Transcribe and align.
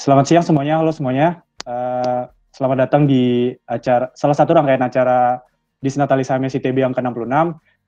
Selamat 0.00 0.24
siang 0.24 0.40
semuanya, 0.40 0.80
halo 0.80 0.96
semuanya. 0.96 1.44
Uh, 1.68 2.24
selamat 2.56 2.88
datang 2.88 3.04
di 3.04 3.52
acara 3.68 4.08
salah 4.16 4.32
satu 4.32 4.56
rangkaian 4.56 4.80
acara 4.80 5.44
Disnatalis 5.76 6.32
HMS 6.32 6.56
ITB 6.56 6.80
yang 6.80 6.96
ke-66. 6.96 7.28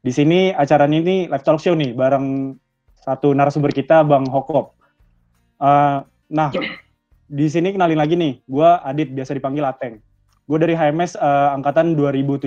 Di 0.05 0.13
sini 0.13 0.53
acara 0.53 0.85
ini 0.93 1.25
live 1.25 1.41
talk 1.41 1.57
show 1.57 1.73
nih 1.73 1.96
bareng 1.96 2.53
satu 3.01 3.33
narasumber 3.33 3.73
kita 3.73 4.05
Bang 4.05 4.29
Hokop. 4.29 4.77
Uh, 5.57 6.05
nah, 6.29 6.53
di 7.33 7.49
sini 7.49 7.73
kenalin 7.73 7.96
lagi 7.96 8.13
nih, 8.13 8.45
gue 8.45 8.71
Adit 8.85 9.09
biasa 9.17 9.33
dipanggil 9.33 9.65
Ateng. 9.65 9.97
Gue 10.45 10.61
dari 10.61 10.77
HMS 10.77 11.17
uh, 11.17 11.25
eh, 11.25 11.51
angkatan 11.57 11.97
2017, 11.97 12.45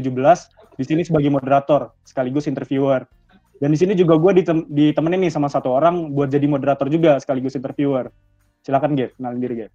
di 0.77 0.83
sini 0.85 1.01
sebagai 1.01 1.33
moderator 1.33 1.89
sekaligus 2.05 2.45
interviewer. 2.45 3.01
Dan 3.57 3.73
di 3.73 3.81
sini 3.81 3.97
juga 3.97 4.13
gue 4.21 4.45
ditem 4.45 4.69
ditemenin 4.69 5.25
nih 5.25 5.33
sama 5.33 5.49
satu 5.49 5.73
orang 5.73 6.13
buat 6.13 6.29
jadi 6.29 6.45
moderator 6.45 6.85
juga 6.85 7.17
sekaligus 7.17 7.57
interviewer. 7.57 8.13
Silakan 8.65 8.97
Gev, 8.97 9.13
kenalin 9.13 9.37
diri 9.37 9.55
Gev. 9.61 9.71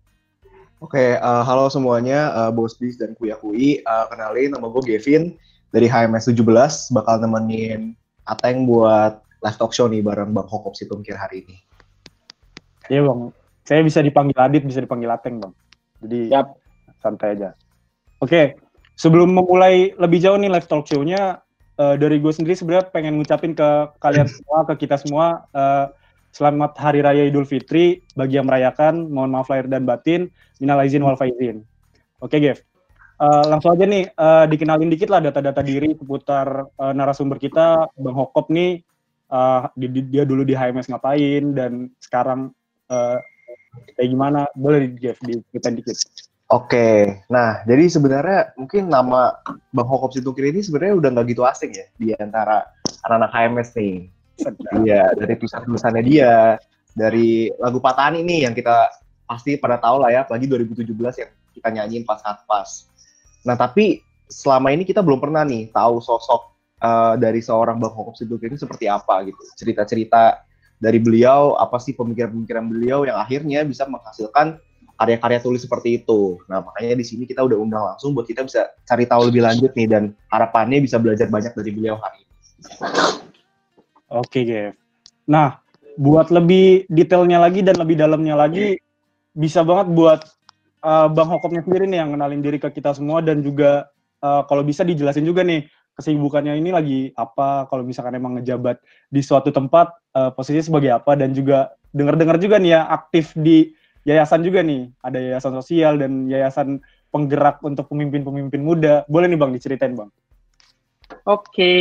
Oke, 0.82 0.98
okay, 0.98 1.10
uh, 1.22 1.40
eh, 1.40 1.42
halo 1.46 1.70
semuanya, 1.70 2.34
uh, 2.34 2.50
Bos 2.50 2.74
Bis 2.74 2.98
dan 2.98 3.14
Kuya 3.14 3.38
Kui. 3.38 3.78
Uh, 3.86 4.04
kenalin, 4.10 4.50
nama 4.50 4.66
gue 4.66 4.82
Gavin 4.82 5.38
dari 5.70 5.86
HMS 5.86 6.26
17, 6.34 6.90
bakal 6.90 7.22
nemenin 7.22 7.94
Ateng 8.26 8.66
buat 8.66 9.22
live 9.46 9.58
talk 9.62 9.70
show 9.70 9.86
nih 9.86 10.02
bareng 10.02 10.34
Bang 10.34 10.50
Hokop 10.50 10.74
Situngkir 10.74 11.14
hari 11.14 11.46
ini. 11.46 11.56
Iya 12.90 13.06
Bang, 13.06 13.30
saya 13.62 13.86
bisa 13.86 14.02
dipanggil 14.02 14.34
Adit, 14.34 14.66
bisa 14.66 14.82
dipanggil 14.82 15.06
Ateng 15.06 15.38
Bang. 15.38 15.54
Jadi 16.02 16.34
Yap. 16.34 16.58
santai 16.98 17.38
aja. 17.38 17.54
Oke, 18.18 18.27
okay. 18.27 18.44
sebelum 18.98 19.30
memulai 19.30 19.94
lebih 20.02 20.18
jauh 20.18 20.34
nih 20.34 20.50
live 20.50 20.66
talk 20.66 20.91
show-nya, 20.91 21.38
uh, 21.78 21.94
dari 21.94 22.18
gue 22.18 22.32
sendiri 22.34 22.58
sebenarnya 22.58 22.91
pengen 22.91 23.22
ngucapin 23.22 23.54
ke 23.54 23.94
kalian 24.02 24.27
semua, 24.27 24.66
ke 24.66 24.75
kita 24.82 24.98
semua, 24.98 25.47
uh, 25.54 25.94
Selamat 26.31 26.78
Hari 26.78 27.03
Raya 27.03 27.27
Idul 27.27 27.42
Fitri 27.42 28.06
bagi 28.14 28.39
yang 28.39 28.47
merayakan. 28.47 29.11
Mohon 29.11 29.31
maaf 29.34 29.50
lahir 29.50 29.67
dan 29.67 29.83
batin. 29.83 30.31
Minal 30.62 30.87
aizin 30.87 31.03
wal 31.03 31.19
faizin. 31.19 31.67
Oke, 32.22 32.39
okay, 32.39 32.55
Gev. 32.55 32.59
Uh, 33.20 33.45
langsung 33.53 33.77
aja 33.77 33.84
nih, 33.84 34.09
uh, 34.17 34.48
dikenalin 34.48 34.89
dikit 34.89 35.12
lah 35.12 35.20
data-data 35.20 35.61
diri 35.61 35.92
seputar 35.92 36.72
uh, 36.81 36.92
narasumber 36.97 37.37
kita, 37.37 37.84
Bang 37.92 38.17
Hokop 38.17 38.48
nih, 38.48 38.81
uh, 39.28 39.69
di, 39.77 39.92
di, 39.92 40.00
dia 40.09 40.25
dulu 40.25 40.41
di 40.41 40.56
HMS 40.56 40.89
ngapain, 40.89 41.53
dan 41.53 41.92
sekarang 42.00 42.48
uh, 42.89 43.20
kayak 44.00 44.09
gimana? 44.09 44.48
Boleh, 44.56 44.89
Gev, 44.97 45.20
diceritain 45.20 45.77
dikit. 45.77 46.00
Oke, 46.50 47.22
nah 47.31 47.62
jadi 47.62 47.87
sebenarnya 47.87 48.59
mungkin 48.59 48.91
nama 48.91 49.37
Bang 49.70 49.87
Hokop 49.87 50.11
Situkir 50.11 50.50
ini 50.50 50.67
sebenarnya 50.67 50.98
udah 50.98 51.09
nggak 51.15 51.27
gitu 51.31 51.47
asing 51.47 51.70
ya 51.70 51.87
di 51.94 52.11
antara 52.19 52.67
anak-anak 53.06 53.31
HMS 53.31 53.70
nih. 53.78 54.19
Iya, 54.84 55.12
dari 55.14 55.34
tulisan-tulisannya 55.36 56.02
dia, 56.05 56.56
dari 56.94 57.48
lagu 57.60 57.78
Patani 57.78 58.24
nih 58.24 58.48
yang 58.48 58.55
kita 58.56 58.91
pasti 59.28 59.55
pada 59.60 59.78
tahu 59.78 60.02
lah 60.02 60.10
ya, 60.10 60.20
apalagi 60.27 60.48
2017 60.50 60.91
yang 61.20 61.30
kita 61.55 61.69
nyanyiin 61.70 62.05
pas 62.08 62.20
pas. 62.47 62.69
Nah, 63.47 63.56
tapi 63.56 64.02
selama 64.30 64.70
ini 64.70 64.86
kita 64.86 65.02
belum 65.02 65.19
pernah 65.19 65.42
nih 65.42 65.74
tahu 65.74 65.98
sosok 65.98 66.50
uh, 66.80 67.14
dari 67.19 67.42
seorang 67.42 67.77
Bang 67.78 67.92
Hokop 67.92 68.16
Siduk 68.16 68.42
ini 68.47 68.56
seperti 68.56 68.86
apa 68.86 69.27
gitu. 69.27 69.41
Cerita-cerita 69.58 70.44
dari 70.80 70.97
beliau, 70.97 71.60
apa 71.60 71.77
sih 71.77 71.92
pemikiran-pemikiran 71.92 72.64
beliau 72.64 73.04
yang 73.04 73.20
akhirnya 73.20 73.60
bisa 73.69 73.84
menghasilkan 73.84 74.56
karya-karya 74.97 75.41
tulis 75.41 75.64
seperti 75.64 76.00
itu. 76.04 76.41
Nah, 76.48 76.60
makanya 76.60 77.00
di 77.00 77.04
sini 77.04 77.25
kita 77.25 77.41
udah 77.44 77.56
undang 77.56 77.84
langsung 77.84 78.12
buat 78.12 78.28
kita 78.28 78.44
bisa 78.44 78.69
cari 78.84 79.04
tahu 79.08 79.32
lebih 79.32 79.44
lanjut 79.44 79.72
nih 79.72 79.88
dan 79.88 80.12
harapannya 80.28 80.80
bisa 80.84 81.00
belajar 81.00 81.28
banyak 81.28 81.52
dari 81.56 81.70
beliau 81.72 81.97
hari 81.97 82.25
ini. 82.25 82.28
Oke, 84.11 84.42
Gev. 84.42 84.75
Nah, 85.30 85.62
buat 85.94 86.34
lebih 86.34 86.91
detailnya 86.91 87.38
lagi 87.38 87.62
dan 87.62 87.78
lebih 87.78 87.94
dalamnya 87.94 88.34
lagi, 88.34 88.75
bisa 89.31 89.62
banget 89.62 89.94
buat 89.94 90.21
uh, 90.82 91.06
Bang 91.06 91.31
Hokopnya 91.31 91.62
sendiri 91.62 91.87
nih 91.87 92.03
yang 92.03 92.10
kenalin 92.19 92.43
diri 92.43 92.59
ke 92.59 92.69
kita 92.75 92.91
semua 92.98 93.22
dan 93.22 93.38
juga 93.38 93.87
uh, 94.19 94.43
kalau 94.50 94.66
bisa 94.66 94.82
dijelasin 94.82 95.22
juga 95.22 95.47
nih 95.47 95.71
kesibukannya 95.94 96.59
ini 96.59 96.71
lagi 96.75 97.00
apa, 97.15 97.71
kalau 97.71 97.87
misalkan 97.87 98.16
emang 98.16 98.41
ngejabat 98.41 98.82
di 99.12 99.21
suatu 99.22 99.54
tempat, 99.54 99.93
uh, 100.16 100.34
posisinya 100.34 100.65
sebagai 100.65 100.91
apa, 100.97 101.15
dan 101.15 101.31
juga 101.31 101.71
dengar-dengar 101.94 102.41
juga 102.42 102.56
nih 102.59 102.75
ya 102.75 102.81
aktif 102.91 103.37
di 103.37 103.71
yayasan 104.09 104.41
juga 104.42 104.65
nih, 104.65 104.88
ada 105.04 105.19
yayasan 105.21 105.53
sosial 105.60 106.00
dan 106.00 106.27
yayasan 106.27 106.81
penggerak 107.12 107.60
untuk 107.60 107.87
pemimpin-pemimpin 107.91 108.62
muda. 108.62 109.04
Boleh 109.06 109.28
nih 109.28 109.38
Bang 109.38 109.53
diceritain 109.53 109.92
Bang? 109.92 110.10
Oke, 111.28 111.72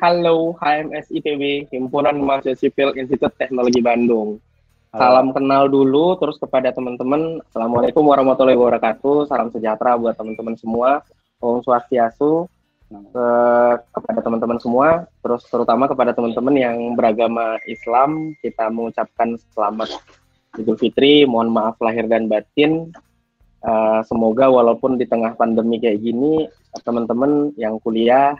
halo 0.00 0.56
HMS 0.56 1.12
ITB, 1.12 1.68
Himpunan 1.68 2.24
Mahasiswa 2.24 2.56
Sipil 2.56 2.96
Institut 2.96 3.36
Teknologi 3.36 3.84
Bandung. 3.84 4.40
Salam 4.96 5.36
kenal 5.36 5.68
dulu, 5.68 6.16
terus 6.16 6.40
kepada 6.40 6.72
teman-teman, 6.72 7.44
Assalamualaikum 7.52 8.00
warahmatullahi 8.00 8.56
wabarakatuh, 8.56 9.28
salam 9.28 9.52
sejahtera 9.52 10.00
buat 10.00 10.16
teman-teman 10.16 10.56
semua, 10.56 11.04
Om 11.36 11.60
Swastiastu, 11.60 12.48
ke, 12.88 13.28
kepada 13.92 14.24
teman-teman 14.24 14.56
semua, 14.56 15.04
terus 15.20 15.44
terutama 15.52 15.84
kepada 15.84 16.16
teman-teman 16.16 16.56
yang 16.56 16.76
beragama 16.96 17.60
Islam, 17.68 18.32
kita 18.40 18.72
mengucapkan 18.72 19.36
selamat 19.52 20.00
Idul 20.56 20.80
Fitri, 20.80 21.28
mohon 21.28 21.52
maaf 21.52 21.76
lahir 21.84 22.08
dan 22.08 22.24
batin, 22.24 22.88
uh, 23.68 24.00
semoga 24.08 24.48
walaupun 24.48 24.96
di 24.96 25.04
tengah 25.04 25.36
pandemi 25.36 25.76
kayak 25.76 26.00
gini, 26.00 26.48
teman-teman 26.88 27.52
yang 27.60 27.76
kuliah 27.84 28.32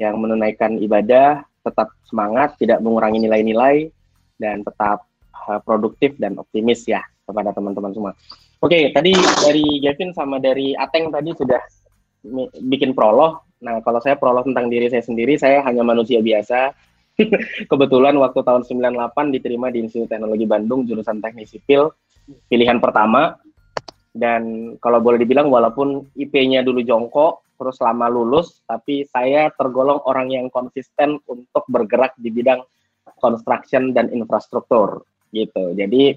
yang 0.00 0.16
menunaikan 0.16 0.80
ibadah 0.80 1.44
tetap 1.60 1.92
semangat, 2.08 2.56
tidak 2.56 2.80
mengurangi 2.80 3.20
nilai-nilai, 3.20 3.92
dan 4.40 4.64
tetap 4.64 5.04
uh, 5.46 5.60
produktif 5.60 6.16
dan 6.16 6.40
optimis 6.40 6.88
ya 6.88 7.04
kepada 7.28 7.52
teman-teman 7.52 7.92
semua. 7.92 8.12
Oke, 8.60 8.76
okay, 8.76 8.82
tadi 8.96 9.12
dari 9.16 9.80
Gavin 9.84 10.16
sama 10.16 10.40
dari 10.40 10.72
Ateng 10.72 11.12
tadi 11.12 11.36
sudah 11.36 11.60
bikin 12.64 12.96
prolog. 12.96 13.44
Nah, 13.60 13.80
kalau 13.84 14.00
saya 14.00 14.16
prolog 14.16 14.48
tentang 14.48 14.72
diri 14.72 14.88
saya 14.88 15.04
sendiri, 15.04 15.36
saya 15.36 15.60
hanya 15.64 15.84
manusia 15.84 16.24
biasa. 16.24 16.72
Kebetulan 17.70 18.16
waktu 18.16 18.40
tahun 18.40 18.64
98 18.64 19.36
diterima 19.36 19.68
di 19.68 19.84
Institut 19.84 20.08
Teknologi 20.08 20.48
Bandung 20.48 20.88
jurusan 20.88 21.20
Teknik 21.20 21.48
Sipil, 21.48 21.92
pilihan 22.48 22.80
pertama. 22.80 23.36
Dan 24.10 24.74
kalau 24.82 24.98
boleh 24.98 25.20
dibilang 25.20 25.52
walaupun 25.52 26.08
IP-nya 26.16 26.64
dulu 26.66 26.82
jongkok, 26.82 27.44
terus 27.60 27.76
lama 27.84 28.08
lulus, 28.08 28.64
tapi 28.64 29.04
saya 29.04 29.52
tergolong 29.52 30.00
orang 30.08 30.32
yang 30.32 30.48
konsisten 30.48 31.20
untuk 31.28 31.68
bergerak 31.68 32.16
di 32.16 32.32
bidang 32.32 32.64
construction 33.20 33.92
dan 33.92 34.08
infrastruktur 34.08 35.04
gitu. 35.28 35.76
Jadi 35.76 36.16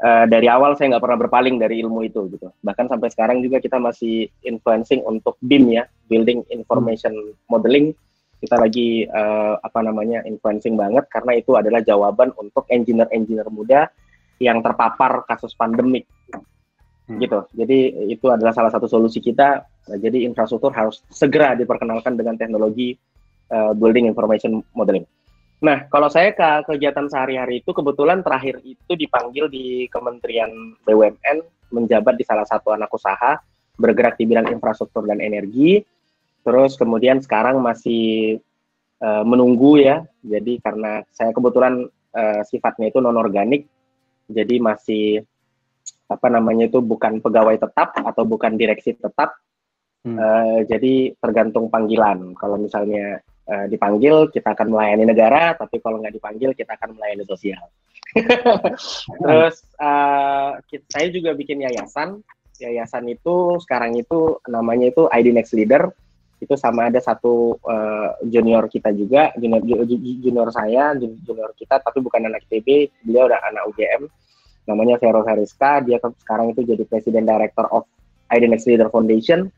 uh, 0.00 0.24
dari 0.24 0.48
awal 0.48 0.72
saya 0.80 0.96
nggak 0.96 1.04
pernah 1.04 1.20
berpaling 1.20 1.60
dari 1.60 1.84
ilmu 1.84 2.00
itu 2.08 2.32
gitu. 2.32 2.48
Bahkan 2.64 2.88
sampai 2.88 3.12
sekarang 3.12 3.44
juga 3.44 3.60
kita 3.60 3.76
masih 3.76 4.32
influencing 4.48 5.04
untuk 5.04 5.36
BIM 5.44 5.76
ya, 5.76 5.84
Building 6.08 6.48
Information 6.48 7.36
Modeling. 7.52 7.92
Kita 8.38 8.54
lagi 8.54 9.02
uh, 9.04 9.58
apa 9.60 9.82
namanya 9.82 10.22
influencing 10.24 10.78
banget 10.78 11.10
karena 11.10 11.36
itu 11.36 11.58
adalah 11.58 11.82
jawaban 11.82 12.30
untuk 12.38 12.64
engineer-engineer 12.70 13.50
muda 13.50 13.90
yang 14.38 14.62
terpapar 14.62 15.26
kasus 15.26 15.52
pandemik 15.58 16.06
hmm. 17.08 17.18
gitu. 17.24 17.40
Jadi 17.56 18.08
itu 18.12 18.26
adalah 18.28 18.52
salah 18.52 18.70
satu 18.70 18.86
solusi 18.86 19.18
kita 19.24 19.64
jadi 19.96 20.28
infrastruktur 20.28 20.70
harus 20.76 21.00
segera 21.08 21.56
diperkenalkan 21.56 22.14
dengan 22.14 22.36
teknologi 22.36 22.94
uh, 23.48 23.72
building 23.72 24.04
information 24.04 24.60
modeling. 24.76 25.08
Nah, 25.58 25.90
kalau 25.90 26.06
saya 26.06 26.30
ke 26.30 26.70
kegiatan 26.70 27.10
sehari-hari 27.10 27.64
itu 27.66 27.74
kebetulan 27.74 28.22
terakhir 28.22 28.62
itu 28.62 28.92
dipanggil 28.94 29.50
di 29.50 29.90
Kementerian 29.90 30.78
BUMN 30.86 31.42
menjabat 31.74 32.14
di 32.14 32.22
salah 32.22 32.46
satu 32.46 32.70
anak 32.70 32.92
usaha 32.94 33.42
bergerak 33.74 34.14
di 34.22 34.24
bidang 34.30 34.54
infrastruktur 34.54 35.02
dan 35.08 35.18
energi. 35.18 35.82
Terus 36.46 36.78
kemudian 36.78 37.18
sekarang 37.18 37.58
masih 37.58 38.38
uh, 39.02 39.26
menunggu 39.26 39.82
ya. 39.82 40.06
Jadi 40.22 40.62
karena 40.62 41.02
saya 41.10 41.34
kebetulan 41.34 41.90
uh, 42.14 42.42
sifatnya 42.46 42.94
itu 42.94 43.02
non 43.02 43.18
organik, 43.18 43.66
jadi 44.30 44.62
masih 44.62 45.26
apa 46.08 46.26
namanya 46.32 46.72
itu 46.72 46.80
bukan 46.80 47.20
pegawai 47.20 47.60
tetap 47.60 47.92
atau 48.00 48.24
bukan 48.24 48.56
direksi 48.56 48.96
tetap, 48.96 49.36
Hmm. 50.06 50.16
Uh, 50.16 50.58
jadi 50.64 51.12
tergantung 51.18 51.66
panggilan. 51.68 52.32
Kalau 52.38 52.56
misalnya 52.56 53.18
uh, 53.50 53.66
dipanggil, 53.66 54.30
kita 54.30 54.54
akan 54.54 54.70
melayani 54.70 55.10
negara, 55.10 55.58
tapi 55.58 55.82
kalau 55.82 55.98
nggak 55.98 56.14
dipanggil, 56.14 56.54
kita 56.54 56.78
akan 56.78 56.94
melayani 56.94 57.26
sosial. 57.26 57.66
Terus 59.22 59.56
uh, 59.82 60.56
saya 60.88 61.08
juga 61.10 61.34
bikin 61.34 61.66
yayasan. 61.66 62.22
Yayasan 62.58 63.06
itu 63.10 63.58
sekarang 63.62 63.98
itu 63.98 64.38
namanya 64.46 64.90
itu 64.90 65.10
ID 65.10 65.34
Next 65.34 65.54
Leader. 65.54 65.90
Itu 66.38 66.54
sama 66.54 66.86
ada 66.86 67.02
satu 67.02 67.58
uh, 67.66 68.14
junior 68.22 68.70
kita 68.70 68.94
juga, 68.94 69.34
junior, 69.34 69.82
junior 70.22 70.48
saya, 70.54 70.94
junior 70.94 71.50
kita, 71.58 71.82
tapi 71.82 71.98
bukan 71.98 72.30
anak 72.30 72.46
ITB, 72.46 72.94
beliau 73.02 73.26
udah 73.26 73.42
anak 73.42 73.66
UGM. 73.74 74.06
Namanya 74.68 75.00
Vero 75.00 75.24
Heriska, 75.24 75.80
dia 75.80 75.96
sekarang 75.96 76.52
itu 76.52 76.60
jadi 76.68 76.84
Presiden 76.84 77.24
Director 77.24 77.66
of 77.72 77.88
ID 78.28 78.52
Next 78.52 78.68
Leader 78.68 78.92
Foundation 78.92 79.48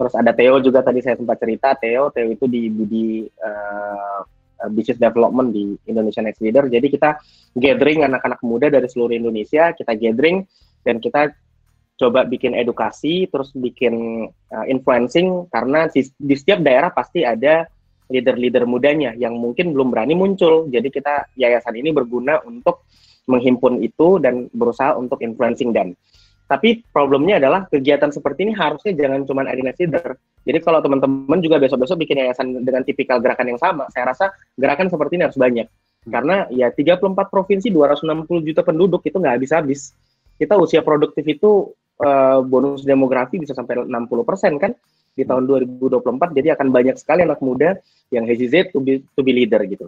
Terus 0.00 0.16
ada 0.16 0.32
Theo 0.32 0.56
juga 0.64 0.80
tadi 0.80 1.04
saya 1.04 1.20
sempat 1.20 1.36
cerita, 1.36 1.76
Theo, 1.76 2.08
Theo 2.08 2.32
itu 2.32 2.48
di 2.48 2.72
Budi 2.72 3.28
uh, 3.28 4.24
Business 4.72 4.96
Development 4.96 5.52
di 5.52 5.76
Indonesia 5.92 6.24
Next 6.24 6.40
Leader. 6.40 6.72
Jadi 6.72 6.88
kita 6.88 7.20
gathering 7.52 8.08
anak-anak 8.08 8.40
muda 8.40 8.72
dari 8.72 8.88
seluruh 8.88 9.12
Indonesia, 9.12 9.76
kita 9.76 9.92
gathering 9.92 10.48
dan 10.88 11.04
kita 11.04 11.36
coba 12.00 12.24
bikin 12.24 12.56
edukasi, 12.56 13.28
terus 13.28 13.52
bikin 13.52 14.24
uh, 14.24 14.64
influencing 14.72 15.44
karena 15.52 15.84
di, 15.92 16.00
di 16.16 16.32
setiap 16.32 16.64
daerah 16.64 16.88
pasti 16.96 17.20
ada 17.20 17.68
leader-leader 18.08 18.64
mudanya 18.64 19.12
yang 19.20 19.36
mungkin 19.36 19.76
belum 19.76 19.92
berani 19.92 20.16
muncul. 20.16 20.64
Jadi 20.72 20.88
kita 20.88 21.28
yayasan 21.36 21.76
ini 21.76 21.92
berguna 21.92 22.40
untuk 22.48 22.88
menghimpun 23.28 23.84
itu 23.84 24.22
dan 24.22 24.48
berusaha 24.54 24.96
untuk 24.96 25.20
influencing 25.20 25.74
dan 25.74 25.96
tapi 26.50 26.82
problemnya 26.90 27.38
adalah 27.38 27.70
kegiatan 27.70 28.10
seperti 28.10 28.50
ini 28.50 28.58
harusnya 28.58 28.90
jangan 28.98 29.22
cuma 29.22 29.46
Adina 29.46 29.70
Leader. 29.70 30.18
Jadi 30.42 30.58
kalau 30.58 30.82
teman-teman 30.82 31.38
juga 31.38 31.62
besok-besok 31.62 32.02
bikin 32.02 32.26
yayasan 32.26 32.66
dengan 32.66 32.82
tipikal 32.82 33.22
gerakan 33.22 33.54
yang 33.54 33.60
sama, 33.62 33.86
saya 33.94 34.10
rasa 34.10 34.34
gerakan 34.58 34.90
seperti 34.90 35.14
ini 35.14 35.30
harus 35.30 35.38
banyak. 35.38 35.70
Karena 36.10 36.50
ya 36.50 36.74
34 36.74 37.30
provinsi 37.30 37.70
260 37.70 38.26
juta 38.50 38.66
penduduk 38.66 38.98
itu 39.06 39.14
nggak 39.14 39.38
habis-habis. 39.38 39.94
Kita 40.34 40.58
usia 40.58 40.82
produktif 40.82 41.22
itu 41.22 41.70
uh, 42.02 42.42
bonus 42.42 42.82
demografi 42.82 43.38
bisa 43.38 43.54
sampai 43.54 43.86
60 43.86 44.26
persen 44.26 44.58
kan 44.58 44.74
di 45.14 45.22
tahun 45.22 45.46
2024. 45.46 46.34
Jadi 46.34 46.48
akan 46.50 46.66
banyak 46.74 46.98
sekali 46.98 47.30
anak 47.30 47.38
muda 47.46 47.78
yang 48.10 48.26
hesitate 48.26 48.74
to 48.74 48.82
be, 48.82 49.06
to 49.14 49.22
be 49.22 49.30
leader 49.30 49.62
gitu. 49.70 49.86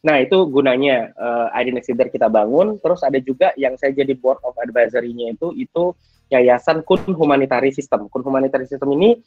Nah, 0.00 0.16
itu 0.16 0.48
gunanya 0.48 1.12
uh, 1.20 1.52
ID 1.52 1.76
Next 1.76 1.92
Leader 1.92 2.08
kita 2.08 2.32
bangun. 2.32 2.80
Terus 2.80 3.04
ada 3.04 3.20
juga 3.20 3.52
yang 3.60 3.76
saya 3.76 3.92
jadi 3.92 4.16
board 4.16 4.40
of 4.48 4.56
advisory-nya 4.56 5.36
itu, 5.36 5.52
itu 5.56 5.92
Yayasan 6.32 6.86
Kun 6.86 7.02
Humanitary 7.04 7.74
System. 7.74 8.08
Kun 8.08 8.24
Humanitary 8.24 8.64
System 8.64 8.96
ini 8.96 9.18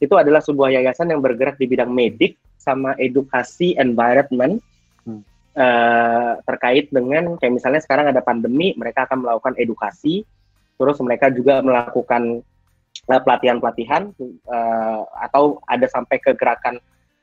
itu 0.00 0.14
adalah 0.16 0.40
sebuah 0.40 0.72
yayasan 0.72 1.12
yang 1.12 1.20
bergerak 1.20 1.60
di 1.60 1.68
bidang 1.68 1.92
medik 1.92 2.40
sama 2.56 2.96
edukasi 2.96 3.76
environment 3.76 4.64
hmm. 5.04 5.20
uh, 5.56 6.40
terkait 6.48 6.88
dengan 6.88 7.36
kayak 7.36 7.60
misalnya 7.60 7.84
sekarang 7.84 8.08
ada 8.08 8.24
pandemi, 8.24 8.72
mereka 8.80 9.04
akan 9.04 9.28
melakukan 9.28 9.54
edukasi, 9.60 10.24
terus 10.80 10.96
mereka 11.04 11.28
juga 11.28 11.60
melakukan 11.60 12.40
uh, 13.12 13.20
pelatihan-pelatihan 13.20 14.16
uh, 14.48 15.04
atau 15.20 15.60
ada 15.68 15.84
sampai 15.84 16.16
ke 16.16 16.32
gerakan 16.32 16.80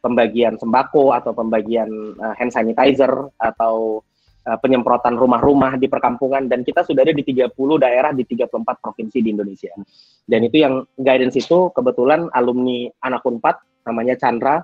pembagian 0.07 0.55
sembako 0.55 1.11
atau 1.11 1.35
pembagian 1.35 2.15
uh, 2.15 2.31
hand 2.39 2.55
sanitizer 2.55 3.11
atau 3.35 3.99
uh, 4.47 4.57
penyemprotan 4.63 5.19
rumah-rumah 5.19 5.75
di 5.75 5.91
perkampungan. 5.91 6.47
Dan 6.47 6.63
kita 6.63 6.87
sudah 6.87 7.03
ada 7.03 7.11
di 7.11 7.27
30 7.27 7.51
daerah 7.75 8.15
di 8.15 8.23
34 8.23 8.55
provinsi 8.79 9.19
di 9.19 9.29
Indonesia. 9.35 9.75
Dan 10.23 10.47
itu 10.47 10.63
yang 10.63 10.87
guidance 10.95 11.35
itu 11.35 11.75
kebetulan 11.75 12.31
alumni 12.31 12.87
anak 13.03 13.27
Unpad 13.27 13.83
namanya 13.83 14.15
Chandra 14.15 14.63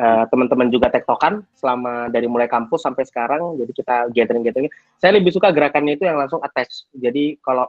uh, 0.00 0.24
teman-teman 0.32 0.72
juga 0.72 0.88
tektokan 0.88 1.44
selama 1.52 2.08
dari 2.08 2.24
mulai 2.24 2.48
kampus 2.48 2.80
sampai 2.80 3.04
sekarang. 3.04 3.60
Jadi 3.60 3.72
kita 3.76 4.08
gathering 4.08 4.44
gathering 4.48 4.72
saya 4.96 5.16
lebih 5.16 5.32
suka 5.32 5.52
gerakannya 5.52 5.96
itu 5.96 6.04
yang 6.04 6.20
langsung 6.20 6.40
attach 6.44 6.88
jadi 6.92 7.40
kalau 7.40 7.68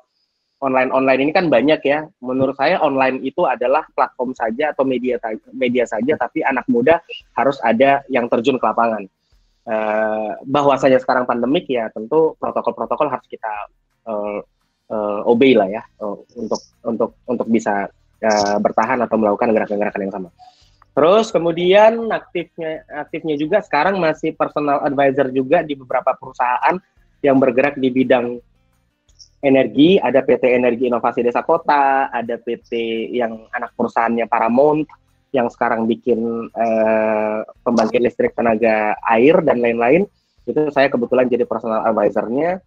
online-online 0.61 1.21
ini 1.27 1.31
kan 1.33 1.49
banyak 1.49 1.81
ya. 1.81 2.05
Menurut 2.21 2.53
saya 2.55 2.77
online 2.79 3.19
itu 3.25 3.43
adalah 3.49 3.83
platform 3.97 4.37
saja 4.37 4.71
atau 4.71 4.85
media 4.85 5.17
media 5.51 5.83
saja, 5.89 6.13
tapi 6.15 6.45
anak 6.45 6.69
muda 6.69 7.01
harus 7.33 7.57
ada 7.65 8.05
yang 8.07 8.29
terjun 8.29 8.61
ke 8.61 8.65
lapangan. 8.65 9.09
Uh, 9.61 10.33
bahwasanya 10.49 10.97
sekarang 10.97 11.29
pandemik 11.29 11.69
ya 11.69 11.85
tentu 11.93 12.33
protokol-protokol 12.41 13.13
harus 13.13 13.27
kita 13.29 13.69
uh, 14.09 14.41
uh, 14.89 15.21
obey 15.29 15.53
lah 15.53 15.69
ya 15.69 15.85
uh, 16.01 16.17
untuk 16.33 16.61
untuk 16.81 17.09
untuk 17.29 17.45
bisa 17.45 17.85
uh, 18.25 18.57
bertahan 18.57 19.05
atau 19.05 19.21
melakukan 19.21 19.53
gerakan-gerakan 19.53 20.01
yang 20.01 20.13
sama. 20.13 20.29
Terus 20.91 21.29
kemudian 21.29 22.09
aktifnya 22.09 22.83
aktifnya 23.05 23.35
juga 23.37 23.61
sekarang 23.61 24.01
masih 24.01 24.33
personal 24.33 24.81
advisor 24.81 25.29
juga 25.29 25.61
di 25.61 25.77
beberapa 25.77 26.11
perusahaan 26.17 26.75
yang 27.21 27.37
bergerak 27.37 27.77
di 27.77 27.93
bidang 27.93 28.41
energi, 29.41 29.97
ada 29.97 30.21
PT 30.21 30.53
Energi 30.53 30.87
Inovasi 30.87 31.25
Desa 31.25 31.41
Kota, 31.41 32.13
ada 32.13 32.37
PT 32.37 32.71
yang 33.09 33.49
anak 33.51 33.73
perusahaannya 33.73 34.29
Paramount, 34.29 34.85
yang 35.33 35.49
sekarang 35.49 35.89
bikin 35.89 36.51
eh, 36.53 37.39
pembangkit 37.65 38.01
listrik 38.03 38.37
tenaga 38.37 38.93
air 39.09 39.41
dan 39.41 39.59
lain-lain. 39.59 40.05
Itu 40.45 40.69
saya 40.69 40.87
kebetulan 40.93 41.27
jadi 41.27 41.43
personal 41.49 41.81
advisor-nya. 41.89 42.61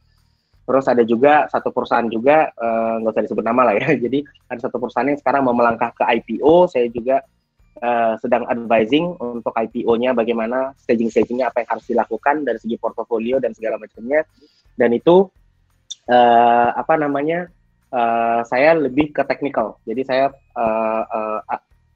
Terus 0.65 0.89
ada 0.89 1.05
juga 1.05 1.45
satu 1.53 1.71
perusahaan 1.71 2.09
juga, 2.09 2.51
eh, 2.51 2.95
nggak 3.05 3.13
usah 3.15 3.25
disebut 3.31 3.45
nama 3.45 3.71
lah 3.71 3.75
ya. 3.79 3.95
Jadi 4.05 4.25
ada 4.49 4.61
satu 4.65 4.81
perusahaan 4.81 5.07
yang 5.07 5.21
sekarang 5.21 5.45
mau 5.45 5.53
melangkah 5.53 5.93
ke 5.93 6.03
IPO. 6.09 6.73
Saya 6.73 6.89
juga 6.89 7.21
eh, 7.85 8.15
sedang 8.19 8.49
advising 8.49 9.13
untuk 9.21 9.53
IPO-nya 9.53 10.17
bagaimana 10.17 10.73
staging-stagingnya 10.81 11.53
apa 11.53 11.63
yang 11.63 11.71
harus 11.77 11.87
dilakukan 11.87 12.49
dari 12.49 12.59
segi 12.59 12.81
portofolio 12.81 13.37
dan 13.45 13.53
segala 13.53 13.77
macamnya. 13.77 14.25
Dan 14.75 14.97
itu 14.97 15.29
uh, 16.09 16.69
apa 16.75 16.95
namanya 16.97 17.49
uh, 17.93 18.41
saya 18.49 18.77
lebih 18.77 19.13
ke 19.13 19.23
technical 19.29 19.79
jadi 19.85 20.03
saya 20.05 20.27
uh, 20.57 21.03
uh, 21.09 21.41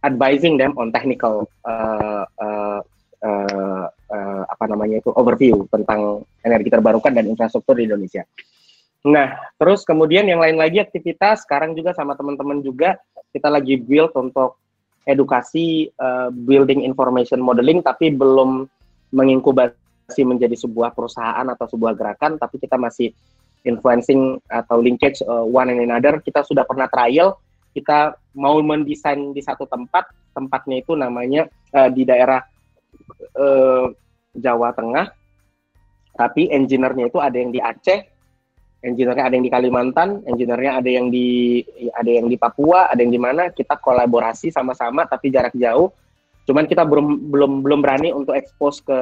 advising 0.07 0.57
them 0.57 0.75
on 0.79 0.95
technical 0.95 1.51
uh, 1.67 2.25
uh, 2.39 2.81
uh, 3.23 3.87
uh, 3.91 4.43
apa 4.47 4.65
namanya 4.71 5.03
itu 5.03 5.11
overview 5.15 5.67
tentang 5.71 6.23
energi 6.47 6.71
terbarukan 6.71 7.11
dan 7.11 7.27
infrastruktur 7.27 7.79
di 7.79 7.91
Indonesia. 7.91 8.23
Nah, 9.07 9.39
terus 9.59 9.87
kemudian 9.87 10.27
yang 10.27 10.43
lain 10.43 10.59
lagi 10.59 10.83
aktivitas 10.83 11.47
sekarang 11.47 11.75
juga 11.75 11.95
sama 11.95 12.19
teman-teman 12.19 12.63
juga 12.63 12.99
kita 13.31 13.47
lagi 13.47 13.79
build 13.79 14.11
untuk 14.19 14.59
edukasi 15.07 15.89
uh, 15.97 16.29
building 16.29 16.85
information 16.85 17.41
modeling 17.41 17.81
tapi 17.81 18.13
belum 18.13 18.67
menginkubasi 19.15 20.21
menjadi 20.27 20.53
sebuah 20.53 20.93
perusahaan 20.93 21.47
atau 21.49 21.65
sebuah 21.65 21.97
gerakan 21.97 22.37
tapi 22.37 22.61
kita 22.61 22.77
masih 22.77 23.15
influencing 23.67 24.39
atau 24.51 24.79
linkage 24.79 25.23
uh, 25.27 25.47
one 25.47 25.71
and 25.73 25.83
another. 25.83 26.23
Kita 26.23 26.45
sudah 26.47 26.63
pernah 26.63 26.87
trial, 26.87 27.39
kita 27.75 28.15
mau 28.39 28.59
mendesain 28.63 29.35
di 29.35 29.43
satu 29.43 29.67
tempat, 29.67 30.07
tempatnya 30.35 30.83
itu 30.83 30.95
namanya 30.95 31.51
uh, 31.75 31.91
di 31.91 32.07
daerah 32.07 32.43
uh, 33.35 33.91
Jawa 34.39 34.71
Tengah, 34.75 35.11
tapi 36.15 36.51
engineer-nya 36.51 37.11
itu 37.11 37.19
ada 37.19 37.35
yang 37.35 37.51
di 37.51 37.59
Aceh, 37.59 37.99
engineer-nya 38.83 39.27
ada 39.27 39.35
yang 39.35 39.47
di 39.47 39.53
Kalimantan, 39.53 40.09
engineer-nya 40.27 40.79
ada 40.79 40.91
yang 40.91 41.11
di 41.11 41.63
ada 41.95 42.11
yang 42.11 42.27
di 42.31 42.39
Papua, 42.39 42.91
ada 42.91 43.03
yang 43.03 43.11
di 43.11 43.19
mana 43.19 43.51
kita 43.51 43.79
kolaborasi 43.79 44.55
sama-sama 44.55 45.07
tapi 45.07 45.35
jarak 45.35 45.55
jauh. 45.59 45.91
Cuman 46.47 46.65
kita 46.65 46.87
belum 46.87 47.29
belum 47.29 47.53
belum 47.61 47.81
berani 47.83 48.15
untuk 48.15 48.39
expose 48.39 48.81
ke 48.81 49.01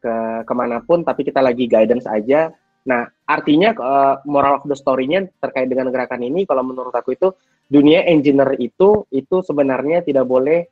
ke 0.00 0.14
ke 0.44 0.52
mana 0.56 0.80
pun, 0.80 1.04
tapi 1.04 1.24
kita 1.24 1.40
lagi 1.44 1.68
guidance 1.68 2.08
aja 2.08 2.52
Nah, 2.86 3.02
artinya 3.26 3.74
uh, 3.74 4.14
moral 4.30 4.62
of 4.62 4.64
the 4.70 4.78
story-nya 4.78 5.26
terkait 5.42 5.66
dengan 5.66 5.90
gerakan 5.90 6.22
ini, 6.22 6.46
kalau 6.46 6.62
menurut 6.62 6.94
aku 6.94 7.18
itu 7.18 7.34
dunia 7.66 8.06
engineer 8.06 8.54
itu 8.62 9.02
itu 9.10 9.42
sebenarnya 9.42 10.06
tidak 10.06 10.22
boleh 10.22 10.62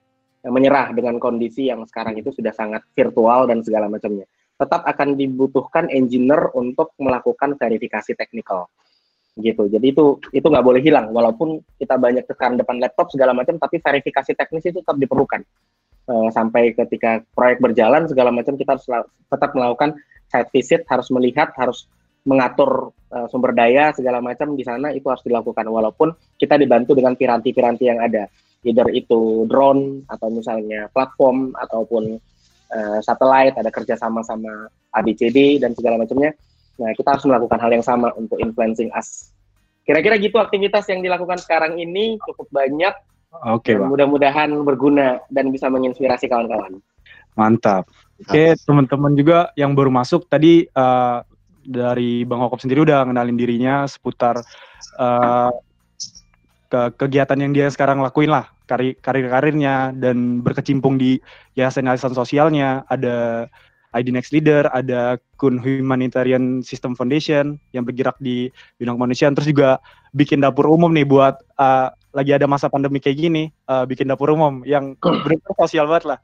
uh, 0.46 0.52
menyerah 0.54 0.94
dengan 0.94 1.18
kondisi 1.18 1.66
yang 1.66 1.82
sekarang 1.90 2.14
itu 2.14 2.30
sudah 2.30 2.54
sangat 2.54 2.86
virtual 2.94 3.50
dan 3.50 3.66
segala 3.66 3.90
macamnya. 3.90 4.30
Tetap 4.54 4.86
akan 4.86 5.18
dibutuhkan 5.18 5.90
engineer 5.90 6.54
untuk 6.54 6.94
melakukan 7.02 7.58
verifikasi 7.58 8.14
teknikal, 8.14 8.70
gitu. 9.34 9.66
Jadi 9.66 9.86
itu 9.90 10.22
itu 10.30 10.46
nggak 10.46 10.62
boleh 10.62 10.78
hilang, 10.78 11.10
walaupun 11.10 11.58
kita 11.82 11.98
banyak 11.98 12.22
sekarang 12.30 12.54
depan 12.62 12.78
laptop 12.78 13.10
segala 13.10 13.34
macam, 13.34 13.58
tapi 13.58 13.82
verifikasi 13.82 14.38
teknis 14.38 14.70
itu 14.70 14.78
tetap 14.78 14.94
diperlukan. 14.94 15.42
Uh, 16.06 16.30
sampai 16.30 16.76
ketika 16.78 17.26
proyek 17.34 17.58
berjalan 17.58 18.06
segala 18.06 18.30
macam 18.30 18.54
kita 18.54 18.78
harus 18.78 18.86
tetap 19.26 19.50
melakukan 19.56 19.98
site 20.30 20.50
visit, 20.54 20.80
harus 20.86 21.10
melihat, 21.10 21.50
harus 21.58 21.90
mengatur 22.24 22.92
uh, 23.12 23.26
sumber 23.28 23.52
daya 23.52 23.92
segala 23.92 24.18
macam 24.24 24.56
di 24.56 24.64
sana 24.64 24.90
itu 24.90 25.06
harus 25.08 25.22
dilakukan. 25.24 25.64
Walaupun 25.68 26.12
kita 26.40 26.56
dibantu 26.56 26.96
dengan 26.96 27.14
piranti-piranti 27.14 27.84
yang 27.84 28.00
ada. 28.00 28.26
Either 28.64 28.88
itu 28.96 29.44
drone 29.44 30.08
atau 30.08 30.32
misalnya 30.32 30.88
platform 30.88 31.52
ataupun 31.52 32.16
uh, 32.72 32.98
satellite 33.04 33.60
ada 33.60 33.68
kerjasama 33.68 34.24
sama 34.24 34.72
ABCD 34.96 35.60
dan 35.60 35.76
segala 35.76 36.00
macamnya. 36.00 36.32
Nah 36.80 36.90
kita 36.96 37.14
harus 37.14 37.24
melakukan 37.28 37.60
hal 37.60 37.70
yang 37.70 37.84
sama 37.84 38.10
untuk 38.16 38.40
influencing 38.40 38.88
us. 38.96 39.30
Kira-kira 39.84 40.16
gitu 40.16 40.40
aktivitas 40.40 40.88
yang 40.88 41.04
dilakukan 41.04 41.36
sekarang 41.44 41.76
ini 41.76 42.16
cukup 42.24 42.48
banyak. 42.48 42.94
Oke 43.52 43.74
okay, 43.74 43.76
mudah-mudahan 43.76 44.54
berguna 44.64 45.20
dan 45.28 45.52
bisa 45.52 45.68
menginspirasi 45.68 46.30
kawan-kawan. 46.30 46.80
Mantap. 47.34 47.90
Oke 48.22 48.30
okay, 48.30 48.48
teman-teman 48.62 49.12
juga 49.18 49.50
yang 49.58 49.74
baru 49.74 49.90
masuk 49.90 50.30
tadi 50.30 50.70
uh, 50.72 51.20
dari 51.64 52.22
Bang 52.28 52.44
Hokop 52.44 52.60
sendiri 52.60 52.84
udah 52.84 53.08
ngenalin 53.08 53.36
dirinya 53.36 53.88
seputar 53.88 54.40
uh, 55.00 55.50
ke 56.68 56.80
kegiatan 57.00 57.38
yang 57.40 57.52
dia 57.52 57.66
sekarang 57.72 58.00
lakuin 58.00 58.32
lah 58.32 58.50
karir 58.64 58.96
karir-karirnya 59.00 59.92
dan 59.96 60.40
berkecimpung 60.40 60.96
di 60.96 61.20
yayasan-yayasan 61.56 62.16
sosialnya 62.16 62.82
ada 62.88 63.48
ID 63.94 64.10
Next 64.10 64.34
Leader, 64.34 64.66
ada 64.74 65.22
Kun 65.38 65.62
Humanitarian 65.62 66.66
System 66.66 66.98
Foundation 66.98 67.62
yang 67.70 67.86
bergerak 67.86 68.18
di 68.18 68.50
bidang 68.76 68.98
kemanusiaan, 68.98 69.38
terus 69.38 69.46
juga 69.46 69.78
bikin 70.10 70.42
dapur 70.42 70.66
umum 70.66 70.90
nih 70.90 71.06
buat 71.06 71.38
uh, 71.62 71.94
lagi 72.10 72.34
ada 72.34 72.50
masa 72.50 72.66
pandemi 72.66 72.98
kayak 72.98 73.22
gini, 73.22 73.54
uh, 73.70 73.86
bikin 73.86 74.10
dapur 74.10 74.34
umum 74.34 74.66
yang 74.66 74.98
benar 75.24 75.54
sosial 75.54 75.86
banget 75.86 76.16
lah. 76.16 76.18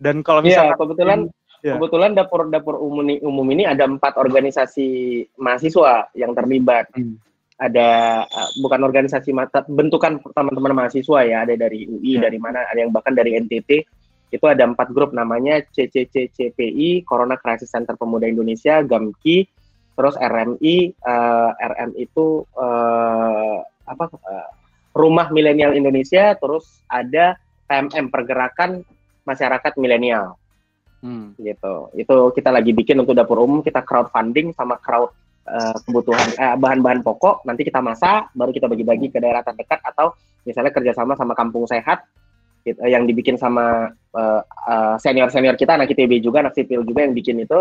Dan 0.00 0.24
kalau 0.24 0.40
iya, 0.42 0.48
misalnya 0.48 0.72
yeah, 0.72 0.80
kebetulan 0.80 1.20
Yeah. 1.62 1.78
Kebetulan 1.78 2.18
dapur-dapur 2.18 2.74
umum 2.74 3.06
ini, 3.06 3.22
umum 3.22 3.46
ini 3.54 3.62
ada 3.62 3.86
empat 3.86 4.18
organisasi 4.18 5.22
mahasiswa 5.38 6.10
yang 6.18 6.34
terlibat. 6.34 6.90
Hmm. 6.92 7.16
ada 7.62 8.22
uh, 8.26 8.50
bukan 8.58 8.82
organisasi 8.82 9.30
mata 9.30 9.62
bentukan 9.70 10.18
teman-teman 10.34 10.82
mahasiswa 10.82 11.22
ya 11.22 11.46
ada 11.46 11.54
dari 11.54 11.86
UI 11.86 12.18
ya. 12.18 12.26
dari 12.26 12.34
mana 12.34 12.66
ada 12.66 12.74
yang 12.74 12.90
bahkan 12.90 13.14
dari 13.14 13.38
NTT 13.38 13.86
itu 14.34 14.44
ada 14.50 14.66
empat 14.66 14.90
grup 14.90 15.14
namanya 15.14 15.62
CCCCPI 15.70 17.06
Corona 17.06 17.38
Crisis 17.38 17.70
Center 17.70 17.94
Pemuda 17.94 18.26
Indonesia 18.26 18.82
GAMKI 18.82 19.46
terus 19.94 20.18
RMI 20.18 20.96
uh, 21.06 21.54
eh, 21.54 21.70
RM 21.70 21.90
itu 22.02 22.42
uh, 22.58 23.62
apa 23.86 24.04
uh, 24.10 24.48
Rumah 24.90 25.30
Milenial 25.30 25.78
Indonesia 25.78 26.34
terus 26.34 26.82
ada 26.90 27.38
PMM 27.70 28.10
Pergerakan 28.10 28.82
Masyarakat 29.22 29.78
Milenial 29.78 30.41
hmm. 31.02 31.36
gitu. 31.36 31.90
Itu 31.98 32.32
kita 32.32 32.48
lagi 32.54 32.72
bikin 32.72 32.96
untuk 33.02 33.18
dapur 33.18 33.42
umum 33.42 33.60
kita 33.60 33.82
crowdfunding 33.82 34.54
sama 34.54 34.78
crowd 34.78 35.10
uh, 35.50 35.76
kebutuhan 35.84 36.28
uh, 36.38 36.56
bahan-bahan 36.56 37.02
pokok. 37.02 37.44
Nanti 37.44 37.66
kita 37.66 37.82
masak 37.82 38.30
baru 38.32 38.54
kita 38.54 38.70
bagi-bagi 38.70 39.10
ke 39.10 39.18
daerah 39.18 39.42
terdekat 39.44 39.82
atau 39.82 40.14
misalnya 40.46 40.72
kerjasama 40.72 41.18
sama 41.18 41.34
kampung 41.36 41.66
sehat 41.68 42.06
gitu, 42.64 42.78
yang 42.86 43.04
dibikin 43.04 43.36
sama 43.36 43.90
uh, 44.14 44.42
uh, 44.46 44.96
senior-senior 44.96 45.58
kita 45.58 45.76
anak 45.76 45.92
ITB 45.92 46.22
juga 46.22 46.46
anak 46.46 46.54
sipil 46.56 46.86
juga 46.86 47.04
yang 47.04 47.12
bikin 47.12 47.42
itu. 47.42 47.58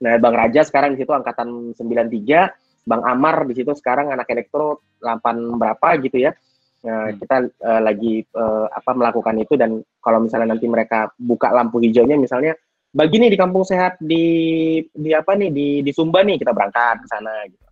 Nah 0.00 0.16
Bang 0.16 0.32
Raja 0.32 0.64
sekarang 0.64 0.96
di 0.96 1.04
situ 1.04 1.12
angkatan 1.12 1.76
93 1.76 2.88
Bang 2.88 3.04
Amar 3.04 3.44
di 3.44 3.52
situ 3.52 3.76
sekarang 3.76 4.08
anak 4.08 4.32
elektro 4.32 4.80
8 5.04 5.60
berapa 5.60 5.88
gitu 6.00 6.16
ya 6.16 6.32
Nah, 6.80 7.12
hmm. 7.12 7.16
kita 7.20 7.36
uh, 7.60 7.80
lagi 7.84 8.24
uh, 8.32 8.66
apa 8.72 8.90
melakukan 8.96 9.36
itu 9.36 9.52
dan 9.60 9.84
kalau 10.00 10.24
misalnya 10.24 10.56
nanti 10.56 10.64
mereka 10.64 11.12
buka 11.20 11.52
lampu 11.52 11.76
hijaunya 11.84 12.16
misalnya 12.16 12.56
bagi 12.90 13.20
nih 13.20 13.30
di 13.30 13.38
kampung 13.38 13.62
sehat 13.62 14.00
di 14.00 14.24
di 14.90 15.10
apa 15.12 15.36
nih 15.36 15.50
di 15.52 15.68
di 15.84 15.92
Sumba 15.92 16.24
nih 16.24 16.40
kita 16.40 16.50
berangkat 16.56 17.04
ke 17.04 17.06
sana 17.06 17.32
gitu. 17.46 17.66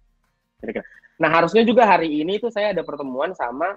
Nah, 1.19 1.31
harusnya 1.33 1.67
juga 1.67 1.88
hari 1.88 2.23
ini 2.23 2.38
itu 2.38 2.53
saya 2.53 2.71
ada 2.71 2.87
pertemuan 2.87 3.35
sama 3.35 3.75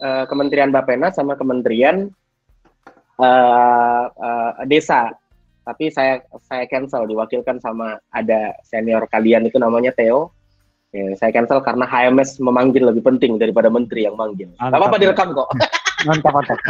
uh, 0.00 0.24
Kementerian 0.24 0.72
Bapenas 0.72 1.18
sama 1.18 1.36
Kementerian 1.36 2.08
uh, 3.20 4.04
uh, 4.08 4.52
Desa. 4.64 5.12
Tapi 5.62 5.94
saya 5.94 6.22
saya 6.42 6.66
cancel 6.66 7.06
diwakilkan 7.06 7.62
sama 7.62 8.00
ada 8.10 8.56
senior 8.66 9.06
kalian 9.10 9.46
itu 9.46 9.60
namanya 9.60 9.94
Theo. 9.94 10.32
Ya, 10.92 11.08
saya 11.16 11.32
cancel 11.32 11.64
karena 11.64 11.88
HMS 11.88 12.36
memanggil 12.36 12.84
lebih 12.84 13.00
penting 13.00 13.40
daripada 13.40 13.72
menteri 13.72 14.04
yang 14.04 14.12
manggil. 14.12 14.52
Gak 14.60 14.76
apa-apa 14.76 15.00
direkam 15.00 15.32
kok. 15.32 15.48
Mantap, 16.08 16.32
mantap. 16.34 16.58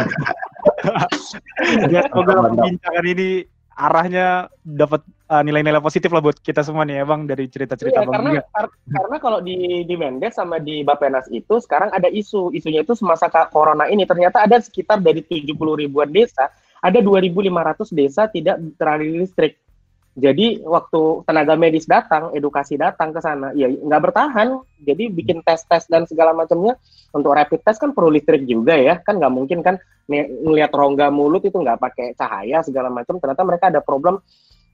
Ya, 1.89 2.05
semoga 2.11 2.53
perbincangan 2.53 3.05
ini 3.07 3.47
arahnya 3.73 4.51
dapat 4.61 5.01
uh, 5.33 5.41
nilai-nilai 5.41 5.81
positif 5.81 6.13
lah 6.13 6.21
buat 6.21 6.37
kita 6.37 6.61
semua 6.61 6.85
nih 6.85 7.01
ya 7.01 7.05
bang 7.09 7.21
dari 7.25 7.45
cerita-cerita 7.49 8.05
iya, 8.05 8.05
bang 8.05 8.13
karena 8.13 8.31
kar 8.53 8.67
karena 8.69 9.17
kalau 9.17 9.39
di 9.41 9.81
di 9.89 9.95
Mendes 9.97 10.37
sama 10.37 10.61
di 10.61 10.85
Bapenas 10.85 11.25
itu 11.33 11.57
sekarang 11.57 11.89
ada 11.89 12.05
isu 12.05 12.53
isunya 12.53 12.85
itu 12.85 12.93
semasa 12.93 13.31
corona 13.49 13.89
ini 13.89 14.05
ternyata 14.05 14.45
ada 14.45 14.61
sekitar 14.61 15.01
dari 15.01 15.25
70 15.25 15.57
ribuan 15.57 16.13
desa 16.13 16.53
ada 16.83 16.99
2.500 17.01 17.97
desa 17.97 18.29
tidak 18.29 18.61
teraliri 18.77 19.25
listrik 19.25 19.57
jadi 20.13 20.61
waktu 20.61 21.25
tenaga 21.25 21.57
medis 21.57 21.89
datang, 21.89 22.29
edukasi 22.37 22.77
datang 22.77 23.09
ke 23.09 23.17
sana, 23.17 23.49
ya 23.57 23.65
nggak 23.65 24.01
bertahan. 24.09 24.61
Jadi 24.85 25.09
bikin 25.09 25.41
tes-tes 25.41 25.89
dan 25.89 26.05
segala 26.05 26.37
macamnya 26.37 26.77
untuk 27.09 27.33
rapid 27.33 27.65
test 27.65 27.81
kan 27.81 27.97
perlu 27.97 28.13
listrik 28.13 28.45
juga 28.45 28.77
ya, 28.77 29.01
kan 29.01 29.17
nggak 29.17 29.33
mungkin 29.33 29.65
kan 29.65 29.81
ngelihat 30.05 30.69
rongga 30.69 31.09
mulut 31.09 31.41
itu 31.41 31.57
nggak 31.57 31.81
pakai 31.81 32.13
cahaya 32.13 32.61
segala 32.61 32.93
macam. 32.93 33.17
Ternyata 33.17 33.41
mereka 33.41 33.65
ada 33.73 33.81
problem 33.81 34.21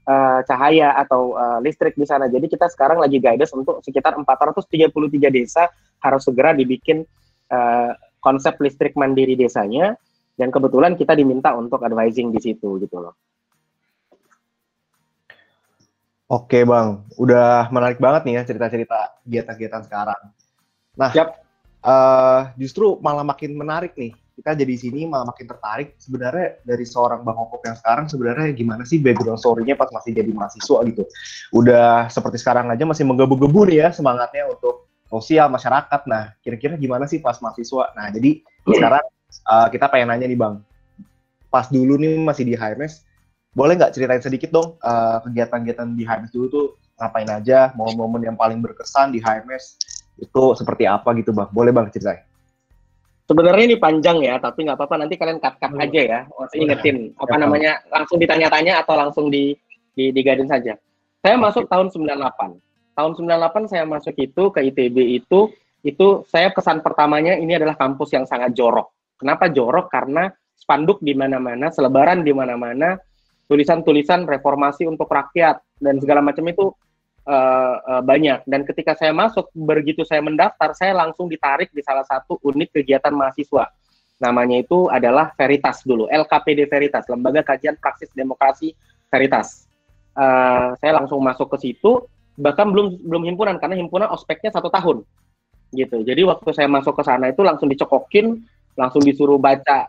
uh, 0.04 0.40
cahaya 0.44 0.92
atau 1.00 1.40
uh, 1.40 1.64
listrik 1.64 1.96
di 1.96 2.04
sana. 2.04 2.28
Jadi 2.28 2.52
kita 2.52 2.68
sekarang 2.68 3.00
lagi 3.00 3.24
guidance 3.24 3.56
untuk 3.56 3.80
sekitar 3.80 4.20
433 4.20 4.92
desa 5.32 5.72
harus 6.04 6.28
segera 6.28 6.52
dibikin 6.52 7.08
uh, 7.48 7.96
konsep 8.20 8.60
listrik 8.60 8.92
mandiri 9.00 9.40
desanya. 9.40 9.96
Dan 10.36 10.52
kebetulan 10.52 11.00
kita 11.00 11.16
diminta 11.16 11.56
untuk 11.56 11.80
advising 11.84 12.32
di 12.32 12.40
situ 12.44 12.76
gitu 12.80 13.00
loh. 13.00 13.16
Oke 16.30 16.62
bang, 16.62 17.02
udah 17.18 17.74
menarik 17.74 17.98
banget 17.98 18.22
nih 18.30 18.34
ya 18.38 18.42
cerita-cerita 18.46 19.18
kegiatan-kegiatan 19.26 19.82
sekarang. 19.90 20.22
Nah, 20.94 21.10
yep. 21.18 21.42
uh, 21.82 22.54
justru 22.54 23.02
malah 23.02 23.26
makin 23.26 23.58
menarik 23.58 23.98
nih. 23.98 24.14
Kita 24.38 24.54
jadi 24.54 24.78
sini 24.78 25.10
malah 25.10 25.34
makin 25.34 25.50
tertarik. 25.50 25.98
Sebenarnya 25.98 26.62
dari 26.62 26.86
seorang 26.86 27.26
bang 27.26 27.34
Okop 27.34 27.66
yang 27.66 27.78
sekarang 27.82 28.06
sebenarnya 28.14 28.54
gimana 28.54 28.86
sih 28.86 29.02
background 29.02 29.42
story-nya 29.42 29.74
pas 29.74 29.90
masih 29.90 30.14
jadi 30.14 30.30
mahasiswa 30.30 30.78
gitu. 30.86 31.04
Udah 31.50 32.14
seperti 32.14 32.38
sekarang 32.38 32.70
aja 32.70 32.86
masih 32.86 33.10
menggebu-gebu 33.10 33.66
nih 33.66 33.78
ya 33.84 33.88
semangatnya 33.90 34.54
untuk 34.54 34.86
sosial 35.10 35.50
masyarakat. 35.50 36.02
Nah, 36.06 36.38
kira-kira 36.46 36.78
gimana 36.78 37.10
sih 37.10 37.26
pas 37.26 37.42
mahasiswa? 37.42 37.90
Nah, 37.98 38.14
jadi 38.14 38.46
sekarang 38.70 39.06
uh, 39.50 39.68
kita 39.74 39.90
pengen 39.90 40.14
nanya 40.14 40.30
nih 40.30 40.38
bang. 40.38 40.62
Pas 41.50 41.66
dulu 41.74 41.98
nih 41.98 42.22
masih 42.22 42.46
di 42.46 42.54
HMS, 42.54 43.09
boleh 43.60 43.76
nggak 43.76 43.92
ceritain 43.92 44.24
sedikit 44.24 44.56
dong 44.56 44.80
uh, 44.80 45.20
kegiatan-kegiatan 45.28 45.92
di 46.00 46.08
HMS 46.08 46.32
dulu 46.32 46.46
tuh 46.48 46.66
ngapain 46.96 47.28
aja, 47.28 47.76
momen-momen 47.76 48.24
yang 48.24 48.38
paling 48.40 48.64
berkesan 48.64 49.12
di 49.12 49.20
HMS 49.20 49.80
itu 50.20 50.44
seperti 50.56 50.88
apa 50.88 51.12
gitu 51.20 51.36
bang? 51.36 51.52
Boleh 51.52 51.76
bang 51.76 51.92
ceritain? 51.92 52.24
Sebenarnya 53.28 53.64
ini 53.68 53.78
panjang 53.78 54.24
ya, 54.24 54.40
tapi 54.40 54.64
nggak 54.64 54.80
apa-apa 54.80 54.96
nanti 55.06 55.20
kalian 55.20 55.44
cut-cut 55.44 55.76
hmm. 55.76 55.84
aja 55.84 56.02
ya. 56.02 56.20
Oh, 56.34 56.48
ingetin 56.56 57.12
apa 57.20 57.36
ya, 57.36 57.40
namanya 57.40 57.72
langsung 57.92 58.18
ditanya-tanya 58.18 58.80
atau 58.84 58.96
langsung 58.96 59.26
di 59.28 59.56
di, 59.94 60.16
di 60.16 60.22
saja. 60.48 60.80
Saya 61.20 61.36
okay. 61.36 61.44
masuk 61.44 61.64
tahun 61.68 61.92
98. 61.92 62.96
Tahun 62.96 63.12
98 63.16 63.72
saya 63.72 63.84
masuk 63.84 64.16
itu 64.16 64.44
ke 64.52 64.60
ITB 64.72 65.24
itu 65.24 65.52
itu 65.84 66.08
saya 66.28 66.52
kesan 66.52 66.84
pertamanya 66.84 67.36
ini 67.40 67.56
adalah 67.56 67.76
kampus 67.76 68.12
yang 68.16 68.24
sangat 68.24 68.56
jorok. 68.56 68.92
Kenapa 69.20 69.52
jorok? 69.52 69.92
Karena 69.92 70.28
spanduk 70.56 71.00
di 71.00 71.16
mana-mana, 71.16 71.72
selebaran 71.72 72.24
di 72.24 72.36
mana-mana, 72.36 73.00
tulisan-tulisan 73.50 74.30
reformasi 74.30 74.86
untuk 74.86 75.10
rakyat 75.10 75.58
dan 75.82 75.98
segala 75.98 76.22
macam 76.22 76.46
itu 76.46 76.70
uh, 77.26 77.76
uh, 77.82 78.02
banyak. 78.06 78.46
Dan 78.46 78.62
ketika 78.64 78.94
saya 78.94 79.10
masuk, 79.10 79.50
begitu 79.58 80.06
saya 80.06 80.22
mendaftar, 80.22 80.72
saya 80.78 80.94
langsung 80.94 81.26
ditarik 81.26 81.74
di 81.74 81.82
salah 81.82 82.06
satu 82.06 82.38
unit 82.46 82.70
kegiatan 82.70 83.10
mahasiswa. 83.10 83.74
Namanya 84.22 84.62
itu 84.62 84.86
adalah 84.92 85.34
Veritas 85.34 85.82
dulu, 85.82 86.06
LKPD 86.12 86.70
Veritas, 86.70 87.10
Lembaga 87.10 87.42
Kajian 87.42 87.80
Praksis 87.82 88.14
Demokrasi 88.14 88.78
Veritas. 89.10 89.66
Uh, 90.14 90.78
saya 90.78 91.02
langsung 91.02 91.18
masuk 91.24 91.50
ke 91.56 91.72
situ, 91.72 92.06
bahkan 92.38 92.70
belum 92.70 93.02
belum 93.02 93.24
himpunan 93.34 93.56
karena 93.58 93.80
himpunan 93.80 94.12
ospeknya 94.12 94.52
satu 94.52 94.68
tahun, 94.68 95.08
gitu. 95.72 96.04
Jadi 96.04 96.22
waktu 96.28 96.50
saya 96.52 96.68
masuk 96.68 97.00
ke 97.00 97.04
sana 97.08 97.32
itu 97.32 97.42
langsung 97.48 97.72
dicokokin, 97.72 98.44
langsung 98.76 99.00
disuruh 99.00 99.40
baca 99.40 99.88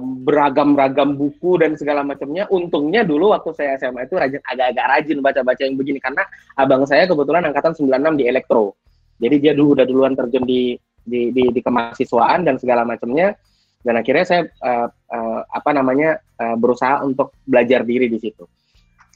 beragam-ragam 0.00 1.20
buku 1.20 1.60
dan 1.60 1.76
segala 1.76 2.00
macamnya. 2.00 2.48
Untungnya 2.48 3.04
dulu 3.04 3.36
waktu 3.36 3.52
saya 3.52 3.76
SMA 3.76 4.08
itu 4.08 4.16
rajin 4.16 4.40
agak-agak 4.40 4.86
rajin 4.88 5.18
baca-baca 5.20 5.62
yang 5.68 5.76
begini 5.76 6.00
karena 6.00 6.24
abang 6.56 6.88
saya 6.88 7.04
kebetulan 7.04 7.44
angkatan 7.44 7.76
96 7.76 8.20
di 8.20 8.24
elektro. 8.24 8.72
Jadi 9.20 9.36
dia 9.36 9.52
dulu 9.52 9.76
udah 9.76 9.84
duluan 9.84 10.16
terjun 10.16 10.48
di 10.48 10.80
di 11.04 11.28
di, 11.28 11.52
di 11.52 11.60
kemahasiswaan 11.60 12.48
dan 12.48 12.56
segala 12.56 12.88
macamnya. 12.88 13.36
Dan 13.80 13.96
akhirnya 13.96 14.24
saya 14.28 14.42
uh, 14.60 14.88
uh, 14.88 15.40
apa 15.48 15.70
namanya 15.72 16.20
uh, 16.36 16.56
berusaha 16.56 17.00
untuk 17.04 17.32
belajar 17.48 17.84
diri 17.84 18.12
di 18.12 18.20
situ. 18.20 18.44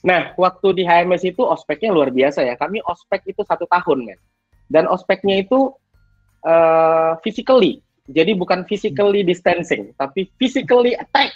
Nah, 0.05 0.37
waktu 0.37 0.69
di 0.77 0.83
HMS 0.85 1.25
itu 1.25 1.41
ospeknya 1.41 1.93
luar 1.93 2.13
biasa 2.13 2.45
ya. 2.45 2.57
Kami 2.61 2.85
ospek 2.85 3.25
itu 3.29 3.41
satu 3.45 3.65
tahun, 3.65 4.05
men. 4.05 4.21
Dan 4.69 4.89
ospeknya 4.89 5.41
itu 5.41 5.73
uh, 6.45 7.17
physically 7.25 7.81
jadi 8.05 8.37
bukan 8.37 8.69
physically 8.69 9.25
distancing, 9.25 9.97
tapi 9.97 10.29
physically 10.37 10.93
attack. 10.93 11.33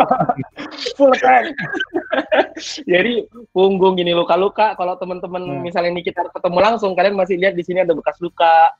Full 0.96 1.12
attack. 1.12 1.52
Jadi 2.92 3.28
punggung 3.52 4.00
gini 4.00 4.16
luka-luka. 4.16 4.72
Kalau 4.80 4.96
teman-teman 4.96 5.44
hmm. 5.44 5.60
misalnya 5.60 5.92
ini 5.92 6.00
kita 6.00 6.32
ketemu 6.32 6.58
langsung, 6.64 6.96
kalian 6.96 7.12
masih 7.12 7.36
lihat 7.36 7.52
di 7.52 7.60
sini 7.60 7.84
ada 7.84 7.92
bekas 7.92 8.16
luka. 8.24 8.72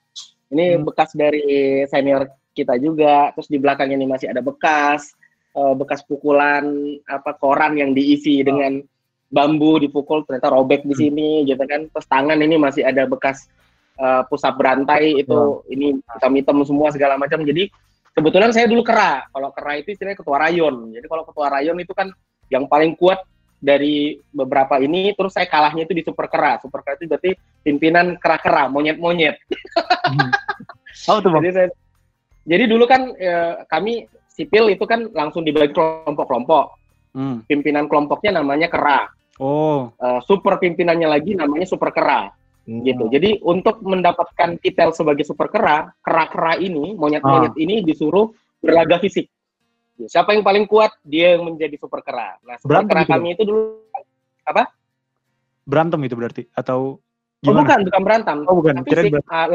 Ini 0.56 0.80
hmm. 0.80 0.88
bekas 0.88 1.12
dari 1.12 1.84
senior 1.84 2.32
kita 2.56 2.80
juga. 2.80 3.28
Terus 3.36 3.48
di 3.52 3.60
belakang 3.60 3.92
ini 3.92 4.08
masih 4.08 4.32
ada 4.32 4.40
bekas, 4.40 5.12
uh, 5.52 5.76
bekas 5.76 6.00
pukulan 6.08 6.64
apa 7.12 7.36
koran 7.36 7.76
yang 7.76 7.92
diisi 7.92 8.40
oh. 8.40 8.44
dengan 8.48 8.80
bambu 9.28 9.76
dipukul 9.76 10.24
ternyata 10.24 10.48
robek 10.48 10.88
di 10.88 10.96
hmm. 10.96 11.02
sini, 11.04 11.30
hmm. 11.44 11.46
gitu 11.52 11.64
kan. 11.68 11.80
Terus 11.92 12.06
tangan 12.08 12.40
ini 12.40 12.56
masih 12.56 12.88
ada 12.88 13.04
bekas 13.04 13.52
uh, 13.98 14.22
pusat 14.28 14.54
berantai 14.56 15.20
itu 15.20 15.34
hmm. 15.34 15.74
ini 15.74 15.86
hitam-hitam 15.98 16.56
semua 16.64 16.88
segala 16.92 17.18
macam. 17.20 17.42
Jadi 17.42 17.68
kebetulan 18.12 18.52
saya 18.52 18.68
dulu 18.68 18.84
kera. 18.86 19.26
Kalau 19.28 19.50
kera 19.52 19.72
itu 19.80 19.92
istilahnya 19.92 20.18
ketua 20.20 20.36
rayon. 20.40 20.92
Jadi 20.92 21.06
kalau 21.08 21.24
ketua 21.26 21.46
rayon 21.52 21.76
itu 21.80 21.92
kan 21.92 22.08
yang 22.52 22.68
paling 22.68 22.96
kuat 22.96 23.24
dari 23.62 24.18
beberapa 24.34 24.82
ini 24.82 25.14
terus 25.14 25.38
saya 25.38 25.46
kalahnya 25.46 25.86
itu 25.86 25.94
di 25.94 26.02
super 26.04 26.26
kera. 26.28 26.58
Super 26.60 26.82
kera 26.82 26.98
itu 26.98 27.06
berarti 27.08 27.30
pimpinan 27.62 28.18
kera-kera, 28.18 28.66
monyet-monyet. 28.66 29.38
Hmm. 30.06 30.30
oh, 31.10 31.18
tuh, 31.22 31.30
jadi, 31.38 31.50
saya, 31.54 31.68
jadi 32.42 32.64
dulu 32.66 32.84
kan 32.90 33.14
eh, 33.14 33.62
kami 33.70 34.10
sipil 34.32 34.72
itu 34.72 34.82
kan 34.88 35.06
langsung 35.14 35.46
dibagi 35.46 35.70
kelompok-kelompok. 35.76 36.80
Hmm. 37.12 37.44
Pimpinan 37.44 37.86
kelompoknya 37.86 38.40
namanya 38.40 38.72
kera. 38.72 39.12
Oh. 39.40 39.92
Uh, 39.96 40.20
super 40.24 40.60
pimpinannya 40.60 41.08
lagi 41.08 41.36
namanya 41.36 41.64
super 41.68 41.92
kera. 41.92 42.32
Hmm. 42.62 42.82
Gitu. 42.86 43.04
Jadi 43.10 43.30
untuk 43.42 43.82
mendapatkan 43.82 44.58
titel 44.62 44.94
sebagai 44.94 45.26
super 45.26 45.50
kera, 45.50 45.90
kera-kera 45.98 46.54
ini, 46.62 46.94
monyet-monyet 46.94 47.54
ah. 47.54 47.62
ini 47.62 47.82
disuruh 47.82 48.30
berlaga 48.62 49.02
fisik. 49.02 49.26
Siapa 50.02 50.34
yang 50.34 50.42
paling 50.46 50.64
kuat, 50.66 50.94
dia 51.02 51.36
yang 51.36 51.46
menjadi 51.46 51.74
super 51.78 52.02
kera. 52.02 52.38
Nah, 52.42 52.56
super 52.58 52.86
kera 52.86 53.02
itu 53.06 53.12
kami 53.12 53.28
itu 53.34 53.42
dulu 53.46 53.62
apa? 54.46 54.70
Berantem 55.62 56.00
itu 56.06 56.14
berarti 56.18 56.42
atau 56.54 56.98
gimana? 57.42 57.54
Oh, 57.54 57.60
bukan, 57.62 57.78
bukan 57.86 58.02
berantem. 58.02 58.38
Oh, 58.46 58.54
bukan. 58.58 58.74
Tapi 58.82 58.88
fisik, 58.90 59.12
uh, 59.30 59.46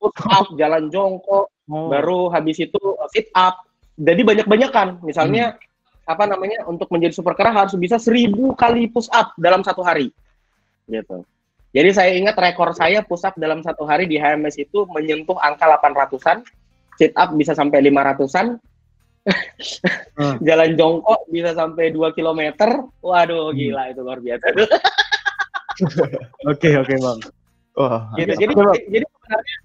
push 0.00 0.20
up, 0.28 0.46
jalan 0.56 0.88
jongkok, 0.88 1.52
oh. 1.68 1.88
baru 1.92 2.32
habis 2.32 2.60
itu 2.60 2.80
sit 3.12 3.28
up. 3.36 3.60
Jadi 4.00 4.24
banyak-banyakan. 4.24 5.04
Misalnya 5.04 5.56
hmm. 5.56 6.12
apa 6.12 6.24
namanya? 6.24 6.64
Untuk 6.64 6.88
menjadi 6.88 7.12
super 7.16 7.36
kera 7.36 7.52
harus 7.52 7.76
bisa 7.76 8.00
seribu 8.00 8.56
kali 8.56 8.88
push 8.88 9.08
up 9.12 9.36
dalam 9.36 9.60
satu 9.60 9.84
hari. 9.84 10.12
Gitu. 10.88 11.24
Jadi 11.70 11.90
saya 11.94 12.10
ingat 12.18 12.34
rekor 12.34 12.74
saya 12.74 12.98
push 13.06 13.22
up 13.22 13.38
dalam 13.38 13.62
satu 13.62 13.86
hari 13.86 14.10
di 14.10 14.18
HMS 14.18 14.58
itu 14.58 14.90
menyentuh 14.90 15.38
angka 15.38 15.70
800-an, 15.70 16.42
sit 16.98 17.14
up 17.14 17.30
bisa 17.38 17.54
sampai 17.54 17.78
500-an, 17.86 18.58
hmm. 20.18 20.36
jalan 20.48 20.70
jongkok 20.74 21.20
bisa 21.30 21.54
sampai 21.54 21.94
2 21.94 22.10
km. 22.18 22.42
Waduh, 22.98 23.54
hmm. 23.54 23.56
gila 23.56 23.82
itu 23.94 24.00
luar 24.02 24.18
biasa. 24.18 24.46
Oke, 26.50 26.76
oke, 26.76 26.92
Bang. 27.00 27.20
Oh, 27.80 28.04
gitu. 28.20 28.36
Jadi, 28.36 28.52
jadi 28.92 29.04
sebenarnya 29.08 29.56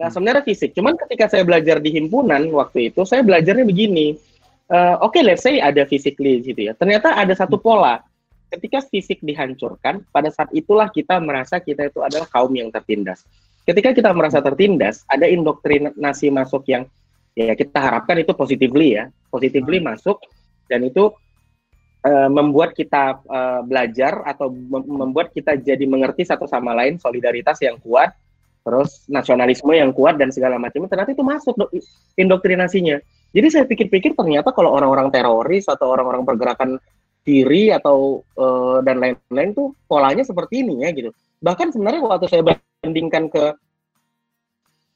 ya 0.00 0.06
sebenarnya 0.10 0.42
fisik. 0.42 0.74
Cuman 0.74 0.98
ketika 0.98 1.30
saya 1.30 1.46
belajar 1.46 1.78
di 1.78 1.94
himpunan 1.94 2.50
waktu 2.50 2.90
itu, 2.90 3.06
saya 3.06 3.22
belajarnya 3.22 3.62
begini. 3.62 4.18
Uh, 4.66 4.98
Oke, 5.02 5.18
okay, 5.18 5.22
let's 5.22 5.46
say 5.46 5.62
ada 5.62 5.86
physically 5.86 6.42
gitu 6.42 6.70
ya. 6.70 6.72
Ternyata 6.74 7.14
ada 7.14 7.30
satu 7.38 7.54
hmm. 7.60 7.64
pola. 7.64 8.02
Ketika 8.50 8.82
fisik 8.82 9.22
dihancurkan, 9.22 10.02
pada 10.10 10.26
saat 10.34 10.50
itulah 10.50 10.90
kita 10.90 11.22
merasa 11.22 11.62
kita 11.62 11.86
itu 11.86 12.02
adalah 12.02 12.26
kaum 12.26 12.50
yang 12.50 12.74
tertindas. 12.74 13.22
Ketika 13.62 13.94
kita 13.94 14.10
merasa 14.10 14.42
tertindas, 14.42 15.06
ada 15.06 15.30
indoktrinasi 15.30 16.34
masuk 16.34 16.66
yang 16.66 16.90
ya 17.38 17.54
kita 17.54 17.78
harapkan 17.78 18.18
itu 18.18 18.34
positively 18.34 18.98
ya, 18.98 19.06
positively 19.30 19.78
hmm. 19.78 19.94
masuk 19.94 20.18
dan 20.66 20.82
itu 20.82 21.14
uh, 22.02 22.26
membuat 22.26 22.74
kita 22.74 23.22
uh, 23.30 23.62
belajar 23.62 24.26
atau 24.26 24.50
mem 24.50 24.82
membuat 24.82 25.30
kita 25.30 25.54
jadi 25.54 25.86
mengerti 25.86 26.26
satu 26.26 26.50
sama 26.50 26.74
lain 26.74 26.98
solidaritas 26.98 27.62
yang 27.62 27.78
kuat, 27.78 28.10
terus 28.66 29.06
nasionalisme 29.06 29.70
yang 29.70 29.94
kuat 29.94 30.18
dan 30.18 30.34
segala 30.34 30.58
macam. 30.58 30.90
Ternyata 30.90 31.14
itu 31.14 31.22
masuk 31.22 31.54
indoktrinasinya. 32.18 32.98
Jadi 33.30 33.46
saya 33.46 33.64
pikir-pikir 33.70 34.18
ternyata 34.18 34.50
kalau 34.50 34.74
orang-orang 34.74 35.14
teroris 35.14 35.70
atau 35.70 35.94
orang-orang 35.94 36.26
pergerakan 36.26 36.82
kiri 37.24 37.70
atau 37.70 38.24
uh, 38.40 38.80
dan 38.80 38.98
lain-lain 38.98 39.50
tuh 39.52 39.76
polanya 39.84 40.24
seperti 40.24 40.64
ini 40.64 40.84
ya 40.84 40.90
gitu. 40.96 41.10
Bahkan 41.40 41.72
sebenarnya 41.72 42.00
waktu 42.04 42.26
saya 42.28 42.42
bandingkan 42.44 43.28
ke 43.28 43.44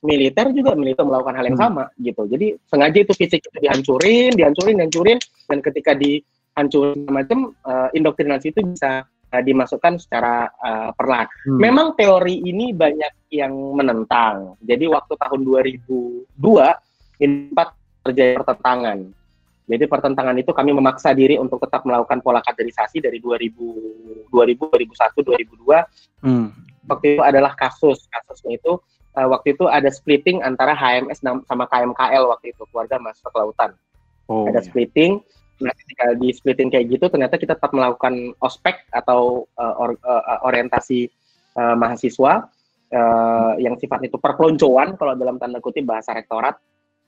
militer 0.04 0.52
juga 0.52 0.76
militer 0.76 1.02
melakukan 1.08 1.34
hal 1.40 1.48
yang 1.48 1.56
hmm. 1.56 1.64
sama 1.64 1.84
gitu. 1.96 2.22
Jadi 2.28 2.46
sengaja 2.68 2.98
itu 3.00 3.12
fisik 3.16 3.40
itu 3.40 3.58
dihancurin, 3.64 4.36
dihancurin, 4.36 4.76
dihancurin 4.76 5.18
dan 5.48 5.58
ketika 5.64 5.96
dihancurin 5.96 7.08
macam 7.08 7.56
uh, 7.64 7.88
indoktrinasi 7.96 8.52
itu 8.52 8.60
bisa 8.68 9.08
uh, 9.08 9.42
dimasukkan 9.42 9.96
secara 9.96 10.52
uh, 10.60 10.92
perlahan. 10.92 11.24
Hmm. 11.48 11.56
Memang 11.56 11.86
teori 11.96 12.44
ini 12.44 12.76
banyak 12.76 13.32
yang 13.32 13.56
menentang. 13.72 14.60
Jadi 14.60 14.84
waktu 14.92 15.16
tahun 15.16 15.40
2002 15.40 17.24
ini 17.24 17.48
terjadi 18.04 18.44
pertentangan. 18.44 19.23
Jadi 19.64 19.84
pertentangan 19.88 20.36
itu 20.36 20.52
kami 20.52 20.76
memaksa 20.76 21.16
diri 21.16 21.40
untuk 21.40 21.56
tetap 21.64 21.88
melakukan 21.88 22.20
pola 22.20 22.44
kaderisasi 22.44 23.00
dari 23.00 23.16
2000, 23.16 24.28
2000 24.28 24.32
2001, 24.32 25.24
2002. 25.24 25.80
Hmm. 26.20 26.52
Waktu 26.84 27.16
itu 27.16 27.22
adalah 27.24 27.56
kasus. 27.56 28.04
Kasusnya 28.12 28.60
itu 28.60 28.76
uh, 29.16 29.28
waktu 29.32 29.56
itu 29.56 29.64
ada 29.70 29.88
splitting 29.88 30.44
antara 30.44 30.76
HMS 30.76 31.24
sama 31.24 31.64
KMKL 31.70 32.24
waktu 32.28 32.52
itu 32.52 32.62
keluarga 32.68 33.00
masuk 33.00 33.30
kelautan. 33.32 33.72
Oh, 34.28 34.44
ada 34.48 34.60
iya. 34.60 34.66
splitting. 34.66 35.20
Nah, 35.62 35.72
ketika 35.72 36.12
di 36.18 36.28
splitting 36.34 36.68
kayak 36.68 36.86
gitu, 36.98 37.06
ternyata 37.08 37.38
kita 37.38 37.54
tetap 37.54 37.70
melakukan 37.70 38.34
ospek 38.42 38.84
atau 38.90 39.46
uh, 39.54 39.74
or, 39.78 39.94
uh, 40.02 40.44
orientasi 40.44 41.08
uh, 41.54 41.78
mahasiswa 41.78 42.50
uh, 42.90 43.52
yang 43.62 43.78
sifatnya 43.78 44.10
itu 44.10 44.18
perpeloncoan 44.18 44.98
kalau 44.98 45.14
dalam 45.14 45.38
tanda 45.38 45.62
kutip 45.62 45.86
bahasa 45.86 46.12
rektorat. 46.12 46.58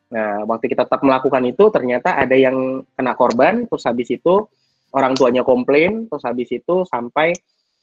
Nah, 0.07 0.47
waktu 0.47 0.71
kita 0.71 0.87
tetap 0.87 1.03
melakukan 1.03 1.43
itu, 1.47 1.67
ternyata 1.75 2.15
ada 2.15 2.37
yang 2.39 2.87
kena 2.95 3.19
korban, 3.19 3.67
terus 3.67 3.83
habis 3.87 4.07
itu 4.15 4.47
orang 4.95 5.19
tuanya 5.19 5.43
komplain, 5.43 6.07
terus 6.07 6.23
habis 6.23 6.47
itu 6.55 6.87
sampai 6.87 7.35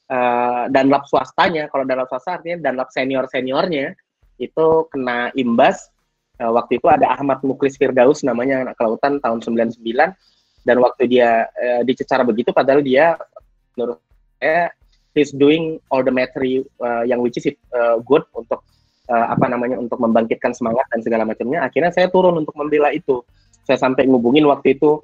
uh, 0.08 0.64
danlap 0.72 1.04
swastanya, 1.04 1.68
kalau 1.68 1.84
danlap 1.84 2.08
swasta 2.08 2.40
artinya 2.40 2.64
danlap 2.64 2.88
senior 2.88 3.28
seniornya 3.28 3.92
itu 4.40 4.88
kena 4.88 5.28
imbas. 5.36 5.92
Uh, 6.40 6.50
waktu 6.50 6.82
itu 6.82 6.90
ada 6.90 7.14
Ahmad 7.14 7.44
Muklis 7.46 7.78
Firdaus 7.78 8.26
namanya 8.26 8.66
anak 8.66 8.74
kelautan 8.74 9.22
tahun 9.22 9.38
99 9.38 9.78
dan 10.66 10.76
waktu 10.82 11.06
dia 11.06 11.46
uh, 11.46 11.86
dicecar 11.86 12.24
begitu 12.26 12.50
padahal 12.50 12.82
dia 12.82 13.14
menurut 13.78 14.02
saya 14.42 14.74
he's 15.14 15.30
doing 15.30 15.78
all 15.94 16.02
the 16.02 16.10
material 16.10 16.66
uh, 16.82 17.06
yang 17.06 17.22
which 17.22 17.38
is 17.38 17.46
uh, 17.70 18.02
good 18.02 18.26
untuk 18.34 18.66
uh, 19.10 19.26
apa 19.32 19.46
namanya 19.50 19.76
untuk 19.80 19.98
membangkitkan 20.00 20.52
semangat 20.52 20.86
dan 20.92 21.00
segala 21.00 21.22
macamnya 21.28 21.64
akhirnya 21.64 21.90
saya 21.90 22.08
turun 22.08 22.40
untuk 22.40 22.54
membela 22.56 22.92
itu 22.92 23.24
saya 23.64 23.80
sampai 23.80 24.04
ngubungin 24.08 24.44
waktu 24.44 24.76
itu 24.76 25.00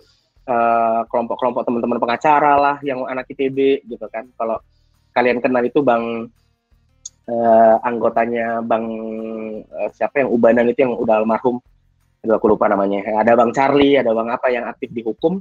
kelompok-kelompok 1.07 1.63
uh, 1.63 1.67
teman-teman 1.69 2.03
pengacara 2.03 2.59
lah 2.59 2.77
yang 2.83 3.07
anak 3.07 3.31
ITB 3.31 3.87
gitu 3.87 4.07
kan 4.11 4.27
kalau 4.35 4.59
kalian 5.15 5.39
kenal 5.39 5.63
itu 5.63 5.79
Bang 5.79 6.27
uh, 7.31 7.77
anggotanya 7.87 8.59
Bang 8.65 8.85
uh, 9.63 9.91
siapa 9.95 10.27
yang 10.27 10.35
Ubanan 10.35 10.67
itu 10.67 10.83
yang 10.83 10.99
udah 10.99 11.23
almarhum 11.23 11.63
Aduh, 12.21 12.37
aku 12.37 12.53
lupa 12.53 12.69
namanya. 12.69 13.01
Ada 13.17 13.33
Bang 13.33 13.53
Charlie, 13.57 13.97
ada 13.97 14.13
Bang 14.13 14.29
apa 14.29 14.53
yang 14.53 14.69
aktif 14.69 14.93
di 14.93 15.01
hukum. 15.01 15.41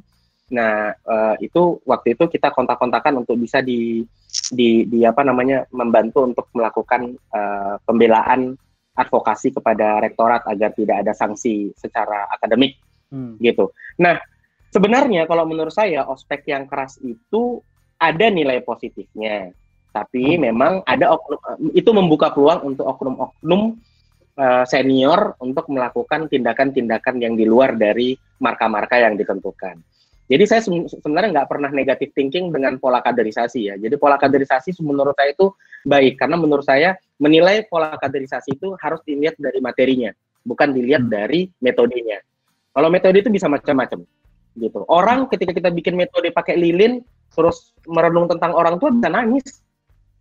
Nah, 0.50 0.95
uh, 0.95 1.36
itu 1.43 1.78
waktu 1.84 2.15
itu 2.15 2.26
kita 2.32 2.56
kontak-kontakan 2.56 3.22
untuk 3.22 3.36
bisa 3.36 3.60
di, 3.60 4.02
di 4.50 4.90
di 4.90 5.06
apa 5.06 5.22
namanya 5.22 5.66
membantu 5.70 6.26
untuk 6.26 6.50
melakukan 6.58 7.14
uh, 7.34 7.78
pembelaan 7.86 8.58
advokasi 8.98 9.56
kepada 9.56 10.04
rektorat 10.04 10.44
agar 10.50 10.76
tidak 10.76 11.08
ada 11.08 11.14
sanksi 11.16 11.72
secara 11.78 12.28
akademik 12.36 12.76
hmm. 13.14 13.40
gitu. 13.40 13.72
Nah, 14.02 14.20
sebenarnya 14.74 15.24
kalau 15.30 15.48
menurut 15.48 15.72
saya 15.72 16.04
ospek 16.04 16.52
yang 16.52 16.68
keras 16.68 17.00
itu 17.00 17.64
ada 18.00 18.28
nilai 18.28 18.60
positifnya. 18.64 19.56
Tapi 19.90 20.38
hmm. 20.38 20.42
memang 20.52 20.74
ada 20.86 21.16
oknum 21.16 21.40
itu 21.74 21.90
membuka 21.96 22.30
peluang 22.30 22.62
untuk 22.62 22.86
oknum-oknum 22.86 23.80
uh, 24.38 24.66
senior 24.70 25.34
untuk 25.42 25.66
melakukan 25.74 26.30
tindakan-tindakan 26.30 27.18
yang 27.18 27.34
di 27.34 27.50
luar 27.50 27.74
dari 27.74 28.14
marka-marka 28.38 29.02
yang 29.02 29.18
ditentukan. 29.18 29.82
Jadi 30.30 30.44
saya 30.46 30.62
sebenarnya 30.62 31.42
nggak 31.42 31.50
pernah 31.50 31.74
negatif 31.74 32.13
thinking 32.13 32.54
dengan 32.54 32.78
pola 32.78 33.02
kaderisasi 33.02 33.74
ya. 33.74 33.76
Jadi 33.82 33.98
pola 33.98 34.22
kaderisasi 34.22 34.78
menurut 34.86 35.18
saya 35.18 35.34
itu 35.34 35.50
baik 35.89 36.22
karena 36.22 36.38
menurut 36.38 36.62
saya 36.62 36.94
menilai 37.18 37.65
pola 37.65 37.98
kaderisasi 37.98 38.54
itu 38.54 38.78
harus 38.78 39.02
dilihat 39.10 39.34
dari 39.42 39.58
materinya, 39.58 40.13
bukan 40.46 40.70
dilihat 40.70 41.10
hmm. 41.10 41.12
dari 41.12 41.50
metodenya. 41.65 42.22
Kalau 42.78 42.94
metode 42.94 43.26
itu 43.26 43.34
bisa 43.34 43.50
macam-macam 43.50 44.06
gitu. 44.54 44.80
Orang 44.86 45.26
ketika 45.34 45.50
kita 45.50 45.70
bikin 45.74 45.98
metode 45.98 46.30
pakai 46.30 46.62
lilin 46.62 47.02
terus 47.34 47.74
merenung 47.89 48.30
tentang 48.30 48.54
orang 48.54 48.78
tua 48.78 48.94
bisa 48.94 49.10
nangis 49.10 49.65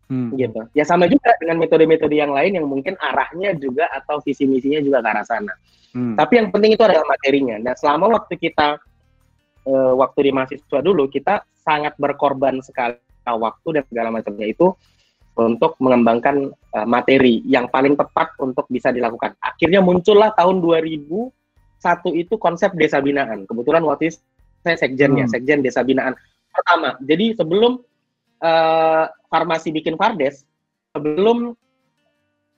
Hmm. 0.08 0.32
gitu. 0.40 0.64
Ya 0.72 0.88
sama 0.88 1.04
juga 1.04 1.36
dengan 1.36 1.60
metode-metode 1.60 2.16
yang 2.16 2.32
lain 2.32 2.56
yang 2.56 2.64
mungkin 2.64 2.96
arahnya 2.96 3.52
juga 3.60 3.92
atau 3.92 4.24
visi 4.24 4.48
misinya 4.48 4.80
juga 4.80 5.04
ke 5.04 5.08
arah 5.12 5.26
sana. 5.28 5.52
Hmm. 5.92 6.16
Tapi 6.16 6.32
yang 6.40 6.48
penting 6.48 6.80
itu 6.80 6.80
adalah 6.80 7.04
materinya. 7.04 7.60
Dan 7.60 7.76
selama 7.76 8.16
waktu 8.16 8.40
kita 8.40 8.80
uh, 9.68 9.92
waktu 10.00 10.28
di 10.28 10.32
mahasiswa 10.32 10.80
dulu 10.80 11.06
kita 11.12 11.44
sangat 11.60 11.94
berkorban 12.00 12.64
sekali 12.64 12.96
waktu 13.28 13.68
dan 13.76 13.84
segala 13.92 14.08
macamnya 14.08 14.48
itu 14.48 14.72
untuk 15.38 15.76
mengembangkan 15.78 16.50
uh, 16.74 16.86
materi 16.88 17.44
yang 17.46 17.68
paling 17.68 17.94
tepat 17.94 18.34
untuk 18.40 18.66
bisa 18.72 18.90
dilakukan. 18.90 19.36
Akhirnya 19.38 19.78
muncullah 19.78 20.34
tahun 20.34 20.64
2001 20.64 21.30
itu 22.18 22.34
konsep 22.40 22.74
desa 22.74 22.98
binaan. 22.98 23.46
Kebetulan 23.46 23.84
waktu 23.86 24.10
itu 24.10 24.18
saya 24.66 24.74
sekjennya, 24.80 25.28
hmm. 25.28 25.32
sekjen 25.36 25.60
desa 25.62 25.86
binaan 25.86 26.18
pertama. 26.50 26.98
Jadi 27.06 27.38
sebelum 27.38 27.78
uh, 28.42 29.04
farmasi 29.30 29.70
bikin 29.70 29.94
Fardes, 29.94 30.42
sebelum 30.90 31.54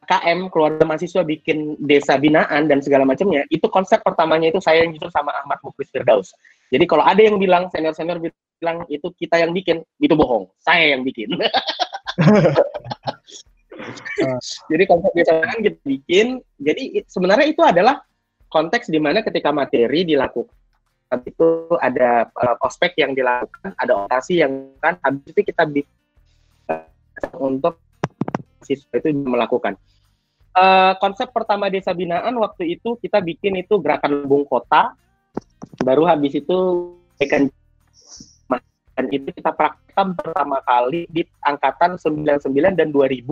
KM 0.09 0.51
keluarga 0.51 0.83
mahasiswa 0.83 1.23
bikin 1.23 1.79
desa 1.85 2.17
binaan 2.17 2.67
dan 2.67 2.81
segala 2.81 3.05
macamnya, 3.05 3.45
itu 3.53 3.69
konsep 3.69 4.01
pertamanya 4.01 4.51
itu 4.51 4.59
saya 4.59 4.83
yang 4.83 4.97
justru 4.97 5.13
sama 5.13 5.31
Ahmad 5.45 5.61
Muklis 5.63 5.93
Firdaus. 5.93 6.33
Jadi 6.71 6.85
kalau 6.87 7.03
ada 7.03 7.19
yang 7.19 7.37
bilang 7.37 7.67
senior-senior 7.69 8.23
bilang 8.23 8.87
itu 8.87 9.11
kita 9.19 9.43
yang 9.43 9.51
bikin, 9.51 9.83
itu 9.99 10.15
bohong. 10.15 10.49
Saya 10.63 10.95
yang 10.95 11.03
bikin. 11.03 11.35
jadi 14.71 14.83
konsep 14.87 15.11
desa 15.15 15.33
binaan 15.43 15.61
kita 15.67 15.81
bikin. 15.83 16.27
Jadi 16.63 17.03
sebenarnya 17.11 17.47
itu 17.51 17.63
adalah 17.67 18.01
konteks 18.51 18.87
di 18.91 19.03
mana 19.03 19.23
ketika 19.27 19.51
materi 19.51 20.07
dilakukan 20.07 20.55
itu 21.27 21.67
ada 21.83 22.31
uh, 22.39 22.55
ospek 22.63 22.95
yang 23.03 23.19
dilakukan, 23.19 23.75
ada 23.75 24.07
orasi 24.07 24.47
yang 24.47 24.71
kan 24.79 24.95
habis 25.03 25.27
itu 25.35 25.43
kita 25.43 25.67
bisa 25.67 25.91
untuk 27.35 27.83
mahasiswa 28.71 28.95
itu 29.03 29.09
melakukan. 29.17 29.75
Uh, 30.51 30.99
konsep 30.99 31.31
pertama 31.31 31.71
desa 31.71 31.95
binaan 31.95 32.35
waktu 32.39 32.79
itu 32.79 32.99
kita 32.99 33.23
bikin 33.23 33.59
itu 33.63 33.79
gerakan 33.79 34.23
lumbung 34.23 34.45
kota, 34.47 34.95
baru 35.81 36.05
habis 36.05 36.37
itu 36.37 36.59
ikan 37.21 37.49
dan 39.01 39.09
itu 39.09 39.33
kita 39.33 39.57
praktekkan 39.57 40.13
pertama 40.13 40.61
kali 40.61 41.09
di 41.09 41.25
angkatan 41.41 41.97
99 41.97 42.77
dan 42.77 42.93
2000. 42.93 43.25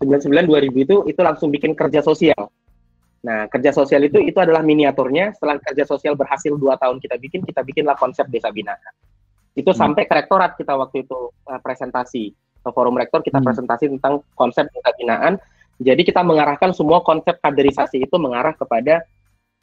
99 0.00 0.48
2000 0.48 0.84
itu 0.84 0.96
itu 1.12 1.20
langsung 1.20 1.52
bikin 1.52 1.76
kerja 1.76 2.00
sosial. 2.00 2.48
Nah, 3.24 3.48
kerja 3.48 3.72
sosial 3.72 4.04
itu 4.04 4.20
itu 4.20 4.36
adalah 4.40 4.64
miniaturnya. 4.64 5.36
Setelah 5.36 5.60
kerja 5.60 5.84
sosial 5.84 6.16
berhasil 6.16 6.52
dua 6.56 6.76
tahun 6.80 7.00
kita 7.00 7.16
bikin, 7.20 7.40
kita 7.44 7.60
bikinlah 7.60 7.96
konsep 8.00 8.28
desa 8.32 8.48
binaan. 8.48 8.92
Itu 9.52 9.72
hmm. 9.72 9.80
sampai 9.80 10.08
ke 10.08 10.12
rektorat 10.12 10.56
kita 10.56 10.72
waktu 10.76 11.04
itu 11.04 11.32
uh, 11.48 11.60
presentasi 11.60 12.32
ke 12.64 12.70
forum 12.72 12.96
rektor 12.96 13.20
kita 13.20 13.40
hmm. 13.40 13.46
presentasi 13.48 13.84
tentang 13.96 14.24
konsep 14.36 14.68
desa 14.72 14.92
binaan. 14.96 15.36
Jadi 15.80 16.04
kita 16.04 16.24
mengarahkan 16.24 16.72
semua 16.72 17.04
konsep 17.04 17.40
kaderisasi 17.40 18.04
itu 18.04 18.16
mengarah 18.16 18.56
kepada 18.56 19.04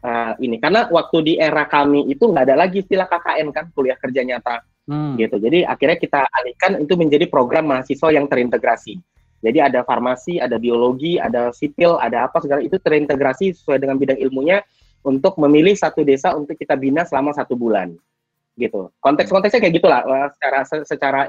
uh, 0.05 0.33
ini 0.41 0.57
karena 0.57 0.89
waktu 0.89 1.17
di 1.23 1.33
era 1.37 1.65
kami 1.65 2.09
itu 2.09 2.29
nggak 2.29 2.45
ada 2.49 2.55
lagi 2.57 2.83
istilah 2.83 3.07
KKN 3.07 3.47
kan 3.53 3.65
kuliah 3.73 3.97
kerja 3.97 4.21
nyata 4.25 4.61
hmm. 4.89 5.17
gitu. 5.17 5.35
Jadi 5.37 5.65
akhirnya 5.65 5.97
kita 5.97 6.19
alihkan 6.29 6.81
itu 6.81 6.93
menjadi 6.97 7.25
program 7.29 7.69
mahasiswa 7.69 8.09
yang 8.11 8.25
terintegrasi. 8.25 8.97
Jadi 9.41 9.57
ada 9.57 9.81
farmasi, 9.81 10.37
ada 10.37 10.61
biologi, 10.61 11.17
ada 11.17 11.49
sipil, 11.49 11.97
ada 11.97 12.29
apa 12.29 12.37
segala 12.45 12.61
itu 12.61 12.77
terintegrasi 12.77 13.57
sesuai 13.57 13.81
dengan 13.81 13.97
bidang 13.97 14.21
ilmunya 14.21 14.61
untuk 15.01 15.41
memilih 15.41 15.73
satu 15.73 16.05
desa 16.05 16.37
untuk 16.37 16.53
kita 16.53 16.77
bina 16.77 17.01
selama 17.09 17.33
satu 17.33 17.57
bulan, 17.57 17.97
gitu. 18.53 18.93
Konteks-konteksnya 19.01 19.65
kayak 19.65 19.75
gitulah, 19.81 20.05
eh, 20.05 20.27
secara 20.37 20.59
secara 20.85 21.21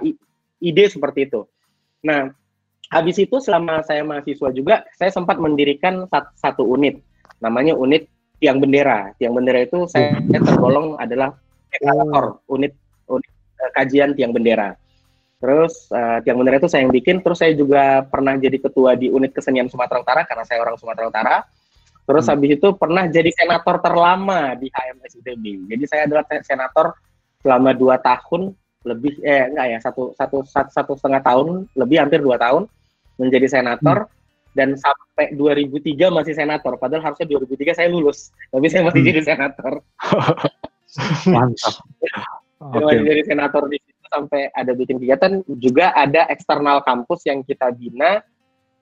ide 0.61 0.85
seperti 0.93 1.25
itu. 1.25 1.49
Nah, 2.05 2.29
habis 2.93 3.17
itu 3.17 3.41
selama 3.41 3.81
saya 3.81 4.05
mahasiswa 4.05 4.53
juga, 4.53 4.85
saya 4.93 5.09
sempat 5.09 5.41
mendirikan 5.41 6.05
satu 6.37 6.69
unit, 6.69 7.01
namanya 7.41 7.73
unit 7.73 8.13
tiang 8.43 8.59
bendera. 8.59 9.15
Tiang 9.23 9.39
bendera 9.39 9.63
itu 9.63 9.87
saya 9.87 10.19
tergolong 10.19 10.99
adalah 10.99 11.39
ekator 11.71 12.43
unit, 12.51 12.75
unit 13.07 13.33
uh, 13.63 13.71
kajian 13.79 14.19
tiang 14.19 14.35
bendera. 14.35 14.75
Terus 15.39 15.87
uh, 15.95 16.19
tiang 16.27 16.43
bendera 16.43 16.59
itu 16.59 16.67
saya 16.67 16.83
yang 16.83 16.91
bikin. 16.91 17.23
Terus 17.23 17.39
saya 17.39 17.55
juga 17.55 18.03
pernah 18.03 18.35
jadi 18.35 18.59
ketua 18.59 18.99
di 18.99 19.07
unit 19.07 19.31
kesenian 19.31 19.71
Sumatera 19.71 20.03
Utara 20.03 20.23
karena 20.27 20.43
saya 20.43 20.59
orang 20.59 20.75
Sumatera 20.75 21.07
Utara. 21.07 21.37
Terus 22.03 22.27
hmm. 22.27 22.33
habis 22.35 22.51
itu 22.59 22.69
pernah 22.75 23.05
jadi 23.07 23.31
senator 23.31 23.79
terlama 23.79 24.59
di 24.59 24.67
HMS 24.67 25.23
ITB. 25.23 25.45
Jadi 25.71 25.85
saya 25.87 26.03
adalah 26.11 26.27
senator 26.43 26.99
selama 27.43 27.71
dua 27.75 28.03
tahun 28.03 28.55
lebih 28.83 29.23
eh 29.23 29.47
enggak 29.47 29.67
ya 29.71 29.79
satu 29.79 30.03
satu 30.19 30.43
satu, 30.43 30.71
satu 30.75 30.93
setengah 30.99 31.23
tahun 31.23 31.71
lebih 31.79 32.03
hampir 32.03 32.19
dua 32.19 32.35
tahun 32.35 32.67
menjadi 33.15 33.47
senator 33.47 34.11
hmm. 34.11 34.22
Dan 34.53 34.77
sampai 34.77 35.33
2003 35.37 36.13
masih 36.13 36.35
senator. 36.37 36.77
Padahal 36.77 37.13
harusnya 37.13 37.27
2003 37.29 37.79
saya 37.79 37.89
lulus, 37.89 38.33
tapi 38.53 38.69
saya 38.69 38.85
masih 38.89 39.01
hmm. 39.01 39.09
jadi 39.09 39.21
senator. 39.25 39.73
Mantap. 41.33 41.75
okay. 42.61 42.81
Masih 42.85 43.05
jadi 43.09 43.23
senator 43.25 43.63
di 43.69 43.79
sampai 44.13 44.53
ada 44.53 44.77
bikin 44.77 45.01
kegiatan 45.01 45.41
juga 45.57 45.97
ada 45.97 46.29
eksternal 46.29 46.85
kampus 46.85 47.25
yang 47.25 47.41
kita 47.41 47.73
bina 47.73 48.21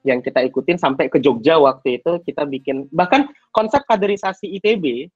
yang 0.03 0.19
kita 0.19 0.43
ikutin 0.43 0.75
sampai 0.75 1.07
ke 1.07 1.23
Jogja 1.23 1.55
waktu 1.55 2.03
itu 2.03 2.19
kita 2.27 2.43
bikin 2.43 2.91
bahkan 2.91 3.31
konsep 3.55 3.85
kaderisasi 3.87 4.59
ITB 4.59 5.07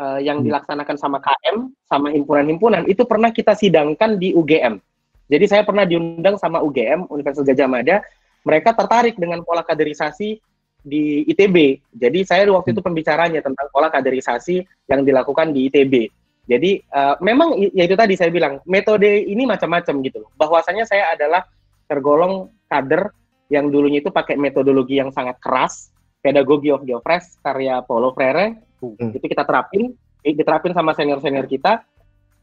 uh, 0.00 0.18
eh, 0.18 0.20
yang 0.26 0.42
hmm. 0.42 0.50
dilaksanakan 0.50 0.96
sama 0.98 1.22
KM 1.22 1.70
sama 1.86 2.10
himpunan-himpunan 2.10 2.88
itu 2.90 3.06
pernah 3.06 3.30
kita 3.30 3.54
sidangkan 3.54 4.18
di 4.18 4.34
UGM. 4.34 4.82
Jadi 5.30 5.44
saya 5.48 5.62
pernah 5.64 5.88
diundang 5.88 6.36
sama 6.36 6.60
UGM 6.60 7.08
Universitas 7.08 7.46
Gajah 7.48 7.68
Mada, 7.70 8.04
mereka 8.42 8.74
tertarik 8.74 9.14
dengan 9.18 9.42
pola 9.46 9.62
kaderisasi 9.62 10.38
di 10.82 11.22
ITB. 11.30 11.78
Jadi 11.94 12.26
saya 12.26 12.42
waktu 12.50 12.74
itu 12.74 12.82
hmm. 12.82 12.88
pembicaranya 12.90 13.40
tentang 13.40 13.70
pola 13.70 13.88
kaderisasi 13.88 14.66
yang 14.90 15.06
dilakukan 15.06 15.54
di 15.54 15.70
ITB. 15.70 16.10
Jadi 16.42 16.82
uh, 16.90 17.14
memang 17.22 17.54
ya 17.70 17.86
itu 17.86 17.94
tadi 17.94 18.18
saya 18.18 18.34
bilang 18.34 18.58
metode 18.66 19.06
ini 19.06 19.46
macam-macam 19.46 19.94
gitu 20.02 20.26
loh. 20.26 20.30
Bahwasanya 20.34 20.82
saya 20.82 21.14
adalah 21.14 21.46
tergolong 21.86 22.50
kader 22.66 23.14
yang 23.46 23.70
dulunya 23.70 24.02
itu 24.02 24.10
pakai 24.10 24.34
metodologi 24.34 24.98
yang 24.98 25.14
sangat 25.14 25.38
keras, 25.38 25.94
pedagogi 26.18 26.74
of 26.74 26.82
Geofresh 26.82 27.38
karya 27.46 27.78
Paulo 27.86 28.10
Freire 28.10 28.58
hmm. 28.82 29.14
itu 29.14 29.26
kita 29.30 29.46
terapin, 29.46 29.94
diterapin 30.24 30.74
sama 30.74 30.98
senior-senior 30.98 31.46
kita. 31.46 31.86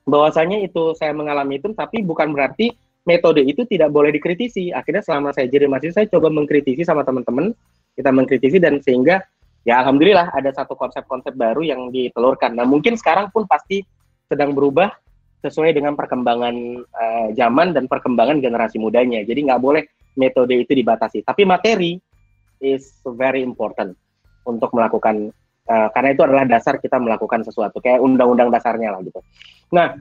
Bahwasanya 0.08 0.64
itu 0.64 0.96
saya 0.96 1.12
mengalami 1.14 1.60
itu, 1.60 1.70
tapi 1.76 2.02
bukan 2.02 2.32
berarti 2.34 2.74
metode 3.10 3.42
itu 3.42 3.66
tidak 3.66 3.90
boleh 3.90 4.14
dikritisi. 4.14 4.70
Akhirnya 4.70 5.02
selama 5.02 5.34
saya 5.34 5.50
jadi 5.50 5.66
mahasiswa, 5.66 6.06
saya 6.06 6.08
coba 6.14 6.30
mengkritisi 6.30 6.86
sama 6.86 7.02
teman-teman, 7.02 7.58
kita 7.98 8.14
mengkritisi 8.14 8.62
dan 8.62 8.78
sehingga 8.86 9.26
ya 9.66 9.82
alhamdulillah 9.82 10.30
ada 10.38 10.54
satu 10.54 10.78
konsep-konsep 10.78 11.34
baru 11.34 11.66
yang 11.66 11.90
ditelurkan. 11.90 12.54
Nah 12.54 12.70
mungkin 12.70 12.94
sekarang 12.94 13.34
pun 13.34 13.50
pasti 13.50 13.82
sedang 14.30 14.54
berubah 14.54 14.94
sesuai 15.42 15.74
dengan 15.74 15.98
perkembangan 15.98 16.56
uh, 16.86 17.28
zaman 17.34 17.74
dan 17.74 17.90
perkembangan 17.90 18.38
generasi 18.38 18.78
mudanya. 18.78 19.26
Jadi 19.26 19.50
nggak 19.50 19.62
boleh 19.64 19.84
metode 20.14 20.54
itu 20.54 20.78
dibatasi. 20.78 21.26
Tapi 21.26 21.48
materi 21.50 21.98
is 22.62 22.94
very 23.18 23.42
important 23.42 23.96
untuk 24.44 24.70
melakukan 24.76 25.32
uh, 25.66 25.88
karena 25.96 26.10
itu 26.12 26.22
adalah 26.28 26.44
dasar 26.44 26.78
kita 26.78 27.00
melakukan 27.00 27.42
sesuatu 27.48 27.80
kayak 27.80 28.04
undang-undang 28.04 28.52
dasarnya 28.52 28.94
lah 28.94 29.02
gitu. 29.02 29.24
Nah, 29.72 29.96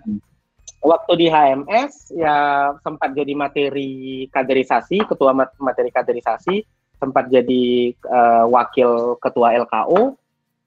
waktu 0.83 1.13
di 1.19 1.27
HMS 1.29 2.13
ya 2.15 2.71
sempat 2.83 3.13
jadi 3.15 3.33
materi 3.33 4.27
kaderisasi, 4.33 5.05
ketua 5.09 5.33
materi 5.37 5.91
kaderisasi 5.93 6.57
sempat 6.99 7.31
jadi 7.31 7.95
uh, 8.11 8.45
wakil 8.51 9.17
ketua 9.23 9.55
LKO, 9.55 10.19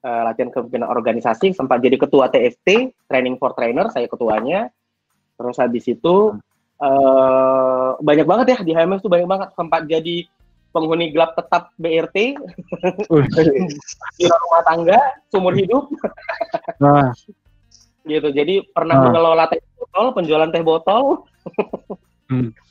uh, 0.02 0.22
latihan 0.24 0.48
kepemimpinan 0.48 0.88
organisasi, 0.88 1.52
sempat 1.52 1.84
jadi 1.84 2.00
ketua 2.00 2.32
TFT, 2.32 2.96
Training 3.06 3.36
for 3.36 3.52
Trainer, 3.52 3.92
saya 3.92 4.08
ketuanya. 4.08 4.72
Terus 5.36 5.56
habis 5.60 5.84
itu 5.84 6.32
uh, 6.80 7.90
banyak 8.00 8.24
banget 8.24 8.46
ya 8.56 8.58
di 8.64 8.72
HMS 8.72 9.04
tuh 9.04 9.12
banyak 9.12 9.28
banget 9.28 9.48
sempat 9.52 9.84
jadi 9.84 10.24
penghuni 10.72 11.12
gelap 11.12 11.36
tetap 11.36 11.68
BRT 11.76 12.16
di 14.18 14.24
rumah 14.24 14.62
tangga 14.64 14.98
sumur 15.28 15.52
hidup. 15.52 15.92
nah. 16.80 17.12
Gitu. 18.06 18.28
Jadi 18.30 18.66
pernah 18.70 18.98
nah. 18.98 19.04
mengelola 19.10 19.44
teh 19.50 19.60
botol, 19.78 20.06
penjualan 20.14 20.50
teh 20.50 20.62
botol. 20.62 21.26
hmm 22.30 22.50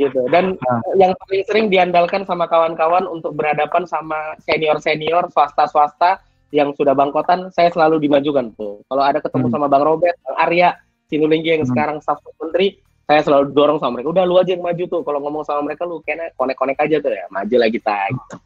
gitu 0.00 0.24
dan 0.32 0.56
nah. 0.56 0.80
yang 0.96 1.12
paling 1.24 1.44
sering 1.44 1.66
diandalkan 1.68 2.24
sama 2.24 2.48
kawan-kawan 2.48 3.04
untuk 3.08 3.36
berhadapan 3.36 3.84
sama 3.84 4.36
senior-senior 4.48 5.28
swasta-swasta 5.32 6.20
yang 6.52 6.72
sudah 6.76 6.96
bangkotan 6.96 7.52
saya 7.52 7.68
selalu 7.72 8.00
dimajukan 8.00 8.52
tuh 8.56 8.80
kalau 8.88 9.04
ada 9.04 9.20
ketemu 9.20 9.48
hmm. 9.48 9.54
sama 9.56 9.66
Bang 9.68 9.84
Robert, 9.84 10.16
Bang 10.24 10.36
Arya, 10.40 10.76
Sinulinggi 11.08 11.60
yang 11.60 11.64
hmm. 11.64 11.72
sekarang 11.72 11.96
staf 12.00 12.20
menteri 12.40 12.80
saya 13.04 13.20
selalu 13.20 13.52
dorong 13.52 13.78
sama 13.80 14.00
mereka 14.00 14.16
udah 14.16 14.24
lu 14.24 14.40
aja 14.40 14.56
yang 14.56 14.64
maju 14.64 14.84
tuh 14.88 15.02
kalau 15.04 15.18
ngomong 15.20 15.44
sama 15.44 15.60
mereka 15.64 15.84
lu 15.84 16.00
kayaknya 16.00 16.32
konek-konek 16.40 16.78
aja 16.80 16.96
tuh 17.02 17.12
ya 17.12 17.24
maju 17.28 17.56
lagi 17.60 17.76
kita 17.76 17.96
gitu. 18.08 18.36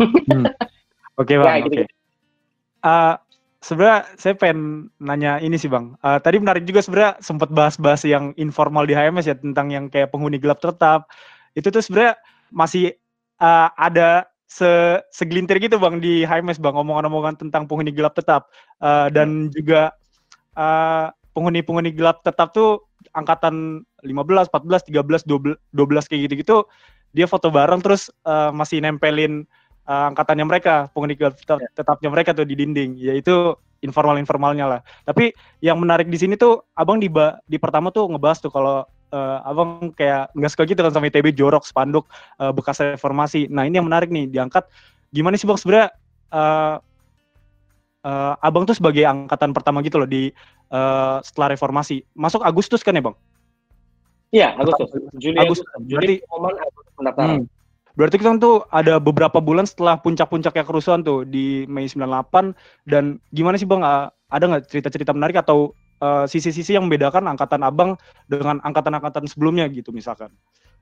hmm. 0.00 0.44
oke 1.20 1.28
okay, 1.28 1.36
bang 1.40 1.52
ya, 1.60 1.64
gitu, 1.68 1.74
okay. 1.84 1.88
Uh, 2.84 3.16
sebenarnya 3.64 4.04
saya 4.20 4.36
pengen 4.36 4.92
nanya 5.00 5.40
ini 5.40 5.56
sih 5.56 5.72
bang. 5.72 5.96
Uh, 6.04 6.20
tadi 6.20 6.36
menarik 6.36 6.68
juga 6.68 6.84
sebenarnya 6.84 7.16
sempat 7.24 7.48
bahas-bahas 7.48 8.04
yang 8.04 8.36
informal 8.36 8.84
di 8.84 8.92
HMS 8.92 9.24
ya 9.32 9.36
tentang 9.40 9.72
yang 9.72 9.88
kayak 9.88 10.12
penghuni 10.12 10.36
gelap 10.36 10.60
tetap. 10.60 11.08
Itu 11.56 11.72
tuh 11.72 11.80
sebenarnya 11.80 12.20
masih 12.52 12.92
uh, 13.40 13.72
ada 13.80 14.28
se 14.44 15.00
segelintir 15.08 15.56
gitu 15.58 15.80
bang 15.80 15.98
di 15.98 16.28
HMS 16.28 16.60
bang 16.60 16.76
omongan-omongan 16.76 17.40
tentang 17.40 17.64
penghuni 17.64 17.90
gelap 17.90 18.12
tetap 18.12 18.52
uh, 18.84 19.08
dan 19.08 19.48
juga 19.56 19.96
uh, 20.60 21.08
penghuni-penghuni 21.32 21.90
gelap 21.96 22.20
tetap 22.22 22.52
tuh 22.52 22.84
angkatan 23.16 23.82
15, 24.04 24.52
14, 24.52 24.92
13, 24.92 25.24
12, 25.26 25.56
12 25.56 26.08
kayak 26.12 26.20
gitu-gitu 26.28 26.68
dia 27.14 27.26
foto 27.30 27.48
bareng 27.48 27.80
terus 27.80 28.10
uh, 28.26 28.50
masih 28.50 28.82
nempelin 28.82 29.46
uh, 29.88 30.10
angkatannya 30.12 30.46
mereka, 30.48 30.88
penghuni 30.92 31.16
tetap, 31.16 31.58
ya. 31.60 31.68
tetapnya 31.72 32.08
mereka 32.12 32.30
tuh 32.36 32.44
di 32.48 32.54
dinding, 32.56 32.96
yaitu 32.98 33.56
informal-informalnya 33.84 34.64
lah. 34.64 34.80
Tapi 35.04 35.36
yang 35.60 35.76
menarik 35.76 36.08
di 36.08 36.16
sini 36.16 36.40
tuh 36.40 36.64
abang 36.72 36.96
di 36.96 37.12
di 37.44 37.56
pertama 37.60 37.92
tuh 37.92 38.08
ngebahas 38.08 38.40
tuh 38.40 38.48
kalau 38.48 38.88
uh, 39.12 39.38
abang 39.44 39.92
kayak 39.92 40.32
nggak 40.32 40.50
suka 40.50 40.64
gitu 40.64 40.80
kan 40.80 40.90
sama 40.90 41.12
ITB 41.12 41.36
jorok 41.36 41.68
spanduk 41.68 42.08
uh, 42.40 42.50
bekas 42.50 42.80
reformasi. 42.80 43.46
Nah 43.52 43.68
ini 43.68 43.78
yang 43.78 43.86
menarik 43.86 44.08
nih 44.08 44.26
diangkat. 44.26 44.64
Gimana 45.12 45.36
sih 45.36 45.46
bang 45.46 45.60
sebenarnya 45.60 45.88
uh, 46.32 46.76
uh, 48.02 48.34
abang 48.40 48.64
tuh 48.64 48.74
sebagai 48.74 49.04
angkatan 49.04 49.52
pertama 49.52 49.84
gitu 49.84 50.00
loh 50.00 50.08
di 50.08 50.32
uh, 50.74 51.20
setelah 51.22 51.54
reformasi 51.54 52.02
masuk 52.16 52.42
Agustus 52.42 52.82
kan 52.82 52.96
ya 52.96 53.04
bang? 53.04 53.16
Iya 54.34 54.48
Agustus. 54.58 54.88
Juli 55.14 55.38
Agustus. 55.38 55.68
Juli 55.86 56.18
Agustus 56.26 56.92
pendaftaran. 56.98 57.46
Hmm. 57.46 57.53
Berarti 57.94 58.18
kita 58.18 58.34
tuh 58.42 58.66
ada 58.74 58.98
beberapa 58.98 59.38
bulan 59.38 59.70
setelah 59.70 59.94
puncak-puncaknya 60.02 60.66
kerusuhan 60.66 61.06
tuh 61.06 61.22
di 61.22 61.62
Mei 61.70 61.86
98 61.86 62.50
dan 62.90 63.22
gimana 63.30 63.54
sih 63.54 63.70
Bang 63.70 63.86
ada 63.86 64.44
nggak 64.44 64.66
cerita-cerita 64.66 65.14
menarik 65.14 65.38
atau 65.38 65.70
eh, 66.02 66.26
sisi-sisi 66.26 66.74
yang 66.74 66.90
membedakan 66.90 67.30
angkatan 67.30 67.62
Abang 67.62 67.94
dengan 68.26 68.58
angkatan-angkatan 68.66 69.30
sebelumnya 69.30 69.70
gitu 69.70 69.94
misalkan? 69.94 70.34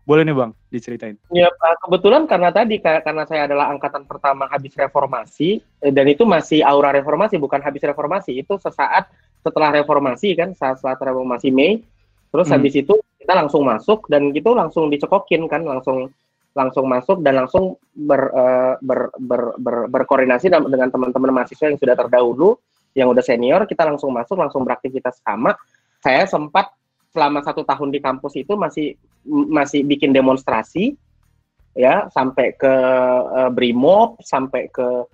Boleh 0.02 0.26
nih 0.26 0.34
Bang, 0.34 0.50
diceritain. 0.72 1.14
Ya, 1.30 1.46
kebetulan 1.86 2.26
karena 2.26 2.50
tadi 2.50 2.82
karena 2.82 3.22
saya 3.22 3.46
adalah 3.46 3.70
angkatan 3.70 4.02
pertama 4.08 4.50
habis 4.50 4.74
reformasi 4.74 5.62
eh, 5.84 5.92
dan 5.92 6.08
itu 6.08 6.24
masih 6.24 6.64
aura 6.64 6.96
reformasi 6.96 7.36
bukan 7.36 7.60
habis 7.60 7.84
reformasi, 7.84 8.40
itu 8.40 8.56
sesaat 8.56 9.12
setelah 9.44 9.70
reformasi 9.84 10.32
kan, 10.32 10.56
saat 10.56 10.80
setelah 10.80 11.12
reformasi 11.12 11.52
Mei. 11.52 11.84
Terus 12.32 12.48
hmm. 12.48 12.54
habis 12.56 12.74
itu 12.74 12.94
kita 13.20 13.36
langsung 13.36 13.62
masuk 13.68 14.08
dan 14.08 14.32
gitu 14.32 14.56
langsung 14.56 14.88
dicekokin 14.88 15.46
kan, 15.46 15.62
langsung 15.62 16.10
langsung 16.52 16.84
masuk 16.84 17.24
dan 17.24 17.44
langsung 17.44 17.80
ber, 17.96 18.28
uh, 18.32 18.74
ber, 18.84 19.08
ber, 19.16 19.42
ber, 19.56 19.76
berkoordinasi 19.88 20.52
dengan 20.52 20.92
teman-teman 20.92 21.32
mahasiswa 21.32 21.72
yang 21.72 21.80
sudah 21.80 21.96
terdahulu, 21.96 22.60
yang 22.92 23.08
udah 23.08 23.24
senior, 23.24 23.64
kita 23.64 23.88
langsung 23.88 24.12
masuk, 24.12 24.36
langsung 24.36 24.64
beraktivitas 24.64 25.20
sama. 25.24 25.56
Saya 26.04 26.28
sempat 26.28 26.72
selama 27.12 27.44
satu 27.44 27.64
tahun 27.64 27.92
di 27.92 28.00
kampus 28.00 28.40
itu 28.40 28.56
masih 28.56 28.96
masih 29.28 29.84
bikin 29.84 30.16
demonstrasi 30.16 30.96
ya 31.76 32.08
sampai 32.12 32.56
ke 32.56 32.74
uh, 33.28 33.52
Brimob 33.52 34.20
sampai 34.24 34.68
ke 34.72 35.04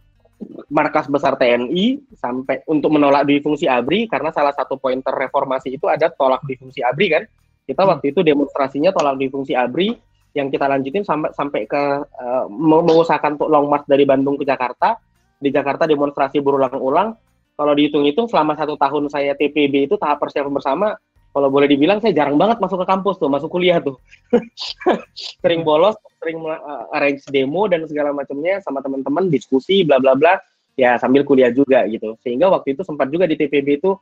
markas 0.70 1.11
besar 1.11 1.35
TNI 1.35 2.14
sampai 2.14 2.62
untuk 2.70 2.94
menolak 2.94 3.27
fungsi 3.42 3.66
ABRI 3.66 4.07
karena 4.07 4.31
salah 4.31 4.55
satu 4.55 4.79
pointer 4.79 5.11
reformasi 5.11 5.74
itu 5.74 5.90
ada 5.90 6.07
tolak 6.14 6.46
fungsi 6.46 6.79
ABRI 6.83 7.07
kan 7.11 7.22
kita 7.66 7.83
hmm. 7.83 7.90
waktu 7.90 8.07
itu 8.14 8.20
demonstrasinya 8.22 8.94
tolak 8.94 9.18
fungsi 9.31 9.59
ABRI 9.59 9.98
yang 10.36 10.52
kita 10.52 10.68
lanjutin 10.68 11.04
sampai 11.04 11.30
sampai 11.32 11.62
ke 11.64 11.82
uh, 12.04 12.44
mengusahakan 12.52 13.40
long 13.48 13.68
march 13.68 13.88
dari 13.88 14.04
Bandung 14.04 14.36
ke 14.36 14.44
Jakarta 14.44 15.00
di 15.38 15.48
Jakarta 15.48 15.88
demonstrasi 15.88 16.42
berulang-ulang 16.42 17.16
kalau 17.58 17.72
dihitung-hitung 17.74 18.30
selama 18.30 18.54
satu 18.54 18.78
tahun 18.78 19.10
saya 19.10 19.34
TPB 19.34 19.90
itu 19.90 19.94
tahap 19.98 20.22
persiapan 20.22 20.52
bersama 20.54 20.94
kalau 21.34 21.48
boleh 21.52 21.68
dibilang 21.70 22.00
saya 22.00 22.16
jarang 22.16 22.40
banget 22.40 22.58
masuk 22.58 22.82
ke 22.82 22.86
kampus 22.88 23.20
tuh, 23.20 23.28
masuk 23.28 23.52
kuliah 23.52 23.78
tuh. 23.78 24.00
sering 25.44 25.62
bolos, 25.62 25.94
sering 26.18 26.40
uh, 26.42 26.88
arrange 26.96 27.22
demo 27.28 27.68
dan 27.68 27.84
segala 27.84 28.16
macamnya 28.16 28.58
sama 28.64 28.80
teman-teman 28.80 29.28
diskusi 29.28 29.84
bla 29.84 30.00
bla 30.00 30.16
bla 30.16 30.40
ya 30.74 30.96
sambil 30.96 31.22
kuliah 31.22 31.52
juga 31.52 31.84
gitu. 31.86 32.16
Sehingga 32.24 32.48
waktu 32.48 32.74
itu 32.74 32.82
sempat 32.82 33.12
juga 33.12 33.28
di 33.28 33.36
TPB 33.36 33.78
itu 33.78 33.94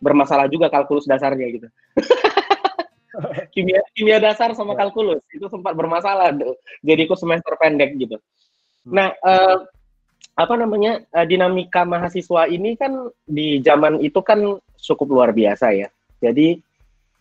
bermasalah 0.00 0.48
juga 0.48 0.72
kalkulus 0.72 1.04
dasarnya 1.04 1.46
gitu. 1.52 1.68
kimia 3.54 3.80
kimia 3.94 4.18
dasar 4.22 4.54
sama 4.54 4.74
ya. 4.74 4.86
kalkulus 4.86 5.22
itu 5.34 5.46
sempat 5.50 5.74
bermasalah 5.74 6.30
tuh. 6.34 6.56
Jadi 6.84 7.00
ikut 7.06 7.18
semester 7.18 7.54
pendek 7.58 7.98
gitu. 7.98 8.16
Hmm. 8.86 8.92
Nah, 8.94 9.08
uh, 9.22 9.66
apa 10.38 10.54
namanya 10.56 11.02
uh, 11.12 11.26
dinamika 11.26 11.84
mahasiswa 11.84 12.48
ini 12.48 12.78
kan 12.78 13.10
di 13.26 13.60
zaman 13.60 14.00
itu 14.00 14.20
kan 14.22 14.58
cukup 14.80 15.08
luar 15.10 15.30
biasa 15.34 15.74
ya. 15.74 15.88
Jadi 16.22 16.60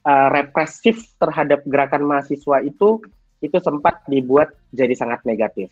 uh, 0.06 0.28
represif 0.32 1.16
terhadap 1.20 1.66
gerakan 1.68 2.08
mahasiswa 2.08 2.64
itu 2.64 3.02
itu 3.40 3.58
sempat 3.64 4.04
dibuat 4.08 4.52
jadi 4.72 4.94
sangat 4.96 5.24
negatif. 5.24 5.72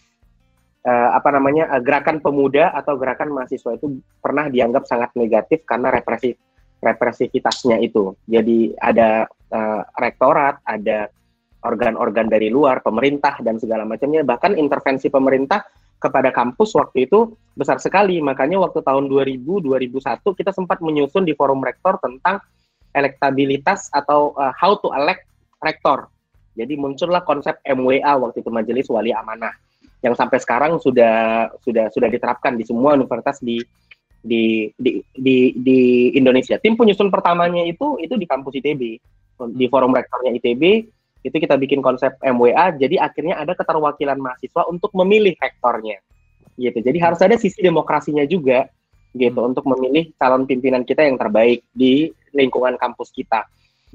Uh, 0.88 1.12
apa 1.12 1.36
namanya 1.36 1.68
uh, 1.68 1.84
gerakan 1.84 2.24
pemuda 2.24 2.72
atau 2.72 2.96
gerakan 2.96 3.36
mahasiswa 3.36 3.76
itu 3.76 4.00
pernah 4.24 4.48
dianggap 4.48 4.88
sangat 4.88 5.12
negatif 5.20 5.68
karena 5.68 5.92
represif 5.92 6.40
represivitasnya 6.82 7.82
itu. 7.82 8.14
Jadi 8.30 8.74
ada 8.78 9.26
uh, 9.52 9.82
rektorat, 9.98 10.62
ada 10.64 11.10
organ-organ 11.66 12.30
dari 12.30 12.54
luar, 12.54 12.86
pemerintah 12.86 13.42
dan 13.42 13.58
segala 13.58 13.84
macamnya. 13.84 14.22
Bahkan 14.22 14.56
intervensi 14.56 15.10
pemerintah 15.10 15.66
kepada 15.98 16.30
kampus 16.30 16.78
waktu 16.78 17.10
itu 17.10 17.34
besar 17.58 17.82
sekali. 17.82 18.22
Makanya 18.22 18.62
waktu 18.62 18.86
tahun 18.86 19.10
2000 19.10 19.42
2001 19.42 20.22
kita 20.22 20.52
sempat 20.54 20.80
menyusun 20.80 21.26
di 21.26 21.34
forum 21.34 21.60
rektor 21.66 21.98
tentang 21.98 22.38
elektabilitas 22.94 23.90
atau 23.90 24.34
uh, 24.38 24.54
how 24.54 24.78
to 24.78 24.94
elect 24.94 25.26
rektor. 25.62 26.06
Jadi 26.58 26.74
muncullah 26.74 27.22
konsep 27.22 27.62
MWA 27.66 28.18
waktu 28.18 28.42
itu 28.42 28.50
Majelis 28.50 28.90
Wali 28.90 29.14
Amanah 29.14 29.54
yang 30.02 30.14
sampai 30.14 30.38
sekarang 30.38 30.78
sudah 30.78 31.50
sudah 31.62 31.90
sudah 31.90 32.10
diterapkan 32.10 32.54
di 32.54 32.66
semua 32.66 32.94
universitas 32.94 33.42
di 33.42 33.62
di 34.28 34.70
di 34.76 35.00
di, 35.16 35.56
di 35.56 35.80
Indonesia. 36.20 36.60
Tim 36.60 36.76
penyusun 36.76 37.08
pertamanya 37.08 37.64
itu 37.64 37.96
itu 38.04 38.20
di 38.20 38.28
kampus 38.28 38.60
ITB 38.60 38.82
di 39.56 39.66
forum 39.72 39.96
rektornya 39.96 40.36
ITB 40.36 40.64
itu 41.24 41.36
kita 41.40 41.56
bikin 41.56 41.80
konsep 41.80 42.14
MWA. 42.20 42.76
Jadi 42.76 43.00
akhirnya 43.00 43.40
ada 43.40 43.56
keterwakilan 43.56 44.20
mahasiswa 44.20 44.68
untuk 44.68 44.92
memilih 44.94 45.34
rektornya 45.40 46.04
gitu. 46.60 46.82
Jadi 46.82 46.98
harus 47.00 47.22
ada 47.22 47.38
sisi 47.38 47.62
demokrasinya 47.62 48.26
juga 48.28 48.68
gitu 49.16 49.40
hmm. 49.40 49.50
untuk 49.56 49.66
memilih 49.66 50.12
calon 50.20 50.44
pimpinan 50.46 50.84
kita 50.84 51.06
yang 51.06 51.16
terbaik 51.16 51.64
di 51.72 52.12
lingkungan 52.36 52.76
kampus 52.76 53.14
kita. 53.14 53.46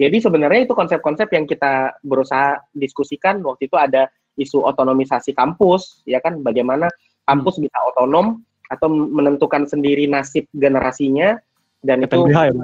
Jadi 0.00 0.24
sebenarnya 0.24 0.64
itu 0.64 0.72
konsep-konsep 0.72 1.28
yang 1.36 1.44
kita 1.44 2.00
berusaha 2.00 2.58
diskusikan 2.72 3.44
waktu 3.44 3.68
itu 3.68 3.76
ada 3.76 4.08
isu 4.40 4.64
otonomisasi 4.64 5.36
kampus, 5.36 6.00
ya 6.08 6.16
kan 6.24 6.40
bagaimana 6.40 6.88
kampus 7.28 7.60
hmm. 7.60 7.68
bisa 7.68 7.78
otonom 7.92 8.40
atau 8.72 8.88
menentukan 8.88 9.68
sendiri 9.68 10.08
nasib 10.08 10.48
generasinya 10.56 11.36
dan 11.84 12.00
itu 12.08 12.24
ya, 12.32 12.56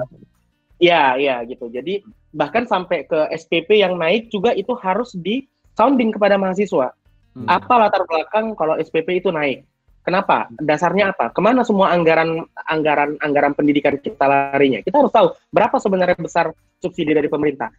ya 0.81 1.03
ya 1.21 1.35
gitu. 1.45 1.69
Jadi 1.69 2.01
bahkan 2.33 2.65
sampai 2.65 3.05
ke 3.05 3.29
SPP 3.35 3.77
yang 3.77 3.93
naik 3.99 4.33
juga 4.33 4.57
itu 4.57 4.73
harus 4.81 5.13
di 5.13 5.45
sounding 5.77 6.09
kepada 6.09 6.41
mahasiswa. 6.41 6.89
Hmm. 7.37 7.45
Apa 7.45 7.73
latar 7.77 8.03
belakang 8.09 8.57
kalau 8.57 8.73
SPP 8.81 9.21
itu 9.21 9.29
naik? 9.29 9.63
Kenapa? 10.01 10.49
Dasarnya 10.57 11.13
apa? 11.13 11.29
Ke 11.29 11.37
mana 11.43 11.61
semua 11.61 11.93
anggaran 11.93 12.41
anggaran 12.65 13.19
anggaran 13.21 13.53
pendidikan 13.53 13.99
kita 14.01 14.25
larinya? 14.25 14.81
Kita 14.81 15.05
harus 15.05 15.13
tahu 15.13 15.37
berapa 15.53 15.77
sebenarnya 15.77 16.17
besar 16.17 16.49
subsidi 16.81 17.13
dari 17.13 17.29
pemerintah. 17.29 17.69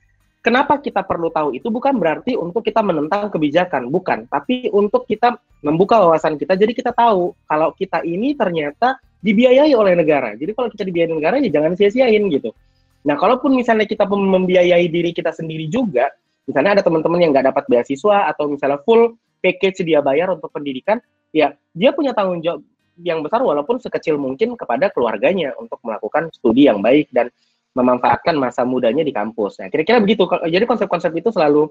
Kenapa 0.40 0.80
kita 0.80 1.04
perlu 1.04 1.28
tahu 1.28 1.52
itu? 1.52 1.68
Bukan 1.68 2.00
berarti 2.00 2.32
untuk 2.32 2.64
kita 2.64 2.80
menentang 2.80 3.28
kebijakan, 3.28 3.92
bukan. 3.92 4.24
Tapi 4.24 4.72
untuk 4.72 5.04
kita 5.04 5.36
membuka 5.60 6.00
wawasan 6.00 6.40
kita, 6.40 6.56
jadi 6.56 6.72
kita 6.72 6.96
tahu 6.96 7.36
kalau 7.44 7.76
kita 7.76 8.00
ini 8.08 8.32
ternyata 8.32 8.96
dibiayai 9.20 9.76
oleh 9.76 9.92
negara. 9.92 10.32
Jadi 10.32 10.56
kalau 10.56 10.72
kita 10.72 10.88
dibiayai 10.88 11.12
negara, 11.12 11.36
ya 11.44 11.52
jangan 11.52 11.76
sia-siain 11.76 12.24
gitu. 12.32 12.56
Nah, 13.04 13.20
kalaupun 13.20 13.52
misalnya 13.52 13.84
kita 13.84 14.08
membiayai 14.08 14.88
diri 14.88 15.12
kita 15.12 15.28
sendiri 15.28 15.68
juga, 15.68 16.08
misalnya 16.48 16.80
ada 16.80 16.82
teman-teman 16.88 17.20
yang 17.20 17.36
nggak 17.36 17.52
dapat 17.52 17.64
beasiswa 17.68 18.32
atau 18.32 18.48
misalnya 18.48 18.80
full 18.80 19.20
package 19.44 19.84
dia 19.84 20.00
bayar 20.00 20.32
untuk 20.32 20.48
pendidikan, 20.48 21.04
ya 21.36 21.52
dia 21.76 21.92
punya 21.92 22.16
tanggung 22.16 22.40
jawab 22.40 22.64
yang 23.00 23.24
besar 23.24 23.40
walaupun 23.40 23.80
sekecil 23.80 24.20
mungkin 24.20 24.56
kepada 24.56 24.92
keluarganya 24.92 25.56
untuk 25.56 25.80
melakukan 25.80 26.28
studi 26.36 26.68
yang 26.68 26.84
baik 26.84 27.08
dan 27.12 27.32
memanfaatkan 27.74 28.34
masa 28.34 28.66
mudanya 28.66 29.06
di 29.06 29.14
kampus. 29.14 29.62
Nah, 29.62 29.70
kira-kira 29.70 30.02
begitu. 30.02 30.26
Jadi 30.26 30.64
konsep-konsep 30.66 31.12
itu 31.14 31.30
selalu 31.30 31.70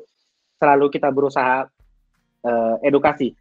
selalu 0.59 0.85
kita 0.91 1.11
berusaha 1.11 1.67
uh, 2.43 2.75
edukasi. 2.83 3.35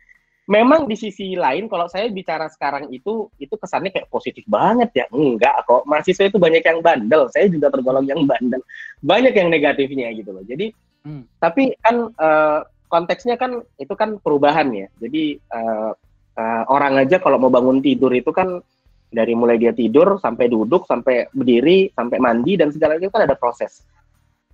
Memang 0.49 0.88
di 0.88 0.97
sisi 0.97 1.37
lain 1.37 1.68
kalau 1.68 1.92
saya 1.92 2.09
bicara 2.09 2.49
sekarang 2.49 2.88
itu 2.88 3.29
itu 3.37 3.53
kesannya 3.53 3.92
kayak 3.92 4.09
positif 4.09 4.49
banget 4.49 4.90
ya. 4.97 5.05
Enggak 5.12 5.68
kok. 5.68 5.85
Mahasiswa 5.85 6.25
itu 6.25 6.40
banyak 6.40 6.64
yang 6.64 6.81
bandel. 6.81 7.29
Saya 7.29 7.53
juga 7.53 7.68
tergolong 7.68 8.09
yang 8.09 8.25
bandel. 8.25 8.64
Banyak 9.05 9.37
yang 9.37 9.53
negatifnya 9.53 10.09
gitu 10.16 10.33
loh. 10.33 10.42
Jadi 10.49 10.73
hmm. 11.05 11.23
tapi 11.37 11.77
kan 11.85 12.11
uh, 12.16 12.64
konteksnya 12.88 13.37
kan 13.37 13.61
itu 13.77 13.92
kan 13.92 14.16
perubahan 14.25 14.73
ya. 14.73 14.88
Jadi 14.97 15.37
uh, 15.53 15.92
uh, 16.40 16.62
orang 16.73 16.97
aja 16.97 17.21
kalau 17.21 17.37
mau 17.37 17.53
bangun 17.53 17.85
tidur 17.85 18.11
itu 18.16 18.33
kan 18.33 18.64
dari 19.09 19.33
mulai 19.33 19.57
dia 19.57 19.73
tidur 19.73 20.21
sampai 20.21 20.53
duduk 20.53 20.85
sampai 20.85 21.33
berdiri 21.33 21.88
sampai 21.97 22.21
mandi 22.21 22.61
dan 22.61 22.68
segala 22.68 23.01
itu 23.01 23.09
kan 23.09 23.25
ada 23.25 23.37
proses. 23.37 23.85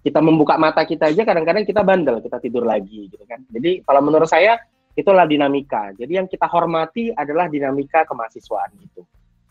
Kita 0.05 0.21
membuka 0.21 0.61
mata 0.61 0.85
kita 0.85 1.11
aja 1.11 1.25
kadang-kadang 1.25 1.65
kita 1.65 1.81
bandel, 1.81 2.21
kita 2.21 2.39
tidur 2.39 2.63
lagi 2.63 3.09
gitu 3.09 3.25
kan. 3.25 3.41
Jadi 3.51 3.83
kalau 3.83 4.05
menurut 4.05 4.29
saya 4.29 4.61
itulah 4.95 5.27
dinamika. 5.27 5.91
Jadi 5.97 6.23
yang 6.23 6.29
kita 6.31 6.47
hormati 6.47 7.11
adalah 7.11 7.51
dinamika 7.51 8.07
kemahasiswaan 8.07 8.71
gitu. 8.79 9.03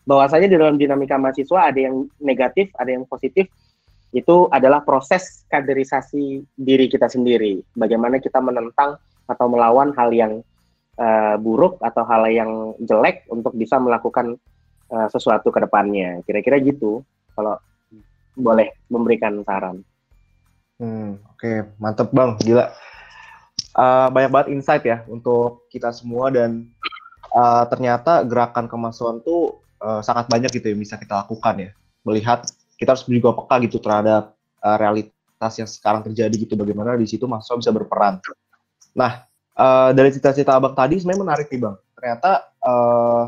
Bahwasanya 0.04 0.48
di 0.48 0.56
dalam 0.56 0.76
dinamika 0.76 1.16
mahasiswa 1.16 1.68
ada 1.68 1.80
yang 1.80 2.08
negatif, 2.20 2.72
ada 2.76 2.92
yang 2.92 3.04
positif, 3.08 3.48
itu 4.14 4.46
adalah 4.54 4.86
proses 4.86 5.42
kaderisasi 5.50 6.44
diri 6.54 6.86
kita 6.86 7.10
sendiri. 7.10 7.60
Bagaimana 7.74 8.22
kita 8.22 8.38
menentang 8.38 8.96
atau 9.26 9.46
melawan 9.50 9.90
hal 9.96 10.14
yang 10.14 10.32
uh, 11.00 11.36
buruk 11.40 11.80
atau 11.82 12.06
hal 12.06 12.28
yang 12.30 12.78
jelek 12.78 13.26
untuk 13.26 13.52
bisa 13.58 13.80
melakukan 13.82 14.38
uh, 14.94 15.08
sesuatu 15.10 15.50
ke 15.50 15.58
depannya. 15.58 16.22
Kira-kira 16.22 16.62
gitu 16.62 17.02
kalau 17.34 17.58
boleh 18.38 18.70
memberikan 18.86 19.42
saran. 19.42 19.82
Hmm, 20.78 21.18
oke, 21.30 21.38
okay. 21.38 21.56
mantep 21.78 22.10
bang, 22.10 22.34
gila. 22.42 22.70
Uh, 23.74 24.06
banyak 24.10 24.30
banget 24.30 24.48
insight 24.54 24.86
ya 24.86 25.02
untuk 25.10 25.66
kita 25.70 25.90
semua 25.90 26.30
dan 26.30 26.70
uh, 27.34 27.66
ternyata 27.66 28.22
gerakan 28.22 28.70
kemasukan 28.70 29.18
tuh 29.26 29.58
uh, 29.82 29.98
sangat 29.98 30.30
banyak 30.30 30.50
gitu 30.54 30.70
yang 30.70 30.82
bisa 30.82 30.98
kita 30.98 31.26
lakukan 31.26 31.54
ya. 31.58 31.70
Melihat 32.06 32.46
kita 32.78 32.94
harus 32.94 33.06
juga 33.06 33.34
peka 33.34 33.56
gitu 33.66 33.78
terhadap 33.82 34.34
uh, 34.62 34.76
realitas 34.78 35.52
yang 35.58 35.66
sekarang 35.70 36.02
terjadi 36.06 36.34
gitu 36.34 36.54
bagaimana 36.54 36.94
di 36.98 37.06
situ 37.06 37.26
mahasiswa 37.26 37.58
bisa 37.58 37.70
berperan. 37.74 38.18
Nah, 38.94 39.26
uh, 39.58 39.90
dari 39.90 40.10
cita-cita 40.14 40.54
abang 40.58 40.74
tadi 40.74 40.98
sebenarnya 40.98 41.22
menarik 41.22 41.46
nih 41.50 41.60
bang. 41.62 41.76
Ternyata 41.98 42.30
uh, 42.62 43.24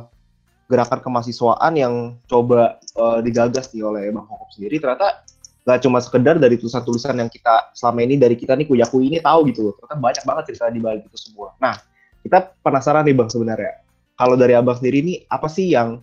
gerakan 0.66 0.98
kemahasiswaan 0.98 1.72
yang 1.78 1.94
coba 2.26 2.82
uh, 2.98 3.22
digagas 3.22 3.70
nih 3.70 3.86
oleh 3.86 4.10
bang 4.10 4.26
Hokop 4.26 4.50
sendiri 4.50 4.82
ternyata 4.82 5.22
nggak 5.66 5.82
cuma 5.82 5.98
sekedar 5.98 6.38
dari 6.38 6.54
tulisan-tulisan 6.62 7.18
yang 7.18 7.26
kita 7.26 7.74
selama 7.74 8.06
ini 8.06 8.14
dari 8.14 8.38
kita 8.38 8.54
nih 8.54 8.70
kuyaku 8.70 9.02
ini 9.02 9.18
tahu 9.18 9.50
gitu 9.50 9.66
loh. 9.66 9.74
Ternyata 9.74 9.98
banyak 9.98 10.22
banget 10.22 10.42
cerita 10.54 10.70
di 10.70 10.78
balik 10.78 11.10
itu 11.10 11.18
semua. 11.18 11.58
Nah, 11.58 11.74
kita 12.22 12.54
penasaran 12.62 13.02
nih 13.02 13.18
Bang 13.18 13.26
sebenarnya. 13.26 13.82
Kalau 14.14 14.38
dari 14.38 14.54
Abang 14.54 14.78
sendiri 14.78 15.02
nih 15.02 15.26
apa 15.26 15.50
sih 15.50 15.74
yang 15.74 15.98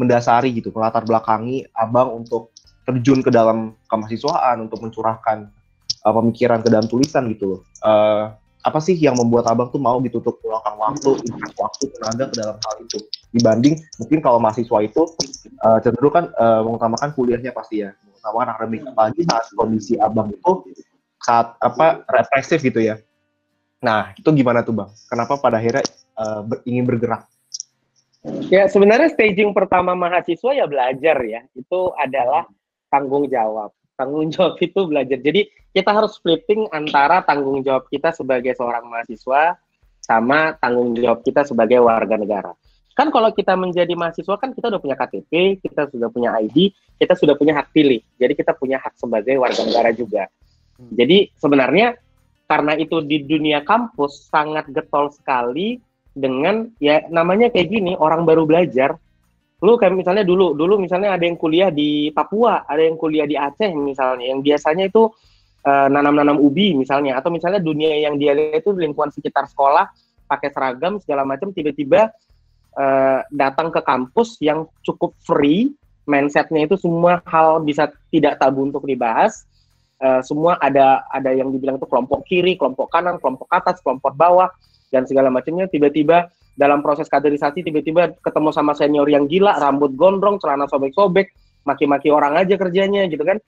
mendasari 0.00 0.56
gitu, 0.56 0.72
melatar 0.72 1.04
belakangi 1.04 1.68
Abang 1.76 2.24
untuk 2.24 2.56
terjun 2.88 3.20
ke 3.20 3.28
dalam 3.28 3.76
kemahasiswaan 3.92 4.64
untuk 4.64 4.80
mencurahkan 4.80 5.44
uh, 6.08 6.12
pemikiran 6.16 6.64
ke 6.64 6.72
dalam 6.72 6.88
tulisan 6.88 7.28
gitu 7.28 7.44
loh. 7.44 7.60
Uh, 7.84 8.32
apa 8.62 8.78
sih 8.78 8.94
yang 8.94 9.18
membuat 9.18 9.50
abang 9.50 9.68
tuh 9.74 9.82
mau 9.82 9.98
gitu 10.06 10.22
untuk 10.22 10.38
meluangkan 10.46 10.74
waktu, 10.78 11.10
waktu 11.58 11.84
tenaga 11.98 12.24
ke 12.30 12.34
dalam 12.38 12.56
hal 12.62 12.74
itu 12.78 12.98
dibanding 13.34 13.74
mungkin 13.98 14.18
kalau 14.22 14.38
mahasiswa 14.38 14.78
itu 14.86 15.02
uh, 15.66 15.78
cenderung 15.82 16.14
kan 16.14 16.24
uh, 16.38 16.62
mengutamakan 16.62 17.10
kuliahnya 17.16 17.50
pasti 17.50 17.82
ya, 17.82 17.90
mengutamakan 18.06 18.48
akademik 18.54 18.82
apalagi 18.94 19.20
saat 19.26 19.44
kondisi 19.58 19.94
abang 19.98 20.30
itu 20.30 20.52
saat 21.22 21.58
apa 21.58 22.06
represif 22.06 22.62
gitu 22.62 22.82
ya. 22.82 23.02
Nah 23.82 24.14
itu 24.14 24.26
gimana 24.30 24.62
tuh 24.62 24.74
bang? 24.78 24.90
Kenapa 25.10 25.38
pada 25.42 25.58
akhirnya 25.58 25.82
uh, 26.14 26.46
ber, 26.46 26.62
ingin 26.62 26.86
bergerak? 26.86 27.26
Ya 28.46 28.70
sebenarnya 28.70 29.10
staging 29.10 29.50
pertama 29.50 29.98
mahasiswa 29.98 30.54
ya 30.54 30.70
belajar 30.70 31.18
ya 31.26 31.42
itu 31.58 31.90
adalah 31.98 32.46
tanggung 32.86 33.26
jawab. 33.26 33.74
Tanggung 33.96 34.28
jawab 34.32 34.58
itu 34.58 34.80
belajar. 34.88 35.18
Jadi 35.20 35.48
kita 35.72 35.90
harus 35.92 36.16
splitting 36.16 36.68
antara 36.72 37.24
tanggung 37.24 37.60
jawab 37.64 37.88
kita 37.88 38.12
sebagai 38.12 38.52
seorang 38.56 38.88
mahasiswa 38.88 39.56
sama 40.02 40.58
tanggung 40.58 40.92
jawab 40.98 41.22
kita 41.22 41.46
sebagai 41.46 41.80
warga 41.80 42.18
negara. 42.18 42.52
Kan 42.92 43.08
kalau 43.08 43.32
kita 43.32 43.56
menjadi 43.56 43.96
mahasiswa 43.96 44.36
kan 44.36 44.52
kita 44.52 44.68
udah 44.68 44.80
punya 44.82 44.96
KTP, 45.00 45.62
kita 45.64 45.88
sudah 45.88 46.12
punya 46.12 46.36
ID, 46.36 46.76
kita 47.00 47.16
sudah 47.16 47.34
punya 47.38 47.56
hak 47.56 47.72
pilih. 47.72 48.04
Jadi 48.20 48.32
kita 48.36 48.52
punya 48.52 48.76
hak 48.76 49.00
sebagai 49.00 49.40
warga 49.40 49.64
negara 49.64 49.90
juga. 49.96 50.28
Jadi 50.92 51.32
sebenarnya 51.38 51.96
karena 52.50 52.76
itu 52.76 53.00
di 53.00 53.24
dunia 53.24 53.64
kampus 53.64 54.28
sangat 54.28 54.68
getol 54.68 55.08
sekali 55.08 55.80
dengan 56.12 56.68
ya 56.76 57.00
namanya 57.08 57.48
kayak 57.48 57.72
gini 57.72 57.96
orang 57.96 58.28
baru 58.28 58.44
belajar 58.44 59.00
lu 59.62 59.78
kayak 59.78 59.94
misalnya 59.94 60.26
dulu 60.26 60.58
dulu 60.58 60.74
misalnya 60.74 61.14
ada 61.14 61.22
yang 61.22 61.38
kuliah 61.38 61.70
di 61.70 62.10
Papua 62.10 62.66
ada 62.66 62.82
yang 62.82 62.98
kuliah 62.98 63.30
di 63.30 63.38
Aceh 63.38 63.70
misalnya 63.70 64.26
yang 64.26 64.42
biasanya 64.42 64.90
itu 64.90 65.06
uh, 65.62 65.86
nanam-nanam 65.86 66.42
ubi 66.42 66.74
misalnya 66.74 67.22
atau 67.22 67.30
misalnya 67.30 67.62
dunia 67.62 67.94
yang 68.02 68.18
dia 68.18 68.34
lihat 68.34 68.66
itu 68.66 68.74
lingkungan 68.74 69.14
sekitar 69.14 69.46
sekolah 69.46 69.86
pakai 70.26 70.50
seragam 70.50 70.98
segala 70.98 71.22
macam 71.22 71.54
tiba-tiba 71.54 72.10
uh, 72.74 73.22
datang 73.30 73.70
ke 73.70 73.80
kampus 73.86 74.42
yang 74.42 74.66
cukup 74.82 75.14
free 75.22 75.70
mindsetnya 76.10 76.66
itu 76.66 76.74
semua 76.74 77.22
hal 77.30 77.62
bisa 77.62 77.86
tidak 78.10 78.42
tabu 78.42 78.66
untuk 78.66 78.82
dibahas 78.82 79.46
uh, 80.02 80.18
semua 80.26 80.58
ada 80.58 81.06
ada 81.14 81.30
yang 81.30 81.54
dibilang 81.54 81.78
itu 81.78 81.86
kelompok 81.86 82.26
kiri 82.26 82.58
kelompok 82.58 82.90
kanan 82.90 83.22
kelompok 83.22 83.46
atas 83.54 83.78
kelompok 83.78 84.10
bawah 84.18 84.50
dan 84.90 85.06
segala 85.06 85.30
macamnya 85.30 85.70
tiba-tiba 85.70 86.28
dalam 86.52 86.84
proses 86.84 87.08
kaderisasi 87.08 87.64
tiba-tiba 87.64 88.12
ketemu 88.20 88.50
sama 88.52 88.76
senior 88.76 89.08
yang 89.08 89.24
gila, 89.24 89.56
rambut 89.56 89.96
gondrong, 89.96 90.36
celana 90.36 90.68
sobek-sobek, 90.68 91.32
maki-maki 91.64 92.12
orang 92.12 92.36
aja 92.36 92.60
kerjanya 92.60 93.08
gitu 93.08 93.24
kan. 93.24 93.40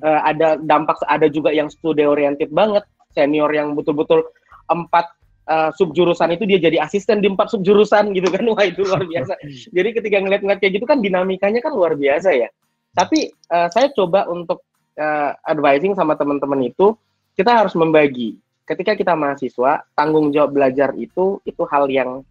Uh, 0.00 0.20
ada 0.24 0.56
dampak 0.56 0.98
ada 1.04 1.28
juga 1.28 1.52
yang 1.52 1.68
studi 1.68 2.06
oriented 2.06 2.48
banget, 2.48 2.86
senior 3.12 3.50
yang 3.52 3.76
betul-betul 3.76 4.24
empat 4.70 5.10
uh, 5.50 5.70
subjurusan 5.74 6.32
itu 6.38 6.48
dia 6.48 6.58
jadi 6.62 6.80
asisten 6.80 7.20
di 7.20 7.28
empat 7.28 7.50
subjurusan 7.52 8.14
gitu 8.14 8.30
kan. 8.30 8.46
Wah, 8.46 8.64
itu 8.64 8.86
luar 8.86 9.04
biasa. 9.04 9.36
jadi 9.76 9.88
ketika 9.92 10.16
ngeliat-ngeliat 10.22 10.60
kayak 10.62 10.72
gitu 10.80 10.86
kan 10.86 11.02
dinamikanya 11.02 11.60
kan 11.60 11.74
luar 11.74 11.98
biasa 11.98 12.30
ya. 12.32 12.48
Tapi 12.92 13.32
uh, 13.52 13.68
saya 13.72 13.90
coba 13.92 14.28
untuk 14.30 14.62
uh, 14.96 15.32
advising 15.48 15.96
sama 15.98 16.14
teman-teman 16.14 16.68
itu 16.68 16.94
kita 17.32 17.64
harus 17.64 17.72
membagi 17.72 18.36
ketika 18.68 18.94
kita 18.94 19.12
mahasiswa, 19.18 19.82
tanggung 19.98 20.30
jawab 20.30 20.54
belajar 20.54 20.94
itu 20.94 21.42
itu 21.42 21.62
hal 21.68 21.90
yang 21.90 22.22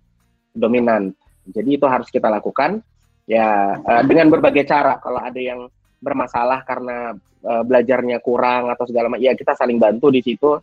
dominan. 0.54 1.12
Jadi 1.48 1.80
itu 1.80 1.86
harus 1.90 2.08
kita 2.14 2.30
lakukan 2.30 2.80
ya 3.26 3.78
uh, 3.82 4.04
dengan 4.06 4.30
berbagai 4.30 4.68
cara. 4.68 5.00
Kalau 5.02 5.20
ada 5.20 5.40
yang 5.40 5.68
bermasalah 6.02 6.66
karena 6.66 7.14
uh, 7.46 7.64
belajarnya 7.66 8.22
kurang 8.22 8.70
atau 8.70 8.86
segala 8.90 9.10
macam, 9.10 9.26
ya 9.26 9.34
kita 9.34 9.58
saling 9.58 9.82
bantu 9.82 10.10
di 10.14 10.22
situ. 10.22 10.60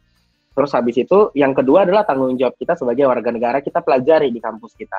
Terus 0.55 0.75
habis 0.75 0.99
itu 0.99 1.31
yang 1.39 1.55
kedua 1.55 1.87
adalah 1.87 2.03
tanggung 2.03 2.35
jawab 2.35 2.59
kita 2.59 2.75
sebagai 2.75 3.07
warga 3.07 3.31
negara 3.31 3.59
kita 3.63 3.79
pelajari 3.79 4.35
di 4.35 4.43
kampus 4.43 4.75
kita. 4.75 4.99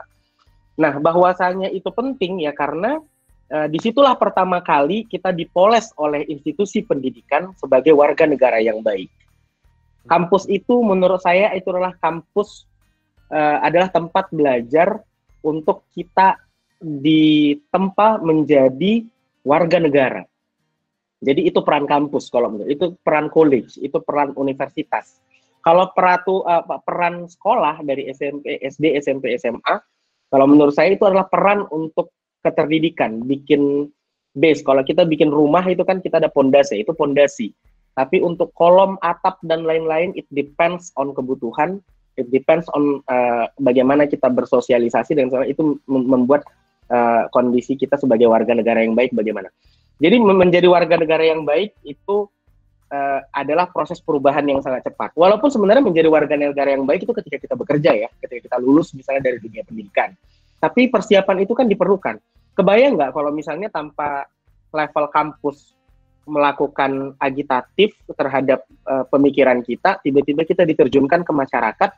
Nah, 0.79 0.95
bahwasanya 0.95 1.67
itu 1.67 1.91
penting 1.91 2.39
ya 2.39 2.55
karena 2.55 3.03
uh, 3.51 3.67
di 3.67 3.75
situlah 3.83 4.15
pertama 4.15 4.63
kali 4.63 5.03
kita 5.03 5.35
dipoles 5.35 5.91
oleh 5.99 6.23
institusi 6.31 6.79
pendidikan 6.79 7.51
sebagai 7.59 7.91
warga 7.91 8.23
negara 8.23 8.63
yang 8.63 8.79
baik. 8.79 9.11
Kampus 10.07 10.47
itu 10.47 10.79
menurut 10.79 11.19
saya 11.19 11.51
itu 11.51 11.67
adalah 11.75 11.91
kampus 11.99 12.68
uh, 13.29 13.57
adalah 13.63 13.89
tempat 13.89 14.29
belajar 14.33 15.01
untuk 15.45 15.87
kita 15.95 16.37
ditempa 16.79 18.19
menjadi 18.21 19.05
warga 19.45 19.77
negara. 19.79 20.23
Jadi 21.19 21.51
itu 21.51 21.59
peran 21.59 21.83
kampus 21.83 22.31
kalau 22.31 22.55
menurut 22.55 22.71
itu 22.71 22.95
peran 23.03 23.27
college, 23.27 23.75
itu 23.79 23.99
peran 23.99 24.31
universitas. 24.39 25.19
Kalau 25.59 25.91
peratu 25.91 26.47
uh, 26.47 26.63
peran 26.87 27.27
sekolah 27.27 27.83
dari 27.83 28.07
SMP, 28.07 28.63
SD, 28.63 28.95
SMP, 29.03 29.35
SMA, 29.35 29.75
kalau 30.31 30.45
menurut 30.47 30.71
saya 30.71 30.95
itu 30.95 31.03
adalah 31.03 31.27
peran 31.27 31.67
untuk 31.73 32.15
keterdidikan, 32.39 33.19
bikin 33.27 33.91
base. 34.31 34.63
Kalau 34.63 34.79
kita 34.87 35.03
bikin 35.03 35.27
rumah 35.27 35.65
itu 35.67 35.83
kan 35.83 35.99
kita 35.99 36.23
ada 36.23 36.31
pondasi, 36.31 36.79
itu 36.79 36.95
pondasi. 36.95 37.51
Tapi 37.99 38.23
untuk 38.23 38.55
kolom, 38.55 38.95
atap 39.03 39.43
dan 39.43 39.67
lain-lain 39.67 40.15
it 40.15 40.23
depends 40.31 40.95
on 40.95 41.11
kebutuhan 41.11 41.83
it 42.19 42.27
depends 42.27 42.67
on 42.75 42.99
uh, 43.07 43.47
bagaimana 43.63 44.05
kita 44.05 44.27
bersosialisasi 44.27 45.15
dan 45.15 45.31
itu 45.47 45.79
membuat 45.87 46.43
uh, 46.91 47.31
kondisi 47.31 47.79
kita 47.79 47.95
sebagai 47.95 48.27
warga 48.27 48.51
negara 48.51 48.83
yang 48.83 48.93
baik 48.93 49.15
bagaimana. 49.15 49.47
Jadi 49.99 50.15
menjadi 50.19 50.67
warga 50.67 50.95
negara 50.95 51.23
yang 51.23 51.43
baik 51.43 51.75
itu 51.83 52.27
uh, 52.91 53.19
adalah 53.35 53.67
proses 53.71 53.99
perubahan 53.99 54.43
yang 54.47 54.59
sangat 54.59 54.87
cepat. 54.87 55.15
Walaupun 55.15 55.51
sebenarnya 55.51 55.83
menjadi 55.83 56.07
warga 56.11 56.35
negara 56.35 56.75
yang 56.75 56.83
baik 56.83 57.07
itu 57.07 57.13
ketika 57.23 57.37
kita 57.39 57.55
bekerja 57.55 57.91
ya, 57.95 58.09
ketika 58.23 58.51
kita 58.51 58.57
lulus 58.59 58.91
misalnya 58.95 59.31
dari 59.31 59.37
dunia 59.39 59.63
pendidikan. 59.63 60.15
Tapi 60.59 60.91
persiapan 60.91 61.47
itu 61.47 61.55
kan 61.55 61.67
diperlukan. 61.67 62.19
Kebayang 62.55 62.99
nggak 62.99 63.11
kalau 63.15 63.31
misalnya 63.31 63.71
tanpa 63.71 64.27
level 64.75 65.07
kampus 65.11 65.75
melakukan 66.29 67.17
agitatif 67.17 67.97
terhadap 68.13 68.61
uh, 68.85 69.01
pemikiran 69.09 69.65
kita, 69.65 69.97
tiba-tiba 70.05 70.45
kita 70.45 70.61
diterjunkan 70.61 71.25
ke 71.25 71.31
masyarakat 71.33 71.89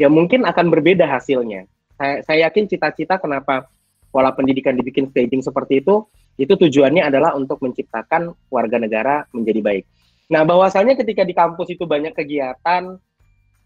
ya 0.00 0.10
mungkin 0.10 0.42
akan 0.46 0.70
berbeda 0.70 1.06
hasilnya. 1.06 1.66
Saya, 1.94 2.14
saya 2.26 2.38
yakin 2.50 2.66
cita-cita 2.66 3.22
kenapa 3.22 3.70
pola 4.10 4.30
pendidikan 4.34 4.74
dibikin 4.74 5.10
staging 5.10 5.42
seperti 5.42 5.82
itu, 5.82 6.06
itu 6.38 6.54
tujuannya 6.54 7.06
adalah 7.06 7.34
untuk 7.38 7.62
menciptakan 7.62 8.34
warga 8.50 8.78
negara 8.78 9.26
menjadi 9.30 9.60
baik. 9.62 9.84
Nah, 10.30 10.42
bahwasanya 10.42 10.98
ketika 10.98 11.22
di 11.22 11.34
kampus 11.36 11.74
itu 11.74 11.84
banyak 11.86 12.14
kegiatan, 12.16 12.98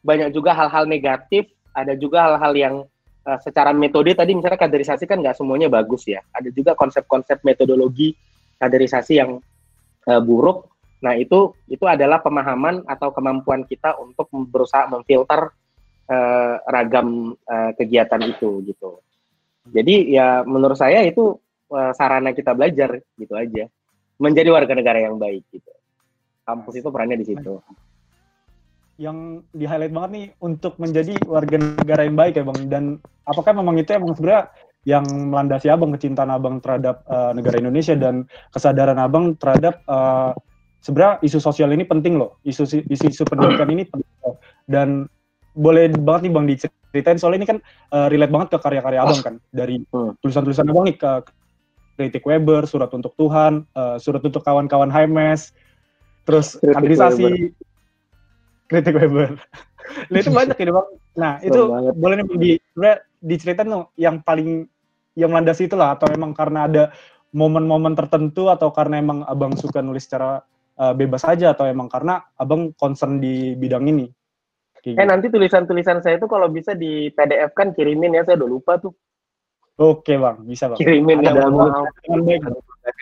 banyak 0.02 0.28
juga 0.32 0.52
hal-hal 0.52 0.84
negatif, 0.84 1.48
ada 1.72 1.94
juga 1.94 2.28
hal-hal 2.28 2.52
yang 2.56 2.74
uh, 3.28 3.38
secara 3.40 3.70
metode 3.70 4.12
tadi 4.16 4.34
misalnya 4.34 4.58
kaderisasi 4.58 5.04
kan 5.06 5.20
nggak 5.22 5.36
semuanya 5.38 5.68
bagus 5.70 6.08
ya. 6.08 6.24
Ada 6.34 6.50
juga 6.52 6.74
konsep-konsep 6.74 7.44
metodologi 7.44 8.16
kaderisasi 8.58 9.20
yang 9.20 9.38
uh, 10.08 10.20
buruk. 10.20 10.68
Nah, 10.98 11.14
itu 11.14 11.54
itu 11.70 11.86
adalah 11.86 12.18
pemahaman 12.18 12.82
atau 12.90 13.14
kemampuan 13.14 13.62
kita 13.62 13.94
untuk 14.02 14.26
berusaha 14.50 14.90
memfilter 14.90 15.54
uh, 16.08 16.54
ragam 16.66 17.36
uh, 17.46 17.70
kegiatan 17.76 18.20
itu 18.24 18.64
gitu. 18.64 19.00
Jadi 19.68 20.16
ya 20.16 20.42
menurut 20.48 20.80
saya 20.80 21.04
itu 21.04 21.36
uh, 21.70 21.92
sarana 21.92 22.32
kita 22.32 22.56
belajar 22.56 22.98
gitu 23.20 23.34
aja. 23.36 23.68
Menjadi 24.18 24.50
warga 24.50 24.74
negara 24.74 24.98
yang 24.98 25.20
baik 25.20 25.46
gitu. 25.52 25.70
Kampus 26.42 26.80
itu 26.80 26.88
perannya 26.90 27.20
di 27.20 27.26
situ. 27.28 27.60
Yang 28.98 29.46
di 29.54 29.62
highlight 29.62 29.94
banget 29.94 30.10
nih 30.10 30.26
untuk 30.42 30.74
menjadi 30.82 31.14
warga 31.28 31.56
negara 31.60 32.02
yang 32.02 32.16
baik 32.18 32.34
ya 32.34 32.44
bang. 32.48 32.60
Dan 32.66 32.84
apakah 33.22 33.52
memang 33.54 33.78
itu 33.78 33.94
emang 33.94 34.16
sebenarnya 34.18 34.50
yang 34.88 35.04
melandasi 35.06 35.68
abang 35.68 35.92
kecintaan 35.94 36.32
abang 36.32 36.58
terhadap 36.64 37.04
uh, 37.06 37.30
negara 37.36 37.60
Indonesia 37.60 37.94
dan 37.94 38.24
kesadaran 38.50 38.96
abang 38.98 39.36
terhadap 39.36 39.84
uh, 39.86 40.32
sebenarnya 40.82 41.22
isu 41.22 41.38
sosial 41.38 41.70
ini 41.76 41.84
penting 41.86 42.18
loh. 42.18 42.40
Isu 42.42 42.66
isu, 42.66 43.04
isu 43.06 43.22
pendidikan 43.28 43.68
ini 43.70 43.86
penting 43.86 44.16
loh. 44.24 44.40
Dan 44.66 45.06
boleh 45.58 45.90
banget 45.90 46.30
nih 46.30 46.32
bang 46.32 46.46
diceritain 46.46 47.18
soalnya 47.18 47.38
ini 47.42 47.48
kan 47.50 47.58
uh, 47.90 48.06
relate 48.06 48.30
banget 48.30 48.48
ke 48.54 48.58
karya-karya 48.62 49.02
abang 49.02 49.20
kan 49.20 49.34
dari 49.50 49.82
hmm. 49.82 50.22
tulisan-tulisan 50.22 50.70
abang 50.70 50.86
nih 50.86 50.94
ke 50.94 51.12
kritik 51.98 52.22
Weber, 52.22 52.62
surat 52.70 52.94
untuk 52.94 53.18
Tuhan, 53.18 53.66
uh, 53.74 53.98
surat 53.98 54.22
untuk 54.22 54.38
kawan-kawan 54.46 54.86
HMS, 54.86 55.50
terus 56.22 56.54
kaderisasi 56.62 57.50
kritik 58.70 58.94
Weber. 58.94 59.34
nah 60.14 60.18
itu 60.22 60.30
banyak 60.30 60.54
ya 60.54 60.72
bang. 60.78 60.88
Nah 61.18 61.32
itu 61.42 61.60
banget. 61.66 61.94
boleh 61.98 62.14
nih 62.22 62.26
di 62.38 62.50
diceritain 63.18 63.66
dong 63.66 63.90
yang 63.98 64.22
paling 64.22 64.70
yang 65.18 65.34
landasi 65.34 65.66
itu 65.66 65.74
lah 65.74 65.98
atau 65.98 66.06
memang 66.06 66.30
karena 66.30 66.70
ada 66.70 66.84
momen-momen 67.34 67.98
tertentu 67.98 68.46
atau 68.46 68.70
karena 68.70 69.02
emang 69.02 69.26
abang 69.26 69.58
suka 69.58 69.82
nulis 69.82 70.06
secara 70.06 70.38
uh, 70.78 70.94
bebas 70.94 71.26
aja 71.26 71.50
atau 71.50 71.66
emang 71.66 71.90
karena 71.90 72.22
abang 72.38 72.70
concern 72.78 73.18
di 73.18 73.58
bidang 73.58 73.90
ini? 73.90 74.06
Kayak 74.94 75.00
eh 75.00 75.04
gitu. 75.04 75.12
nanti 75.12 75.26
tulisan-tulisan 75.28 75.98
saya 76.00 76.16
itu 76.16 76.28
kalau 76.30 76.48
bisa 76.48 76.72
di 76.72 77.12
PDF 77.12 77.52
kan 77.52 77.74
kirimin 77.74 78.16
ya, 78.16 78.22
saya 78.24 78.40
udah 78.40 78.48
lupa 78.48 78.72
tuh. 78.80 78.94
Oke 79.78 80.16
bang, 80.16 80.36
bisa 80.46 80.70
bang. 80.72 80.78
Kirimin 80.78 81.18
ya 81.24 81.32
bang. 81.34 81.52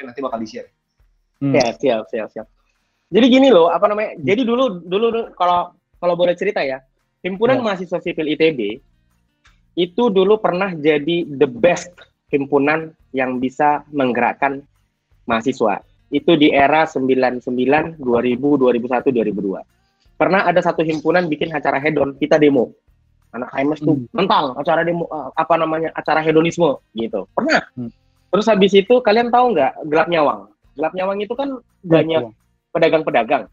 Nanti 0.03 0.21
bakal 0.25 0.39
di 0.43 0.49
share. 0.49 0.69
Hmm. 1.39 1.53
Ya, 1.53 1.73
siap, 1.77 2.09
siap, 2.09 2.29
siap. 2.33 2.47
Jadi 3.13 3.27
gini 3.29 3.49
loh, 3.53 3.71
apa 3.71 3.87
namanya? 3.87 4.19
Jadi 4.19 4.43
dulu, 4.43 4.83
dulu 4.83 5.31
kalau 5.37 5.71
kalau 6.01 6.15
boleh 6.19 6.35
cerita 6.35 6.65
ya, 6.65 6.83
himpunan 7.23 7.61
ya. 7.61 7.63
mahasiswa 7.63 7.99
sipil 8.03 8.27
ITB 8.35 8.83
itu 9.77 10.09
dulu 10.09 10.41
pernah 10.41 10.73
jadi 10.73 11.29
the 11.29 11.47
best 11.47 11.93
himpunan 12.33 12.97
yang 13.13 13.39
bisa 13.39 13.85
menggerakkan 13.93 14.65
mahasiswa. 15.29 15.85
Itu 16.09 16.39
di 16.39 16.51
era 16.51 16.89
99, 16.89 18.01
2000, 18.01 18.01
2001, 18.01 19.13
2002. 19.13 19.61
Pernah 20.17 20.49
ada 20.49 20.61
satu 20.65 20.81
himpunan 20.81 21.29
bikin 21.29 21.53
acara 21.53 21.77
hedon, 21.77 22.17
kita 22.17 22.41
demo. 22.41 22.73
Anak 23.37 23.53
HMS 23.53 23.85
tuh 23.85 24.01
hmm. 24.01 24.17
mental 24.17 24.57
acara 24.57 24.81
demo 24.81 25.05
eh, 25.13 25.29
apa 25.37 25.55
namanya 25.61 25.93
acara 25.93 26.25
hedonisme 26.25 26.81
gitu. 26.97 27.29
Pernah. 27.37 27.69
Hmm. 27.77 27.93
Terus 28.33 28.47
habis 28.49 28.73
itu 28.73 28.95
kalian 29.05 29.29
tahu 29.29 29.53
nggak 29.53 29.73
gelap 29.93 30.09
nyawang? 30.09 30.49
Gelap 30.73 30.93
nyawang 30.97 31.19
itu 31.21 31.33
kan 31.37 31.61
banyak 31.85 32.33
pedagang-pedagang. 32.73 33.45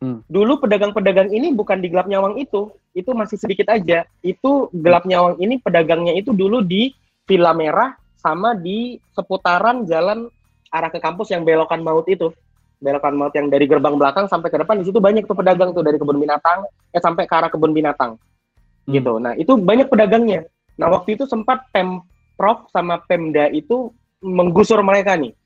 Hmm. 0.00 0.24
Dulu 0.30 0.64
pedagang-pedagang 0.64 1.28
ini 1.34 1.52
bukan 1.52 1.82
di 1.84 1.92
gelap 1.92 2.08
nyawang 2.08 2.40
itu, 2.40 2.72
itu 2.96 3.10
masih 3.12 3.36
sedikit 3.36 3.68
aja. 3.68 4.08
Itu 4.24 4.72
gelap 4.72 5.04
nyawang 5.04 5.36
ini 5.42 5.60
pedagangnya 5.60 6.16
itu 6.16 6.32
dulu 6.32 6.64
di 6.64 6.94
Villa 7.28 7.52
Merah 7.52 7.94
sama 8.16 8.56
di 8.56 8.96
seputaran 9.12 9.84
jalan 9.84 10.30
arah 10.70 10.90
ke 10.90 11.02
kampus 11.02 11.34
yang 11.34 11.44
belokan 11.44 11.82
maut 11.84 12.06
itu. 12.08 12.32
Belokan 12.80 13.12
maut 13.12 13.34
yang 13.36 13.52
dari 13.52 13.68
gerbang 13.68 14.00
belakang 14.00 14.24
sampai 14.24 14.48
ke 14.48 14.56
depan 14.56 14.80
di 14.80 14.88
situ 14.88 14.98
banyak 14.98 15.28
tuh 15.28 15.36
pedagang 15.36 15.76
tuh 15.76 15.84
dari 15.84 16.00
kebun 16.00 16.16
binatang 16.16 16.64
eh 16.96 17.00
sampai 17.00 17.28
ke 17.28 17.34
arah 17.36 17.52
kebun 17.52 17.76
binatang. 17.76 18.16
Hmm. 18.16 18.92
Gitu. 18.96 19.12
Nah, 19.20 19.36
itu 19.36 19.52
banyak 19.60 19.92
pedagangnya. 19.92 20.48
Nah, 20.80 20.88
waktu 20.88 21.20
itu 21.20 21.28
sempat 21.28 21.68
Pemprov 21.76 22.72
sama 22.72 23.04
Pemda 23.04 23.52
itu 23.52 23.92
menggusur 24.24 24.80
mereka 24.80 25.12
nih. 25.16 25.36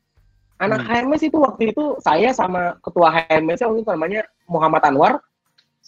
Anak 0.62 0.86
hmm. 0.86 1.10
HMS 1.10 1.22
itu 1.26 1.36
waktu 1.42 1.62
itu 1.74 1.98
saya 1.98 2.30
sama 2.30 2.78
ketua 2.78 3.10
HMS 3.10 3.66
waktu 3.66 3.82
itu 3.82 3.90
namanya 3.90 4.22
Muhammad 4.46 4.86
Anwar. 4.86 5.18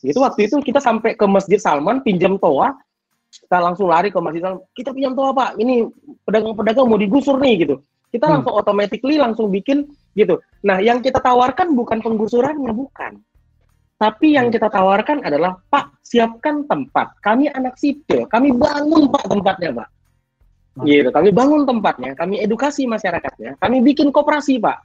Itu 0.02 0.18
waktu 0.18 0.50
itu 0.50 0.58
kita 0.60 0.82
sampai 0.82 1.14
ke 1.14 1.24
Masjid 1.24 1.62
Salman 1.62 2.02
pinjam 2.02 2.36
toa 2.36 2.74
kita 3.42 3.58
langsung 3.60 3.86
lari 3.90 4.08
ke 4.08 4.18
masjid 4.22 4.42
kita 4.72 4.90
pinjam 4.96 5.12
toa 5.12 5.34
pak 5.34 5.60
ini 5.60 5.84
pedagang-pedagang 6.24 6.86
mau 6.88 6.96
digusur 6.96 7.36
nih 7.36 7.66
gitu 7.66 7.74
kita 8.14 8.26
hmm. 8.26 8.34
langsung 8.40 8.54
automatically 8.56 9.16
langsung 9.20 9.46
bikin 9.52 9.84
gitu 10.16 10.40
nah 10.64 10.80
yang 10.80 11.04
kita 11.04 11.20
tawarkan 11.20 11.76
bukan 11.76 12.00
penggusurannya 12.00 12.72
bukan 12.72 13.20
tapi 13.96 14.36
yang 14.36 14.48
hmm. 14.48 14.56
kita 14.56 14.68
tawarkan 14.72 15.24
adalah 15.24 15.60
pak 15.68 15.92
siapkan 16.00 16.64
tempat 16.64 17.16
kami 17.20 17.52
anak 17.52 17.76
sipil 17.76 18.24
kami 18.26 18.50
bangun 18.56 19.12
pak 19.12 19.24
tempatnya 19.28 19.70
pak 19.84 19.88
gitu 20.84 21.08
kami 21.08 21.30
bangun 21.32 21.62
tempatnya 21.64 22.12
kami 22.16 22.40
edukasi 22.40 22.84
masyarakatnya 22.88 23.56
kami 23.60 23.80
bikin 23.84 24.08
koperasi 24.12 24.60
pak 24.60 24.80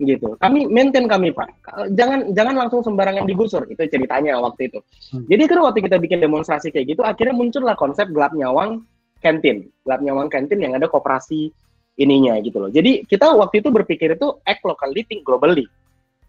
gitu. 0.00 0.36
Kami 0.40 0.66
maintain 0.68 1.04
kami 1.04 1.32
pak. 1.32 1.48
Jangan 1.92 2.32
jangan 2.32 2.54
langsung 2.56 2.80
sembarangan 2.80 3.28
digusur. 3.28 3.68
Itu 3.68 3.84
ceritanya 3.84 4.40
waktu 4.40 4.72
itu. 4.72 4.80
Hmm. 5.12 5.24
Jadi 5.28 5.42
kan 5.44 5.58
waktu 5.60 5.78
kita 5.84 5.96
bikin 6.00 6.24
demonstrasi 6.24 6.72
kayak 6.72 6.96
gitu, 6.96 7.02
akhirnya 7.04 7.36
muncullah 7.36 7.76
konsep 7.76 8.08
gelap 8.08 8.32
nyawang 8.32 8.84
kantin, 9.20 9.68
gelap 9.84 10.00
nyawang 10.00 10.32
kantin 10.32 10.58
yang 10.64 10.72
ada 10.72 10.88
koperasi 10.88 11.52
ininya 11.98 12.38
gitu 12.42 12.58
loh. 12.62 12.70
Jadi 12.70 13.06
kita 13.08 13.32
waktu 13.34 13.64
itu 13.64 13.68
berpikir 13.72 14.14
itu 14.14 14.38
act 14.46 14.62
locally, 14.62 15.02
think 15.06 15.26
globally 15.26 15.66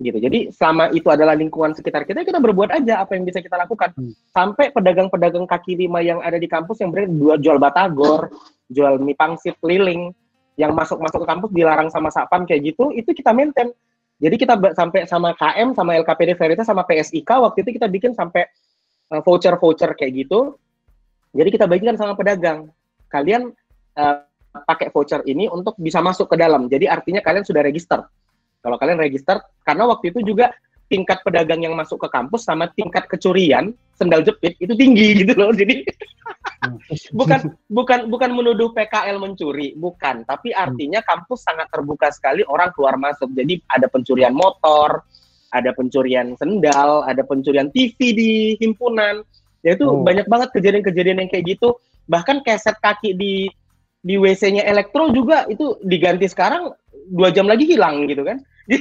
gitu. 0.02 0.18
Jadi 0.18 0.50
selama 0.50 0.90
itu 0.92 1.08
adalah 1.08 1.38
lingkungan 1.38 1.78
sekitar 1.78 2.04
kita, 2.04 2.26
kita 2.26 2.42
berbuat 2.42 2.74
aja 2.74 3.06
apa 3.06 3.14
yang 3.14 3.24
bisa 3.24 3.40
kita 3.40 3.56
lakukan. 3.56 3.94
Hmm. 3.94 4.12
Sampai 4.34 4.74
pedagang-pedagang 4.74 5.46
kaki 5.46 5.78
lima 5.78 6.02
yang 6.02 6.20
ada 6.20 6.42
di 6.42 6.50
kampus 6.50 6.82
yang 6.82 6.90
berjual 6.90 7.38
jual 7.38 7.58
batagor, 7.62 8.34
jual 8.68 8.98
mie 8.98 9.14
pangsit 9.14 9.56
keliling, 9.62 10.10
yang 10.58 10.74
masuk-masuk 10.74 11.24
ke 11.24 11.28
kampus 11.30 11.50
dilarang 11.54 11.90
sama 11.94 12.10
Sapam 12.10 12.44
kayak 12.50 12.74
gitu, 12.74 12.92
itu 12.92 13.14
kita 13.14 13.32
maintain. 13.32 13.72
Jadi 14.22 14.36
kita 14.38 14.54
sampai 14.78 15.10
sama 15.10 15.34
KM, 15.34 15.74
sama 15.74 15.98
LKPD 15.98 16.38
Veritas, 16.38 16.66
sama 16.70 16.86
PSIK, 16.86 17.26
waktu 17.26 17.66
itu 17.66 17.82
kita 17.82 17.90
bikin 17.90 18.12
sampai 18.14 18.46
uh, 19.10 19.22
voucher-voucher 19.26 19.98
kayak 19.98 20.26
gitu. 20.26 20.58
Jadi 21.34 21.50
kita 21.50 21.66
bagikan 21.66 21.98
sama 21.98 22.14
pedagang. 22.14 22.70
Kalian 23.10 23.50
uh, 23.98 24.22
pakai 24.52 24.92
voucher 24.92 25.24
ini 25.24 25.48
untuk 25.48 25.80
bisa 25.80 26.04
masuk 26.04 26.28
ke 26.28 26.36
dalam. 26.36 26.68
Jadi 26.68 26.86
artinya 26.92 27.24
kalian 27.24 27.48
sudah 27.48 27.64
register. 27.64 28.04
Kalau 28.62 28.78
kalian 28.78 29.00
register, 29.02 29.42
karena 29.66 29.90
waktu 29.90 30.14
itu 30.14 30.22
juga 30.22 30.54
tingkat 30.92 31.24
pedagang 31.24 31.64
yang 31.64 31.74
masuk 31.74 32.04
ke 32.04 32.08
kampus 32.12 32.44
sama 32.44 32.68
tingkat 32.76 33.08
kecurian 33.08 33.72
sendal 33.96 34.20
jepit 34.20 34.60
itu 34.60 34.76
tinggi 34.76 35.14
gitu 35.24 35.34
loh. 35.40 35.56
Jadi 35.56 35.88
bukan 37.20 37.56
bukan 37.72 38.12
bukan 38.12 38.30
menuduh 38.36 38.76
PKL 38.76 39.18
mencuri, 39.18 39.74
bukan. 39.80 40.28
Tapi 40.28 40.52
hmm. 40.52 40.60
artinya 40.60 41.00
kampus 41.02 41.48
sangat 41.48 41.72
terbuka 41.72 42.12
sekali 42.12 42.44
orang 42.46 42.76
keluar 42.76 43.00
masuk. 43.00 43.32
Jadi 43.32 43.64
ada 43.72 43.88
pencurian 43.88 44.36
motor, 44.36 45.02
ada 45.56 45.72
pencurian 45.72 46.36
sendal, 46.36 47.08
ada 47.08 47.24
pencurian 47.24 47.72
TV 47.72 47.98
di 48.12 48.32
himpunan. 48.60 49.24
Ya 49.64 49.80
itu 49.80 49.88
oh. 49.88 50.04
banyak 50.04 50.28
banget 50.28 50.50
kejadian-kejadian 50.54 51.24
yang 51.24 51.30
kayak 51.32 51.56
gitu. 51.56 51.80
Bahkan 52.12 52.44
keset 52.44 52.76
kaki 52.84 53.16
di 53.16 53.48
di 54.02 54.18
WC-nya 54.18 54.66
elektro 54.66 55.14
juga 55.14 55.46
itu 55.46 55.78
diganti 55.86 56.26
sekarang 56.26 56.74
dua 57.10 57.30
jam 57.30 57.46
lagi 57.46 57.70
hilang 57.70 58.10
gitu 58.10 58.26
kan. 58.26 58.42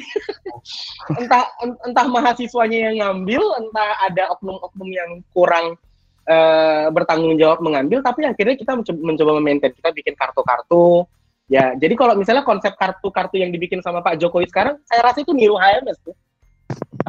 entah 1.21 1.45
entah 1.61 2.07
mahasiswanya 2.07 2.93
yang 2.93 2.97
ngambil, 3.01 3.43
entah 3.59 3.91
ada 4.07 4.33
oknum-oknum 4.37 4.89
yang 4.89 5.11
kurang 5.33 5.77
uh, 6.29 6.87
bertanggung 6.93 7.37
jawab 7.41 7.65
mengambil, 7.65 8.05
tapi 8.05 8.29
akhirnya 8.29 8.57
kita 8.57 8.73
mencoba, 8.77 9.01
mencoba 9.01 9.31
memaintain. 9.41 9.75
Kita 9.75 9.91
bikin 9.91 10.15
kartu-kartu. 10.15 11.05
Ya, 11.51 11.75
jadi 11.75 11.99
kalau 11.99 12.15
misalnya 12.15 12.47
konsep 12.47 12.79
kartu-kartu 12.79 13.43
yang 13.43 13.51
dibikin 13.51 13.83
sama 13.83 13.99
Pak 14.07 14.23
Jokowi 14.23 14.47
sekarang, 14.47 14.79
saya 14.87 15.03
rasa 15.03 15.27
itu 15.27 15.35
niru 15.35 15.59
HMS 15.59 15.99
tuh. 16.07 16.15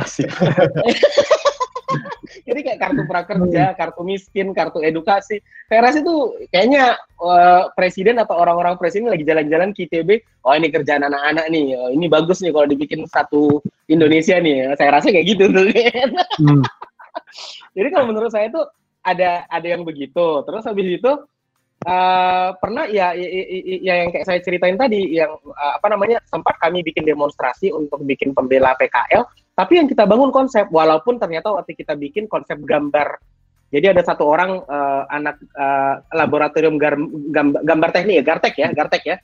Asik. 0.02 0.26
Jadi 2.48 2.60
kayak 2.64 2.80
kartu 2.80 3.04
prakerja, 3.08 3.64
kartu 3.76 4.02
miskin, 4.06 4.52
kartu 4.52 4.80
edukasi. 4.82 5.40
Saya 5.68 5.80
rasa 5.84 6.04
itu 6.04 6.36
kayaknya 6.52 7.00
uh, 7.20 7.72
presiden 7.74 8.20
atau 8.20 8.38
orang-orang 8.38 8.76
presiden 8.80 9.12
lagi 9.12 9.28
jalan-jalan 9.28 9.76
ke 9.76 9.88
ITB, 9.88 10.24
oh 10.48 10.54
ini 10.56 10.72
kerjaan 10.72 11.06
anak-anak 11.06 11.46
nih, 11.52 11.76
oh, 11.76 11.90
ini 11.92 12.06
bagus 12.12 12.40
nih 12.42 12.52
kalau 12.52 12.68
dibikin 12.68 13.04
satu 13.08 13.60
Indonesia 13.88 14.38
nih. 14.40 14.74
Saya 14.76 14.90
rasa 14.96 15.12
kayak 15.12 15.28
gitu 15.28 15.50
tuh. 15.52 15.66
Hmm. 16.40 16.64
Jadi 17.76 17.88
kalau 17.92 18.06
menurut 18.12 18.32
saya 18.32 18.52
itu 18.52 18.62
ada 19.02 19.46
ada 19.50 19.68
yang 19.68 19.84
begitu. 19.88 20.46
Terus 20.46 20.64
habis 20.68 20.88
itu 20.88 21.12
uh, 21.88 22.50
pernah 22.58 22.86
ya, 22.90 23.14
ya, 23.18 23.28
ya, 23.28 23.78
ya 23.82 23.94
yang 24.06 24.10
kayak 24.14 24.28
saya 24.28 24.40
ceritain 24.44 24.78
tadi 24.78 25.18
yang 25.18 25.32
uh, 25.34 25.74
apa 25.78 25.88
namanya 25.90 26.22
sempat 26.30 26.58
kami 26.62 26.86
bikin 26.86 27.06
demonstrasi 27.06 27.74
untuk 27.74 28.02
bikin 28.06 28.34
pembela 28.38 28.78
PKL, 28.78 29.26
tapi 29.62 29.78
yang 29.78 29.86
kita 29.86 30.10
bangun 30.10 30.34
konsep 30.34 30.66
walaupun 30.74 31.22
ternyata 31.22 31.54
waktu 31.54 31.78
kita 31.78 31.94
bikin 31.94 32.26
konsep 32.26 32.58
gambar. 32.66 33.22
Jadi 33.70 33.94
ada 33.94 34.02
satu 34.02 34.26
orang 34.26 34.58
uh, 34.66 35.06
anak 35.14 35.38
uh, 35.54 36.02
laboratorium 36.18 36.82
gar, 36.82 36.98
gambar, 37.30 37.62
gambar 37.62 37.90
teknik 37.94 38.16
ya, 38.18 38.24
Gartek 38.26 38.56
ya, 38.58 38.68
Gartek 38.74 39.04
ya. 39.06 39.16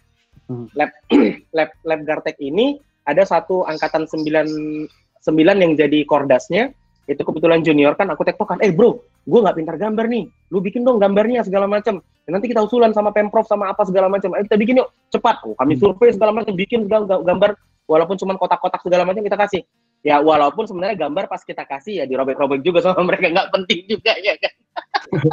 Hmm. 0.45 0.69
Lab 0.77 0.93
lab 1.57 1.69
lab 1.81 1.99
Gartek 2.05 2.37
ini 2.37 2.77
ada 3.09 3.25
satu 3.25 3.65
angkatan 3.65 4.05
9 4.05 4.85
9 5.25 5.25
yang 5.41 5.73
jadi 5.73 6.05
kordasnya. 6.05 6.69
Itu 7.09 7.25
kebetulan 7.25 7.65
junior 7.65 7.97
kan 7.97 8.13
aku 8.13 8.21
tektokan 8.21 8.61
eh 8.61 8.69
bro 8.69 9.01
gue 9.25 9.39
nggak 9.41 9.57
pintar 9.57 9.75
gambar 9.81 10.05
nih. 10.05 10.29
Lu 10.53 10.61
bikin 10.61 10.85
dong 10.85 11.01
gambarnya 11.01 11.41
segala 11.49 11.65
macam 11.65 11.97
nanti 12.29 12.45
kita 12.45 12.61
usulan 12.61 12.93
sama 12.93 13.09
pemprov 13.09 13.49
sama 13.49 13.73
apa 13.73 13.89
segala 13.89 14.05
macam 14.05 14.37
eh, 14.37 14.45
kita 14.45 14.53
bikin 14.53 14.85
yuk 14.85 14.93
cepat. 15.09 15.41
Oh, 15.49 15.57
kami 15.57 15.73
hmm. 15.73 15.81
survei 15.81 16.13
segala 16.13 16.29
macam 16.29 16.53
bikin 16.53 16.85
segala 16.85 17.25
gambar 17.25 17.57
walaupun 17.89 18.21
cuma 18.21 18.37
kotak-kotak 18.37 18.85
segala 18.85 19.01
macam 19.01 19.25
kita 19.25 19.33
kasih 19.33 19.65
ya 20.07 20.23
walaupun 20.23 20.63
sebenarnya 20.63 21.03
gambar 21.03 21.27
pas 21.27 21.43
kita 21.43 21.67
kasih 21.67 22.03
ya 22.03 22.05
dirobek-robek 22.07 22.63
juga 22.63 22.79
sama 22.79 23.03
mereka 23.11 23.27
nggak 23.27 23.51
penting 23.51 23.79
juga 23.91 24.15
ya 24.23 24.39
kan 24.39 24.53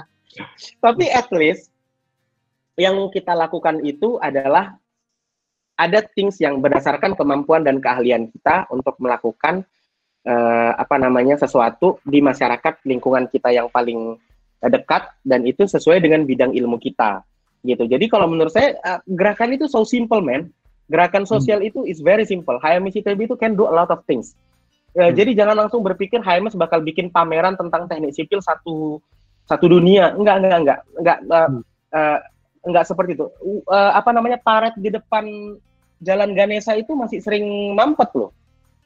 tapi 0.84 1.06
at 1.14 1.30
least 1.30 1.70
yang 2.74 2.98
kita 3.14 3.38
lakukan 3.38 3.78
itu 3.86 4.18
adalah 4.18 4.74
ada 5.78 6.02
things 6.18 6.42
yang 6.42 6.58
berdasarkan 6.58 7.14
kemampuan 7.14 7.62
dan 7.62 7.78
keahlian 7.78 8.30
kita 8.34 8.66
untuk 8.70 8.98
melakukan 8.98 9.62
uh, 10.26 10.72
apa 10.74 10.98
namanya 10.98 11.38
sesuatu 11.38 12.02
di 12.02 12.18
masyarakat 12.18 12.82
lingkungan 12.86 13.30
kita 13.30 13.54
yang 13.54 13.70
paling 13.70 14.18
uh, 14.62 14.70
dekat 14.70 15.06
dan 15.22 15.46
itu 15.46 15.66
sesuai 15.66 16.02
dengan 16.02 16.26
bidang 16.26 16.54
ilmu 16.54 16.78
kita 16.82 17.22
gitu. 17.66 17.86
Jadi 17.88 18.06
kalau 18.06 18.30
menurut 18.30 18.50
saya 18.50 18.74
uh, 18.82 19.00
gerakan 19.06 19.54
itu 19.54 19.66
so 19.70 19.86
simple 19.86 20.22
man. 20.22 20.50
Gerakan 20.92 21.24
sosial 21.24 21.64
hmm. 21.64 21.70
itu 21.72 21.80
is 21.88 22.04
very 22.04 22.28
simple. 22.28 22.60
HMS 22.60 23.00
ITB 23.00 23.24
itu 23.24 23.40
can 23.40 23.56
do 23.56 23.64
a 23.64 23.72
lot 23.72 23.88
of 23.88 24.04
things. 24.04 24.36
Uh, 24.94 25.10
hmm. 25.10 25.14
Jadi 25.18 25.30
jangan 25.34 25.66
langsung 25.66 25.82
berpikir 25.82 26.22
HMS 26.22 26.54
bakal 26.54 26.80
bikin 26.80 27.10
pameran 27.10 27.58
tentang 27.58 27.90
teknik 27.90 28.14
sipil 28.14 28.38
satu 28.38 29.02
satu 29.44 29.66
dunia. 29.66 30.14
Enggak, 30.14 30.40
enggak, 30.40 30.58
enggak, 30.62 30.78
enggak, 30.96 31.18
uh, 31.28 31.48
hmm. 31.50 31.60
uh, 31.92 32.18
enggak 32.64 32.84
seperti 32.86 33.18
itu. 33.18 33.26
Uh, 33.66 33.92
apa 33.92 34.10
namanya 34.14 34.38
paret 34.38 34.74
di 34.78 34.88
depan 34.94 35.26
Jalan 36.04 36.36
Ganesa 36.36 36.76
itu 36.78 36.92
masih 36.94 37.18
sering 37.22 37.74
mampet 37.74 38.10
loh 38.14 38.30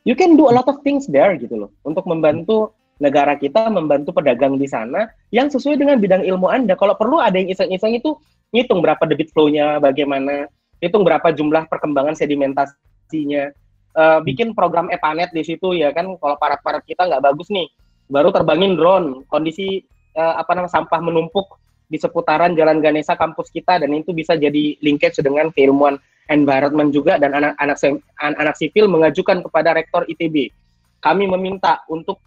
you 0.09 0.17
can 0.17 0.41
do 0.41 0.49
a 0.49 0.53
lot 0.57 0.65
of 0.65 0.81
things 0.81 1.05
there 1.13 1.37
gitu 1.37 1.53
loh 1.53 1.71
untuk 1.85 2.09
membantu 2.09 2.73
negara 2.97 3.37
kita 3.37 3.69
membantu 3.69 4.17
pedagang 4.17 4.57
di 4.57 4.65
sana 4.65 5.13
yang 5.29 5.53
sesuai 5.53 5.79
dengan 5.79 6.01
bidang 6.01 6.25
ilmu 6.25 6.49
Anda. 6.51 6.75
Kalau 6.75 6.97
perlu 6.99 7.23
ada 7.23 7.37
yang 7.39 7.53
iseng-iseng 7.53 7.95
itu 8.01 8.17
ngitung 8.51 8.83
berapa 8.83 8.99
debit 9.07 9.31
flow-nya, 9.31 9.79
bagaimana, 9.79 10.51
hitung 10.83 11.07
berapa 11.07 11.31
jumlah 11.31 11.71
perkembangan 11.71 12.19
sedimentasinya, 12.19 13.55
uh, 13.97 14.21
bikin 14.25 14.53
program 14.53 14.91
EPANET 14.93 15.33
di 15.33 15.47
situ 15.47 15.77
ya 15.77 15.95
kan 15.95 16.09
kalau 16.19 16.37
parat-parat 16.37 16.83
kita 16.85 17.07
nggak 17.07 17.25
bagus 17.25 17.49
nih, 17.49 17.69
baru 18.11 18.35
terbangin 18.35 18.75
drone, 18.77 19.25
kondisi 19.31 19.85
uh, 20.19 20.37
apa 20.41 20.59
namanya 20.59 20.75
sampah 20.83 21.01
menumpuk 21.01 21.57
di 21.89 21.97
seputaran 21.97 22.53
Jalan 22.53 22.85
Ganesa 22.85 23.17
kampus 23.17 23.49
kita 23.49 23.81
dan 23.81 23.89
itu 23.97 24.13
bisa 24.13 24.37
jadi 24.37 24.77
linkage 24.85 25.25
dengan 25.25 25.49
keilmuan 25.49 25.97
environment 26.29 26.93
juga 26.93 27.17
dan 27.17 27.33
anak-anak 27.33 27.81
anak 28.21 28.55
sipil 28.61 28.85
mengajukan 28.93 29.41
kepada 29.41 29.73
rektor 29.73 30.05
ITB. 30.05 30.53
Kami 31.01 31.25
meminta 31.25 31.81
untuk 31.89 32.21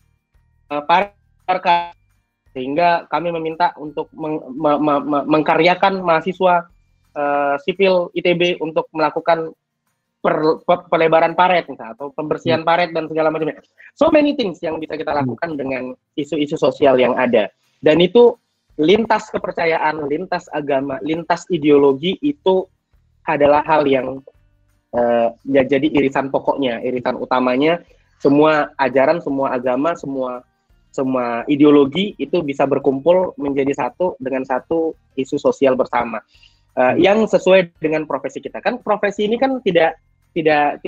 uh, 0.73 0.81
para 0.81 1.13
sehingga 2.51 3.07
kami 3.07 3.31
meminta 3.31 3.71
untuk 3.79 4.11
meng, 4.11 4.39
me, 4.55 4.71
me, 4.79 4.93
me, 4.99 5.19
mengkaryakan 5.23 6.03
mahasiswa 6.03 6.67
uh, 7.15 7.55
sipil 7.63 8.11
ITB 8.11 8.59
untuk 8.59 8.87
melakukan 8.91 9.55
per, 10.21 10.61
per, 10.63 10.87
pelebaran 10.87 11.33
paret 11.33 11.65
misalnya, 11.67 11.97
atau 11.97 12.13
pembersihan 12.13 12.61
hmm. 12.61 12.69
paret 12.69 12.89
dan 12.93 13.09
segala 13.09 13.33
macamnya. 13.33 13.57
So 13.97 14.13
many 14.13 14.37
things 14.37 14.61
yang 14.61 14.77
bisa 14.77 14.95
kita 14.95 15.11
lakukan 15.11 15.57
dengan 15.57 15.97
isu-isu 16.15 16.55
sosial 16.55 17.01
yang 17.01 17.17
ada. 17.17 17.49
Dan 17.81 17.97
itu 17.99 18.37
lintas 18.77 19.33
kepercayaan, 19.33 20.05
lintas 20.05 20.45
agama, 20.53 21.01
lintas 21.01 21.43
ideologi 21.49 22.15
itu 22.21 22.69
adalah 23.25 23.65
hal 23.65 23.89
yang 23.89 24.21
uh, 24.93 25.33
ya 25.49 25.65
jadi 25.65 25.89
irisan 25.89 26.29
pokoknya, 26.29 26.79
irisan 26.85 27.17
utamanya 27.17 27.81
semua 28.21 28.69
ajaran, 28.77 29.17
semua 29.19 29.57
agama, 29.57 29.97
semua 29.97 30.45
semua 30.91 31.47
ideologi 31.47 32.13
itu 32.19 32.43
bisa 32.43 32.67
berkumpul 32.67 33.31
menjadi 33.39 33.71
satu 33.71 34.19
dengan 34.19 34.43
satu 34.43 34.91
isu 35.15 35.39
sosial 35.39 35.79
bersama 35.79 36.19
uh, 36.75 36.95
yang 36.99 37.23
sesuai 37.23 37.71
dengan 37.79 38.03
profesi 38.03 38.43
kita 38.43 38.59
kan 38.59 38.79
profesi 38.83 39.23
ini 39.23 39.39
kan 39.39 39.63
tidak 39.63 39.95
tidak 40.31 40.79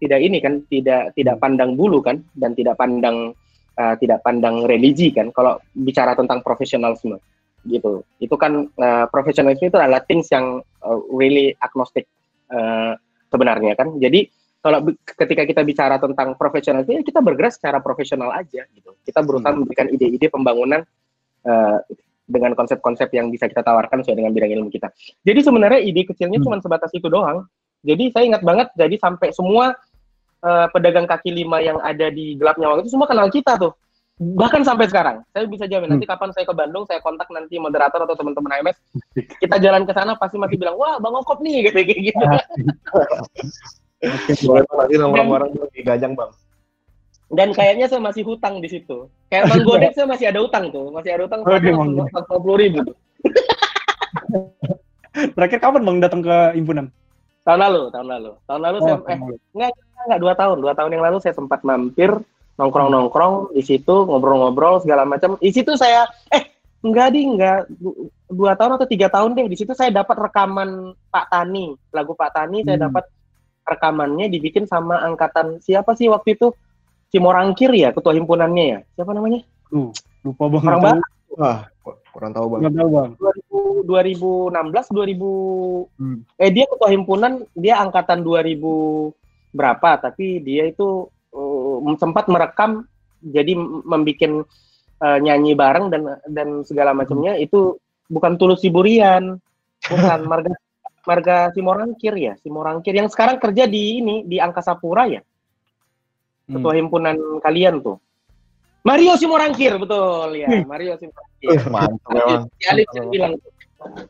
tidak 0.00 0.20
ini 0.20 0.38
kan 0.44 0.60
tidak 0.68 1.16
tidak 1.16 1.36
pandang 1.40 1.72
bulu 1.76 2.04
kan 2.04 2.20
dan 2.36 2.52
tidak 2.52 2.76
pandang 2.76 3.32
uh, 3.80 3.94
tidak 3.96 4.20
pandang 4.20 4.68
religi 4.68 5.08
kan 5.10 5.32
kalau 5.32 5.56
bicara 5.72 6.12
tentang 6.12 6.44
profesionalisme 6.44 7.16
gitu. 7.64 8.04
Itu 8.20 8.36
kan 8.36 8.68
uh, 8.68 9.06
profesionalisme 9.08 9.72
itu 9.72 9.78
adalah 9.80 10.04
things 10.04 10.28
yang 10.28 10.60
uh, 10.84 11.00
really 11.10 11.56
agnostic 11.64 12.04
uh, 12.52 12.92
sebenarnya 13.32 13.74
kan. 13.74 13.96
Jadi 13.96 14.28
kalau 14.64 14.80
ketika 15.04 15.44
kita 15.44 15.60
bicara 15.60 16.00
tentang 16.00 16.40
profesionalisme, 16.40 16.96
ya 16.96 17.04
kita 17.04 17.20
bergerak 17.20 17.52
secara 17.52 17.84
profesional 17.84 18.32
aja 18.32 18.64
gitu. 18.72 18.96
Kita 19.04 19.20
berusaha 19.20 19.52
hmm. 19.52 19.60
memberikan 19.60 19.86
ide-ide 19.92 20.32
pembangunan 20.32 20.80
uh, 21.44 21.78
dengan 22.24 22.56
konsep-konsep 22.56 23.12
yang 23.12 23.28
bisa 23.28 23.44
kita 23.44 23.60
tawarkan 23.60 24.00
sesuai 24.00 24.24
dengan 24.24 24.32
bidang 24.32 24.56
ilmu 24.56 24.72
kita. 24.72 24.88
Jadi 25.20 25.40
sebenarnya 25.44 25.80
ide 25.84 26.08
kecilnya 26.08 26.40
hmm. 26.40 26.46
cuma 26.48 26.56
sebatas 26.64 26.88
itu 26.96 27.08
doang. 27.12 27.44
Jadi 27.84 28.04
saya 28.16 28.24
ingat 28.32 28.42
banget, 28.42 28.68
jadi 28.74 28.96
sampai 28.96 29.28
semua 29.36 29.76
uh, 30.44 30.66
pedagang 30.72 31.08
kaki 31.08 31.32
lima 31.32 31.64
yang 31.64 31.80
ada 31.80 32.12
di 32.12 32.36
gelap 32.36 32.60
nyawa 32.60 32.84
itu 32.84 32.92
semua 32.92 33.08
kenal 33.08 33.32
kita 33.32 33.56
tuh 33.56 33.72
bahkan 34.14 34.62
sampai 34.62 34.86
sekarang 34.86 35.26
saya 35.34 35.42
bisa 35.50 35.66
jamin 35.66 35.90
nanti 35.90 36.06
hmm. 36.06 36.14
kapan 36.14 36.30
saya 36.30 36.46
ke 36.46 36.54
Bandung 36.54 36.86
saya 36.86 37.02
kontak 37.02 37.26
nanti 37.34 37.58
moderator 37.58 38.06
atau 38.06 38.14
teman-teman 38.14 38.62
AMS 38.62 38.78
kita 39.42 39.58
jalan 39.58 39.82
ke 39.82 39.90
sana 39.90 40.14
pasti 40.14 40.38
masih 40.38 40.54
bilang 40.54 40.78
wah 40.78 41.02
bang 41.02 41.18
Okop 41.18 41.42
nih 41.42 41.66
gitu 41.66 41.82
kayak 41.82 42.14
gitu 42.14 42.24
Oke, 44.04 44.36
boleh 44.44 44.68
nanti 44.68 44.94
nomor 45.00 45.40
orang 45.40 45.48
di 45.72 45.80
Gajang 45.80 46.12
bang. 46.12 46.28
Dan 47.32 47.56
kayaknya 47.56 47.88
saya 47.88 48.04
masih 48.04 48.20
hutang 48.20 48.60
di 48.60 48.68
situ. 48.68 49.08
Kayak 49.32 49.48
bang 49.48 49.64
Godek 49.64 49.96
saya 49.96 50.04
masih 50.04 50.28
ada 50.28 50.44
hutang 50.44 50.68
tuh, 50.68 50.92
masih 50.92 51.16
ada 51.16 51.24
hutang 51.24 51.40
empat 51.40 52.24
puluh 52.28 52.60
ribu. 52.60 52.84
Terakhir 55.40 55.56
kapan 55.56 55.88
bang 55.88 55.98
datang 56.04 56.20
ke 56.20 56.36
himpunan? 56.52 56.92
Tahun 57.44 57.60
lalu, 57.60 57.92
tahun 57.92 58.08
lalu, 58.08 58.32
tahun 58.48 58.60
lalu 58.64 58.78
oh, 58.80 58.84
saya 58.84 58.96
eh 59.12 59.18
enggak 59.52 59.70
enggak 60.08 60.20
dua 60.24 60.32
tahun, 60.32 60.56
dua 60.64 60.72
tahun 60.72 60.90
yang 60.96 61.04
lalu 61.04 61.18
saya 61.20 61.36
sempat 61.36 61.60
mampir 61.60 62.08
nongkrong-nongkrong 62.56 63.52
di 63.52 63.60
situ 63.60 64.08
ngobrol-ngobrol 64.08 64.80
segala 64.80 65.04
macam. 65.04 65.36
Di 65.36 65.52
situ 65.52 65.76
saya 65.76 66.08
eh 66.32 66.56
enggak 66.80 67.12
di 67.12 67.20
enggak. 67.28 67.68
Dua 68.32 68.56
tahun 68.56 68.80
atau 68.80 68.88
tiga 68.88 69.12
tahun 69.12 69.36
deh. 69.36 69.46
Di 69.52 69.60
situ 69.60 69.76
saya 69.76 69.92
dapat 69.92 70.16
rekaman 70.16 70.96
Pak 71.12 71.26
Tani. 71.28 71.76
Lagu 71.92 72.16
Pak 72.16 72.32
Tani 72.32 72.64
hmm. 72.64 72.66
saya 72.66 72.78
dapat 72.88 73.04
rekamannya 73.68 74.26
dibikin 74.32 74.64
sama 74.64 75.04
angkatan 75.04 75.60
siapa 75.60 75.92
sih 75.92 76.08
waktu 76.08 76.40
itu? 76.40 76.48
Si 77.12 77.20
Morangkir 77.20 77.70
ya 77.76 77.92
ketua 77.92 78.16
himpunannya 78.16 78.64
ya? 78.64 78.78
Siapa 78.96 79.12
namanya? 79.12 79.44
Uh, 79.68 79.92
lupa 80.24 80.48
banget. 80.48 80.68
Orang 80.72 80.80
bang 80.82 80.98
ah 81.38 81.58
kurang 82.14 82.32
tahu 82.32 82.46
bang. 82.56 82.72
Tahu 82.72 82.88
bang. 82.88 83.10
2000, 83.20 83.43
2016 83.86 84.50
2000 84.50 86.00
hmm. 86.00 86.18
eh 86.40 86.50
dia 86.50 86.66
ketua 86.66 86.90
himpunan 86.90 87.46
dia 87.54 87.78
angkatan 87.80 88.26
2000 88.26 88.58
berapa 89.54 89.90
tapi 90.02 90.42
dia 90.42 90.66
itu 90.66 91.06
uh, 91.32 91.96
sempat 91.96 92.26
merekam 92.26 92.84
jadi 93.22 93.56
membuat 93.58 94.44
uh, 95.00 95.18
nyanyi 95.22 95.54
bareng 95.56 95.88
dan 95.88 96.18
dan 96.28 96.48
segala 96.66 96.92
macamnya 96.92 97.38
hmm. 97.38 97.44
itu 97.46 97.78
bukan 98.10 98.36
tulus 98.36 98.60
siburian 98.60 99.38
bukan 99.86 100.20
marga 100.30 100.52
marga 101.04 101.38
Simorangkir 101.52 102.14
ya 102.16 102.34
Simorangkir 102.40 102.96
yang 102.96 103.08
sekarang 103.08 103.40
kerja 103.40 103.68
di 103.68 104.00
ini 104.00 104.24
di 104.24 104.40
Angkasa 104.40 104.76
Pura 104.76 105.08
ya 105.08 105.20
hmm. 105.20 106.52
ketua 106.58 106.72
himpunan 106.76 107.16
kalian 107.40 107.80
tuh 107.80 107.96
Mario 108.84 109.16
Simorangkir 109.16 109.72
betul. 109.80 110.36
Ya 110.36 110.48
hmm. 110.52 110.68
Mario 110.68 110.92
Simorangkir. 111.00 111.56
Alif 112.68 112.88
yang 112.92 113.08
bilang 113.08 113.32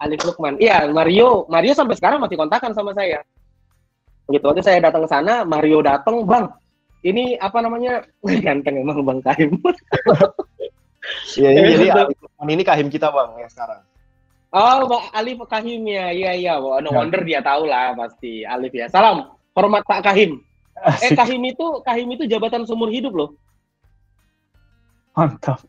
Alif 0.03 0.21
Lukman. 0.27 0.59
Iya 0.59 0.91
Mario 0.91 1.47
Mario 1.47 1.73
sampai 1.79 1.95
sekarang 1.95 2.19
masih 2.19 2.35
kontakan 2.35 2.75
sama 2.75 2.91
saya. 2.91 3.23
Gitu 4.27 4.43
waktu 4.43 4.67
saya 4.67 4.83
datang 4.83 5.07
ke 5.07 5.09
sana 5.09 5.47
Mario 5.47 5.79
datang 5.79 6.27
bang 6.27 6.51
ini 7.07 7.39
apa 7.39 7.63
namanya? 7.63 8.03
Ganteng 8.45 8.83
emang 8.83 9.07
bang 9.07 9.21
Kahim 9.23 9.51
iya 11.39 11.51
iya 11.53 11.65
jadi 11.95 12.15
ini 12.51 12.65
Kahim 12.67 12.91
kita 12.91 13.15
bang 13.15 13.31
yang 13.47 13.51
sekarang. 13.55 13.81
Oh 14.51 14.91
bang 14.91 15.05
Alif 15.15 15.39
Kahim 15.47 15.87
ya 15.87 16.11
iya 16.11 16.35
iya. 16.35 16.59
No 16.59 16.83
ya. 16.83 16.91
wonder 16.91 17.23
dia 17.23 17.39
tahu 17.47 17.71
lah 17.71 17.95
pasti 17.95 18.43
Alif 18.43 18.75
ya. 18.75 18.91
Salam 18.91 19.39
hormat 19.55 19.87
Pak 19.87 20.03
Kahim. 20.03 20.43
Eh 20.99 21.15
Kahim 21.15 21.47
itu 21.47 21.79
Kahim 21.87 22.11
itu 22.11 22.27
jabatan 22.27 22.67
seumur 22.67 22.91
hidup 22.91 23.15
loh 23.15 23.31
mantap 25.15 25.63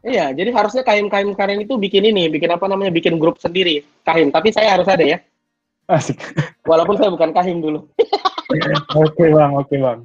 Iya, 0.00 0.32
jadi 0.32 0.48
harusnya 0.56 0.80
Kahim-Kahim 0.80 1.36
kalian 1.36 1.68
itu 1.68 1.76
bikin 1.76 2.08
ini, 2.08 2.32
bikin 2.32 2.48
apa 2.48 2.64
namanya, 2.64 2.88
bikin 2.88 3.20
grup 3.20 3.36
sendiri. 3.36 3.84
Kahim, 4.00 4.32
tapi 4.32 4.48
saya 4.48 4.72
harus 4.72 4.88
ada 4.88 5.04
ya. 5.04 5.20
Asik. 5.84 6.16
Walaupun 6.64 6.96
saya 6.96 7.12
bukan 7.12 7.36
Kahim 7.36 7.60
dulu. 7.60 7.84
oke 8.96 9.24
bang, 9.28 9.52
oke 9.52 9.76
bang. 9.76 9.98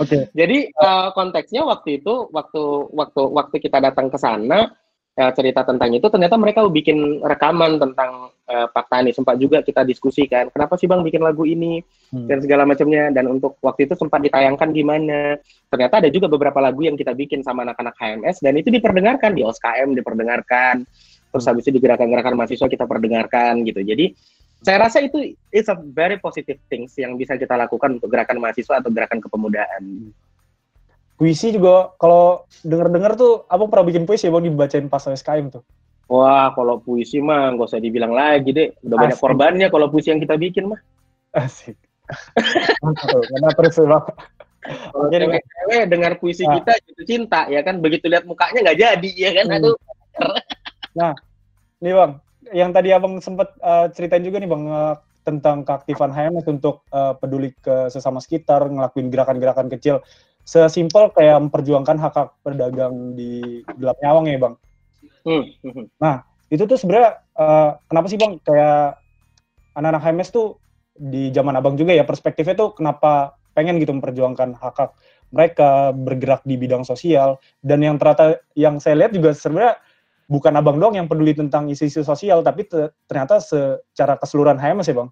Oke. 0.00 0.08
Okay. 0.08 0.22
Jadi 0.32 0.72
uh, 0.80 1.12
konteksnya 1.12 1.68
waktu 1.68 2.00
itu 2.00 2.32
waktu 2.32 2.62
waktu 2.96 3.22
waktu 3.28 3.56
kita 3.60 3.82
datang 3.82 4.08
ke 4.08 4.16
sana 4.16 4.72
uh, 5.18 5.32
cerita 5.36 5.66
tentang 5.66 5.92
itu 5.92 6.06
ternyata 6.08 6.36
mereka 6.40 6.64
bikin 6.68 7.20
rekaman 7.20 7.76
tentang 7.76 8.32
uh, 8.48 8.66
Pak 8.70 8.86
Tani 8.88 9.10
sempat 9.12 9.36
juga 9.36 9.60
kita 9.60 9.84
diskusikan 9.84 10.48
kenapa 10.48 10.78
sih 10.80 10.88
Bang 10.88 11.04
bikin 11.04 11.20
lagu 11.20 11.44
ini 11.44 11.84
hmm. 12.14 12.26
dan 12.28 12.38
segala 12.40 12.64
macamnya 12.64 13.12
dan 13.12 13.28
untuk 13.28 13.60
waktu 13.60 13.90
itu 13.90 13.94
sempat 13.98 14.24
ditayangkan 14.24 14.72
gimana. 14.72 15.36
Ternyata 15.68 16.04
ada 16.04 16.08
juga 16.08 16.28
beberapa 16.28 16.60
lagu 16.60 16.80
yang 16.84 16.96
kita 16.96 17.12
bikin 17.12 17.44
sama 17.44 17.64
anak-anak 17.66 17.96
HMS 17.96 18.40
dan 18.40 18.54
itu 18.56 18.68
diperdengarkan 18.72 19.36
di 19.36 19.44
OSKM 19.44 19.92
diperdengarkan 19.96 20.86
terus 21.32 21.48
habis 21.48 21.64
itu 21.64 21.72
di 21.72 21.80
gerakan-gerakan 21.80 22.36
mahasiswa 22.36 22.68
kita 22.68 22.84
perdengarkan 22.84 23.64
gitu. 23.64 23.80
Jadi 23.80 24.12
saya 24.62 24.86
rasa 24.86 25.02
itu 25.02 25.34
is 25.50 25.66
a 25.66 25.74
very 25.74 26.20
positive 26.22 26.60
things 26.70 26.94
yang 26.94 27.18
bisa 27.18 27.34
kita 27.34 27.58
lakukan 27.58 27.98
untuk 27.98 28.12
gerakan 28.12 28.38
mahasiswa 28.38 28.78
atau 28.78 28.92
gerakan 28.94 29.18
kepemudaan. 29.18 30.12
Puisi 31.22 31.54
juga 31.54 31.94
kalau 32.02 32.42
dengar-dengar 32.66 33.14
tuh 33.14 33.46
abang 33.46 33.70
pernah 33.70 33.86
bikin 33.86 34.10
puisi 34.10 34.26
ya 34.26 34.34
bang 34.34 34.50
dibacain 34.50 34.90
pas 34.90 35.06
SKM 35.06 35.54
tuh. 35.54 35.62
Wah 36.10 36.50
kalau 36.50 36.82
puisi 36.82 37.22
mah 37.22 37.54
nggak 37.54 37.70
usah 37.70 37.78
dibilang 37.78 38.10
lagi 38.10 38.50
deh, 38.50 38.74
udah 38.82 38.98
Asik. 38.98 39.02
banyak 39.06 39.18
korbannya 39.22 39.66
kalau 39.70 39.86
puisi 39.86 40.10
yang 40.10 40.18
kita 40.18 40.34
bikin 40.34 40.74
mah. 40.74 40.82
Asik. 41.30 41.78
Kenapa 43.30 43.54
terus? 43.54 43.78
Kalau 43.86 45.06
cewek 45.14 45.86
dengar 45.86 46.18
puisi 46.18 46.42
nah. 46.42 46.58
kita 46.58 46.74
jatuh 46.90 47.06
cinta 47.06 47.46
ya 47.46 47.62
kan, 47.62 47.78
begitu 47.78 48.10
lihat 48.10 48.26
mukanya 48.26 48.58
nggak 48.66 48.78
jadi 48.82 49.10
ya 49.14 49.30
kan, 49.30 49.46
hmm. 49.46 49.56
aduh. 49.62 49.76
Nah, 50.98 51.14
nih 51.78 51.94
bang, 51.94 52.12
yang 52.50 52.74
tadi 52.74 52.90
abang 52.90 53.22
sempat 53.22 53.54
uh, 53.62 53.86
ceritain 53.94 54.26
juga 54.26 54.42
nih 54.42 54.50
bang 54.50 54.64
uh, 54.66 54.98
tentang 55.22 55.62
keaktifan 55.62 56.10
HMS 56.10 56.50
untuk 56.50 56.82
uh, 56.90 57.14
peduli 57.14 57.54
ke 57.62 57.86
sesama 57.94 58.18
sekitar, 58.18 58.66
ngelakuin 58.66 59.06
gerakan-gerakan 59.06 59.70
kecil, 59.70 60.02
sesimpel 60.42 61.14
kayak 61.14 61.38
memperjuangkan 61.48 61.96
hak 61.98 62.14
hak 62.14 62.28
pedagang 62.42 63.14
di 63.14 63.62
gelap 63.78 63.98
nyawang 64.02 64.26
ya 64.28 64.38
bang. 64.38 64.54
Hmm. 65.22 65.44
Nah 66.02 66.26
itu 66.52 66.66
tuh 66.66 66.76
sebenarnya 66.76 67.22
uh, 67.38 67.78
kenapa 67.86 68.06
sih 68.10 68.18
bang 68.18 68.36
kayak 68.42 69.00
anak-anak 69.78 70.02
HMS 70.04 70.30
tuh 70.34 70.60
di 70.92 71.32
zaman 71.32 71.56
abang 71.56 71.78
juga 71.78 71.96
ya 71.96 72.04
perspektifnya 72.04 72.52
tuh 72.52 72.76
kenapa 72.76 73.38
pengen 73.56 73.80
gitu 73.80 73.96
memperjuangkan 73.96 74.56
hak 74.60 74.76
hak 74.76 74.90
mereka 75.32 75.96
bergerak 75.96 76.44
di 76.44 76.60
bidang 76.60 76.84
sosial 76.84 77.40
dan 77.64 77.80
yang 77.80 77.96
ternyata 77.96 78.44
yang 78.52 78.76
saya 78.76 79.00
lihat 79.00 79.16
juga 79.16 79.32
sebenarnya 79.32 79.80
bukan 80.28 80.52
abang 80.60 80.76
dong 80.76 80.96
yang 80.96 81.08
peduli 81.08 81.32
tentang 81.32 81.72
isu-isu 81.72 82.04
sosial 82.04 82.44
tapi 82.44 82.68
ternyata 83.08 83.40
secara 83.40 84.20
keseluruhan 84.20 84.60
HMS 84.60 84.92
ya 84.92 84.96
bang 85.04 85.10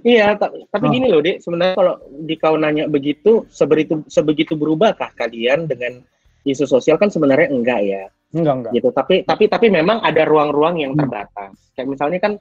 Iya, 0.00 0.36
tapi 0.40 0.86
oh. 0.88 0.92
gini 0.92 1.06
loh, 1.12 1.20
Dek. 1.20 1.44
Sebenarnya 1.44 1.76
kalau 1.76 1.94
di 2.24 2.34
kau 2.40 2.56
nanya 2.56 2.88
begitu, 2.88 3.44
sebegitu 3.52 4.00
sebegitu 4.08 4.56
berubahkah 4.56 5.12
kalian 5.12 5.68
dengan 5.68 6.00
isu 6.48 6.64
sosial 6.64 6.96
kan 6.96 7.12
sebenarnya 7.12 7.52
enggak 7.52 7.80
ya. 7.84 8.04
Enggak, 8.32 8.54
enggak. 8.56 8.72
Gitu. 8.80 8.88
Tapi 8.96 9.14
tapi 9.28 9.44
tapi 9.50 9.66
memang 9.68 10.00
ada 10.00 10.22
ruang-ruang 10.24 10.80
yang 10.80 10.92
hmm. 10.96 11.00
terbatas. 11.04 11.52
Kayak 11.76 11.88
misalnya 11.92 12.18
kan 12.22 12.32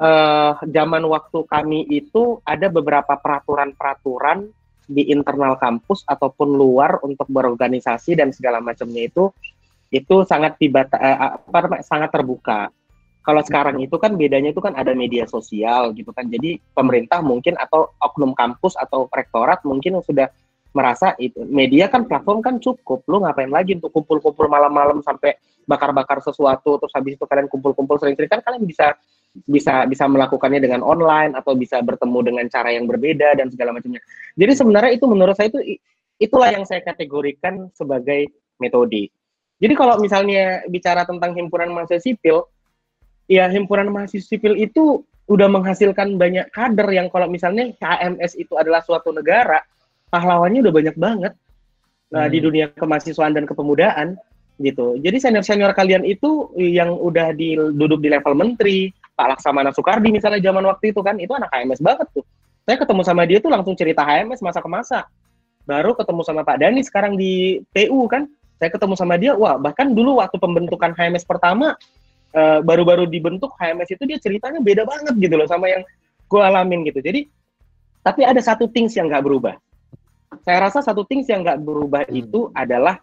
uh, 0.00 0.52
zaman 0.64 1.04
waktu 1.04 1.38
kami 1.44 1.84
itu 1.92 2.40
ada 2.46 2.72
beberapa 2.72 3.18
peraturan-peraturan 3.20 4.48
di 4.88 5.12
internal 5.12 5.60
kampus 5.60 6.00
ataupun 6.08 6.56
luar 6.56 6.96
untuk 7.04 7.28
berorganisasi 7.28 8.16
dan 8.16 8.32
segala 8.32 8.64
macamnya 8.64 9.04
itu 9.04 9.28
itu 9.92 10.24
sangat 10.24 10.56
tiba 10.56 10.88
uh, 10.88 11.36
apa 11.36 11.84
sangat 11.84 12.08
terbuka 12.08 12.72
kalau 13.28 13.44
sekarang 13.44 13.76
itu 13.84 13.92
kan 14.00 14.16
bedanya 14.16 14.56
itu 14.56 14.64
kan 14.64 14.72
ada 14.72 14.96
media 14.96 15.28
sosial 15.28 15.92
gitu 15.92 16.08
kan. 16.16 16.24
Jadi 16.32 16.56
pemerintah 16.72 17.20
mungkin 17.20 17.60
atau 17.60 17.92
oknum 18.00 18.32
kampus 18.32 18.72
atau 18.80 19.04
rektorat 19.12 19.60
mungkin 19.68 20.00
sudah 20.00 20.32
merasa 20.72 21.12
itu 21.20 21.44
media 21.44 21.92
kan 21.92 22.08
platform 22.08 22.40
kan 22.40 22.56
cukup. 22.56 23.04
Lu 23.04 23.20
ngapain 23.20 23.52
lagi 23.52 23.76
untuk 23.76 23.92
kumpul-kumpul 23.92 24.48
malam-malam 24.48 25.04
sampai 25.04 25.36
bakar-bakar 25.68 26.24
sesuatu 26.24 26.80
terus 26.80 26.88
habis 26.96 27.20
itu 27.20 27.28
kalian 27.28 27.52
kumpul-kumpul 27.52 28.00
sering-sering 28.00 28.32
kan 28.32 28.40
kalian 28.40 28.64
bisa 28.64 28.96
bisa 29.44 29.84
bisa 29.84 30.08
melakukannya 30.08 30.64
dengan 30.64 30.80
online 30.80 31.36
atau 31.36 31.52
bisa 31.52 31.84
bertemu 31.84 32.32
dengan 32.32 32.48
cara 32.48 32.72
yang 32.72 32.88
berbeda 32.88 33.36
dan 33.36 33.52
segala 33.52 33.76
macamnya. 33.76 34.00
Jadi 34.40 34.56
sebenarnya 34.56 34.96
itu 34.96 35.04
menurut 35.04 35.36
saya 35.36 35.52
itu 35.52 35.84
itulah 36.16 36.48
yang 36.48 36.64
saya 36.64 36.80
kategorikan 36.80 37.68
sebagai 37.76 38.32
metode. 38.56 39.12
Jadi 39.60 39.74
kalau 39.76 40.00
misalnya 40.00 40.64
bicara 40.64 41.04
tentang 41.04 41.36
himpunan 41.36 41.68
mahasiswa 41.76 42.00
sipil, 42.00 42.48
ya 43.28 43.46
himpunan 43.52 43.92
mahasiswa 43.92 44.24
sipil 44.34 44.56
itu 44.56 45.04
udah 45.28 45.46
menghasilkan 45.52 46.16
banyak 46.16 46.48
kader 46.50 46.88
yang 46.88 47.12
kalau 47.12 47.28
misalnya 47.28 47.68
KMS 47.76 48.40
itu 48.40 48.56
adalah 48.56 48.80
suatu 48.80 49.12
negara, 49.12 49.60
pahlawannya 50.08 50.64
udah 50.64 50.74
banyak 50.74 50.96
banget 50.96 51.32
nah, 52.08 52.24
hmm. 52.24 52.32
di 52.32 52.38
dunia 52.40 52.66
kemahasiswaan 52.72 53.36
dan 53.36 53.44
kepemudaan 53.44 54.16
gitu. 54.58 54.96
Jadi 54.98 55.16
senior-senior 55.20 55.76
kalian 55.76 56.02
itu 56.02 56.50
yang 56.56 56.96
udah 56.96 57.36
di, 57.36 57.54
duduk 57.54 58.00
di 58.02 58.08
level 58.10 58.34
menteri, 58.34 58.90
Pak 59.14 59.36
Laksamana 59.36 59.70
Soekardi 59.70 60.10
misalnya 60.10 60.42
zaman 60.42 60.64
waktu 60.66 60.90
itu 60.90 61.00
kan, 61.04 61.20
itu 61.20 61.30
anak 61.36 61.52
HMS 61.52 61.84
banget 61.84 62.08
tuh. 62.10 62.24
Saya 62.64 62.76
ketemu 62.80 63.02
sama 63.06 63.22
dia 63.28 63.38
tuh 63.38 63.52
langsung 63.52 63.76
cerita 63.78 64.02
HMS 64.02 64.42
masa 64.42 64.58
ke 64.64 64.68
masa. 64.68 64.98
Baru 65.68 65.92
ketemu 65.92 66.24
sama 66.24 66.42
Pak 66.42 66.56
Dani 66.58 66.80
sekarang 66.82 67.14
di 67.20 67.60
PU 67.70 68.08
kan, 68.08 68.26
saya 68.58 68.72
ketemu 68.74 68.94
sama 68.98 69.14
dia, 69.20 69.36
wah 69.38 69.60
bahkan 69.60 69.94
dulu 69.94 70.18
waktu 70.18 70.40
pembentukan 70.40 70.90
HMS 70.96 71.22
pertama, 71.22 71.78
baru 72.32 72.60
eh, 72.60 72.60
baru-baru 72.64 73.04
dibentuk 73.08 73.52
HMS 73.56 73.96
itu 73.96 74.04
dia 74.04 74.18
ceritanya 74.20 74.60
beda 74.60 74.84
banget 74.84 75.14
gitu 75.16 75.34
loh 75.36 75.48
sama 75.48 75.68
yang 75.68 75.82
gue 76.28 76.40
alamin 76.40 76.84
gitu. 76.84 77.00
Jadi 77.00 77.28
tapi 78.04 78.24
ada 78.24 78.40
satu 78.40 78.68
things 78.68 78.96
yang 78.96 79.08
nggak 79.08 79.24
berubah. 79.24 79.56
Saya 80.44 80.68
rasa 80.68 80.84
satu 80.84 81.04
things 81.08 81.28
yang 81.28 81.44
nggak 81.44 81.60
berubah 81.64 82.04
hmm. 82.08 82.20
itu 82.20 82.52
adalah 82.52 83.00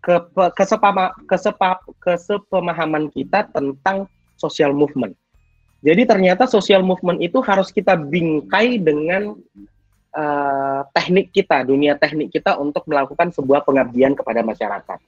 ke, 0.00 0.18
kesepama, 0.56 1.14
kesepa, 1.28 1.78
kesepemahaman 2.00 3.12
kita 3.12 3.48
tentang 3.52 4.08
social 4.40 4.72
movement. 4.74 5.14
Jadi 5.82 6.06
ternyata 6.06 6.46
social 6.46 6.82
movement 6.82 7.18
itu 7.18 7.42
harus 7.42 7.74
kita 7.74 7.98
bingkai 7.98 8.78
dengan 8.78 9.34
uh, 10.14 10.80
teknik 10.94 11.34
kita, 11.34 11.66
dunia 11.66 11.98
teknik 11.98 12.30
kita 12.30 12.54
untuk 12.54 12.86
melakukan 12.86 13.34
sebuah 13.34 13.66
pengabdian 13.66 14.14
kepada 14.14 14.46
masyarakat 14.46 14.98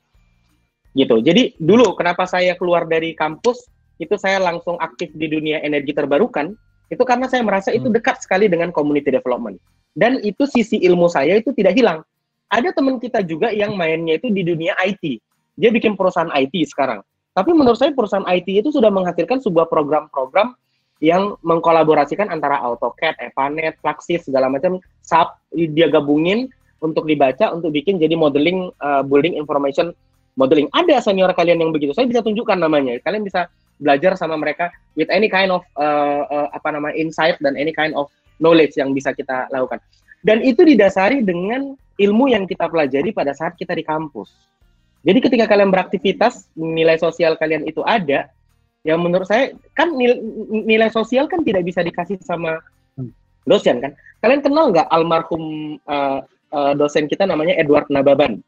gitu. 0.95 1.20
Jadi 1.20 1.59
dulu 1.59 1.95
kenapa 1.99 2.24
saya 2.24 2.55
keluar 2.55 2.86
dari 2.86 3.12
kampus 3.12 3.66
itu 4.03 4.14
saya 4.18 4.42
langsung 4.42 4.74
aktif 4.82 5.11
di 5.14 5.30
dunia 5.30 5.62
energi 5.62 5.95
terbarukan 5.95 6.55
itu 6.90 7.03
karena 7.03 7.30
saya 7.30 7.42
merasa 7.47 7.70
itu 7.70 7.86
hmm. 7.90 7.97
dekat 7.99 8.22
sekali 8.22 8.51
dengan 8.51 8.74
community 8.74 9.11
development 9.11 9.59
dan 9.95 10.18
itu 10.26 10.47
sisi 10.51 10.82
ilmu 10.82 11.07
saya 11.07 11.38
itu 11.38 11.55
tidak 11.55 11.78
hilang. 11.78 12.03
Ada 12.51 12.74
teman 12.74 13.03
kita 13.03 13.22
juga 13.26 13.51
yang 13.51 13.74
mainnya 13.74 14.18
itu 14.18 14.30
di 14.30 14.47
dunia 14.47 14.74
IT. 14.82 15.18
Dia 15.59 15.70
bikin 15.70 15.99
perusahaan 15.99 16.30
IT 16.34 16.55
sekarang. 16.70 17.03
Tapi 17.34 17.51
menurut 17.51 17.78
saya 17.78 17.90
perusahaan 17.90 18.26
IT 18.30 18.47
itu 18.47 18.70
sudah 18.70 18.90
menghasilkan 18.95 19.42
sebuah 19.42 19.66
program-program 19.66 20.55
yang 21.03 21.34
mengkolaborasikan 21.42 22.30
antara 22.30 22.62
AutoCAD, 22.62 23.18
Evanet, 23.18 23.74
Fluxis, 23.82 24.22
segala 24.26 24.47
macam 24.47 24.78
SAP 25.03 25.34
dia 25.74 25.90
gabungin 25.90 26.47
untuk 26.78 27.09
dibaca 27.09 27.51
untuk 27.51 27.74
bikin 27.74 27.99
jadi 27.99 28.14
modeling 28.14 28.70
uh, 28.78 29.03
building 29.03 29.34
information 29.34 29.90
modeling. 30.35 30.70
Ada 30.74 31.03
senior 31.03 31.30
kalian 31.35 31.62
yang 31.62 31.70
begitu. 31.70 31.95
Saya 31.95 32.07
bisa 32.07 32.22
tunjukkan 32.22 32.59
namanya. 32.59 32.99
Kalian 33.03 33.22
bisa 33.26 33.51
belajar 33.82 34.14
sama 34.14 34.39
mereka 34.39 34.70
with 34.95 35.11
any 35.11 35.26
kind 35.26 35.51
of 35.51 35.66
uh, 35.74 36.26
uh, 36.30 36.49
apa 36.55 36.70
nama 36.70 36.95
insight 36.95 37.35
dan 37.43 37.59
any 37.59 37.74
kind 37.74 37.91
of 37.99 38.07
knowledge 38.39 38.78
yang 38.78 38.95
bisa 38.95 39.11
kita 39.14 39.51
lakukan. 39.51 39.82
Dan 40.24 40.41
itu 40.41 40.64
didasari 40.64 41.20
dengan 41.20 41.76
ilmu 42.01 42.32
yang 42.32 42.49
kita 42.49 42.66
pelajari 42.70 43.14
pada 43.14 43.35
saat 43.37 43.55
kita 43.55 43.76
di 43.76 43.85
kampus. 43.85 44.32
Jadi 45.05 45.20
ketika 45.20 45.45
kalian 45.45 45.68
beraktivitas, 45.68 46.49
nilai 46.57 46.97
sosial 46.97 47.37
kalian 47.37 47.68
itu 47.68 47.85
ada, 47.85 48.32
yang 48.89 49.05
menurut 49.05 49.28
saya 49.28 49.53
kan 49.76 49.93
nilai, 49.93 50.16
nilai 50.64 50.89
sosial 50.89 51.28
kan 51.28 51.45
tidak 51.45 51.64
bisa 51.64 51.85
dikasih 51.85 52.16
sama 52.24 52.57
dosen 53.45 53.85
kan. 53.85 53.93
Kalian 54.24 54.41
kenal 54.41 54.72
nggak 54.72 54.89
almarhum 54.89 55.76
uh, 55.85 56.24
uh, 56.53 56.72
dosen 56.72 57.05
kita 57.05 57.28
namanya 57.28 57.53
Edward 57.61 57.85
Nababan? 57.93 58.41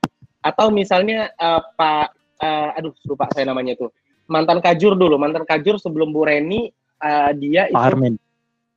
Atau 0.42 0.70
misalnya 0.70 1.30
uh, 1.36 1.60
Pak 1.74 2.06
uh, 2.42 2.78
aduh 2.78 2.92
lupa 3.06 3.28
saya 3.32 3.48
namanya 3.48 3.76
itu 3.78 3.86
mantan 4.26 4.58
kajur 4.58 4.98
dulu 4.98 5.16
mantan 5.16 5.46
kajur 5.46 5.78
sebelum 5.78 6.10
Bu 6.10 6.26
Reni 6.26 6.70
uh, 7.02 7.30
dia 7.36 7.70
Pak 7.70 7.72
itu 7.72 7.78
Armin. 7.78 8.14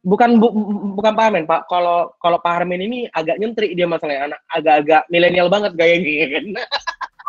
bukan 0.05 0.29
bu, 0.39 0.47
bukan 0.95 1.13
Pak 1.13 1.25
Armin 1.29 1.45
Pak. 1.49 1.61
Kalau 1.67 2.13
kalau 2.21 2.37
Pak 2.39 2.53
Armin 2.63 2.81
ini 2.85 2.99
agak 3.11 3.37
nyentrik 3.41 3.73
dia 3.73 3.89
masalahnya 3.89 4.33
anak 4.33 4.39
agak-agak 4.53 5.01
milenial 5.11 5.47
banget 5.51 5.71
gayanya 5.75 6.27
kan? 6.37 6.45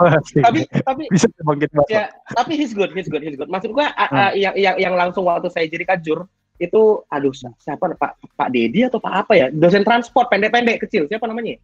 Oh, 0.00 0.08
tapi 0.16 0.64
tapi 0.80 1.02
bisa 1.12 1.28
bangkit 1.44 1.68
ya, 1.92 2.08
tapi 2.32 2.56
he's 2.56 2.72
good 2.72 2.88
he's 2.96 3.04
good 3.04 3.20
he's 3.20 3.36
good. 3.36 3.52
Maksud 3.52 3.76
gua 3.76 3.92
hmm. 3.92 4.16
uh, 4.16 4.32
yang, 4.32 4.54
yang 4.56 4.76
yang 4.80 4.94
langsung 4.96 5.28
waktu 5.28 5.52
saya 5.52 5.68
jadi 5.68 5.84
kajur 5.84 6.24
itu 6.56 6.82
aduh 7.12 7.32
siapa 7.36 7.96
Pak 8.00 8.32
Pak 8.32 8.48
Dedi 8.48 8.88
atau 8.88 8.96
Pak 8.96 9.28
apa 9.28 9.32
ya? 9.36 9.46
Dosen 9.52 9.84
transport 9.84 10.32
pendek-pendek 10.32 10.88
kecil. 10.88 11.04
Siapa 11.04 11.28
namanya 11.28 11.60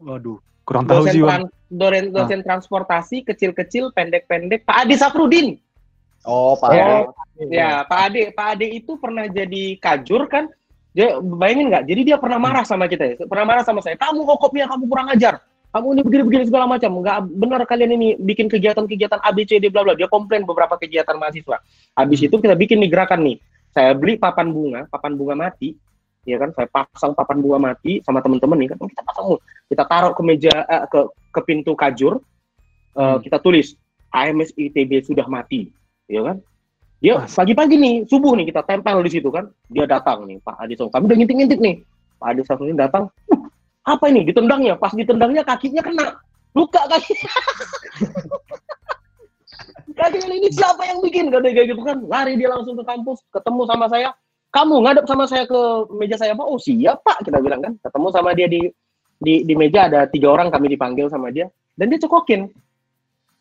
Waduh, 0.00 0.38
kurang 0.64 0.84
tahu 0.86 1.06
dosen 1.06 1.12
sih. 1.14 1.22
Tran 1.22 1.42
dosen, 1.70 2.04
ah. 2.04 2.12
dosen 2.22 2.40
transportasi 2.42 3.16
kecil-kecil, 3.24 3.94
pendek-pendek. 3.94 4.66
Pak 4.66 4.86
Adi 4.86 4.94
Safrudin. 4.98 5.48
Oh, 6.26 6.52
Pak 6.58 6.70
ya, 6.72 6.84
Adi. 6.84 7.44
Ya, 7.48 7.70
Pak 7.86 8.00
Adi, 8.10 8.20
Pak 8.34 8.46
Adi 8.56 8.66
itu 8.82 8.92
pernah 9.00 9.24
jadi 9.30 9.78
kajur 9.80 10.28
kan? 10.28 10.52
Dia 10.90 11.22
bayangin 11.22 11.70
nggak? 11.70 11.84
Jadi 11.86 12.00
dia 12.02 12.16
pernah 12.18 12.38
marah 12.42 12.66
sama 12.66 12.90
kita 12.90 13.04
ya. 13.06 13.14
Pernah 13.22 13.46
marah 13.46 13.64
sama 13.64 13.80
saya. 13.80 13.94
Kamu 13.94 14.26
kokopnya, 14.26 14.66
kamu 14.66 14.84
kurang 14.90 15.08
ajar. 15.14 15.38
Kamu 15.70 15.86
ini 15.94 16.02
begini-begini 16.02 16.44
segala 16.50 16.66
macam. 16.66 16.98
Nggak 16.98 17.18
benar 17.30 17.62
kalian 17.62 17.94
ini 17.94 18.08
bikin 18.18 18.50
kegiatan-kegiatan 18.50 19.22
ABCD 19.22 19.70
bla 19.70 19.86
bla. 19.86 19.94
Dia 19.94 20.10
komplain 20.10 20.42
beberapa 20.42 20.74
kegiatan 20.74 21.14
mahasiswa. 21.14 21.62
Habis 21.94 22.26
itu 22.26 22.34
kita 22.42 22.58
bikin 22.58 22.82
nih 22.82 22.90
gerakan 22.90 23.22
nih. 23.22 23.38
Saya 23.70 23.94
beli 23.94 24.18
papan 24.18 24.50
bunga, 24.50 24.90
papan 24.90 25.14
bunga 25.14 25.46
mati 25.46 25.78
ya 26.24 26.36
kan? 26.36 26.50
Saya 26.52 26.68
pasang 26.68 27.12
papan 27.16 27.40
bunga 27.40 27.72
mati 27.72 28.04
sama 28.04 28.20
teman-teman 28.20 28.56
nih 28.60 28.68
kan 28.74 28.78
oh, 28.80 28.88
kita 28.88 29.02
pasang 29.04 29.26
kita 29.70 29.84
taruh 29.88 30.12
ke 30.12 30.22
meja 30.24 30.54
uh, 30.66 30.84
ke 30.88 31.00
ke 31.30 31.40
pintu 31.46 31.72
kajur 31.72 32.20
uh, 32.96 33.16
hmm. 33.16 33.18
kita 33.24 33.38
tulis 33.40 33.76
AMS 34.10 34.52
ITB 34.58 35.06
sudah 35.06 35.24
mati. 35.30 35.70
Ya 36.10 36.26
kan? 36.26 36.42
Dia 37.00 37.24
pagi-pagi 37.24 37.80
nih 37.80 37.94
subuh 38.04 38.36
nih 38.36 38.52
kita 38.52 38.60
tempel 38.66 39.00
di 39.00 39.10
situ 39.10 39.32
kan. 39.32 39.48
Dia 39.72 39.88
datang 39.88 40.28
nih 40.28 40.36
Pak 40.44 40.60
Adi 40.60 40.74
kami 40.76 41.04
udah 41.08 41.16
ngintip-ngintip 41.16 41.60
nih. 41.62 41.74
Pak 42.20 42.36
Adi 42.36 42.42
ini 42.44 42.76
datang 42.76 43.08
uh, 43.32 43.40
apa 43.88 44.04
ini? 44.12 44.28
Ditendangnya? 44.28 44.76
Pas 44.76 44.92
ditendangnya 44.92 45.42
kakinya 45.46 45.80
kena. 45.80 46.06
Luka 46.50 46.82
kakinya 46.90 47.30
kakinya 50.00 50.34
ini 50.34 50.48
siapa 50.50 50.82
yang 50.82 50.98
bikin? 51.00 51.30
Kayak 51.30 51.72
gitu 51.72 51.82
kan. 51.86 52.04
Lari 52.04 52.36
dia 52.36 52.50
langsung 52.50 52.74
ke 52.74 52.84
kampus 52.84 53.22
ketemu 53.30 53.62
sama 53.70 53.86
saya 53.86 54.10
kamu 54.50 54.74
ngadep 54.82 55.04
sama 55.06 55.24
saya 55.30 55.46
ke 55.46 55.60
meja 55.94 56.18
saya 56.18 56.34
pak 56.34 56.46
oh 56.46 56.58
siap 56.58 57.06
pak 57.06 57.22
kita 57.22 57.38
bilang 57.38 57.62
kan. 57.62 57.72
Ketemu 57.78 58.08
sama 58.10 58.30
dia 58.34 58.46
di 58.50 58.66
di 59.20 59.46
di 59.46 59.54
meja 59.54 59.86
ada 59.86 60.10
tiga 60.10 60.34
orang 60.34 60.50
kami 60.50 60.74
dipanggil 60.74 61.06
sama 61.06 61.30
dia 61.30 61.46
dan 61.78 61.86
dia 61.90 62.02
cekokin. 62.02 62.50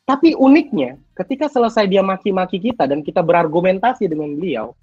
Tapi 0.06 0.34
uniknya 0.34 0.98
ketika 1.14 1.46
selesai 1.50 1.86
dia 1.86 2.02
maki-maki 2.02 2.58
kita 2.58 2.90
dan 2.90 3.06
kita 3.06 3.22
berargumentasi 3.22 4.10
dengan 4.10 4.34
beliau 4.34 4.74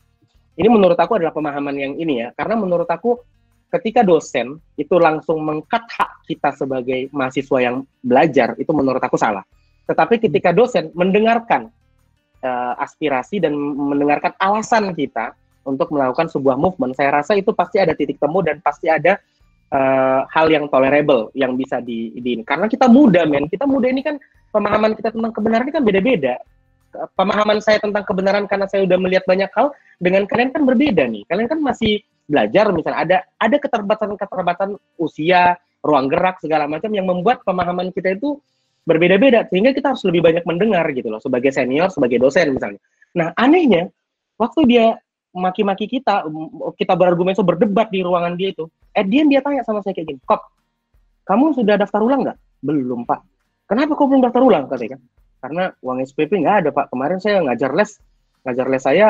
ini 0.56 0.68
menurut 0.72 0.96
aku 0.96 1.20
adalah 1.20 1.36
pemahaman 1.36 1.76
yang 1.76 1.92
ini 2.00 2.24
ya 2.24 2.28
karena 2.32 2.56
menurut 2.56 2.88
aku 2.88 3.20
ketika 3.76 4.00
dosen 4.00 4.56
itu 4.80 4.96
langsung 4.96 5.42
mengkat 5.44 5.84
hak 5.84 6.24
kita 6.24 6.54
sebagai 6.56 7.12
mahasiswa 7.12 7.58
yang 7.60 7.76
belajar 8.00 8.56
itu 8.56 8.70
menurut 8.72 9.02
aku 9.02 9.20
salah. 9.20 9.44
Tetapi 9.86 10.18
ketika 10.18 10.50
dosen 10.50 10.90
mendengarkan 10.96 11.68
uh, 12.40 12.74
aspirasi 12.80 13.38
dan 13.38 13.54
mendengarkan 13.58 14.32
alasan 14.40 14.96
kita 14.96 15.36
untuk 15.66 15.90
melakukan 15.90 16.30
sebuah 16.30 16.56
movement, 16.56 16.94
saya 16.94 17.20
rasa 17.20 17.34
itu 17.34 17.50
pasti 17.50 17.82
ada 17.82 17.92
titik 17.92 18.22
temu 18.22 18.40
dan 18.40 18.62
pasti 18.62 18.86
ada 18.86 19.18
uh, 19.74 20.22
hal 20.30 20.46
yang 20.46 20.70
tolerable 20.70 21.34
yang 21.34 21.58
bisa 21.58 21.82
di, 21.82 22.14
di 22.16 22.38
karena 22.46 22.70
kita 22.70 22.86
muda 22.86 23.26
men. 23.26 23.50
Kita 23.50 23.66
muda 23.66 23.90
ini 23.90 24.00
kan 24.06 24.16
pemahaman 24.54 24.94
kita 24.94 25.10
tentang 25.10 25.32
kebenaran 25.34 25.64
ini 25.66 25.74
kan 25.74 25.84
beda-beda. 25.84 26.34
Pemahaman 27.12 27.60
saya 27.60 27.76
tentang 27.82 28.08
kebenaran 28.08 28.48
karena 28.48 28.64
saya 28.70 28.88
udah 28.88 28.96
melihat 28.96 29.28
banyak 29.28 29.50
hal 29.52 29.74
dengan 30.00 30.24
kalian 30.24 30.54
kan 30.54 30.62
berbeda 30.64 31.04
nih. 31.04 31.28
Kalian 31.28 31.48
kan 31.50 31.60
masih 31.60 32.00
belajar 32.26 32.72
misalnya 32.74 32.98
ada 32.98 33.16
ada 33.38 33.56
keterbatasan-keterbatasan 33.62 34.70
usia 34.98 35.54
ruang 35.86 36.10
gerak 36.10 36.42
segala 36.42 36.66
macam 36.66 36.90
yang 36.90 37.06
membuat 37.06 37.46
pemahaman 37.46 37.94
kita 37.94 38.18
itu 38.18 38.42
berbeda-beda 38.86 39.46
sehingga 39.50 39.70
kita 39.74 39.94
harus 39.94 40.02
lebih 40.06 40.22
banyak 40.22 40.44
mendengar 40.46 40.86
gitu 40.90 41.10
loh 41.10 41.22
sebagai 41.22 41.54
senior 41.54 41.90
sebagai 41.90 42.18
dosen 42.18 42.54
misalnya. 42.54 42.80
Nah 43.14 43.30
anehnya 43.38 43.90
waktu 44.38 44.60
dia 44.66 44.86
maki-maki 45.36 45.84
kita 45.86 46.24
kita 46.74 46.96
berargumen 46.96 47.36
so 47.36 47.44
berdebat 47.44 47.92
di 47.92 48.00
ruangan 48.00 48.34
dia 48.34 48.56
itu. 48.56 48.64
Eh 48.96 49.04
dia 49.04 49.22
dia 49.28 49.44
tanya 49.44 49.60
sama 49.62 49.84
saya 49.84 49.92
kayak 49.92 50.16
gini 50.16 50.20
kok 50.24 50.40
kamu 51.28 51.52
sudah 51.52 51.76
daftar 51.76 52.00
ulang 52.00 52.24
nggak? 52.24 52.38
Belum 52.64 53.04
pak. 53.04 53.20
Kenapa 53.66 53.98
kok 53.98 54.06
belum 54.08 54.22
daftar 54.24 54.42
ulang? 54.46 54.64
katanya 54.70 54.96
kan. 54.96 55.00
Karena 55.42 55.64
uang 55.82 55.98
SPP 56.06 56.32
nggak 56.40 56.56
ada 56.64 56.70
pak. 56.72 56.86
Kemarin 56.88 57.18
saya 57.20 57.44
ngajar 57.44 57.76
les 57.76 57.90
ngajar 58.46 58.66
les 58.70 58.82
saya 58.82 59.08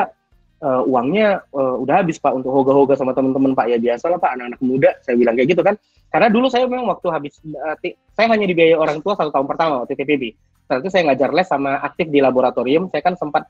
uh, 0.65 0.81
uangnya 0.83 1.45
uh, 1.53 1.77
udah 1.77 2.01
habis 2.01 2.17
pak 2.17 2.33
untuk 2.33 2.49
hoga-hoga 2.49 2.97
sama 2.97 3.13
teman-teman 3.13 3.53
pak. 3.53 3.71
Ya 3.71 3.77
biasa 3.77 4.11
lah 4.11 4.19
pak 4.19 4.35
anak-anak 4.35 4.59
muda 4.59 4.91
saya 5.05 5.15
bilang 5.15 5.37
kayak 5.37 5.55
gitu 5.55 5.61
kan. 5.63 5.77
Karena 6.11 6.27
dulu 6.33 6.49
saya 6.49 6.65
memang 6.65 6.89
waktu 6.89 7.07
habis 7.13 7.37
uh, 7.53 7.77
saya 8.17 8.27
hanya 8.33 8.49
dibiayai 8.49 8.75
orang 8.75 8.99
tua 9.05 9.13
satu 9.13 9.29
tahun 9.29 9.45
pertama 9.45 9.85
waktu 9.85 9.93
TPB 9.93 10.33
setelah 10.67 10.83
itu 10.83 10.91
saya 10.91 11.03
ngajar 11.07 11.29
les 11.31 11.47
sama 11.47 11.79
aktif 11.79 12.11
di 12.11 12.19
laboratorium. 12.19 12.91
Saya 12.91 12.99
kan 12.99 13.15
sempat 13.15 13.47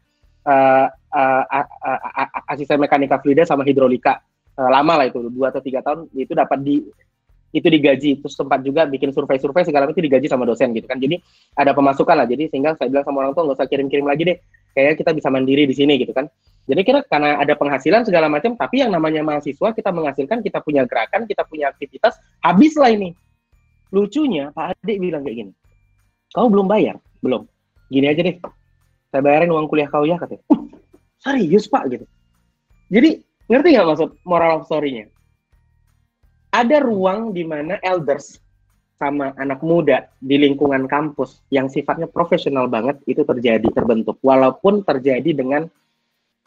uh, 1.18 2.52
asisten 2.54 2.78
mekanika 2.78 3.18
fluida 3.18 3.44
sama 3.44 3.66
hidrolika. 3.66 4.22
Uh, 4.58 4.70
lama 4.70 5.02
lah 5.02 5.06
itu 5.10 5.22
dua 5.30 5.54
atau 5.54 5.62
tiga 5.62 5.86
tahun 5.86 6.10
itu 6.14 6.34
dapat 6.34 6.62
di 6.62 6.86
itu 7.56 7.68
digaji. 7.68 8.22
Terus 8.22 8.34
sempat 8.38 8.62
juga 8.62 8.86
bikin 8.86 9.10
survei-survei 9.10 9.66
segala 9.66 9.90
itu 9.90 9.98
digaji 9.98 10.30
sama 10.30 10.46
dosen 10.46 10.74
gitu 10.78 10.86
kan. 10.86 11.02
Jadi 11.02 11.18
ada 11.58 11.74
pemasukan 11.74 12.14
lah. 12.14 12.28
Jadi 12.30 12.54
sehingga 12.54 12.78
saya 12.78 12.94
bilang 12.94 13.06
sama 13.06 13.26
orang 13.26 13.34
tua 13.34 13.50
nggak 13.50 13.58
usah 13.58 13.68
kirim-kirim 13.70 14.06
lagi 14.06 14.24
deh. 14.30 14.38
Kayaknya 14.78 14.96
kita 15.02 15.12
bisa 15.18 15.28
mandiri 15.34 15.64
di 15.66 15.74
sini 15.74 15.98
gitu 15.98 16.14
kan. 16.14 16.30
Jadi 16.68 16.82
kira 16.84 17.00
karena 17.08 17.40
ada 17.40 17.56
penghasilan 17.56 18.04
segala 18.04 18.28
macam 18.28 18.54
tapi 18.60 18.84
yang 18.84 18.92
namanya 18.92 19.24
mahasiswa 19.24 19.72
kita 19.72 19.90
menghasilkan 19.90 20.44
kita 20.44 20.60
punya 20.60 20.84
gerakan 20.84 21.24
kita 21.24 21.48
punya 21.48 21.72
aktivitas 21.72 22.20
habis 22.44 22.76
lah 22.76 22.92
ini. 22.92 23.16
Lucunya 23.88 24.52
Pak 24.52 24.84
Adik 24.84 25.00
bilang 25.00 25.24
kayak 25.24 25.48
gini 25.48 25.52
kau 26.38 26.54
belum 26.54 26.70
bayar? 26.70 27.02
Belum. 27.18 27.50
Gini 27.90 28.06
aja 28.06 28.22
deh. 28.22 28.38
Saya 29.10 29.22
bayarin 29.26 29.50
uang 29.50 29.66
kuliah 29.66 29.90
kau 29.90 30.06
ya 30.06 30.22
katanya. 30.22 30.46
Uh, 30.54 30.77
serius 31.22 31.66
pak 31.70 31.90
gitu. 31.92 32.06
Jadi 32.88 33.22
ngerti 33.48 33.68
nggak 33.76 33.88
maksud 33.88 34.10
moral 34.24 34.62
of 34.62 34.68
story-nya? 34.70 35.12
Ada 36.56 36.80
ruang 36.80 37.36
di 37.36 37.44
mana 37.44 37.78
elders 37.84 38.40
sama 38.98 39.30
anak 39.38 39.62
muda 39.62 40.10
di 40.18 40.42
lingkungan 40.42 40.90
kampus 40.90 41.46
yang 41.54 41.70
sifatnya 41.70 42.10
profesional 42.10 42.66
banget 42.66 42.98
itu 43.06 43.22
terjadi 43.22 43.70
terbentuk. 43.70 44.18
Walaupun 44.26 44.82
terjadi 44.82 45.38
dengan 45.38 45.70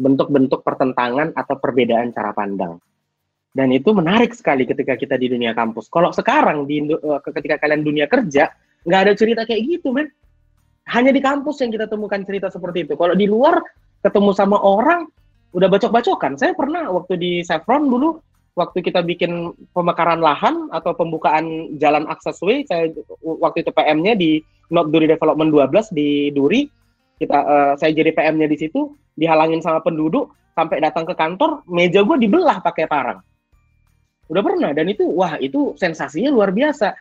bentuk-bentuk 0.00 0.64
pertentangan 0.64 1.36
atau 1.36 1.54
perbedaan 1.60 2.10
cara 2.10 2.32
pandang. 2.32 2.80
Dan 3.50 3.74
itu 3.74 3.92
menarik 3.92 4.32
sekali 4.32 4.64
ketika 4.64 4.96
kita 4.96 5.20
di 5.20 5.28
dunia 5.28 5.52
kampus. 5.52 5.90
Kalau 5.92 6.14
sekarang 6.14 6.64
di 6.64 6.86
eh, 6.88 7.20
ketika 7.34 7.60
kalian 7.60 7.84
dunia 7.84 8.06
kerja 8.08 8.48
nggak 8.86 9.00
ada 9.04 9.12
cerita 9.12 9.42
kayak 9.44 9.62
gitu 9.68 9.92
men. 9.92 10.08
Hanya 10.90 11.14
di 11.14 11.22
kampus 11.22 11.62
yang 11.62 11.70
kita 11.70 11.86
temukan 11.86 12.18
cerita 12.26 12.50
seperti 12.50 12.88
itu. 12.88 12.94
Kalau 12.98 13.14
di 13.14 13.28
luar 13.30 13.62
ketemu 14.00 14.30
sama 14.32 14.56
orang 14.60 15.08
udah 15.50 15.68
bacok-bacokan. 15.68 16.38
Saya 16.38 16.52
pernah 16.54 16.88
waktu 16.88 17.18
di 17.18 17.32
Chevron 17.42 17.90
dulu 17.90 18.20
waktu 18.58 18.82
kita 18.82 19.00
bikin 19.06 19.54
pemekaran 19.72 20.20
lahan 20.20 20.68
atau 20.74 20.92
pembukaan 20.94 21.76
jalan 21.78 22.06
akses 22.10 22.38
way, 22.42 22.66
saya 22.66 22.90
waktu 23.22 23.62
itu 23.62 23.70
PM-nya 23.70 24.14
di 24.18 24.42
Not 24.70 24.90
Duri 24.90 25.06
Development 25.10 25.50
12 25.50 25.94
di 25.94 26.30
Duri. 26.34 26.66
Kita 27.20 27.36
uh, 27.36 27.72
saya 27.76 27.92
jadi 27.92 28.16
PM-nya 28.16 28.48
di 28.48 28.56
situ, 28.56 28.96
dihalangin 29.12 29.60
sama 29.60 29.84
penduduk 29.84 30.32
sampai 30.56 30.80
datang 30.80 31.04
ke 31.04 31.14
kantor, 31.14 31.62
meja 31.68 32.00
gue 32.00 32.16
dibelah 32.16 32.64
pakai 32.64 32.88
parang. 32.88 33.20
Udah 34.30 34.42
pernah 34.46 34.70
dan 34.70 34.86
itu 34.86 35.04
wah 35.04 35.36
itu 35.42 35.74
sensasinya 35.74 36.30
luar 36.30 36.54
biasa 36.54 36.94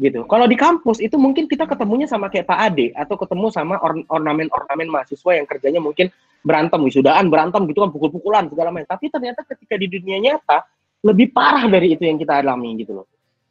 gitu. 0.00 0.24
Kalau 0.24 0.48
di 0.48 0.56
kampus 0.56 1.04
itu 1.04 1.20
mungkin 1.20 1.44
kita 1.44 1.68
ketemunya 1.68 2.08
sama 2.08 2.32
kayak 2.32 2.48
Pak 2.48 2.58
Ade 2.72 2.96
atau 2.96 3.20
ketemu 3.20 3.52
sama 3.52 3.76
or 3.84 4.00
ornamen-ornamen 4.08 4.88
mahasiswa 4.88 5.36
yang 5.36 5.44
kerjanya 5.44 5.80
mungkin 5.84 6.08
berantem 6.40 6.80
wisudaan 6.80 7.28
berantem 7.28 7.68
gitu 7.68 7.84
kan 7.84 7.92
pukul-pukulan 7.92 8.48
segala 8.48 8.72
macam. 8.72 8.88
Tapi 8.96 9.12
ternyata 9.12 9.44
ketika 9.44 9.76
di 9.76 9.92
dunia 9.92 10.16
nyata 10.16 10.64
lebih 11.04 11.36
parah 11.36 11.68
dari 11.68 11.92
itu 11.92 12.08
yang 12.08 12.16
kita 12.16 12.40
alami 12.40 12.80
gitu 12.80 12.96
loh. 12.96 13.06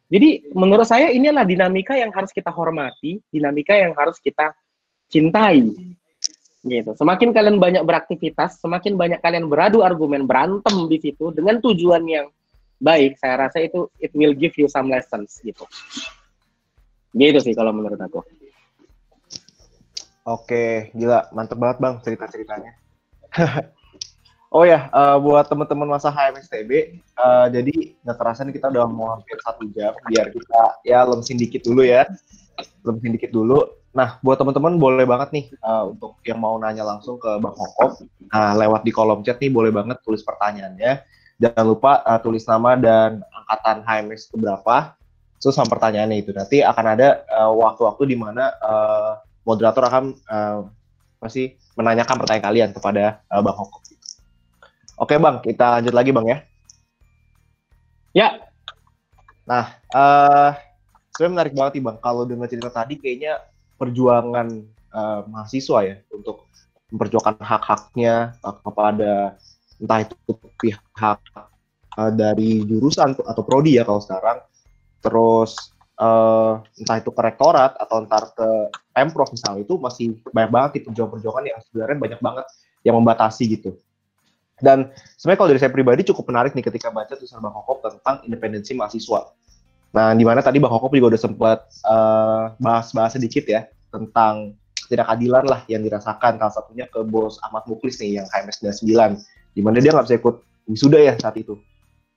Jadi 0.09 0.49
menurut 0.57 0.89
saya 0.89 1.13
inilah 1.13 1.45
dinamika 1.45 1.93
yang 1.93 2.09
harus 2.09 2.33
kita 2.33 2.49
hormati, 2.49 3.21
dinamika 3.29 3.77
yang 3.77 3.93
harus 3.93 4.17
kita 4.17 4.57
cintai. 5.05 5.69
Gitu. 6.65 6.91
Semakin 6.97 7.29
kalian 7.29 7.61
banyak 7.61 7.85
beraktivitas, 7.85 8.57
semakin 8.57 8.97
banyak 8.97 9.21
kalian 9.21 9.45
beradu 9.45 9.85
argumen, 9.85 10.25
berantem 10.25 10.89
di 10.89 10.97
situ 10.97 11.29
dengan 11.29 11.61
tujuan 11.61 12.03
yang 12.09 12.27
baik, 12.81 13.21
saya 13.21 13.47
rasa 13.47 13.61
itu 13.61 13.85
it 14.01 14.09
will 14.17 14.33
give 14.33 14.57
you 14.57 14.65
some 14.65 14.89
lessons 14.89 15.37
gitu. 15.45 15.63
Gitu 17.14 17.39
sih 17.41 17.53
kalau 17.57 17.74
menurut 17.74 17.97
aku. 17.97 18.22
Oke, 20.30 20.93
gila, 20.93 21.26
mantep 21.34 21.57
banget 21.57 21.78
bang 21.82 21.95
cerita-ceritanya. 22.05 22.78
oh 24.55 24.62
ya, 24.62 24.86
uh, 24.93 25.18
buat 25.18 25.49
teman-teman 25.49 25.89
masa 25.89 26.14
HMSTB, 26.14 27.01
uh, 27.18 27.49
jadi 27.49 27.97
nggak 28.05 28.18
terasa 28.20 28.45
nih 28.45 28.53
kita 28.62 28.70
udah 28.70 28.86
mau 28.86 29.18
hampir 29.18 29.41
satu 29.41 29.66
jam, 29.74 29.89
biar 30.05 30.30
kita 30.30 30.62
ya 30.86 31.01
lemsin 31.01 31.34
dikit 31.34 31.66
dulu 31.66 31.82
ya, 31.82 32.05
lemsin 32.86 33.18
dikit 33.18 33.34
dulu. 33.34 33.66
Nah, 33.89 34.22
buat 34.22 34.38
teman-teman 34.38 34.78
boleh 34.78 35.01
banget 35.10 35.34
nih 35.34 35.45
uh, 35.66 35.89
untuk 35.89 36.22
yang 36.22 36.38
mau 36.38 36.53
nanya 36.62 36.86
langsung 36.86 37.18
ke 37.18 37.41
Bang 37.41 37.57
Hokop, 37.57 38.05
nah 38.30 38.53
lewat 38.53 38.86
di 38.86 38.93
kolom 38.93 39.26
chat 39.26 39.41
nih 39.41 39.49
boleh 39.49 39.74
banget 39.74 39.97
tulis 40.05 40.22
pertanyaannya. 40.22 41.01
Jangan 41.41 41.66
lupa 41.66 42.05
uh, 42.05 42.22
tulis 42.22 42.45
nama 42.45 42.78
dan 42.78 43.26
angkatan 43.34 43.82
HMS 43.82 44.30
berapa 44.38 44.98
So 45.39 45.55
sama 45.55 45.71
pertanyaannya 45.71 46.19
itu 46.19 46.35
nanti 46.35 46.59
akan 46.59 46.85
ada 46.99 47.23
uh, 47.31 47.51
waktu-waktu 47.55 48.11
di 48.11 48.15
mana 48.19 48.51
uh, 48.59 49.23
moderator 49.47 49.87
akan 49.87 50.03
uh, 50.27 50.67
masih 51.23 51.55
menanyakan 51.79 52.19
pertanyaan 52.19 52.45
kalian 52.45 52.69
kepada 52.75 53.23
uh, 53.31 53.39
Bang 53.39 53.55
Hoko. 53.55 53.79
Oke 54.99 55.15
Bang, 55.15 55.39
kita 55.39 55.79
lanjut 55.79 55.95
lagi 55.95 56.11
Bang 56.11 56.27
ya. 56.27 56.37
Ya. 58.11 58.27
Nah, 59.47 59.79
uh, 59.95 60.51
sebenarnya 61.15 61.33
menarik 61.39 61.53
banget 61.55 61.71
nih 61.79 61.83
Bang. 61.87 61.97
Kalau 62.03 62.27
dengar 62.27 62.51
cerita 62.51 62.67
tadi 62.67 62.99
kayaknya 62.99 63.39
perjuangan 63.79 64.47
uh, 64.91 65.23
mahasiswa 65.23 65.79
ya 65.87 65.95
untuk 66.11 66.51
memperjuangkan 66.91 67.39
hak-haknya 67.39 68.35
uh, 68.43 68.55
kepada 68.59 69.39
entah 69.79 69.99
itu 70.03 70.15
pihak 70.59 71.19
uh, 71.95 72.11
dari 72.11 72.67
jurusan 72.67 73.15
atau 73.15 73.43
prodi 73.47 73.79
ya 73.79 73.87
kalau 73.87 74.03
sekarang 74.03 74.43
terus 74.99 75.55
uh, 75.99 76.63
entah 76.79 76.97
itu 76.97 77.11
ke 77.11 77.21
rektorat 77.21 77.75
atau 77.75 78.03
entar 78.03 78.31
ke 78.31 78.49
pemprov 78.95 79.29
misalnya 79.31 79.63
itu 79.63 79.75
masih 79.79 80.17
banyak 80.31 80.51
banget 80.51 80.69
nih 80.79 80.83
perjuangan-perjuangan 80.87 81.43
yang 81.45 81.59
sebenarnya 81.67 81.97
banyak 81.99 82.21
banget 82.23 82.45
yang 82.87 82.95
membatasi 82.95 83.43
gitu. 83.47 83.71
Dan 84.59 84.91
sebenarnya 85.15 85.39
kalau 85.39 85.49
dari 85.55 85.61
saya 85.63 85.71
pribadi 85.71 86.01
cukup 86.11 86.27
menarik 86.31 86.51
nih 86.51 86.67
ketika 86.67 86.91
baca 86.91 87.15
tulisan 87.15 87.39
Bang 87.39 87.55
Hokop 87.55 87.79
tentang 87.79 88.19
independensi 88.27 88.75
mahasiswa. 88.75 89.31
Nah, 89.95 90.11
di 90.13 90.23
mana 90.27 90.43
tadi 90.43 90.59
Bang 90.59 90.71
Hokop 90.75 90.91
juga 90.91 91.15
udah 91.15 91.21
sempat 91.21 91.59
uh, 91.87 92.53
bahas-bahas 92.59 93.15
sedikit 93.15 93.47
ya 93.47 93.71
tentang 93.89 94.53
ketidakadilan 94.85 95.47
lah 95.47 95.63
yang 95.71 95.81
dirasakan 95.85 96.37
salah 96.41 96.53
satunya 96.53 96.85
ke 96.91 97.01
bos 97.07 97.39
Ahmad 97.45 97.63
Muklis 97.69 98.01
nih 98.01 98.21
yang 98.21 98.27
HMS 98.29 98.83
99 98.83 99.21
di 99.53 99.61
mana 99.61 99.77
dia 99.81 99.93
nggak 99.93 100.05
bisa 100.09 100.17
ikut 100.19 100.35
wisuda 100.69 100.99
ya 100.99 101.13
saat 101.17 101.39
itu. 101.39 101.57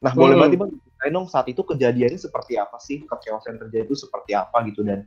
Nah, 0.02 0.12
hmm. 0.12 0.20
boleh 0.20 0.34
banget 0.36 0.58
Bang 0.58 0.72
ceritain 1.02 1.18
dong 1.18 1.26
saat 1.26 1.50
itu 1.50 1.66
kejadiannya 1.66 2.14
seperti 2.14 2.54
apa 2.54 2.78
sih, 2.78 3.02
kekeosan 3.02 3.58
terjadi 3.58 3.90
itu 3.90 3.98
seperti 3.98 4.38
apa 4.38 4.62
gitu 4.70 4.86
dan 4.86 5.02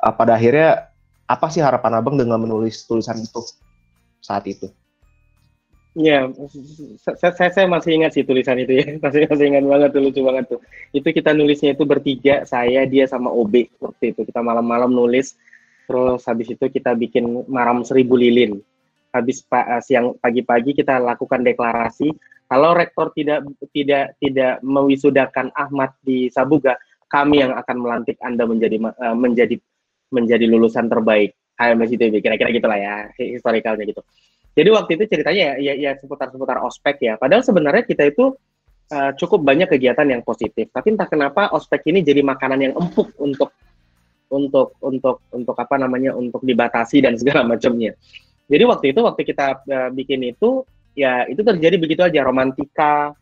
uh, 0.00 0.08
pada 0.16 0.40
akhirnya 0.40 0.88
apa 1.28 1.52
sih 1.52 1.60
harapan 1.60 2.00
Abang 2.00 2.16
dengan 2.16 2.40
menulis 2.40 2.88
tulisan 2.88 3.20
itu 3.20 3.44
saat 4.24 4.48
itu? 4.48 4.72
Ya, 5.94 6.26
saya, 7.06 7.52
saya 7.54 7.66
masih 7.70 8.02
ingat 8.02 8.16
sih 8.16 8.24
tulisan 8.24 8.56
itu 8.56 8.72
ya, 8.72 8.96
masih 9.04 9.28
masih 9.28 9.46
ingat 9.52 9.64
banget 9.68 9.88
tuh 9.92 10.00
lucu 10.00 10.20
banget 10.24 10.44
tuh. 10.48 10.60
Itu 10.96 11.08
kita 11.12 11.36
nulisnya 11.36 11.76
itu 11.76 11.84
bertiga, 11.84 12.48
saya, 12.48 12.88
dia 12.88 13.04
sama 13.04 13.28
OB 13.28 13.68
waktu 13.84 14.16
itu 14.16 14.24
kita 14.24 14.40
malam-malam 14.40 14.90
nulis, 14.90 15.36
terus 15.84 16.24
habis 16.24 16.48
itu 16.50 16.64
kita 16.72 16.96
bikin 16.96 17.44
maram 17.46 17.84
seribu 17.84 18.16
lilin. 18.16 18.64
Habis 19.14 19.46
pa, 19.46 19.78
siang 19.78 20.18
pagi-pagi 20.18 20.74
kita 20.74 20.98
lakukan 20.98 21.46
deklarasi, 21.46 22.10
kalau 22.48 22.76
rektor 22.76 23.10
tidak 23.16 23.44
tidak 23.72 24.14
tidak 24.20 24.60
mewisudakan 24.60 25.48
Ahmad 25.56 25.96
di 26.04 26.28
Sabuga, 26.28 26.76
kami 27.08 27.40
yang 27.40 27.56
akan 27.56 27.76
melantik 27.80 28.20
Anda 28.20 28.44
menjadi 28.44 28.76
uh, 28.80 29.16
menjadi 29.16 29.56
menjadi 30.12 30.44
lulusan 30.46 30.86
terbaik 30.86 31.34
HMS 31.56 31.90
ITB. 31.96 32.14
Kira-kira 32.20 32.50
gitulah 32.52 32.78
ya 32.78 32.94
historikalnya 33.16 33.84
gitu. 33.88 34.02
Jadi 34.54 34.68
waktu 34.70 34.90
itu 34.94 35.04
ceritanya 35.10 35.58
ya 35.58 35.72
ya, 35.72 35.74
ya 35.74 35.90
seputar-seputar 35.98 36.62
ospek 36.62 37.02
ya. 37.02 37.14
Padahal 37.18 37.42
sebenarnya 37.42 37.82
kita 37.82 38.06
itu 38.06 38.34
uh, 38.94 39.10
cukup 39.18 39.42
banyak 39.42 39.66
kegiatan 39.70 40.06
yang 40.06 40.22
positif. 40.22 40.70
Tapi 40.70 40.94
entah 40.94 41.10
kenapa 41.10 41.50
ospek 41.54 41.90
ini 41.90 42.06
jadi 42.06 42.22
makanan 42.22 42.58
yang 42.70 42.74
empuk 42.78 43.14
untuk 43.18 43.50
untuk 44.30 44.74
untuk 44.82 45.22
untuk 45.30 45.56
apa 45.58 45.76
namanya 45.78 46.14
untuk 46.14 46.42
dibatasi 46.42 47.02
dan 47.02 47.14
segala 47.18 47.46
macamnya. 47.46 47.94
Jadi 48.44 48.64
waktu 48.68 48.86
itu 48.92 49.00
waktu 49.00 49.22
kita 49.24 49.46
uh, 49.64 49.90
bikin 49.94 50.20
itu 50.28 50.62
ya 50.94 51.26
itu 51.26 51.42
terjadi 51.42 51.76
begitu 51.76 52.02
aja 52.06 52.22
romantika 52.22 53.12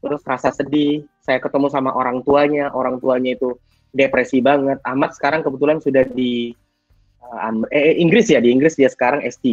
terus 0.00 0.24
rasa 0.24 0.50
sedih. 0.50 1.04
Saya 1.22 1.38
ketemu 1.44 1.68
sama 1.68 1.92
orang 1.92 2.24
tuanya 2.24 2.72
orang 2.72 2.98
tuanya 2.98 3.36
itu 3.36 3.56
depresi 3.92 4.40
banget. 4.40 4.80
Ahmad 4.84 5.12
sekarang 5.12 5.44
kebetulan 5.44 5.78
sudah 5.80 6.04
di 6.08 6.52
uh, 7.22 7.52
eh, 7.72 7.96
Inggris 8.00 8.28
ya 8.32 8.40
di 8.40 8.52
Inggris 8.52 8.76
dia 8.76 8.88
sekarang 8.88 9.24
S3 9.24 9.44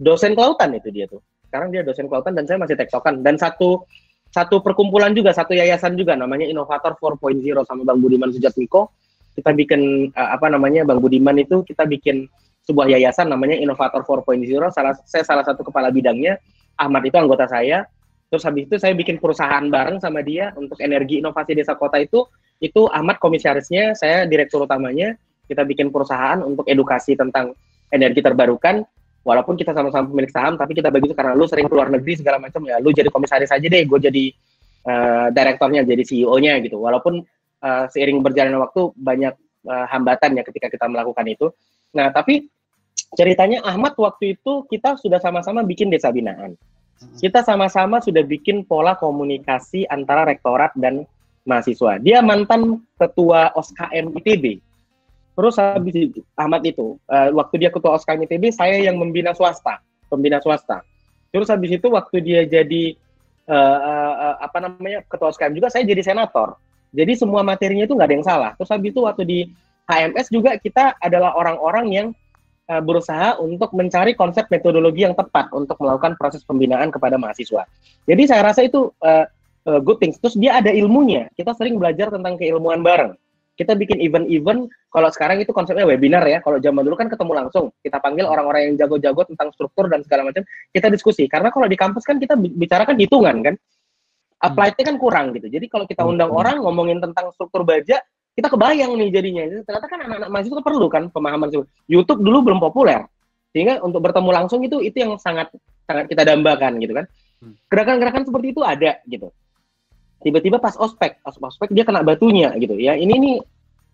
dosen 0.00 0.32
kelautan 0.32 0.72
itu 0.76 0.88
dia 0.88 1.06
tuh. 1.08 1.20
Sekarang 1.48 1.72
dia 1.72 1.84
dosen 1.84 2.08
kelautan 2.08 2.36
dan 2.36 2.44
saya 2.48 2.60
masih 2.60 2.76
tektokan. 2.76 3.20
Dan 3.20 3.36
satu 3.36 3.84
satu 4.28 4.60
perkumpulan 4.60 5.16
juga 5.16 5.32
satu 5.32 5.56
yayasan 5.56 5.96
juga 5.96 6.12
namanya 6.12 6.44
Inovator 6.44 6.96
4.0 7.00 7.40
sama 7.64 7.82
Bang 7.84 8.00
Budiman 8.00 8.28
Sujatmiko. 8.32 8.92
Kita 9.36 9.52
bikin 9.52 10.12
uh, 10.12 10.30
apa 10.36 10.48
namanya 10.48 10.84
Bang 10.88 11.00
Budiman 11.00 11.36
itu 11.36 11.64
kita 11.64 11.84
bikin 11.88 12.28
sebuah 12.68 12.92
yayasan 12.92 13.32
namanya 13.32 13.56
Inovator 13.56 14.04
4.0 14.04 14.44
salah 14.76 14.92
saya 15.08 15.24
salah 15.24 15.40
satu 15.40 15.64
kepala 15.64 15.88
bidangnya 15.88 16.36
Ahmad 16.78 17.02
itu 17.04 17.18
anggota 17.18 17.50
saya. 17.50 17.84
Terus 18.30 18.44
habis 18.46 18.70
itu 18.70 18.76
saya 18.78 18.94
bikin 18.94 19.18
perusahaan 19.18 19.64
bareng 19.66 19.98
sama 19.98 20.22
dia 20.22 20.54
untuk 20.54 20.78
energi 20.78 21.18
inovasi 21.18 21.58
desa 21.58 21.74
kota 21.74 21.98
itu. 21.98 22.24
Itu 22.62 22.86
Ahmad 22.88 23.18
komisarisnya 23.18 23.98
saya 23.98 24.24
direktur 24.24 24.64
utamanya. 24.64 25.18
Kita 25.48 25.64
bikin 25.66 25.90
perusahaan 25.90 26.38
untuk 26.44 26.68
edukasi 26.70 27.18
tentang 27.18 27.56
energi 27.90 28.22
terbarukan. 28.22 28.84
Walaupun 29.26 29.58
kita 29.58 29.76
sama-sama 29.76 30.08
pemilik 30.08 30.32
saham 30.32 30.56
tapi 30.56 30.72
kita 30.72 30.88
begitu 30.88 31.12
karena 31.12 31.36
lu 31.36 31.44
sering 31.44 31.68
keluar 31.68 31.92
negeri 31.92 32.16
segala 32.16 32.40
macam 32.40 32.64
ya 32.64 32.80
lu 32.80 32.94
jadi 32.96 33.12
komisaris 33.12 33.52
aja 33.52 33.66
deh 33.66 33.82
gue 33.84 33.98
jadi 34.00 34.24
uh, 34.88 35.28
direktornya 35.34 35.84
jadi 35.84 36.00
CEO-nya 36.04 36.60
gitu. 36.64 36.80
Walaupun 36.80 37.20
uh, 37.64 37.84
seiring 37.92 38.24
berjalannya 38.24 38.60
waktu 38.60 38.92
banyak 38.96 39.34
uh, 39.68 39.86
hambatan 39.88 40.38
ya 40.38 40.42
ketika 40.46 40.72
kita 40.72 40.86
melakukan 40.88 41.26
itu. 41.28 41.52
Nah 41.96 42.12
tapi 42.12 42.48
ceritanya 43.16 43.64
Ahmad 43.64 43.96
waktu 43.96 44.36
itu 44.36 44.66
kita 44.68 44.98
sudah 45.00 45.22
sama-sama 45.22 45.64
bikin 45.64 45.88
desa 45.88 46.12
binaan. 46.12 46.58
Kita 46.98 47.46
sama-sama 47.46 48.02
sudah 48.02 48.26
bikin 48.26 48.66
pola 48.66 48.98
komunikasi 48.98 49.86
antara 49.86 50.26
rektorat 50.26 50.74
dan 50.74 51.06
mahasiswa. 51.46 52.02
Dia 52.02 52.18
mantan 52.20 52.82
ketua 52.98 53.54
OSKM 53.54 54.18
ITB. 54.18 54.58
Terus 55.38 55.54
habis 55.54 55.94
itu, 55.94 56.20
Ahmad 56.34 56.66
itu, 56.66 56.98
uh, 57.06 57.30
waktu 57.30 57.62
dia 57.62 57.70
ketua 57.70 57.94
OSKM 57.94 58.26
ITB, 58.26 58.50
saya 58.50 58.82
yang 58.82 58.98
membina 58.98 59.30
swasta, 59.30 59.78
pembina 60.10 60.42
swasta. 60.42 60.82
Terus 61.30 61.46
habis 61.46 61.78
itu 61.78 61.86
waktu 61.86 62.18
dia 62.18 62.42
jadi 62.42 62.98
uh, 63.46 63.78
uh, 63.78 64.34
apa 64.42 64.58
namanya 64.58 65.06
ketua 65.06 65.30
OSKM 65.30 65.54
juga, 65.54 65.70
saya 65.70 65.86
jadi 65.86 66.02
senator. 66.02 66.58
Jadi 66.90 67.14
semua 67.14 67.46
materinya 67.46 67.86
itu 67.86 67.94
nggak 67.94 68.08
ada 68.10 68.16
yang 68.18 68.26
salah. 68.26 68.50
Terus 68.58 68.70
habis 68.74 68.90
itu 68.90 69.00
waktu 69.06 69.22
di 69.22 69.38
HMS 69.86 70.26
juga 70.34 70.58
kita 70.58 70.98
adalah 70.98 71.38
orang-orang 71.38 71.86
yang 71.94 72.06
uh, 72.68 72.82
berusaha 72.84 73.40
untuk 73.40 73.72
mencari 73.72 74.12
konsep 74.12 74.46
metodologi 74.52 75.08
yang 75.08 75.16
tepat 75.16 75.50
untuk 75.56 75.80
melakukan 75.80 76.14
proses 76.20 76.44
pembinaan 76.44 76.92
kepada 76.92 77.16
mahasiswa. 77.16 77.64
Jadi 78.04 78.22
saya 78.28 78.44
rasa 78.44 78.64
itu 78.68 78.92
uh, 79.02 79.24
uh, 79.68 79.80
good 79.80 79.98
things. 79.98 80.20
Terus 80.20 80.36
dia 80.36 80.60
ada 80.60 80.70
ilmunya. 80.70 81.32
Kita 81.34 81.56
sering 81.56 81.80
belajar 81.80 82.12
tentang 82.12 82.36
keilmuan 82.36 82.84
bareng. 82.84 83.16
Kita 83.58 83.74
bikin 83.74 83.98
event-event. 83.98 84.70
Kalau 84.86 85.08
sekarang 85.10 85.42
itu 85.42 85.50
konsepnya 85.50 85.82
webinar 85.82 86.22
ya. 86.30 86.38
Kalau 86.38 86.62
zaman 86.62 86.86
dulu 86.86 86.94
kan 86.94 87.10
ketemu 87.10 87.32
langsung. 87.34 87.74
Kita 87.82 87.98
panggil 87.98 88.22
orang-orang 88.22 88.70
yang 88.70 88.86
jago-jago 88.86 89.26
tentang 89.26 89.50
struktur 89.50 89.90
dan 89.90 90.06
segala 90.06 90.30
macam. 90.30 90.46
Kita 90.70 90.86
diskusi. 90.86 91.26
Karena 91.26 91.50
kalau 91.50 91.66
di 91.66 91.74
kampus 91.74 92.06
kan 92.06 92.22
kita 92.22 92.38
bicarakan 92.38 92.94
hitungan 93.02 93.36
kan. 93.42 93.54
Applied-nya 94.38 94.84
kan 94.86 94.96
kurang 95.02 95.34
gitu. 95.34 95.50
Jadi 95.50 95.66
kalau 95.66 95.82
kita 95.90 96.06
undang 96.06 96.30
hmm. 96.30 96.38
orang 96.38 96.56
ngomongin 96.62 97.02
tentang 97.02 97.34
struktur 97.34 97.66
baja, 97.66 97.98
kita 98.34 98.48
kebayang 98.50 98.92
nih 98.98 99.08
jadinya. 99.10 99.42
Ternyata 99.64 99.86
kan 99.86 99.98
anak-anak 100.04 100.28
mahasiswa 100.30 100.62
perlu 100.62 100.86
kan 100.86 101.02
pemahaman 101.10 101.48
YouTube 101.90 102.20
dulu 102.22 102.38
belum 102.52 102.58
populer. 102.62 103.02
Sehingga 103.50 103.80
untuk 103.80 104.04
bertemu 104.04 104.30
langsung 104.30 104.60
itu 104.62 104.78
itu 104.84 105.00
yang 105.00 105.16
sangat 105.16 105.50
sangat 105.88 106.06
kita 106.06 106.22
dambakan 106.22 106.78
gitu 106.78 106.92
kan. 106.92 107.04
Hmm. 107.38 107.54
Gerakan-gerakan 107.70 108.22
seperti 108.28 108.46
itu 108.52 108.60
ada 108.62 109.00
gitu. 109.08 109.32
Tiba-tiba 110.18 110.58
pas 110.58 110.74
ospek, 110.74 111.22
pas 111.22 111.34
ospek 111.34 111.70
dia 111.70 111.86
kena 111.86 112.02
batunya 112.02 112.52
gitu 112.58 112.74
ya. 112.74 112.98
Ini 112.98 113.14
nih 113.14 113.36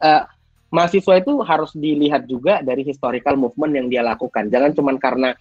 uh, 0.02 0.24
mahasiswa 0.72 1.14
itu 1.20 1.32
harus 1.46 1.70
dilihat 1.76 2.26
juga 2.26 2.58
dari 2.64 2.82
historical 2.82 3.38
movement 3.38 3.72
yang 3.78 3.86
dia 3.86 4.02
lakukan. 4.02 4.50
Jangan 4.50 4.74
cuma 4.74 4.90
karena 4.98 5.36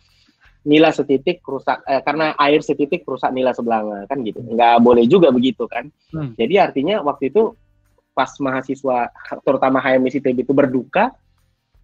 nila 0.64 0.96
setitik 0.96 1.44
rusak 1.44 1.84
eh, 1.84 2.00
karena 2.00 2.40
air 2.40 2.64
setitik 2.64 3.04
rusak 3.04 3.36
nila 3.36 3.52
sebelanga 3.52 4.08
kan 4.08 4.24
gitu. 4.24 4.40
Nggak 4.40 4.80
boleh 4.80 5.04
juga 5.10 5.34
begitu 5.34 5.68
kan. 5.68 5.90
Hmm. 6.14 6.38
Jadi 6.40 6.56
artinya 6.62 7.04
waktu 7.04 7.34
itu 7.34 7.52
pas 8.14 8.30
mahasiswa 8.38 9.10
terutama 9.42 9.82
HMS 9.82 10.22
ITB 10.22 10.46
itu 10.46 10.54
berduka 10.54 11.12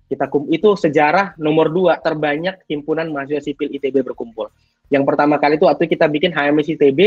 kita 0.10 0.26
kum 0.26 0.50
itu 0.50 0.74
sejarah 0.74 1.38
nomor 1.38 1.70
dua 1.70 2.02
terbanyak 2.02 2.66
himpunan 2.66 3.14
mahasiswa 3.14 3.46
sipil 3.46 3.70
ITB 3.70 4.02
berkumpul. 4.02 4.50
Yang 4.90 5.06
pertama 5.06 5.38
kali 5.38 5.62
itu 5.62 5.70
waktu 5.70 5.86
kita 5.86 6.10
bikin 6.10 6.34
HMS 6.34 6.74
ITB 6.74 7.00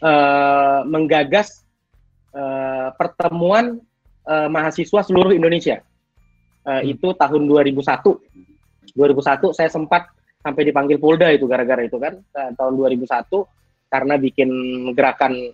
uh, 0.00 0.08
eh, 0.08 0.80
menggagas 0.88 1.68
uh, 2.32 2.96
pertemuan 2.96 3.76
uh, 4.24 4.48
mahasiswa 4.48 5.04
seluruh 5.04 5.36
Indonesia. 5.36 5.84
Uh, 6.64 6.80
hmm. 6.80 6.96
Itu 6.96 7.12
tahun 7.12 7.44
2001. 7.44 7.76
2001 8.96 9.52
saya 9.52 9.68
sempat 9.68 10.08
sampai 10.40 10.64
dipanggil 10.64 10.96
Polda 10.96 11.28
itu 11.28 11.44
gara-gara 11.44 11.84
itu 11.84 12.00
kan 12.00 12.20
tahun 12.32 12.72
2001 12.76 13.04
karena 13.88 14.14
bikin 14.20 14.50
gerakan 14.92 15.52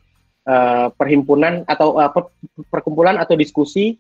uh, 0.50 0.86
perhimpunan 0.90 1.62
atau 1.70 1.94
uh, 1.96 2.10
per, 2.10 2.34
perkumpulan 2.66 3.16
atau 3.22 3.38
diskusi 3.38 3.94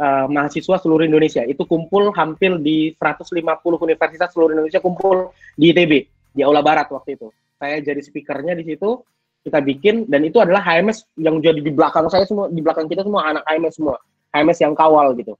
uh, 0.00 0.24
mahasiswa 0.26 0.80
seluruh 0.80 1.04
Indonesia. 1.04 1.44
Itu 1.44 1.68
kumpul 1.68 2.10
hampir 2.16 2.56
di 2.64 2.96
150 2.96 3.36
universitas 3.84 4.32
seluruh 4.32 4.56
Indonesia 4.56 4.80
kumpul 4.80 5.36
di 5.54 5.76
ITB 5.76 5.92
di 6.32 6.40
Aula 6.40 6.64
Barat 6.64 6.88
waktu 6.88 7.20
itu. 7.20 7.28
Saya 7.60 7.84
jadi 7.84 8.00
speakernya 8.00 8.56
di 8.56 8.64
situ. 8.64 9.04
Kita 9.40 9.56
bikin 9.64 10.04
dan 10.04 10.20
itu 10.20 10.36
adalah 10.36 10.60
HMS 10.60 11.16
yang 11.16 11.40
jadi 11.40 11.64
di 11.64 11.72
belakang 11.72 12.12
saya 12.12 12.28
semua, 12.28 12.52
di 12.52 12.60
belakang 12.60 12.84
kita 12.92 13.08
semua 13.08 13.24
anak 13.24 13.44
HMS 13.48 13.80
semua. 13.80 13.96
HMS 14.36 14.58
yang 14.60 14.76
kawal 14.76 15.16
gitu. 15.16 15.32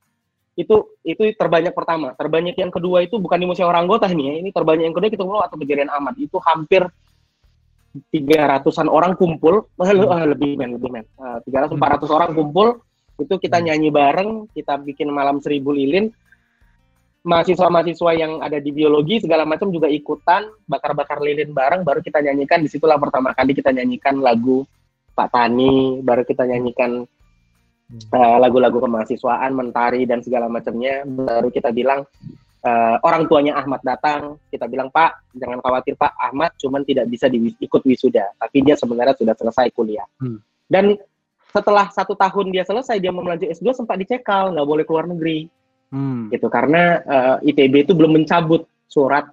Itu 0.57 0.97
itu 1.05 1.37
terbanyak 1.37 1.77
pertama. 1.77 2.17
Terbanyak 2.17 2.57
yang 2.57 2.73
kedua 2.73 3.05
itu 3.05 3.21
bukan 3.21 3.37
di 3.37 3.47
orang 3.61 3.85
anggota 3.85 4.09
nih 4.09 4.25
ya. 4.25 4.35
Ini 4.41 4.51
terbanyak 4.57 4.85
yang 4.89 4.97
kedua 4.97 5.11
kita 5.13 5.25
mulai 5.25 5.45
atau 5.53 5.61
kejadian 5.61 5.93
amat. 6.01 6.17
Itu 6.17 6.41
hampir 6.41 6.89
tiga 8.15 8.47
ratusan 8.47 8.87
orang 8.87 9.19
kumpul, 9.19 9.67
hmm. 9.75 10.31
lebih 10.37 10.55
men, 10.55 10.79
lebih 10.79 10.91
men, 10.91 11.05
eh, 11.07 11.39
tiga 11.47 11.67
ratus 11.67 11.75
empat 11.75 11.91
ratus 11.99 12.11
orang 12.15 12.31
kumpul, 12.33 12.79
itu 13.19 13.35
kita 13.37 13.59
hmm. 13.59 13.67
nyanyi 13.67 13.89
bareng, 13.91 14.31
kita 14.55 14.79
bikin 14.79 15.11
malam 15.11 15.43
seribu 15.43 15.75
lilin, 15.75 16.09
mahasiswa-mahasiswa 17.21 18.11
yang 18.17 18.33
ada 18.41 18.57
di 18.63 18.73
biologi 18.73 19.21
segala 19.21 19.45
macam 19.45 19.69
juga 19.69 19.91
ikutan 19.91 20.49
bakar-bakar 20.65 21.21
lilin 21.21 21.53
bareng, 21.53 21.85
baru 21.85 22.01
kita 22.01 22.25
nyanyikan. 22.25 22.65
Di 22.65 22.71
situlah 22.73 22.97
pertama 22.97 23.37
kali 23.37 23.53
kita 23.53 23.75
nyanyikan 23.75 24.23
lagu 24.25 24.65
Pak 25.13 25.29
Tani, 25.37 26.01
baru 26.01 26.25
kita 26.25 26.49
nyanyikan 26.49 27.05
uh, 28.15 28.37
lagu-lagu 28.41 28.81
kemahasiswaan, 28.81 29.53
mentari 29.53 30.09
dan 30.09 30.25
segala 30.25 30.49
macamnya, 30.49 31.05
baru 31.05 31.53
kita 31.53 31.75
bilang 31.77 32.09
uh, 32.65 32.97
orang 33.05 33.27
tuanya 33.27 33.57
Ahmad 33.57 33.81
datang, 33.81 34.37
kita 34.53 34.69
bilang 34.69 34.93
Pak, 34.93 35.33
jangan 35.37 35.59
khawatir 35.65 35.95
Pak, 35.97 36.13
Ahmad 36.17 36.53
cuman 36.61 36.85
tidak 36.85 37.09
bisa 37.09 37.27
di, 37.27 37.53
ikut 37.57 37.83
wisuda, 37.85 38.37
tapi 38.37 38.65
dia 38.65 38.77
sebenarnya 38.77 39.17
sudah 39.17 39.35
selesai 39.37 39.67
kuliah. 39.73 40.07
Hmm. 40.21 40.41
Dan 40.71 40.97
setelah 41.51 41.91
satu 41.91 42.15
tahun 42.15 42.55
dia 42.55 42.63
selesai, 42.63 43.03
dia 43.03 43.11
mau 43.11 43.25
melanjut 43.27 43.51
S2 43.51 43.75
sempat 43.75 43.99
dicekal, 43.99 44.55
nggak 44.55 44.69
boleh 44.69 44.85
keluar 44.87 45.09
negeri, 45.09 45.51
hmm. 45.91 46.31
gitu 46.31 46.47
karena 46.47 47.03
uh, 47.03 47.37
eh, 47.43 47.51
ITB 47.51 47.91
itu 47.91 47.93
belum 47.97 48.23
mencabut 48.23 48.65
surat 48.87 49.27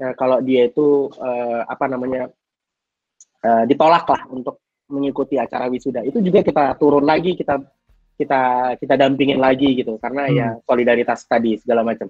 uh, 0.00 0.14
kalau 0.16 0.40
dia 0.40 0.68
itu 0.68 1.12
uh, 1.20 1.62
apa 1.68 1.84
namanya 1.88 2.32
uh, 3.44 3.64
ditolak 3.68 4.08
lah 4.08 4.22
untuk 4.32 4.62
mengikuti 4.86 5.34
acara 5.36 5.66
wisuda. 5.66 6.06
Itu 6.06 6.22
juga 6.22 6.46
kita 6.46 6.78
turun 6.78 7.04
lagi, 7.04 7.34
kita 7.34 7.58
kita 8.16 8.74
kita 8.80 8.94
dampingin 8.96 9.38
lagi 9.38 9.76
gitu 9.76 10.00
karena 10.00 10.26
ya 10.26 10.32
hmm. 10.32 10.40
ya 10.40 10.48
solidaritas 10.64 11.20
tadi 11.28 11.60
segala 11.60 11.84
macam. 11.84 12.08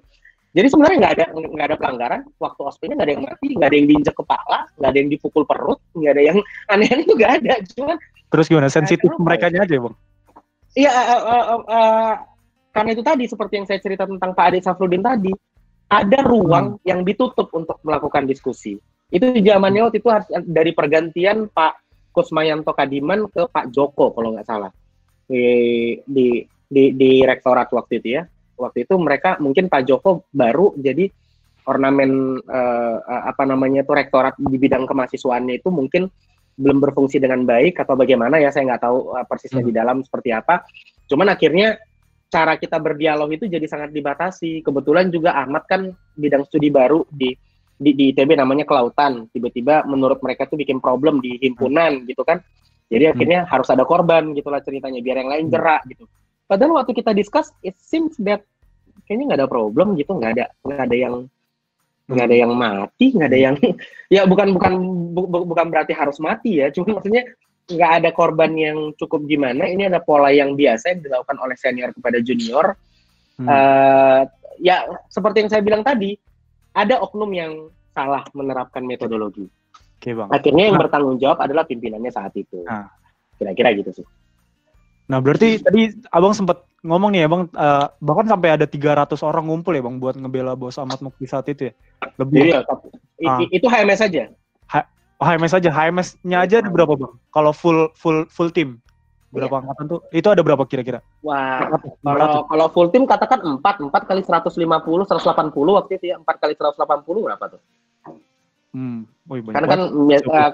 Jadi 0.55 0.67
sebenarnya 0.73 0.97
nggak 1.03 1.13
ada 1.19 1.25
nggak 1.35 1.67
ada 1.67 1.77
pelanggaran. 1.77 2.21
Waktu 2.39 2.61
ospeknya 2.65 2.95
nggak 2.97 3.07
ada 3.07 3.13
yang 3.13 3.25
mati, 3.27 3.47
nggak 3.53 3.69
ada 3.69 3.77
yang 3.77 3.87
diinjak 3.91 4.15
kepala, 4.15 4.59
nggak 4.79 4.89
ada 4.89 4.97
yang 4.97 5.09
dipukul 5.11 5.43
perut, 5.43 5.79
nggak 5.93 6.11
ada 6.17 6.23
yang 6.23 6.37
aneh-aneh 6.73 7.03
itu 7.03 7.13
nggak 7.13 7.33
ada. 7.43 7.53
Cuman 7.75 7.97
terus 8.27 8.45
gimana 8.49 8.67
sensitif 8.71 9.11
mereka 9.19 9.51
aja 9.51 9.63
bang? 9.63 9.95
Iya, 10.77 10.91
uh, 10.93 11.09
uh, 11.09 11.23
uh, 11.25 11.61
uh, 11.67 12.13
karena 12.71 12.89
itu 12.93 13.03
tadi 13.03 13.23
seperti 13.25 13.53
yang 13.59 13.67
saya 13.67 13.79
cerita 13.81 14.05
tentang 14.05 14.31
Pak 14.33 14.45
Adi 14.53 14.59
Safrudin 14.61 15.01
tadi, 15.01 15.33
ada 15.89 16.19
ruang 16.25 16.77
hmm. 16.77 16.85
yang 16.85 17.01
ditutup 17.01 17.49
untuk 17.51 17.81
melakukan 17.81 18.29
diskusi. 18.29 18.77
Itu 19.07 19.33
zamannya 19.33 19.87
waktu 19.87 20.03
itu 20.03 20.09
dari 20.47 20.71
pergantian 20.75 21.47
Pak 21.49 21.87
Kusmayanto 22.11 22.75
Kadiman 22.75 23.29
ke 23.29 23.47
Pak 23.47 23.71
Joko 23.71 24.11
kalau 24.11 24.35
nggak 24.35 24.47
salah 24.47 24.71
di 25.27 25.45
di 26.07 26.41
di, 26.67 26.83
di 26.95 27.11
rektorat 27.23 27.71
waktu 27.71 27.99
itu 28.01 28.09
ya. 28.17 28.23
Waktu 28.57 28.89
itu 28.89 28.95
mereka 28.97 29.37
mungkin 29.37 29.69
Pak 29.69 29.85
Joko 29.85 30.25
baru 30.33 30.73
jadi 30.79 31.05
ornamen 31.67 32.41
uh, 32.47 32.97
apa 33.27 33.43
namanya 33.43 33.83
itu 33.83 33.91
rektorat 33.91 34.39
di 34.39 34.57
bidang 34.57 34.87
kemahasiswaannya 34.87 35.59
itu 35.59 35.69
mungkin 35.69 36.07
belum 36.57 36.81
berfungsi 36.81 37.21
dengan 37.21 37.45
baik 37.45 37.77
atau 37.85 37.93
bagaimana 37.93 38.41
ya 38.41 38.49
saya 38.49 38.73
nggak 38.73 38.81
tahu 38.87 39.13
uh, 39.13 39.25
persisnya 39.27 39.61
hmm. 39.61 39.69
di 39.69 39.73
dalam 39.75 39.97
seperti 40.01 40.33
apa. 40.33 40.65
Cuman 41.05 41.29
akhirnya 41.29 41.77
cara 42.27 42.59
kita 42.59 42.79
berdialog 42.81 43.29
itu 43.31 43.45
jadi 43.45 43.63
sangat 43.67 43.93
dibatasi. 43.93 44.63
Kebetulan 44.63 45.13
juga 45.13 45.37
Ahmad 45.37 45.67
kan 45.69 45.91
bidang 46.17 46.47
studi 46.47 46.71
baru 46.71 47.03
di 47.11 47.35
di, 47.77 47.93
di 47.93 48.09
ITB 48.15 48.33
namanya 48.33 48.65
kelautan. 48.65 49.29
Tiba-tiba 49.29 49.85
menurut 49.85 50.17
mereka 50.25 50.49
tuh 50.49 50.57
bikin 50.57 50.81
problem 50.81 51.21
di 51.21 51.37
himpunan 51.39 52.03
gitu 52.09 52.25
kan. 52.25 52.41
Jadi 52.87 53.03
hmm. 53.03 53.13
akhirnya 53.13 53.39
harus 53.47 53.67
ada 53.71 53.83
korban 53.83 54.31
gitulah 54.31 54.63
ceritanya 54.63 54.99
biar 55.03 55.17
yang 55.23 55.29
lain 55.31 55.45
hmm. 55.47 55.53
gerak 55.53 55.81
gitu. 55.91 56.03
Padahal 56.47 56.79
waktu 56.79 56.95
kita 56.95 57.11
discuss, 57.11 57.51
it 57.59 57.75
seems 57.75 58.15
that 58.23 58.43
kayaknya 59.03 59.35
nggak 59.35 59.39
ada 59.43 59.49
problem 59.51 59.99
gitu, 59.99 60.15
nggak 60.15 60.31
ada 60.39 60.45
nggak 60.63 60.79
ada 60.87 60.95
yang 60.95 61.15
nggak 62.07 62.25
ada 62.31 62.37
yang 62.39 62.51
mati 62.55 63.11
nggak 63.11 63.29
ada 63.29 63.39
yang 63.39 63.55
ya 64.15 64.23
bukan 64.23 64.55
bukan 64.55 64.73
bu, 65.11 65.43
bukan 65.43 65.67
berarti 65.67 65.91
harus 65.91 66.17
mati 66.23 66.63
ya 66.63 66.71
cuma 66.71 66.97
maksudnya 66.97 67.27
nggak 67.67 67.91
ada 67.99 68.09
korban 68.15 68.55
yang 68.55 68.95
cukup 68.95 69.27
gimana 69.27 69.67
ini 69.67 69.91
ada 69.91 69.99
pola 69.99 70.31
yang 70.31 70.55
biasa 70.55 70.95
yang 70.95 71.03
dilakukan 71.03 71.35
oleh 71.43 71.55
senior 71.59 71.91
kepada 71.91 72.23
junior 72.23 72.79
hmm. 73.43 73.47
uh, 73.47 74.23
ya 74.63 74.87
seperti 75.11 75.43
yang 75.43 75.51
saya 75.51 75.59
bilang 75.59 75.83
tadi 75.83 76.15
ada 76.71 77.03
oknum 77.03 77.27
yang 77.35 77.67
salah 77.91 78.23
menerapkan 78.31 78.87
metodologi 78.87 79.43
Oke, 79.97 80.13
bang. 80.13 80.29
akhirnya 80.29 80.63
yang 80.69 80.77
nah. 80.77 80.81
bertanggung 80.85 81.17
jawab 81.17 81.41
adalah 81.41 81.65
pimpinannya 81.65 82.13
saat 82.13 82.33
itu 82.37 82.61
nah. 82.63 82.89
kira-kira 83.41 83.73
gitu 83.73 83.91
sih 84.01 84.07
Nah, 85.07 85.23
berarti 85.23 85.63
tadi 85.63 85.95
Abang 86.11 86.35
sempat 86.35 86.67
ngomong 86.83 87.15
nih 87.15 87.25
ya, 87.25 87.27
Bang, 87.31 87.47
uh, 87.55 87.87
bahkan 88.03 88.27
sampai 88.27 88.59
ada 88.59 88.67
300 88.67 89.15
orang 89.23 89.47
ngumpul 89.47 89.71
ya, 89.71 89.79
Bang, 89.79 90.03
buat 90.03 90.19
ngebela 90.19 90.53
Bos 90.59 90.75
Ahmad 90.75 90.99
Mukti 90.99 91.23
saat 91.23 91.47
itu 91.47 91.71
ya. 91.71 91.73
Lebih. 92.19 92.51
Iya, 92.51 92.59
ah. 93.23 93.39
itu 93.47 93.65
HMS 93.65 94.03
aja. 94.03 94.23
H 94.67 94.75
oh, 95.17 95.25
HMS 95.25 95.53
aja, 95.55 95.69
HMS-nya 95.71 96.37
aja 96.43 96.55
ada 96.59 96.67
berapa, 96.67 96.93
Bang? 96.99 97.15
Kalau 97.31 97.55
full 97.55 97.87
full 97.95 98.27
full 98.27 98.51
tim 98.51 98.83
berapa 99.31 99.59
iya. 99.59 99.61
angkatan 99.63 99.85
tuh? 99.87 99.99
Itu 100.11 100.27
ada 100.27 100.43
berapa 100.43 100.63
kira-kira? 100.67 100.99
Wah, 101.23 101.79
kalau 102.03 102.43
kalau 102.47 102.67
full 102.75 102.91
tim 102.91 103.07
katakan 103.07 103.39
4, 103.43 103.63
4 103.63 104.09
kali 104.11 104.21
150, 104.27 104.59
180 104.59 105.79
waktu 105.79 105.91
itu 105.99 106.05
ya, 106.11 106.15
4 106.19 106.43
kali 106.43 106.53
180 106.55 107.27
berapa 107.31 107.43
tuh? 107.47 107.61
Hmm. 108.77 109.09
Oh, 109.25 109.41
Karena 109.41 109.67
kan 109.73 109.81
uh, 109.89 110.51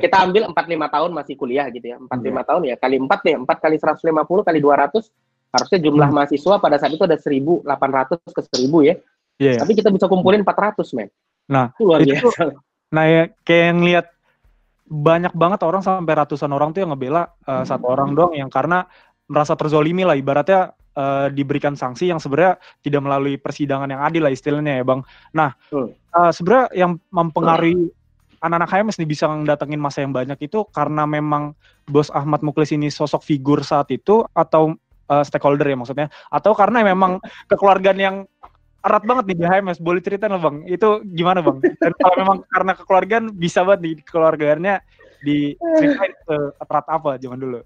kita 0.00 0.16
ambil 0.24 0.48
4 0.48 0.56
5 0.56 0.94
tahun 0.96 1.10
masih 1.12 1.34
kuliah 1.36 1.68
gitu 1.68 1.92
ya. 1.92 2.00
4 2.00 2.08
5 2.08 2.24
hmm. 2.24 2.36
tahun 2.48 2.62
ya 2.72 2.74
kali 2.80 2.96
4 3.04 3.12
deh, 3.20 3.34
4 3.44 3.44
kali 3.44 3.76
150 3.76 4.48
kali 4.48 4.58
200 4.64 5.52
harusnya 5.52 5.78
jumlah 5.84 6.08
hmm. 6.08 6.16
mahasiswa 6.16 6.54
pada 6.56 6.76
saat 6.80 6.92
itu 6.96 7.04
ada 7.04 7.20
1800 7.20 8.32
ke 8.32 8.40
1000 8.48 8.88
ya. 8.88 8.94
Yeah. 9.36 9.60
Tapi 9.60 9.72
kita 9.76 9.92
bisa 9.92 10.08
kumpulin 10.08 10.40
400, 10.40 10.96
men. 10.96 11.12
Nah, 11.52 11.76
itu 11.76 11.84
luar 11.84 12.00
itu, 12.00 12.16
biasa. 12.16 12.56
Nah, 12.96 13.04
ya 13.04 13.22
kayak 13.44 13.64
yang 13.68 13.80
lihat 13.84 14.06
banyak 14.86 15.34
banget 15.36 15.60
orang 15.66 15.82
sampai 15.84 16.14
ratusan 16.16 16.48
orang 16.54 16.72
tuh 16.72 16.80
yang 16.80 16.96
ngebela 16.96 17.28
uh, 17.44 17.60
hmm. 17.60 17.66
satu 17.68 17.84
orang 17.92 18.16
doang 18.16 18.32
yang 18.32 18.48
karena 18.48 18.88
merasa 19.28 19.58
terzolimi 19.58 20.06
lah 20.06 20.14
ibaratnya 20.16 20.72
uh, 20.96 21.28
diberikan 21.30 21.76
sanksi 21.76 22.10
yang 22.10 22.18
sebenarnya 22.18 22.56
tidak 22.82 23.00
melalui 23.04 23.36
persidangan 23.36 23.86
yang 23.92 24.02
adil 24.02 24.24
lah 24.26 24.32
istilahnya 24.32 24.80
ya 24.80 24.84
bang. 24.84 25.00
Nah 25.36 25.52
uh, 25.70 26.32
sebenarnya 26.32 26.72
yang 26.74 26.98
mempengaruhi 27.12 27.92
anak-anak 28.40 28.70
HMS 28.72 28.96
nih 29.00 29.08
bisa 29.08 29.24
datengin 29.44 29.80
masa 29.80 30.04
yang 30.04 30.12
banyak 30.12 30.36
itu 30.40 30.64
karena 30.72 31.08
memang 31.08 31.56
bos 31.88 32.12
Ahmad 32.12 32.44
Muklis 32.44 32.72
ini 32.72 32.92
sosok 32.92 33.24
figur 33.24 33.64
saat 33.64 33.88
itu 33.92 34.24
atau 34.36 34.76
uh, 35.08 35.24
stakeholder 35.24 35.66
ya 35.66 35.76
maksudnya 35.78 36.08
atau 36.28 36.52
karena 36.52 36.84
memang 36.84 37.22
kekeluargaan 37.50 37.98
yang 38.00 38.16
erat 38.86 39.02
banget 39.02 39.24
nih 39.34 39.36
di 39.42 39.44
HMS 39.46 39.78
boleh 39.82 40.00
cerita 40.00 40.30
nggak 40.30 40.42
bang. 40.42 40.56
Itu 40.70 41.02
gimana 41.10 41.42
bang? 41.42 41.58
Dan 41.58 41.92
kalau 41.98 42.16
memang 42.22 42.38
karena 42.50 42.72
kekeluargaan 42.78 43.24
bisa 43.34 43.66
banget 43.66 43.80
di 43.82 43.90
keluarganya 44.06 44.74
di 45.26 45.58
ceritain 45.58 46.14
erat 46.62 46.86
apa 46.86 47.18
zaman 47.18 47.40
dulu? 47.40 47.60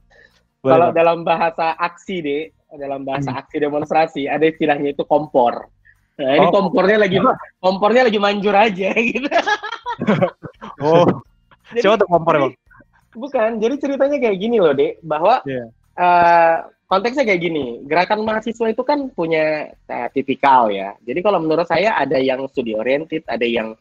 Kalau 0.61 0.93
dalam 0.93 1.25
bahasa 1.25 1.73
aksi 1.77 2.17
deh 2.21 2.43
dalam 2.79 3.03
bahasa 3.03 3.35
aksi 3.35 3.57
demonstrasi 3.59 4.31
ada 4.31 4.47
istilahnya 4.47 4.95
itu 4.95 5.03
kompor. 5.03 5.67
Nah, 6.21 6.33
ini 6.37 6.47
oh. 6.47 6.53
kompornya 6.53 7.01
lagi 7.01 7.17
kompornya 7.59 8.03
lagi 8.07 8.19
manjur 8.21 8.53
aja 8.53 8.93
gitu. 9.11 9.29
oh. 10.85 11.09
Jadi, 11.71 11.87
Coba 11.87 11.95
tuh 12.03 12.09
kompor, 12.11 12.35
Bang. 12.35 12.55
Bukan, 13.15 13.51
jadi 13.63 13.75
ceritanya 13.79 14.19
kayak 14.19 14.39
gini 14.39 14.59
loh, 14.59 14.75
Dek, 14.75 15.03
bahwa 15.07 15.43
yeah. 15.47 15.71
Iya. 15.71 16.03
uh, 16.03 16.57
konteksnya 16.91 17.27
kayak 17.27 17.43
gini. 17.43 17.83
Gerakan 17.87 18.27
mahasiswa 18.27 18.67
itu 18.71 18.83
kan 18.83 19.07
punya 19.15 19.71
uh, 19.87 20.09
tipikal 20.11 20.67
ya. 20.71 20.99
Jadi 21.07 21.23
kalau 21.23 21.39
menurut 21.39 21.67
saya 21.67 21.95
ada 21.95 22.19
yang 22.19 22.43
studi 22.51 22.75
oriented, 22.75 23.23
ada 23.31 23.47
yang 23.47 23.79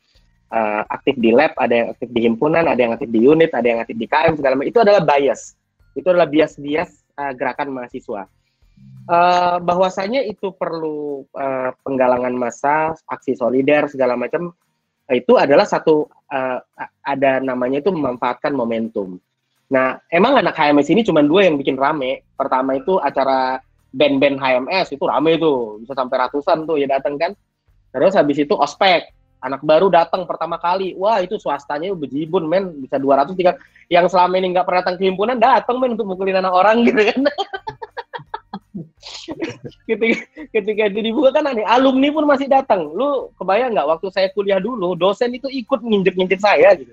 uh, 0.54 0.82
aktif 0.94 1.18
di 1.18 1.34
lab, 1.34 1.54
ada 1.58 1.74
yang 1.74 1.88
aktif 1.98 2.10
di 2.14 2.22
himpunan, 2.30 2.66
ada 2.70 2.78
yang 2.78 2.94
aktif 2.94 3.10
di 3.10 3.22
unit, 3.26 3.50
ada 3.54 3.66
yang 3.66 3.80
aktif 3.82 3.98
di 3.98 4.06
KM 4.06 4.38
segala 4.38 4.54
macam. 4.58 4.70
Itu 4.70 4.80
adalah 4.86 5.02
bias. 5.02 5.58
Itu 5.98 6.14
adalah 6.14 6.30
bias-bias 6.30 6.90
uh, 7.18 7.34
gerakan 7.34 7.74
mahasiswa 7.74 8.30
uh, 9.10 9.58
bahwasanya 9.60 10.22
itu 10.24 10.54
perlu 10.54 11.26
uh, 11.34 11.74
penggalangan 11.82 12.34
massa, 12.38 12.94
aksi 13.10 13.34
solider 13.34 13.90
segala 13.90 14.14
macam 14.14 14.54
itu 15.10 15.34
adalah 15.42 15.66
satu 15.66 16.06
uh, 16.30 16.62
ada 17.02 17.42
namanya 17.42 17.82
itu 17.82 17.90
memanfaatkan 17.90 18.54
momentum. 18.54 19.18
Nah, 19.70 19.98
emang 20.10 20.38
anak 20.38 20.58
HMS 20.58 20.90
ini 20.94 21.02
cuma 21.06 21.26
dua 21.26 21.46
yang 21.50 21.58
bikin 21.58 21.78
rame. 21.78 22.26
Pertama 22.38 22.78
itu 22.78 22.98
acara 23.02 23.62
band-band 23.90 24.38
HMS 24.38 24.94
itu 24.94 25.04
rame 25.06 25.38
tuh, 25.42 25.82
bisa 25.82 25.98
sampai 25.98 26.18
ratusan 26.26 26.66
tuh 26.66 26.78
ya 26.78 26.86
datang 26.90 27.18
kan. 27.18 27.34
Terus 27.90 28.14
habis 28.14 28.38
itu 28.38 28.54
ospek, 28.54 29.10
anak 29.42 29.66
baru 29.66 29.90
datang 29.90 30.30
pertama 30.30 30.62
kali, 30.62 30.94
wah 30.94 31.18
itu 31.22 31.42
swastanya 31.42 31.90
bejibun 31.98 32.46
men, 32.46 32.82
bisa 32.82 33.02
200 33.02 33.34
tiga. 33.34 33.58
Yang 33.90 34.14
selama 34.14 34.38
ini 34.38 34.54
nggak 34.54 34.66
pernah 34.66 34.82
datang 34.86 34.98
ke 35.02 35.10
himpunan 35.10 35.38
datang 35.42 35.82
men 35.82 35.98
untuk 35.98 36.06
mukulin 36.06 36.38
anak 36.38 36.54
orang 36.54 36.86
gitu 36.86 37.02
kan. 37.02 37.26
ketika 39.90 40.20
ketika 40.52 40.82
itu 40.92 41.00
dibuka 41.12 41.32
kan 41.32 41.48
aneh 41.48 41.64
alumni 41.64 42.12
pun 42.12 42.26
masih 42.28 42.48
datang. 42.52 42.92
Lu 42.92 43.32
kebayang 43.40 43.72
nggak 43.76 43.88
waktu 43.88 44.08
saya 44.12 44.28
kuliah 44.36 44.60
dulu 44.60 44.94
dosen 44.96 45.32
itu 45.32 45.48
ikut 45.48 45.80
nginjek 45.80 46.16
nginjek 46.20 46.42
saya 46.44 46.76
gitu. 46.76 46.92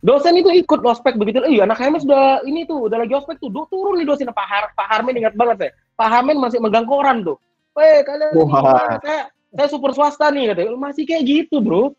Dosen 0.00 0.32
itu 0.40 0.48
ikut 0.48 0.80
ospek 0.80 1.20
begitu. 1.20 1.44
Iya 1.44 1.68
anak 1.68 1.76
kami 1.76 2.00
sudah 2.00 2.40
ini 2.48 2.64
tuh 2.64 2.88
udah 2.88 3.04
lagi 3.04 3.12
ospek 3.12 3.36
tuh. 3.36 3.52
Turun 3.52 4.00
nih 4.00 4.08
dosen. 4.08 4.32
Pak 4.32 4.48
Har 4.48 4.64
Pak 4.72 4.86
Harmen 4.88 5.20
ingat 5.20 5.36
banget 5.36 5.56
saya. 5.60 5.72
Pak 6.00 6.08
Harmen 6.08 6.40
masih 6.40 6.56
megang 6.56 6.88
koran 6.88 7.20
tuh. 7.20 7.36
Weh 7.76 8.00
kalian 8.02 8.32
wow. 8.34 8.96
saya 9.04 9.28
saya 9.52 9.68
super 9.68 9.92
swasta 9.92 10.32
nih 10.32 10.56
katanya. 10.56 10.72
Masih 10.80 11.04
kayak 11.04 11.22
gitu 11.28 11.60
bro. 11.60 11.92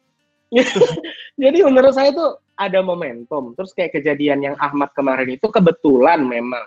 Jadi 1.41 1.57
menurut 1.63 1.93
saya 1.93 2.09
tuh 2.09 2.41
ada 2.57 2.82
momentum. 2.82 3.53
Terus 3.53 3.72
kayak 3.78 4.01
kejadian 4.01 4.41
yang 4.41 4.55
Ahmad 4.57 4.89
kemarin 4.97 5.38
itu 5.38 5.47
kebetulan 5.47 6.26
memang 6.26 6.65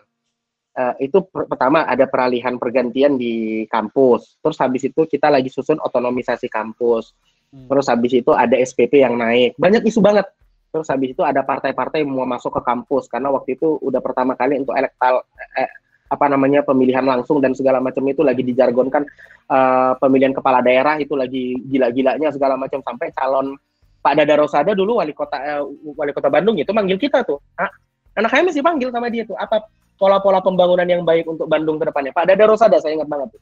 uh, 0.77 0.95
itu 1.01 1.23
per 1.27 1.47
pertama 1.49 1.87
ada 1.87 2.05
peralihan 2.07 2.59
pergantian 2.59 3.17
di 3.17 3.65
kampus. 3.71 4.39
Terus 4.43 4.59
habis 4.61 4.83
itu 4.87 5.07
kita 5.07 5.31
lagi 5.31 5.49
susun 5.51 5.79
otonomisasi 5.81 6.51
kampus. 6.51 7.15
Hmm. 7.51 7.67
Terus 7.71 7.87
habis 7.91 8.13
itu 8.15 8.31
ada 8.35 8.55
SPP 8.59 9.03
yang 9.03 9.19
naik. 9.19 9.55
Banyak 9.57 9.87
isu 9.87 10.03
banget. 10.03 10.27
Terus 10.75 10.91
habis 10.91 11.15
itu 11.15 11.23
ada 11.23 11.47
partai-partai 11.47 12.03
mau 12.03 12.27
masuk 12.27 12.59
ke 12.59 12.63
kampus 12.67 13.07
karena 13.07 13.31
waktu 13.31 13.55
itu 13.55 13.79
udah 13.79 14.03
pertama 14.03 14.35
kali 14.35 14.59
untuk 14.59 14.75
elektal 14.75 15.23
eh, 15.55 15.71
apa 16.11 16.27
namanya 16.27 16.67
pemilihan 16.67 17.07
langsung 17.07 17.39
dan 17.39 17.55
segala 17.55 17.79
macam 17.79 18.03
itu 18.11 18.27
lagi 18.27 18.43
dijargonkan 18.43 19.03
uh, 19.51 19.97
pemilihan 19.99 20.37
kepala 20.37 20.61
daerah 20.61 21.01
itu 21.01 21.17
lagi 21.17 21.59
gila-gilanya 21.65 22.29
segala 22.29 22.61
macam 22.61 22.83
sampai 22.85 23.09
calon 23.15 23.57
Pak 24.05 24.21
Dada 24.21 24.35
Rosada 24.37 24.77
dulu 24.77 25.01
wali 25.01 25.17
kota 25.17 25.41
eh, 25.41 25.65
wali 25.97 26.13
kota 26.13 26.29
Bandung 26.29 26.61
itu 26.61 26.69
manggil 26.77 27.01
kita 27.01 27.25
tuh. 27.25 27.41
Ah, 27.57 27.73
anak 28.21 28.37
saya 28.37 28.45
masih 28.45 28.61
panggil 28.61 28.93
sama 28.93 29.09
dia 29.09 29.25
tuh. 29.25 29.33
Apa 29.33 29.65
pola-pola 29.97 30.43
pembangunan 30.43 30.87
yang 30.87 31.03
baik 31.03 31.29
untuk 31.29 31.47
Bandung 31.47 31.79
ke 31.79 31.89
depannya. 31.89 32.11
Pak 32.11 32.31
Dada 32.31 32.45
Rosada, 32.51 32.79
saya 32.83 32.99
ingat 32.99 33.09
banget. 33.09 33.35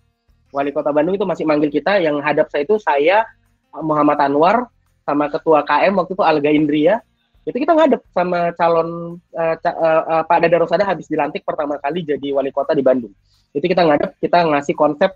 Wali 0.52 0.70
Kota 0.70 0.92
Bandung 0.92 1.16
itu 1.16 1.24
masih 1.24 1.48
manggil 1.48 1.72
kita, 1.72 1.96
yang 1.98 2.20
hadap 2.20 2.52
saya 2.52 2.68
itu 2.68 2.76
saya, 2.76 3.24
Muhammad 3.80 4.20
Anwar, 4.20 4.68
sama 5.02 5.32
Ketua 5.32 5.64
KM 5.64 5.96
waktu 5.96 6.12
itu 6.12 6.24
Alga 6.24 6.50
Indria, 6.52 7.00
itu 7.42 7.56
kita 7.58 7.74
ngadep 7.74 8.02
sama 8.14 8.54
calon 8.54 9.18
uh, 9.34 9.54
ca 9.58 9.70
uh, 9.74 10.02
uh, 10.06 10.22
Pak 10.22 10.38
Dada 10.46 10.62
Rosada 10.62 10.86
habis 10.86 11.10
dilantik 11.10 11.42
pertama 11.42 11.74
kali 11.82 12.06
jadi 12.06 12.30
wali 12.30 12.54
kota 12.54 12.70
di 12.70 12.86
Bandung. 12.86 13.10
Itu 13.50 13.66
kita 13.66 13.82
ngadep, 13.82 14.14
kita 14.22 14.46
ngasih 14.46 14.78
konsep 14.78 15.10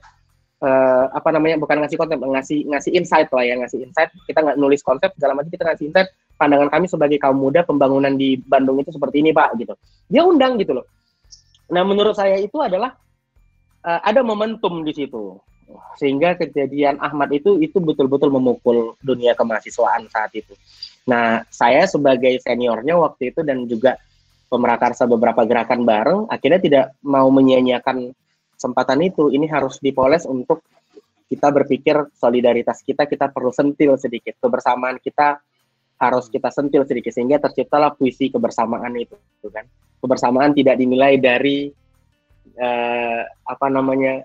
uh, 0.58 1.06
apa 1.14 1.30
namanya 1.30 1.62
bukan 1.62 1.86
ngasih 1.86 1.94
konsep, 1.94 2.18
ngasih 2.18 2.66
ngasih 2.66 2.90
insight 2.98 3.30
lah 3.30 3.46
ya, 3.46 3.54
ngasih 3.62 3.78
insight. 3.86 4.10
Kita 4.26 4.42
nggak 4.42 4.58
nulis 4.58 4.82
konsep, 4.82 5.14
segala 5.14 5.38
macam 5.38 5.54
kita 5.54 5.64
ngasih 5.70 5.84
insight 5.86 6.10
pandangan 6.36 6.68
kami 6.68 6.86
sebagai 6.90 7.18
kaum 7.22 7.38
muda 7.38 7.64
pembangunan 7.64 8.12
di 8.12 8.36
Bandung 8.42 8.82
itu 8.82 8.90
seperti 8.90 9.22
ini 9.22 9.30
Pak 9.30 9.56
gitu. 9.62 9.74
Dia 10.10 10.26
undang 10.26 10.58
gitu 10.58 10.82
loh. 10.82 10.86
Nah, 11.66 11.82
menurut 11.82 12.14
saya 12.14 12.38
itu 12.38 12.58
adalah 12.62 12.94
uh, 13.82 14.00
ada 14.02 14.22
momentum 14.22 14.82
di 14.86 14.92
situ. 14.94 15.38
Sehingga 15.98 16.38
kejadian 16.38 17.02
Ahmad 17.02 17.34
itu 17.34 17.58
itu 17.58 17.82
betul-betul 17.82 18.30
memukul 18.30 18.94
dunia 19.02 19.34
kemahasiswaan 19.34 20.06
saat 20.06 20.30
itu. 20.34 20.54
Nah, 21.10 21.42
saya 21.50 21.86
sebagai 21.90 22.38
seniornya 22.42 22.94
waktu 22.98 23.34
itu 23.34 23.42
dan 23.42 23.66
juga 23.66 23.98
pemerakarsa 24.46 25.10
beberapa 25.10 25.42
gerakan 25.42 25.82
bareng, 25.82 26.20
akhirnya 26.30 26.60
tidak 26.62 26.84
mau 27.02 27.26
menyia-nyiakan 27.34 28.14
kesempatan 28.54 29.02
itu. 29.02 29.30
Ini 29.34 29.50
harus 29.50 29.82
dipoles 29.82 30.22
untuk 30.22 30.62
kita 31.26 31.50
berpikir 31.50 32.06
solidaritas 32.14 32.78
kita, 32.86 33.10
kita 33.10 33.34
perlu 33.34 33.50
sentil 33.50 33.98
sedikit. 33.98 34.38
Kebersamaan 34.38 35.02
kita 35.02 35.42
harus 35.96 36.28
kita 36.28 36.52
sentil 36.52 36.84
sedikit 36.84 37.12
sehingga 37.12 37.40
terciptalah 37.40 37.96
puisi 37.96 38.28
kebersamaan 38.28 38.92
itu 39.00 39.16
kan 39.48 39.64
kebersamaan 40.04 40.52
tidak 40.52 40.76
dinilai 40.76 41.16
dari 41.16 41.72
uh, 42.60 43.20
apa 43.48 43.66
namanya 43.72 44.20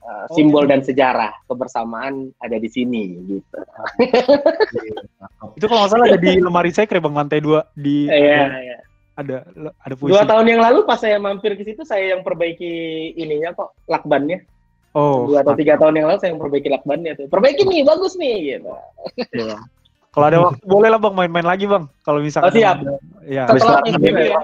uh, 0.00 0.24
simbol 0.32 0.64
dan 0.64 0.80
sejarah 0.80 1.32
kebersamaan 1.44 2.32
ada 2.40 2.56
di 2.56 2.68
sini 2.72 3.20
gitu. 3.28 3.58
itu 5.60 5.64
kalau 5.68 5.80
nggak 5.84 5.92
salah 5.92 6.06
ada 6.08 6.20
di 6.20 6.40
lemari 6.40 6.72
saya 6.72 6.88
kira 6.88 7.04
bang 7.04 7.16
lantai 7.16 7.40
dua 7.44 7.68
di 7.76 8.08
iya, 8.08 8.48
ada, 8.48 8.58
iya. 8.64 8.78
ada 9.20 9.36
ada 9.84 9.94
puisi. 9.94 10.16
Dua 10.16 10.24
tahun 10.24 10.46
yang 10.48 10.60
lalu 10.64 10.88
pas 10.88 11.00
saya 11.04 11.20
mampir 11.20 11.52
ke 11.60 11.68
situ 11.68 11.84
saya 11.84 12.16
yang 12.16 12.24
perbaiki 12.24 12.72
ininya 13.20 13.52
kok 13.52 13.76
lakbannya. 13.84 14.40
Oh. 14.96 15.28
Dua 15.28 15.44
atau 15.44 15.54
tiga 15.54 15.76
tahun 15.76 16.00
yang 16.00 16.06
lalu 16.10 16.18
saya 16.18 16.32
yang 16.32 16.40
perbaiki 16.40 16.68
lakbannya 16.72 17.12
tuh. 17.14 17.26
Perbaiki 17.28 17.62
nih 17.68 17.84
bagus 17.84 18.16
nih 18.16 18.56
gitu. 18.56 18.72
Kalau 20.10 20.26
ada 20.26 20.38
waktu 20.42 20.62
boleh 20.66 20.88
lah 20.90 20.98
bang 20.98 21.14
main-main 21.14 21.46
lagi 21.46 21.64
bang. 21.70 21.86
Kalau 22.02 22.18
misalnya. 22.18 22.50
Oh, 22.50 22.54
siap. 22.54 22.76
ya. 23.30 23.44
Setelah 23.46 23.78
ya. 23.86 24.40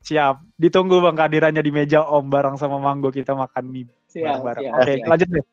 Siap. 0.00 0.34
Ditunggu 0.56 0.96
bang 1.04 1.14
kehadirannya 1.16 1.60
di 1.60 1.72
meja 1.72 2.00
om 2.08 2.24
bareng 2.24 2.56
sama 2.56 2.80
Manggo 2.80 3.12
kita 3.12 3.36
makan 3.36 3.64
mie 3.68 3.88
bareng-bareng. 4.14 4.64
Oke, 4.70 4.80
okay, 4.80 4.96
lanjut 5.04 5.28
deh. 5.28 5.44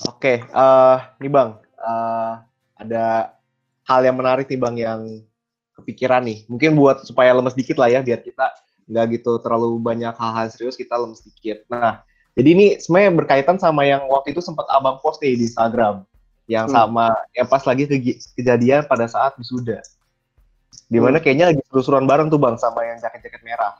Oke, 0.00 0.16
okay, 0.16 0.36
uh, 0.56 0.96
eh, 0.96 0.98
nih 1.20 1.30
bang, 1.32 1.50
uh, 1.76 2.40
ada 2.80 3.36
hal 3.84 4.00
yang 4.00 4.16
menarik 4.16 4.48
nih 4.48 4.60
bang 4.60 4.76
yang 4.80 5.00
kepikiran 5.76 6.24
nih. 6.24 6.48
Mungkin 6.48 6.72
buat 6.72 7.04
supaya 7.04 7.36
lemes 7.36 7.52
dikit 7.52 7.76
lah 7.76 7.92
ya, 7.92 8.00
biar 8.00 8.24
kita 8.24 8.48
nggak 8.90 9.20
gitu 9.20 9.38
terlalu 9.44 9.76
banyak 9.78 10.16
hal-hal 10.16 10.48
serius 10.48 10.74
kita 10.74 10.96
lemes 10.96 11.20
dikit. 11.20 11.68
Nah, 11.68 12.00
jadi 12.32 12.48
ini 12.48 12.66
sebenarnya 12.80 13.12
berkaitan 13.12 13.56
sama 13.60 13.84
yang 13.84 14.08
waktu 14.08 14.32
itu 14.32 14.40
sempat 14.40 14.66
abang 14.72 14.98
post 15.04 15.20
nih 15.20 15.36
di 15.36 15.46
Instagram 15.46 16.08
yang 16.50 16.66
hmm. 16.66 16.74
sama 16.74 17.14
yang 17.30 17.46
pas 17.46 17.62
lagi 17.62 17.86
ke 17.86 18.18
kejadian 18.34 18.82
pada 18.90 19.06
saat 19.06 19.38
wisuda. 19.38 19.78
Di 20.90 20.98
mana 20.98 21.22
hmm. 21.22 21.24
kayaknya 21.24 21.46
lagi 21.54 21.62
seru-seruan 21.70 22.10
bareng 22.10 22.26
tuh 22.26 22.42
bang 22.42 22.58
sama 22.58 22.82
yang 22.82 22.98
jaket-jaket 22.98 23.38
merah. 23.46 23.78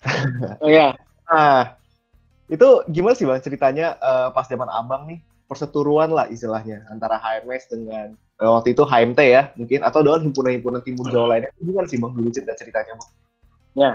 oh 0.64 0.70
iya. 0.72 0.96
Nah, 1.28 1.76
itu 2.48 2.68
gimana 2.88 3.12
sih 3.12 3.28
bang 3.28 3.44
ceritanya 3.44 4.00
uh, 4.00 4.32
pas 4.32 4.48
zaman 4.48 4.72
abang 4.72 5.04
nih 5.04 5.20
perseturuan 5.44 6.08
lah 6.08 6.24
istilahnya 6.32 6.88
antara 6.88 7.20
HMS 7.20 7.68
dengan 7.68 8.16
uh, 8.40 8.56
waktu 8.56 8.72
itu 8.72 8.88
HMT 8.88 9.20
ya 9.20 9.52
mungkin 9.60 9.84
atau 9.84 10.00
dengan 10.00 10.24
himpunan-himpunan 10.24 10.80
timur 10.80 11.04
Jawa 11.12 11.36
lainnya. 11.36 11.52
Gimana 11.60 11.84
sih 11.84 12.00
bang 12.00 12.12
dulu 12.16 12.32
cerita 12.32 12.56
ceritanya 12.56 12.96
bang? 12.96 13.10
Ya, 13.76 13.90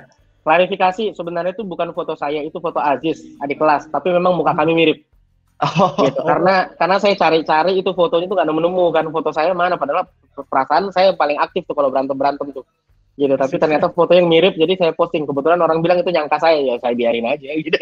klarifikasi 0.45 1.17
sebenarnya 1.17 1.57
itu 1.57 1.65
bukan 1.65 1.89
foto 1.97 2.13
saya 2.13 2.45
itu 2.45 2.61
foto 2.61 2.77
Aziz 2.77 3.25
adik 3.41 3.57
kelas 3.57 3.89
tapi 3.89 4.13
memang 4.13 4.37
muka 4.37 4.53
kami 4.53 4.77
mirip. 4.77 5.01
Oh. 5.63 5.95
Gitu. 6.03 6.19
Karena 6.19 6.67
karena 6.75 6.97
saya 6.99 7.15
cari-cari 7.15 7.79
itu 7.79 7.91
fotonya 7.95 8.27
tuh 8.27 8.35
gak 8.35 8.47
nemu-nemu 8.47 8.85
kan 8.91 9.05
foto 9.07 9.31
saya 9.31 9.55
mana 9.55 9.79
padahal 9.79 10.03
perasaan 10.35 10.91
saya 10.91 11.15
paling 11.15 11.39
aktif 11.39 11.63
tuh 11.63 11.75
kalau 11.77 11.87
berantem-berantem 11.87 12.51
tuh. 12.51 12.65
Gitu, 13.15 13.31
tapi 13.39 13.55
ternyata 13.55 13.87
foto 13.95 14.11
yang 14.11 14.27
mirip 14.27 14.59
jadi 14.59 14.75
saya 14.75 14.91
posting. 14.91 15.23
Kebetulan 15.23 15.63
orang 15.63 15.79
bilang 15.79 16.03
itu 16.03 16.11
nyangka 16.11 16.35
saya 16.35 16.59
ya 16.59 16.75
saya 16.83 16.91
biarin 16.91 17.23
aja 17.23 17.47
gitu. 17.47 17.77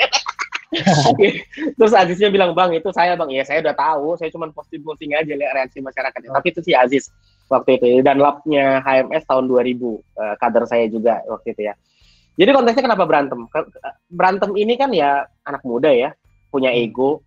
Terus 1.77 1.93
Aziznya 1.93 2.29
bilang, 2.33 2.57
"Bang, 2.57 2.73
itu 2.73 2.89
saya, 2.93 3.13
Bang." 3.13 3.29
Ya, 3.29 3.45
saya 3.45 3.61
udah 3.61 3.77
tahu, 3.77 4.17
saya 4.17 4.29
cuma 4.33 4.49
posting-posting 4.49 5.13
aja 5.13 5.33
lihat 5.33 5.53
reaksi 5.53 5.81
masyarakatnya. 5.81 6.33
Oh. 6.33 6.35
Tapi 6.37 6.47
itu 6.53 6.61
si 6.65 6.71
Aziz 6.73 7.09
waktu 7.49 7.77
itu 7.77 8.01
dan 8.01 8.17
labnya 8.17 8.81
HMS 8.81 9.25
tahun 9.29 9.45
2000 9.49 9.53
uh, 9.53 9.61
eh, 9.93 10.35
kader 10.41 10.63
saya 10.65 10.85
juga 10.89 11.21
waktu 11.29 11.53
itu 11.53 11.61
ya. 11.69 11.73
Jadi 12.33 12.49
konteksnya 12.49 12.83
kenapa 12.89 13.05
berantem? 13.05 13.45
Berantem 14.09 14.51
ini 14.57 14.73
kan 14.73 14.89
ya 14.89 15.29
anak 15.45 15.61
muda 15.61 15.93
ya, 15.93 16.17
punya 16.49 16.73
hmm. 16.73 16.81
ego, 16.89 17.21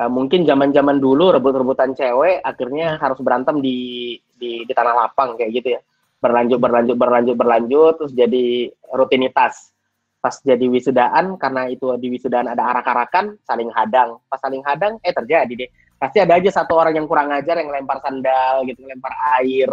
uh, 0.00 0.10
mungkin 0.10 0.48
zaman-zaman 0.48 0.96
dulu 0.96 1.36
rebut-rebutan 1.36 1.92
cewek 1.92 2.40
akhirnya 2.40 2.96
harus 2.96 3.20
berantem 3.20 3.60
di, 3.60 4.16
di 4.40 4.64
di 4.64 4.72
tanah 4.72 4.94
lapang 4.96 5.36
kayak 5.36 5.50
gitu 5.60 5.68
ya. 5.76 5.80
Berlanjut 6.20 6.58
berlanjut 6.60 6.96
berlanjut 6.96 7.36
berlanjut 7.36 7.94
terus 8.00 8.12
jadi 8.16 8.72
rutinitas. 8.92 9.76
Pas 10.20 10.36
jadi 10.44 10.68
wisudaan 10.68 11.40
karena 11.40 11.64
itu 11.72 11.88
di 11.96 12.12
wisudaan 12.12 12.52
ada 12.52 12.76
arak-arakan 12.76 13.40
saling 13.44 13.72
hadang. 13.72 14.20
Pas 14.28 14.40
saling 14.40 14.60
hadang 14.64 15.00
eh 15.00 15.12
terjadi 15.12 15.52
deh. 15.64 15.70
Pasti 16.00 16.20
ada 16.20 16.36
aja 16.36 16.48
satu 16.48 16.76
orang 16.76 16.96
yang 16.96 17.08
kurang 17.08 17.28
ajar 17.32 17.60
yang 17.60 17.72
lempar 17.72 18.00
sandal 18.04 18.64
gitu 18.68 18.84
lempar 18.84 19.12
air 19.40 19.68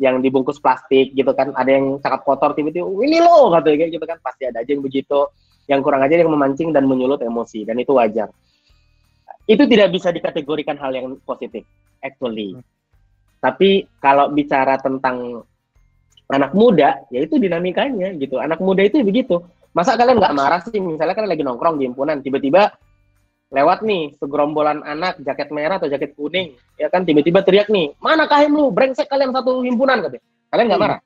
yang 0.00 0.24
dibungkus 0.24 0.56
plastik 0.60 1.12
gitu 1.12 1.28
kan. 1.36 1.52
Ada 1.52 1.70
yang 1.76 2.00
sangat 2.00 2.24
kotor 2.24 2.56
tiba-tiba 2.56 2.88
ini 3.04 3.20
loh 3.20 3.52
katanya 3.52 3.88
gitu 3.92 4.04
kan. 4.08 4.16
Pasti 4.24 4.48
ada 4.48 4.64
aja 4.64 4.70
yang 4.72 4.80
begitu. 4.80 5.28
Yang 5.68 5.80
kurang 5.84 6.00
ajar 6.08 6.24
yang 6.24 6.32
memancing 6.32 6.72
dan 6.72 6.88
menyulut 6.88 7.20
emosi 7.20 7.68
dan 7.68 7.76
itu 7.76 7.92
wajar 7.92 8.32
itu 9.50 9.62
tidak 9.66 9.88
bisa 9.90 10.14
dikategorikan 10.14 10.78
hal 10.78 10.94
yang 10.94 11.06
positif 11.26 11.66
actually. 12.02 12.54
Hmm. 12.58 12.64
tapi 13.42 13.90
kalau 13.98 14.30
bicara 14.30 14.78
tentang 14.78 15.42
anak 16.30 16.54
muda 16.54 17.02
ya 17.10 17.20
itu 17.26 17.36
dinamikanya 17.36 18.14
gitu. 18.16 18.38
Anak 18.38 18.62
muda 18.62 18.86
itu 18.86 19.02
begitu. 19.02 19.42
Masa 19.74 19.98
kalian 19.98 20.20
nggak 20.22 20.36
marah 20.36 20.60
sih? 20.62 20.78
Misalnya 20.78 21.16
kalian 21.18 21.32
lagi 21.32 21.44
nongkrong 21.44 21.76
di 21.80 21.90
himpunan 21.90 22.22
tiba-tiba 22.22 22.70
lewat 23.52 23.84
nih 23.84 24.16
segerombolan 24.16 24.80
anak 24.80 25.20
jaket 25.20 25.52
merah 25.52 25.76
atau 25.76 25.90
jaket 25.90 26.14
kuning 26.14 26.56
ya 26.78 26.88
kan? 26.88 27.02
Tiba-tiba 27.02 27.42
teriak 27.42 27.68
nih 27.68 27.92
mana 27.98 28.30
kahim 28.30 28.54
lu? 28.54 28.70
Brengsek 28.70 29.10
kalian 29.10 29.34
satu 29.34 29.66
himpunan 29.66 30.00
katanya. 30.06 30.24
Kalian 30.54 30.66
nggak 30.70 30.82
marah? 30.82 31.00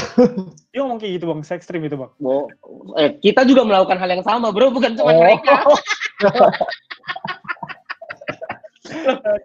Dia 0.70 0.80
ngomong 0.86 1.02
kayak 1.02 1.12
gitu 1.18 1.24
bang, 1.28 1.40
ekstrim 1.42 1.82
itu 1.82 1.96
bang. 1.98 2.10
Bo, 2.16 2.46
eh, 2.96 3.18
kita 3.18 3.42
juga 3.42 3.66
melakukan 3.66 3.98
hal 3.98 4.10
yang 4.10 4.24
sama 4.24 4.54
bro, 4.54 4.70
bukan 4.70 4.94
cuma 4.94 5.12
oh. 5.12 5.18
mereka. 5.18 5.66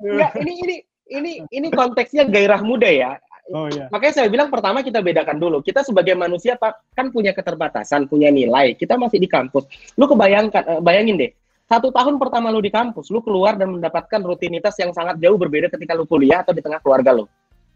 Enggak, 0.02 0.32
ini 0.41 0.54
ini 0.62 0.76
ini 1.06 1.32
ini 1.54 1.68
konteksnya 1.70 2.26
gairah 2.26 2.62
muda 2.66 2.89
ya. 2.89 3.18
Oh, 3.54 3.70
iya. 3.70 3.86
Makanya 3.93 4.14
saya 4.18 4.28
bilang 4.30 4.50
pertama 4.50 4.82
kita 4.82 5.06
bedakan 5.06 5.38
dulu. 5.38 5.62
Kita 5.62 5.86
sebagai 5.86 6.18
manusia 6.18 6.58
kan 6.98 7.14
punya 7.14 7.30
keterbatasan, 7.30 8.10
punya 8.10 8.34
nilai. 8.34 8.74
Kita 8.74 8.98
masih 8.98 9.22
di 9.22 9.30
kampus. 9.30 9.70
Lu 10.02 10.10
kebayangkan, 10.10 10.64
eh, 10.66 10.82
bayangin 10.82 11.22
deh. 11.22 11.32
Satu 11.70 11.93
tahun 11.93 12.18
pertama 12.18 12.50
lu 12.50 12.62
di 12.62 12.74
kampus, 12.74 13.10
lu 13.14 13.22
keluar 13.22 13.58
dan 13.58 13.74
mendapatkan 13.74 14.22
rutinitas 14.22 14.78
yang 14.82 14.93
sangat 14.93 15.18
jauh 15.22 15.38
berbeda 15.38 15.70
ketika 15.70 15.93
lu 15.98 16.06
kuliah 16.10 16.41
atau 16.41 16.54
di 16.54 16.62
tengah 16.62 16.82
keluarga 16.82 17.14
lu. 17.14 17.26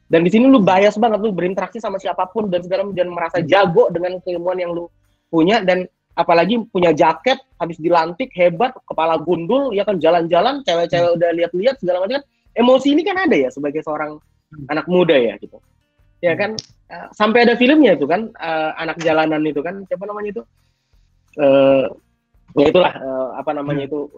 Dan 0.09 0.25
di 0.25 0.29
sini 0.33 0.49
lu 0.49 0.61
bias 0.61 0.97
banget, 0.97 1.21
lu 1.21 1.29
berinteraksi 1.29 1.77
sama 1.77 2.01
siapa 2.01 2.25
pun 2.29 2.49
dan 2.49 2.65
segala 2.65 2.89
dan 2.89 3.09
merasa 3.13 3.41
jago 3.45 3.93
dengan 3.93 4.17
keilmuan 4.25 4.57
yang 4.57 4.73
lu 4.73 4.89
punya 5.29 5.61
dan 5.61 5.85
apalagi 6.19 6.59
punya 6.67 6.91
jaket 6.91 7.39
habis 7.55 7.79
dilantik 7.79 8.27
hebat 8.35 8.75
kepala 8.83 9.15
gundul 9.23 9.71
ya 9.71 9.87
kan 9.87 9.95
jalan-jalan 9.95 10.59
cewek-cewek 10.67 11.15
udah 11.15 11.29
lihat-lihat 11.39 11.79
segala 11.79 12.03
macam. 12.03 12.19
Emosi 12.51 12.91
ini 12.91 13.07
kan 13.07 13.15
ada 13.15 13.39
ya 13.39 13.47
sebagai 13.47 13.79
seorang 13.79 14.19
anak 14.67 14.83
muda 14.91 15.15
ya 15.15 15.39
gitu. 15.39 15.55
Ya 16.19 16.35
kan 16.35 16.59
uh, 16.91 17.07
sampai 17.15 17.47
ada 17.47 17.55
filmnya 17.55 17.95
itu 17.95 18.03
kan 18.03 18.27
uh, 18.35 18.75
anak 18.75 18.99
jalanan 18.99 19.39
itu 19.47 19.63
kan 19.63 19.87
siapa 19.87 20.03
namanya 20.03 20.29
itu? 20.35 20.43
Uh, 21.39 21.87
ya 22.59 22.67
itulah 22.67 22.91
apa 23.37 23.53
namanya 23.53 23.85
itu 23.87 24.09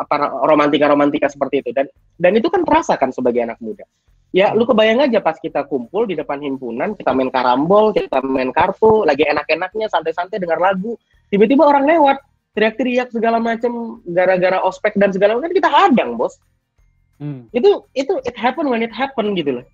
apa 0.00 0.14
romantika 0.48 0.88
romantika 0.88 1.28
seperti 1.28 1.60
itu. 1.60 1.70
Dan 1.76 1.86
dan 2.16 2.32
itu 2.40 2.48
kan 2.48 2.64
terasa 2.64 2.96
kan 2.96 3.12
sebagai 3.12 3.44
anak 3.44 3.60
muda 3.60 3.84
ya 4.36 4.52
lu 4.52 4.68
kebayang 4.68 5.00
aja 5.00 5.24
pas 5.24 5.40
kita 5.40 5.64
kumpul 5.64 6.04
di 6.04 6.12
depan 6.12 6.36
himpunan 6.44 6.92
kita 6.92 7.16
main 7.16 7.32
karambol 7.32 7.88
kita 7.96 8.20
main 8.20 8.52
kartu 8.52 9.08
lagi 9.08 9.24
enak-enaknya 9.24 9.88
santai-santai 9.88 10.36
dengar 10.36 10.60
lagu 10.60 11.00
tiba-tiba 11.32 11.64
orang 11.64 11.88
lewat 11.88 12.20
teriak-teriak 12.52 13.08
segala 13.08 13.40
macam 13.40 14.04
gara-gara 14.04 14.60
ospek 14.60 14.92
dan 15.00 15.08
segala 15.08 15.40
macam 15.40 15.48
kan 15.48 15.56
kita 15.56 15.70
hadang 15.72 16.20
bos 16.20 16.36
hmm. 17.16 17.48
itu 17.56 17.80
itu 17.96 18.12
it 18.28 18.36
happen 18.36 18.68
when 18.68 18.84
it 18.84 18.92
happen 18.92 19.32
gitu 19.32 19.56
loh 19.60 19.66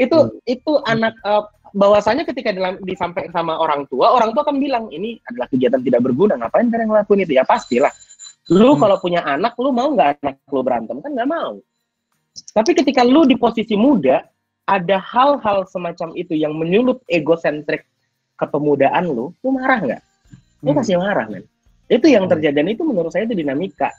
itu 0.00 0.16
hmm. 0.16 0.32
itu 0.48 0.72
anak 0.88 1.12
uh, 1.28 1.44
bahwasanya 1.76 2.24
ketika 2.24 2.48
dalam 2.48 2.80
disampaikan 2.80 3.32
sama 3.32 3.60
orang 3.60 3.84
tua 3.92 4.08
orang 4.08 4.32
tua 4.32 4.44
akan 4.48 4.56
bilang 4.56 4.88
ini 4.88 5.20
adalah 5.28 5.52
kegiatan 5.52 5.84
tidak 5.84 6.00
berguna 6.00 6.40
ngapain 6.40 6.72
kalian 6.72 6.88
ngelakuin 6.88 7.28
itu 7.28 7.36
ya 7.36 7.44
pastilah 7.44 7.92
lu 8.48 8.72
hmm. 8.72 8.80
kalau 8.80 8.96
punya 9.04 9.20
anak 9.20 9.52
lu 9.60 9.68
mau 9.68 9.92
nggak 9.92 10.16
anak 10.24 10.40
lu 10.48 10.64
berantem 10.64 10.96
kan 11.04 11.12
nggak 11.12 11.28
mau 11.28 11.60
tapi 12.52 12.72
ketika 12.72 13.04
lu 13.04 13.28
di 13.28 13.36
posisi 13.36 13.76
muda, 13.76 14.24
ada 14.64 14.96
hal-hal 14.96 15.68
semacam 15.68 16.16
itu 16.16 16.32
yang 16.32 16.56
menyulut 16.56 17.02
egosentrik 17.10 17.84
kepemudaan 18.40 19.10
lu, 19.10 19.36
lu 19.44 19.48
marah 19.52 19.80
nggak? 19.80 20.02
Lu 20.64 20.70
hmm. 20.72 20.78
pasti 20.78 20.94
marah, 20.96 21.26
men. 21.28 21.44
Itu 21.90 22.08
yang 22.08 22.24
hmm. 22.26 22.32
terjadi 22.38 22.56
dan 22.62 22.68
itu 22.72 22.82
menurut 22.86 23.12
saya 23.12 23.28
itu 23.28 23.36
dinamika. 23.36 23.92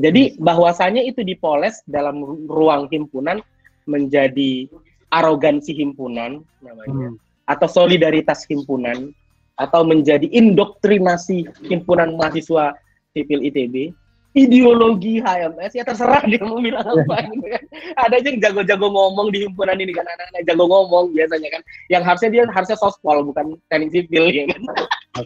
Jadi 0.00 0.34
hmm. 0.34 0.42
bahwasanya 0.42 1.02
itu 1.04 1.22
dipoles 1.22 1.84
dalam 1.86 2.24
ruang 2.48 2.88
himpunan 2.90 3.38
menjadi 3.86 4.66
arogansi 5.12 5.76
himpunan 5.76 6.40
namanya 6.64 7.12
hmm. 7.12 7.16
atau 7.50 7.68
solidaritas 7.68 8.48
himpunan 8.48 9.12
atau 9.60 9.84
menjadi 9.84 10.24
indoktrinasi 10.32 11.44
himpunan 11.68 12.16
mahasiswa 12.16 12.72
sipil 13.12 13.44
ITB 13.44 13.92
ideologi 14.32 15.20
HMS 15.20 15.72
ya 15.76 15.84
terserah 15.84 16.24
dia 16.24 16.40
mau 16.40 16.56
bilang 16.56 16.84
apa 16.84 17.16
gitu 17.28 17.46
kan. 17.46 17.62
Ada 18.00 18.14
aja 18.20 18.28
yang 18.32 18.40
jago-jago 18.40 18.88
ngomong 18.88 19.28
di 19.28 19.44
himpunan 19.44 19.76
ini 19.76 19.92
kan 19.92 20.08
anak-anak 20.08 20.42
jago 20.48 20.64
ngomong 20.68 21.12
biasanya 21.12 21.48
kan. 21.52 21.62
Yang 21.92 22.02
harusnya 22.08 22.30
dia 22.32 22.42
harusnya 22.48 22.78
sospol 22.80 23.16
bukan 23.28 23.60
teknik 23.68 23.92
sipil 23.92 24.32
ya 24.32 24.44
kan. 24.48 24.62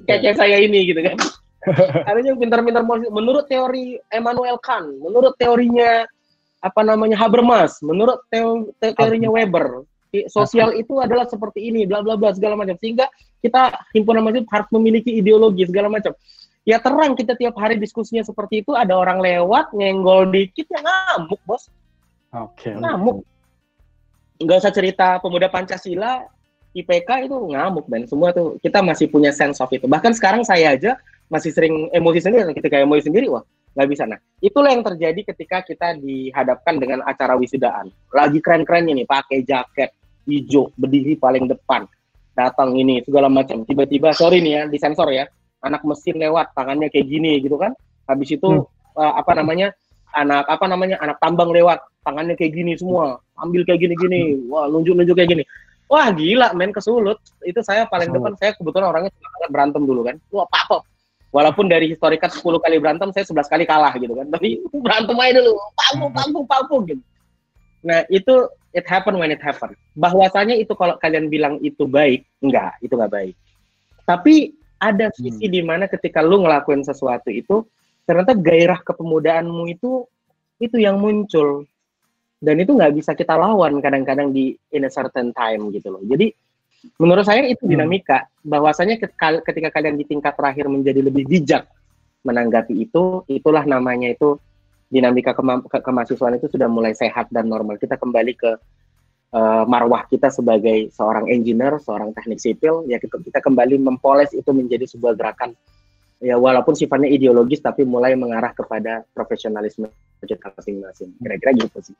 Okay. 0.03 0.19
Kayak 0.19 0.37
saya 0.43 0.57
ini 0.59 0.91
gitu 0.91 1.01
kan. 1.07 1.17
Ada 2.07 2.23
yang 2.23 2.39
pintar-pintar 2.39 2.87
menurut 2.87 3.51
teori 3.51 3.99
Emmanuel 4.15 4.55
Kant, 4.63 4.87
menurut 5.03 5.35
teorinya 5.35 6.07
apa 6.63 6.81
namanya 6.87 7.19
Habermas, 7.19 7.83
menurut 7.83 8.23
teo, 8.31 8.71
te 8.79 8.95
teorinya 8.95 9.31
Weber, 9.35 9.83
sosial 10.31 10.79
itu 10.79 10.95
adalah 11.03 11.27
seperti 11.27 11.71
ini, 11.71 11.83
bla 11.83 12.07
bla 12.07 12.15
bla 12.15 12.31
segala 12.35 12.55
macam. 12.55 12.79
Sehingga 12.79 13.11
kita 13.43 13.83
himpunan 13.95 14.23
mahasiswa 14.23 14.47
harus 14.51 14.71
memiliki 14.75 15.11
ideologi 15.19 15.67
segala 15.67 15.91
macam. 15.91 16.15
Ya 16.67 16.83
terang 16.83 17.15
kita 17.15 17.39
tiap 17.39 17.55
hari 17.63 17.79
diskusinya 17.79 18.27
seperti 18.27 18.67
itu, 18.67 18.75
ada 18.75 18.99
orang 18.99 19.23
lewat 19.23 19.71
nyenggol 19.71 20.27
dikit 20.35 20.67
ya 20.67 20.83
ngamuk 20.83 21.39
bos. 21.47 21.71
Oke. 22.35 22.69
Okay. 22.69 22.75
Ngamuk. 22.75 23.23
Nggak 24.43 24.59
usah 24.67 24.73
cerita 24.75 25.23
pemuda 25.23 25.47
Pancasila, 25.47 26.27
IPK 26.75 27.31
itu 27.31 27.37
ngamuk 27.39 27.87
dan 27.87 28.05
semua 28.11 28.35
tuh 28.35 28.59
kita 28.59 28.83
masih 28.83 29.07
punya 29.07 29.31
sense 29.31 29.63
of 29.63 29.71
itu. 29.71 29.87
Bahkan 29.87 30.13
sekarang 30.19 30.43
saya 30.43 30.75
aja 30.75 30.99
masih 31.27 31.51
sering 31.51 31.91
emosi 31.91 32.23
sendiri 32.23 32.55
ketika 32.55 32.79
emosi 32.79 33.11
sendiri 33.11 33.27
wah 33.27 33.43
nggak 33.77 33.89
bisa 33.93 34.09
nah 34.09 34.17
itulah 34.41 34.73
yang 34.73 34.87
terjadi 34.87 35.21
ketika 35.35 35.61
kita 35.67 35.99
dihadapkan 35.99 36.79
dengan 36.79 37.03
acara 37.05 37.35
wisudaan 37.37 37.91
lagi 38.15 38.39
keren-kerennya 38.41 38.95
nih 39.03 39.07
pakai 39.07 39.43
jaket 39.43 39.91
hijau 40.25 40.71
berdiri 40.79 41.19
paling 41.19 41.51
depan 41.51 41.85
datang 42.33 42.73
ini 42.79 43.03
segala 43.03 43.27
macam 43.27 43.67
tiba-tiba 43.67 44.15
sorry 44.15 44.41
nih 44.41 44.53
ya 44.55 44.63
disensor 44.71 45.11
ya 45.11 45.27
anak 45.65 45.83
mesin 45.87 46.17
lewat 46.21 46.53
tangannya 46.53 46.93
kayak 46.93 47.07
gini 47.09 47.41
gitu 47.41 47.57
kan. 47.57 47.73
Habis 48.07 48.37
itu 48.37 48.49
hmm. 48.49 48.99
uh, 48.99 49.13
apa 49.21 49.33
namanya 49.37 49.73
anak 50.17 50.49
apa 50.49 50.65
namanya 50.67 50.97
anak 51.05 51.21
tambang 51.21 51.53
lewat 51.53 51.83
tangannya 52.07 52.39
kayak 52.39 52.57
gini 52.57 52.73
semua 52.79 53.21
ambil 53.37 53.67
kayak 53.69 53.85
gini-gini 53.85 54.49
wah 54.49 54.69
nunjuk-nunjuk 54.71 55.17
kayak 55.17 55.37
gini. 55.37 55.45
Wah 55.87 56.11
gila 56.11 56.51
men 56.55 56.75
kesulut. 56.75 57.19
Itu 57.47 57.63
saya 57.63 57.87
paling 57.87 58.11
depan 58.11 58.35
saya 58.39 58.55
kebetulan 58.59 58.91
orangnya 58.91 59.13
sangat 59.15 59.51
berantem 59.51 59.83
dulu 59.87 60.07
kan. 60.07 60.17
Wah 60.35 60.47
apa 60.51 60.83
walaupun 61.35 61.69
dari 61.69 61.93
historikat 61.93 62.33
10 62.33 62.65
kali 62.65 62.77
berantem 62.81 63.13
saya 63.13 63.29
11 63.29 63.53
kali 63.53 63.65
kalah 63.69 63.93
gitu 63.99 64.15
kan. 64.15 64.27
Tapi 64.31 64.63
berantem 64.85 65.17
aja 65.19 65.41
dulu. 65.43 65.53
Panggung 65.75 66.13
panggung 66.15 66.47
panggung 66.47 66.83
gitu. 66.91 67.03
Nah 67.87 68.03
itu 68.11 68.35
it 68.75 68.87
happen 68.89 69.15
when 69.19 69.31
it 69.31 69.43
happen. 69.43 69.75
Bahwasanya 69.95 70.59
itu 70.59 70.75
kalau 70.75 70.99
kalian 70.99 71.31
bilang 71.31 71.63
itu 71.63 71.87
baik 71.87 72.27
enggak 72.43 72.75
itu 72.83 72.93
nggak 72.95 73.13
baik. 73.13 73.35
Tapi 74.07 74.55
ada 74.77 75.09
sisi 75.17 75.49
hmm. 75.49 75.53
di 75.53 75.61
mana 75.65 75.85
ketika 75.89 76.21
lu 76.21 76.45
ngelakuin 76.45 76.85
sesuatu 76.85 77.33
itu 77.33 77.65
ternyata 78.05 78.37
gairah 78.37 78.81
kepemudaanmu 78.85 79.65
itu 79.73 80.05
itu 80.63 80.77
yang 80.81 81.01
muncul 81.01 81.65
dan 82.41 82.57
itu 82.61 82.77
nggak 82.77 82.95
bisa 82.97 83.17
kita 83.17 83.35
lawan 83.35 83.81
kadang-kadang 83.81 84.31
di 84.31 84.53
in 84.73 84.85
a 84.85 84.91
certain 84.93 85.33
time 85.33 85.73
gitu 85.73 85.93
loh 85.93 86.03
jadi 86.05 86.31
menurut 87.01 87.25
saya 87.25 87.49
itu 87.49 87.65
hmm. 87.65 87.73
dinamika 87.73 88.25
hmm. 88.25 88.53
bahwasanya 88.53 88.97
ketika 89.43 89.69
kalian 89.73 89.97
di 89.97 90.05
tingkat 90.05 90.37
terakhir 90.37 90.69
menjadi 90.69 91.01
lebih 91.03 91.25
bijak 91.27 91.67
menanggapi 92.23 92.75
itu 92.87 93.23
itulah 93.31 93.63
namanya 93.63 94.13
itu 94.13 94.37
dinamika 94.87 95.35
kema 95.35 95.63
ke 95.67 95.79
kemahasiswaan 95.83 96.39
itu 96.39 96.47
sudah 96.47 96.71
mulai 96.71 96.95
sehat 96.95 97.27
dan 97.35 97.51
normal 97.51 97.75
kita 97.79 97.99
kembali 97.99 98.35
ke 98.39 98.55
uh, 99.33 99.65
marwah 99.67 100.07
kita 100.07 100.31
sebagai 100.31 100.93
seorang 100.95 101.27
engineer 101.33 101.81
seorang 101.83 102.15
teknik 102.15 102.39
sipil 102.39 102.87
ya 102.87 103.01
kita, 103.01 103.19
kita 103.23 103.39
kembali 103.43 103.81
mempoles 103.81 104.31
itu 104.37 104.51
menjadi 104.55 104.87
sebuah 104.87 105.17
gerakan. 105.19 105.57
Ya 106.17 106.41
walaupun 106.41 106.73
sifatnya 106.73 107.13
ideologis 107.13 107.61
tapi 107.61 107.85
mulai 107.85 108.17
mengarah 108.17 108.53
kepada 108.57 109.05
profesionalisme 109.13 109.89
kita 110.25 110.49
masing-masing. 110.57 111.13
Kira-kira 111.21 111.53
gitu 111.57 111.93
sih. 111.93 111.97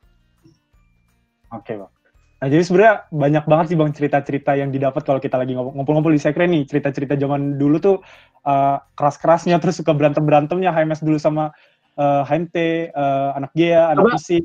Oke 1.53 1.73
okay, 1.73 1.75
bang. 1.79 1.93
Nah, 2.37 2.53
jadi 2.53 2.63
sebenarnya 2.69 2.95
banyak 3.09 3.45
banget 3.49 3.67
sih 3.73 3.77
bang 3.81 3.91
cerita-cerita 3.97 4.53
yang 4.61 4.69
didapat 4.69 5.03
kalau 5.09 5.21
kita 5.21 5.41
lagi 5.41 5.57
ngobrol-ngobrol 5.57 6.13
di 6.13 6.21
sekre 6.21 6.45
nih. 6.45 6.69
Cerita-cerita 6.69 7.17
zaman 7.17 7.57
dulu 7.57 7.77
tuh 7.81 7.97
uh, 8.45 8.77
keras-kerasnya 8.97 9.57
terus 9.63 9.81
suka 9.81 9.97
berantem-berantemnya. 9.97 10.73
HMS 10.73 11.05
dulu 11.05 11.17
sama 11.17 11.53
uh, 11.97 12.23
HMT, 12.25 12.57
uh, 12.93 13.37
anak 13.41 13.53
Gea, 13.57 13.93
anak 13.93 14.17
mesin. 14.17 14.45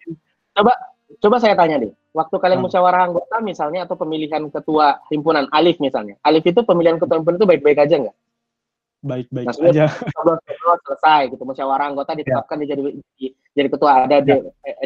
Coba, 0.56 0.76
coba 1.20 1.38
saya 1.42 1.58
tanya 1.58 1.82
deh. 1.82 1.92
Waktu 2.12 2.36
kalian 2.40 2.60
hmm. 2.60 2.68
musyawarah 2.68 3.02
anggota 3.08 3.36
misalnya 3.44 3.88
atau 3.88 3.96
pemilihan 3.96 4.44
ketua 4.52 5.00
himpunan 5.12 5.48
Alif 5.52 5.80
misalnya. 5.84 6.16
Alif 6.24 6.44
itu 6.48 6.62
pemilihan 6.64 7.00
ketua 7.02 7.20
himpunan 7.20 7.40
itu 7.40 7.48
baik-baik 7.48 7.80
aja 7.84 7.96
nggak? 8.00 8.16
Baik-baik 9.02 9.48
aja. 9.50 9.90
selesai 10.86 11.34
gitu 11.34 11.42
musyawarah 11.42 11.90
anggota 11.90 12.14
ditetapkan 12.14 12.62
ya. 12.62 12.76
jadi 12.76 12.82
jadi 13.58 13.68
ketua 13.72 14.06
ada 14.06 14.22
ya. 14.22 14.40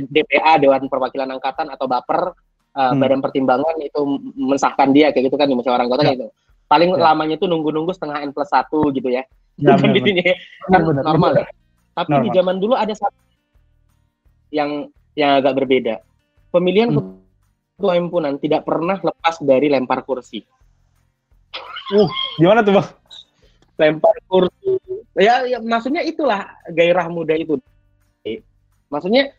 DPA 0.08 0.54
Dewan 0.62 0.88
Perwakilan 0.88 1.30
Angkatan 1.36 1.68
atau 1.68 1.86
Baper 1.86 2.32
uh, 2.76 2.92
hmm. 2.94 3.00
badan 3.00 3.20
pertimbangan 3.20 3.76
itu 3.84 4.02
mensahkan 4.40 4.90
dia 4.96 5.12
kayak 5.12 5.32
gitu 5.32 5.36
kan 5.36 5.50
di 5.50 5.56
musyawarah 5.58 5.84
anggota 5.84 6.04
ya. 6.08 6.16
gitu. 6.16 6.28
Paling 6.66 6.98
ya. 6.98 7.12
lamanya 7.12 7.36
itu 7.38 7.46
nunggu-nunggu 7.46 7.94
setengah 7.94 8.26
n 8.26 8.32
plus 8.32 8.50
satu 8.50 8.90
gitu 8.96 9.12
ya. 9.12 9.28
Ya, 9.56 9.80
bener, 9.80 10.04
bener. 10.04 10.36
kan 10.68 10.82
bener, 10.84 11.04
normal 11.04 11.32
bener. 11.32 11.46
ya. 11.48 11.54
Tapi 11.96 12.12
normal. 12.12 12.26
di 12.26 12.30
zaman 12.36 12.56
dulu 12.60 12.74
ada 12.76 12.94
satu 12.94 13.20
yang 14.52 14.70
yang 15.16 15.40
agak 15.40 15.54
berbeda. 15.56 15.96
Pemilihan 16.56 16.88
hmm. 16.96 17.20
ketua 17.76 18.00
himpunan 18.00 18.40
tidak 18.40 18.64
pernah 18.64 18.96
lepas 18.96 19.44
dari 19.44 19.68
lempar 19.68 20.08
kursi. 20.08 20.40
Uh, 21.92 22.08
gimana 22.40 22.64
tuh 22.64 22.80
bang? 22.80 22.88
Lempar 23.76 24.16
kursi. 24.32 24.80
Ya, 25.20 25.44
ya 25.44 25.60
maksudnya 25.60 26.00
itulah 26.00 26.48
gairah 26.72 27.12
muda 27.12 27.36
itu. 27.36 27.60
Maksudnya 28.88 29.36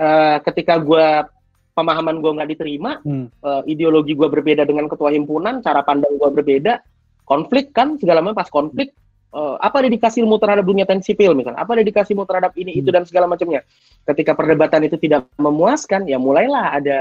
uh, 0.00 0.40
ketika 0.48 0.80
gue 0.80 1.28
pemahaman 1.76 2.24
gue 2.24 2.32
nggak 2.40 2.50
diterima, 2.56 3.04
hmm. 3.04 3.44
uh, 3.44 3.60
ideologi 3.68 4.16
gue 4.16 4.32
berbeda 4.32 4.64
dengan 4.64 4.88
ketua 4.88 5.12
himpunan, 5.12 5.60
cara 5.60 5.84
pandang 5.84 6.16
gue 6.16 6.30
berbeda, 6.32 6.80
konflik 7.28 7.76
kan 7.76 8.00
segala 8.00 8.24
macam 8.24 8.40
pas 8.40 8.48
konflik 8.48 8.96
uh, 9.32 9.56
apa 9.58 9.82
dedikasi 9.86 10.22
ilmu 10.22 10.36
terhadap 10.38 10.64
dunia 10.66 10.84
teknik 10.84 11.06
sipil 11.06 11.32
misalnya, 11.34 11.62
apa 11.62 11.72
dedikasi 11.78 12.14
ilmu 12.14 12.28
terhadap 12.28 12.52
ini 12.54 12.76
hmm. 12.76 12.80
itu 12.84 12.88
dan 12.92 13.02
segala 13.08 13.26
macamnya. 13.26 13.64
Ketika 14.06 14.36
perdebatan 14.36 14.86
itu 14.86 14.96
tidak 15.00 15.26
memuaskan, 15.40 16.06
ya 16.06 16.20
mulailah 16.20 16.76
ada 16.76 16.98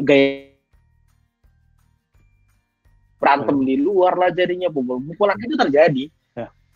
gaya 0.00 0.50
berantem 3.20 3.56
hmm. 3.56 3.66
di 3.66 3.74
luar 3.78 4.14
lah 4.18 4.30
jadinya 4.34 4.68
pukul-pukulan. 4.68 5.36
Itu 5.38 5.54
terjadi. 5.56 6.04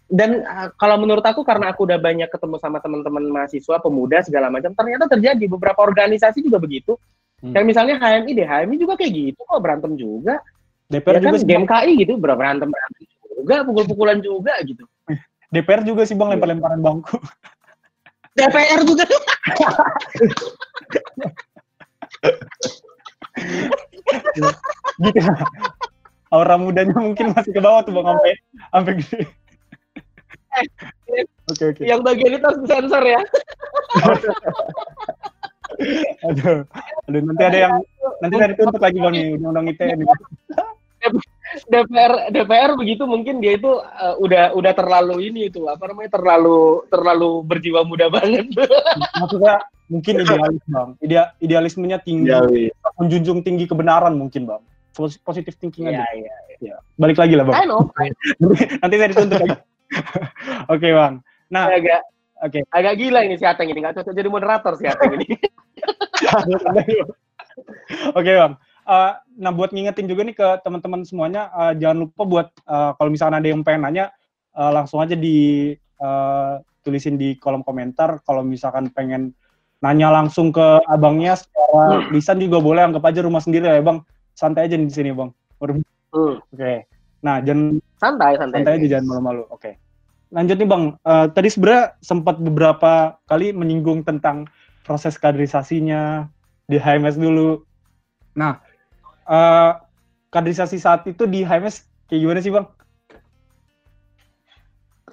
Dan 0.08 0.40
uh, 0.40 0.72
kalau 0.80 0.96
menurut 0.96 1.20
aku 1.20 1.44
karena 1.44 1.68
aku 1.68 1.84
udah 1.84 2.00
banyak 2.00 2.32
ketemu 2.32 2.56
sama 2.56 2.80
teman-teman 2.80 3.28
mahasiswa 3.28 3.76
pemuda 3.76 4.24
segala 4.24 4.48
macam 4.48 4.72
ternyata 4.72 5.04
terjadi. 5.04 5.44
Beberapa 5.44 5.84
organisasi 5.84 6.40
juga 6.40 6.56
begitu. 6.56 6.96
Hmm. 7.38 7.54
kayak 7.54 7.66
misalnya 7.70 7.94
HMI 8.02 8.32
deh. 8.34 8.48
HMI 8.48 8.76
juga 8.80 8.94
kayak 8.98 9.12
gitu 9.14 9.40
kok 9.44 9.60
berantem 9.60 9.92
juga. 9.94 10.40
DPR 10.88 11.20
ya 11.20 11.28
juga 11.28 11.36
kan, 11.36 11.44
DMKI 11.44 11.92
gitu 12.00 12.12
berantem 12.16 12.68
berantem 12.72 13.04
juga 13.38 13.62
pukul-pukulan 13.62 14.18
juga 14.18 14.58
gitu. 14.66 14.84
DPR 15.48 15.86
juga 15.86 16.02
sih 16.04 16.18
bang 16.18 16.34
lempar-lemparan 16.36 16.80
bangku. 16.82 17.16
DPR 18.36 18.82
juga. 18.82 19.06
Gitu. 24.98 25.30
Aura 26.34 26.58
mudanya 26.58 26.96
mungkin 26.98 27.30
masih 27.32 27.54
ke 27.54 27.60
bawah 27.62 27.86
tuh 27.86 27.94
bang 27.94 28.06
sampai 28.10 28.32
sampai 28.74 28.92
gini 28.98 29.24
Oke, 31.48 31.72
Okay. 31.72 31.88
Yang 31.88 32.00
bagian 32.04 32.32
itu 32.36 32.44
harus 32.44 32.60
disensor 32.66 33.02
ya. 33.06 33.20
aduh, 36.28 36.66
aduh 37.06 37.20
nanti 37.24 37.42
ada 37.46 37.58
yang 37.68 37.74
nanti 38.20 38.34
dari 38.36 38.54
untuk 38.58 38.82
lagi 38.82 38.98
bang 38.98 39.14
nih 39.14 39.26
undang-undang 39.38 39.72
ITE 39.72 39.84
ini. 39.96 40.04
DPR 41.68 42.28
DPR 42.28 42.76
begitu 42.76 43.08
mungkin 43.08 43.40
dia 43.40 43.56
itu 43.56 43.80
uh, 43.80 44.14
udah 44.20 44.52
udah 44.52 44.72
terlalu 44.76 45.32
ini 45.32 45.48
itu 45.48 45.64
apa 45.64 45.88
namanya 45.88 46.20
terlalu 46.20 46.84
terlalu 46.92 47.30
berjiwa 47.44 47.80
muda 47.88 48.06
banget. 48.14 48.52
Maksudnya 49.16 49.64
mungkin 49.88 50.14
idealis 50.20 50.62
bang, 50.68 50.90
Ide, 51.00 51.16
idealismenya 51.40 51.98
tinggi, 52.04 52.28
Idealis. 52.28 52.72
menjunjung 53.00 53.40
tinggi 53.40 53.64
kebenaran 53.64 54.12
mungkin 54.20 54.44
bang, 54.44 54.62
positif 55.24 55.56
thinking 55.56 55.88
aja. 55.88 56.04
Iya, 56.04 56.06
iya, 56.12 56.36
iya. 56.60 56.76
Balik 57.00 57.16
lagi 57.16 57.34
lah 57.40 57.48
bang. 57.48 57.56
I 57.56 57.64
know. 57.64 57.88
nanti, 58.36 58.64
nanti 58.84 58.94
saya 59.00 59.08
dituntut 59.08 59.40
lagi. 59.40 59.56
Oke 60.74 60.88
bang. 60.92 61.14
Nah, 61.48 61.72
agak 61.72 62.04
Oke. 62.38 62.62
Okay. 62.62 62.70
Agak 62.70 62.94
gila 63.02 63.26
ini 63.26 63.34
si 63.34 63.42
Ateng 63.42 63.66
ini, 63.66 63.82
nggak 63.82 63.98
cocok 63.98 64.14
jadi 64.14 64.28
moderator 64.30 64.78
si 64.78 64.86
Ateng 64.86 65.18
ini. 65.18 65.26
Oke 68.14 68.30
bang. 68.30 68.52
Uh, 68.88 69.12
nah 69.36 69.52
buat 69.52 69.68
ngingetin 69.68 70.08
juga 70.08 70.24
nih 70.24 70.32
ke 70.32 70.48
teman-teman 70.64 71.04
semuanya, 71.04 71.52
uh, 71.52 71.76
jangan 71.76 72.08
lupa 72.08 72.22
buat 72.24 72.48
uh, 72.64 72.96
kalau 72.96 73.12
misalnya 73.12 73.36
ada 73.36 73.48
yang 73.52 73.60
pengen 73.60 73.84
nanya, 73.84 74.04
uh, 74.56 74.72
langsung 74.72 75.04
aja 75.04 75.12
di 75.12 75.76
uh, 76.00 76.56
tulisin 76.80 77.20
di 77.20 77.36
kolom 77.36 77.60
komentar. 77.60 78.24
Kalau 78.24 78.40
misalkan 78.40 78.88
pengen 78.88 79.36
nanya 79.84 80.08
langsung 80.08 80.48
ke 80.48 80.80
abangnya 80.88 81.36
secara 81.36 82.00
hmm. 82.00 82.16
lisan 82.16 82.40
juga 82.40 82.64
boleh, 82.64 82.88
anggap 82.88 83.04
aja 83.04 83.20
rumah 83.20 83.44
sendiri 83.44 83.68
ya 83.68 83.84
bang. 83.84 84.00
Santai 84.32 84.72
aja 84.72 84.80
di 84.80 84.88
sini 84.88 85.12
bang. 85.12 85.28
Hmm. 85.60 86.40
Oke. 86.40 86.56
Okay. 86.56 86.76
Nah, 87.20 87.42
jangan 87.42 87.82
santai, 87.98 88.32
santai. 88.38 88.56
Santai 88.62 88.72
aja 88.80 88.86
jangan 88.96 89.06
malu-malu. 89.10 89.44
Oke. 89.50 89.60
Okay. 89.60 89.74
Lanjut 90.28 90.56
nih 90.60 90.68
Bang. 90.68 90.84
Uh, 91.02 91.26
tadi 91.32 91.48
sebenarnya 91.48 91.96
sempat 92.04 92.36
beberapa 92.36 93.16
kali 93.26 93.56
menyinggung 93.56 94.04
tentang 94.04 94.46
proses 94.84 95.16
kaderisasinya 95.16 96.28
di 96.68 96.76
HMS 96.76 97.16
dulu. 97.16 97.64
Nah, 98.36 98.60
uh, 99.28 99.78
kaderisasi 100.32 100.80
saat 100.80 101.04
itu 101.06 101.28
di 101.28 101.44
HMS 101.44 101.84
kayak 102.08 102.20
gimana 102.24 102.40
sih 102.40 102.52
Bang? 102.52 102.66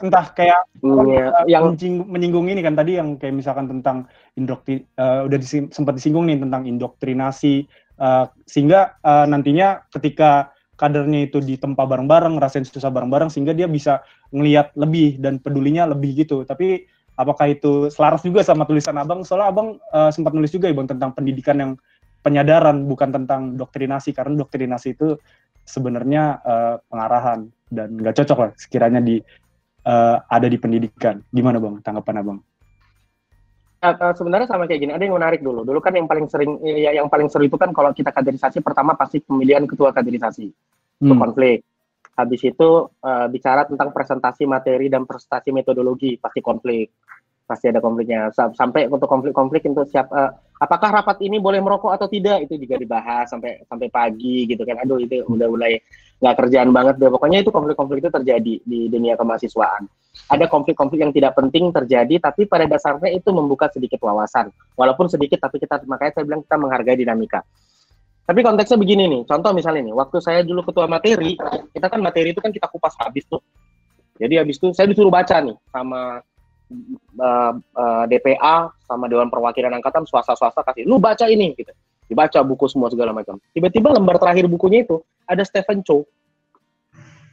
entah 0.03 0.27
kayak 0.35 0.67
yeah, 0.83 1.31
yang 1.47 1.71
menyinggung 2.11 2.51
ini 2.51 2.59
kan 2.59 2.75
tadi 2.75 2.99
yang 2.99 3.15
kayak 3.15 3.31
misalkan 3.31 3.71
tentang 3.71 4.03
indoktri 4.35 4.83
uh, 4.99 5.23
udah 5.23 5.39
disi, 5.39 5.71
sempat 5.71 5.95
disinggung 5.95 6.27
nih 6.27 6.35
tentang 6.35 6.67
indoktrinasi 6.67 7.63
uh, 8.01 8.27
sehingga 8.43 8.99
uh, 9.07 9.23
nantinya 9.23 9.87
ketika 9.95 10.51
kadernya 10.75 11.31
itu 11.31 11.39
ditempa 11.39 11.87
bareng-bareng, 11.87 12.35
ngerasain 12.35 12.67
susah 12.67 12.91
bareng-bareng 12.91 13.31
sehingga 13.31 13.55
dia 13.55 13.67
bisa 13.67 14.03
ngelihat 14.35 14.75
lebih 14.75 15.15
dan 15.23 15.39
pedulinya 15.39 15.87
lebih 15.87 16.27
gitu. 16.27 16.43
Tapi 16.43 16.83
apakah 17.15 17.47
itu 17.47 17.87
selaras 17.87 18.19
juga 18.27 18.43
sama 18.43 18.67
tulisan 18.67 18.99
Abang? 18.99 19.23
Soalnya 19.23 19.55
Abang 19.55 19.79
uh, 19.95 20.11
sempat 20.11 20.35
nulis 20.35 20.51
juga 20.51 20.67
ya 20.67 20.75
Bang 20.75 20.91
tentang 20.91 21.15
pendidikan 21.15 21.55
yang 21.55 21.71
penyadaran 22.25 22.89
bukan 22.89 23.13
tentang 23.13 23.53
doktrinasi 23.53 24.09
karena 24.17 24.33
doktrinasi 24.41 24.97
itu 24.97 25.13
sebenarnya 25.61 26.41
uh, 26.41 26.75
pengarahan 26.89 27.45
dan 27.69 27.93
nggak 28.01 28.17
cocok 28.17 28.37
lah 28.41 28.51
sekiranya 28.57 28.97
di 28.97 29.21
uh, 29.85 30.17
ada 30.25 30.49
di 30.49 30.57
pendidikan. 30.57 31.21
Gimana 31.29 31.61
bang 31.61 31.85
tanggapan 31.85 32.15
abang? 32.25 32.39
Uh, 33.85 34.13
sebenarnya 34.17 34.49
sama 34.49 34.65
kayak 34.65 34.81
gini. 34.81 34.91
Ada 34.97 35.05
yang 35.05 35.13
menarik 35.21 35.45
dulu. 35.45 35.61
Dulu 35.61 35.77
kan 35.77 35.93
yang 35.93 36.09
paling 36.09 36.25
sering, 36.25 36.57
ya, 36.65 36.97
yang 36.97 37.05
paling 37.05 37.29
seru 37.29 37.45
itu 37.45 37.53
kan 37.61 37.69
kalau 37.69 37.93
kita 37.93 38.09
kaderisasi 38.09 38.65
pertama 38.65 38.97
pasti 38.97 39.21
pemilihan 39.21 39.69
ketua 39.69 39.93
kaderisasi 39.93 40.49
hmm. 40.49 41.05
itu 41.05 41.13
konflik. 41.13 41.59
Habis 42.17 42.41
itu 42.41 42.69
uh, 42.89 43.27
bicara 43.29 43.69
tentang 43.69 43.93
presentasi 43.93 44.49
materi 44.49 44.89
dan 44.89 45.05
presentasi 45.05 45.53
metodologi 45.53 46.17
pasti 46.17 46.41
konflik 46.41 46.89
pasti 47.45 47.69
ada 47.69 47.77
konfliknya 47.77 48.33
sampai 48.33 48.89
untuk 48.89 49.05
konflik-konflik 49.05 49.69
itu 49.69 49.85
siap 49.85 50.09
uh, 50.09 50.33
apakah 50.59 51.01
rapat 51.01 51.19
ini 51.23 51.37
boleh 51.39 51.59
merokok 51.59 51.91
atau 51.91 52.07
tidak? 52.07 52.47
Itu 52.47 52.55
juga 52.59 52.79
dibahas 52.79 53.27
sampai 53.27 53.63
sampai 53.67 53.87
pagi 53.91 54.47
gitu 54.47 54.63
kan. 54.63 54.79
Aduh 54.83 54.99
itu 55.01 55.23
udah 55.27 55.47
mulai 55.51 55.79
nggak 56.19 56.35
kerjaan 56.39 56.71
banget 56.71 56.95
deh. 56.99 57.11
Pokoknya 57.11 57.43
itu 57.43 57.51
konflik-konflik 57.51 57.99
itu 58.03 58.11
terjadi 58.11 58.53
di 58.63 58.79
dunia 58.87 59.19
kemahasiswaan. 59.19 59.87
Ada 60.31 60.47
konflik-konflik 60.47 61.03
yang 61.03 61.11
tidak 61.11 61.35
penting 61.35 61.75
terjadi 61.75 62.31
tapi 62.31 62.47
pada 62.47 62.63
dasarnya 62.65 63.11
itu 63.11 63.29
membuka 63.35 63.67
sedikit 63.67 63.99
wawasan. 64.03 64.49
Walaupun 64.79 65.11
sedikit 65.11 65.43
tapi 65.43 65.59
kita 65.59 65.83
makanya 65.85 66.21
saya 66.21 66.23
bilang 66.23 66.41
kita 66.47 66.55
menghargai 66.55 66.95
dinamika. 66.95 67.43
Tapi 68.25 68.41
konteksnya 68.41 68.79
begini 68.79 69.05
nih. 69.05 69.21
Contoh 69.27 69.51
misalnya 69.53 69.91
nih 69.91 69.95
waktu 69.95 70.17
saya 70.23 70.41
dulu 70.41 70.65
ketua 70.65 70.87
materi 70.87 71.37
kita 71.75 71.87
kan 71.91 71.99
materi 71.99 72.31
itu 72.31 72.39
kan 72.39 72.49
kita 72.49 72.71
kupas 72.71 72.95
habis 72.97 73.27
tuh. 73.27 73.43
Jadi 74.15 74.39
habis 74.39 74.55
itu 74.55 74.71
saya 74.71 74.87
disuruh 74.87 75.11
baca 75.11 75.43
nih 75.43 75.59
sama 75.67 76.23
uh, 77.19 77.53
uh, 77.57 78.03
DPA 78.07 78.71
sama 78.85 79.05
Dewan 79.09 79.31
Perwakilan 79.31 79.73
Angkatan 79.73 80.05
swasta-swasta 80.05 80.61
kasih 80.61 80.85
lu 80.85 81.01
baca 81.01 81.25
ini 81.27 81.55
gitu. 81.57 81.71
Dibaca 82.05 82.39
buku 82.45 82.69
semua 82.69 82.93
segala 82.93 83.11
macam. 83.11 83.41
Tiba-tiba 83.51 83.89
lembar 83.89 84.21
terakhir 84.21 84.45
bukunya 84.45 84.85
itu 84.85 85.01
ada 85.25 85.41
Stephen 85.41 85.81
Chow. 85.81 86.05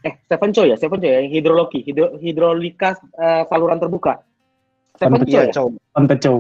Eh 0.03 0.15
Stephen 0.27 0.51
Chow 0.51 0.65
ya? 0.65 0.75
Stephen 0.81 0.99
Chow 0.99 1.11
ya? 1.13 1.19
Yang 1.21 1.33
hidrologi 1.39 1.81
hidro, 1.85 2.07
hidrolika 2.19 2.97
uh, 3.21 3.45
saluran 3.47 3.79
terbuka. 3.79 4.25
Stephen 4.97 5.23
Chow 5.29 5.43
ya? 5.45 5.53
Chow. 5.53 6.39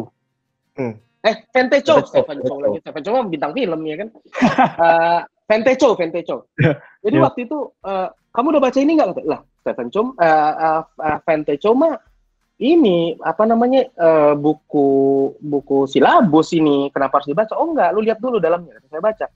Hmm. 0.72 0.96
eh 1.22 1.36
Fente 1.54 1.78
Chow 1.84 2.02
Stephen 2.02 2.40
Chow 2.42 2.58
lagi. 2.58 2.78
Stephen 2.80 3.02
Chow 3.04 3.22
bintang 3.28 3.52
film 3.54 3.80
ya 3.86 3.96
kan? 4.00 4.08
Uh, 4.82 5.20
Fente 5.46 5.72
Chow 5.76 5.92
Fente 5.94 6.24
Chow. 6.24 6.48
Jadi 7.04 7.16
yeah. 7.20 7.24
waktu 7.28 7.44
itu 7.44 7.58
uh, 7.84 8.08
kamu 8.32 8.56
udah 8.56 8.62
baca 8.64 8.78
ini 8.80 8.96
nggak? 8.96 9.28
Lah 9.28 9.40
Stephen 9.60 9.92
Chow 9.92 10.16
uh, 10.16 10.82
uh, 10.82 11.18
Fente 11.28 11.54
Chow 11.60 11.76
mah 11.76 11.94
ini 12.62 13.18
apa 13.18 13.42
namanya 13.42 13.90
uh, 13.98 14.34
buku 14.38 14.86
buku 15.42 15.90
silabus 15.90 16.54
ini 16.54 16.86
kenapa 16.94 17.18
harus 17.18 17.34
dibaca? 17.34 17.58
Oh 17.58 17.74
enggak, 17.74 17.90
lu 17.90 18.00
lihat 18.06 18.22
dulu 18.22 18.38
dalamnya. 18.38 18.78
Saya 18.86 19.02
baca. 19.02 19.26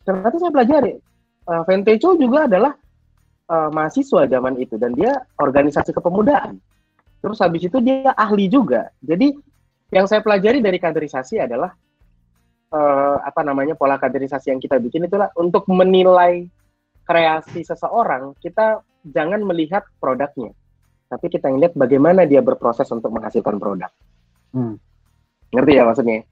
Ternyata 0.00 0.36
saya 0.40 0.52
pelajari. 0.52 0.94
Uh, 1.44 1.62
Ventecho 1.68 2.16
juga 2.16 2.48
adalah 2.48 2.72
uh, 3.52 3.68
mahasiswa 3.68 4.24
zaman 4.24 4.56
itu 4.56 4.80
dan 4.80 4.96
dia 4.96 5.20
organisasi 5.36 5.92
kepemudaan. 5.92 6.56
Terus 7.20 7.36
habis 7.44 7.68
itu 7.68 7.76
dia 7.84 8.16
ahli 8.16 8.48
juga. 8.48 8.88
Jadi 9.04 9.36
yang 9.92 10.08
saya 10.08 10.24
pelajari 10.24 10.64
dari 10.64 10.80
kaderisasi 10.80 11.36
adalah 11.36 11.76
uh, 12.72 13.16
apa 13.20 13.40
namanya 13.44 13.76
pola 13.76 14.00
kaderisasi 14.00 14.54
yang 14.54 14.62
kita 14.62 14.80
bikin 14.80 15.04
itulah 15.04 15.28
untuk 15.36 15.66
menilai 15.68 16.46
kreasi 17.04 17.66
seseorang 17.66 18.38
kita 18.38 18.80
jangan 19.02 19.42
melihat 19.42 19.82
produknya 19.98 20.54
tapi 21.10 21.26
kita 21.26 21.50
lihat 21.50 21.74
bagaimana 21.74 22.22
dia 22.22 22.38
berproses 22.38 22.86
untuk 22.94 23.10
menghasilkan 23.10 23.58
produk. 23.58 23.90
Hmm. 24.54 24.78
Ngerti 25.50 25.72
ya 25.74 25.82
maksudnya? 25.82 26.22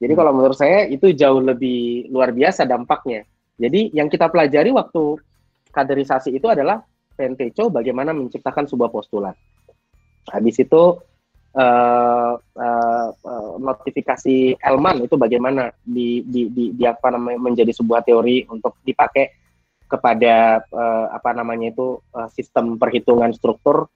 Jadi 0.00 0.12
hmm. 0.16 0.20
kalau 0.24 0.32
menurut 0.32 0.56
saya 0.56 0.88
itu 0.88 1.12
jauh 1.12 1.44
lebih 1.44 2.08
luar 2.08 2.32
biasa 2.32 2.64
dampaknya. 2.64 3.28
Jadi 3.60 3.92
yang 3.92 4.08
kita 4.08 4.32
pelajari 4.32 4.72
waktu 4.72 5.20
kaderisasi 5.68 6.32
itu 6.32 6.48
adalah 6.48 6.80
PNTCO 7.12 7.68
bagaimana 7.68 8.16
menciptakan 8.16 8.64
sebuah 8.64 8.88
postulat. 8.88 9.36
Habis 10.32 10.64
itu 10.64 10.82
uh, 11.52 12.34
uh, 12.40 13.08
uh, 13.12 13.52
notifikasi 13.60 14.56
Elman 14.56 15.04
itu 15.04 15.20
bagaimana 15.20 15.68
di, 15.84 16.24
di, 16.24 16.48
di, 16.48 16.64
di 16.72 16.84
apa 16.88 17.12
namanya 17.12 17.36
menjadi 17.36 17.72
sebuah 17.76 18.00
teori 18.00 18.48
untuk 18.48 18.80
dipakai 18.80 19.28
kepada 19.92 20.64
uh, 20.72 21.12
apa 21.12 21.36
namanya 21.36 21.68
itu 21.68 22.00
uh, 22.16 22.32
sistem 22.32 22.80
perhitungan 22.80 23.28
struktur 23.36 23.92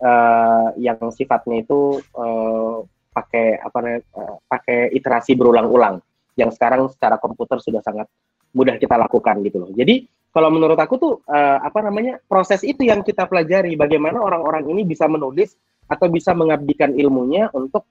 uh, 0.00 0.68
yang 0.76 0.98
sifatnya 1.12 1.62
itu 1.64 2.00
uh, 2.16 2.82
pakai 3.12 3.56
apa 3.60 3.78
uh, 4.12 4.36
pakai 4.44 4.92
iterasi 4.92 5.32
berulang-ulang 5.36 6.00
yang 6.36 6.52
sekarang 6.52 6.88
secara 6.92 7.16
komputer 7.16 7.56
sudah 7.64 7.80
sangat 7.80 8.08
mudah 8.52 8.76
kita 8.76 8.96
lakukan 8.96 9.40
gitu 9.44 9.64
loh. 9.64 9.70
Jadi 9.72 10.04
kalau 10.36 10.52
menurut 10.52 10.76
aku 10.76 10.94
tuh 11.00 11.12
uh, 11.32 11.58
apa 11.64 11.80
namanya 11.80 12.20
proses 12.28 12.60
itu 12.60 12.84
yang 12.84 13.00
kita 13.00 13.24
pelajari 13.24 13.72
bagaimana 13.72 14.20
orang-orang 14.20 14.68
ini 14.68 14.84
bisa 14.84 15.08
menulis 15.08 15.56
atau 15.88 16.12
bisa 16.12 16.36
mengabdikan 16.36 16.92
ilmunya 16.92 17.48
untuk 17.56 17.88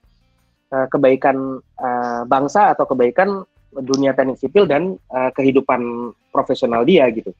uh, 0.70 0.86
kebaikan 0.86 1.58
uh, 1.58 2.22
bangsa 2.30 2.78
atau 2.78 2.86
kebaikan 2.86 3.42
dunia 3.76 4.14
teknik 4.14 4.40
sipil 4.40 4.70
dan 4.70 4.96
uh, 5.10 5.34
kehidupan 5.34 6.14
profesional 6.30 6.86
dia 6.86 7.10
gitu. 7.10 7.34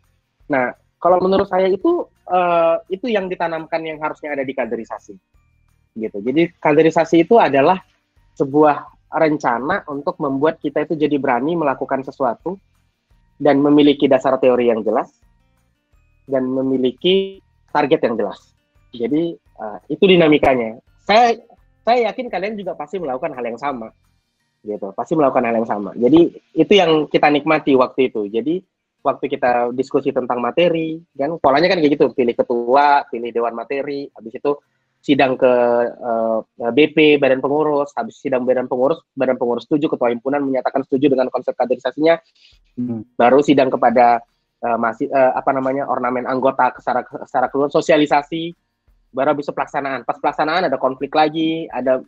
Nah, 0.50 0.74
kalau 1.06 1.22
menurut 1.22 1.46
saya 1.46 1.70
itu 1.70 2.10
uh, 2.34 2.82
itu 2.90 3.06
yang 3.14 3.30
ditanamkan 3.30 3.78
yang 3.86 4.02
harusnya 4.02 4.34
ada 4.34 4.42
di 4.42 4.58
kaderisasi. 4.58 5.14
Gitu. 5.94 6.18
Jadi 6.18 6.50
kaderisasi 6.58 7.30
itu 7.30 7.38
adalah 7.38 7.78
sebuah 8.34 8.90
rencana 9.14 9.86
untuk 9.86 10.18
membuat 10.18 10.58
kita 10.58 10.82
itu 10.82 10.98
jadi 10.98 11.22
berani 11.22 11.54
melakukan 11.54 12.02
sesuatu 12.02 12.58
dan 13.38 13.62
memiliki 13.62 14.10
dasar 14.10 14.42
teori 14.42 14.74
yang 14.74 14.82
jelas 14.82 15.14
dan 16.26 16.50
memiliki 16.50 17.38
target 17.70 18.02
yang 18.02 18.18
jelas. 18.18 18.42
Jadi 18.90 19.38
uh, 19.62 19.78
itu 19.86 20.10
dinamikanya. 20.10 20.82
Saya 21.06 21.38
saya 21.86 22.10
yakin 22.10 22.34
kalian 22.34 22.58
juga 22.58 22.74
pasti 22.74 22.98
melakukan 22.98 23.38
hal 23.38 23.46
yang 23.46 23.62
sama. 23.62 23.94
Gitu, 24.66 24.90
pasti 24.98 25.14
melakukan 25.14 25.46
hal 25.46 25.62
yang 25.62 25.70
sama. 25.70 25.94
Jadi 25.94 26.34
itu 26.58 26.74
yang 26.74 27.06
kita 27.06 27.30
nikmati 27.30 27.78
waktu 27.78 28.10
itu. 28.10 28.26
Jadi 28.26 28.66
waktu 29.06 29.26
kita 29.30 29.70
diskusi 29.78 30.10
tentang 30.10 30.42
materi, 30.42 30.98
kan 31.14 31.38
polanya 31.38 31.70
kan 31.70 31.78
kayak 31.78 31.94
gitu, 31.94 32.10
pilih 32.18 32.34
ketua, 32.34 33.06
pilih 33.06 33.30
dewan 33.30 33.54
materi, 33.54 34.10
habis 34.10 34.34
itu 34.34 34.58
sidang 35.06 35.38
ke 35.38 35.54
uh, 36.02 36.42
eh, 36.42 36.72
BP 36.74 37.22
badan 37.22 37.38
pengurus, 37.38 37.94
habis 37.94 38.18
sidang 38.18 38.42
badan 38.42 38.66
pengurus, 38.66 39.06
badan 39.14 39.38
pengurus 39.38 39.70
setuju, 39.70 39.94
ketua 39.94 40.10
himpunan 40.10 40.42
menyatakan 40.42 40.82
setuju 40.82 41.14
dengan 41.14 41.30
konsep 41.30 41.54
kaderisasinya, 41.54 42.18
hmm. 42.82 43.14
baru 43.14 43.46
sidang 43.46 43.70
kepada 43.70 44.26
uh, 44.66 44.78
masih 44.82 45.06
uh, 45.14 45.38
apa 45.38 45.54
namanya 45.54 45.86
ornamen 45.86 46.26
anggota 46.26 46.74
secara 46.82 47.06
secara 47.30 47.54
keluar 47.54 47.70
sosialisasi, 47.70 48.50
baru 49.14 49.38
bisa 49.38 49.54
pelaksanaan. 49.54 50.02
Pas 50.10 50.18
pelaksanaan 50.18 50.74
ada 50.74 50.82
konflik 50.82 51.14
lagi, 51.14 51.70
ada 51.70 52.02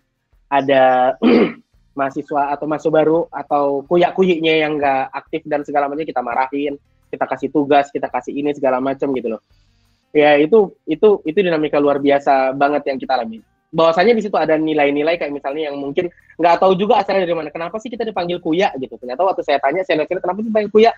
ada 0.49 1.13
mahasiswa 1.97 2.53
atau 2.53 2.69
mahasiswa 2.69 2.93
baru 2.93 3.25
atau 3.33 3.81
kuyak 3.89 4.13
kuyiknya 4.13 4.61
yang 4.61 4.77
nggak 4.77 5.09
aktif 5.09 5.41
dan 5.49 5.65
segala 5.65 5.89
macam 5.89 6.05
kita 6.05 6.21
marahin 6.21 6.77
kita 7.09 7.25
kasih 7.25 7.49
tugas 7.49 7.89
kita 7.89 8.07
kasih 8.11 8.37
ini 8.37 8.53
segala 8.53 8.77
macam 8.77 9.09
gitu 9.17 9.33
loh. 9.33 9.41
Ya 10.13 10.37
itu 10.37 10.77
itu 10.85 11.19
itu 11.25 11.37
dinamika 11.41 11.81
luar 11.81 11.97
biasa 11.97 12.53
banget 12.53 12.93
yang 12.93 12.97
kita 13.01 13.17
alami. 13.17 13.41
Bahwasanya 13.67 14.15
di 14.15 14.23
situ 14.23 14.37
ada 14.39 14.55
nilai-nilai 14.55 15.19
kayak 15.19 15.33
misalnya 15.33 15.73
yang 15.73 15.75
mungkin 15.81 16.07
nggak 16.39 16.55
tahu 16.61 16.77
juga 16.77 17.01
asalnya 17.01 17.27
dari 17.27 17.35
mana. 17.35 17.49
Kenapa 17.51 17.81
sih 17.81 17.91
kita 17.91 18.07
dipanggil 18.07 18.39
kuya 18.39 18.71
gitu? 18.77 18.95
Ternyata 18.95 19.25
waktu 19.25 19.43
saya 19.43 19.59
tanya 19.59 19.83
saya 19.83 20.03
nanya 20.03 20.21
kenapa 20.21 20.39
sih 20.39 20.47
dipanggil 20.47 20.71
kuya 20.71 20.91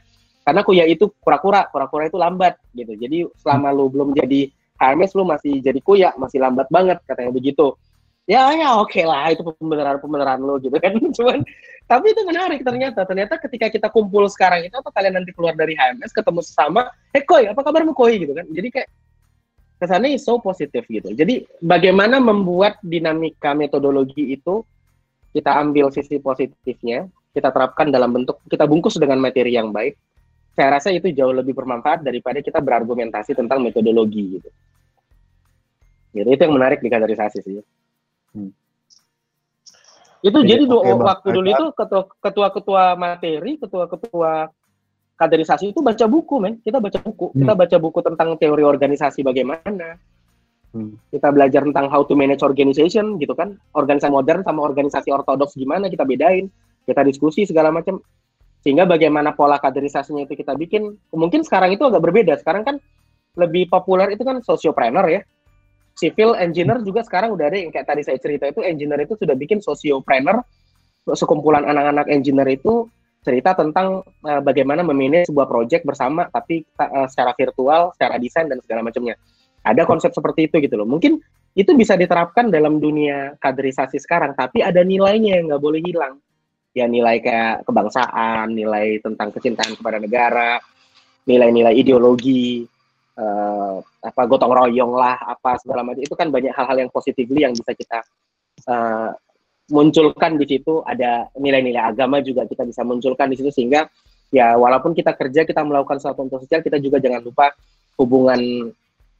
karena 0.45 0.61
kuya 0.65 0.83
itu 0.85 1.09
kura-kura 1.21 1.69
kura-kura 1.73 2.03
itu 2.11 2.17
lambat 2.19 2.59
gitu. 2.75 2.93
Jadi 2.93 3.25
selama 3.41 3.73
lu 3.73 3.89
belum 3.89 4.13
jadi 4.13 4.49
HMS 4.79 5.11
lu 5.17 5.23
masih 5.27 5.59
jadi 5.59 5.79
kuya 5.83 6.09
masih 6.15 6.39
lambat 6.39 6.71
banget 6.71 6.97
katanya 7.03 7.35
begitu 7.35 7.75
ya 8.29 8.53
ya 8.53 8.77
oke 8.77 8.93
okay 8.93 9.03
lah 9.09 9.33
itu 9.33 9.41
pembenaran 9.41 9.97
pembenaran 9.97 10.39
lo 10.45 10.61
gitu 10.61 10.77
kan. 10.77 10.93
Cuman 11.17 11.41
tapi 11.89 12.13
itu 12.13 12.21
menarik 12.21 12.61
ternyata. 12.61 13.01
Ternyata 13.09 13.41
ketika 13.41 13.67
kita 13.73 13.87
kumpul 13.89 14.29
sekarang 14.29 14.69
itu 14.69 14.75
apa 14.77 14.93
kalian 14.93 15.17
nanti 15.17 15.33
keluar 15.33 15.57
dari 15.57 15.73
HMS 15.73 16.13
ketemu 16.13 16.45
sesama 16.45 16.93
eh 17.09 17.25
koi 17.25 17.49
apa 17.49 17.59
kabarmu 17.65 17.97
koi? 17.97 18.21
Gitu 18.21 18.37
kan. 18.37 18.45
Jadi 18.53 18.67
kayak 18.69 18.89
kesannya 19.81 20.21
so 20.21 20.37
positif 20.37 20.85
gitu. 20.85 21.09
Jadi 21.17 21.49
bagaimana 21.57 22.21
membuat 22.21 22.77
dinamika 22.85 23.57
metodologi 23.57 24.37
itu 24.37 24.61
kita 25.33 25.57
ambil 25.57 25.89
sisi 25.89 26.21
positifnya 26.21 27.09
kita 27.33 27.49
terapkan 27.49 27.89
dalam 27.89 28.13
bentuk 28.13 28.41
kita 28.45 28.69
bungkus 28.69 28.97
dengan 28.97 29.21
materi 29.21 29.53
yang 29.53 29.73
baik 29.73 29.97
saya 30.59 30.75
rasa 30.75 30.91
itu 30.91 31.15
jauh 31.15 31.31
lebih 31.31 31.55
bermanfaat 31.55 32.03
daripada 32.03 32.43
kita 32.43 32.59
berargumentasi 32.59 33.31
tentang 33.31 33.63
metodologi 33.63 34.35
gitu. 34.35 34.49
Gitu, 36.11 36.27
itu 36.27 36.41
yang 36.43 36.51
menarik 36.51 36.83
di 36.83 36.91
kaderisasi 36.91 37.39
sih. 37.39 37.63
Hmm. 38.39 38.51
Itu 40.19 40.39
jadi, 40.43 40.67
jadi 40.67 40.75
okay, 40.75 40.95
waktu 40.95 41.27
dulu 41.31 41.47
itu 41.47 41.65
ketua-ketua 42.19 42.99
materi, 42.99 43.55
ketua-ketua 43.55 44.51
kaderisasi 45.15 45.71
itu 45.71 45.79
baca 45.79 46.05
buku, 46.07 46.35
men. 46.39 46.59
Kita 46.59 46.79
baca 46.79 46.99
buku. 46.99 47.31
Hmm. 47.31 47.39
Kita 47.43 47.53
baca 47.55 47.77
buku 47.79 47.99
tentang 48.03 48.29
teori 48.39 48.63
organisasi 48.63 49.19
bagaimana. 49.23 49.95
Hmm. 50.75 50.95
Kita 51.07 51.31
belajar 51.31 51.63
tentang 51.67 51.87
how 51.87 52.03
to 52.03 52.19
manage 52.19 52.43
organization 52.43 53.15
gitu 53.19 53.31
kan. 53.35 53.55
Organisasi 53.75 54.11
modern 54.11 54.43
sama 54.43 54.63
organisasi 54.63 55.07
ortodoks 55.11 55.55
gimana 55.55 55.87
kita 55.87 56.03
bedain. 56.03 56.51
Kita 56.83 57.03
diskusi 57.03 57.47
segala 57.47 57.71
macam. 57.71 57.99
Sehingga 58.59 58.83
bagaimana 58.83 59.39
pola 59.39 59.55
kaderisasinya 59.55 60.27
itu 60.27 60.35
kita 60.35 60.51
bikin. 60.55 60.99
Mungkin 61.15 61.47
sekarang 61.47 61.79
itu 61.79 61.87
agak 61.87 62.03
berbeda. 62.03 62.35
Sekarang 62.43 62.67
kan 62.67 62.75
lebih 63.39 63.71
populer 63.71 64.11
itu 64.11 64.23
kan 64.27 64.43
sociopreneur 64.43 65.07
ya 65.07 65.23
civil 65.99 66.31
engineer 66.39 66.79
juga 66.79 67.03
sekarang 67.03 67.35
udah 67.35 67.51
ada 67.51 67.59
yang 67.59 67.75
kayak 67.75 67.87
tadi 67.91 68.07
saya 68.07 68.15
cerita 68.15 68.47
itu 68.47 68.63
engineer 68.63 69.03
itu 69.03 69.19
sudah 69.19 69.35
bikin 69.35 69.59
sociopreneur 69.59 70.39
sekumpulan 71.11 71.67
anak-anak 71.67 72.07
engineer 72.07 72.47
itu 72.55 72.87
cerita 73.19 73.51
tentang 73.51 74.01
uh, 74.23 74.41
bagaimana 74.41 74.79
memanage 74.79 75.27
sebuah 75.27 75.47
project 75.47 75.83
bersama 75.83 76.31
tapi 76.31 76.63
uh, 76.79 77.07
secara 77.11 77.35
virtual, 77.35 77.91
secara 77.95 78.15
desain 78.15 78.47
dan 78.47 78.63
segala 78.63 78.85
macamnya. 78.85 79.19
Ada 79.59 79.83
konsep 79.83 80.15
seperti 80.15 80.47
itu 80.47 80.63
gitu 80.63 80.79
loh. 80.79 80.87
Mungkin 80.87 81.19
itu 81.57 81.75
bisa 81.75 81.99
diterapkan 81.99 82.47
dalam 82.47 82.79
dunia 82.79 83.35
kaderisasi 83.43 83.99
sekarang, 83.99 84.31
tapi 84.39 84.63
ada 84.63 84.79
nilainya 84.85 85.35
yang 85.41 85.51
nggak 85.51 85.63
boleh 85.63 85.81
hilang. 85.83 86.15
Ya 86.71 86.87
nilai 86.87 87.19
kayak 87.19 87.67
kebangsaan, 87.67 88.55
nilai 88.55 89.03
tentang 89.03 89.35
kecintaan 89.35 89.75
kepada 89.75 89.99
negara, 89.99 90.63
nilai-nilai 91.27 91.75
ideologi, 91.75 92.63
uh, 93.19 93.77
apa 93.83 94.21
gotong 94.25 94.55
royong 94.55 94.95
lah 94.95 95.19
apa 95.19 95.59
segala 95.59 95.83
macam. 95.83 96.01
Itu 96.01 96.15
kan 96.15 96.31
banyak 96.31 96.55
hal-hal 96.55 96.87
yang 96.87 96.91
positifly 96.91 97.43
yang 97.43 97.53
bisa 97.53 97.75
kita 97.75 97.99
uh, 98.71 99.11
munculkan 99.69 100.39
di 100.39 100.45
situ. 100.47 100.81
Ada 100.87 101.35
nilai-nilai 101.35 101.83
agama 101.83 102.23
juga 102.23 102.47
kita 102.47 102.63
bisa 102.63 102.81
munculkan 102.87 103.27
di 103.27 103.35
situ 103.35 103.51
sehingga 103.51 103.85
ya 104.31 104.55
walaupun 104.55 104.95
kita 104.95 105.13
kerja 105.17 105.43
kita 105.43 105.61
melakukan 105.65 105.99
sesuatu 105.99 106.21
untuk 106.23 106.39
sosial 106.45 106.61
kita 106.61 106.77
juga 106.77 107.01
jangan 107.01 107.25
lupa 107.25 107.49
hubungan 107.97 108.71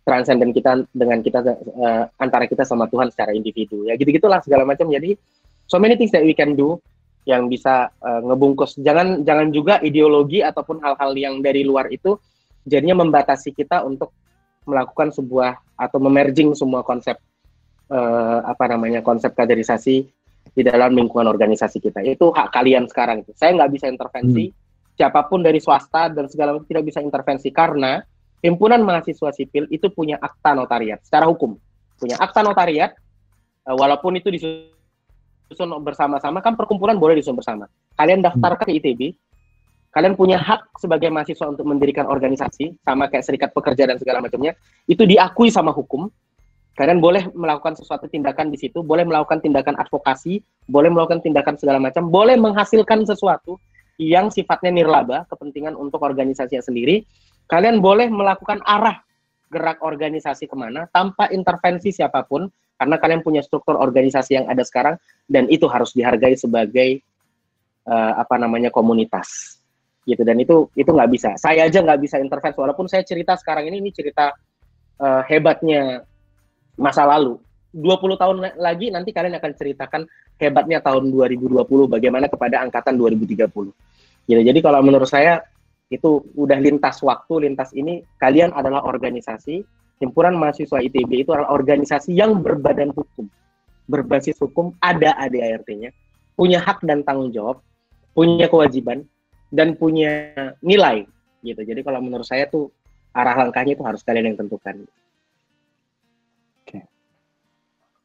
transenden 0.06 0.54
kita 0.56 0.86
dengan 0.90 1.22
kita 1.22 1.40
uh, 1.46 2.04
antara 2.18 2.50
kita 2.50 2.64
sama 2.66 2.90
Tuhan 2.90 3.12
secara 3.14 3.36
individu. 3.36 3.86
Ya 3.86 4.00
gitu 4.00 4.10
gitulah 4.10 4.42
segala 4.42 4.66
macam. 4.66 4.90
Jadi 4.90 5.14
so 5.70 5.78
many 5.78 6.00
things 6.00 6.10
that 6.10 6.26
we 6.26 6.34
can 6.34 6.58
do 6.58 6.80
yang 7.28 7.46
bisa 7.46 7.94
uh, 8.02 8.22
ngebungkus. 8.26 8.80
Jangan 8.82 9.22
jangan 9.22 9.54
juga 9.54 9.78
ideologi 9.86 10.42
ataupun 10.42 10.82
hal-hal 10.82 11.12
yang 11.14 11.46
dari 11.46 11.62
luar 11.62 11.92
itu 11.94 12.18
jadinya 12.68 13.04
membatasi 13.04 13.56
kita 13.56 13.84
untuk 13.84 14.12
melakukan 14.68 15.10
sebuah 15.10 15.58
atau 15.80 15.98
memerging 15.98 16.54
semua 16.54 16.86
konsep 16.86 17.18
uh, 17.90 18.40
apa 18.46 18.70
namanya 18.70 19.02
konsep 19.02 19.34
kaderisasi 19.34 20.06
di 20.54 20.62
dalam 20.62 20.94
lingkungan 20.94 21.30
organisasi 21.30 21.82
kita. 21.82 22.04
Itu 22.06 22.34
hak 22.34 22.54
kalian 22.54 22.86
sekarang 22.90 23.26
itu. 23.26 23.32
Saya 23.36 23.56
nggak 23.58 23.72
bisa 23.74 23.86
intervensi. 23.90 24.50
Hmm. 24.50 24.68
siapa 25.00 25.32
pun 25.32 25.40
dari 25.40 25.64
swasta 25.64 26.12
dan 26.12 26.28
segala 26.28 26.52
macam 26.52 26.68
tidak 26.68 26.84
bisa 26.92 27.00
intervensi 27.00 27.48
karena 27.56 28.04
himpunan 28.44 28.84
mahasiswa 28.84 29.32
sipil 29.32 29.64
itu 29.72 29.88
punya 29.96 30.20
akta 30.20 30.52
notariat 30.52 31.00
secara 31.08 31.24
hukum. 31.24 31.56
Punya 31.96 32.20
akta 32.20 32.44
notariat 32.44 33.00
uh, 33.64 33.76
walaupun 33.80 34.20
itu 34.20 34.28
disusun 34.28 35.72
bersama-sama 35.80 36.44
kan 36.44 36.60
perkumpulan 36.60 37.00
boleh 37.00 37.16
disusun 37.16 37.40
bersama. 37.40 37.72
Kalian 37.96 38.20
daftar 38.20 38.60
ke 38.60 38.76
ITB 38.76 39.16
kalian 39.90 40.14
punya 40.14 40.38
hak 40.38 40.78
sebagai 40.78 41.10
mahasiswa 41.10 41.50
untuk 41.50 41.66
mendirikan 41.66 42.06
organisasi 42.06 42.78
sama 42.86 43.10
kayak 43.10 43.26
serikat 43.26 43.50
pekerja 43.52 43.90
dan 43.90 43.98
segala 43.98 44.22
macamnya 44.22 44.54
itu 44.86 45.02
diakui 45.06 45.50
sama 45.50 45.74
hukum. 45.74 46.10
Kalian 46.78 47.04
boleh 47.04 47.28
melakukan 47.36 47.76
sesuatu 47.76 48.08
tindakan 48.08 48.54
di 48.54 48.58
situ 48.62 48.80
boleh 48.80 49.04
melakukan 49.04 49.44
tindakan 49.44 49.76
advokasi 49.76 50.40
boleh 50.70 50.88
melakukan 50.88 51.20
tindakan 51.20 51.60
segala 51.60 51.76
macam 51.76 52.08
boleh 52.08 52.40
menghasilkan 52.40 53.04
sesuatu 53.04 53.60
yang 54.00 54.32
sifatnya 54.32 54.72
nirlaba 54.72 55.28
kepentingan 55.28 55.76
untuk 55.76 56.00
organisasinya 56.00 56.64
sendiri. 56.64 57.04
Kalian 57.52 57.84
boleh 57.84 58.08
melakukan 58.08 58.64
arah 58.64 59.04
gerak 59.50 59.84
organisasi 59.84 60.46
ke 60.48 60.56
mana 60.56 60.88
tanpa 60.94 61.28
intervensi 61.34 61.92
siapa 61.92 62.24
pun 62.24 62.48
karena 62.80 62.96
kalian 62.96 63.20
punya 63.26 63.44
struktur 63.44 63.76
organisasi 63.76 64.40
yang 64.40 64.46
ada 64.48 64.64
sekarang 64.64 64.96
dan 65.28 65.52
itu 65.52 65.68
harus 65.68 65.92
dihargai 65.92 66.40
sebagai 66.40 67.04
uh, 67.90 68.24
apa 68.24 68.40
namanya 68.40 68.72
komunitas 68.72 69.59
gitu. 70.06 70.22
Dan 70.24 70.40
itu 70.40 70.70
itu 70.76 70.90
nggak 70.90 71.10
bisa. 71.12 71.30
Saya 71.36 71.68
aja 71.68 71.80
nggak 71.84 72.00
bisa 72.00 72.16
intervensi 72.20 72.60
walaupun 72.60 72.86
saya 72.88 73.04
cerita 73.04 73.36
sekarang 73.40 73.68
ini 73.72 73.84
ini 73.84 73.92
cerita 73.92 74.32
uh, 75.00 75.22
hebatnya 75.28 76.04
masa 76.80 77.08
lalu. 77.08 77.40
20 77.70 78.18
tahun 78.18 78.38
lagi 78.58 78.90
nanti 78.90 79.14
kalian 79.14 79.38
akan 79.38 79.52
ceritakan 79.54 80.02
hebatnya 80.42 80.82
tahun 80.82 81.14
2020 81.14 81.62
bagaimana 81.86 82.26
kepada 82.26 82.66
angkatan 82.66 82.98
2030 82.98 83.46
gitu. 84.26 84.42
Jadi 84.42 84.60
kalau 84.66 84.82
menurut 84.82 85.06
saya 85.06 85.42
itu 85.90 86.22
udah 86.38 86.58
lintas 86.58 87.02
waktu 87.02 87.50
lintas 87.50 87.74
ini 87.74 88.06
kalian 88.22 88.54
adalah 88.54 88.86
organisasi 88.86 89.66
himpunan 90.00 90.38
mahasiswa 90.38 90.80
ITB 90.82 91.28
itu 91.28 91.30
adalah 91.34 91.54
organisasi 91.54 92.14
yang 92.14 92.40
berbadan 92.40 92.94
hukum. 92.94 93.26
Berbasis 93.90 94.38
hukum 94.38 94.78
ada 94.82 95.18
ADART-nya 95.18 95.90
punya 96.38 96.62
hak 96.62 96.86
dan 96.86 97.04
tanggung 97.04 97.34
jawab 97.34 97.60
punya 98.14 98.48
kewajiban 98.48 99.04
dan 99.50 99.74
punya 99.76 100.34
nilai 100.62 101.06
gitu. 101.46 101.62
Jadi 101.62 101.82
kalau 101.82 102.00
menurut 102.02 102.26
saya 102.26 102.46
tuh 102.50 102.70
arah 103.14 103.36
langkahnya 103.46 103.74
itu 103.76 103.84
harus 103.86 104.02
kalian 104.06 104.34
yang 104.34 104.38
tentukan. 104.38 104.86
Oke, 106.66 106.80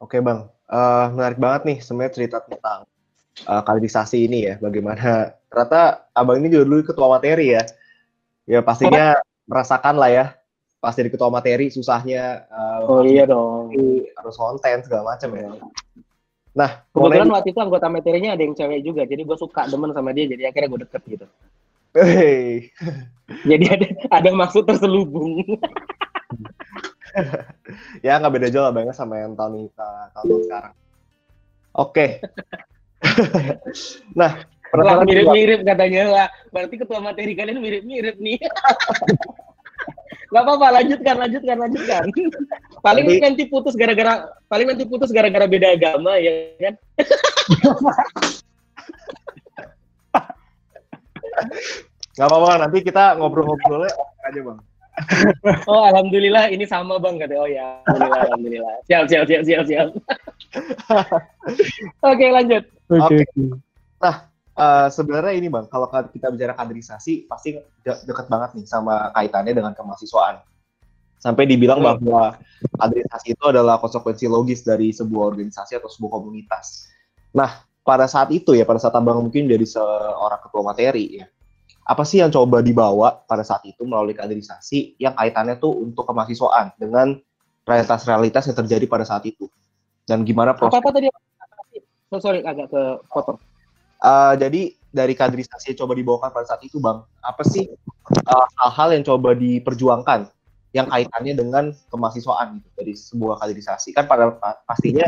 oke 0.01 0.17
bang, 0.21 0.39
uh, 0.69 1.05
menarik 1.13 1.39
banget 1.39 1.61
nih 1.69 1.77
sebenarnya 1.81 2.13
cerita 2.13 2.37
tentang 2.41 2.89
uh, 3.45 3.61
kaderisasi 3.61 4.25
ini 4.25 4.49
ya. 4.49 4.55
Bagaimana 4.57 5.31
ternyata 5.49 6.09
abang 6.11 6.41
ini 6.41 6.49
juga 6.49 6.65
dulu 6.65 6.81
ketua 6.85 7.07
materi 7.13 7.53
ya. 7.53 7.63
Ya 8.45 8.61
pastinya 8.61 9.17
merasakan 9.49 9.97
lah 9.97 10.11
ya 10.13 10.25
pas 10.85 10.93
jadi 10.93 11.09
ketua 11.09 11.33
materi 11.33 11.73
susahnya 11.73 12.45
uh, 12.45 12.85
oh 12.85 13.01
iya 13.01 13.25
dong 13.25 13.73
harus 14.13 14.35
konten 14.37 14.85
segala 14.85 15.17
macam 15.17 15.33
ya 15.33 15.49
Nah, 16.55 16.87
kebetulan 16.95 17.27
waktu 17.35 17.51
itu 17.51 17.59
anggota 17.59 17.91
materinya 17.91 18.31
ada 18.31 18.43
yang 18.47 18.55
cewek 18.55 18.79
juga, 18.79 19.03
jadi 19.03 19.27
gue 19.27 19.35
suka 19.35 19.67
demen 19.67 19.91
sama 19.91 20.15
dia, 20.15 20.31
jadi 20.31 20.47
akhirnya 20.47 20.71
gue 20.71 20.81
deket 20.87 21.01
gitu. 21.03 21.27
Hey. 21.95 22.71
jadi 23.49 23.65
ada 23.75 23.87
ada 24.23 24.29
maksud 24.31 24.63
terselubung. 24.63 25.43
ya 28.05 28.19
nggak 28.19 28.33
beda 28.39 28.47
jauh 28.51 28.63
lah 28.63 28.73
banget 28.75 28.95
sama 28.95 29.19
yang 29.19 29.35
tahun 29.35 29.67
ini 29.67 29.69
tahun 30.15 30.27
sekarang. 30.47 30.73
Oke. 31.75 31.91
Okay. 31.91 32.09
nah, 34.19 34.47
mirip-mirip 35.03 35.67
katanya 35.67 36.03
lah. 36.07 36.27
Berarti 36.55 36.75
ketua 36.79 37.03
materi 37.03 37.35
kalian 37.35 37.59
mirip-mirip 37.59 38.15
nih. 38.15 38.39
Gak 40.35 40.43
apa-apa, 40.43 40.83
lanjutkan, 40.83 41.15
lanjutkan, 41.15 41.55
lanjutkan. 41.63 42.11
paling 42.85 43.07
Jadi, 43.07 43.23
nanti 43.23 43.47
putus 43.47 43.71
gara-gara, 43.79 44.27
paling 44.51 44.67
nanti 44.67 44.83
putus 44.83 45.15
gara-gara 45.15 45.47
beda 45.47 45.79
agama 45.79 46.19
ya 46.19 46.51
kan? 46.59 46.75
Gak 52.19 52.27
apa-apa, 52.27 52.67
nanti 52.67 52.83
kita 52.83 53.15
ngobrol-ngobrolnya 53.15 53.95
aja 54.27 54.39
bang. 54.43 54.59
oh 55.71 55.83
alhamdulillah 55.91 56.47
ini 56.51 56.63
sama 56.63 56.95
bang 56.99 57.19
kata 57.19 57.35
oh 57.35 57.49
ya 57.51 57.83
alhamdulillah 57.83 58.23
alhamdulillah 58.31 58.75
siap 58.87 59.03
siap 59.11 59.27
siap 59.27 59.43
siap 59.43 59.63
siap 59.67 59.91
oke 59.91 61.19
okay, 61.99 62.31
lanjut 62.31 62.63
oke 62.87 63.03
okay. 63.03 63.27
okay. 63.27 63.51
nah 63.99 64.23
uh, 64.55 64.87
sebenarnya 64.89 65.33
ini 65.35 65.47
bang, 65.51 65.67
kalau 65.67 65.87
kita 65.91 66.31
bicara 66.31 66.55
kaderisasi 66.55 67.27
pasti 67.27 67.59
de 67.59 67.93
dekat 68.07 68.27
banget 68.31 68.55
nih 68.59 68.65
sama 68.67 69.11
kaitannya 69.13 69.53
dengan 69.53 69.71
kemahasiswaan. 69.75 70.41
Sampai 71.19 71.49
dibilang 71.49 71.81
hmm. 71.81 71.87
bahwa 72.01 72.37
kaderisasi 72.77 73.33
itu 73.33 73.43
adalah 73.49 73.81
konsekuensi 73.81 74.29
logis 74.29 74.61
dari 74.61 74.93
sebuah 74.93 75.33
organisasi 75.33 75.79
atau 75.79 75.89
sebuah 75.89 76.21
komunitas. 76.21 76.91
Nah, 77.33 77.65
pada 77.81 78.05
saat 78.05 78.29
itu 78.29 78.53
ya, 78.53 78.65
pada 78.65 78.77
saat 78.77 78.93
abang 78.93 79.21
mungkin 79.21 79.49
jadi 79.49 79.65
seorang 79.65 80.41
ketua 80.41 80.61
materi 80.61 81.23
ya, 81.23 81.25
apa 81.85 82.01
sih 82.01 82.17
yang 82.21 82.33
coba 82.33 82.65
dibawa 82.65 83.21
pada 83.29 83.45
saat 83.45 83.61
itu 83.69 83.85
melalui 83.85 84.17
kaderisasi 84.17 84.97
yang 84.97 85.13
kaitannya 85.13 85.61
tuh 85.61 85.85
untuk 85.85 86.09
kemahasiswaan 86.09 86.73
dengan 86.81 87.13
realitas-realitas 87.65 88.49
yang 88.49 88.57
terjadi 88.65 88.85
pada 88.89 89.05
saat 89.05 89.25
itu 89.29 89.45
dan 90.09 90.25
gimana 90.25 90.57
proses? 90.57 90.77
Apa, 90.77 90.89
apa 90.89 90.97
tadi? 90.97 91.07
So, 92.09 92.21
sorry 92.21 92.45
agak 92.45 92.69
ke 92.69 92.81
foto. 93.09 93.37
Uh, 94.01 94.33
jadi 94.35 94.75
dari 94.95 95.13
kaderisasi 95.13 95.75
yang 95.75 95.79
coba 95.85 95.93
dibawakan 95.99 96.29
pada 96.31 96.45
saat 96.47 96.61
itu, 96.63 96.79
Bang, 96.79 97.03
apa 97.19 97.43
sih 97.43 97.67
eh, 97.67 98.47
hal-hal 98.63 98.89
uh, 98.89 98.93
yang 98.95 99.03
coba 99.03 99.35
diperjuangkan 99.35 100.31
yang 100.71 100.87
kaitannya 100.87 101.33
dengan 101.35 101.65
kemahasiswaan 101.91 102.59
gitu 102.59 102.69
dari 102.79 102.93
sebuah 102.95 103.35
kaderisasi? 103.43 103.91
Kan 103.91 104.07
pada 104.07 104.31
pastinya 104.63 105.03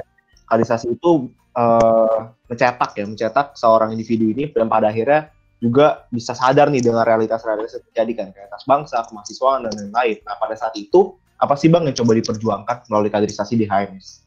kaderisasi 0.52 0.92
itu 0.92 1.32
uh, 1.56 2.32
mencetak 2.52 3.00
ya, 3.00 3.06
mencetak 3.08 3.56
seorang 3.56 3.96
individu 3.96 4.28
ini 4.28 4.52
dan 4.52 4.68
pada 4.68 4.92
akhirnya 4.92 5.32
juga 5.58 6.06
bisa 6.14 6.38
sadar 6.38 6.70
nih 6.70 6.86
dengan 6.86 7.02
realitas-realitas 7.02 7.82
yang 7.82 7.86
terjadi 7.90 8.12
kan, 8.14 8.28
realitas 8.36 8.64
bangsa, 8.68 8.98
kemahasiswaan 9.10 9.66
dan 9.66 9.74
lain-lain. 9.74 10.18
Nah 10.22 10.36
pada 10.38 10.54
saat 10.54 10.76
itu 10.78 11.18
apa 11.38 11.54
sih 11.58 11.70
bang 11.70 11.86
yang 11.90 11.98
coba 11.98 12.12
diperjuangkan 12.18 12.78
melalui 12.90 13.10
kaderisasi 13.10 13.58
di 13.58 13.66
HMS? 13.66 14.26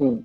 Hmm. 0.00 0.24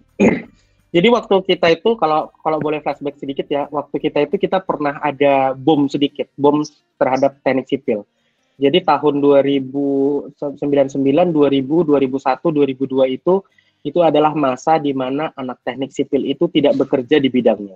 Jadi 0.95 1.11
waktu 1.11 1.35
kita 1.43 1.67
itu 1.75 1.99
kalau 1.99 2.31
kalau 2.39 2.55
boleh 2.63 2.79
flashback 2.79 3.19
sedikit 3.19 3.51
ya, 3.51 3.67
waktu 3.67 3.99
kita 3.99 4.23
itu 4.23 4.39
kita 4.39 4.63
pernah 4.63 4.95
ada 5.03 5.51
bom 5.51 5.91
sedikit, 5.91 6.31
bom 6.39 6.63
terhadap 6.95 7.35
teknik 7.43 7.67
sipil. 7.67 8.07
Jadi 8.55 8.79
tahun 8.79 9.19
2099, 9.19 10.39
2000, 10.39 11.35
2001, 11.35 12.47
2002 12.47 13.11
itu 13.11 13.43
itu 13.83 13.99
adalah 13.99 14.31
masa 14.31 14.79
di 14.79 14.95
mana 14.95 15.35
anak 15.35 15.59
teknik 15.67 15.91
sipil 15.91 16.23
itu 16.23 16.47
tidak 16.47 16.79
bekerja 16.79 17.19
di 17.19 17.27
bidangnya. 17.27 17.75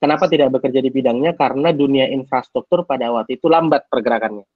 Kenapa 0.00 0.24
tidak 0.24 0.56
bekerja 0.56 0.80
di 0.80 0.88
bidangnya? 0.88 1.36
Karena 1.36 1.76
dunia 1.76 2.08
infrastruktur 2.08 2.88
pada 2.88 3.12
waktu 3.12 3.36
itu 3.36 3.52
lambat 3.52 3.84
pergerakannya. 3.92 4.48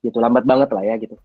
Gitu, 0.00 0.16
lambat 0.16 0.48
banget 0.48 0.72
lah 0.72 0.88
ya 0.88 0.96
gitu. 0.96 1.20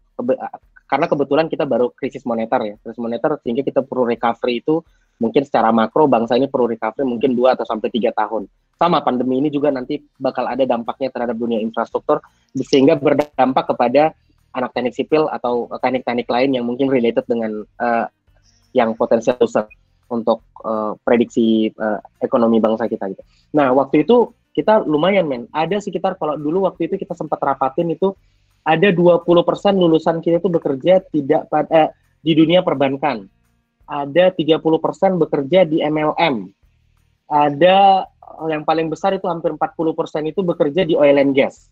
Karena 0.91 1.07
kebetulan 1.07 1.47
kita 1.47 1.63
baru 1.63 1.95
krisis 1.95 2.27
moneter 2.27 2.59
ya, 2.59 2.75
krisis 2.83 2.99
moneter 2.99 3.39
sehingga 3.39 3.63
kita 3.63 3.87
perlu 3.87 4.03
recovery 4.03 4.59
itu 4.59 4.83
mungkin 5.19 5.47
secara 5.47 5.71
makro 5.71 6.05
bangsa 6.05 6.35
ini 6.35 6.51
perlu 6.51 6.67
recovery 6.67 7.07
mungkin 7.07 7.33
dua 7.33 7.55
atau 7.55 7.63
sampai 7.63 7.87
tiga 7.91 8.11
tahun. 8.11 8.47
Sama 8.75 8.99
pandemi 8.99 9.39
ini 9.39 9.47
juga 9.47 9.71
nanti 9.71 10.03
bakal 10.19 10.51
ada 10.51 10.67
dampaknya 10.67 11.07
terhadap 11.11 11.35
dunia 11.39 11.63
infrastruktur 11.63 12.19
sehingga 12.51 12.99
berdampak 12.99 13.71
kepada 13.71 14.11
anak 14.55 14.71
teknik 14.75 14.95
sipil 14.95 15.27
atau 15.31 15.71
teknik-teknik 15.79 16.27
lain 16.27 16.55
yang 16.55 16.63
mungkin 16.67 16.91
related 16.91 17.23
dengan 17.27 17.63
uh, 17.79 18.07
yang 18.75 18.91
potensial 18.95 19.39
besar 19.39 19.67
untuk 20.11 20.43
uh, 20.63 20.95
prediksi 21.03 21.71
uh, 21.75 21.99
ekonomi 22.19 22.59
bangsa 22.59 22.87
kita 22.91 23.07
gitu. 23.11 23.23
Nah, 23.55 23.71
waktu 23.71 24.03
itu 24.03 24.35
kita 24.55 24.83
lumayan 24.87 25.27
men. 25.27 25.51
Ada 25.51 25.83
sekitar 25.83 26.15
kalau 26.15 26.39
dulu 26.39 26.67
waktu 26.67 26.87
itu 26.87 26.95
kita 26.95 27.15
sempat 27.15 27.39
rapatin 27.43 27.91
itu 27.91 28.15
ada 28.63 28.89
20% 28.89 29.27
lulusan 29.75 30.23
kita 30.23 30.39
itu 30.39 30.49
bekerja 30.49 31.03
tidak 31.11 31.51
pada 31.51 31.93
di 32.23 32.33
dunia 32.33 32.65
perbankan 32.65 33.29
ada 33.85 34.33
30% 34.33 34.61
bekerja 35.21 35.65
di 35.65 35.81
MLM. 35.81 36.49
Ada 37.25 38.05
yang 38.49 38.65
paling 38.65 38.89
besar 38.89 39.15
itu 39.15 39.25
hampir 39.29 39.53
40% 39.53 40.29
itu 40.29 40.41
bekerja 40.41 40.81
di 40.85 40.93
oil 40.97 41.17
and 41.17 41.33
gas. 41.33 41.69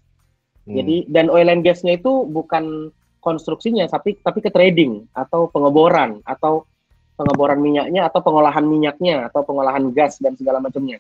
Hmm. 0.63 0.79
Jadi 0.79 1.09
dan 1.11 1.27
oil 1.27 1.49
and 1.49 1.65
gasnya 1.65 1.99
itu 1.99 2.23
bukan 2.29 2.93
konstruksinya 3.23 3.87
tapi 3.87 4.19
tapi 4.19 4.39
ke 4.43 4.51
trading 4.51 5.07
atau 5.15 5.47
pengeboran 5.47 6.19
atau 6.27 6.67
pengeboran 7.15 7.59
minyaknya 7.59 8.09
atau 8.11 8.19
pengolahan 8.19 8.65
minyaknya 8.65 9.31
atau 9.31 9.43
pengolahan 9.45 9.83
gas 9.91 10.17
dan 10.23 10.33
segala 10.39 10.63
macamnya. 10.63 10.99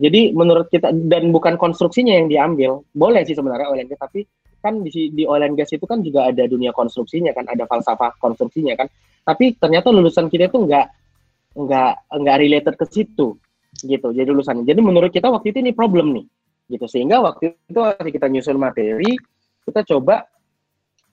Jadi 0.00 0.32
menurut 0.32 0.72
kita 0.72 0.92
dan 1.12 1.28
bukan 1.28 1.60
konstruksinya 1.60 2.16
yang 2.16 2.32
diambil, 2.32 2.80
boleh 2.96 3.20
sih 3.28 3.36
sebenarnya 3.36 3.68
oil 3.68 3.84
and 3.84 3.90
gas 3.92 4.00
tapi 4.00 4.24
kan 4.60 4.84
di, 4.84 5.10
di 5.12 5.24
oil 5.24 5.42
and 5.42 5.56
gas 5.56 5.72
itu 5.72 5.84
kan 5.88 6.04
juga 6.04 6.28
ada 6.28 6.44
dunia 6.46 6.70
konstruksinya 6.70 7.32
kan, 7.32 7.48
ada 7.48 7.64
falsafah 7.64 8.16
konstruksinya 8.20 8.76
kan. 8.76 8.86
Tapi 9.24 9.56
ternyata 9.56 9.92
lulusan 9.92 10.28
kita 10.28 10.48
itu 10.48 10.60
nggak 10.64 10.86
nggak 11.50 11.92
nggak 12.14 12.36
related 12.38 12.74
ke 12.78 12.86
situ 12.88 13.36
gitu. 13.80 14.08
Jadi 14.12 14.28
lulusan 14.28 14.62
jadi 14.62 14.80
menurut 14.80 15.10
kita 15.10 15.28
waktu 15.32 15.52
itu 15.52 15.58
ini 15.64 15.72
problem 15.72 16.12
nih 16.14 16.26
gitu. 16.76 16.86
Sehingga 16.86 17.20
waktu 17.24 17.56
itu 17.56 17.78
waktu 17.80 18.10
kita 18.12 18.26
nyusun 18.28 18.56
materi 18.60 19.16
kita 19.64 19.84
coba 19.86 20.24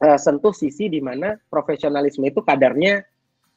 uh, 0.02 0.18
sentuh 0.20 0.54
sisi 0.54 0.88
di 0.88 1.02
mana 1.02 1.36
profesionalisme 1.50 2.26
itu 2.26 2.42
kadarnya 2.42 3.02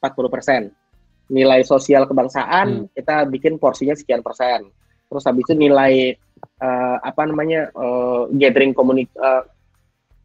40% 0.00 1.30
nilai 1.30 1.62
sosial 1.62 2.10
kebangsaan 2.10 2.66
hmm. 2.84 2.86
kita 2.96 3.28
bikin 3.30 3.56
porsinya 3.60 3.94
sekian 3.94 4.24
persen. 4.24 4.66
Terus 5.10 5.26
habis 5.26 5.42
itu 5.46 5.54
nilai 5.58 6.14
uh, 6.62 6.96
apa 7.02 7.22
namanya 7.26 7.70
uh, 7.74 8.30
gathering 8.34 8.74
komunitas 8.74 9.14
uh, 9.18 9.42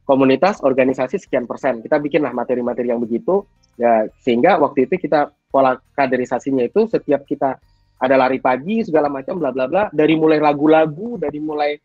komunitas 0.05 0.61
organisasi 0.61 1.17
sekian 1.17 1.49
persen. 1.49 1.81
Kita 1.81 1.97
bikinlah 1.97 2.31
materi-materi 2.31 2.93
yang 2.93 3.01
begitu. 3.01 3.43
Ya, 3.75 4.07
sehingga 4.23 4.55
waktu 4.61 4.87
itu 4.87 4.95
kita 5.01 5.33
pola 5.51 5.75
kaderisasinya 5.97 6.63
itu 6.63 6.87
setiap 6.87 7.27
kita 7.27 7.59
ada 7.99 8.15
lari 8.15 8.39
pagi 8.39 8.85
segala 8.85 9.11
macam 9.11 9.41
bla 9.41 9.51
bla 9.51 9.65
bla. 9.65 9.83
Dari 9.91 10.15
mulai 10.15 10.39
lagu-lagu 10.39 11.19
dari 11.19 11.41
mulai 11.41 11.75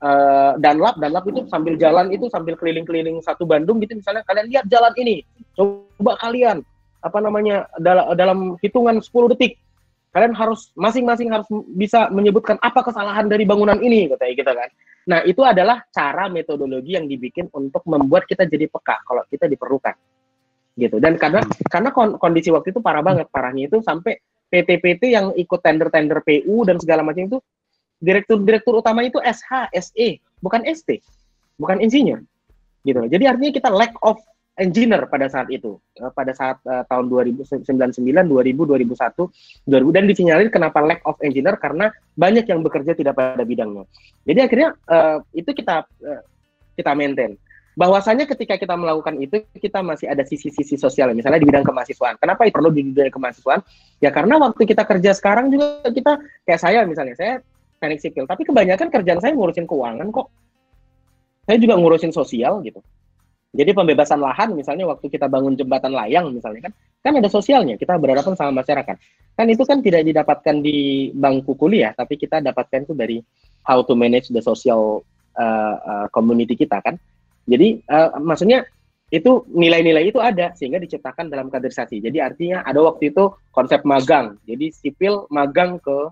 uh, 0.00 0.56
danlap 0.56 0.96
danlap 0.96 1.26
itu 1.28 1.44
sambil 1.50 1.74
jalan 1.76 2.08
itu 2.14 2.30
sambil 2.30 2.56
keliling-keliling 2.56 3.20
satu 3.20 3.44
Bandung 3.44 3.82
gitu. 3.82 3.98
Misalnya 3.98 4.22
kalian 4.24 4.48
lihat 4.48 4.64
jalan 4.70 4.94
ini. 4.96 5.26
Coba 5.58 6.16
kalian 6.22 6.62
apa 7.04 7.18
namanya 7.20 7.68
dalam 7.76 8.16
dalam 8.16 8.38
hitungan 8.64 8.96
10 8.96 9.36
detik 9.36 9.60
kalian 10.16 10.32
harus 10.32 10.72
masing-masing 10.72 11.28
harus 11.28 11.44
bisa 11.76 12.08
menyebutkan 12.08 12.56
apa 12.64 12.80
kesalahan 12.80 13.28
dari 13.28 13.44
bangunan 13.44 13.76
ini 13.82 14.08
katanya 14.08 14.32
gitu 14.40 14.52
kan 14.56 14.70
nah 15.04 15.20
itu 15.24 15.44
adalah 15.44 15.84
cara 15.92 16.32
metodologi 16.32 16.96
yang 16.96 17.04
dibikin 17.04 17.48
untuk 17.52 17.84
membuat 17.84 18.24
kita 18.24 18.48
jadi 18.48 18.68
peka 18.68 19.04
kalau 19.04 19.22
kita 19.28 19.44
diperlukan 19.48 19.94
gitu 20.74 20.98
dan 20.98 21.14
karena 21.20 21.44
hmm. 21.44 21.70
karena 21.70 21.90
kondisi 21.94 22.50
waktu 22.50 22.74
itu 22.74 22.80
parah 22.82 23.04
banget 23.04 23.30
parahnya 23.30 23.70
itu 23.70 23.78
sampai 23.84 24.18
PT-PT 24.54 25.02
yang 25.10 25.26
ikut 25.34 25.60
tender-tender 25.62 26.22
PU 26.22 26.62
dan 26.62 26.78
segala 26.78 27.02
macam 27.02 27.26
itu 27.26 27.38
direktur-direktur 27.98 28.78
utama 28.78 29.02
itu 29.02 29.18
SH, 29.18 29.72
SE, 29.90 30.08
bukan 30.38 30.62
ST, 30.68 31.00
bukan 31.56 31.80
insinyur. 31.80 32.20
Gitu. 32.84 33.00
Jadi 33.08 33.24
artinya 33.24 33.52
kita 33.56 33.68
lack 33.72 33.96
of 34.04 34.20
engineer 34.54 35.06
pada 35.10 35.26
saat 35.26 35.50
itu. 35.50 35.78
Eh, 35.98 36.12
pada 36.14 36.30
saat 36.34 36.62
uh, 36.66 36.86
tahun 36.86 37.10
2099, 37.10 37.66
2000, 37.66 38.30
2001, 38.30 39.66
2000 39.66 39.96
dan 39.96 40.04
disinyalir 40.06 40.48
kenapa 40.50 40.78
lack 40.82 41.02
of 41.06 41.18
engineer 41.22 41.58
karena 41.58 41.90
banyak 42.14 42.46
yang 42.46 42.62
bekerja 42.62 42.94
tidak 42.94 43.18
pada 43.18 43.42
bidangnya. 43.42 43.84
Jadi 44.22 44.38
akhirnya 44.40 44.68
uh, 44.86 45.18
itu 45.34 45.50
kita 45.50 45.86
uh, 45.86 46.22
kita 46.74 46.90
maintain 46.94 47.34
bahwasanya 47.74 48.30
ketika 48.30 48.54
kita 48.54 48.74
melakukan 48.78 49.18
itu 49.18 49.42
kita 49.58 49.82
masih 49.82 50.06
ada 50.06 50.22
sisi-sisi 50.22 50.78
sosial 50.78 51.10
misalnya 51.10 51.42
di 51.42 51.48
bidang 51.50 51.66
kemahasiswaan 51.66 52.14
kenapa 52.22 52.46
perlu 52.46 52.70
di 52.70 52.86
bidang 52.86 53.10
kemahasiswaan 53.10 53.66
ya 53.98 54.14
karena 54.14 54.38
waktu 54.38 54.62
kita 54.62 54.86
kerja 54.86 55.10
sekarang 55.10 55.50
juga 55.50 55.82
kita 55.90 56.22
kayak 56.46 56.60
saya 56.62 56.86
misalnya 56.86 57.18
saya 57.18 57.42
teknik 57.82 57.98
sipil 57.98 58.30
tapi 58.30 58.46
kebanyakan 58.46 58.94
kerjaan 58.94 59.18
saya 59.18 59.34
ngurusin 59.34 59.66
keuangan 59.66 60.06
kok 60.14 60.30
saya 61.50 61.58
juga 61.58 61.74
ngurusin 61.74 62.14
sosial 62.14 62.62
gitu 62.62 62.78
jadi 63.54 63.70
pembebasan 63.70 64.18
lahan 64.18 64.52
misalnya 64.58 64.90
waktu 64.90 65.06
kita 65.06 65.30
bangun 65.30 65.54
jembatan 65.54 65.94
layang 65.94 66.34
misalnya 66.34 66.68
kan 66.68 66.72
kan 67.00 67.12
ada 67.16 67.30
sosialnya 67.30 67.78
kita 67.78 67.94
berhadapan 67.96 68.34
sama 68.34 68.60
masyarakat 68.60 68.96
kan 69.38 69.46
itu 69.46 69.62
kan 69.62 69.78
tidak 69.80 70.02
didapatkan 70.02 70.58
di 70.60 71.10
bangku 71.14 71.54
kuliah 71.54 71.94
tapi 71.94 72.18
kita 72.18 72.42
dapatkan 72.42 72.84
itu 72.84 72.94
dari 72.98 73.16
how 73.62 73.80
to 73.86 73.94
manage 73.94 74.28
the 74.34 74.42
social 74.42 75.06
uh, 75.38 75.76
uh, 75.78 76.06
community 76.10 76.58
kita 76.58 76.82
kan 76.82 76.98
jadi 77.46 77.80
uh, 77.88 78.18
maksudnya 78.20 78.66
itu 79.14 79.46
nilai-nilai 79.46 80.10
itu 80.10 80.18
ada 80.18 80.50
sehingga 80.58 80.82
diciptakan 80.82 81.30
dalam 81.30 81.46
kaderisasi. 81.46 82.02
Jadi 82.02 82.18
artinya 82.18 82.66
ada 82.66 82.82
waktu 82.82 83.14
itu 83.14 83.30
konsep 83.54 83.86
magang. 83.86 84.34
Jadi 84.42 84.74
sipil 84.74 85.30
magang 85.30 85.78
ke 85.78 86.10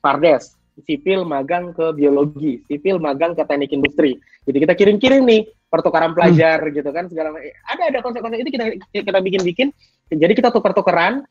Pardes, 0.00 0.56
sipil 0.84 1.26
magang 1.26 1.74
ke 1.74 1.90
biologi, 1.96 2.62
sipil 2.70 3.02
magang 3.02 3.34
ke 3.34 3.42
teknik 3.42 3.74
industri. 3.74 4.18
Jadi 4.46 4.58
kita 4.62 4.74
kirim-kirim 4.78 5.22
nih 5.26 5.48
pertukaran 5.68 6.14
pelajar 6.14 6.62
hmm. 6.62 6.72
gitu 6.76 6.90
kan 6.94 7.04
segala. 7.10 7.34
Ada 7.66 7.82
ada 7.90 7.98
konsep-konsep 8.04 8.38
itu 8.44 8.50
kita 8.54 8.64
kita 8.92 9.20
bikin-bikin. 9.20 9.68
Jadi 10.08 10.32
kita 10.32 10.48
tukar-tukaran 10.54 11.26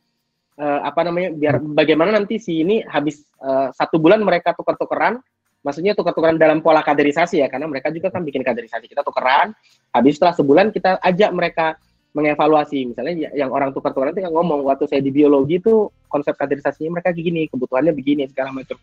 uh, 0.58 0.80
apa 0.84 1.02
namanya 1.06 1.34
biar 1.34 1.62
bagaimana 1.62 2.18
nanti 2.18 2.42
si 2.42 2.66
ini 2.66 2.82
habis 2.86 3.24
uh, 3.42 3.70
satu 3.72 4.02
bulan 4.02 4.22
mereka 4.22 4.54
tukar-tukaran 4.58 5.22
maksudnya 5.66 5.98
tukar-tukaran 5.98 6.38
dalam 6.38 6.62
pola 6.62 6.86
kaderisasi 6.86 7.42
ya 7.42 7.48
karena 7.50 7.66
mereka 7.70 7.90
juga 7.90 8.14
kan 8.14 8.22
bikin 8.22 8.46
kaderisasi 8.46 8.86
kita 8.88 9.02
tukeran 9.02 9.54
habis 9.92 10.16
setelah 10.16 10.36
sebulan 10.38 10.70
kita 10.70 11.02
ajak 11.02 11.32
mereka 11.34 11.76
mengevaluasi 12.16 12.94
misalnya 12.94 13.30
yang 13.36 13.54
orang 13.54 13.70
tukar-tukaran 13.74 14.14
itu 14.16 14.26
yang 14.26 14.34
ngomong 14.34 14.66
waktu 14.66 14.90
saya 14.90 15.02
di 15.04 15.14
biologi 15.14 15.62
itu 15.62 15.92
konsep 16.10 16.34
kaderisasinya 16.34 16.98
mereka 16.98 17.14
begini 17.14 17.46
kebutuhannya 17.52 17.94
begini 17.94 18.26
segala 18.32 18.56
macam 18.56 18.78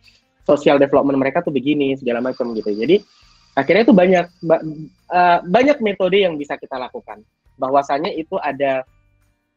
social 0.45 0.77
development 0.79 1.19
mereka 1.19 1.41
tuh 1.41 1.53
begini 1.53 1.97
segala 1.97 2.21
macam 2.21 2.53
gitu 2.57 2.71
jadi 2.73 3.01
akhirnya 3.57 3.83
itu 3.89 3.95
banyak 3.95 4.25
uh, 4.49 5.39
banyak 5.45 5.79
metode 5.81 6.21
yang 6.21 6.39
bisa 6.39 6.55
kita 6.61 6.79
lakukan 6.79 7.25
bahwasanya 7.57 8.11
itu 8.13 8.35
ada 8.39 8.85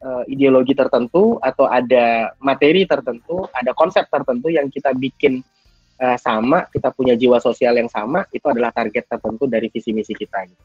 uh, 0.02 0.24
ideologi 0.32 0.74
tertentu 0.74 1.38
atau 1.44 1.66
ada 1.68 2.32
materi 2.42 2.88
tertentu 2.88 3.46
ada 3.52 3.72
konsep 3.74 4.06
tertentu 4.08 4.54
yang 4.54 4.70
kita 4.70 4.94
bikin 4.94 5.42
uh, 6.02 6.18
sama, 6.18 6.66
kita 6.70 6.94
punya 6.94 7.18
jiwa 7.18 7.42
sosial 7.42 7.78
yang 7.78 7.90
sama, 7.90 8.26
itu 8.30 8.46
adalah 8.46 8.70
target 8.74 9.10
tertentu 9.10 9.50
dari 9.50 9.68
visi 9.70 9.92
misi 9.94 10.14
kita 10.14 10.46
gitu. 10.46 10.64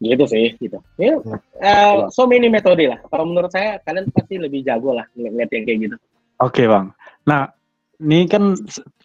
Gitu 0.00 0.24
sih, 0.32 0.46
gitu. 0.56 0.78
Ya, 0.96 1.20
uh, 1.20 2.08
so 2.08 2.24
many 2.24 2.48
metode 2.48 2.88
lah. 2.88 2.98
Kalau 3.04 3.24
menurut 3.28 3.52
saya 3.52 3.76
kalian 3.84 4.08
pasti 4.10 4.40
lebih 4.40 4.64
jago 4.64 4.96
lah 4.96 5.04
ngeliat 5.12 5.50
yang 5.52 5.64
kayak 5.68 5.78
gitu. 5.88 5.96
Oke 6.40 6.64
okay, 6.64 6.66
bang. 6.66 6.86
Nah, 7.28 7.52
ini 8.00 8.24
kan 8.26 8.56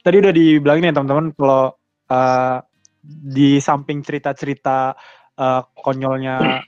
tadi 0.02 0.16
udah 0.24 0.34
dibilangin 0.34 0.90
ya 0.90 0.94
teman-teman 0.96 1.36
kalau 1.36 1.76
uh, 2.10 2.58
di 3.06 3.60
samping 3.62 4.02
cerita-cerita 4.02 4.96
uh, 5.38 5.62
konyolnya 5.78 6.64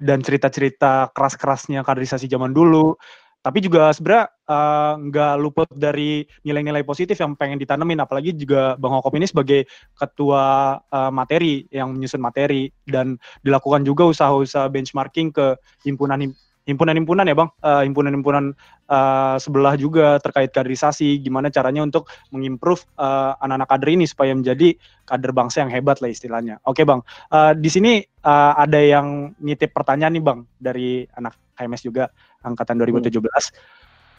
dan 0.00 0.24
cerita-cerita 0.24 1.12
keras-kerasnya 1.12 1.84
kaderisasi 1.84 2.24
zaman 2.30 2.56
dulu, 2.56 2.96
tapi 3.40 3.64
juga 3.64 3.88
sebenarnya 3.92 4.28
uh, 4.48 4.94
nggak 5.00 5.34
luput 5.40 5.68
dari 5.72 6.24
nilai-nilai 6.44 6.84
positif 6.84 7.16
yang 7.16 7.32
pengen 7.36 7.56
ditanemin 7.56 8.04
apalagi 8.04 8.36
juga 8.36 8.76
Bang 8.76 8.92
Hokop 8.92 9.16
ini 9.16 9.24
sebagai 9.24 9.64
ketua 9.96 10.76
uh, 10.92 11.08
materi 11.08 11.64
yang 11.72 11.96
menyusun 11.96 12.20
materi 12.20 12.68
dan 12.84 13.16
dilakukan 13.40 13.84
juga 13.84 14.12
usaha-usaha 14.12 14.68
benchmarking 14.68 15.32
ke 15.32 15.56
himpunan 15.88 16.28
himpunan-himpunan 16.70 17.26
ya 17.26 17.34
bang, 17.34 17.50
uh, 17.66 17.82
himpunan-himpunan 17.82 18.54
uh, 18.86 19.36
sebelah 19.36 19.74
juga 19.74 20.22
terkait 20.22 20.54
kaderisasi, 20.54 21.18
gimana 21.18 21.50
caranya 21.50 21.82
untuk 21.82 22.06
mengimprove 22.30 22.86
uh, 22.96 23.34
anak-anak 23.42 23.68
kader 23.68 23.90
ini 23.90 24.06
supaya 24.06 24.32
menjadi 24.32 24.78
kader 25.10 25.34
bangsa 25.34 25.66
yang 25.66 25.70
hebat 25.74 25.98
lah 25.98 26.08
istilahnya. 26.08 26.62
Oke 26.64 26.86
bang, 26.86 27.02
uh, 27.34 27.52
di 27.52 27.68
sini 27.68 28.00
uh, 28.22 28.54
ada 28.54 28.78
yang 28.78 29.34
nitip 29.42 29.74
pertanyaan 29.74 30.14
nih 30.14 30.24
bang 30.24 30.40
dari 30.56 31.04
anak 31.18 31.34
HMS 31.58 31.82
juga 31.84 32.08
angkatan 32.46 32.80
2017. 32.80 33.20
Hmm. 33.20 33.34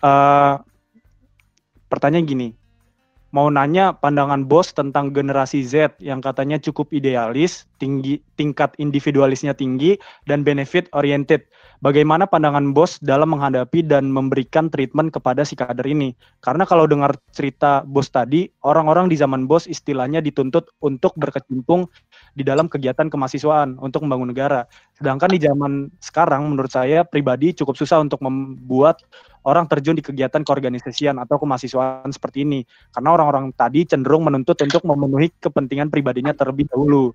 Uh, 0.02 0.56
pertanyaan 1.90 2.26
gini, 2.28 2.48
mau 3.31 3.47
nanya 3.47 3.95
pandangan 3.95 4.43
bos 4.45 4.75
tentang 4.75 5.15
generasi 5.15 5.63
Z 5.63 5.97
yang 6.03 6.19
katanya 6.19 6.59
cukup 6.59 6.91
idealis, 6.91 7.65
tinggi 7.79 8.19
tingkat 8.35 8.75
individualisnya 8.77 9.55
tinggi 9.55 9.95
dan 10.27 10.43
benefit 10.43 10.91
oriented. 10.91 11.47
Bagaimana 11.81 12.29
pandangan 12.29 12.77
bos 12.77 13.01
dalam 13.01 13.33
menghadapi 13.33 13.81
dan 13.81 14.13
memberikan 14.13 14.69
treatment 14.69 15.09
kepada 15.09 15.41
si 15.41 15.57
kader 15.57 15.81
ini? 15.89 16.13
Karena 16.45 16.61
kalau 16.61 16.85
dengar 16.85 17.17
cerita 17.33 17.81
bos 17.81 18.05
tadi, 18.13 18.45
orang-orang 18.61 19.09
di 19.09 19.17
zaman 19.17 19.49
bos 19.49 19.65
istilahnya 19.65 20.21
dituntut 20.21 20.69
untuk 20.85 21.17
berkecimpung 21.17 21.89
di 22.37 22.45
dalam 22.45 22.69
kegiatan 22.69 23.09
kemahasiswaan 23.09 23.81
untuk 23.81 24.05
membangun 24.05 24.29
negara. 24.29 24.69
Sedangkan 24.93 25.33
di 25.33 25.41
zaman 25.41 25.89
sekarang 25.97 26.53
menurut 26.53 26.69
saya 26.69 27.01
pribadi 27.01 27.49
cukup 27.57 27.73
susah 27.73 27.97
untuk 27.97 28.21
membuat 28.21 29.01
orang 29.45 29.65
terjun 29.65 29.97
di 29.97 30.03
kegiatan 30.05 30.41
keorganisasian 30.45 31.18
atau 31.18 31.41
kemahasiswaan 31.41 32.09
seperti 32.13 32.45
ini. 32.45 32.61
Karena 32.93 33.13
orang-orang 33.18 33.53
tadi 33.53 33.85
cenderung 33.85 34.26
menuntut 34.26 34.57
untuk 34.61 34.85
memenuhi 34.85 35.34
kepentingan 35.41 35.89
pribadinya 35.89 36.34
terlebih 36.34 36.69
dahulu. 36.69 37.13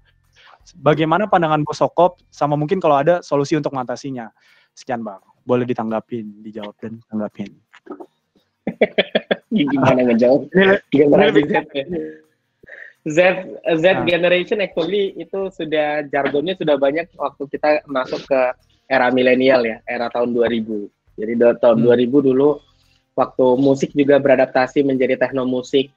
Bagaimana 0.83 1.31
pandangan 1.31 1.63
Bos 1.63 1.79
Sokop 1.79 2.19
sama 2.31 2.59
mungkin 2.59 2.83
kalau 2.83 2.99
ada 2.99 3.23
solusi 3.23 3.55
untuk 3.55 3.71
mengatasinya? 3.71 4.35
Sekian 4.75 5.07
Bang. 5.07 5.23
Boleh 5.47 5.63
ditanggapin, 5.63 6.43
dijawab 6.43 6.75
dan 6.83 6.99
tanggapin. 7.07 7.55
Gimana 9.55 10.11
ngejawab? 10.11 10.51
Generasi 10.91 11.43
Z 11.47 11.55
Z 13.07 13.19
Z 13.79 13.85
nah. 13.87 14.03
generation 14.03 14.59
actually 14.59 15.15
itu 15.15 15.47
sudah 15.55 16.03
jargonnya 16.11 16.59
sudah 16.59 16.75
banyak 16.75 17.07
waktu 17.15 17.43
kita 17.55 17.87
masuk 17.87 18.19
ke 18.27 18.41
era 18.91 19.15
milenial 19.15 19.63
ya, 19.63 19.79
era 19.87 20.11
tahun 20.11 20.35
2000. 20.35 20.91
Jadi 21.17 21.33
tahun 21.61 21.79
hmm. 21.81 21.89
2000 22.13 22.29
dulu 22.33 22.49
waktu 23.17 23.47
musik 23.57 23.91
juga 23.97 24.21
beradaptasi 24.21 24.85
menjadi 24.85 25.17
tekno 25.17 25.49
musik 25.49 25.89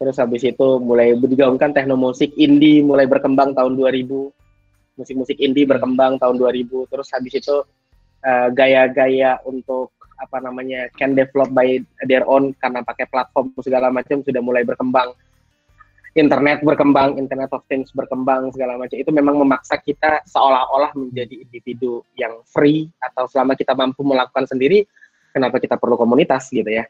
Terus 0.00 0.16
habis 0.16 0.40
itu 0.48 0.68
mulai 0.80 1.12
digaungkan 1.12 1.76
tekno 1.76 1.92
musik 1.92 2.32
indie 2.40 2.80
mulai 2.80 3.04
berkembang 3.04 3.52
tahun 3.52 3.76
2000. 3.76 4.32
Musik-musik 4.96 5.36
indie 5.36 5.68
berkembang 5.68 6.16
tahun 6.16 6.40
2000. 6.40 6.88
Terus 6.88 7.08
habis 7.12 7.36
itu 7.36 7.56
uh, 8.24 8.48
gaya-gaya 8.48 9.36
untuk 9.44 9.92
apa 10.16 10.40
namanya 10.40 10.88
can 10.96 11.12
develop 11.12 11.52
by 11.52 11.84
their 12.08 12.24
own 12.24 12.56
karena 12.56 12.80
pakai 12.80 13.12
platform 13.12 13.52
segala 13.60 13.92
macam 13.92 14.24
sudah 14.24 14.40
mulai 14.40 14.64
berkembang. 14.64 15.12
Internet 16.18 16.66
berkembang, 16.66 17.22
Internet 17.22 17.54
of 17.54 17.62
Things 17.70 17.94
berkembang 17.94 18.50
segala 18.50 18.74
macam. 18.74 18.98
Itu 18.98 19.14
memang 19.14 19.38
memaksa 19.38 19.78
kita 19.78 20.26
seolah-olah 20.26 20.90
menjadi 20.98 21.46
individu 21.46 22.02
yang 22.18 22.42
free 22.50 22.90
atau 22.98 23.30
selama 23.30 23.54
kita 23.54 23.78
mampu 23.78 24.02
melakukan 24.02 24.50
sendiri, 24.50 24.82
kenapa 25.30 25.62
kita 25.62 25.78
perlu 25.78 25.94
komunitas 25.94 26.50
gitu 26.50 26.66
ya. 26.66 26.82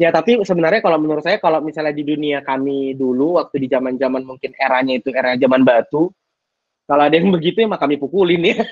Ya 0.00 0.08
tapi 0.08 0.40
sebenarnya 0.40 0.80
kalau 0.80 0.96
menurut 0.96 1.20
saya 1.20 1.36
kalau 1.36 1.60
misalnya 1.60 1.92
di 1.92 2.06
dunia 2.06 2.40
kami 2.40 2.96
dulu 2.96 3.36
waktu 3.36 3.66
di 3.66 3.68
zaman-zaman 3.68 4.24
mungkin 4.24 4.56
eranya 4.56 4.96
itu 4.96 5.12
era 5.12 5.36
zaman 5.36 5.60
batu, 5.66 6.08
kalau 6.86 7.02
ada 7.04 7.14
yang 7.18 7.28
begitu 7.36 7.66
ya 7.66 7.68
mah 7.68 7.80
kami 7.82 7.98
pukulin 7.98 8.46
ya. 8.46 8.56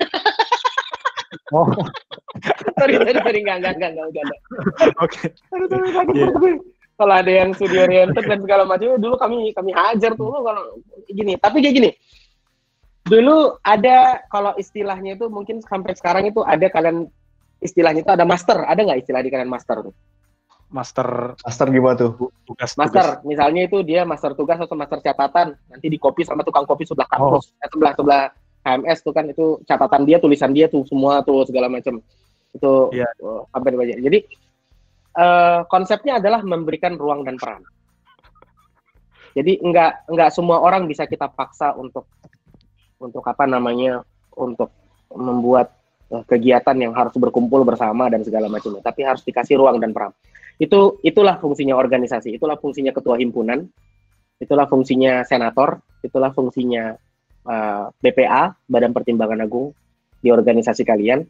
Oh. 1.49 1.65
sorry, 2.77 2.93
sorry, 2.93 3.21
sorry, 3.25 3.41
enggak, 3.41 3.57
enggak, 3.57 3.73
enggak, 3.81 3.89
enggak, 3.89 4.21
enggak. 4.21 4.39
Oke. 5.01 5.33
Okay. 5.33 6.77
Kalau 6.99 7.15
ada 7.15 7.31
yang 7.31 7.55
studio 7.55 7.87
oriented 7.87 8.27
dan 8.27 8.43
segala 8.43 8.67
macam, 8.67 8.99
dulu 8.99 9.15
kami 9.15 9.55
kami 9.55 9.71
hajar 9.71 10.19
tuh 10.19 10.35
kalau 10.35 10.83
gini. 11.07 11.39
Tapi 11.39 11.63
kayak 11.63 11.75
gini, 11.79 11.89
dulu 13.07 13.55
ada 13.63 14.19
kalau 14.27 14.51
istilahnya 14.59 15.15
itu 15.15 15.31
mungkin 15.31 15.63
sampai 15.63 15.95
sekarang 15.95 16.27
itu 16.27 16.43
ada 16.43 16.67
kalian 16.67 17.07
istilahnya 17.63 18.03
itu 18.03 18.11
ada 18.11 18.27
master, 18.27 18.67
ada 18.67 18.83
nggak 18.83 18.99
istilah 19.07 19.23
di 19.23 19.31
kalian 19.31 19.47
master 19.47 19.87
tuh? 19.87 19.95
master 20.69 21.33
master 21.41 21.67
gimana 21.73 21.97
tuh 21.97 22.29
tugas 22.45 22.77
master 22.77 23.17
tugas. 23.17 23.25
misalnya 23.25 23.65
itu 23.65 23.81
dia 23.81 24.05
master 24.05 24.37
tugas 24.37 24.61
atau 24.61 24.77
master 24.77 25.01
catatan 25.01 25.57
nanti 25.65 25.87
di 25.89 25.97
copy 25.97 26.21
sama 26.21 26.45
tukang 26.45 26.63
kopi 26.69 26.85
sebelah 26.85 27.09
kampus 27.09 27.49
oh. 27.49 27.61
eh, 27.65 27.69
sebelah 27.73 27.93
sebelah 27.97 28.23
HMS 28.61 28.99
tuh 29.01 29.13
kan 29.17 29.25
itu 29.25 29.45
catatan 29.65 30.05
dia 30.05 30.21
tulisan 30.21 30.53
dia 30.53 30.69
tuh 30.69 30.85
semua 30.85 31.25
tuh 31.25 31.41
segala 31.49 31.73
macam 31.73 31.97
itu 32.53 32.71
yeah. 32.93 33.09
uh, 33.25 33.45
hampir 33.49 33.73
banyak 33.73 33.97
jadi 33.97 34.19
uh, 35.15 35.65
konsepnya 35.71 36.19
adalah 36.21 36.43
memberikan 36.43 36.99
ruang 36.99 37.25
dan 37.25 37.39
peran. 37.39 37.63
Jadi 39.37 39.61
enggak 39.61 40.09
enggak 40.09 40.29
semua 40.33 40.59
orang 40.59 40.89
bisa 40.89 41.05
kita 41.05 41.29
paksa 41.29 41.77
untuk 41.77 42.09
untuk 42.99 43.23
apa 43.23 43.45
namanya 43.45 44.03
untuk 44.35 44.73
membuat 45.13 45.71
uh, 46.11 46.25
kegiatan 46.25 46.75
yang 46.75 46.93
harus 46.93 47.13
berkumpul 47.15 47.61
bersama 47.63 48.09
dan 48.09 48.25
segala 48.25 48.51
macamnya. 48.51 48.83
Tapi 48.83 49.05
harus 49.05 49.23
dikasih 49.23 49.57
ruang 49.57 49.77
dan 49.79 49.95
peran. 49.95 50.13
Itu 50.59 50.99
itulah 51.07 51.39
fungsinya 51.39 51.79
organisasi, 51.79 52.35
itulah 52.35 52.59
fungsinya 52.59 52.91
ketua 52.91 53.15
himpunan, 53.15 53.63
itulah 54.43 54.67
fungsinya 54.67 55.23
senator, 55.23 55.79
itulah 56.03 56.35
fungsinya 56.35 56.99
uh, 57.47 57.87
eh, 57.87 58.11
BPA, 58.11 58.51
Badan 58.67 58.91
Pertimbangan 58.91 59.39
Agung 59.39 59.71
di 60.19 60.27
organisasi 60.35 60.83
kalian. 60.83 61.23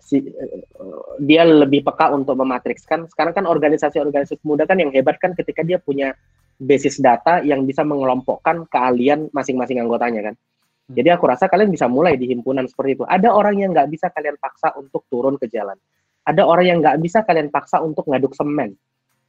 Si, 0.00 0.20
uh, 0.20 1.16
dia 1.22 1.46
lebih 1.46 1.84
peka 1.86 2.12
untuk 2.12 2.38
mematrikskan. 2.38 3.08
Sekarang 3.08 3.32
kan 3.32 3.44
organisasi-organisasi 3.48 4.44
muda 4.44 4.68
kan 4.68 4.78
yang 4.78 4.90
hebat 4.92 5.16
kan 5.18 5.32
ketika 5.32 5.64
dia 5.64 5.80
punya 5.80 6.12
basis 6.58 7.02
data 7.02 7.42
yang 7.42 7.66
bisa 7.66 7.82
mengelompokkan 7.82 8.68
keahlian 8.70 9.32
masing-masing 9.34 9.80
anggotanya 9.82 10.32
kan. 10.32 10.34
Hmm. 10.34 10.94
Jadi 10.94 11.08
aku 11.14 11.24
rasa 11.30 11.48
kalian 11.48 11.72
bisa 11.72 11.88
mulai 11.88 12.14
di 12.20 12.28
himpunan 12.30 12.68
seperti 12.68 13.00
itu. 13.00 13.04
Ada 13.08 13.32
orang 13.32 13.58
yang 13.58 13.70
nggak 13.72 13.88
bisa 13.90 14.12
kalian 14.12 14.36
paksa 14.36 14.74
untuk 14.76 15.06
turun 15.08 15.40
ke 15.40 15.48
jalan 15.48 15.78
ada 16.24 16.42
orang 16.44 16.66
yang 16.66 16.78
nggak 16.80 16.98
bisa 17.04 17.20
kalian 17.22 17.52
paksa 17.52 17.84
untuk 17.84 18.08
ngaduk 18.08 18.32
semen. 18.32 18.74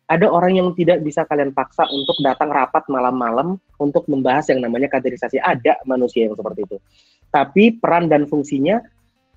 Ada 0.05 0.29
orang 0.29 0.53
yang 0.53 0.69
tidak 0.77 1.01
bisa 1.01 1.25
kalian 1.25 1.49
paksa 1.51 1.89
untuk 1.89 2.13
datang 2.21 2.53
rapat 2.53 2.85
malam-malam 2.87 3.57
untuk 3.81 4.05
membahas 4.05 4.47
yang 4.53 4.61
namanya 4.61 4.85
kaderisasi. 4.87 5.41
Ada 5.41 5.81
manusia 5.83 6.29
yang 6.29 6.37
seperti 6.37 6.61
itu. 6.61 6.77
Tapi 7.33 7.75
peran 7.81 8.05
dan 8.07 8.29
fungsinya 8.29 8.79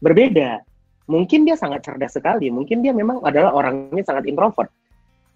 berbeda. 0.05 0.61
Mungkin 1.09 1.49
dia 1.49 1.57
sangat 1.57 1.89
cerdas 1.89 2.13
sekali. 2.15 2.53
Mungkin 2.53 2.85
dia 2.85 2.93
memang 2.93 3.25
adalah 3.25 3.57
orangnya 3.57 4.05
sangat 4.05 4.29
introvert 4.29 4.69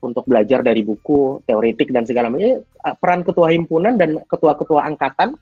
untuk 0.05 0.29
belajar 0.29 0.61
dari 0.61 0.85
buku, 0.85 1.41
teoretik 1.49 1.89
dan 1.95 2.05
segala 2.05 2.29
macam. 2.29 2.61
Eh, 2.61 2.95
peran 3.01 3.25
ketua 3.25 3.49
himpunan 3.49 3.97
dan 3.97 4.21
ketua-ketua 4.29 4.85
angkatan 4.85 5.33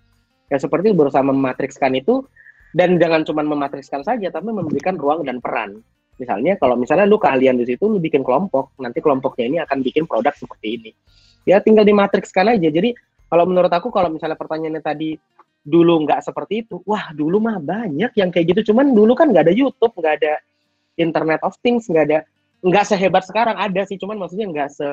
yang 0.53 0.61
seperti 0.61 0.95
berusaha 0.95 1.25
mematrikskan 1.25 1.99
itu 1.99 2.23
dan 2.71 2.95
jangan 3.03 3.27
cuma 3.27 3.43
mematrikskan 3.43 4.07
saja, 4.07 4.31
tapi 4.31 4.55
memberikan 4.55 4.95
ruang 4.95 5.27
dan 5.27 5.43
peran. 5.43 5.83
Misalnya 6.21 6.55
kalau 6.61 6.77
misalnya 6.77 7.09
lu 7.09 7.17
keahlian 7.17 7.59
di 7.59 7.67
situ, 7.67 7.89
lu 7.89 7.99
bikin 7.99 8.21
kelompok, 8.23 8.77
nanti 8.79 9.01
kelompoknya 9.03 9.45
ini 9.49 9.59
akan 9.65 9.83
bikin 9.83 10.05
produk 10.07 10.37
seperti 10.37 10.79
ini. 10.79 10.91
Ya 11.49 11.59
tinggal 11.59 11.83
dimatrikskan 11.83 12.55
aja. 12.55 12.69
Jadi 12.69 12.95
kalau 13.27 13.49
menurut 13.49 13.73
aku 13.73 13.89
kalau 13.89 14.13
misalnya 14.13 14.37
pertanyaannya 14.37 14.83
tadi 14.85 15.17
dulu 15.61 16.09
nggak 16.09 16.25
seperti 16.25 16.65
itu, 16.67 16.81
wah 16.89 17.13
dulu 17.13 17.39
mah 17.39 17.61
banyak 17.61 18.13
yang 18.17 18.33
kayak 18.33 18.57
gitu. 18.57 18.73
Cuman 18.73 18.97
dulu 18.97 19.13
kan 19.13 19.29
nggak 19.29 19.51
ada 19.51 19.55
YouTube, 19.55 19.93
nggak 19.93 20.15
ada 20.25 20.41
Internet 20.97 21.41
of 21.45 21.57
Things, 21.61 21.89
nggak 21.89 22.05
ada 22.09 22.19
nggak 22.61 22.85
sehebat 22.85 23.25
sekarang 23.25 23.57
ada 23.57 23.83
sih, 23.89 23.97
cuman 23.97 24.21
maksudnya 24.21 24.49
nggak 24.49 24.69
se 24.73 24.89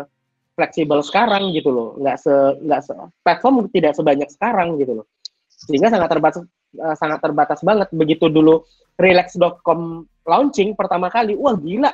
fleksibel 0.55 1.03
sekarang 1.03 1.51
gitu 1.53 1.69
loh, 1.69 1.89
nggak 1.99 2.17
se 2.17 2.33
nggak 2.63 2.81
se 2.83 2.93
platform 3.21 3.67
tidak 3.69 3.93
sebanyak 3.93 4.29
sekarang 4.31 4.79
gitu 4.79 5.03
loh, 5.03 5.05
sehingga 5.47 5.91
sangat 5.91 6.09
terbatas 6.09 6.43
uh, 6.79 6.95
sangat 6.95 7.19
terbatas 7.19 7.59
banget. 7.61 7.87
Begitu 7.91 8.31
dulu 8.31 8.63
relax.com 8.97 10.07
launching 10.27 10.75
pertama 10.75 11.07
kali, 11.11 11.35
wah 11.35 11.55
gila. 11.55 11.91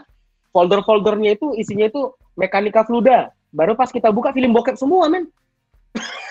Folder-foldernya 0.53 1.33
itu 1.33 1.57
isinya 1.57 1.89
itu 1.89 2.13
mekanika 2.37 2.85
fluida. 2.85 3.33
Baru 3.49 3.73
pas 3.73 3.89
kita 3.89 4.13
buka 4.13 4.29
film 4.33 4.53
bokep 4.53 4.77
semua, 4.77 5.09
men. 5.09 5.25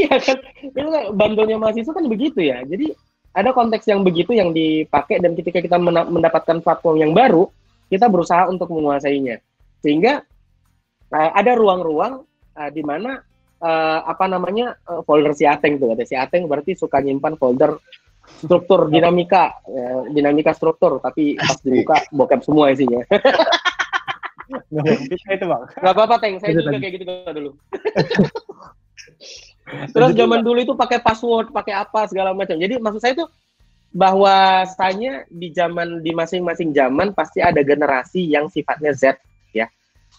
Iya 0.00 0.16
kan? 0.16 0.38
Itu 0.64 0.88
kan 0.88 1.04
bandonya 1.12 1.56
mahasiswa 1.60 1.92
kan 1.92 2.06
begitu 2.08 2.40
ya. 2.40 2.64
Jadi 2.64 2.96
ada 3.36 3.52
konteks 3.52 3.86
yang 3.86 4.00
begitu 4.02 4.32
yang 4.32 4.50
dipakai 4.50 5.20
dan 5.20 5.36
ketika 5.36 5.60
kita 5.60 5.76
mendapatkan 6.08 6.64
platform 6.64 6.96
yang 6.98 7.12
baru, 7.12 7.46
kita 7.92 8.08
berusaha 8.08 8.48
untuk 8.48 8.72
menguasainya. 8.72 9.38
Sehingga 9.84 10.24
uh, 11.12 11.30
ada 11.36 11.52
ruang-ruang 11.54 12.24
uh, 12.56 12.70
di 12.72 12.80
mana 12.80 13.20
uh, 13.60 14.00
apa 14.08 14.24
namanya 14.26 14.80
uh, 14.88 15.04
folder 15.04 15.36
si 15.36 15.44
Ateng 15.44 15.76
tuh. 15.76 15.92
Ada 15.92 16.04
si 16.08 16.16
Ateng 16.16 16.48
berarti 16.48 16.74
suka 16.74 16.98
nyimpan 17.04 17.36
folder 17.36 17.76
struktur 18.38 18.86
dinamika 18.86 19.58
ya, 19.66 20.06
dinamika 20.06 20.54
struktur 20.54 21.02
tapi 21.02 21.34
pas 21.34 21.58
dibuka 21.66 21.96
bokep 22.14 22.40
semua 22.46 22.70
isinya 22.70 23.02
bisa 25.10 25.28
itu 25.34 25.46
bang 25.50 25.62
nggak 25.82 25.94
apa-apa 25.98 26.16
teng 26.22 26.38
saya 26.38 26.54
juga 26.54 26.78
kayak 26.78 26.94
gitu 26.94 27.04
dulu 27.10 27.50
terus 29.94 30.12
zaman 30.14 30.40
dulu 30.42 30.58
itu 30.62 30.74
pakai 30.74 30.98
password 31.02 31.50
pakai 31.54 31.74
apa 31.74 32.06
segala 32.10 32.34
macam. 32.34 32.56
Jadi 32.58 32.78
maksud 32.78 33.00
saya 33.02 33.14
tuh 33.14 33.28
bahwasanya 33.90 35.26
di 35.26 35.50
zaman 35.50 36.02
di 36.02 36.14
masing-masing 36.14 36.70
zaman 36.70 37.10
pasti 37.10 37.42
ada 37.42 37.60
generasi 37.62 38.26
yang 38.26 38.46
sifatnya 38.46 38.94
Z 38.94 39.18
ya. 39.54 39.66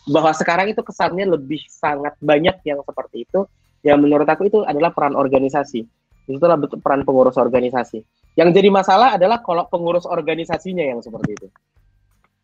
Bahwa 0.09 0.31
sekarang 0.35 0.71
itu 0.71 0.81
kesannya 0.83 1.27
lebih 1.27 1.61
sangat 1.67 2.15
banyak 2.19 2.59
yang 2.67 2.79
seperti 2.83 3.27
itu. 3.27 3.47
Yang 3.81 3.97
menurut 4.05 4.27
aku 4.29 4.45
itu 4.45 4.61
adalah 4.61 4.93
peran 4.93 5.17
organisasi. 5.17 5.81
Itulah 6.29 6.55
peran 6.79 7.01
pengurus 7.01 7.35
organisasi. 7.35 8.05
Yang 8.37 8.49
jadi 8.61 8.69
masalah 8.69 9.17
adalah 9.17 9.41
kalau 9.41 9.65
pengurus 9.67 10.05
organisasinya 10.05 10.85
yang 10.85 11.01
seperti 11.01 11.33
itu. 11.33 11.47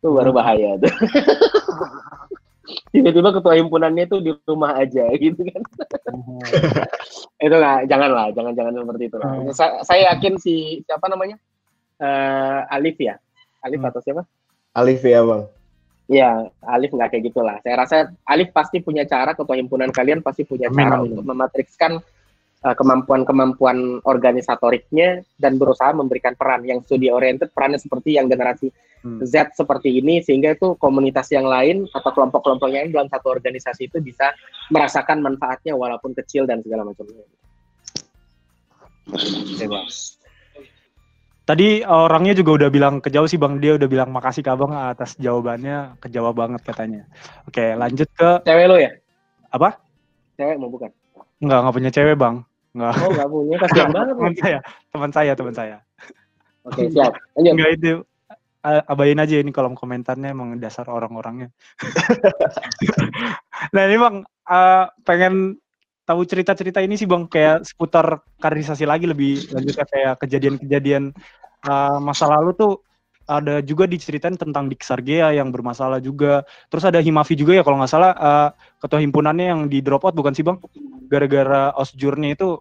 Itu 0.02 0.14
baru 0.14 0.30
hmm. 0.34 0.38
bahaya 0.38 0.70
tuh 0.78 0.94
tiba-tiba 2.92 3.30
ketua 3.36 3.54
himpunannya 3.56 4.04
itu 4.08 4.18
di 4.20 4.32
rumah 4.44 4.76
aja 4.76 5.08
gitu 5.24 5.42
kan 5.42 5.62
itu 7.46 7.56
nggak 7.56 7.80
janganlah 7.88 8.34
jangan 8.34 8.54
jangan 8.58 8.74
seperti 8.82 9.04
itu 9.08 9.18
lah. 9.22 9.30
Hmm. 9.30 9.54
Sa 9.54 9.66
saya 9.86 10.16
yakin 10.16 10.34
si 10.42 10.82
siapa 10.84 11.06
namanya 11.08 11.38
uh, 12.02 12.66
Alif 12.74 12.98
ya 12.98 13.16
Alif 13.62 13.80
hmm. 13.80 13.90
atau 13.94 14.02
siapa 14.02 14.24
Alif 14.76 15.02
ya 15.06 15.22
bang 15.24 15.44
Ya, 16.08 16.48
Alif 16.64 16.96
nggak 16.96 17.12
kayak 17.12 17.24
gitulah. 17.36 17.60
Saya 17.60 17.84
rasa 17.84 17.98
Alif 18.24 18.56
pasti 18.56 18.80
punya 18.80 19.04
cara, 19.04 19.36
ketua 19.36 19.60
himpunan 19.60 19.92
kalian 19.92 20.24
pasti 20.24 20.48
punya 20.48 20.72
cara 20.72 21.04
untuk 21.04 21.20
mematrikskan 21.20 22.00
kemampuan-kemampuan 22.66 24.02
organisatoriknya 24.02 25.22
dan 25.38 25.62
berusaha 25.62 25.94
memberikan 25.94 26.34
peran 26.34 26.66
yang 26.66 26.82
studi 26.82 27.08
oriented, 27.14 27.54
perannya 27.54 27.78
seperti 27.78 28.18
yang 28.18 28.26
generasi 28.26 28.74
hmm. 29.06 29.22
Z 29.22 29.54
seperti 29.54 30.02
ini, 30.02 30.26
sehingga 30.26 30.58
itu 30.58 30.74
komunitas 30.82 31.30
yang 31.30 31.46
lain 31.46 31.86
atau 31.94 32.10
kelompok-kelompok 32.12 32.68
yang 32.74 32.90
dalam 32.90 33.08
satu 33.14 33.30
organisasi 33.30 33.94
itu 33.94 34.02
bisa 34.02 34.34
merasakan 34.74 35.22
manfaatnya 35.22 35.78
walaupun 35.78 36.18
kecil 36.18 36.50
dan 36.50 36.66
segala 36.66 36.84
macamnya. 36.90 37.24
Tadi 41.48 41.80
orangnya 41.88 42.36
juga 42.36 42.52
udah 42.60 42.70
bilang 42.74 43.00
kejauh 43.00 43.24
sih 43.24 43.40
Bang, 43.40 43.64
dia 43.64 43.80
udah 43.80 43.88
bilang 43.88 44.12
makasih 44.12 44.44
ke 44.44 44.52
Abang 44.52 44.76
atas 44.76 45.16
jawabannya, 45.16 45.96
kejawab 46.04 46.36
banget 46.36 46.60
katanya. 46.68 47.08
Oke, 47.48 47.72
lanjut 47.72 48.12
ke 48.12 48.44
Cewek 48.44 48.68
lo 48.68 48.76
ya? 48.76 48.92
Apa? 49.56 49.80
Cewek 50.36 50.60
mau 50.60 50.68
bukan? 50.68 50.92
Enggak, 51.44 51.60
enggak 51.62 51.76
punya 51.76 51.92
cewek, 51.94 52.16
Bang. 52.18 52.36
Enggak. 52.74 52.94
Oh, 53.02 53.10
enggak 53.14 53.30
punya, 53.30 53.56
kasihan 53.66 53.90
banget. 53.94 54.16
teman 54.18 54.36
saya, 54.36 54.60
teman 54.90 55.12
saya, 55.12 55.32
teman 55.34 55.54
saya. 55.54 55.78
Oke, 56.68 56.82
siap. 56.92 57.14
Lanjut. 57.38 57.54
Enggak 57.56 57.72
itu 57.78 57.92
abain 58.68 59.16
aja 59.16 59.40
ini 59.40 59.56
kolom 59.56 59.80
komentarnya 59.80 60.36
emang 60.36 60.60
dasar 60.60 60.90
orang-orangnya. 60.92 61.54
nah 63.74 63.82
ini 63.88 63.96
bang, 63.96 64.16
uh, 64.28 64.86
pengen 65.08 65.56
tahu 66.08 66.24
cerita-cerita 66.24 66.80
ini 66.84 67.00
sih 67.00 67.08
bang 67.08 67.28
kayak 67.28 67.68
seputar 67.68 68.24
kaderisasi 68.40 68.88
lagi 68.88 69.08
lebih 69.08 69.44
lanjutnya 69.52 69.86
kayak 69.88 70.14
kejadian-kejadian 70.24 71.12
uh, 71.68 72.00
masa 72.00 72.32
lalu 72.32 72.56
tuh 72.56 72.74
ada 73.28 73.60
juga 73.60 73.84
diceritain 73.86 74.40
tentang 74.40 74.72
Diksargea 74.72 75.36
yang 75.36 75.52
bermasalah 75.52 76.00
juga. 76.00 76.48
Terus 76.72 76.88
ada 76.88 77.04
Himafi 77.04 77.36
juga 77.36 77.60
ya 77.60 77.64
kalau 77.68 77.78
nggak 77.78 77.92
salah 77.92 78.12
uh, 78.16 78.50
ketua 78.80 79.04
himpunannya 79.04 79.46
yang 79.52 79.62
di 79.68 79.84
drop 79.84 80.08
out 80.08 80.16
bukan 80.16 80.32
sih 80.32 80.48
bang? 80.48 80.58
Gara-gara 81.12 81.76
osjurnya 81.76 82.34
itu 82.34 82.58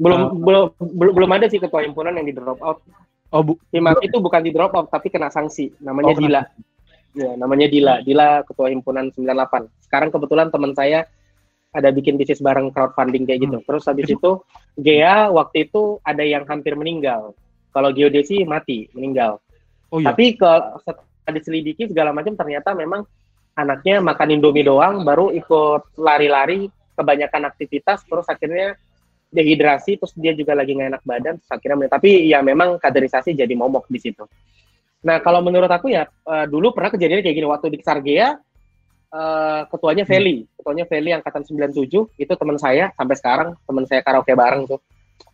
belum 0.00 0.20
uh, 0.20 0.28
belum 0.32 0.64
belum 0.80 1.12
belum 1.12 1.30
ada 1.36 1.46
sih 1.52 1.60
ketua 1.60 1.84
himpunan 1.84 2.16
yang 2.16 2.24
di 2.24 2.32
drop 2.32 2.58
out. 2.64 2.80
Oh 3.30 3.44
bu. 3.44 3.60
Himafi 3.70 4.08
itu 4.08 4.18
bukan 4.18 4.40
di 4.40 4.50
drop 4.50 4.72
out 4.72 4.88
tapi 4.88 5.12
kena 5.12 5.28
sanksi. 5.28 5.70
Namanya 5.84 6.16
oh, 6.16 6.18
Dila. 6.18 6.42
Ya, 7.12 7.30
namanya 7.36 7.68
Dila. 7.68 7.94
Dila 8.00 8.40
ketua 8.48 8.72
himpunan 8.72 9.12
98. 9.12 9.68
Sekarang 9.84 10.08
kebetulan 10.08 10.48
teman 10.48 10.72
saya 10.72 11.04
ada 11.70 11.94
bikin 11.94 12.18
bisnis 12.18 12.42
bareng 12.42 12.74
crowdfunding 12.74 13.28
kayak 13.28 13.46
gitu. 13.46 13.58
Hmm. 13.62 13.66
Terus 13.68 13.84
habis 13.86 14.08
itu 14.10 14.30
Gea 14.80 15.30
waktu 15.30 15.70
itu 15.70 16.02
ada 16.02 16.24
yang 16.24 16.42
hampir 16.48 16.74
meninggal. 16.74 17.36
Kalau 17.70 17.94
geodesi 17.94 18.42
mati, 18.42 18.90
meninggal. 18.92 19.38
Oh, 19.90 19.98
iya. 19.98 20.10
Tapi 20.10 20.34
ke 20.38 20.52
setelah 20.82 21.32
diselidiki 21.34 21.86
segala 21.90 22.10
macam 22.10 22.34
ternyata 22.34 22.74
memang 22.74 23.06
anaknya 23.54 24.02
makan 24.02 24.34
Indomie 24.34 24.66
doang 24.66 25.02
baru 25.02 25.34
ikut 25.34 25.98
lari-lari 25.98 26.70
kebanyakan 26.94 27.50
aktivitas 27.50 28.02
terus 28.06 28.26
akhirnya 28.30 28.78
dehidrasi 29.30 29.98
terus 29.98 30.10
dia 30.18 30.34
juga 30.34 30.58
lagi 30.58 30.74
nggak 30.74 30.90
enak 30.96 31.02
badan 31.06 31.34
terus 31.38 31.50
akhirnya 31.50 31.86
tapi 31.86 32.26
ya 32.26 32.42
memang 32.42 32.78
kaderisasi 32.82 33.34
jadi 33.34 33.54
momok 33.54 33.86
di 33.86 33.98
situ. 34.02 34.26
Nah 35.06 35.22
kalau 35.22 35.40
menurut 35.40 35.70
aku 35.70 35.90
ya 35.90 36.06
uh, 36.26 36.46
dulu 36.50 36.74
pernah 36.74 36.90
kejadian 36.90 37.22
kayak 37.22 37.36
gini 37.38 37.48
waktu 37.48 37.66
di 37.72 37.78
Sargea 37.80 38.36
uh, 39.14 39.62
ketuanya 39.70 40.04
hmm. 40.04 40.10
Feli, 40.10 40.36
ketuanya 40.58 40.84
Feli 40.86 41.10
angkatan 41.14 41.42
97 41.46 42.18
itu 42.18 42.32
teman 42.34 42.58
saya 42.58 42.90
sampai 42.94 43.16
sekarang 43.16 43.48
teman 43.64 43.84
saya 43.86 44.00
karaoke 44.02 44.34
bareng 44.34 44.66
tuh. 44.66 44.80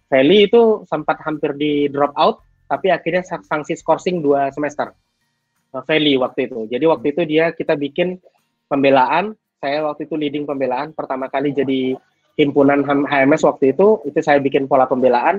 Feli 0.06 0.46
itu 0.46 0.86
sempat 0.86 1.18
hampir 1.26 1.54
di 1.58 1.90
drop 1.90 2.14
out 2.14 2.42
tapi 2.66 2.90
akhirnya 2.90 3.22
sanksi 3.26 3.78
skorsing 3.78 4.22
dua 4.22 4.50
semester. 4.50 4.90
Uh, 5.74 5.82
Feli 5.86 6.18
waktu 6.18 6.50
itu. 6.50 6.66
Jadi 6.66 6.84
waktu 6.86 7.06
itu 7.14 7.22
dia 7.26 7.54
kita 7.54 7.78
bikin 7.78 8.18
pembelaan, 8.66 9.34
saya 9.62 9.86
waktu 9.86 10.06
itu 10.06 10.14
leading 10.18 10.46
pembelaan 10.46 10.90
pertama 10.94 11.30
kali 11.30 11.54
jadi 11.54 11.94
himpunan 12.36 12.84
HMS 12.84 13.46
waktu 13.46 13.72
itu 13.72 14.02
itu 14.06 14.18
saya 14.22 14.38
bikin 14.42 14.66
pola 14.66 14.86
pembelaan. 14.86 15.38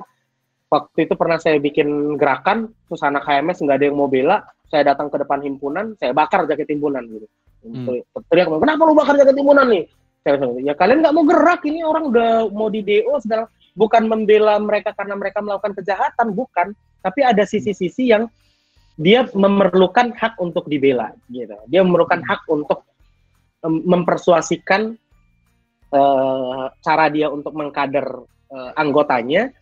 Waktu 0.68 1.07
itu 1.07 1.15
pernah 1.15 1.39
saya 1.39 1.64
bikin 1.64 2.19
gerakan, 2.19 2.76
terus 2.91 2.99
anak 2.99 3.23
HMS 3.23 3.64
nggak 3.64 3.77
ada 3.80 3.85
yang 3.88 3.95
mau 3.95 4.11
bela, 4.11 4.44
saya 4.68 4.91
datang 4.91 5.07
ke 5.07 5.15
depan 5.23 5.39
himpunan, 5.39 5.95
saya 5.95 6.11
bakar 6.11 6.44
jaket 6.44 6.76
himpunan 6.76 7.07
gitu 7.07 7.27
Hmm. 7.65 7.99
Teriak, 8.30 8.48
kenapa 8.48 8.81
lu 8.85 8.95
bakar 8.95 9.18
jaket 9.18 9.35
timunan 9.35 9.68
nih? 9.68 9.84
Saya 10.23 10.39
bilang, 10.39 10.60
ya 10.61 10.73
kalian 10.76 10.99
nggak 11.03 11.15
mau 11.15 11.26
gerak, 11.26 11.61
ini 11.68 11.80
orang 11.84 12.03
udah 12.11 12.30
mau 12.52 12.68
di 12.68 12.84
DO, 12.84 13.15
sedang 13.23 13.48
bukan 13.78 14.10
membela 14.10 14.58
mereka 14.58 14.91
karena 14.98 15.14
mereka 15.14 15.40
melakukan 15.45 15.78
kejahatan, 15.78 16.34
bukan. 16.34 16.74
Tapi 17.06 17.22
ada 17.22 17.45
sisi-sisi 17.45 18.10
yang 18.10 18.26
dia 18.98 19.30
memerlukan 19.30 20.18
hak 20.18 20.41
untuk 20.41 20.66
dibela, 20.66 21.14
gitu. 21.30 21.54
Dia 21.70 21.86
memerlukan 21.86 22.26
hak 22.26 22.49
untuk 22.49 22.82
mempersuasikan 23.66 24.98
uh, 25.94 26.66
cara 26.82 27.06
dia 27.14 27.30
untuk 27.30 27.54
mengkader 27.54 28.06
uh, 28.49 28.72
anggotanya 28.78 29.54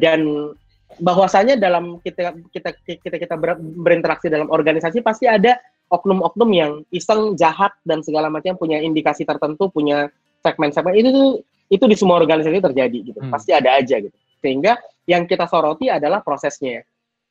dan 0.00 0.52
bahwasanya 0.98 1.58
dalam 1.58 2.00
kita 2.00 2.32
kita 2.50 2.70
kita 2.84 3.16
kita 3.20 3.34
berinteraksi 3.60 4.30
dalam 4.30 4.48
organisasi 4.48 5.04
pasti 5.04 5.28
ada 5.28 5.58
oknum-oknum 5.92 6.50
yang 6.50 6.72
iseng 6.90 7.38
jahat 7.38 7.74
dan 7.86 8.02
segala 8.02 8.26
macam 8.32 8.58
punya 8.58 8.82
indikasi 8.82 9.22
tertentu 9.22 9.70
punya 9.70 10.10
segmen-segmen 10.42 10.94
itu 10.96 11.10
tuh 11.10 11.30
itu 11.66 11.84
di 11.86 11.96
semua 11.98 12.18
organisasi 12.22 12.62
terjadi 12.62 12.98
gitu. 13.12 13.18
Hmm. 13.22 13.32
pasti 13.32 13.50
ada 13.50 13.78
aja 13.78 13.98
gitu. 13.98 14.14
Sehingga 14.42 14.78
yang 15.06 15.26
kita 15.26 15.46
soroti 15.50 15.90
adalah 15.90 16.22
prosesnya. 16.22 16.82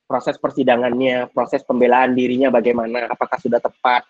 Proses 0.06 0.38
persidangannya 0.38 1.34
proses 1.34 1.66
pembelaan 1.66 2.14
dirinya 2.14 2.53
bagaimana 2.53 3.10
apakah 3.10 3.41
sudah 3.41 3.57
tepat. 3.57 4.06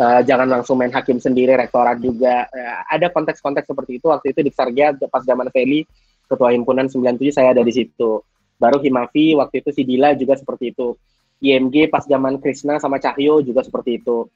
Uh, 0.00 0.24
jangan 0.24 0.48
langsung 0.48 0.80
main 0.80 0.92
hakim 0.92 1.16
sendiri 1.16 1.56
rektorat 1.56 2.00
juga. 2.00 2.44
Uh, 2.52 2.80
ada 2.88 3.08
konteks-konteks 3.08 3.68
seperti 3.68 4.00
itu. 4.00 4.12
Waktu 4.12 4.36
itu 4.36 4.40
di 4.44 4.52
Sargia 4.52 4.92
pas 5.08 5.24
zaman 5.24 5.48
Feli 5.48 5.84
ketua 6.28 6.52
himpunan 6.52 6.86
97 6.86 7.32
saya 7.32 7.56
ada 7.56 7.64
di 7.64 7.72
situ. 7.72 8.20
Baru 8.60 8.78
Himafi 8.84 9.32
waktu 9.34 9.64
itu 9.64 9.70
si 9.72 9.82
Dila 9.88 10.12
juga 10.12 10.36
seperti 10.36 10.76
itu. 10.76 10.92
IMG 11.40 11.88
pas 11.88 12.04
zaman 12.04 12.36
Krishna 12.36 12.76
sama 12.76 13.00
Cahyo 13.00 13.40
juga 13.40 13.64
seperti 13.64 13.96
itu. 13.96 14.28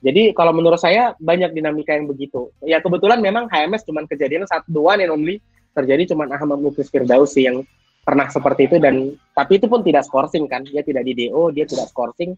Jadi 0.00 0.32
kalau 0.32 0.56
menurut 0.56 0.80
saya 0.80 1.12
banyak 1.20 1.52
dinamika 1.52 1.92
yang 1.92 2.08
begitu. 2.08 2.48
Ya 2.64 2.80
kebetulan 2.80 3.20
memang 3.20 3.46
HMS 3.52 3.84
cuma 3.84 4.04
kejadian 4.08 4.48
satu 4.48 4.68
dua 4.72 4.96
and 4.96 5.12
only 5.12 5.44
terjadi 5.76 6.16
cuma 6.16 6.24
Ahmad 6.28 6.58
Muklis 6.60 6.88
Firdausi 6.88 7.46
yang 7.46 7.62
pernah 8.00 8.26
seperti 8.32 8.66
itu 8.66 8.76
dan 8.80 9.12
tapi 9.36 9.60
itu 9.60 9.68
pun 9.68 9.84
tidak 9.84 10.08
skorsing 10.08 10.48
kan 10.48 10.64
dia 10.64 10.80
tidak 10.80 11.04
di 11.04 11.12
DO 11.14 11.52
dia 11.52 11.68
tidak 11.68 11.92
skorsing 11.92 12.32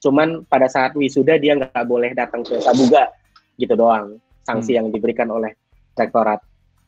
cuman 0.00 0.46
pada 0.46 0.70
saat 0.70 0.94
wisuda 0.94 1.36
dia 1.36 1.58
nggak 1.58 1.84
boleh 1.84 2.14
datang 2.14 2.46
ke 2.46 2.56
Sabuga 2.62 3.10
gitu 3.58 3.74
doang 3.74 4.16
sanksi 4.46 4.72
hmm. 4.72 4.78
yang 4.78 4.86
diberikan 4.94 5.28
oleh 5.28 5.52
rektorat 5.98 6.40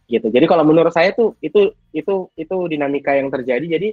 gitu 0.06 0.30
jadi 0.32 0.48
kalau 0.48 0.64
menurut 0.64 0.94
saya 0.94 1.12
tuh 1.12 1.34
itu 1.44 1.74
itu 1.92 2.30
itu 2.38 2.56
dinamika 2.70 3.12
yang 3.12 3.28
terjadi 3.28 3.76
jadi 3.76 3.88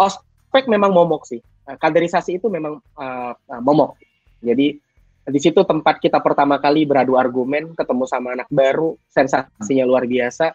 ospek 0.00 0.66
memang 0.66 0.90
momok 0.90 1.28
sih 1.28 1.38
Eh, 1.66 1.76
kaderisasi 1.82 2.38
itu 2.38 2.46
memang 2.46 2.78
uh, 2.94 3.34
momok. 3.58 3.98
Jadi 4.38 4.78
di 5.26 5.40
situ 5.42 5.66
tempat 5.66 5.98
kita 5.98 6.22
pertama 6.22 6.62
kali 6.62 6.86
beradu 6.86 7.18
argumen, 7.18 7.74
ketemu 7.74 8.04
sama 8.06 8.38
anak 8.38 8.46
baru, 8.46 8.94
sensasinya 9.10 9.82
luar 9.82 10.06
biasa. 10.06 10.54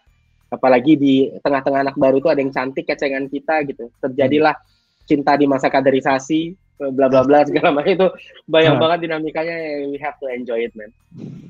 Apalagi 0.52 0.96
di 0.96 1.28
tengah-tengah 1.44 1.92
anak 1.92 1.98
baru 2.00 2.20
itu 2.20 2.28
ada 2.32 2.40
yang 2.40 2.56
cantik 2.56 2.88
kecengan 2.88 3.28
kita 3.28 3.68
gitu. 3.68 3.92
Terjadilah 4.00 4.56
cinta 5.04 5.36
di 5.36 5.44
masa 5.48 5.68
kaderisasi, 5.68 6.56
bla 6.90 7.12
bla 7.12 7.22
bla 7.28 7.44
segala 7.44 7.76
macam 7.76 7.92
itu 7.92 8.08
banyak 8.48 8.74
hmm. 8.76 8.82
banget 8.82 8.98
dinamikanya. 9.04 9.56
We 9.92 10.00
have 10.00 10.16
to 10.24 10.32
enjoy 10.32 10.66
it, 10.66 10.74
man. 10.76 10.92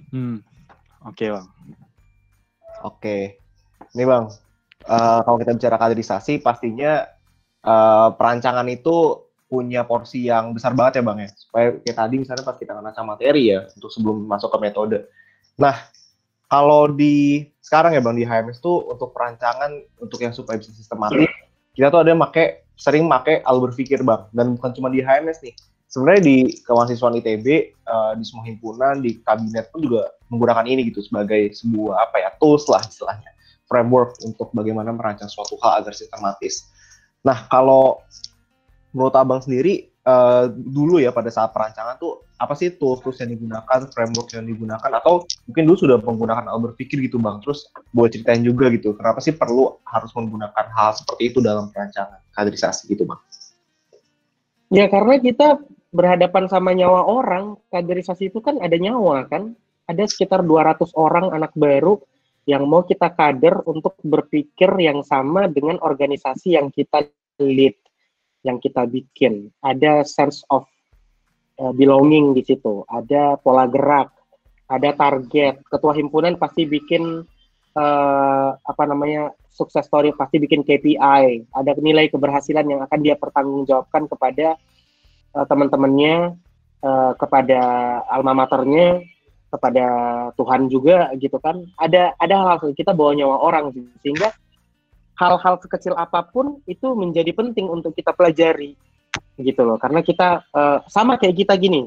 Hmm. 0.10 0.38
Oke 1.06 1.26
okay, 1.26 1.28
bang. 1.34 1.48
Oke, 2.82 2.98
okay. 2.98 3.22
ini 3.94 4.04
bang. 4.06 4.26
Uh, 4.82 5.22
kalau 5.22 5.38
kita 5.38 5.54
bicara 5.54 5.78
kaderisasi, 5.78 6.42
pastinya 6.42 7.06
uh, 7.62 8.10
perancangan 8.18 8.66
itu 8.66 9.30
punya 9.52 9.84
porsi 9.84 10.32
yang 10.32 10.56
besar 10.56 10.72
banget 10.72 11.04
ya 11.04 11.04
bang 11.04 11.28
ya? 11.28 11.30
Supaya 11.36 11.68
kayak 11.84 11.98
tadi 12.00 12.16
misalnya 12.24 12.44
pas 12.48 12.56
kita 12.56 12.72
ngerancang 12.72 13.04
materi 13.04 13.52
ya 13.52 13.68
untuk 13.76 13.92
sebelum 13.92 14.24
masuk 14.24 14.48
ke 14.48 14.58
metode. 14.64 14.98
Nah 15.60 15.76
kalau 16.48 16.88
di 16.88 17.44
sekarang 17.60 17.92
ya 17.92 18.00
bang 18.00 18.16
di 18.16 18.24
HMS 18.24 18.64
tuh 18.64 18.88
untuk 18.88 19.12
perancangan 19.12 19.76
untuk 20.00 20.24
yang 20.24 20.32
supaya 20.32 20.56
bisa 20.56 20.72
sistematis 20.72 21.28
kita 21.76 21.88
tuh 21.88 22.04
ada 22.04 22.12
make 22.16 22.68
sering 22.76 23.08
make 23.08 23.44
al 23.48 23.60
berpikir 23.64 24.04
bang. 24.04 24.28
Dan 24.36 24.60
bukan 24.60 24.72
cuma 24.76 24.88
di 24.92 25.00
HMS 25.04 25.44
nih. 25.44 25.56
Sebenarnya 25.92 26.24
di 26.24 26.38
kemahasiswaan 26.64 27.20
ITB 27.20 27.76
uh, 27.84 28.16
di 28.16 28.24
semua 28.24 28.48
himpunan 28.48 29.04
di 29.04 29.20
kabinet 29.28 29.76
pun 29.76 29.84
juga 29.84 30.08
menggunakan 30.32 30.64
ini 30.64 30.88
gitu 30.88 31.04
sebagai 31.04 31.52
sebuah 31.52 32.08
apa 32.08 32.16
ya 32.24 32.30
tools 32.40 32.64
lah 32.72 32.80
istilahnya. 32.80 33.28
Framework 33.68 34.16
untuk 34.24 34.56
bagaimana 34.56 34.96
merancang 34.96 35.28
suatu 35.28 35.60
hal 35.60 35.84
agar 35.84 35.92
sistematis. 35.92 36.72
Nah 37.28 37.44
kalau 37.52 38.00
menurut 38.92 39.16
abang 39.16 39.40
sendiri 39.40 39.92
uh, 40.06 40.52
dulu 40.52 41.00
ya 41.00 41.12
pada 41.16 41.32
saat 41.32 41.52
perancangan 41.56 41.98
tuh 41.98 42.26
apa 42.42 42.58
sih 42.58 42.74
tools-tools 42.74 43.22
yang 43.22 43.38
digunakan, 43.38 43.80
framework 43.94 44.34
yang 44.34 44.50
digunakan, 44.50 44.90
atau 44.98 45.30
mungkin 45.46 45.64
dulu 45.70 45.78
sudah 45.78 45.98
menggunakan 46.02 46.50
al 46.50 46.58
berpikir 46.58 46.98
gitu 47.06 47.22
bang. 47.22 47.38
Terus 47.46 47.70
boleh 47.94 48.10
ceritain 48.10 48.42
juga 48.42 48.74
gitu, 48.74 48.98
kenapa 48.98 49.22
sih 49.22 49.38
perlu 49.38 49.78
harus 49.86 50.10
menggunakan 50.18 50.66
hal 50.74 50.98
seperti 50.98 51.30
itu 51.30 51.38
dalam 51.38 51.70
perancangan 51.70 52.18
kaderisasi 52.34 52.90
gitu 52.90 53.06
bang? 53.06 53.22
Ya 54.74 54.90
karena 54.90 55.22
kita 55.22 55.62
berhadapan 55.94 56.50
sama 56.50 56.74
nyawa 56.74 57.06
orang, 57.06 57.62
kaderisasi 57.70 58.34
itu 58.34 58.42
kan 58.42 58.58
ada 58.58 58.74
nyawa 58.74 59.30
kan, 59.30 59.54
ada 59.86 60.04
sekitar 60.10 60.42
200 60.42 60.98
orang 60.98 61.30
anak 61.36 61.54
baru 61.54 62.02
yang 62.50 62.66
mau 62.66 62.82
kita 62.82 63.14
kader 63.14 63.62
untuk 63.70 64.02
berpikir 64.02 64.72
yang 64.82 65.06
sama 65.06 65.46
dengan 65.46 65.78
organisasi 65.78 66.58
yang 66.58 66.74
kita 66.74 67.06
lead, 67.38 67.78
yang 68.42 68.58
kita 68.58 68.86
bikin. 68.90 69.50
Ada 69.62 70.06
sense 70.06 70.42
of 70.50 70.66
uh, 71.62 71.74
belonging 71.74 72.34
di 72.34 72.42
situ, 72.46 72.86
ada 72.90 73.38
pola 73.38 73.70
gerak, 73.70 74.10
ada 74.70 74.90
target. 74.96 75.62
Ketua 75.68 75.94
himpunan 75.94 76.38
pasti 76.38 76.66
bikin 76.66 77.26
uh, 77.78 78.50
apa 78.58 78.84
namanya 78.88 79.34
sukses 79.52 79.86
story, 79.86 80.16
pasti 80.16 80.42
bikin 80.42 80.66
KPI, 80.66 81.52
ada 81.52 81.72
nilai 81.78 82.08
keberhasilan 82.10 82.66
yang 82.66 82.82
akan 82.86 83.00
dia 83.04 83.16
pertanggungjawabkan 83.20 84.08
kepada 84.10 84.58
uh, 85.36 85.46
teman-temannya 85.46 86.40
uh, 86.82 87.14
kepada 87.20 87.60
alma 88.10 88.34
maternya 88.34 89.04
kepada 89.52 89.86
Tuhan 90.40 90.72
juga 90.72 91.12
gitu 91.20 91.36
kan. 91.38 91.60
Ada 91.76 92.16
ada 92.16 92.36
hal-hal 92.40 92.72
kita 92.72 92.96
bawa 92.96 93.12
nyawa 93.12 93.38
orang 93.44 93.76
sehingga 94.00 94.32
hal-hal 95.22 95.56
sekecil 95.62 95.94
apa 95.94 96.26
pun 96.26 96.58
itu 96.66 96.98
menjadi 96.98 97.30
penting 97.30 97.70
untuk 97.70 97.94
kita 97.94 98.10
pelajari 98.18 98.74
gitu 99.38 99.62
loh. 99.62 99.78
Karena 99.78 100.02
kita 100.02 100.50
uh, 100.50 100.82
sama 100.90 101.22
kayak 101.22 101.46
kita 101.46 101.54
gini 101.62 101.86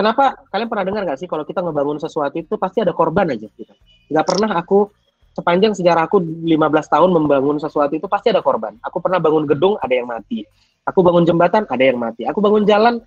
kenapa 0.00 0.40
kalian 0.48 0.68
pernah 0.72 0.84
dengar 0.88 1.02
nggak 1.04 1.20
sih 1.20 1.28
kalau 1.28 1.44
kita 1.44 1.60
ngebangun 1.60 2.00
sesuatu 2.00 2.40
itu 2.40 2.56
pasti 2.56 2.80
ada 2.80 2.96
korban 2.96 3.28
aja 3.28 3.44
gitu. 3.52 3.74
Nggak 4.08 4.24
pernah 4.24 4.56
aku 4.56 4.88
sepanjang 5.36 5.76
sejarah 5.76 6.08
aku 6.08 6.24
15 6.24 6.48
tahun 6.88 7.10
membangun 7.12 7.60
sesuatu 7.60 7.92
itu 7.92 8.08
pasti 8.08 8.32
ada 8.32 8.40
korban. 8.40 8.80
Aku 8.80 9.04
pernah 9.04 9.20
bangun 9.20 9.44
gedung 9.44 9.76
ada 9.76 9.92
yang 9.92 10.08
mati. 10.08 10.48
Aku 10.88 11.04
bangun 11.04 11.28
jembatan, 11.28 11.68
ada 11.68 11.84
yang 11.84 12.00
mati. 12.00 12.24
Aku 12.24 12.40
bangun 12.40 12.64
jalan, 12.64 12.98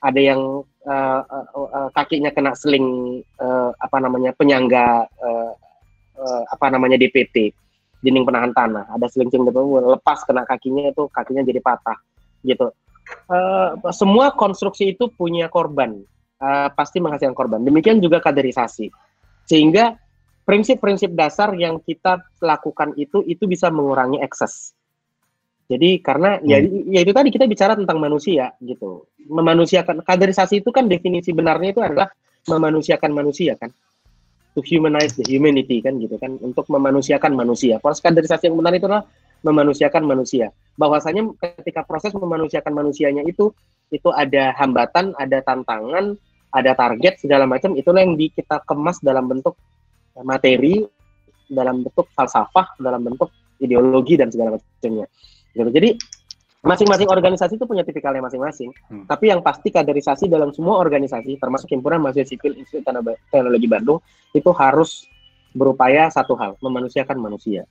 ada 0.00 0.20
yang 0.20 0.64
uh, 0.88 1.22
uh, 1.22 1.46
uh, 1.54 1.88
kakinya 1.92 2.32
kena 2.32 2.56
seling 2.56 3.20
uh, 3.38 3.70
apa 3.78 4.00
namanya 4.00 4.32
penyangga 4.34 5.06
uh, 5.20 5.52
uh, 6.18 6.42
apa 6.48 6.66
namanya 6.72 6.96
DPT 6.96 7.52
dinding 8.04 8.24
penahan 8.26 8.52
tanah. 8.54 8.86
Ada 8.94 9.06
seling-seling 9.10 9.48
lepas 9.96 10.22
kena 10.24 10.46
kakinya 10.46 10.90
itu 10.90 11.06
kakinya 11.10 11.42
jadi 11.42 11.60
patah 11.62 11.98
gitu. 12.46 12.70
Uh, 13.28 13.72
semua 13.90 14.36
konstruksi 14.36 14.92
itu 14.92 15.08
punya 15.08 15.48
korban, 15.48 16.04
uh, 16.44 16.68
pasti 16.76 17.00
menghasilkan 17.00 17.32
korban. 17.32 17.64
Demikian 17.64 18.04
juga 18.04 18.20
kaderisasi, 18.20 18.92
sehingga 19.48 19.96
prinsip-prinsip 20.44 21.16
dasar 21.16 21.56
yang 21.56 21.80
kita 21.80 22.20
lakukan 22.44 22.92
itu 23.00 23.24
itu 23.24 23.48
bisa 23.48 23.72
mengurangi 23.72 24.20
ekses 24.20 24.76
jadi 25.68 26.00
karena 26.00 26.40
ya, 26.40 26.64
hmm. 26.64 26.88
ya 26.88 26.92
ya 26.96 27.00
itu 27.04 27.12
tadi 27.12 27.28
kita 27.28 27.44
bicara 27.44 27.76
tentang 27.76 28.00
manusia 28.00 28.56
gitu. 28.64 29.04
Memanusiakan 29.28 30.00
kaderisasi 30.00 30.64
itu 30.64 30.72
kan 30.72 30.88
definisi 30.88 31.36
benarnya 31.36 31.76
itu 31.76 31.84
adalah 31.84 32.08
memanusiakan 32.48 33.12
manusia 33.12 33.52
kan. 33.60 33.68
To 34.58 34.66
humanize 34.66 35.14
the 35.14 35.22
humanity 35.22 35.78
kan 35.78 36.02
gitu 36.02 36.18
kan 36.18 36.34
untuk 36.42 36.66
memanusiakan 36.66 37.30
manusia. 37.38 37.78
Proses 37.78 38.02
kaderisasi 38.02 38.50
yang 38.50 38.58
benar 38.58 38.74
itu 38.74 38.90
adalah 38.90 39.06
memanusiakan 39.46 40.02
manusia. 40.02 40.50
Bahwasanya 40.74 41.30
ketika 41.62 41.86
proses 41.86 42.10
memanusiakan 42.10 42.74
manusianya 42.74 43.22
itu 43.22 43.54
itu 43.94 44.10
ada 44.10 44.50
hambatan, 44.58 45.14
ada 45.14 45.38
tantangan, 45.46 46.18
ada 46.50 46.74
target 46.74 47.22
segala 47.22 47.46
macam 47.46 47.78
itulah 47.78 48.02
yang 48.02 48.18
di, 48.18 48.34
kita 48.34 48.58
kemas 48.66 48.98
dalam 48.98 49.30
bentuk 49.30 49.54
materi, 50.26 50.82
dalam 51.46 51.86
bentuk 51.86 52.10
falsafah, 52.18 52.74
dalam 52.82 53.06
bentuk 53.06 53.30
ideologi 53.62 54.18
dan 54.18 54.34
segala 54.34 54.58
macamnya. 54.58 55.06
Gitu. 55.54 55.70
Jadi 55.70 55.90
masing-masing 56.62 57.06
organisasi 57.06 57.54
itu 57.54 57.66
punya 57.66 57.86
tipikalnya 57.86 58.24
masing-masing. 58.24 58.74
Hmm. 58.90 59.06
Tapi 59.06 59.30
yang 59.30 59.40
pasti 59.42 59.70
kaderisasi 59.70 60.26
dalam 60.26 60.50
semua 60.50 60.82
organisasi, 60.82 61.38
termasuk 61.38 61.70
himpunan 61.70 62.02
mahasiswa 62.02 62.34
sipil 62.34 62.58
Institut 62.58 62.82
Teknologi 63.30 63.68
Bandung, 63.70 64.02
itu 64.34 64.50
harus 64.54 65.06
berupaya 65.54 66.10
satu 66.10 66.34
hal, 66.34 66.58
memanusiakan 66.58 67.18
manusia. 67.18 67.62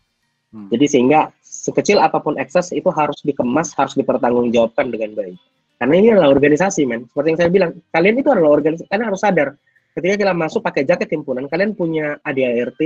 Hmm. 0.56 0.72
Jadi 0.72 0.86
sehingga 0.88 1.30
sekecil 1.44 2.00
apa 2.00 2.24
pun 2.24 2.40
ekses 2.40 2.72
itu 2.72 2.88
harus 2.96 3.20
dikemas, 3.28 3.76
harus 3.76 3.94
dipertanggungjawabkan 4.00 4.88
dengan 4.88 5.12
baik. 5.20 5.36
Karena 5.78 5.94
ini 5.94 6.08
adalah 6.10 6.34
organisasi, 6.34 6.90
men. 6.90 7.06
Seperti 7.06 7.28
yang 7.30 7.40
saya 7.40 7.50
bilang, 7.54 7.72
kalian 7.94 8.16
itu 8.18 8.30
adalah 8.34 8.52
organisasi. 8.58 8.90
Kalian 8.90 9.08
harus 9.14 9.22
sadar, 9.22 9.50
ketika 9.94 10.16
kita 10.18 10.34
masuk 10.34 10.62
pakai 10.66 10.84
jaket 10.90 11.10
himpunan, 11.14 11.46
kalian 11.46 11.78
punya 11.78 12.18
ADART, 12.26 12.82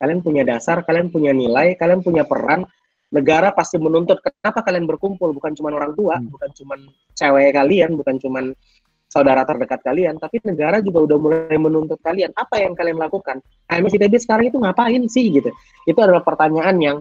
kalian 0.00 0.20
punya 0.24 0.42
dasar, 0.48 0.80
kalian 0.88 1.12
punya 1.12 1.36
nilai, 1.36 1.76
kalian 1.76 2.00
punya 2.00 2.24
peran, 2.24 2.64
negara 3.10 3.50
pasti 3.50 3.76
menuntut 3.76 4.22
kenapa 4.22 4.62
kalian 4.62 4.86
berkumpul 4.86 5.34
bukan 5.34 5.52
cuma 5.58 5.74
orang 5.74 5.92
tua 5.98 6.16
hmm. 6.18 6.30
bukan 6.30 6.50
cuma 6.54 6.74
cewek 7.18 7.50
kalian 7.52 7.90
bukan 7.98 8.16
cuma 8.22 8.40
saudara 9.10 9.42
terdekat 9.42 9.82
kalian 9.82 10.14
tapi 10.22 10.38
negara 10.46 10.78
juga 10.78 11.02
udah 11.02 11.18
mulai 11.18 11.58
menuntut 11.58 11.98
kalian 11.98 12.30
apa 12.38 12.62
yang 12.62 12.78
kalian 12.78 13.02
lakukan? 13.02 13.42
ITB 13.66 14.14
sekarang 14.22 14.54
itu 14.54 14.58
ngapain 14.62 15.02
sih 15.10 15.34
gitu? 15.34 15.50
Itu 15.82 15.98
adalah 15.98 16.22
pertanyaan 16.22 16.78
yang 16.78 16.96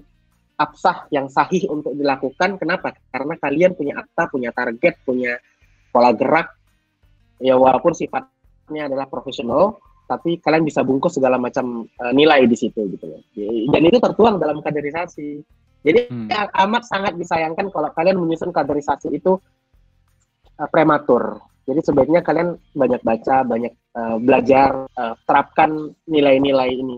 absah 0.58 1.06
yang 1.14 1.30
sahih 1.30 1.70
untuk 1.70 1.94
dilakukan. 1.94 2.58
Kenapa? 2.58 2.98
Karena 3.14 3.38
kalian 3.38 3.78
punya 3.78 4.02
akta 4.02 4.26
punya 4.34 4.50
target 4.50 4.98
punya 5.06 5.38
pola 5.94 6.10
gerak. 6.18 6.50
Ya 7.40 7.56
walaupun 7.56 7.94
sifatnya 7.94 8.90
adalah 8.90 9.06
profesional 9.06 9.78
tapi 10.10 10.42
kalian 10.42 10.66
bisa 10.66 10.82
bungkus 10.82 11.22
segala 11.22 11.38
macam 11.38 11.86
uh, 11.86 12.14
nilai 12.18 12.50
di 12.50 12.58
situ 12.58 12.90
gitu 12.90 13.06
loh. 13.06 13.22
Dan 13.70 13.82
itu 13.86 14.02
tertuang 14.02 14.42
dalam 14.42 14.66
kaderisasi 14.66 15.46
jadi 15.80 16.12
hmm. 16.12 16.28
ya, 16.28 16.52
amat 16.68 16.84
sangat 16.88 17.16
disayangkan 17.16 17.72
kalau 17.72 17.88
kalian 17.96 18.20
menyusun 18.20 18.52
kaderisasi 18.52 19.16
itu 19.16 19.40
uh, 20.60 20.68
prematur. 20.68 21.40
Jadi 21.64 21.80
sebaiknya 21.86 22.26
kalian 22.26 22.58
banyak 22.76 23.00
baca, 23.06 23.46
banyak 23.46 23.74
uh, 23.96 24.18
belajar, 24.20 24.90
uh, 24.98 25.16
terapkan 25.24 25.94
nilai-nilai 26.10 26.76
ini. 26.76 26.98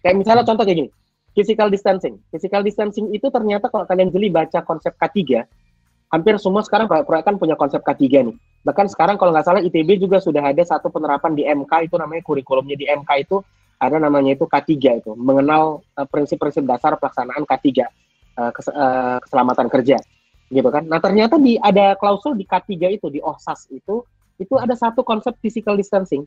Kayak 0.00 0.16
misalnya 0.22 0.46
contoh 0.46 0.62
kayak 0.62 0.78
gini, 0.78 0.90
physical 1.34 1.68
distancing. 1.68 2.16
Physical 2.30 2.62
distancing 2.62 3.10
itu 3.12 3.28
ternyata 3.28 3.68
kalau 3.68 3.84
kalian 3.84 4.08
jeli 4.14 4.30
baca 4.30 4.62
konsep 4.62 4.94
K3, 4.96 5.44
hampir 6.14 6.38
semua 6.38 6.62
sekarang 6.62 6.86
proyek 6.86 7.26
kan 7.26 7.36
punya 7.36 7.58
konsep 7.58 7.82
K3 7.82 8.30
nih. 8.30 8.36
Bahkan 8.62 8.86
sekarang 8.94 9.18
kalau 9.18 9.34
nggak 9.34 9.46
salah 9.46 9.60
ITB 9.60 9.98
juga 9.98 10.22
sudah 10.22 10.40
ada 10.40 10.62
satu 10.62 10.88
penerapan 10.88 11.34
di 11.34 11.42
MK 11.42 11.90
itu 11.90 11.94
namanya 11.98 12.22
kurikulumnya 12.22 12.78
di 12.78 12.86
MK 12.86 13.10
itu 13.26 13.42
ada 13.82 13.98
namanya 14.00 14.38
itu 14.38 14.46
K3 14.46 14.72
itu, 15.02 15.12
mengenal 15.18 15.84
prinsip-prinsip 16.08 16.64
uh, 16.64 16.68
dasar 16.78 16.94
pelaksanaan 16.96 17.44
K3 17.44 17.84
uh, 18.36 18.52
kes, 18.52 18.68
uh, 18.70 19.18
keselamatan 19.24 19.66
kerja 19.72 19.96
gitu 20.52 20.68
kan. 20.70 20.86
Nah 20.86 21.02
ternyata 21.02 21.40
di 21.40 21.58
ada 21.58 21.98
klausul 21.98 22.38
di 22.38 22.46
K3 22.46 23.00
itu 23.00 23.06
di 23.10 23.18
OSAS 23.18 23.66
itu 23.74 24.06
itu 24.36 24.54
ada 24.60 24.76
satu 24.76 25.02
konsep 25.02 25.34
physical 25.42 25.74
distancing. 25.74 26.22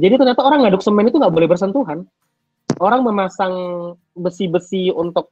Jadi 0.00 0.16
ternyata 0.16 0.40
orang 0.40 0.64
ngaduk 0.64 0.80
semen 0.80 1.10
itu 1.10 1.20
nggak 1.20 1.34
boleh 1.34 1.48
bersentuhan. 1.50 2.08
Orang 2.80 3.04
memasang 3.04 3.52
besi-besi 4.16 4.88
untuk 4.88 5.28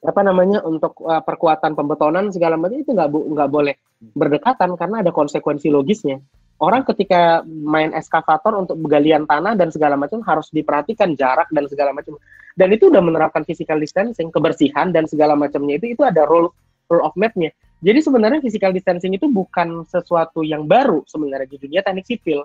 apa 0.00 0.20
namanya 0.24 0.64
untuk 0.64 0.96
uh, 1.04 1.20
perkuatan 1.24 1.76
pembetonan 1.76 2.32
segala 2.32 2.56
macam 2.56 2.80
itu 2.80 2.92
nggak 2.92 3.08
nggak 3.08 3.50
boleh 3.52 3.74
berdekatan 4.00 4.76
karena 4.76 5.00
ada 5.00 5.12
konsekuensi 5.12 5.72
logisnya. 5.72 6.20
Orang 6.60 6.84
ketika 6.84 7.40
main 7.48 7.96
eskavator 7.96 8.52
untuk 8.52 8.76
galian 8.84 9.24
tanah 9.24 9.56
dan 9.56 9.72
segala 9.72 9.96
macam 9.96 10.20
harus 10.28 10.52
diperhatikan 10.52 11.16
jarak 11.16 11.48
dan 11.48 11.64
segala 11.64 11.96
macam 11.96 12.20
dan 12.52 12.68
itu 12.76 12.92
udah 12.92 13.00
menerapkan 13.00 13.40
physical 13.48 13.80
distancing, 13.80 14.28
kebersihan 14.28 14.92
dan 14.92 15.08
segala 15.08 15.32
macamnya 15.32 15.80
itu 15.80 15.96
itu 15.96 16.02
ada 16.04 16.28
rule 16.28 16.52
rule 16.92 17.00
of 17.00 17.16
map-nya. 17.16 17.48
Jadi 17.80 18.04
sebenarnya 18.04 18.44
physical 18.44 18.76
distancing 18.76 19.16
itu 19.16 19.24
bukan 19.24 19.88
sesuatu 19.88 20.44
yang 20.44 20.68
baru 20.68 21.00
sebenarnya 21.08 21.48
di 21.48 21.56
dunia 21.56 21.80
teknik 21.80 22.04
sipil. 22.04 22.44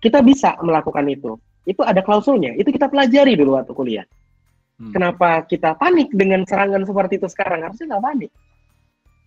Kita 0.00 0.24
bisa 0.24 0.56
melakukan 0.64 1.04
itu. 1.12 1.36
Itu 1.68 1.84
ada 1.84 2.00
klausulnya. 2.00 2.56
Itu 2.56 2.72
kita 2.72 2.88
pelajari 2.88 3.36
dulu 3.36 3.60
waktu 3.60 3.76
kuliah. 3.76 4.06
Hmm. 4.80 4.96
Kenapa 4.96 5.44
kita 5.44 5.76
panik 5.76 6.08
dengan 6.16 6.48
serangan 6.48 6.88
seperti 6.88 7.20
itu 7.20 7.28
sekarang? 7.28 7.68
Harusnya 7.68 7.92
nggak 7.92 8.04
panik. 8.08 8.32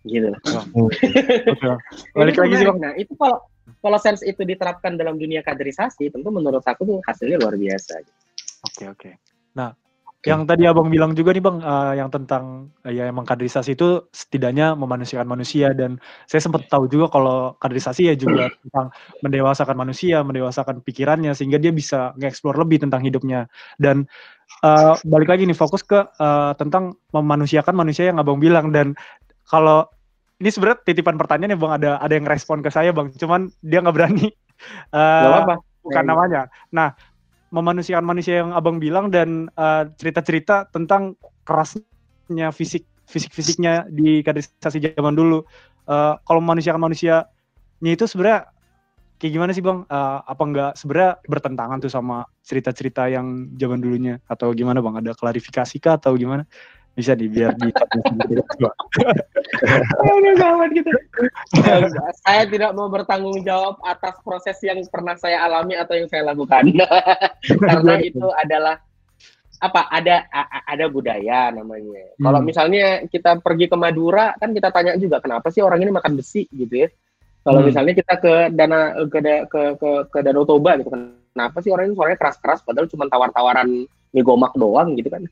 gitu 0.04 0.28
lah. 0.34 0.40
Balik 2.18 2.36
lagi 2.36 2.54
sih 2.58 2.66
bang. 2.66 2.78
Nah 2.82 2.92
itu 2.98 3.14
kalau 3.16 3.38
kalau 3.80 3.98
sense 4.00 4.24
itu 4.24 4.44
diterapkan 4.44 4.96
dalam 4.96 5.16
dunia 5.16 5.40
kaderisasi, 5.40 6.12
tentu 6.12 6.28
menurut 6.28 6.64
aku 6.64 6.84
tuh 6.84 6.98
hasilnya 7.04 7.40
luar 7.40 7.56
biasa. 7.56 8.00
Oke 8.00 8.08
okay, 8.64 8.86
oke. 8.88 9.00
Okay. 9.00 9.12
Nah 9.56 9.72
yang 10.24 10.48
tadi 10.48 10.64
abang 10.64 10.88
bilang 10.88 11.12
juga 11.12 11.36
nih 11.36 11.44
bang, 11.44 11.60
uh, 11.60 11.92
yang 11.92 12.08
tentang 12.08 12.72
uh, 12.80 12.88
ya 12.88 13.04
emang 13.04 13.28
kaderisasi 13.28 13.76
itu 13.76 14.08
setidaknya 14.08 14.72
memanusiakan 14.72 15.28
manusia 15.28 15.76
dan 15.76 16.00
saya 16.24 16.40
sempat 16.40 16.64
tahu 16.72 16.88
juga 16.88 17.12
kalau 17.12 17.52
kaderisasi 17.60 18.08
ya 18.08 18.14
juga 18.16 18.48
tentang 18.64 18.88
mendewasakan 19.20 19.76
manusia, 19.76 20.24
mendewasakan 20.24 20.80
pikirannya 20.80 21.36
sehingga 21.36 21.60
dia 21.60 21.76
bisa 21.76 22.16
nge-explore 22.16 22.56
lebih 22.56 22.88
tentang 22.88 23.04
hidupnya 23.04 23.52
dan 23.76 24.08
uh, 24.64 24.96
balik 25.04 25.28
lagi 25.28 25.44
nih 25.44 25.56
fokus 25.56 25.84
ke 25.84 26.00
uh, 26.00 26.52
tentang 26.56 26.96
memanusiakan 27.12 27.76
manusia 27.76 28.08
yang 28.08 28.16
abang 28.16 28.40
bilang 28.40 28.72
dan 28.72 28.96
kalau 29.44 29.84
ini 30.44 30.52
sebenarnya 30.52 30.84
titipan 30.84 31.16
pertanyaan 31.16 31.56
ya 31.56 31.58
bang 31.58 31.72
ada 31.72 31.90
ada 32.04 32.12
yang 32.12 32.28
respon 32.28 32.60
ke 32.60 32.68
saya 32.68 32.92
bang, 32.92 33.08
cuman 33.16 33.48
dia 33.64 33.80
nggak 33.80 33.96
berani. 33.96 34.28
Uh, 34.94 35.42
apa. 35.44 35.54
Bukan 35.82 36.06
namanya. 36.06 36.46
Nah 36.70 36.94
memanusiakan 37.50 38.06
manusia 38.06 38.38
yang 38.40 38.54
abang 38.54 38.78
bilang 38.78 39.10
dan 39.10 39.50
uh, 39.58 39.90
cerita-cerita 39.98 40.70
tentang 40.70 41.18
kerasnya 41.42 42.54
fisik 42.54 42.86
fisik-fisiknya 43.10 43.90
di 43.90 44.22
kaderisasi 44.22 44.94
zaman 44.94 45.18
dulu. 45.18 45.42
Uh, 45.90 46.16
kalau 46.22 46.38
memanusiakan 46.38 46.86
manusianya 46.86 47.26
itu 47.90 48.06
sebenarnya 48.06 48.46
kayak 49.18 49.32
gimana 49.34 49.50
sih 49.52 49.60
bang? 49.60 49.82
Uh, 49.90 50.22
apa 50.22 50.42
enggak 50.46 50.72
sebenarnya 50.78 51.18
bertentangan 51.26 51.78
tuh 51.82 51.92
sama 51.92 52.24
cerita-cerita 52.46 53.10
yang 53.10 53.50
zaman 53.58 53.82
dulunya 53.82 54.22
atau 54.30 54.54
gimana 54.54 54.78
bang? 54.78 55.02
Ada 55.02 55.18
klarifikasi 55.18 55.76
kah 55.82 55.98
atau 55.98 56.14
gimana? 56.14 56.46
Bisa 56.94 57.18
di 57.18 57.26
biar 57.26 57.58
di 57.58 57.74
gitu. 60.78 60.90
saya 62.22 62.46
tidak 62.46 62.70
mau 62.78 62.86
bertanggung 62.86 63.42
jawab 63.42 63.82
atas 63.82 64.14
proses 64.22 64.54
yang 64.62 64.78
pernah 64.86 65.18
saya 65.18 65.42
alami 65.42 65.74
atau 65.74 65.98
yang 65.98 66.06
saya 66.06 66.30
lakukan 66.30 66.70
karena 67.66 67.98
itu 67.98 68.30
adalah 68.38 68.78
apa 69.58 69.88
ada 69.88 70.28
ada 70.68 70.86
budaya 70.92 71.48
namanya. 71.48 72.20
Hmm. 72.20 72.28
Kalau 72.28 72.40
misalnya 72.44 73.08
kita 73.08 73.40
pergi 73.40 73.72
ke 73.72 73.76
Madura 73.78 74.36
kan 74.36 74.52
kita 74.52 74.68
tanya 74.68 74.92
juga 75.00 75.24
kenapa 75.24 75.48
sih 75.48 75.64
orang 75.64 75.80
ini 75.82 75.90
makan 75.94 76.20
besi 76.20 76.44
gitu 76.52 76.84
ya. 76.84 76.88
Kalau 77.42 77.64
hmm. 77.64 77.68
misalnya 77.72 77.92
kita 77.96 78.14
ke 78.20 78.34
dana 78.52 78.92
ke 79.08 79.18
ke 79.48 79.60
ke, 79.80 79.90
ke 80.12 80.18
Danau 80.20 80.44
Toba 80.44 80.76
gitu 80.76 80.92
kenapa 81.34 81.58
sih 81.60 81.74
orang 81.74 81.90
ini 81.90 81.98
suaranya 81.98 82.18
keras-keras 82.22 82.62
padahal 82.62 82.86
cuma 82.86 83.10
tawar-tawaran 83.10 83.90
ngegomak 84.14 84.54
doang 84.54 84.94
gitu 84.94 85.10
kan 85.10 85.26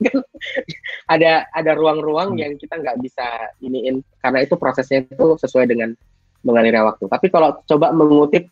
ada 1.15 1.47
ada 1.55 1.73
ruang-ruang 1.79 2.35
hmm. 2.35 2.41
yang 2.43 2.53
kita 2.59 2.75
nggak 2.83 2.99
bisa 2.99 3.55
iniin 3.63 4.03
karena 4.19 4.43
itu 4.43 4.59
prosesnya 4.59 5.07
itu 5.07 5.39
sesuai 5.39 5.71
dengan 5.71 5.95
mengalirnya 6.43 6.83
waktu 6.83 7.07
tapi 7.07 7.31
kalau 7.31 7.63
coba 7.63 7.95
mengutip 7.95 8.51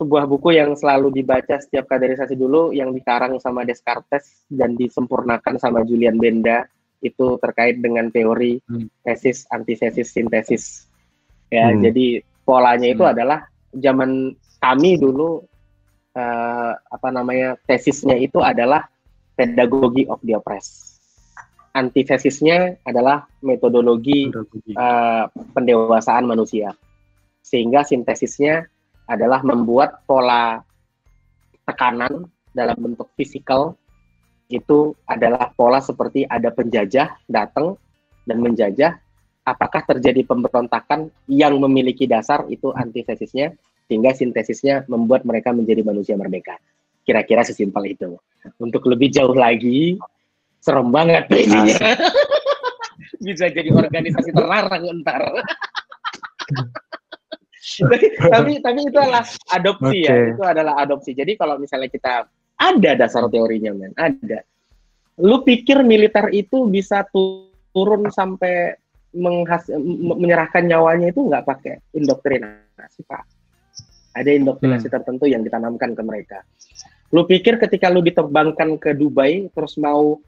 sebuah 0.00 0.24
buku 0.30 0.56
yang 0.56 0.72
selalu 0.72 1.12
dibaca 1.12 1.60
setiap 1.60 1.90
kaderisasi 1.90 2.38
dulu 2.38 2.70
yang 2.70 2.94
dikarang 2.94 3.36
sama 3.42 3.66
Descartes 3.68 4.46
dan 4.48 4.78
disempurnakan 4.78 5.58
sama 5.60 5.84
Julian 5.84 6.16
Benda 6.16 6.64
itu 7.04 7.36
terkait 7.42 7.78
dengan 7.84 8.08
teori 8.08 8.58
hmm. 8.64 9.04
tesis 9.04 9.44
antitesis 9.52 10.08
sintesis 10.08 10.88
ya 11.52 11.68
hmm. 11.68 11.84
jadi 11.84 12.06
polanya 12.48 12.88
itu 12.88 13.04
hmm. 13.04 13.12
adalah 13.12 13.38
zaman 13.76 14.32
kami 14.58 14.96
dulu 14.96 15.44
uh, 16.18 16.72
apa 16.74 17.08
namanya 17.14 17.54
tesisnya 17.70 18.18
itu 18.18 18.42
adalah 18.42 18.90
pedagogi 19.38 20.02
of 20.10 20.18
the 20.26 20.34
oppressed. 20.34 20.98
Antitesisnya 21.78 22.74
adalah 22.82 23.30
metodologi 23.38 24.26
uh, 24.74 25.24
pendewasaan 25.54 26.26
manusia. 26.26 26.74
Sehingga 27.38 27.86
sintesisnya 27.86 28.66
adalah 29.06 29.46
membuat 29.46 30.02
pola 30.04 30.58
tekanan 31.62 32.26
dalam 32.50 32.76
bentuk 32.76 33.08
fisikal 33.14 33.78
itu 34.48 34.96
adalah 35.04 35.52
pola 35.54 35.78
seperti 35.78 36.24
ada 36.24 36.48
penjajah 36.48 37.14
datang 37.28 37.76
dan 38.24 38.40
menjajah 38.40 38.96
apakah 39.44 39.84
terjadi 39.84 40.24
pemberontakan 40.24 41.12
yang 41.28 41.56
memiliki 41.60 42.08
dasar 42.08 42.44
itu 42.48 42.72
antitesisnya 42.72 43.56
sehingga 43.88 44.12
sintesisnya 44.12 44.84
membuat 44.84 45.24
mereka 45.24 45.50
menjadi 45.56 45.80
manusia 45.80 46.14
merdeka. 46.14 46.60
Kira-kira 47.08 47.40
sesimpel 47.40 47.96
itu. 47.96 48.20
Untuk 48.60 48.84
lebih 48.84 49.08
jauh 49.08 49.32
lagi, 49.32 49.96
serem 50.60 50.92
banget. 50.92 51.24
Bisa 53.24 53.48
jadi 53.48 53.72
organisasi 53.72 54.30
terlarang 54.36 55.00
ntar. 55.02 55.24
tapi 58.32 58.58
tapi 58.64 58.80
itu 58.80 58.98
adalah 58.98 59.24
adopsi 59.52 59.98
okay. 60.02 60.08
ya, 60.08 60.14
itu 60.34 60.44
adalah 60.44 60.74
adopsi. 60.84 61.10
Jadi 61.16 61.32
kalau 61.36 61.56
misalnya 61.56 61.88
kita 61.88 62.28
ada 62.58 62.90
dasar 62.94 63.24
teorinya 63.32 63.72
men, 63.72 63.92
ada. 63.96 64.44
Lu 65.18 65.42
pikir 65.42 65.82
militer 65.82 66.30
itu 66.30 66.66
bisa 66.70 67.06
turun 67.12 68.08
sampai 68.10 68.78
menghas 69.14 69.66
menyerahkan 70.14 70.68
nyawanya 70.68 71.10
itu 71.10 71.20
nggak 71.26 71.44
pakai 71.48 71.74
indoktrinasi 71.96 73.02
pak 73.08 73.37
ada 74.20 74.30
indoktrinasi 74.34 74.90
hmm. 74.90 74.94
tertentu 74.94 75.24
yang 75.30 75.42
ditanamkan 75.46 75.94
ke 75.94 76.02
mereka 76.02 76.38
Lu 77.08 77.24
pikir 77.24 77.56
ketika 77.56 77.88
lu 77.88 78.04
diterbangkan 78.04 78.76
ke 78.76 78.92
Dubai 78.92 79.48
terus 79.56 79.80
mau 79.80 80.20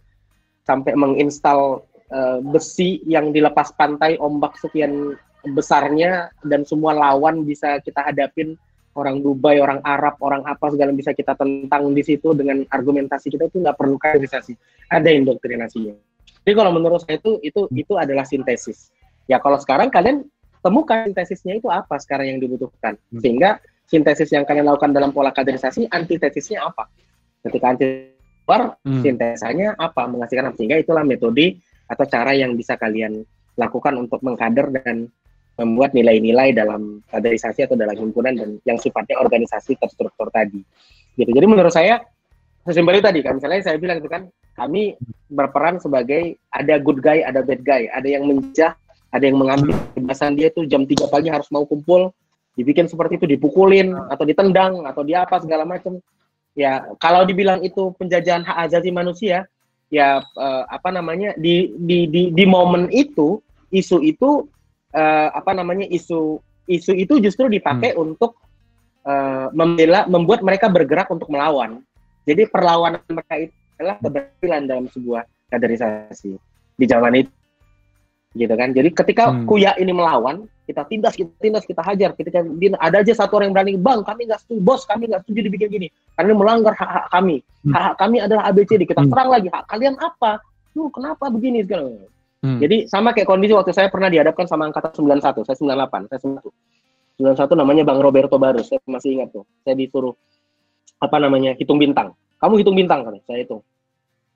sampai 0.64 0.96
menginstal 0.96 1.84
uh, 2.08 2.40
besi 2.40 3.04
yang 3.04 3.36
dilepas 3.36 3.76
pantai 3.76 4.16
ombak 4.16 4.56
sekian 4.56 5.12
besarnya 5.44 6.32
dan 6.44 6.64
semua 6.64 6.96
lawan 6.96 7.44
bisa 7.44 7.80
kita 7.84 8.04
hadapin 8.04 8.56
orang 8.96 9.20
Dubai, 9.20 9.60
orang 9.60 9.80
Arab, 9.84 10.16
orang 10.24 10.42
apa 10.48 10.72
segala 10.72 10.90
bisa 10.96 11.12
kita 11.12 11.36
tentang 11.36 11.92
di 11.92 12.02
situ 12.02 12.32
dengan 12.32 12.64
argumentasi 12.68 13.28
kita 13.30 13.48
itu 13.48 13.62
nggak 13.62 13.76
perlu 13.78 13.96
kaderisasi, 13.96 14.56
ada 14.90 15.08
indoktrinasinya. 15.08 15.94
Jadi 16.42 16.54
kalau 16.56 16.72
menurut 16.74 17.04
saya 17.04 17.20
itu 17.20 17.38
itu 17.44 17.68
itu 17.76 17.94
adalah 17.94 18.26
sintesis. 18.26 18.90
Ya 19.30 19.38
kalau 19.38 19.60
sekarang 19.62 19.92
kalian 19.92 20.26
temukan 20.60 21.06
sintesisnya 21.08 21.60
itu 21.60 21.68
apa 21.70 21.96
sekarang 22.02 22.36
yang 22.36 22.38
dibutuhkan 22.42 22.98
hmm. 22.98 23.20
sehingga 23.22 23.62
sintesis 23.90 24.30
yang 24.30 24.46
kalian 24.46 24.70
lakukan 24.70 24.94
dalam 24.94 25.10
pola 25.10 25.34
kaderisasi, 25.34 25.90
antitesisnya 25.90 26.62
apa? 26.62 26.86
Ketika 27.42 27.74
anti 27.74 28.14
keluar, 28.46 28.78
hmm. 28.86 29.02
sintesanya 29.02 29.68
apa? 29.74 30.06
Menghasilkan 30.06 30.54
apa? 30.54 30.56
Sehingga 30.56 30.78
itulah 30.78 31.02
metode 31.02 31.58
atau 31.90 32.04
cara 32.06 32.30
yang 32.38 32.54
bisa 32.54 32.78
kalian 32.78 33.26
lakukan 33.58 33.98
untuk 33.98 34.22
mengkader 34.22 34.70
dan 34.70 35.10
membuat 35.58 35.92
nilai-nilai 35.92 36.54
dalam 36.54 37.02
kaderisasi 37.10 37.66
atau 37.66 37.74
dalam 37.76 37.92
himpunan 37.98 38.32
dan 38.32 38.50
yang 38.64 38.78
sifatnya 38.78 39.18
organisasi 39.18 39.76
terstruktur 39.76 40.30
tadi. 40.30 40.62
Gitu. 41.18 41.30
Jadi 41.30 41.46
menurut 41.50 41.74
saya 41.74 42.00
sesimpel 42.64 43.02
tadi 43.02 43.20
kan 43.20 43.36
misalnya 43.36 43.60
saya 43.66 43.76
bilang 43.76 43.98
itu 43.98 44.08
kan 44.08 44.30
kami 44.56 44.94
berperan 45.28 45.82
sebagai 45.82 46.38
ada 46.54 46.80
good 46.80 47.02
guy, 47.04 47.20
ada 47.24 47.44
bad 47.44 47.60
guy, 47.64 47.90
ada 47.92 48.08
yang 48.08 48.24
mencah, 48.24 48.72
ada 49.10 49.24
yang 49.24 49.36
mengambil 49.36 49.76
kebebasan 49.92 50.36
dia 50.36 50.48
tuh 50.52 50.64
jam 50.64 50.84
3 50.86 51.08
pagi 51.12 51.28
harus 51.28 51.48
mau 51.52 51.64
kumpul, 51.64 52.12
dibikin 52.58 52.90
seperti 52.90 53.20
itu 53.20 53.26
dipukulin 53.26 53.94
ah. 53.94 54.10
atau 54.14 54.24
ditendang 54.26 54.82
atau 54.86 55.02
di 55.06 55.14
apa 55.14 55.38
segala 55.38 55.62
macam 55.62 55.98
ya 56.58 56.82
kalau 56.98 57.22
dibilang 57.22 57.62
itu 57.62 57.94
penjajahan 57.96 58.42
hak 58.42 58.70
asasi 58.70 58.90
manusia 58.90 59.46
ya 59.90 60.22
uh, 60.22 60.64
apa 60.70 60.90
namanya 60.94 61.34
di 61.38 61.74
di 61.78 62.06
di 62.10 62.22
di 62.30 62.44
momen 62.46 62.90
itu 62.90 63.42
isu 63.70 64.02
itu 64.02 64.46
uh, 64.94 65.28
apa 65.34 65.54
namanya 65.54 65.86
isu 65.90 66.38
isu 66.70 66.94
itu 66.94 67.18
justru 67.22 67.50
dipakai 67.50 67.94
hmm. 67.94 68.02
untuk 68.02 68.38
uh, 69.06 69.50
membela 69.50 70.06
membuat 70.06 70.42
mereka 70.46 70.70
bergerak 70.70 71.10
untuk 71.10 71.30
melawan 71.30 71.82
jadi 72.26 72.46
perlawanan 72.46 73.02
mereka 73.10 73.50
itu 73.50 73.54
adalah 73.78 73.96
keberhasilan 73.98 74.62
dalam 74.68 74.86
sebuah 74.90 75.22
kaderisasi 75.50 76.38
di 76.78 76.86
zaman 76.86 77.26
itu 77.26 77.32
gitu 78.38 78.54
kan 78.54 78.70
jadi 78.70 78.94
ketika 78.94 79.34
hmm. 79.34 79.46
kuya 79.50 79.74
ini 79.74 79.90
melawan 79.90 80.46
kita 80.70 80.86
tindas 80.86 81.18
kita 81.18 81.34
tindas 81.42 81.66
kita 81.66 81.82
hajar. 81.82 82.14
Ketika 82.14 82.46
ada 82.78 82.96
aja 83.02 83.12
satu 83.12 83.42
orang 83.42 83.50
yang 83.50 83.54
berani 83.58 83.74
bang 83.74 84.00
kami 84.06 84.30
nggak 84.30 84.40
setuju 84.46 84.60
bos 84.62 84.86
kami 84.86 85.10
nggak 85.10 85.26
setuju 85.26 85.40
dibikin 85.50 85.68
gini. 85.68 85.88
Karena 86.14 86.30
ini 86.30 86.38
melanggar 86.38 86.74
hak 86.78 86.90
hak 86.90 87.06
kami. 87.10 87.42
Hmm. 87.66 87.72
hak 87.74 87.82
hak 87.82 87.94
kami 87.98 88.16
adalah 88.22 88.42
ABCD 88.46 88.82
kita 88.86 89.02
hmm. 89.02 89.10
serang 89.10 89.28
lagi 89.34 89.48
hak 89.50 89.64
kalian 89.66 89.94
apa? 89.98 90.38
Lu 90.78 90.86
kenapa 90.94 91.26
begini? 91.26 91.66
segala 91.66 91.90
hmm. 92.46 92.58
jadi 92.62 92.76
sama 92.86 93.10
kayak 93.10 93.26
kondisi 93.26 93.52
waktu 93.52 93.74
saya 93.74 93.90
pernah 93.90 94.06
dihadapkan 94.06 94.46
sama 94.46 94.70
angkatan 94.70 94.94
91 94.94 95.42
saya 95.42 95.58
98 95.58 96.08
saya 96.08 96.20
91 96.38 97.36
91 97.36 97.60
namanya 97.60 97.82
bang 97.84 97.98
Roberto 97.98 98.36
Barus 98.38 98.70
saya 98.70 98.78
masih 98.86 99.18
ingat 99.18 99.34
tuh. 99.34 99.44
Saya 99.66 99.74
disuruh 99.74 100.14
apa 101.02 101.16
namanya 101.18 101.58
hitung 101.58 101.82
bintang. 101.82 102.14
Kamu 102.38 102.54
hitung 102.62 102.78
bintang 102.78 103.02
kan 103.02 103.18
saya 103.26 103.42
itu 103.42 103.58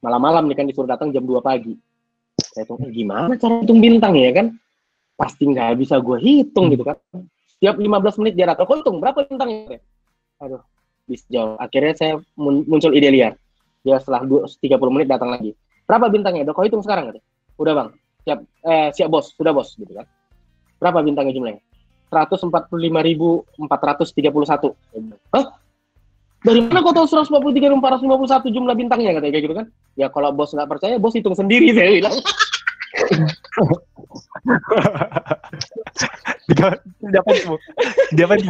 malam-malam 0.02 0.50
nih 0.50 0.56
kan 0.58 0.66
disuruh 0.66 0.90
datang 0.90 1.14
jam 1.14 1.22
2 1.22 1.38
pagi. 1.38 1.78
Saya 2.34 2.66
hitung 2.66 2.82
gimana 2.90 3.38
cara 3.38 3.62
hitung 3.62 3.78
bintang 3.78 4.18
ya 4.18 4.34
kan 4.34 4.46
pasti 5.14 5.46
nggak 5.46 5.78
bisa 5.78 5.98
gue 6.02 6.18
hitung 6.18 6.70
gitu 6.70 6.86
kan. 6.86 6.98
Setiap 7.56 7.78
15 7.78 8.20
menit 8.20 8.34
dia 8.34 8.46
datang 8.50 8.66
kok 8.66 8.76
hitung 8.82 8.98
berapa 8.98 9.24
bintangnya 9.26 9.78
aduh 10.42 10.62
bisa 11.04 11.24
jauh. 11.28 11.56
Akhirnya 11.60 11.94
saya 11.96 12.14
muncul 12.36 12.92
ide 12.96 13.08
liar. 13.12 13.32
Dia 13.84 14.00
setelah 14.00 14.24
30 14.24 14.56
menit 14.88 15.08
datang 15.08 15.28
lagi. 15.28 15.52
Berapa 15.84 16.08
bintangnya? 16.08 16.48
Udah 16.48 16.54
kau 16.56 16.64
hitung 16.64 16.80
sekarang 16.80 17.12
gitu. 17.12 17.20
Udah 17.60 17.72
bang. 17.76 17.88
Siap 18.24 18.38
eh, 18.64 18.88
siap 18.96 19.08
bos. 19.12 19.36
Sudah 19.36 19.52
bos. 19.52 19.76
Gitu 19.76 19.92
kan. 19.92 20.08
Berapa 20.80 21.04
bintangnya 21.04 21.36
jumlahnya? 21.36 21.60
145.431. 22.08 23.60
Hah? 25.34 25.44
Dari 26.44 26.60
mana 26.60 26.84
kau 26.84 26.92
tahu 26.92 27.08
143.451 27.08 28.52
jumlah 28.52 28.74
bintangnya? 28.76 29.16
Katanya 29.16 29.32
kayak 29.32 29.44
gitu 29.44 29.56
kan? 29.56 29.66
Ya 29.96 30.08
kalau 30.08 30.32
bos 30.32 30.52
nggak 30.52 30.68
percaya, 30.68 30.96
bos 30.96 31.12
hitung 31.12 31.36
sendiri 31.36 31.72
saya 31.76 32.00
bilang. 32.00 32.16
Dapat 37.10 37.36
Dapat 38.14 38.40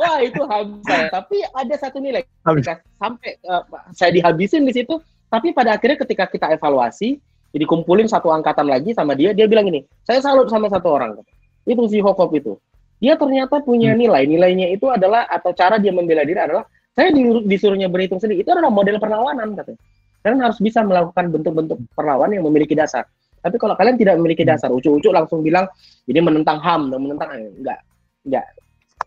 Wah 0.00 0.16
itu 0.24 0.40
habis 0.48 0.80
saya. 0.88 1.12
Tapi 1.12 1.44
ada 1.44 1.74
satu 1.76 2.00
nilai. 2.00 2.24
Ketika 2.24 2.80
sampai 2.96 3.36
uh, 3.44 3.60
saya 3.92 4.16
dihabisin 4.16 4.64
di 4.64 4.72
situ, 4.72 4.96
tapi 5.28 5.52
pada 5.52 5.76
akhirnya 5.76 6.00
ketika 6.00 6.24
kita 6.24 6.56
evaluasi, 6.56 7.20
jadi 7.52 7.64
kumpulin 7.68 8.08
satu 8.08 8.32
angkatan 8.32 8.64
lagi 8.64 8.96
sama 8.96 9.12
dia, 9.12 9.36
dia 9.36 9.44
bilang 9.44 9.68
ini, 9.68 9.84
saya 10.08 10.24
salut 10.24 10.48
sama 10.48 10.72
satu 10.72 10.88
orang. 10.88 11.20
Itu 11.68 11.84
si 11.92 12.00
Hokop 12.00 12.32
itu. 12.32 12.56
Dia 13.00 13.20
ternyata 13.20 13.60
punya 13.60 13.92
hmm. 13.92 14.00
nilai. 14.00 14.22
Nilainya 14.24 14.66
itu 14.72 14.88
adalah, 14.88 15.28
atau 15.28 15.52
cara 15.52 15.76
dia 15.76 15.92
membela 15.92 16.24
diri 16.24 16.40
adalah, 16.40 16.64
saya 16.96 17.12
disuruhnya 17.44 17.92
berhitung 17.92 18.20
sendiri. 18.20 18.40
Itu 18.40 18.56
adalah 18.56 18.72
model 18.72 18.96
perlawanan 18.96 19.52
katanya. 19.52 19.80
Kalian 20.20 20.40
harus 20.44 20.58
bisa 20.60 20.84
melakukan 20.84 21.32
bentuk-bentuk 21.32 21.78
perlawanan 21.96 22.40
yang 22.40 22.46
memiliki 22.48 22.76
dasar. 22.76 23.08
Tapi 23.40 23.56
kalau 23.56 23.74
kalian 23.76 23.96
tidak 23.96 24.14
memiliki 24.20 24.44
hmm. 24.44 24.52
dasar, 24.52 24.68
ucuk-ucuk 24.70 25.12
langsung 25.12 25.40
bilang 25.40 25.66
ini 26.04 26.20
menentang 26.20 26.60
HAM 26.60 26.92
dan 26.92 26.98
menentang 27.00 27.28
eh, 27.32 27.50
enggak, 27.56 27.80
enggak, 28.28 28.46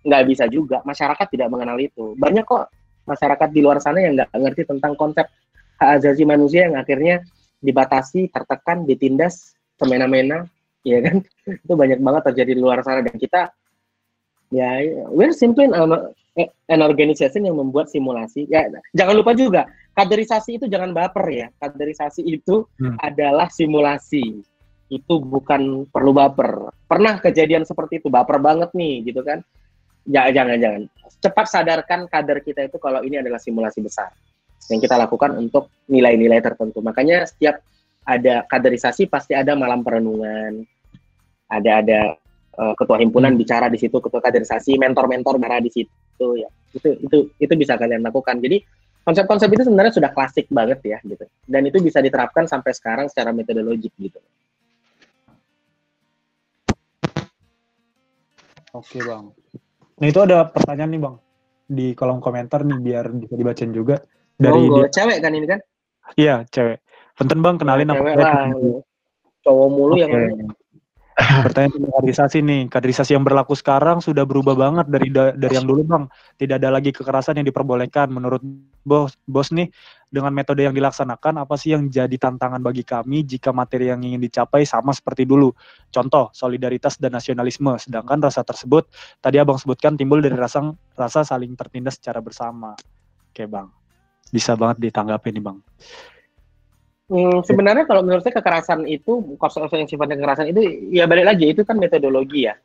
enggak 0.01 0.21
bisa 0.25 0.45
juga. 0.49 0.77
Masyarakat 0.83 1.27
tidak 1.29 1.47
mengenal 1.53 1.77
itu. 1.77 2.17
Banyak 2.17 2.43
kok 2.43 2.73
masyarakat 3.05 3.49
di 3.53 3.61
luar 3.61 3.77
sana 3.79 4.01
yang 4.01 4.17
enggak 4.17 4.29
ngerti 4.33 4.61
tentang 4.65 4.93
konsep 4.97 5.29
hak 5.77 5.89
asasi 6.01 6.23
manusia 6.25 6.69
yang 6.69 6.75
akhirnya 6.77 7.21
dibatasi, 7.63 8.27
tertekan, 8.33 8.83
ditindas, 8.83 9.55
semena-mena, 9.79 10.49
ya 10.83 10.99
kan? 10.99 11.23
itu 11.63 11.73
banyak 11.73 11.99
banget 12.01 12.21
terjadi 12.33 12.51
di 12.57 12.61
luar 12.61 12.83
sana 12.83 12.99
dan 13.05 13.15
kita 13.15 13.53
ya 14.53 14.85
we're 15.09 15.33
simply 15.33 15.65
an, 16.37 16.49
an 16.69 16.81
organization 16.81 17.45
yang 17.45 17.57
membuat 17.57 17.89
simulasi. 17.89 18.45
Ya 18.49 18.69
jangan 18.93 19.15
lupa 19.17 19.33
juga 19.37 19.69
kaderisasi 19.93 20.61
itu 20.61 20.65
jangan 20.65 20.91
baper 20.91 21.25
ya. 21.29 21.47
Kaderisasi 21.61 22.25
itu 22.25 22.65
hmm. 22.81 22.97
adalah 22.99 23.47
simulasi. 23.49 24.41
Itu 24.89 25.21
bukan 25.21 25.89
perlu 25.89 26.11
baper. 26.13 26.69
Pernah 26.85 27.17
kejadian 27.17 27.65
seperti 27.65 27.97
itu, 28.03 28.13
baper 28.13 28.37
banget 28.37 28.69
nih 28.77 29.09
gitu 29.09 29.25
kan. 29.25 29.41
Ya, 30.03 30.27
jangan 30.29 30.59
jangan. 30.59 30.81
Cepat 31.23 31.45
sadarkan 31.47 32.11
kader 32.11 32.43
kita 32.43 32.67
itu 32.67 32.77
kalau 32.77 32.99
ini 33.01 33.23
adalah 33.23 33.39
simulasi 33.39 33.79
besar 33.79 34.11
yang 34.67 34.79
kita 34.83 34.99
lakukan 34.99 35.39
untuk 35.39 35.71
nilai-nilai 35.87 36.43
tertentu. 36.43 36.83
Makanya 36.83 37.23
setiap 37.23 37.63
ada 38.03 38.43
kaderisasi 38.43 39.07
pasti 39.07 39.31
ada 39.31 39.55
malam 39.55 39.81
perenungan. 39.81 40.67
Ada 41.47 41.71
ada 41.83 41.99
uh, 42.57 42.73
ketua 42.77 42.97
himpunan 43.01 43.33
bicara 43.33 43.67
di 43.69 43.77
situ, 43.77 43.97
ketua 43.97 44.21
kaderisasi, 44.21 44.77
mentor-mentor 44.77 45.37
bicara 45.37 45.61
di 45.61 45.71
situ 45.71 46.27
ya. 46.37 46.49
Itu 46.73 46.89
itu 46.97 47.17
itu 47.37 47.53
bisa 47.57 47.77
kalian 47.77 48.01
lakukan. 48.01 48.41
Jadi 48.41 48.61
konsep-konsep 49.03 49.49
itu 49.51 49.63
sebenarnya 49.67 49.93
sudah 49.93 50.11
klasik 50.15 50.47
banget 50.49 50.79
ya 50.85 50.97
gitu. 51.05 51.25
Dan 51.45 51.67
itu 51.67 51.77
bisa 51.83 51.99
diterapkan 51.99 52.49
sampai 52.49 52.71
sekarang 52.73 53.05
secara 53.11 53.35
metodologik 53.35 53.93
gitu. 53.99 54.19
Oke 58.73 58.97
bang. 59.05 59.29
Nah 60.01 60.07
itu 60.09 60.19
ada 60.21 60.49
pertanyaan 60.49 60.91
nih 60.93 61.01
bang. 61.01 61.15
Di 61.63 61.87
kolom 61.93 62.19
komentar 62.19 62.65
nih 62.65 62.79
biar 62.81 63.05
bisa 63.13 63.33
dibacain 63.37 63.71
juga. 63.71 64.01
Dari 64.33 64.65
oh, 64.65 64.89
cewek 64.89 65.21
kan 65.21 65.31
ini 65.37 65.45
kan? 65.45 65.59
Iya 66.17 66.43
cewek. 66.49 66.81
Punten 67.13 67.39
bang 67.45 67.55
kenalin 67.61 67.85
nama 67.85 68.01
cewek 68.01 68.15
lah 68.17 68.49
cowok 69.43 69.67
mulu 69.69 69.93
okay. 69.99 70.01
yang 70.07 70.13
Pertanyaan 71.45 71.77
tentang 71.77 71.93
kaderisasi 71.93 72.37
nih, 72.41 72.61
kaderisasi 72.73 73.13
yang 73.13 73.21
berlaku 73.21 73.53
sekarang 73.53 74.01
sudah 74.01 74.25
berubah 74.25 74.57
banget 74.57 74.89
dari 74.89 75.13
dari 75.13 75.53
yang 75.53 75.69
dulu 75.69 75.85
bang. 75.85 76.03
Tidak 76.41 76.57
ada 76.57 76.73
lagi 76.73 76.89
kekerasan 76.89 77.37
yang 77.37 77.45
diperbolehkan. 77.45 78.09
Menurut 78.09 78.41
bos 78.81 79.13
bos 79.29 79.53
nih, 79.53 79.69
dengan 80.09 80.33
metode 80.33 80.65
yang 80.65 80.73
dilaksanakan 80.73 81.45
apa 81.45 81.53
sih 81.53 81.77
yang 81.77 81.85
jadi 81.85 82.17
tantangan 82.17 82.57
bagi 82.65 82.81
kami 82.81 83.21
jika 83.29 83.53
materi 83.53 83.93
yang 83.93 84.01
ingin 84.01 84.17
dicapai 84.25 84.65
sama 84.65 84.89
seperti 84.89 85.29
dulu? 85.29 85.53
Contoh 85.93 86.33
solidaritas 86.33 86.97
dan 86.97 87.13
nasionalisme. 87.13 87.77
Sedangkan 87.77 88.17
rasa 88.17 88.41
tersebut 88.41 88.89
tadi 89.21 89.37
abang 89.37 89.61
sebutkan 89.61 89.93
timbul 89.93 90.17
dari 90.17 90.33
rasa 90.33 90.65
rasa 90.97 91.21
saling 91.21 91.53
tertindas 91.53 92.01
secara 92.01 92.25
bersama. 92.25 92.73
Oke 93.29 93.45
bang, 93.45 93.69
bisa 94.33 94.57
banget 94.57 94.89
ditanggapi 94.89 95.29
nih 95.29 95.43
bang. 95.45 95.57
Hmm, 97.13 97.45
sebenarnya 97.45 97.85
kalau 97.85 98.01
menurut 98.01 98.25
saya 98.25 98.41
kekerasan 98.41 98.89
itu, 98.89 99.37
kasus 99.37 99.69
yang 99.69 99.85
sifatnya 99.85 100.17
kekerasan 100.17 100.49
itu, 100.49 100.89
ya 100.89 101.05
balik 101.05 101.29
lagi, 101.29 101.53
itu 101.53 101.61
kan 101.61 101.77
metodologi 101.77 102.49
ya. 102.49 102.57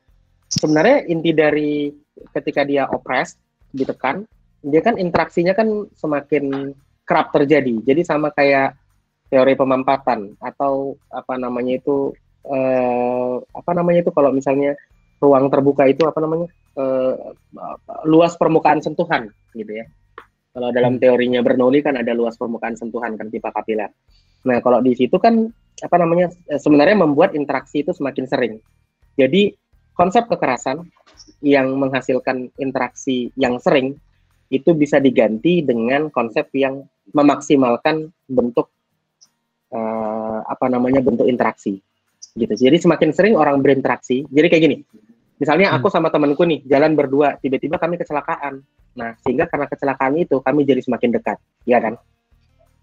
Sebenarnya 0.48 1.04
inti 1.04 1.36
dari 1.36 1.92
ketika 2.32 2.64
dia 2.64 2.88
oppress, 2.88 3.36
ditekan, 3.76 4.24
dia 4.64 4.80
kan 4.80 4.96
interaksinya 4.96 5.52
kan 5.52 5.84
semakin 5.92 6.72
kerap 7.04 7.28
terjadi. 7.36 7.76
Jadi 7.84 8.00
sama 8.08 8.32
kayak 8.32 8.72
teori 9.28 9.52
pemampatan 9.52 10.32
atau 10.40 10.96
apa 11.12 11.36
namanya 11.36 11.76
itu, 11.76 12.16
eh, 12.48 13.36
apa 13.52 13.70
namanya 13.76 14.08
itu 14.08 14.12
kalau 14.16 14.32
misalnya 14.32 14.72
ruang 15.20 15.52
terbuka 15.52 15.84
itu 15.92 16.08
apa 16.08 16.24
namanya, 16.24 16.48
eh, 16.80 17.14
luas 18.08 18.32
permukaan 18.40 18.80
sentuhan 18.80 19.28
gitu 19.52 19.84
ya. 19.84 19.84
Kalau 20.58 20.74
dalam 20.74 20.98
teorinya 20.98 21.38
Bernoulli 21.38 21.86
kan 21.86 21.94
ada 21.94 22.10
luas 22.18 22.34
permukaan 22.34 22.74
sentuhan 22.74 23.14
kan 23.14 23.30
tipe 23.30 23.46
kapiler. 23.46 23.94
Nah, 24.42 24.58
kalau 24.58 24.82
di 24.82 24.90
situ 24.98 25.14
kan 25.22 25.46
apa 25.78 25.96
namanya 26.02 26.34
eh, 26.50 26.58
sebenarnya 26.58 26.98
membuat 26.98 27.38
interaksi 27.38 27.86
itu 27.86 27.94
semakin 27.94 28.26
sering. 28.26 28.54
Jadi 29.14 29.54
konsep 29.94 30.26
kekerasan 30.26 30.82
yang 31.46 31.78
menghasilkan 31.78 32.50
interaksi 32.58 33.30
yang 33.38 33.62
sering 33.62 34.02
itu 34.50 34.74
bisa 34.74 34.98
diganti 34.98 35.62
dengan 35.62 36.10
konsep 36.10 36.50
yang 36.58 36.82
memaksimalkan 37.14 38.10
bentuk 38.26 38.66
uh, 39.70 40.42
apa 40.42 40.66
namanya 40.66 40.98
bentuk 40.98 41.30
interaksi 41.30 41.78
gitu. 42.34 42.50
Jadi 42.50 42.82
semakin 42.82 43.14
sering 43.14 43.34
orang 43.38 43.62
berinteraksi. 43.62 44.26
Jadi 44.26 44.46
kayak 44.50 44.62
gini. 44.66 44.76
Misalnya 45.38 45.70
aku 45.74 45.86
hmm. 45.86 45.94
sama 45.94 46.08
temanku 46.10 46.42
nih 46.42 46.66
jalan 46.66 46.98
berdua, 46.98 47.38
tiba-tiba 47.38 47.78
kami 47.78 47.94
kecelakaan. 47.94 48.58
Nah, 48.98 49.14
sehingga 49.22 49.46
karena 49.46 49.70
kecelakaan 49.70 50.18
itu 50.18 50.42
kami 50.42 50.66
jadi 50.66 50.82
semakin 50.82 51.14
dekat, 51.14 51.38
ya 51.62 51.78
kan? 51.78 51.94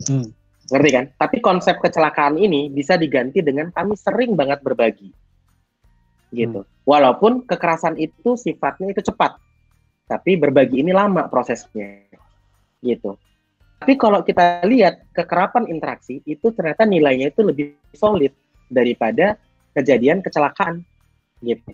Hmm. 0.07 0.32
Ngerti 0.72 0.90
kan? 0.95 1.06
Tapi 1.19 1.38
konsep 1.44 1.77
kecelakaan 1.84 2.40
ini 2.40 2.72
bisa 2.72 2.95
diganti 2.95 3.44
dengan 3.44 3.69
kami 3.76 3.99
sering 3.99 4.40
banget 4.40 4.64
berbagi. 4.64 5.11
Gitu. 6.32 6.64
Hmm. 6.64 6.72
Walaupun 6.88 7.44
kekerasan 7.44 7.99
itu 7.99 8.40
sifatnya 8.40 8.95
itu 8.95 9.03
cepat. 9.03 9.36
Tapi 10.07 10.40
berbagi 10.40 10.80
ini 10.80 10.95
lama 10.95 11.27
prosesnya. 11.27 12.07
Gitu. 12.80 13.19
Tapi 13.84 13.94
kalau 13.99 14.23
kita 14.23 14.64
lihat 14.64 15.11
kekerapan 15.11 15.68
interaksi 15.68 16.23
itu 16.23 16.56
ternyata 16.56 16.88
nilainya 16.88 17.36
itu 17.36 17.44
lebih 17.44 17.76
solid 17.91 18.32
daripada 18.72 19.36
kejadian 19.76 20.23
kecelakaan. 20.23 20.82
Gitu. 21.44 21.68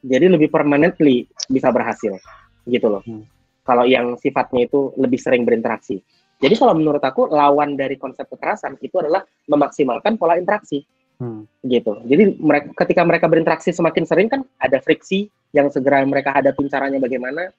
Jadi 0.00 0.26
lebih 0.32 0.48
permanently 0.48 1.28
bisa 1.48 1.68
berhasil. 1.68 2.16
Gitu 2.64 2.86
loh. 2.88 3.04
Hmm. 3.04 3.24
Kalau 3.64 3.84
yang 3.84 4.16
sifatnya 4.16 4.66
itu 4.66 4.96
lebih 4.96 5.20
sering 5.20 5.44
berinteraksi. 5.44 6.00
Jadi 6.40 6.54
kalau 6.56 6.72
menurut 6.72 7.04
aku 7.04 7.28
lawan 7.28 7.76
dari 7.76 8.00
konsep 8.00 8.24
kekerasan 8.24 8.80
itu 8.80 8.96
adalah 8.96 9.20
memaksimalkan 9.46 10.16
pola 10.16 10.40
interaksi. 10.40 10.82
Hmm. 11.20 11.44
gitu. 11.60 12.00
Jadi 12.08 12.40
mereka 12.40 12.72
ketika 12.80 13.04
mereka 13.04 13.28
berinteraksi 13.28 13.76
semakin 13.76 14.08
sering 14.08 14.32
kan 14.32 14.40
ada 14.56 14.80
friksi 14.80 15.28
yang 15.52 15.68
segera 15.68 16.00
mereka 16.08 16.32
hadapi 16.32 16.64
caranya 16.72 16.96
bagaimana. 16.96 17.52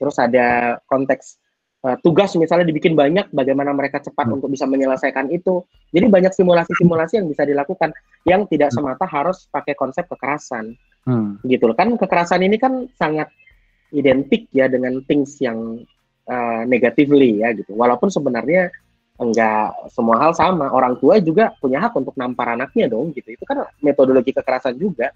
Terus 0.00 0.16
ada 0.16 0.80
konteks 0.88 1.36
uh, 1.84 2.00
tugas 2.00 2.32
misalnya 2.40 2.64
dibikin 2.64 2.96
banyak 2.96 3.28
bagaimana 3.28 3.76
mereka 3.76 4.00
cepat 4.00 4.24
hmm. 4.24 4.40
untuk 4.40 4.48
bisa 4.48 4.64
menyelesaikan 4.64 5.28
itu. 5.28 5.60
Jadi 5.92 6.08
banyak 6.08 6.32
simulasi-simulasi 6.32 7.20
yang 7.20 7.28
bisa 7.28 7.44
dilakukan 7.44 7.92
yang 8.24 8.48
tidak 8.48 8.72
hmm. 8.72 8.80
semata 8.80 9.04
harus 9.04 9.52
pakai 9.52 9.76
konsep 9.76 10.08
kekerasan. 10.08 10.72
Hmm. 11.04 11.40
Gitu 11.44 11.64
loh. 11.64 11.76
Kan 11.76 11.94
kekerasan 11.96 12.44
ini 12.44 12.56
kan 12.56 12.88
sangat 12.96 13.28
identik 13.94 14.50
ya 14.50 14.66
dengan 14.66 14.98
things 15.06 15.38
yang 15.38 15.84
uh, 16.26 16.62
negatively 16.66 17.44
ya 17.44 17.54
gitu. 17.54 17.76
Walaupun 17.76 18.10
sebenarnya 18.10 18.72
enggak 19.20 19.70
semua 19.94 20.18
hal 20.18 20.32
sama. 20.34 20.72
Orang 20.72 20.98
tua 20.98 21.22
juga 21.22 21.54
punya 21.62 21.78
hak 21.84 21.94
untuk 21.94 22.14
nampar 22.18 22.58
anaknya 22.58 22.90
dong 22.90 23.14
gitu. 23.14 23.30
Itu 23.30 23.44
kan 23.46 23.62
metodologi 23.78 24.34
kekerasan 24.34 24.74
juga 24.74 25.14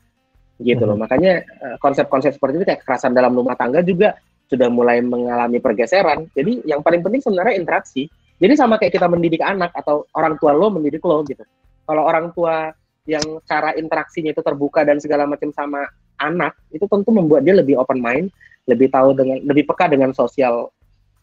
gitu 0.58 0.82
loh. 0.86 0.94
Mhm. 0.98 1.02
Makanya 1.06 1.32
eh, 1.42 1.76
konsep-konsep 1.82 2.34
seperti 2.34 2.62
itu 2.62 2.66
kayak 2.66 2.80
kekerasan 2.86 3.14
dalam 3.14 3.34
rumah 3.34 3.54
tangga 3.58 3.82
juga 3.82 4.18
sudah 4.48 4.68
mulai 4.72 5.02
mengalami 5.04 5.58
pergeseran. 5.60 6.30
Jadi 6.32 6.64
yang 6.64 6.80
paling 6.80 7.02
penting 7.04 7.20
sebenarnya 7.20 7.58
interaksi. 7.58 8.08
Jadi 8.38 8.54
sama 8.54 8.78
kayak 8.78 8.94
kita 8.94 9.10
mendidik 9.10 9.42
anak 9.42 9.74
atau 9.74 10.06
orang 10.14 10.38
tua 10.38 10.54
lo 10.54 10.70
mendidik 10.70 11.02
lo 11.02 11.26
gitu. 11.26 11.42
Kalau 11.84 12.02
orang 12.06 12.30
tua 12.30 12.70
yang 13.08 13.24
cara 13.48 13.72
interaksinya 13.72 14.36
itu 14.36 14.44
terbuka 14.44 14.84
dan 14.84 15.00
segala 15.00 15.24
macam 15.24 15.48
sama 15.56 15.88
anak, 16.20 16.52
itu 16.68 16.84
tentu 16.84 17.08
membuat 17.08 17.48
dia 17.48 17.56
lebih 17.56 17.80
open 17.80 18.04
mind, 18.04 18.28
lebih 18.68 18.92
tahu 18.92 19.16
dengan 19.16 19.40
lebih 19.48 19.64
peka 19.64 19.88
dengan 19.88 20.12
sosial 20.12 20.68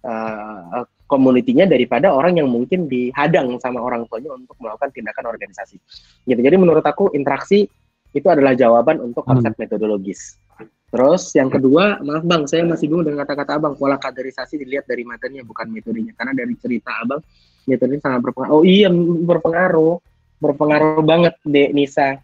uh, 0.02 0.82
komunitinya 1.06 1.70
daripada 1.70 2.10
orang 2.10 2.42
yang 2.42 2.50
mungkin 2.50 2.90
dihadang 2.90 3.62
sama 3.62 3.78
orang 3.78 4.10
tuanya 4.10 4.34
untuk 4.34 4.58
melakukan 4.58 4.90
tindakan 4.90 5.30
organisasi. 5.30 5.78
Gitu. 6.26 6.42
Jadi 6.42 6.58
menurut 6.58 6.82
aku 6.82 7.14
interaksi 7.14 7.70
Itu 8.16 8.32
adalah 8.32 8.56
jawaban 8.56 9.04
untuk 9.04 9.28
konsep 9.28 9.52
hmm. 9.52 9.68
metodologis. 9.68 10.40
Terus 10.88 11.36
yang 11.36 11.52
kedua, 11.52 12.00
maaf 12.00 12.24
bang, 12.24 12.48
saya 12.48 12.64
masih 12.64 12.88
bingung 12.88 13.04
dengan 13.04 13.28
kata-kata 13.28 13.60
abang. 13.60 13.76
Pola 13.76 14.00
kaderisasi 14.00 14.56
dilihat 14.56 14.88
dari 14.88 15.04
materinya 15.04 15.44
bukan 15.44 15.68
metodenya. 15.68 16.16
Karena 16.16 16.32
dari 16.32 16.56
cerita 16.56 16.96
abang, 17.04 17.20
metodenya 17.68 18.00
sangat 18.00 18.24
berpengaruh. 18.24 18.56
Oh 18.56 18.64
iya, 18.64 18.88
berpengaruh, 19.28 20.00
berpengaruh 20.40 21.04
banget, 21.06 21.36
Dek 21.44 21.72
Nisa, 21.72 22.20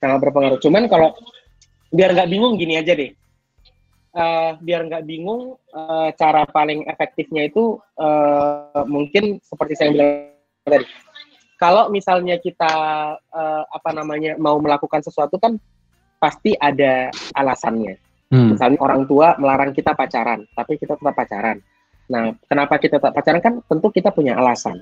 sangat 0.00 0.18
berpengaruh. 0.24 0.58
Cuman 0.58 0.88
kalau 0.90 1.14
biar 1.92 2.16
nggak 2.16 2.30
bingung 2.30 2.56
gini 2.56 2.80
aja 2.80 2.96
deh. 2.96 3.12
Uh, 4.12 4.60
biar 4.60 4.84
nggak 4.84 5.08
bingung, 5.08 5.56
uh, 5.72 6.12
cara 6.20 6.44
paling 6.44 6.84
efektifnya 6.84 7.48
itu 7.48 7.80
uh, 7.96 8.84
mungkin 8.84 9.40
seperti 9.40 9.72
saya 9.72 9.88
bilang 9.88 10.28
tadi. 10.68 10.84
Kalau 11.56 11.88
misalnya 11.88 12.36
kita 12.42 12.72
uh, 13.16 13.62
apa 13.70 13.90
namanya 13.94 14.36
mau 14.36 14.58
melakukan 14.60 15.00
sesuatu 15.00 15.40
kan 15.40 15.56
pasti 16.20 16.52
ada 16.58 17.08
alasannya. 17.32 17.96
Hmm. 18.32 18.52
Misalnya 18.52 18.80
orang 18.80 19.04
tua 19.08 19.36
melarang 19.40 19.72
kita 19.72 19.92
pacaran, 19.96 20.44
tapi 20.56 20.76
kita 20.76 20.96
tetap 20.96 21.14
pacaran. 21.16 21.60
Nah, 22.12 22.36
kenapa 22.48 22.76
kita 22.76 23.00
tetap 23.00 23.12
pacaran 23.16 23.40
kan 23.40 23.54
tentu 23.64 23.88
kita 23.88 24.12
punya 24.12 24.36
alasan. 24.36 24.80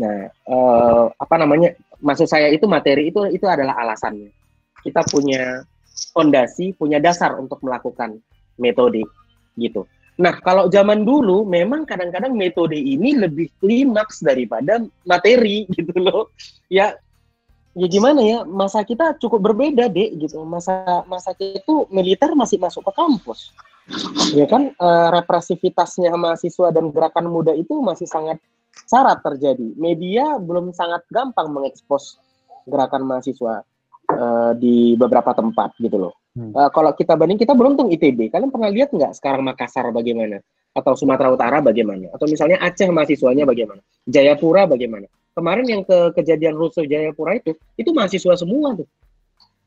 Nah, 0.00 0.18
eh, 0.32 1.04
apa 1.12 1.34
namanya? 1.36 1.76
Maksud 2.00 2.26
saya 2.26 2.48
itu 2.48 2.64
materi 2.64 3.12
itu 3.12 3.20
itu 3.28 3.44
adalah 3.44 3.76
alasannya. 3.76 4.32
Kita 4.80 5.04
punya 5.04 5.60
fondasi, 6.16 6.72
punya 6.72 6.96
dasar 6.96 7.36
untuk 7.36 7.60
melakukan 7.60 8.16
metode 8.56 9.04
gitu. 9.60 9.84
Nah, 10.20 10.36
kalau 10.40 10.68
zaman 10.72 11.04
dulu 11.04 11.44
memang 11.44 11.84
kadang-kadang 11.84 12.32
metode 12.32 12.76
ini 12.76 13.16
lebih 13.16 13.52
klimaks 13.60 14.24
daripada 14.24 14.80
materi 15.04 15.68
gitu 15.76 15.92
loh. 16.00 16.32
Ya 16.72 16.96
ya 17.70 17.86
gimana 17.86 18.20
ya 18.20 18.38
masa 18.42 18.82
kita 18.82 19.14
cukup 19.22 19.46
berbeda 19.46 19.86
deh 19.86 20.10
gitu 20.18 20.42
masa 20.42 21.06
masa 21.06 21.30
itu 21.38 21.86
militer 21.86 22.34
masih 22.34 22.58
masuk 22.58 22.82
ke 22.82 22.92
kampus 22.98 23.54
ya 24.34 24.46
kan 24.50 24.74
e, 24.74 24.88
represivitasnya 25.14 26.10
mahasiswa 26.18 26.74
dan 26.74 26.90
gerakan 26.90 27.30
muda 27.30 27.54
itu 27.54 27.78
masih 27.78 28.10
sangat 28.10 28.42
syarat 28.86 29.22
terjadi. 29.22 29.74
Media 29.78 30.38
belum 30.38 30.74
sangat 30.74 31.06
gampang 31.10 31.50
mengekspos 31.50 32.18
gerakan 32.66 33.06
mahasiswa 33.06 33.62
e, 34.10 34.26
di 34.58 34.94
beberapa 34.98 35.34
tempat 35.34 35.74
gitu 35.78 35.96
loh. 35.96 36.14
Hmm. 36.30 36.54
e, 36.54 36.60
kalau 36.70 36.94
kita 36.94 37.18
banding 37.18 37.38
kita 37.38 37.54
beruntung 37.58 37.90
ITB 37.90 38.30
kalian 38.30 38.54
pernah 38.54 38.70
lihat 38.70 38.94
nggak 38.94 39.14
sekarang 39.18 39.42
Makassar 39.46 39.90
bagaimana? 39.90 40.42
Atau 40.70 40.94
Sumatera 40.94 41.34
Utara 41.34 41.58
bagaimana? 41.58 42.14
Atau 42.14 42.30
misalnya 42.30 42.62
Aceh 42.62 42.86
mahasiswanya 42.86 43.42
bagaimana? 43.42 43.82
Jayapura 44.06 44.70
bagaimana? 44.70 45.10
Kemarin 45.34 45.66
yang 45.66 45.82
ke 45.82 46.14
kejadian 46.14 46.54
rusuh 46.54 46.86
Jayapura 46.86 47.38
itu 47.38 47.54
itu 47.74 47.90
mahasiswa 47.90 48.34
semua 48.38 48.78
tuh. 48.78 48.86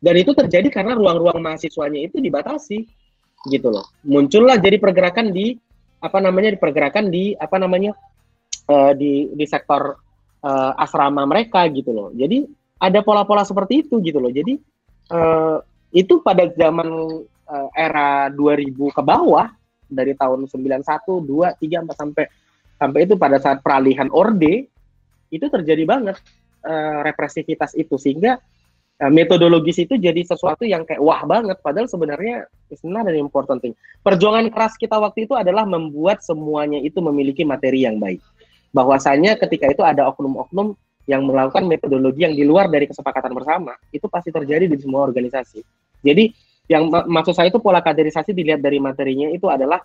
Dan 0.04 0.20
itu 0.20 0.36
terjadi 0.36 0.68
karena 0.68 1.00
ruang-ruang 1.00 1.40
mahasiswanya 1.40 2.04
itu 2.04 2.20
dibatasi 2.20 2.88
gitu 3.48 3.68
loh. 3.72 3.84
Muncullah 4.04 4.60
jadi 4.60 4.80
pergerakan 4.80 5.32
di 5.32 5.56
apa 6.04 6.20
namanya 6.20 6.52
di 6.52 6.60
pergerakan 6.60 7.08
di 7.08 7.32
apa 7.40 7.56
namanya 7.56 7.96
uh, 8.70 8.92
di 8.96 9.32
di 9.34 9.46
sektor 9.48 9.98
uh, 10.44 10.72
asrama 10.80 11.24
mereka 11.28 11.66
gitu 11.72 11.92
loh 11.92 12.10
jadi 12.14 12.46
ada 12.80 13.00
pola-pola 13.00 13.48
seperti 13.48 13.88
itu 13.88 14.00
gitu 14.04 14.20
loh 14.20 14.32
jadi 14.32 14.60
uh, 15.12 15.58
itu 15.94 16.20
pada 16.26 16.50
zaman 16.52 16.90
uh, 17.48 17.70
era 17.76 18.28
2000 18.32 18.74
ke 18.74 19.02
bawah 19.02 19.48
dari 19.88 20.18
tahun 20.18 20.50
91 20.50 20.84
2 20.84 21.60
3 21.60 21.86
4 21.88 22.02
sampai 22.02 22.26
sampai 22.78 23.00
itu 23.06 23.16
pada 23.16 23.38
saat 23.40 23.62
peralihan 23.62 24.10
orde 24.12 24.68
itu 25.30 25.46
terjadi 25.50 25.84
banget 25.86 26.18
uh, 26.66 27.06
represivitas 27.06 27.74
itu 27.78 27.96
sehingga 27.98 28.40
metodologis 29.04 29.84
itu 29.84 30.00
jadi 30.00 30.22
sesuatu 30.24 30.64
yang 30.64 30.88
kayak 30.88 31.02
wah 31.04 31.28
banget 31.28 31.60
padahal 31.60 31.92
sebenarnya 31.92 32.48
an 32.82 33.16
important 33.20 33.62
thing. 33.62 33.76
Perjuangan 34.02 34.50
keras 34.50 34.74
kita 34.80 34.98
waktu 34.98 35.30
itu 35.30 35.36
adalah 35.38 35.68
membuat 35.68 36.26
semuanya 36.26 36.82
itu 36.82 36.98
memiliki 37.04 37.46
materi 37.46 37.86
yang 37.86 38.02
baik. 38.02 38.22
Bahwasanya 38.74 39.38
ketika 39.38 39.70
itu 39.70 39.86
ada 39.86 40.10
oknum-oknum 40.10 40.74
yang 41.06 41.24
melakukan 41.28 41.68
metodologi 41.70 42.26
yang 42.26 42.34
di 42.34 42.42
luar 42.42 42.72
dari 42.72 42.90
kesepakatan 42.90 43.32
bersama, 43.38 43.78
itu 43.94 44.10
pasti 44.10 44.34
terjadi 44.34 44.66
di 44.66 44.78
semua 44.82 45.06
organisasi. 45.06 45.62
Jadi 46.04 46.34
yang 46.72 46.88
mak 46.88 47.06
maksud 47.06 47.36
saya 47.36 47.52
itu 47.52 47.60
pola 47.60 47.84
kaderisasi 47.84 48.32
dilihat 48.32 48.64
dari 48.64 48.80
materinya 48.80 49.28
itu 49.30 49.52
adalah 49.52 49.84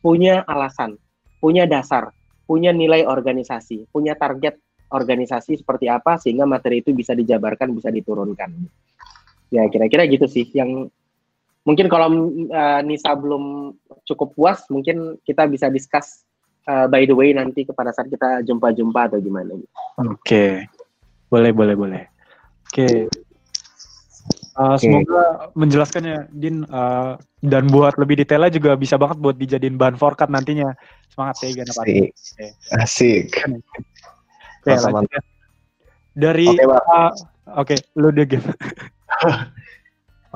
punya 0.00 0.46
alasan, 0.46 0.94
punya 1.42 1.66
dasar, 1.66 2.14
punya 2.46 2.70
nilai 2.70 3.02
organisasi, 3.04 3.90
punya 3.90 4.14
target 4.14 4.56
organisasi 4.90 5.58
seperti 5.58 5.86
apa 5.86 6.18
sehingga 6.18 6.46
materi 6.46 6.82
itu 6.82 6.94
bisa 6.94 7.14
dijabarkan, 7.14 7.74
bisa 7.74 7.90
diturunkan. 7.90 8.50
Ya 9.50 9.66
kira-kira 9.66 10.06
gitu 10.06 10.30
sih 10.30 10.46
yang 10.54 10.86
mungkin 11.66 11.86
kalau 11.90 12.30
uh, 12.50 12.80
Nisa 12.86 13.14
belum 13.18 13.74
cukup 14.06 14.38
puas, 14.38 14.62
mungkin 14.70 15.18
kita 15.26 15.50
bisa 15.50 15.66
discuss 15.66 16.22
uh, 16.68 16.86
by 16.90 17.08
the 17.08 17.16
way 17.16 17.32
nanti 17.32 17.64
kepada 17.64 17.94
saat 17.94 18.10
kita 18.10 18.44
jumpa-jumpa 18.44 19.12
atau 19.12 19.18
gimana. 19.22 19.54
Oke, 19.54 19.64
okay. 20.20 20.50
boleh 21.32 21.52
boleh 21.54 21.74
boleh. 21.78 22.02
Oke. 22.68 22.74
Okay. 22.74 22.96
Uh, 24.60 24.76
okay. 24.76 24.92
Semoga 24.92 25.48
menjelaskannya, 25.56 26.28
Din. 26.36 26.68
Uh, 26.68 27.16
dan 27.40 27.72
buat 27.72 27.96
lebih 27.96 28.20
detailnya 28.20 28.52
juga 28.52 28.76
bisa 28.76 29.00
banget 29.00 29.16
buat 29.16 29.40
dijadiin 29.40 29.80
bahan 29.80 29.96
forecast 29.96 30.28
nantinya. 30.28 30.76
Semangat 31.08 31.40
ya, 31.40 31.48
Gana 31.56 31.72
Asik. 31.72 32.12
Asik. 32.76 33.28
Oke, 34.60 34.76
lanjut 34.76 35.08
ya. 35.08 35.22
Dari 36.12 36.52
Oke, 36.52 36.64
Bang. 36.68 36.84
Uh, 36.84 37.12
okay, 37.64 37.78
lu 37.96 38.12
deh. 38.12 38.28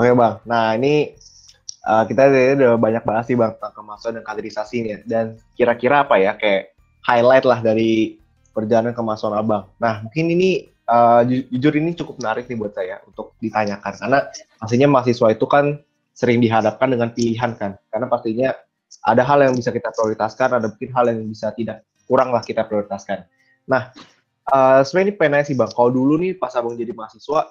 Oke, 0.00 0.10
Bang. 0.16 0.40
Nah, 0.48 0.72
ini 0.80 1.12
uh, 1.84 2.04
kita 2.08 2.28
udah 2.58 2.74
banyak 2.80 3.04
bahas 3.04 3.24
sih 3.28 3.36
Bang 3.36 3.56
tentang 3.56 3.74
kemasukan 3.76 4.20
dan 4.20 4.24
kaderisasi 4.24 4.76
nih. 4.84 5.04
Dan 5.04 5.38
kira-kira 5.54 6.04
apa 6.04 6.16
ya 6.18 6.34
kayak 6.34 6.74
highlight 7.04 7.44
lah 7.44 7.60
dari 7.60 8.18
perjalanan 8.56 8.96
kemasukan 8.96 9.36
Abang. 9.36 9.68
Nah, 9.78 10.04
mungkin 10.04 10.32
ini 10.32 10.72
uh, 10.88 11.20
ju 11.24 11.44
jujur 11.52 11.72
ini 11.76 11.92
cukup 11.92 12.20
menarik 12.20 12.48
nih 12.48 12.56
buat 12.56 12.72
saya 12.72 13.00
untuk 13.04 13.36
ditanyakan 13.40 13.92
karena 14.00 14.18
pastinya 14.60 14.88
mahasiswa 14.88 15.28
itu 15.32 15.46
kan 15.48 15.80
sering 16.14 16.38
dihadapkan 16.40 16.88
dengan 16.94 17.10
pilihan 17.12 17.52
kan. 17.58 17.76
Karena 17.90 18.06
pastinya 18.06 18.54
ada 19.02 19.22
hal 19.26 19.42
yang 19.42 19.54
bisa 19.58 19.74
kita 19.74 19.90
prioritaskan, 19.90 20.48
ada 20.62 20.66
mungkin 20.70 20.90
hal 20.94 21.04
yang 21.10 21.20
bisa 21.26 21.50
tidak 21.52 21.82
kurang 22.06 22.30
lah 22.30 22.40
kita 22.40 22.62
prioritaskan. 22.64 23.26
Nah, 23.66 23.90
uh, 24.52 24.80
sebenarnya 24.86 25.12
ini 25.12 25.14
pengen 25.18 25.42
sih 25.42 25.56
bang, 25.58 25.72
kalau 25.72 25.90
dulu 25.90 26.20
nih 26.20 26.38
pas 26.38 26.54
abang 26.54 26.78
jadi 26.78 26.94
mahasiswa, 26.94 27.50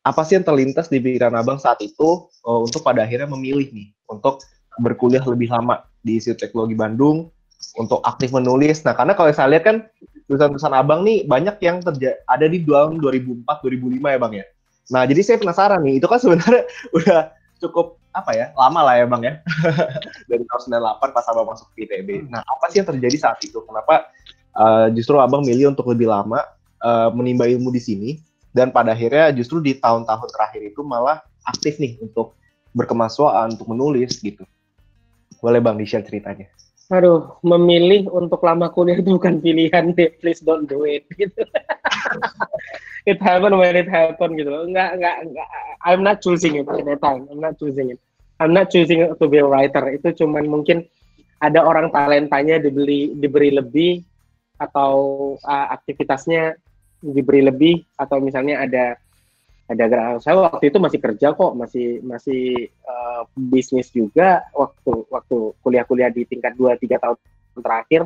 apa 0.00 0.24
sih 0.24 0.40
yang 0.40 0.46
terlintas 0.46 0.88
di 0.88 0.96
pikiran 0.96 1.36
abang 1.36 1.60
saat 1.60 1.76
itu 1.84 2.24
uh, 2.48 2.60
untuk 2.64 2.80
pada 2.80 3.04
akhirnya 3.04 3.28
memilih 3.28 3.68
nih 3.68 3.92
untuk 4.08 4.40
berkuliah 4.80 5.20
lebih 5.28 5.52
lama 5.52 5.84
di 6.00 6.16
Institut 6.16 6.40
Teknologi 6.40 6.72
Bandung 6.72 7.28
untuk 7.76 8.00
aktif 8.08 8.32
menulis. 8.32 8.80
Nah, 8.88 8.96
karena 8.96 9.12
kalau 9.12 9.28
saya 9.36 9.52
lihat 9.52 9.64
kan 9.68 9.76
tulisan-tulisan 10.24 10.72
abang 10.72 11.04
nih 11.04 11.28
banyak 11.28 11.60
yang 11.60 11.84
terjadi 11.84 12.16
ada 12.24 12.46
di 12.48 12.64
tahun 12.64 13.02
2004 13.02 13.44
2005 13.44 14.00
ya 14.00 14.18
bang 14.18 14.32
ya. 14.40 14.46
Nah, 14.90 15.02
jadi 15.06 15.20
saya 15.22 15.36
penasaran 15.38 15.80
nih, 15.84 16.02
itu 16.02 16.06
kan 16.08 16.18
sebenarnya 16.18 16.62
udah 16.96 17.20
cukup 17.60 18.00
apa 18.10 18.34
ya 18.34 18.50
lama 18.58 18.80
lah 18.82 18.94
ya 18.98 19.06
bang 19.06 19.22
ya 19.22 19.34
dari 20.32 20.42
tahun 20.42 20.82
98 20.82 21.14
pas 21.14 21.26
abang 21.28 21.46
masuk 21.52 21.68
ke 21.76 21.84
ITB. 21.86 22.32
Nah, 22.32 22.40
apa 22.40 22.72
sih 22.72 22.80
yang 22.80 22.88
terjadi 22.88 23.16
saat 23.20 23.38
itu? 23.44 23.60
Kenapa 23.68 24.08
uh, 24.56 24.88
justru 24.96 25.20
abang 25.20 25.44
milih 25.44 25.76
untuk 25.76 25.92
lebih 25.92 26.08
lama 26.08 26.40
uh, 26.80 27.12
menimba 27.12 27.44
ilmu 27.44 27.68
di 27.68 27.82
sini 27.84 28.10
dan 28.50 28.74
pada 28.74 28.92
akhirnya 28.94 29.30
justru 29.34 29.62
di 29.62 29.78
tahun-tahun 29.78 30.28
terakhir 30.30 30.62
itu 30.74 30.80
malah 30.82 31.22
aktif 31.46 31.78
nih 31.78 31.98
untuk 32.02 32.34
berkemahasiswaan 32.74 33.54
untuk 33.54 33.70
menulis 33.70 34.18
gitu 34.18 34.42
boleh 35.40 35.60
bang 35.62 35.76
di 35.78 35.86
share 35.86 36.04
ceritanya 36.06 36.50
Aduh, 36.90 37.38
memilih 37.46 38.10
untuk 38.10 38.42
lama 38.42 38.66
kuliah 38.66 38.98
itu 38.98 39.14
bukan 39.14 39.38
pilihan 39.38 39.94
deh. 39.94 40.10
Please 40.18 40.42
don't 40.42 40.66
do 40.66 40.82
it. 40.82 41.06
Gitu. 41.14 41.38
it 43.06 43.22
happen 43.22 43.54
when 43.54 43.78
it 43.78 43.86
happen 43.86 44.34
gitu. 44.34 44.50
Enggak, 44.50 44.98
enggak, 44.98 45.16
enggak. 45.22 45.48
I'm 45.86 46.02
not 46.02 46.18
choosing 46.18 46.58
it 46.58 46.66
at 46.66 46.82
that 46.82 46.98
time. 46.98 47.30
I'm 47.30 47.38
not 47.38 47.62
choosing 47.62 47.94
it. 47.94 48.02
I'm 48.42 48.50
not 48.50 48.74
choosing 48.74 49.06
to 49.06 49.24
be 49.30 49.38
a 49.38 49.46
writer. 49.46 49.86
Itu 49.94 50.10
cuman 50.18 50.50
mungkin 50.50 50.82
ada 51.38 51.62
orang 51.62 51.94
talentanya 51.94 52.58
dibeli 52.58 53.14
diberi 53.14 53.54
lebih 53.54 54.02
atau 54.58 54.92
uh, 55.40 55.66
aktivitasnya 55.70 56.58
diberi 57.00 57.40
lebih 57.40 57.74
atau 57.96 58.20
misalnya 58.20 58.64
ada 58.64 59.00
ada 59.70 60.18
saya 60.18 60.34
waktu 60.50 60.74
itu 60.74 60.78
masih 60.82 60.98
kerja 60.98 61.30
kok 61.30 61.52
masih 61.54 62.02
masih 62.02 62.68
uh, 62.82 63.22
bisnis 63.38 63.86
juga 63.94 64.42
waktu 64.50 65.06
waktu 65.06 65.36
kuliah-kuliah 65.62 66.10
di 66.10 66.26
tingkat 66.26 66.58
2 66.58 66.74
3 66.74 66.98
tahun 66.98 67.16
terakhir. 67.62 68.02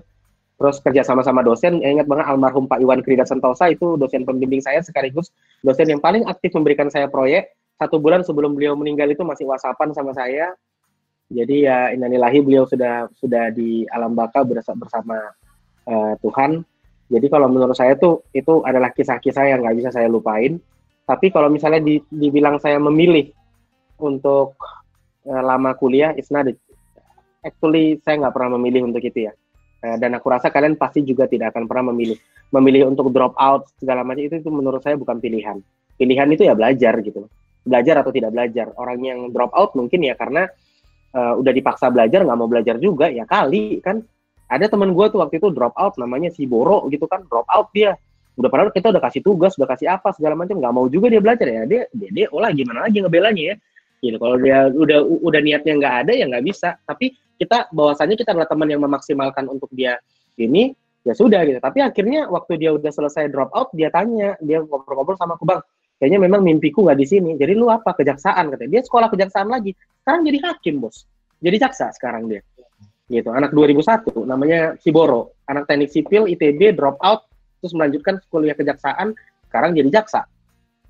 Terus 0.55 0.79
kerja 0.79 1.03
sama-sama 1.03 1.43
dosen. 1.43 1.83
Ya 1.83 1.91
ingat 1.91 2.07
banget 2.07 2.31
almarhum 2.31 2.71
Pak 2.71 2.79
Iwan 2.79 3.03
Krida 3.03 3.27
Sentosa 3.27 3.67
itu 3.73 3.99
dosen 3.99 4.23
pembimbing 4.23 4.63
saya 4.63 4.85
sekaligus 4.85 5.35
dosen 5.65 5.89
yang 5.89 5.99
paling 5.99 6.29
aktif 6.29 6.53
memberikan 6.55 6.93
saya 6.93 7.09
proyek. 7.11 7.57
Satu 7.75 7.99
bulan 7.99 8.23
sebelum 8.23 8.55
beliau 8.55 8.79
meninggal 8.79 9.11
itu 9.11 9.27
masih 9.27 9.49
whatsappan 9.51 9.91
sama 9.97 10.15
saya. 10.15 10.55
Jadi 11.33 11.67
ya 11.67 11.91
inanilahi 11.91 12.39
beliau 12.45 12.69
sudah 12.69 13.11
sudah 13.19 13.51
di 13.51 13.89
alam 13.91 14.15
baka 14.15 14.45
bersama 14.45 15.33
uh, 15.89 16.15
Tuhan. 16.21 16.63
Jadi 17.09 17.27
kalau 17.29 17.53
menurut 17.53 17.77
saya 17.77 17.95
tuh 18.01 18.25
itu 18.33 18.65
adalah 18.65 18.89
kisah-kisah 18.93 19.45
yang 19.45 19.61
nggak 19.61 19.77
bisa 19.77 19.91
saya 19.93 20.09
lupain. 20.09 20.57
Tapi 21.05 21.29
kalau 21.29 21.53
misalnya 21.53 21.85
di, 21.85 22.01
dibilang 22.09 22.57
saya 22.57 22.81
memilih 22.81 23.29
untuk 24.01 24.57
uh, 25.29 25.43
lama 25.45 25.77
kuliah, 25.77 26.17
it's 26.17 26.33
not 26.33 26.49
actually 27.45 28.01
saya 28.01 28.25
nggak 28.25 28.33
pernah 28.33 28.57
memilih 28.57 28.89
untuk 28.89 29.05
itu 29.05 29.29
ya. 29.29 29.33
Uh, 29.85 30.01
dan 30.01 30.17
aku 30.17 30.33
rasa 30.33 30.49
kalian 30.49 30.81
pasti 30.81 31.05
juga 31.05 31.29
tidak 31.29 31.53
akan 31.53 31.69
pernah 31.69 31.93
memilih. 31.93 32.17
Memilih 32.57 32.89
untuk 32.89 33.13
drop 33.13 33.37
out 33.37 33.69
segala 33.77 34.01
macam 34.01 34.25
itu, 34.25 34.41
itu 34.41 34.49
menurut 34.49 34.81
saya 34.81 34.97
bukan 34.97 35.21
pilihan. 35.21 35.61
Pilihan 36.01 36.29
itu 36.33 36.49
ya 36.49 36.57
belajar 36.57 36.97
gitu. 37.05 37.29
Belajar 37.69 38.01
atau 38.01 38.13
tidak 38.17 38.33
belajar. 38.33 38.73
Orang 38.81 38.97
yang 39.05 39.29
drop 39.29 39.53
out 39.53 39.77
mungkin 39.77 40.09
ya 40.09 40.17
karena 40.17 40.49
uh, 41.13 41.37
udah 41.37 41.53
dipaksa 41.53 41.93
belajar 41.93 42.25
nggak 42.25 42.39
mau 42.39 42.49
belajar 42.49 42.81
juga 42.81 43.13
ya 43.13 43.29
kali 43.29 43.85
kan. 43.85 44.01
Ada 44.55 44.71
teman 44.71 44.95
gue 44.95 45.07
tuh 45.11 45.19
waktu 45.19 45.43
itu 45.43 45.51
drop 45.51 45.75
out 45.75 45.99
namanya 45.99 46.31
si 46.31 46.47
Boro 46.47 46.87
gitu 46.87 47.11
kan 47.11 47.27
drop 47.27 47.43
out 47.51 47.75
dia. 47.75 47.99
Udah 48.39 48.47
padahal 48.47 48.71
kita 48.71 48.95
udah 48.95 49.03
kasih 49.03 49.23
tugas 49.27 49.59
udah 49.59 49.67
kasih 49.67 49.91
apa 49.91 50.15
segala 50.15 50.39
macam 50.39 50.59
nggak 50.59 50.75
mau 50.75 50.87
juga 50.87 51.11
dia 51.11 51.19
belajar 51.19 51.47
ya. 51.51 51.63
Dia 51.67 51.83
dia, 51.91 52.09
dia 52.15 52.27
olah 52.31 52.55
gimana 52.55 52.87
lagi 52.87 53.03
ngebelanya 53.03 53.45
ya? 53.51 53.57
Gitu. 53.99 54.17
Kalau 54.23 54.37
dia 54.39 54.71
udah 54.71 54.99
udah 55.03 55.41
niatnya 55.43 55.73
nggak 55.75 55.95
ada 56.07 56.13
ya 56.15 56.25
nggak 56.31 56.45
bisa. 56.47 56.79
Tapi 56.87 57.19
kita 57.35 57.67
bahwasannya 57.75 58.15
kita 58.15 58.31
adalah 58.31 58.47
teman 58.47 58.71
yang 58.71 58.83
memaksimalkan 58.87 59.51
untuk 59.51 59.71
dia 59.75 59.99
ini 60.39 60.71
ya 61.03 61.19
sudah 61.19 61.43
gitu. 61.51 61.59
Tapi 61.59 61.83
akhirnya 61.83 62.31
waktu 62.31 62.63
dia 62.63 62.71
udah 62.71 62.91
selesai 62.95 63.27
drop 63.35 63.51
out 63.59 63.75
dia 63.75 63.91
tanya 63.91 64.39
dia 64.39 64.63
ngobrol-ngobrol 64.63 65.19
sama 65.19 65.35
aku 65.35 65.51
bang 65.51 65.59
kayaknya 65.99 66.19
memang 66.23 66.47
mimpiku 66.47 66.87
nggak 66.87 66.99
di 67.03 67.07
sini. 67.11 67.31
Jadi 67.35 67.59
lu 67.59 67.67
apa? 67.75 67.91
Kejaksaan 67.91 68.55
katanya. 68.55 68.71
Dia 68.79 68.83
sekolah 68.87 69.11
kejaksaan 69.11 69.51
lagi. 69.51 69.75
Sekarang 70.03 70.23
jadi 70.23 70.39
hakim 70.47 70.79
bos. 70.79 71.11
Jadi 71.43 71.57
jaksa 71.59 71.91
sekarang 71.91 72.31
dia 72.31 72.41
gitu. 73.09 73.29
Anak 73.33 73.53
2001 73.53 74.25
namanya 74.25 74.77
Siboro 74.81 75.37
anak 75.49 75.69
teknik 75.69 75.93
sipil 75.93 76.25
ITB 76.29 76.77
drop 76.77 76.97
out 77.05 77.29
terus 77.61 77.77
melanjutkan 77.77 78.21
kuliah 78.33 78.57
kejaksaan 78.57 79.13
sekarang 79.49 79.77
jadi 79.77 80.03
jaksa. 80.03 80.25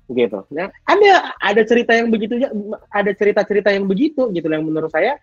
Gitu. 0.05 0.37
Ya 0.53 0.69
ada 0.85 1.33
ada 1.41 1.61
cerita 1.65 1.91
yang 1.97 2.13
begitu 2.13 2.37
ada 2.93 3.11
cerita-cerita 3.11 3.69
yang 3.73 3.89
begitu 3.89 4.29
gitu. 4.31 4.47
Yang 4.47 4.63
menurut 4.63 4.91
saya 4.93 5.19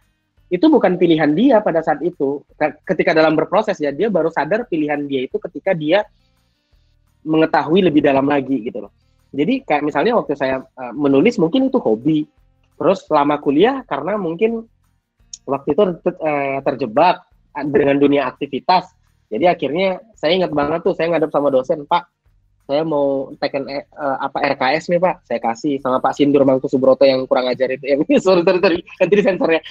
itu 0.52 0.68
bukan 0.68 1.00
pilihan 1.00 1.32
dia 1.32 1.64
pada 1.64 1.80
saat 1.80 2.04
itu. 2.04 2.44
Ketika 2.84 3.16
dalam 3.16 3.38
berproses 3.38 3.80
ya 3.80 3.88
dia 3.88 4.12
baru 4.12 4.28
sadar 4.28 4.68
pilihan 4.68 5.00
dia 5.08 5.24
itu 5.24 5.40
ketika 5.40 5.72
dia 5.72 6.04
mengetahui 7.22 7.86
lebih 7.86 8.02
dalam 8.02 8.26
lagi 8.26 8.58
gitu 8.66 8.84
loh. 8.84 8.92
Jadi 9.32 9.64
kayak 9.64 9.82
misalnya 9.86 10.12
waktu 10.20 10.36
saya 10.36 10.60
uh, 10.60 10.92
menulis 10.92 11.40
mungkin 11.40 11.72
itu 11.72 11.80
hobi. 11.80 12.28
Terus 12.76 13.06
lama 13.08 13.38
kuliah 13.40 13.80
karena 13.88 14.18
mungkin 14.20 14.68
waktu 15.46 15.74
itu 15.74 15.82
uh, 15.82 16.58
terjebak 16.64 17.26
dengan 17.68 18.00
dunia 18.00 18.30
aktivitas 18.30 18.94
jadi 19.32 19.56
akhirnya 19.56 19.96
saya 20.12 20.36
ingat 20.36 20.52
banget 20.52 20.84
tuh 20.84 20.92
saya 20.92 21.08
ngadep 21.08 21.32
sama 21.32 21.48
dosen, 21.48 21.88
Pak, 21.88 22.04
saya 22.68 22.84
mau 22.84 23.32
teken 23.40 23.64
uh, 23.64 24.16
apa 24.20 24.44
RKS 24.52 24.92
nih 24.92 25.00
Pak, 25.00 25.24
saya 25.24 25.40
kasih 25.40 25.80
sama 25.80 26.04
Pak 26.04 26.12
Sindur 26.12 26.44
Mangku 26.44 26.68
Subroto 26.68 27.08
yang 27.08 27.24
kurang 27.24 27.48
ajar 27.48 27.72
itu. 27.72 27.88
Yang 27.88 28.04
sorry 28.28 28.44
sorry 28.44 28.60
sorry, 28.60 28.84
nanti 29.00 29.24
sensor 29.24 29.50
ya. 29.56 29.62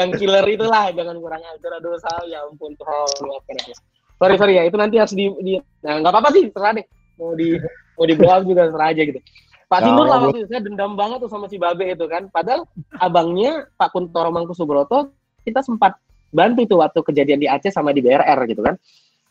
yang 0.00 0.16
killer 0.16 0.48
itulah, 0.48 0.88
jangan 0.96 1.20
kurang 1.20 1.44
ajar 1.44 1.70
aduh 1.76 1.92
saya, 2.00 2.24
ya 2.24 2.38
ampun 2.48 2.72
aku. 2.72 3.76
Sorry 4.16 4.40
sorry 4.40 4.56
ya, 4.56 4.64
itu 4.64 4.80
nanti 4.80 4.96
harus 4.96 5.12
di, 5.12 5.28
di 5.44 5.60
nah 5.84 6.00
nggak 6.00 6.08
apa-apa 6.08 6.32
sih, 6.32 6.48
terserah 6.48 6.80
deh. 6.80 6.86
Mau 7.20 7.36
di 7.36 7.60
mau 8.00 8.08
di 8.08 8.16
juga 8.16 8.72
terserah 8.72 8.96
aja 8.96 9.02
gitu. 9.04 9.20
Pak 9.68 9.80
Sindur 9.80 10.06
lah 10.06 10.18
waktu 10.22 10.44
itu 10.44 10.48
saya 10.52 10.62
dendam 10.62 10.94
banget 10.94 11.18
tuh 11.24 11.30
sama 11.32 11.46
si 11.48 11.56
Babe 11.56 11.92
itu 11.92 12.06
kan. 12.06 12.28
Padahal 12.30 12.68
abangnya 13.00 13.66
Pak 13.74 13.90
Kuntoro 13.90 14.30
Mangku 14.30 14.54
Subroto 14.54 15.12
kita 15.44 15.60
sempat 15.60 15.98
bantu 16.34 16.66
itu 16.66 16.74
waktu 16.80 17.00
kejadian 17.00 17.38
di 17.38 17.48
Aceh 17.48 17.70
sama 17.70 17.94
di 17.94 18.02
BRR 18.02 18.38
gitu 18.50 18.62
kan. 18.64 18.74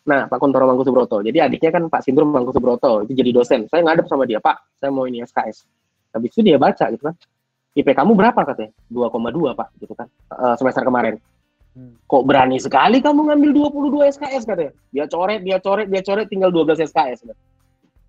Nah, 0.04 0.28
Pak 0.28 0.36
Kuntoro 0.40 0.68
Mangku 0.68 0.84
Subroto. 0.84 1.24
Jadi 1.24 1.40
adiknya 1.40 1.72
kan 1.72 1.84
Pak 1.88 2.04
Sindur 2.04 2.28
Mangku 2.28 2.52
Subroto, 2.52 3.08
itu 3.08 3.16
jadi 3.16 3.32
dosen. 3.32 3.72
Saya 3.72 3.88
ngadep 3.88 4.08
sama 4.12 4.28
dia, 4.28 4.44
Pak, 4.44 4.80
saya 4.84 4.92
mau 4.92 5.08
ini 5.08 5.24
SKS. 5.24 5.64
Habis 6.12 6.30
itu 6.36 6.42
dia 6.44 6.60
baca 6.60 6.92
gitu 6.92 7.04
kan. 7.08 7.16
IP 7.74 7.88
kamu 7.96 8.12
berapa 8.14 8.38
katanya? 8.44 8.72
2,2 8.92 9.56
Pak, 9.56 9.70
gitu 9.80 9.94
kan. 9.96 10.08
Uh, 10.28 10.56
semester 10.60 10.84
kemarin. 10.84 11.18
Hmm. 11.74 11.98
Kok 12.06 12.24
berani 12.28 12.62
sekali 12.62 13.02
kamu 13.02 13.34
ngambil 13.34 13.50
22 13.72 14.14
SKS 14.14 14.44
katanya? 14.46 14.74
Dia 14.94 15.06
coret, 15.08 15.42
dia 15.42 15.58
coret, 15.58 15.88
dia 15.90 16.02
coret, 16.04 16.28
tinggal 16.28 16.52
12 16.52 16.84
SKS. 16.84 17.20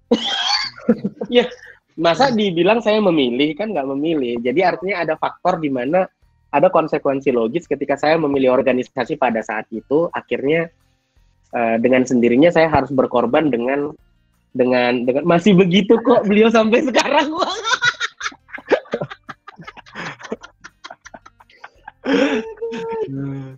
ya, 1.32 1.46
masa 1.94 2.30
dibilang 2.30 2.82
saya 2.82 2.98
memilih? 2.98 3.54
Kan 3.58 3.74
nggak 3.74 3.88
memilih. 3.94 4.38
Jadi 4.42 4.60
artinya 4.62 5.02
ada 5.02 5.14
faktor 5.18 5.58
di 5.62 5.70
mana 5.70 6.06
ada 6.54 6.70
konsekuensi 6.70 7.34
logis 7.34 7.66
ketika 7.66 7.98
saya 7.98 8.14
memilih 8.18 8.54
organisasi 8.54 9.18
pada 9.18 9.42
saat 9.42 9.66
itu. 9.74 10.10
Akhirnya 10.14 10.70
uh, 11.54 11.76
dengan 11.78 12.06
sendirinya 12.06 12.50
saya 12.50 12.70
harus 12.70 12.90
berkorban 12.90 13.50
dengan 13.50 13.94
dengan 14.54 15.02
dengan 15.02 15.26
masih 15.26 15.58
begitu 15.58 15.98
kok 16.02 16.26
beliau 16.26 16.50
sampai 16.50 16.86
sekarang. 16.86 17.28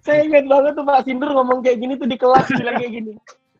Saya 0.06 0.22
ingat 0.22 0.46
banget 0.46 0.72
tuh 0.78 0.86
Pak 0.86 1.02
Sindur 1.02 1.34
ngomong 1.34 1.64
kayak 1.66 1.82
gini 1.82 1.98
tuh 1.98 2.06
di 2.06 2.14
kelas 2.14 2.46
bilang 2.54 2.78
kayak 2.78 2.92
gini. 2.94 3.12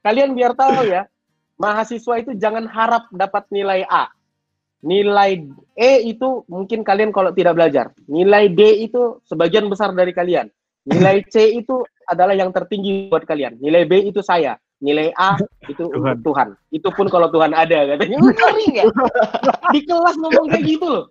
Kalian 0.05 0.39
biar 0.39 0.55
tahu 0.55 0.87
ya 0.87 1.11
mahasiswa 1.59 2.15
itu 2.21 2.37
jangan 2.37 2.69
harap 2.69 3.09
dapat 3.11 3.45
nilai 3.51 3.83
A 3.89 4.13
nilai 4.85 5.45
E 5.77 5.93
itu 6.09 6.45
mungkin 6.49 6.81
kalian 6.81 7.13
kalau 7.13 7.33
tidak 7.37 7.57
belajar. 7.57 7.93
Nilai 8.09 8.49
D 8.53 8.89
itu 8.89 9.21
sebagian 9.29 9.69
besar 9.69 9.93
dari 9.93 10.13
kalian. 10.13 10.49
Nilai 10.87 11.25
C 11.29 11.59
itu 11.59 11.85
adalah 12.07 12.33
yang 12.33 12.55
tertinggi 12.55 13.11
buat 13.11 13.27
kalian. 13.29 13.59
Nilai 13.61 13.85
B 13.85 14.09
itu 14.09 14.25
saya. 14.25 14.57
Nilai 14.77 15.09
A 15.17 15.41
itu 15.69 15.89
Tuhan. 15.89 15.97
untuk 15.97 16.17
Tuhan. 16.33 16.49
Itu 16.69 16.89
pun 16.93 17.07
kalau 17.09 17.33
Tuhan 17.33 17.57
ada 17.57 17.97
katanya. 17.97 18.19
Ngeri 18.21 18.65
nggak? 18.77 18.87
Di 19.75 19.81
kelas 19.89 20.17
ngomong 20.21 20.47
kayak 20.53 20.65
gitu 20.69 20.87
loh. 20.87 21.05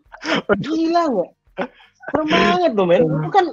Gila 0.61 1.03
nggak? 1.09 1.29
Serem 2.13 2.27
banget 2.29 2.71
tuh 2.77 2.85
men. 2.85 3.01
Bukan 3.05 3.45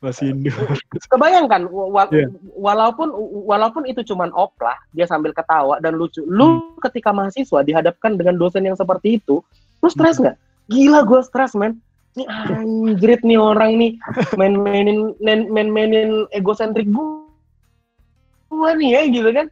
masih 0.00 0.32
Indo. 0.32 0.52
Kebayangkan 1.12 1.68
wa 1.68 2.08
yeah. 2.10 2.28
walaupun 2.56 3.12
walaupun 3.44 3.84
itu 3.84 4.00
cuma 4.04 4.32
oplah, 4.32 4.76
dia 4.96 5.04
sambil 5.04 5.36
ketawa 5.36 5.76
dan 5.84 5.96
lucu. 5.96 6.24
Lu 6.24 6.58
hmm. 6.58 6.80
ketika 6.88 7.12
mahasiswa 7.12 7.60
dihadapkan 7.60 8.16
dengan 8.16 8.40
dosen 8.40 8.64
yang 8.64 8.76
seperti 8.76 9.20
itu, 9.20 9.44
lu 9.84 9.88
stres 9.92 10.16
hmm. 10.16 10.28
nggak? 10.28 10.36
Gila 10.72 11.00
gue 11.04 11.20
stres, 11.24 11.52
men. 11.52 11.78
Ini 12.18 12.26
anjrit 12.26 13.22
nih 13.22 13.38
orang 13.38 13.78
nih 13.78 13.94
main-mainin 14.34 15.14
main-mainin 15.22 16.26
egosentrik 16.34 16.90
gue 16.90 18.70
nih 18.82 18.88
ya 18.98 19.00
gitu 19.06 19.30
kan. 19.30 19.46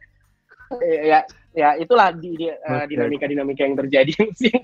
Ya, 0.83 1.23
ya 1.53 1.75
itulah 1.77 2.13
di, 2.13 2.37
di, 2.37 2.47
uh, 2.49 2.85
dinamika-dinamika 2.85 3.65
yang 3.65 3.77
terjadi. 3.77 4.13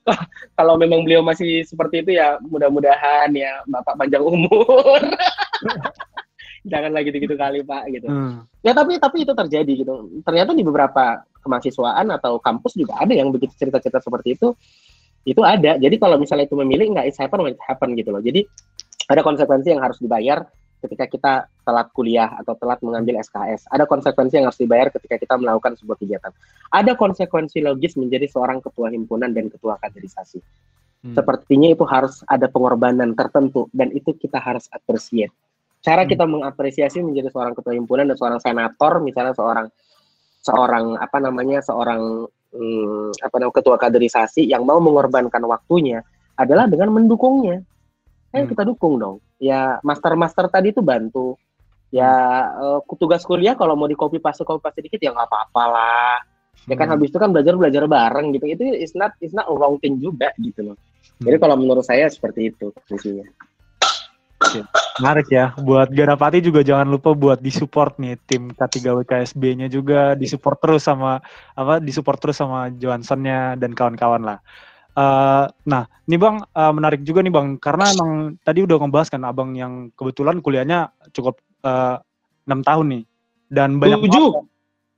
Kalau 0.58 0.74
memang 0.78 1.02
beliau 1.06 1.22
masih 1.22 1.62
seperti 1.66 2.02
itu 2.06 2.10
ya 2.18 2.38
mudah-mudahan 2.42 3.30
ya 3.34 3.62
Bapak 3.66 3.98
panjang 3.98 4.22
umur. 4.22 5.00
Jangan 6.70 6.94
lagi 6.94 7.10
gitu-gitu 7.10 7.34
kali 7.34 7.66
Pak 7.66 7.82
gitu. 7.90 8.06
Hmm. 8.06 8.46
Ya 8.62 8.70
tapi 8.70 8.98
tapi 9.02 9.26
itu 9.26 9.32
terjadi 9.34 9.72
gitu. 9.82 10.22
Ternyata 10.22 10.54
di 10.54 10.62
beberapa 10.62 11.26
kemahasiswaan 11.42 12.14
atau 12.14 12.38
kampus 12.38 12.78
juga 12.78 13.02
ada 13.02 13.10
yang 13.10 13.34
begitu 13.34 13.50
cerita-cerita 13.58 13.98
seperti 13.98 14.38
itu. 14.38 14.54
Itu 15.26 15.42
ada. 15.42 15.78
Jadi 15.78 15.98
kalau 15.98 16.18
misalnya 16.18 16.46
itu 16.46 16.54
memilih 16.54 16.94
nggak 16.94 17.06
it's 17.10 17.18
happen 17.18 17.42
when 17.42 17.54
it 17.58 17.62
happen 17.66 17.98
gitu 17.98 18.14
loh. 18.14 18.22
Jadi 18.22 18.46
ada 19.10 19.26
konsekuensi 19.26 19.74
yang 19.74 19.82
harus 19.82 19.98
dibayar 19.98 20.46
ketika 20.82 21.04
kita 21.10 21.34
telat 21.62 21.88
kuliah 21.94 22.30
atau 22.42 22.58
telat 22.58 22.82
mengambil 22.82 23.22
SKS. 23.22 23.70
Ada 23.70 23.86
konsekuensi 23.86 24.38
yang 24.38 24.46
harus 24.50 24.58
dibayar 24.58 24.90
ketika 24.90 25.16
kita 25.18 25.34
melakukan 25.38 25.78
sebuah 25.78 25.98
kegiatan. 25.98 26.30
Ada 26.74 26.98
konsekuensi 26.98 27.62
logis 27.62 27.94
menjadi 27.94 28.26
seorang 28.26 28.58
ketua 28.58 28.90
himpunan 28.90 29.30
dan 29.30 29.48
ketua 29.48 29.78
kaderisasi. 29.78 30.42
Hmm. 31.02 31.14
Sepertinya 31.14 31.70
itu 31.70 31.82
harus 31.86 32.22
ada 32.30 32.46
pengorbanan 32.46 33.14
tertentu 33.14 33.66
dan 33.74 33.90
itu 33.94 34.14
kita 34.14 34.38
harus 34.38 34.66
appreciate. 34.70 35.34
Cara 35.82 36.06
hmm. 36.06 36.10
kita 36.10 36.24
mengapresiasi 36.26 37.02
menjadi 37.02 37.30
seorang 37.30 37.54
ketua 37.58 37.74
himpunan 37.74 38.06
dan 38.06 38.16
seorang 38.18 38.40
senator, 38.42 39.02
misalnya 39.02 39.34
seorang 39.34 39.66
seorang 40.42 40.98
apa 40.98 41.18
namanya 41.22 41.62
seorang 41.62 42.26
hmm, 42.54 43.18
apa 43.22 43.34
namanya 43.38 43.56
ketua 43.58 43.76
kaderisasi 43.78 44.46
yang 44.46 44.66
mau 44.66 44.82
mengorbankan 44.82 45.42
waktunya 45.46 46.02
adalah 46.34 46.66
dengan 46.66 46.90
mendukungnya. 46.94 47.62
Ayo 48.32 48.46
hmm. 48.46 48.50
kita 48.54 48.62
dukung 48.66 48.98
dong 48.98 49.18
ya 49.42 49.82
master-master 49.82 50.46
tadi 50.46 50.70
itu 50.70 50.78
bantu. 50.78 51.34
Ya 51.92 52.08
uh, 52.56 52.80
tugas 52.96 53.22
kuliah 53.28 53.52
kalau 53.52 53.76
mau 53.76 53.84
di 53.84 53.94
copy 53.94 54.16
paste 54.16 54.48
copy 54.48 54.64
paste 54.64 54.80
dikit 54.80 54.98
ya 54.98 55.12
nggak 55.12 55.28
apa-apa 55.28 55.64
lah. 55.68 56.16
Ya 56.64 56.74
kan 56.80 56.88
hmm. 56.88 56.94
habis 56.96 57.08
itu 57.12 57.18
kan 57.20 57.30
belajar 57.36 57.54
belajar 57.54 57.84
bareng 57.84 58.32
gitu. 58.32 58.48
Itu 58.48 58.64
is 58.64 58.96
not 58.96 59.12
is 59.20 59.36
not 59.36 59.44
wrong 59.52 59.76
thing 59.78 60.00
juga 60.00 60.32
gitu 60.40 60.72
loh. 60.72 60.76
Hmm. 61.20 61.28
Jadi 61.28 61.36
kalau 61.36 61.60
menurut 61.60 61.84
saya 61.84 62.08
seperti 62.08 62.48
itu 62.48 62.72
fungsinya. 62.88 63.28
Menarik 65.00 65.28
ya. 65.28 65.52
Buat 65.60 65.92
Ganapati 65.92 66.40
juga 66.40 66.64
jangan 66.64 66.88
lupa 66.88 67.12
buat 67.12 67.38
disupport 67.40 67.96
nih 68.00 68.16
tim 68.24 68.52
K3WKSB-nya 68.52 69.68
juga 69.68 70.16
disupport 70.16 70.58
terus 70.60 70.82
sama 70.84 71.20
apa 71.56 71.80
disupport 71.80 72.18
terus 72.18 72.36
sama 72.40 72.72
Johansson-nya 72.72 73.56
dan 73.60 73.76
kawan-kawan 73.76 74.24
lah. 74.24 74.38
Uh, 74.92 75.48
nah, 75.64 75.88
ini 76.04 76.20
bang 76.20 76.44
uh, 76.52 76.72
menarik 76.72 77.00
juga 77.00 77.24
nih 77.24 77.32
bang, 77.32 77.56
karena 77.56 77.88
emang 77.96 78.36
tadi 78.44 78.60
udah 78.60 78.76
ngebahas 78.76 79.08
kan 79.08 79.24
abang 79.24 79.56
yang 79.56 79.88
kebetulan 79.96 80.44
kuliahnya 80.44 80.92
cukup 81.16 81.40
enam 81.62 82.60
uh, 82.60 82.64
tahun 82.66 82.86
nih 82.92 83.02
dan 83.52 83.68
banyak 83.78 83.98
tujuh 84.08 84.26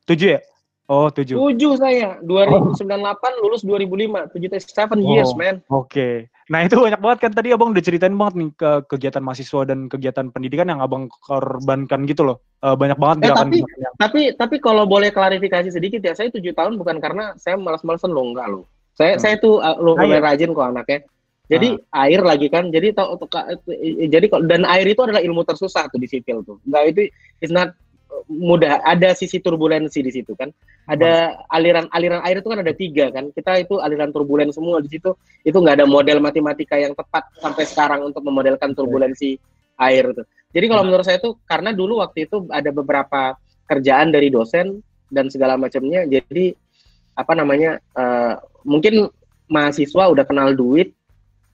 tujuh 0.08 0.28
ya 0.38 0.40
Oh, 0.84 1.08
tujuh. 1.08 1.40
Tujuh 1.40 1.80
saya. 1.80 2.20
2098 2.20 2.76
oh. 2.76 3.32
lulus 3.40 3.64
2005. 3.64 4.36
Tujuh 4.36 4.48
seven 4.60 5.00
oh, 5.00 5.08
years, 5.16 5.32
man. 5.32 5.64
Oke. 5.72 5.88
Okay. 5.88 6.14
Nah 6.52 6.60
itu 6.60 6.76
banyak 6.76 7.00
banget 7.00 7.18
kan 7.24 7.32
tadi 7.32 7.56
abang 7.56 7.72
udah 7.72 7.80
ceritain 7.80 8.12
banget 8.12 8.34
nih 8.36 8.48
ke 8.52 8.70
kegiatan 8.92 9.24
mahasiswa 9.24 9.64
dan 9.64 9.88
kegiatan 9.88 10.28
pendidikan 10.28 10.68
yang 10.68 10.84
abang 10.84 11.08
korbankan 11.24 12.04
gitu 12.04 12.28
loh. 12.28 12.44
Uh, 12.60 12.76
banyak 12.76 13.00
banget 13.00 13.32
eh, 13.32 13.32
tapi, 13.32 13.58
yang... 13.64 13.94
tapi 13.96 14.20
tapi 14.36 14.56
kalau 14.60 14.84
boleh 14.84 15.08
klarifikasi 15.08 15.72
sedikit 15.72 16.04
ya, 16.04 16.12
saya 16.12 16.28
tujuh 16.28 16.52
tahun 16.52 16.76
bukan 16.76 17.00
karena 17.00 17.32
saya 17.40 17.56
malas-malasan 17.56 18.12
loh 18.12 18.28
enggak 18.28 18.52
loh. 18.52 18.68
Saya 18.92 19.16
hmm. 19.16 19.22
saya 19.24 19.34
tuh 19.40 19.64
uh, 19.64 19.76
lo 19.80 19.96
ah, 19.96 20.20
rajin 20.20 20.52
kok 20.52 20.68
anaknya. 20.68 21.00
Jadi 21.44 21.76
ah. 21.92 22.08
air 22.08 22.24
lagi 22.24 22.48
kan, 22.48 22.72
jadi 22.72 22.96
tau, 22.96 23.20
jadi 24.08 24.26
dan 24.48 24.64
air 24.64 24.86
itu 24.88 25.00
adalah 25.04 25.20
ilmu 25.20 25.44
tersusah 25.44 25.92
tuh 25.92 26.00
di 26.00 26.08
sipil 26.08 26.40
tuh. 26.40 26.56
Enggak 26.64 26.82
itu 26.96 27.00
is 27.44 27.52
not 27.52 27.76
mudah 28.30 28.80
ada 28.80 29.12
sisi 29.12 29.42
turbulensi 29.42 30.00
di 30.00 30.08
situ 30.08 30.32
kan 30.32 30.48
ada 30.88 31.44
aliran 31.52 31.90
aliran 31.92 32.24
air 32.24 32.40
itu 32.40 32.48
kan 32.48 32.60
ada 32.62 32.72
tiga 32.72 33.12
kan 33.12 33.28
kita 33.34 33.60
itu 33.60 33.80
aliran 33.80 34.14
turbulen 34.14 34.48
semua 34.48 34.80
di 34.80 34.88
situ 34.88 35.12
itu 35.44 35.56
nggak 35.56 35.82
ada 35.82 35.86
model 35.88 36.24
matematika 36.24 36.78
yang 36.80 36.96
tepat 36.96 37.28
sampai 37.40 37.64
sekarang 37.68 38.00
untuk 38.08 38.24
memodelkan 38.24 38.72
turbulensi 38.72 39.36
air 39.76 40.14
itu 40.16 40.22
jadi 40.56 40.66
kalau 40.72 40.82
hmm. 40.84 40.88
menurut 40.88 41.04
saya 41.04 41.20
itu 41.20 41.36
karena 41.44 41.70
dulu 41.76 42.00
waktu 42.00 42.24
itu 42.24 42.48
ada 42.48 42.70
beberapa 42.72 43.36
kerjaan 43.68 44.08
dari 44.12 44.32
dosen 44.32 44.80
dan 45.12 45.28
segala 45.28 45.60
macamnya 45.60 46.08
jadi 46.08 46.56
apa 47.14 47.32
namanya 47.36 47.78
uh, 47.92 48.40
mungkin 48.64 49.08
mahasiswa 49.52 50.08
udah 50.08 50.24
kenal 50.24 50.56
duit 50.56 50.96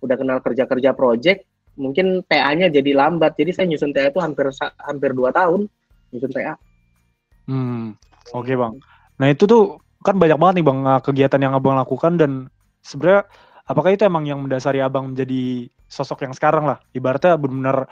udah 0.01 0.16
kenal 0.16 0.39
kerja 0.40 0.64
kerja 0.64 0.90
project 0.97 1.44
mungkin 1.78 2.20
TA-nya 2.27 2.68
jadi 2.68 2.93
lambat 2.93 3.39
jadi 3.39 3.51
saya 3.55 3.66
nyusun 3.70 3.94
TA 3.94 4.10
itu 4.10 4.20
hampir 4.20 4.51
hampir 4.81 5.10
dua 5.14 5.31
tahun 5.31 5.70
nyusun 6.12 6.32
TA. 6.35 6.55
Hmm, 7.47 7.97
oke 8.35 8.47
okay, 8.47 8.55
bang. 8.59 8.74
Nah 9.16 9.27
itu 9.31 9.44
tuh 9.48 9.78
kan 10.01 10.16
banyak 10.16 10.36
banget 10.40 10.55
nih 10.60 10.66
bang 10.66 10.78
eh, 10.85 11.01
kegiatan 11.05 11.40
yang 11.40 11.52
abang 11.56 11.77
lakukan 11.77 12.16
dan 12.20 12.31
sebenarnya 12.85 13.28
apakah 13.68 13.90
itu 13.94 14.02
emang 14.05 14.24
yang 14.27 14.40
mendasari 14.43 14.82
abang 14.82 15.14
menjadi 15.14 15.70
sosok 15.86 16.27
yang 16.27 16.35
sekarang 16.35 16.66
lah? 16.66 16.78
Ibaratnya 16.93 17.39
benar-benar 17.39 17.89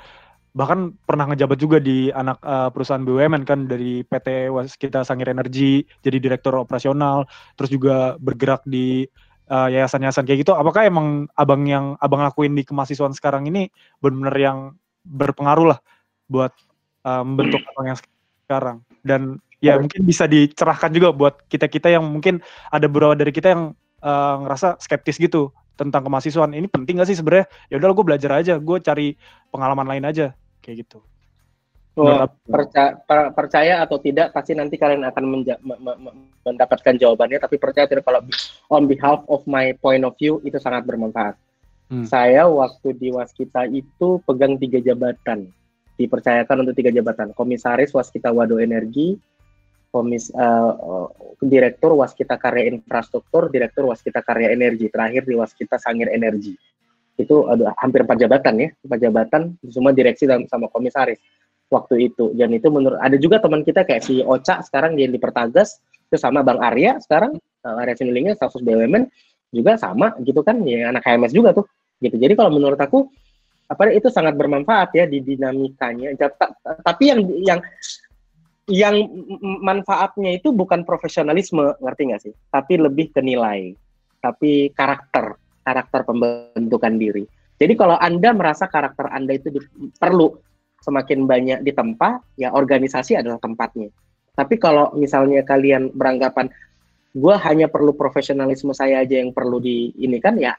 bahkan 0.56 0.96
pernah 1.04 1.28
ngejabat 1.28 1.58
juga 1.60 1.78
di 1.78 2.10
anak 2.10 2.40
uh, 2.42 2.72
perusahaan 2.72 3.04
BUMN 3.04 3.44
kan 3.46 3.68
dari 3.68 4.02
PT 4.02 4.50
kita 4.80 5.04
Sangir 5.04 5.30
Energi 5.30 5.84
jadi 6.02 6.18
direktur 6.18 6.56
operasional 6.58 7.28
terus 7.54 7.70
juga 7.70 8.18
bergerak 8.18 8.64
di 8.64 9.06
uh, 9.48 9.68
yayasan-yayasan 9.68 10.24
kayak 10.28 10.46
gitu 10.46 10.52
apakah 10.54 10.84
emang 10.86 11.26
abang 11.34 11.64
yang 11.64 11.96
abang 11.98 12.22
lakuin 12.22 12.54
di 12.54 12.62
kemahasiswaan 12.64 13.16
sekarang 13.16 13.48
ini 13.48 13.72
benar-benar 13.98 14.36
yang 14.36 14.58
berpengaruh 15.04 15.76
lah 15.76 15.78
buat 16.28 16.52
uh, 17.04 17.24
membentuk 17.24 17.64
abang 17.74 17.86
yang 17.92 17.98
sekarang? 18.44 18.76
Dan 19.02 19.42
ya 19.58 19.80
mungkin 19.80 20.06
bisa 20.06 20.28
dicerahkan 20.30 20.92
juga 20.94 21.10
buat 21.10 21.42
kita 21.50 21.66
kita 21.66 21.90
yang 21.90 22.06
mungkin 22.06 22.38
ada 22.70 22.86
beberapa 22.86 23.18
dari 23.18 23.32
kita 23.34 23.56
yang 23.56 23.62
uh, 24.04 24.36
ngerasa 24.46 24.78
skeptis 24.78 25.18
gitu 25.18 25.50
tentang 25.74 26.04
kemahasiswaan. 26.06 26.54
Ini 26.54 26.68
penting 26.68 27.00
gak 27.00 27.08
sih 27.08 27.18
sebenarnya? 27.18 27.48
Ya 27.72 27.80
udah 27.80 27.90
gue 27.96 28.06
belajar 28.06 28.30
aja 28.38 28.54
gue 28.60 28.78
cari 28.84 29.16
pengalaman 29.50 29.88
lain 29.88 30.04
aja 30.06 30.26
kayak 30.62 30.84
gitu 30.84 31.00
Oh, 31.98 32.30
percaya, 32.46 32.94
percaya 33.34 33.74
atau 33.82 33.98
tidak 33.98 34.30
pasti 34.30 34.54
nanti 34.54 34.78
kalian 34.78 35.02
akan 35.02 35.24
menja- 35.26 35.58
mendapatkan 36.46 36.94
jawabannya. 36.94 37.42
Tapi 37.42 37.58
percaya 37.58 37.90
tidak 37.90 38.06
kalau 38.06 38.22
on 38.70 38.86
behalf 38.86 39.26
of 39.26 39.42
my 39.50 39.74
point 39.82 40.06
of 40.06 40.14
view 40.14 40.38
itu 40.46 40.62
sangat 40.62 40.86
bermanfaat. 40.86 41.34
Hmm. 41.90 42.06
Saya 42.06 42.46
waktu 42.46 42.94
di 42.94 43.10
Waskita 43.10 43.66
itu 43.66 44.22
pegang 44.22 44.54
tiga 44.62 44.78
jabatan. 44.78 45.50
Dipercayakan 45.98 46.62
untuk 46.62 46.78
tiga 46.78 46.94
jabatan. 46.94 47.34
Komisaris 47.34 47.90
Waskita 47.90 48.30
Wado 48.30 48.62
Energi 48.62 49.18
komis 49.90 50.30
uh, 50.36 51.08
direktur 51.42 51.96
Waskita 51.96 52.36
Karya 52.36 52.70
Infrastruktur 52.70 53.50
direktur 53.50 53.90
Waskita 53.90 54.22
Karya 54.22 54.54
Energi. 54.54 54.86
Terakhir 54.86 55.26
di 55.26 55.34
Waskita 55.34 55.82
Sangir 55.82 56.14
Energi. 56.14 56.54
Itu 57.18 57.50
ada 57.50 57.74
hampir 57.82 58.06
empat 58.06 58.22
jabatan 58.22 58.54
ya. 58.62 58.68
Empat 58.86 58.98
jabatan 59.02 59.42
semua 59.66 59.90
direksi 59.90 60.30
dan 60.30 60.46
sama 60.46 60.70
komisaris 60.70 61.18
waktu 61.68 62.12
itu 62.12 62.32
dan 62.36 62.52
itu 62.52 62.68
menurut 62.72 62.96
ada 63.00 63.16
juga 63.20 63.40
teman 63.40 63.60
kita 63.62 63.84
kayak 63.84 64.02
si 64.04 64.24
Ocha 64.24 64.64
sekarang 64.64 64.96
dia 64.96 65.08
di 65.08 65.20
Pertagas 65.20 65.80
itu 66.08 66.16
sama 66.16 66.40
Bang 66.40 66.60
Arya 66.64 66.96
sekarang 67.00 67.36
uh, 67.64 67.80
Arya 67.84 67.94
Sinulingnya 67.96 68.36
status 68.36 68.64
BUMN 68.64 69.04
juga 69.52 69.76
sama 69.76 70.16
gitu 70.24 70.40
kan 70.40 70.60
ya 70.64 70.88
anak 70.92 71.04
HMS 71.04 71.32
juga 71.36 71.52
tuh 71.52 71.68
gitu 72.00 72.16
jadi 72.16 72.32
kalau 72.36 72.52
menurut 72.52 72.80
aku 72.80 73.08
apa 73.68 73.92
itu 73.92 74.08
sangat 74.08 74.34
bermanfaat 74.34 74.96
ya 74.96 75.04
di 75.04 75.20
dinamikanya. 75.20 76.16
Tapi 76.80 77.04
yang 77.04 77.20
yang 77.44 77.60
yang 78.68 78.96
manfaatnya 79.60 80.40
itu 80.40 80.52
bukan 80.52 80.84
profesionalisme, 80.88 81.76
ngerti 81.80 82.02
nggak 82.08 82.22
sih? 82.24 82.32
Tapi 82.48 82.80
lebih 82.80 83.12
ke 83.12 83.20
nilai, 83.20 83.76
tapi 84.24 84.72
karakter, 84.72 85.36
karakter 85.64 86.00
pembentukan 86.04 86.96
diri. 86.96 87.24
Jadi 87.60 87.74
kalau 87.76 87.96
Anda 88.00 88.32
merasa 88.32 88.68
karakter 88.68 89.12
Anda 89.12 89.36
itu 89.36 89.52
perlu 90.00 90.32
semakin 90.82 91.26
banyak 91.26 91.58
ditempa, 91.66 92.22
ya 92.38 92.54
organisasi 92.54 93.18
adalah 93.18 93.38
tempatnya. 93.42 93.90
Tapi 94.34 94.54
kalau 94.56 94.94
misalnya 94.94 95.42
kalian 95.42 95.90
beranggapan, 95.90 96.46
gue 97.12 97.34
hanya 97.42 97.66
perlu 97.66 97.96
profesionalisme 97.96 98.70
saya 98.70 99.02
aja 99.02 99.18
yang 99.18 99.34
perlu 99.34 99.58
di 99.58 99.92
ini 99.98 100.18
kan 100.22 100.38
ya 100.38 100.54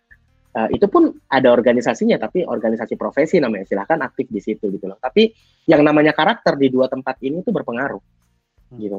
Uh, 0.50 0.66
itu 0.74 0.90
pun 0.90 1.14
ada 1.30 1.54
organisasinya, 1.54 2.18
tapi 2.18 2.42
organisasi 2.42 2.98
profesi 2.98 3.38
namanya. 3.38 3.70
Silahkan 3.70 4.02
aktif 4.02 4.34
di 4.34 4.42
situ 4.42 4.74
gitu 4.74 4.90
loh. 4.90 4.98
Tapi 4.98 5.30
yang 5.70 5.86
namanya 5.86 6.10
karakter 6.10 6.58
di 6.58 6.74
dua 6.74 6.90
tempat 6.90 7.22
ini 7.22 7.46
itu 7.46 7.54
berpengaruh, 7.54 8.02
hmm. 8.74 8.78
gitu. 8.82 8.98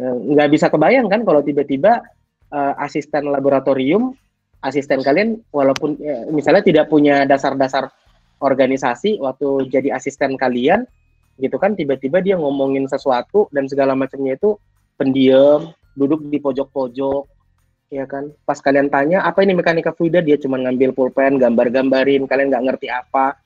Uh, 0.00 0.16
nggak 0.32 0.48
bisa 0.48 0.72
kebayang 0.72 1.04
kan 1.12 1.20
kalau 1.28 1.44
tiba-tiba 1.44 2.00
uh, 2.48 2.74
asisten 2.80 3.28
laboratorium, 3.28 4.16
asisten 4.64 5.04
kalian 5.04 5.44
walaupun 5.52 6.00
uh, 6.00 6.32
misalnya 6.32 6.64
tidak 6.64 6.88
punya 6.88 7.28
dasar-dasar 7.28 7.92
organisasi 8.40 9.20
waktu 9.20 9.68
jadi 9.68 9.94
asisten 9.94 10.34
kalian, 10.40 10.88
gitu 11.36 11.56
kan 11.60 11.76
tiba-tiba 11.76 12.20
dia 12.24 12.36
ngomongin 12.40 12.88
sesuatu 12.88 13.48
dan 13.52 13.68
segala 13.68 13.92
macamnya 13.96 14.36
itu 14.36 14.56
pendiam, 15.00 15.72
duduk 15.96 16.24
di 16.28 16.40
pojok-pojok, 16.40 17.24
ya 17.92 18.04
kan. 18.06 18.30
Pas 18.46 18.60
kalian 18.60 18.88
tanya 18.88 19.26
apa 19.26 19.42
ini 19.44 19.52
mekanika 19.52 19.92
fluida? 19.92 20.22
Dia 20.24 20.38
cuma 20.40 20.56
ngambil 20.56 20.94
pulpen 20.94 21.36
gambar-gambarin 21.36 22.24
kalian 22.24 22.48
nggak 22.48 22.64
ngerti 22.70 22.88
apa. 22.88 23.36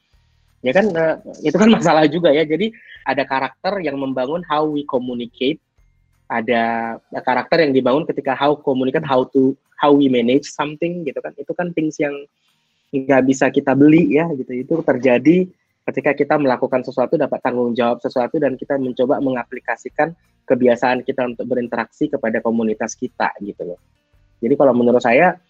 Ya 0.64 0.72
kan 0.72 0.86
uh, 0.92 1.16
itu 1.42 1.56
kan 1.56 1.68
masalah 1.76 2.04
juga 2.06 2.30
ya. 2.30 2.44
Jadi 2.44 2.70
ada 3.08 3.24
karakter 3.24 3.80
yang 3.80 3.96
membangun 3.98 4.44
how 4.46 4.68
we 4.68 4.84
communicate. 4.86 5.58
Ada 6.24 6.96
karakter 7.20 7.68
yang 7.68 7.72
dibangun 7.76 8.08
ketika 8.08 8.32
how 8.32 8.56
communicate 8.56 9.04
how 9.04 9.28
to 9.28 9.52
how 9.76 9.92
we 9.92 10.08
manage 10.08 10.48
something 10.48 11.04
gitu 11.04 11.18
kan. 11.20 11.32
Itu 11.36 11.52
kan 11.52 11.72
things 11.76 12.00
yang 12.00 12.14
nggak 12.94 13.22
bisa 13.26 13.50
kita 13.50 13.74
beli 13.74 14.14
ya 14.14 14.30
gitu 14.38 14.54
itu 14.54 14.74
terjadi 14.86 15.50
ketika 15.90 16.14
kita 16.14 16.34
melakukan 16.38 16.86
sesuatu 16.86 17.18
dapat 17.18 17.42
tanggung 17.42 17.74
jawab 17.74 17.98
sesuatu 17.98 18.38
dan 18.38 18.54
kita 18.54 18.78
mencoba 18.78 19.18
mengaplikasikan 19.18 20.14
kebiasaan 20.46 21.02
kita 21.02 21.26
untuk 21.26 21.44
berinteraksi 21.50 22.06
kepada 22.06 22.38
komunitas 22.38 22.94
kita 22.94 23.34
gitu 23.42 23.74
loh 23.74 23.80
jadi 24.38 24.54
kalau 24.54 24.76
menurut 24.76 25.00
saya 25.00 25.40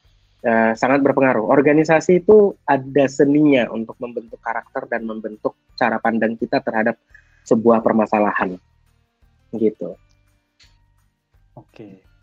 uh, 0.44 0.72
sangat 0.76 1.00
berpengaruh. 1.00 1.48
Organisasi 1.48 2.22
itu 2.22 2.54
ada 2.68 3.04
seninya 3.08 3.66
untuk 3.72 3.96
membentuk 3.98 4.38
karakter 4.38 4.86
dan 4.86 5.08
membentuk 5.08 5.56
cara 5.74 5.98
pandang 5.98 6.36
kita 6.36 6.60
terhadap 6.60 7.00
sebuah 7.42 7.80
permasalahan. 7.80 8.60
Gitu. 9.50 9.96
Oke. 11.56 12.13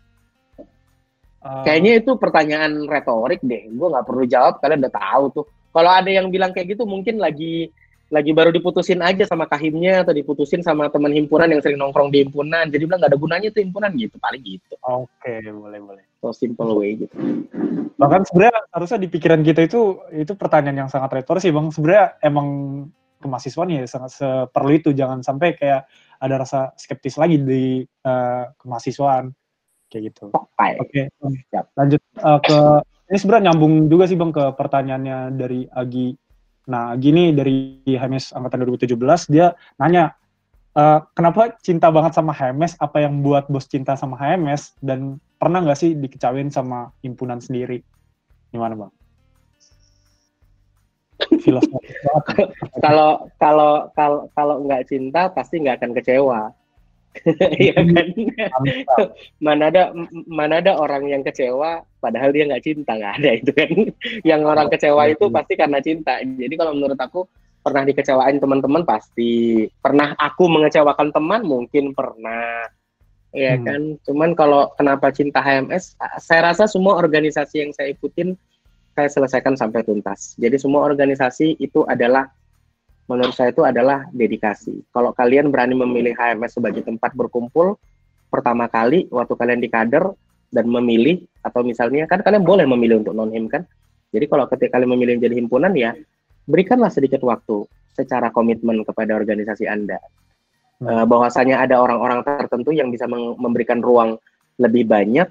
Uh... 1.42 1.66
Kayaknya 1.66 1.92
itu 1.98 2.10
pertanyaan 2.16 2.86
retorik 2.86 3.42
deh. 3.42 3.66
Gue 3.74 3.88
nggak 3.90 4.06
perlu 4.06 4.24
jawab, 4.24 4.62
kalian 4.62 4.86
udah 4.86 4.94
tahu 4.94 5.24
tuh. 5.42 5.46
Kalau 5.72 5.90
ada 5.90 6.10
yang 6.10 6.30
bilang 6.30 6.54
kayak 6.54 6.78
gitu, 6.78 6.86
mungkin 6.86 7.18
lagi 7.18 7.68
lagi 8.12 8.28
baru 8.36 8.52
diputusin 8.52 9.00
aja 9.00 9.24
sama 9.24 9.48
kahimnya 9.48 10.04
atau 10.04 10.12
diputusin 10.12 10.60
sama 10.60 10.92
teman 10.92 11.16
himpunan 11.16 11.48
yang 11.48 11.64
sering 11.64 11.80
nongkrong 11.80 12.12
di 12.12 12.28
himpunan. 12.28 12.68
Jadi 12.68 12.84
bilang 12.84 13.00
gak 13.00 13.16
ada 13.16 13.16
gunanya 13.16 13.48
tuh 13.48 13.64
himpunan 13.64 13.88
gitu. 13.96 14.20
Paling 14.20 14.42
gitu. 14.44 14.76
Oke 14.84 15.40
okay, 15.40 15.48
boleh 15.48 15.80
boleh. 15.80 16.04
So 16.20 16.28
simple 16.36 16.76
way 16.76 17.00
gitu. 17.00 17.16
Bahkan 17.96 18.28
sebenarnya 18.28 18.68
harusnya 18.68 19.00
di 19.00 19.08
pikiran 19.08 19.40
kita 19.40 19.64
itu 19.64 19.96
itu 20.12 20.32
pertanyaan 20.36 20.86
yang 20.86 20.90
sangat 20.92 21.24
retoris 21.24 21.40
sih 21.40 21.56
bang. 21.56 21.72
Sebenarnya 21.72 22.20
emang 22.20 22.48
kemahasiswaan 23.24 23.72
ya 23.72 23.88
sangat 23.88 24.12
seperlu 24.12 24.70
itu. 24.76 24.92
Jangan 24.92 25.24
sampai 25.24 25.56
kayak 25.56 25.88
ada 26.20 26.34
rasa 26.36 26.76
skeptis 26.76 27.16
lagi 27.16 27.40
di 27.40 27.80
uh, 28.04 28.44
kemahasiswaan 28.60 29.32
kayak 29.92 30.08
gitu 30.08 30.32
oke 30.32 30.48
okay. 30.56 30.80
okay. 30.80 31.04
lanjut 31.76 32.00
uh, 32.24 32.40
ke 32.40 32.58
ini 33.12 33.18
sebenarnya 33.20 33.52
nyambung 33.52 33.92
juga 33.92 34.08
sih 34.08 34.16
bang 34.16 34.32
ke 34.32 34.44
pertanyaannya 34.56 35.36
dari 35.36 35.68
Agi 35.68 36.16
Nah, 36.70 36.94
gini 36.94 37.34
dari 37.34 37.82
HMS 37.82 38.30
angkatan 38.38 38.62
2017 38.62 38.94
dia 39.34 39.50
nanya 39.82 40.14
e, 40.78 40.82
kenapa 41.18 41.58
cinta 41.58 41.90
banget 41.90 42.14
sama 42.14 42.30
HMS? 42.30 42.78
Apa 42.78 43.02
yang 43.02 43.18
buat 43.26 43.50
bos 43.50 43.66
cinta 43.66 43.98
sama 43.98 44.14
HMS? 44.14 44.78
Dan 44.78 45.18
pernah 45.42 45.58
nggak 45.66 45.78
sih 45.78 45.98
dikecawin 45.98 46.54
sama 46.54 46.94
himpunan 47.02 47.42
sendiri? 47.42 47.82
Gimana 48.54 48.78
bang? 48.78 48.92
kalau 52.84 53.26
kalau 53.38 53.70
kalau 53.94 54.20
kalau 54.34 54.56
nggak 54.62 54.86
cinta 54.86 55.26
pasti 55.34 55.58
nggak 55.58 55.82
akan 55.82 55.92
kecewa. 55.98 56.40
Iya 57.62 57.76
kan? 57.76 58.08
mana 59.44 59.68
ada 59.68 59.92
mana 60.26 60.64
ada 60.64 60.80
orang 60.80 61.12
yang 61.12 61.20
kecewa 61.20 61.84
padahal 62.00 62.32
dia 62.32 62.48
nggak 62.48 62.64
cinta 62.64 62.96
nggak 62.96 63.14
ada 63.20 63.30
itu 63.36 63.50
kan. 63.52 63.70
yang 64.30 64.42
orang 64.48 64.72
kecewa 64.72 65.12
itu 65.12 65.28
pasti 65.28 65.54
karena 65.54 65.78
cinta. 65.84 66.18
Jadi 66.24 66.54
kalau 66.56 66.72
menurut 66.72 66.96
aku 66.96 67.28
pernah 67.62 67.86
dikecewain 67.86 68.42
teman-teman 68.42 68.82
pasti 68.82 69.64
pernah 69.78 70.18
aku 70.18 70.50
mengecewakan 70.50 71.14
teman 71.14 71.46
mungkin 71.46 71.94
pernah 71.94 72.66
ya 73.32 73.56
hmm. 73.56 73.64
kan 73.64 73.80
cuman 74.04 74.30
kalau 74.36 74.68
kenapa 74.76 75.08
cinta 75.14 75.40
HMS 75.40 75.96
saya 76.20 76.52
rasa 76.52 76.68
semua 76.68 77.00
organisasi 77.00 77.64
yang 77.64 77.70
saya 77.72 77.94
ikutin 77.94 78.34
saya 78.92 79.08
selesaikan 79.08 79.56
sampai 79.56 79.86
tuntas 79.86 80.36
jadi 80.36 80.58
semua 80.60 80.84
organisasi 80.84 81.56
itu 81.62 81.86
adalah 81.88 82.28
menurut 83.12 83.36
saya 83.36 83.52
itu 83.52 83.60
adalah 83.62 84.08
dedikasi 84.08 84.80
kalau 84.88 85.12
kalian 85.12 85.52
berani 85.52 85.76
memilih 85.76 86.16
HMS 86.16 86.56
sebagai 86.56 86.80
tempat 86.80 87.12
berkumpul 87.12 87.76
pertama 88.32 88.64
kali 88.72 89.04
waktu 89.12 89.36
kalian 89.36 89.60
di 89.60 89.68
kader 89.68 90.08
dan 90.48 90.64
memilih 90.64 91.20
atau 91.44 91.60
misalnya 91.60 92.08
kan 92.08 92.24
kalian 92.24 92.40
boleh 92.40 92.64
memilih 92.64 93.04
untuk 93.04 93.12
non 93.12 93.28
him 93.28 93.52
kan 93.52 93.68
jadi 94.12 94.24
kalau 94.28 94.48
ketika 94.48 94.80
kalian 94.80 94.96
memilih 94.96 95.20
jadi 95.20 95.36
himpunan 95.36 95.72
ya 95.76 95.92
berikanlah 96.48 96.90
sedikit 96.92 97.20
waktu 97.24 97.64
secara 97.92 98.32
komitmen 98.32 98.82
kepada 98.82 99.14
organisasi 99.14 99.68
Anda. 99.68 100.00
Hmm. 100.80 100.88
Uh, 100.88 101.04
bahwasanya 101.06 101.62
ada 101.62 101.78
orang-orang 101.78 102.24
tertentu 102.24 102.72
yang 102.72 102.90
bisa 102.90 103.06
memberikan 103.08 103.78
ruang 103.78 104.18
lebih 104.58 104.88
banyak, 104.88 105.28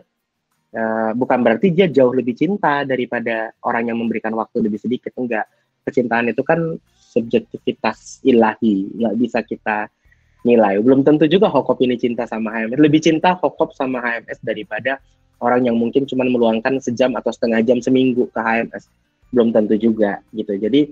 uh, 0.77 1.11
bukan 1.17 1.39
berarti 1.41 1.73
dia 1.73 1.89
jauh 1.89 2.13
lebih 2.13 2.37
cinta 2.37 2.87
daripada 2.87 3.51
orang 3.65 3.91
yang 3.91 3.97
memberikan 3.99 4.31
waktu 4.37 4.63
lebih 4.63 4.79
sedikit. 4.79 5.11
Enggak. 5.17 5.49
Kecintaan 5.81 6.29
itu 6.29 6.45
kan 6.45 6.77
subjektivitas 7.11 8.23
ilahi, 8.23 8.87
nggak 8.95 9.15
bisa 9.19 9.39
kita 9.43 9.91
nilai. 10.47 10.79
Belum 10.79 11.03
tentu 11.03 11.27
juga 11.27 11.51
Hokop 11.51 11.83
ini 11.83 11.99
cinta 11.99 12.23
sama 12.23 12.55
HMS. 12.55 12.79
Lebih 12.79 13.01
cinta 13.03 13.35
Hokop 13.35 13.75
sama 13.75 13.99
HMS 13.99 14.39
daripada 14.41 14.97
orang 15.43 15.67
yang 15.67 15.75
mungkin 15.75 16.07
cuma 16.07 16.23
meluangkan 16.23 16.79
sejam 16.79 17.13
atau 17.19 17.33
setengah 17.33 17.59
jam 17.65 17.81
seminggu 17.83 18.29
ke 18.31 18.39
HMS 18.39 18.87
belum 19.31 19.51
tentu 19.55 19.75
juga 19.79 20.21
gitu. 20.35 20.55
Jadi 20.55 20.91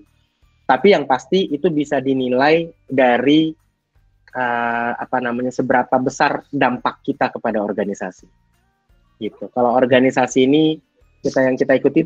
tapi 0.69 0.93
yang 0.93 1.09
pasti 1.09 1.49
itu 1.49 1.67
bisa 1.73 1.97
dinilai 1.97 2.69
dari 2.85 3.49
uh, 4.33 4.93
apa 4.95 5.17
namanya 5.17 5.49
seberapa 5.49 5.97
besar 5.97 6.45
dampak 6.49 7.01
kita 7.01 7.33
kepada 7.33 7.61
organisasi. 7.61 8.27
Gitu. 9.19 9.51
Kalau 9.51 9.75
organisasi 9.75 10.47
ini 10.47 10.79
kita 11.19 11.39
yang 11.43 11.55
kita 11.59 11.73
ikuti 11.75 12.01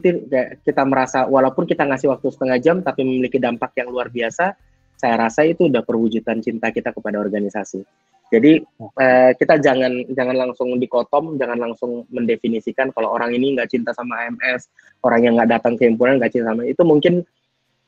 kita 0.66 0.82
merasa 0.90 1.30
walaupun 1.30 1.70
kita 1.70 1.86
ngasih 1.86 2.10
waktu 2.10 2.28
setengah 2.34 2.58
jam 2.58 2.76
tapi 2.82 3.06
memiliki 3.06 3.38
dampak 3.38 3.78
yang 3.78 3.94
luar 3.94 4.10
biasa, 4.10 4.58
saya 4.98 5.16
rasa 5.18 5.46
itu 5.46 5.70
udah 5.70 5.86
perwujudan 5.86 6.42
cinta 6.42 6.74
kita 6.74 6.90
kepada 6.90 7.22
organisasi. 7.22 7.86
Jadi 8.34 8.66
eh, 8.98 9.32
kita 9.38 9.62
jangan 9.62 10.10
jangan 10.10 10.36
langsung 10.50 10.74
dikotom, 10.82 11.38
jangan 11.38 11.70
langsung 11.70 12.10
mendefinisikan 12.10 12.90
kalau 12.90 13.14
orang 13.14 13.38
ini 13.38 13.54
nggak 13.54 13.70
cinta 13.70 13.94
sama 13.94 14.26
AMS, 14.26 14.74
orang 15.06 15.22
yang 15.30 15.34
nggak 15.38 15.62
datang 15.62 15.78
ke 15.78 15.86
himpunan 15.86 16.18
nggak 16.18 16.34
cinta 16.34 16.50
sama 16.50 16.66
itu 16.66 16.82
mungkin 16.82 17.22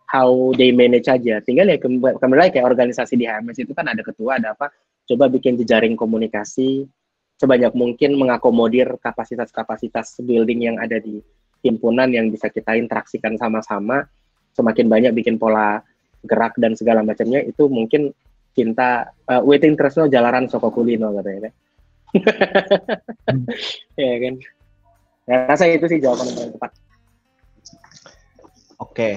how 0.05 0.53
they 0.53 0.69
manage 0.69 1.09
aja. 1.09 1.41
Tinggal 1.41 1.73
ya 1.73 1.81
kembali 1.81 2.53
kayak 2.53 2.61
organisasi 2.61 3.17
di 3.17 3.25
HMS 3.25 3.65
itu 3.65 3.73
kan 3.73 3.89
ada 3.89 4.05
ketua, 4.05 4.37
ada 4.37 4.53
apa? 4.53 4.69
Coba 5.09 5.25
bikin 5.25 5.57
jejaring 5.57 5.97
komunikasi 5.97 6.85
sebanyak 7.35 7.75
mungkin 7.75 8.15
mengakomodir 8.15 8.95
kapasitas-kapasitas 8.99 10.23
building 10.23 10.71
yang 10.73 10.77
ada 10.79 10.99
di 10.99 11.19
himpunan 11.65 12.07
yang 12.13 12.29
bisa 12.31 12.47
kita 12.47 12.77
interaksikan 12.77 13.35
sama-sama. 13.35 14.07
Semakin 14.55 14.87
banyak 14.87 15.11
bikin 15.11 15.35
pola 15.35 15.83
gerak 16.25 16.57
dan 16.57 16.73
segala 16.73 17.05
macamnya 17.05 17.43
itu 17.45 17.69
mungkin 17.69 18.15
cinta 18.55 19.11
uh, 19.27 19.43
waiting 19.43 19.75
tresno 19.75 20.07
jalaran 20.07 20.47
soko 20.47 20.71
kulino 20.71 21.11
katanya 21.19 21.51
kan 21.51 21.53
ya 23.99 24.15
kan 24.23 24.33
ya, 25.27 25.37
rasa 25.51 25.67
itu 25.67 25.85
sih 25.91 25.99
jawaban 25.99 26.31
yang 26.31 26.55
tepat 26.55 26.71
oke 28.79 28.95
okay. 28.95 29.13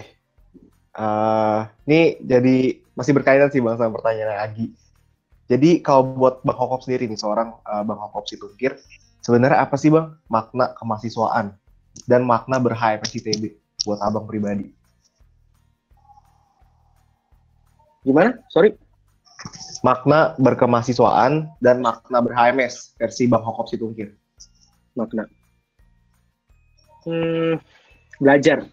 uh, 0.99 1.07
eh, 1.07 1.61
ini 1.86 2.01
jadi 2.19 2.57
masih 2.99 3.15
berkaitan 3.15 3.49
sih 3.55 3.62
bang 3.62 3.78
sama 3.78 3.95
pertanyaan 3.95 4.43
Agi 4.43 4.74
jadi 5.48 5.80
kalau 5.80 6.14
buat 6.14 6.44
bang 6.44 6.58
Hokop 6.58 6.84
sendiri 6.84 7.08
nih 7.08 7.18
seorang 7.18 7.56
uh, 7.64 7.82
bang 7.82 7.98
Hokop 7.98 8.28
Situngkir 8.28 8.76
sebenarnya 9.24 9.64
apa 9.64 9.74
sih 9.80 9.88
bang 9.88 10.14
makna 10.28 10.76
kemahasiswaan 10.76 11.56
dan 12.06 12.22
makna 12.22 12.60
berHMS 12.62 13.16
ITB 13.18 13.56
buat 13.82 13.98
abang 14.04 14.28
pribadi 14.28 14.70
gimana 18.06 18.38
sorry 18.52 18.76
makna 19.86 20.34
berkemahasiswaan 20.38 21.46
dan 21.62 21.82
makna 21.82 22.18
ber-HMS 22.18 22.98
versi 22.98 23.30
Bang 23.30 23.46
Hokop 23.46 23.70
Situngkir. 23.70 24.10
Makna. 24.98 25.30
Hmm, 27.06 27.62
belajar. 28.18 28.66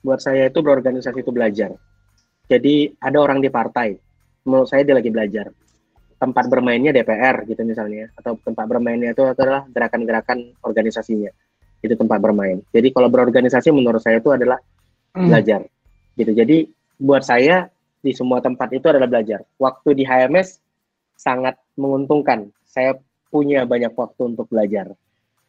Buat 0.00 0.24
saya 0.24 0.48
itu 0.48 0.64
berorganisasi 0.64 1.20
itu 1.20 1.32
belajar. 1.34 1.76
Jadi 2.48 2.96
ada 3.04 3.18
orang 3.20 3.44
di 3.44 3.52
partai, 3.52 4.00
menurut 4.48 4.72
saya 4.72 4.80
dia 4.80 4.96
lagi 4.96 5.12
belajar. 5.12 5.52
Tempat 6.18 6.50
bermainnya 6.50 6.90
DPR 6.90 7.46
gitu 7.46 7.62
misalnya, 7.62 8.10
atau 8.18 8.34
tempat 8.42 8.66
bermainnya 8.66 9.14
itu 9.14 9.22
adalah 9.22 9.62
gerakan-gerakan 9.70 10.58
organisasinya. 10.66 11.30
Itu 11.78 11.94
tempat 11.94 12.18
bermain. 12.18 12.58
Jadi 12.74 12.90
kalau 12.90 13.06
berorganisasi 13.06 13.70
menurut 13.70 14.02
saya 14.02 14.18
itu 14.18 14.34
adalah 14.34 14.58
hmm. 15.14 15.30
belajar. 15.30 15.60
Gitu. 16.18 16.34
Jadi 16.34 16.66
buat 16.98 17.22
saya 17.22 17.70
di 18.02 18.10
semua 18.10 18.42
tempat 18.42 18.74
itu 18.74 18.90
adalah 18.90 19.06
belajar. 19.06 19.46
Waktu 19.62 19.94
di 19.94 20.02
HMS 20.02 20.58
sangat 21.18 21.58
menguntungkan. 21.74 22.50
Saya 22.66 22.98
punya 23.30 23.66
banyak 23.66 23.94
waktu 23.94 24.34
untuk 24.34 24.46
belajar. 24.50 24.94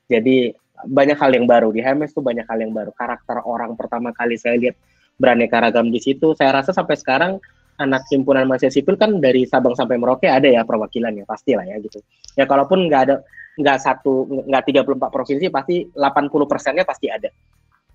Jadi 0.09 0.53
banyak 0.79 1.17
hal 1.19 1.31
yang 1.35 1.45
baru 1.45 1.69
di 1.69 1.85
HMS 1.85 2.17
tuh 2.17 2.25
banyak 2.25 2.45
hal 2.49 2.57
yang 2.61 2.73
baru. 2.73 2.89
Karakter 2.93 3.45
orang 3.45 3.77
pertama 3.77 4.09
kali 4.09 4.35
saya 4.37 4.57
lihat 4.57 4.75
beraneka 5.21 5.61
ragam 5.61 5.93
di 5.93 6.01
situ. 6.01 6.33
Saya 6.33 6.61
rasa 6.61 6.73
sampai 6.73 6.97
sekarang 6.97 7.37
anak 7.79 8.05
himpunan 8.11 8.45
mahasiswa 8.45 8.75
sipil 8.75 8.99
kan 8.99 9.17
dari 9.23 9.47
Sabang 9.47 9.73
sampai 9.73 9.95
Merauke 9.95 10.27
ada 10.27 10.45
ya 10.45 10.67
perwakilannya 10.67 11.23
pasti 11.23 11.55
lah 11.55 11.63
ya 11.63 11.79
gitu. 11.79 12.03
Ya 12.35 12.43
kalaupun 12.43 12.91
nggak 12.91 13.01
ada 13.07 13.15
nggak 13.59 13.77
satu 13.79 14.27
nggak 14.47 14.63
34 14.83 15.15
provinsi 15.15 15.47
pasti 15.47 15.87
80 15.95 16.51
persennya 16.51 16.83
pasti 16.83 17.07
ada. 17.07 17.31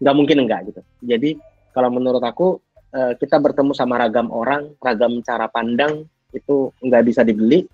Nggak 0.00 0.14
mungkin 0.16 0.36
enggak 0.42 0.60
gitu. 0.72 0.80
Jadi 1.04 1.36
kalau 1.70 1.92
menurut 1.92 2.24
aku 2.24 2.58
Eh, 2.94 3.12
kita 3.18 3.42
bertemu 3.42 3.74
sama 3.74 3.98
ragam 3.98 4.30
orang, 4.30 4.70
ragam 4.78 5.18
cara 5.26 5.50
pandang 5.50 6.06
itu 6.30 6.70
nggak 6.78 7.02
bisa 7.02 7.26
dibeli 7.26 7.66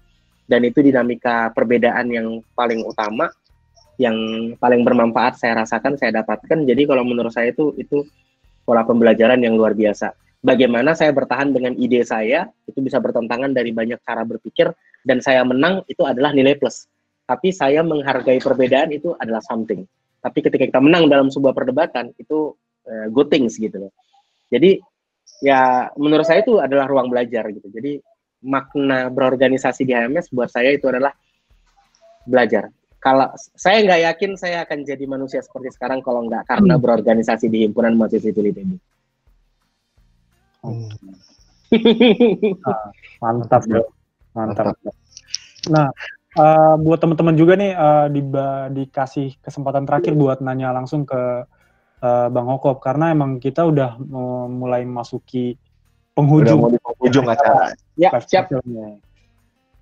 dan 0.48 0.64
itu 0.64 0.80
dinamika 0.80 1.52
perbedaan 1.52 2.08
yang 2.08 2.40
paling 2.56 2.80
utama 2.88 3.28
yang 4.00 4.16
paling 4.56 4.80
bermanfaat 4.80 5.36
saya 5.36 5.60
rasakan 5.60 6.00
saya 6.00 6.24
dapatkan 6.24 6.64
jadi 6.64 6.88
kalau 6.88 7.04
menurut 7.04 7.28
saya 7.36 7.52
itu 7.52 7.76
itu 7.76 8.00
pola 8.64 8.80
pembelajaran 8.80 9.36
yang 9.44 9.60
luar 9.60 9.76
biasa 9.76 10.12
bagaimana 10.40 10.96
saya 10.96 11.12
bertahan 11.12 11.52
dengan 11.52 11.76
ide 11.76 12.04
saya 12.04 12.48
itu 12.68 12.80
bisa 12.80 12.96
bertentangan 13.00 13.52
dari 13.52 13.70
banyak 13.72 14.00
cara 14.04 14.24
berpikir 14.24 14.72
dan 15.04 15.20
saya 15.20 15.44
menang 15.44 15.84
itu 15.88 16.04
adalah 16.04 16.32
nilai 16.32 16.56
plus 16.56 16.88
tapi 17.28 17.54
saya 17.54 17.84
menghargai 17.84 18.40
perbedaan 18.42 18.90
itu 18.90 19.12
adalah 19.20 19.40
something 19.44 19.84
tapi 20.20 20.38
ketika 20.44 20.64
kita 20.68 20.80
menang 20.80 21.08
dalam 21.08 21.28
sebuah 21.32 21.52
perdebatan 21.56 22.12
itu 22.20 22.52
uh, 22.88 23.06
good 23.12 23.28
things 23.28 23.56
gitu 23.56 23.88
loh 23.88 23.92
jadi 24.50 24.82
ya 25.40 25.88
menurut 25.96 26.26
saya 26.26 26.44
itu 26.44 26.60
adalah 26.60 26.86
ruang 26.86 27.08
belajar 27.08 27.48
gitu. 27.54 27.70
Jadi 27.70 27.98
makna 28.44 29.08
berorganisasi 29.12 29.84
di 29.84 29.92
HMS 29.92 30.32
buat 30.32 30.50
saya 30.50 30.72
itu 30.74 30.88
adalah 30.88 31.12
belajar. 32.26 32.68
Kalau 33.00 33.32
saya 33.56 33.80
nggak 33.80 34.00
yakin 34.12 34.30
saya 34.36 34.68
akan 34.68 34.84
jadi 34.84 35.04
manusia 35.08 35.40
seperti 35.40 35.72
sekarang 35.72 36.04
kalau 36.04 36.28
nggak 36.28 36.44
karena 36.44 36.76
hmm. 36.76 36.82
berorganisasi 36.84 37.48
di 37.48 37.64
himpunan 37.64 37.96
mahasiswa 37.96 38.28
ITB. 38.28 38.76
Hmm. 40.60 40.90
ah, 42.68 42.90
mantap 43.22 43.62
bro, 43.64 43.84
mantap. 44.34 44.74
mantap. 44.74 44.94
Nah, 45.70 45.88
uh, 46.36 46.74
buat 46.80 46.98
teman-teman 46.98 47.36
juga 47.38 47.54
nih 47.56 47.72
uh, 47.74 48.06
di, 48.10 48.22
dikasih 48.80 49.38
kesempatan 49.40 49.86
terakhir 49.86 50.16
buat 50.18 50.42
nanya 50.42 50.74
langsung 50.74 51.06
ke 51.06 51.46
uh, 52.02 52.28
Bang 52.32 52.48
Hokop 52.48 52.82
karena 52.82 53.12
emang 53.14 53.38
kita 53.38 53.64
udah 53.66 54.00
mulai 54.50 54.82
masuki 54.84 55.56
penghujung 56.14 56.60
udah 56.60 56.80
mau 56.80 56.92
penghujung 56.94 57.26
acara. 57.28 57.72
Ya, 57.94 58.10
siap. 58.20 58.50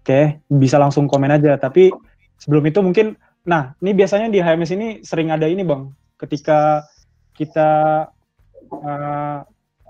Oke, 0.09 0.41
bisa 0.49 0.77
langsung 0.81 1.05
komen 1.05 1.35
aja. 1.35 1.57
Tapi 1.61 1.93
sebelum 2.41 2.65
itu 2.69 2.81
mungkin, 2.81 3.19
nah 3.45 3.77
ini 3.85 3.93
biasanya 3.93 4.29
di 4.33 4.41
HMS 4.41 4.71
ini 4.73 4.89
sering 5.05 5.29
ada 5.35 5.45
ini 5.45 5.65
bang, 5.67 5.91
ketika 6.17 6.85
kita 7.37 7.71
uh, 8.73 9.39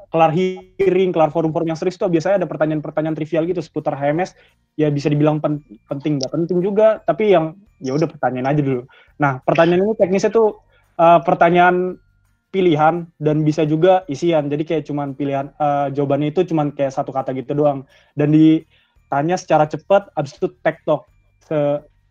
kelar 0.08 0.32
hearing, 0.32 1.12
kelar 1.12 1.28
forum-forum 1.28 1.68
yang 1.68 1.76
serius 1.76 2.00
tuh 2.00 2.08
biasanya 2.08 2.44
ada 2.44 2.48
pertanyaan-pertanyaan 2.48 3.16
trivial 3.16 3.44
gitu 3.44 3.60
seputar 3.60 3.92
HMS. 3.96 4.32
Ya 4.80 4.88
bisa 4.88 5.12
dibilang 5.12 5.38
pen 5.38 5.60
penting, 5.88 6.16
nggak 6.16 6.32
penting 6.32 6.58
juga, 6.64 7.04
tapi 7.04 7.36
yang 7.36 7.56
ya 7.78 7.92
udah 7.92 8.08
pertanyaan 8.08 8.48
aja 8.48 8.60
dulu. 8.64 8.82
Nah 9.20 9.44
pertanyaan 9.44 9.84
ini 9.84 9.94
teknisnya 10.00 10.32
tuh 10.32 10.64
uh, 10.96 11.20
pertanyaan 11.20 12.00
pilihan 12.48 13.04
dan 13.20 13.44
bisa 13.44 13.68
juga 13.68 14.08
isian. 14.08 14.48
Jadi 14.48 14.64
kayak 14.64 14.88
cuman 14.88 15.12
pilihan 15.12 15.52
uh, 15.60 15.92
jawabannya 15.92 16.32
itu 16.32 16.48
cuman 16.48 16.72
kayak 16.72 16.96
satu 16.96 17.12
kata 17.12 17.36
gitu 17.36 17.52
doang. 17.52 17.84
Dan 18.16 18.32
di 18.32 18.64
tanya 19.12 19.36
secara 19.36 19.68
cepat, 19.68 20.08
abis 20.16 20.36
itu 20.40 20.48
tektok 20.64 21.04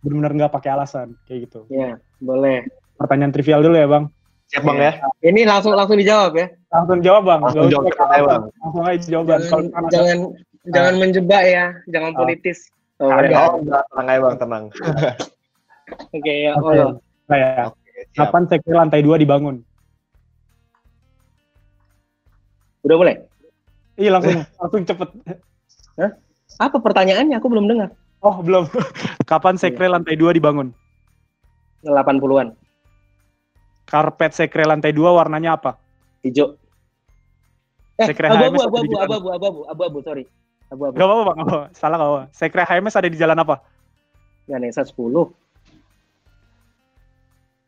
benar-benar 0.02 0.34
nggak 0.34 0.54
pakai 0.54 0.70
alasan 0.74 1.14
kayak 1.30 1.50
gitu. 1.50 1.70
Iya, 1.70 2.02
boleh. 2.22 2.66
Pertanyaan 2.98 3.34
trivial 3.34 3.62
dulu 3.62 3.78
ya 3.78 3.86
bang. 3.90 4.06
Siap 4.48 4.64
bang 4.64 4.78
ya. 4.80 4.92
Ini 5.22 5.42
langsung 5.44 5.76
langsung 5.76 6.00
dijawab 6.00 6.32
ya. 6.34 6.48
Langsung 6.72 7.00
jawab 7.04 7.24
bang. 7.26 7.40
Langsung 7.44 7.68
jawab 7.68 7.84
Bang. 8.24 8.44
Langsung 8.64 8.84
aja 8.84 9.06
jawaban. 9.06 9.28
Jangan 9.28 9.42
misalkan 9.44 9.66
ada- 9.68 9.92
jangan 9.92 10.18
jangan 10.68 10.94
menjebak 11.00 11.44
ya, 11.44 11.66
jangan 11.88 12.12
Ah. 12.12 12.18
politis. 12.18 12.60
Oh, 12.98 13.08
Ah, 13.08 13.20
enggak. 13.22 13.44
Oh 13.46 13.58
enggak, 13.62 13.84
tenang 13.86 14.08
aja 14.08 14.20
bang, 14.20 14.36
tenang. 14.40 14.64
Oke 16.10 16.34
ya, 16.34 16.52
Oke. 16.56 16.66
Allah. 16.74 16.92
Nah, 17.28 17.38
ya. 17.38 17.50
Kapan 18.14 18.44
sekre 18.46 18.74
lantai 18.74 19.02
dua 19.02 19.16
dibangun? 19.18 19.56
Udah 22.84 22.96
boleh? 22.96 23.16
Iya 23.96 24.10
langsung 24.14 24.38
langsung 24.62 24.82
cepet. 24.86 25.10
Apa 26.58 26.78
pertanyaannya? 26.80 27.36
Aku 27.38 27.52
belum 27.52 27.68
dengar. 27.68 27.92
Oh 28.20 28.40
belum. 28.40 28.66
Kapan 29.30 29.60
sekre 29.60 29.86
lantai 29.86 30.16
dua 30.16 30.32
dibangun? 30.32 30.72
80-an. 31.84 32.56
Karpet 33.88 34.36
sekre 34.36 34.68
lantai 34.68 34.92
dua 34.92 35.16
warnanya 35.16 35.56
apa? 35.56 35.80
Hijau. 36.22 36.60
Eh, 37.98 38.06
Sekre 38.06 38.30
abu-abu, 38.30 38.60
HMS 38.60 38.62
ada 38.62 38.68
di 38.68 38.68
abu-abu, 38.68 38.92
jalan. 38.94 39.06
abu-abu, 39.08 39.30
abu-abu, 39.34 39.62
abu-abu, 39.72 39.98
sorry. 40.06 40.24
Abu-abu. 40.70 40.94
Gak 41.00 41.06
apa-apa 41.08 41.24
bang, 41.24 41.36
nggak 41.40 41.48
apa-apa. 41.50 41.68
salah 41.74 41.96
gak 41.98 42.06
apa-apa. 42.06 42.24
Sekre 42.36 42.62
HMS 42.68 42.96
ada 43.00 43.10
di 43.10 43.18
jalan 43.18 43.38
apa? 43.42 43.56
Ganesa 44.46 44.82
10. 44.86 45.34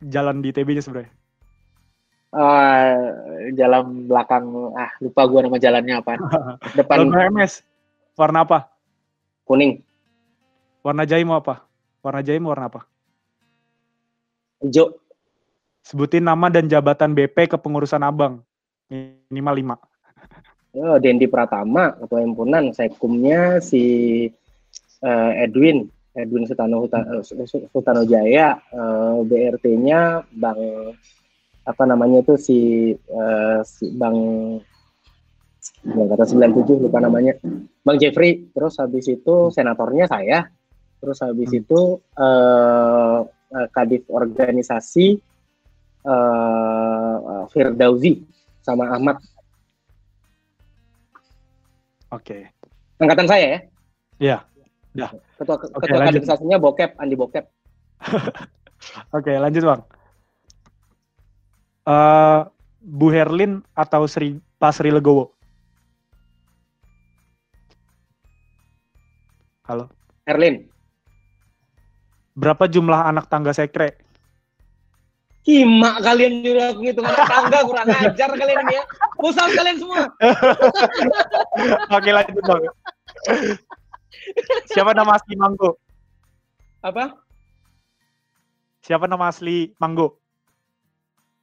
Jalan 0.06 0.36
di 0.40 0.50
TB-nya 0.54 0.82
sebenarnya. 0.84 1.12
Ah, 2.30 2.94
jalan 3.58 4.06
belakang, 4.06 4.44
ah 4.78 4.90
lupa 5.02 5.26
gua 5.26 5.40
nama 5.42 5.58
jalannya 5.58 5.98
apa. 5.98 6.14
Depan 6.78 7.10
Logo 7.10 7.18
HMS 7.18 7.66
warna 8.14 8.46
apa? 8.46 8.70
kuning, 9.50 9.82
Warna 10.86 11.02
jaim 11.02 11.26
apa? 11.34 11.66
Warna 12.06 12.22
jaim 12.22 12.46
warna 12.46 12.70
apa? 12.70 12.86
hijau. 14.62 14.94
Sebutin 15.90 16.22
nama 16.22 16.46
dan 16.46 16.70
jabatan 16.70 17.18
BP 17.18 17.50
kepengurusan 17.50 18.06
abang. 18.06 18.46
Minimal 19.26 19.54
lima. 19.58 19.76
Oh, 20.70 21.02
Dendi 21.02 21.26
Pratama, 21.26 21.98
ketua 21.98 22.22
himpunan, 22.22 22.70
sekumnya 22.70 23.58
si 23.58 23.82
eh, 25.02 25.32
Edwin, 25.42 25.90
Edwin 26.14 26.46
Sutano 26.46 26.86
Huta- 26.86 27.02
eh, 27.18 27.26
Su- 27.26 27.66
Sutano 27.74 28.06
Jaya, 28.06 28.54
eh, 28.70 29.18
BRT-nya 29.26 30.30
Bang 30.30 30.94
apa 31.66 31.82
namanya 31.90 32.22
itu 32.22 32.38
si, 32.38 32.58
eh, 32.94 33.58
si 33.66 33.90
Bang 33.98 34.14
yang 35.90 36.08
kata 36.08 36.24
97 36.24 36.86
lupa 36.86 37.02
namanya 37.02 37.34
Bang 37.82 37.98
Jeffrey 37.98 38.48
terus 38.54 38.78
habis 38.78 39.10
itu 39.10 39.50
senatornya 39.50 40.06
saya 40.06 40.48
terus 41.02 41.18
habis 41.20 41.50
Hmm. 41.50 41.60
itu 41.60 41.80
eh 42.14 43.18
eh, 43.50 43.68
kadif 43.74 44.06
organisasi 44.08 45.18
eh 46.00 47.14
Firdausi 47.48 48.24
sama 48.60 48.88
Ahmad 48.88 49.16
Oke. 52.10 52.50
angkatan 52.98 53.26
saya 53.26 53.46
ya 53.46 53.60
Iya. 54.20 54.38
Dah. 54.92 55.10
ketua 55.38 55.56
Oke, 55.56 55.86
ketua 55.86 55.98
lanjut. 55.98 56.20
kaderisasinya 56.20 56.58
Bokep 56.58 56.90
Andi 56.96 57.14
Bokep 57.14 57.44
Oke, 59.16 59.36
lanjut 59.36 59.60
bang. 59.62 59.80
Eh, 61.82 62.40
Bu 62.80 63.06
Herlin 63.08 63.60
atau 63.72 64.08
Sri 64.08 64.40
Pak 64.56 64.72
Sri 64.72 64.88
Legowo? 64.88 65.36
Halo. 69.64 69.86
Erlin 70.24 70.66
Berapa 72.32 72.64
jumlah 72.64 73.04
anak 73.04 73.28
tangga 73.28 73.52
sekre? 73.52 74.00
Kima 75.40 75.96
kalian 76.04 76.44
juga 76.44 76.76
ngitung 76.76 77.08
anak 77.08 77.24
tangga 77.24 77.58
kurang 77.64 77.88
ajar 77.88 78.28
kalian 78.36 78.60
ini 78.68 78.76
ya. 78.76 78.84
Pusat 79.16 79.48
kalian 79.56 79.76
semua. 79.80 80.04
Oke 81.96 82.10
lanjut 82.12 82.44
bang. 82.44 82.62
Siapa 84.68 84.92
nama 84.92 85.16
asli 85.16 85.34
Manggo? 85.40 85.80
Apa? 86.84 87.16
Siapa 88.84 89.08
nama 89.08 89.32
asli 89.32 89.72
Manggo? 89.80 90.20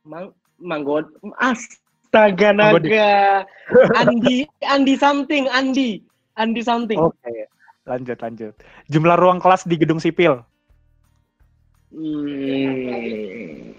Mang 0.05 0.30
Manggo 0.61 1.01
Astaga 1.41 2.53
Manggo 2.53 2.77
naga. 2.85 3.49
Andi 3.97 4.45
Andi 4.61 4.93
something 4.93 5.49
Andi 5.49 6.05
Andi 6.38 6.61
something. 6.61 7.01
Oke. 7.01 7.49
Lanjut 7.89 8.17
lanjut. 8.22 8.53
Jumlah 8.93 9.17
ruang 9.17 9.41
kelas 9.41 9.65
di 9.65 9.73
gedung 9.73 9.97
sipil? 9.97 10.45
Hmm. 11.89 13.76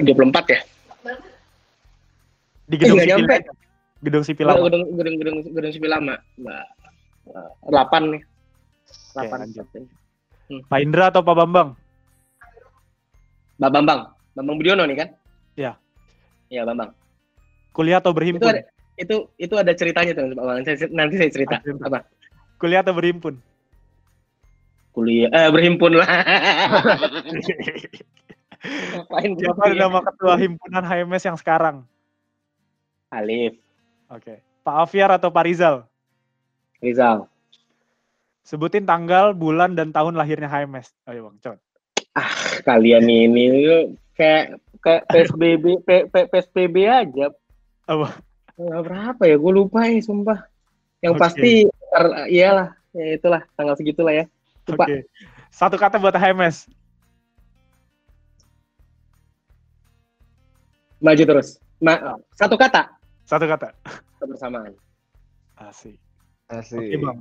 24 0.00 0.54
ya? 0.54 0.60
Di 2.66 2.74
gedung 2.76 2.96
nggak 2.98 3.06
sipil. 3.06 3.18
nyampe. 3.22 3.36
Gedung 4.02 4.22
sipil 4.26 4.46
apa? 4.46 4.60
gedung 4.66 4.82
gedung 4.98 5.14
gedung, 5.18 5.36
gedung 5.54 5.72
sipil 5.72 5.90
lama. 5.90 6.14
Mbak. 6.38 6.64
Delapan 7.70 8.02
nih. 8.14 8.22
Oke, 8.22 9.14
Delapan. 9.14 9.38
lanjut. 9.46 9.66
Pak 10.70 10.78
Indra 10.78 11.04
atau 11.10 11.22
Pak 11.26 11.34
Bambang? 11.34 11.68
Mbak 13.58 13.70
Bambang. 13.72 14.00
Bambang 14.36 14.56
Budiono 14.60 14.84
nih 14.84 14.96
kan? 15.00 15.08
Iya. 15.56 15.72
Iya 16.50 16.62
Bambang. 16.66 16.90
Kuliah 17.72 17.98
atau 17.98 18.12
Itu 18.12 18.18
berhimpun? 18.18 18.46
ada 18.50 18.62
itu 18.96 19.28
itu 19.36 19.54
ada 19.58 19.72
ceritanya 19.76 20.12
tuh 20.14 20.22
Pak 20.34 20.44
Bambang. 20.44 20.58
Nanti 20.94 21.14
saya 21.18 21.30
cerita. 21.30 21.56
Apa? 21.82 22.04
Kuliah 22.58 22.82
atau 22.84 22.94
berhimpun? 22.94 23.34
Kuliah 24.92 25.28
eh 25.28 25.48
berhimpun 25.52 25.92
lah. 25.96 26.08
Ngapain 28.64 29.30
Siapa 29.36 29.62
kuliah? 29.68 29.86
nama 29.86 30.00
ketua 30.02 30.34
himpunan 30.40 30.84
HMS 30.84 31.24
yang 31.28 31.38
sekarang? 31.38 31.76
Alif, 33.10 33.54
Oke. 34.10 34.42
Pak 34.66 34.76
Afiar 34.82 35.14
atau 35.14 35.30
Pak 35.30 35.46
Rizal? 35.46 35.86
Rizal. 36.82 37.30
Sebutin 38.42 38.86
tanggal, 38.86 39.34
bulan, 39.34 39.74
dan 39.74 39.90
tahun 39.90 40.14
lahirnya 40.14 40.46
HMS. 40.46 40.94
Ayo 41.06 41.30
bang, 41.30 41.36
coba. 41.42 41.58
Kalian 42.62 43.06
ini 43.06 43.46
kayak 44.14 44.58
kayak 44.80 45.02
PSBB 45.10 45.82
P- 45.82 46.06
P- 46.08 46.28
PSBB 46.30 46.76
aja. 46.86 47.34
Apa? 47.86 48.16
Tanggal 48.54 48.80
berapa 48.86 49.22
ya? 49.26 49.36
Gue 49.36 49.52
lupa 49.52 49.84
ya, 49.86 49.98
sumpah. 50.00 50.46
Yang 51.02 51.14
Oke. 51.14 51.22
pasti 51.22 51.52
ter- 51.66 52.26
iyalah, 52.30 52.68
ya 52.94 53.06
itulah 53.18 53.42
tanggal 53.58 53.74
segitulah 53.76 54.14
ya. 54.14 54.24
Oke. 54.66 54.72
Lupa. 54.74 54.84
Satu 55.50 55.76
kata 55.78 55.98
buat 55.98 56.14
HMS. 56.14 56.70
Maju 61.00 61.22
terus. 61.22 61.60
Ma- 61.76 62.16
satu 62.32 62.56
kata 62.56 62.88
Satu 63.26 63.44
kata. 63.44 63.74
kebersamaan. 64.16 64.72
Asik. 65.60 66.00
Asik. 66.48 66.78
Oke 66.78 66.96
bang. 66.96 67.18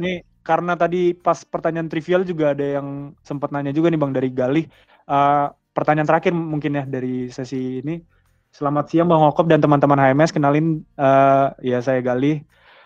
Ini 0.00 0.12
karena 0.42 0.74
tadi 0.74 1.14
pas 1.14 1.44
pertanyaan 1.46 1.86
trivial 1.86 2.26
juga 2.26 2.56
ada 2.56 2.80
yang 2.80 3.12
sempat 3.22 3.52
nanya 3.54 3.70
juga 3.70 3.92
nih 3.92 4.00
bang 4.00 4.12
dari 4.12 4.28
Galih. 4.32 4.66
Eh, 5.06 5.46
pertanyaan 5.76 6.08
terakhir 6.08 6.32
mungkin 6.34 6.80
ya 6.80 6.84
dari 6.88 7.28
sesi 7.30 7.84
ini. 7.84 8.00
Selamat 8.54 8.86
siang 8.90 9.10
bang 9.10 9.20
Hokop 9.20 9.46
dan 9.50 9.60
teman-teman 9.62 9.98
HMS. 10.00 10.34
Kenalin 10.34 10.82
eh, 10.96 11.46
ya 11.62 11.78
saya 11.84 12.00
Galih. 12.02 12.42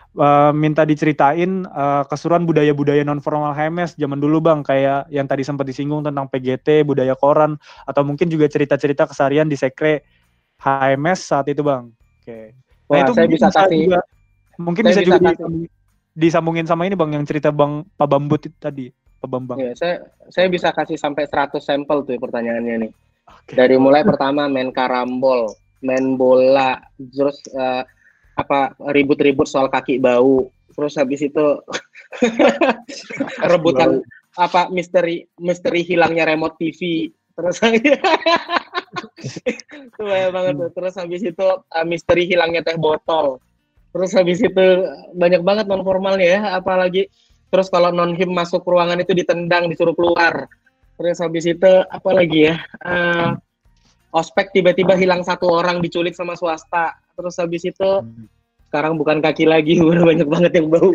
Eh, 0.09 0.51
minta 0.57 0.83
diceritain 0.89 1.63
eh, 1.63 2.03
keseruan 2.09 2.43
budaya-budaya 2.43 3.05
non 3.05 3.21
formal 3.21 3.53
HMS 3.53 3.93
zaman 3.95 4.17
dulu 4.17 4.41
bang 4.41 4.65
kayak 4.65 5.05
yang 5.13 5.29
tadi 5.29 5.45
sempat 5.45 5.69
disinggung 5.69 6.01
tentang 6.01 6.25
PGT 6.27 6.81
budaya 6.81 7.13
koran 7.13 7.61
atau 7.85 8.01
mungkin 8.01 8.25
juga 8.25 8.49
cerita-cerita 8.49 9.05
keseharian 9.05 9.45
di 9.45 9.53
sekre 9.53 10.01
HMS 10.59 11.19
saat 11.23 11.47
itu 11.49 11.63
bang 11.63 11.87
oke 11.89 12.39
Wah, 12.89 13.05
saya 13.05 13.29
mungkin 13.29 13.29
bisa 13.37 13.47
kasih 13.53 13.77
juga, 13.85 14.01
mungkin 14.57 14.83
saya 14.83 14.89
bisa, 14.89 14.99
bisa 14.99 15.07
juga 15.07 15.17
kasih. 15.17 15.29
disambung- 15.29 15.71
disambungin 16.19 16.65
sama 16.67 16.81
ini 16.89 16.95
bang 16.97 17.11
yang 17.15 17.25
cerita 17.25 17.49
bang 17.53 17.85
Pak 17.95 18.07
Bambut 18.09 18.41
itu 18.43 18.57
tadi 18.59 18.85
Pak 19.19 19.29
Bambang 19.29 19.57
ya, 19.59 19.71
saya 19.75 19.95
saya 20.31 20.47
bisa 20.47 20.71
kasih 20.71 20.95
sampai 20.95 21.27
100 21.27 21.59
sampel 21.59 22.07
tuh 22.07 22.15
ya 22.15 22.19
pertanyaannya 22.23 22.75
nih. 22.87 22.91
Oke. 23.29 23.53
Dari 23.53 23.75
mulai 23.77 24.01
pertama 24.07 24.47
main 24.49 24.71
karambol, 24.71 25.53
main 25.83 26.15
bola, 26.15 26.79
terus 26.97 27.37
eh, 27.51 27.83
apa 28.33 28.73
ribut-ribut 28.95 29.45
soal 29.45 29.67
kaki 29.67 29.99
bau, 29.99 30.47
terus 30.71 30.95
habis 30.95 31.19
itu 31.21 31.45
rebutan 33.51 33.99
apa 34.33 34.71
misteri 34.71 35.27
misteri 35.37 35.83
hilangnya 35.83 36.25
remote 36.31 36.55
TV, 36.57 37.11
terus 37.39 37.57
itu 37.71 37.95
banyak 40.11 40.31
banget 40.35 40.53
tuh. 40.59 40.69
Terus 40.75 40.93
habis 40.99 41.21
itu 41.23 41.47
eh, 41.47 41.85
misteri 41.87 42.27
hilangnya 42.27 42.61
teh 42.61 42.75
botol. 42.75 43.39
Terus 43.95 44.11
habis 44.13 44.43
itu 44.43 44.65
banyak 45.15 45.41
banget 45.41 45.65
non 45.65 45.81
formalnya 45.81 46.27
ya, 46.27 46.41
apalagi 46.59 47.07
terus 47.49 47.71
kalau 47.71 47.89
non 47.89 48.13
him 48.13 48.29
masuk 48.29 48.61
ruangan 48.67 49.01
itu 49.01 49.15
ditendang 49.15 49.71
disuruh 49.71 49.95
keluar. 49.95 50.51
Terus 50.99 51.17
habis 51.23 51.47
itu 51.47 51.71
apa 51.87 52.09
lagi 52.11 52.51
ya? 52.51 52.55
Eh, 52.83 53.31
ospek 54.11 54.51
tiba-tiba 54.51 54.99
hilang 54.99 55.23
satu 55.23 55.47
orang 55.47 55.79
diculik 55.79 56.13
sama 56.13 56.35
swasta. 56.35 56.99
Terus 57.15 57.35
habis 57.39 57.63
itu 57.65 57.89
sekarang 58.69 59.01
bukan 59.01 59.17
kaki 59.19 59.49
lagi 59.49 59.81
udah 59.81 60.05
banyak 60.05 60.29
banget 60.29 60.51
yang 60.61 60.69
bau 60.69 60.93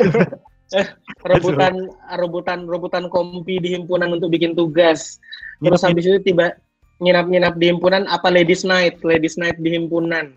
eh, 0.80 0.86
rebutan 1.20 1.92
rebutan 2.16 2.64
rebutan 2.64 3.04
kompi 3.12 3.60
di 3.60 3.76
himpunan 3.76 4.16
untuk 4.16 4.32
bikin 4.32 4.56
tugas 4.56 5.20
terus 5.60 5.82
habis 5.82 6.04
itu 6.06 6.18
tiba 6.22 6.56
nginap-nginap 7.02 7.54
di 7.58 7.74
himpunan 7.74 8.06
apa 8.06 8.30
ladies 8.30 8.62
night 8.62 8.98
ladies 9.02 9.34
night 9.36 9.58
di 9.58 9.74
himpunan 9.74 10.34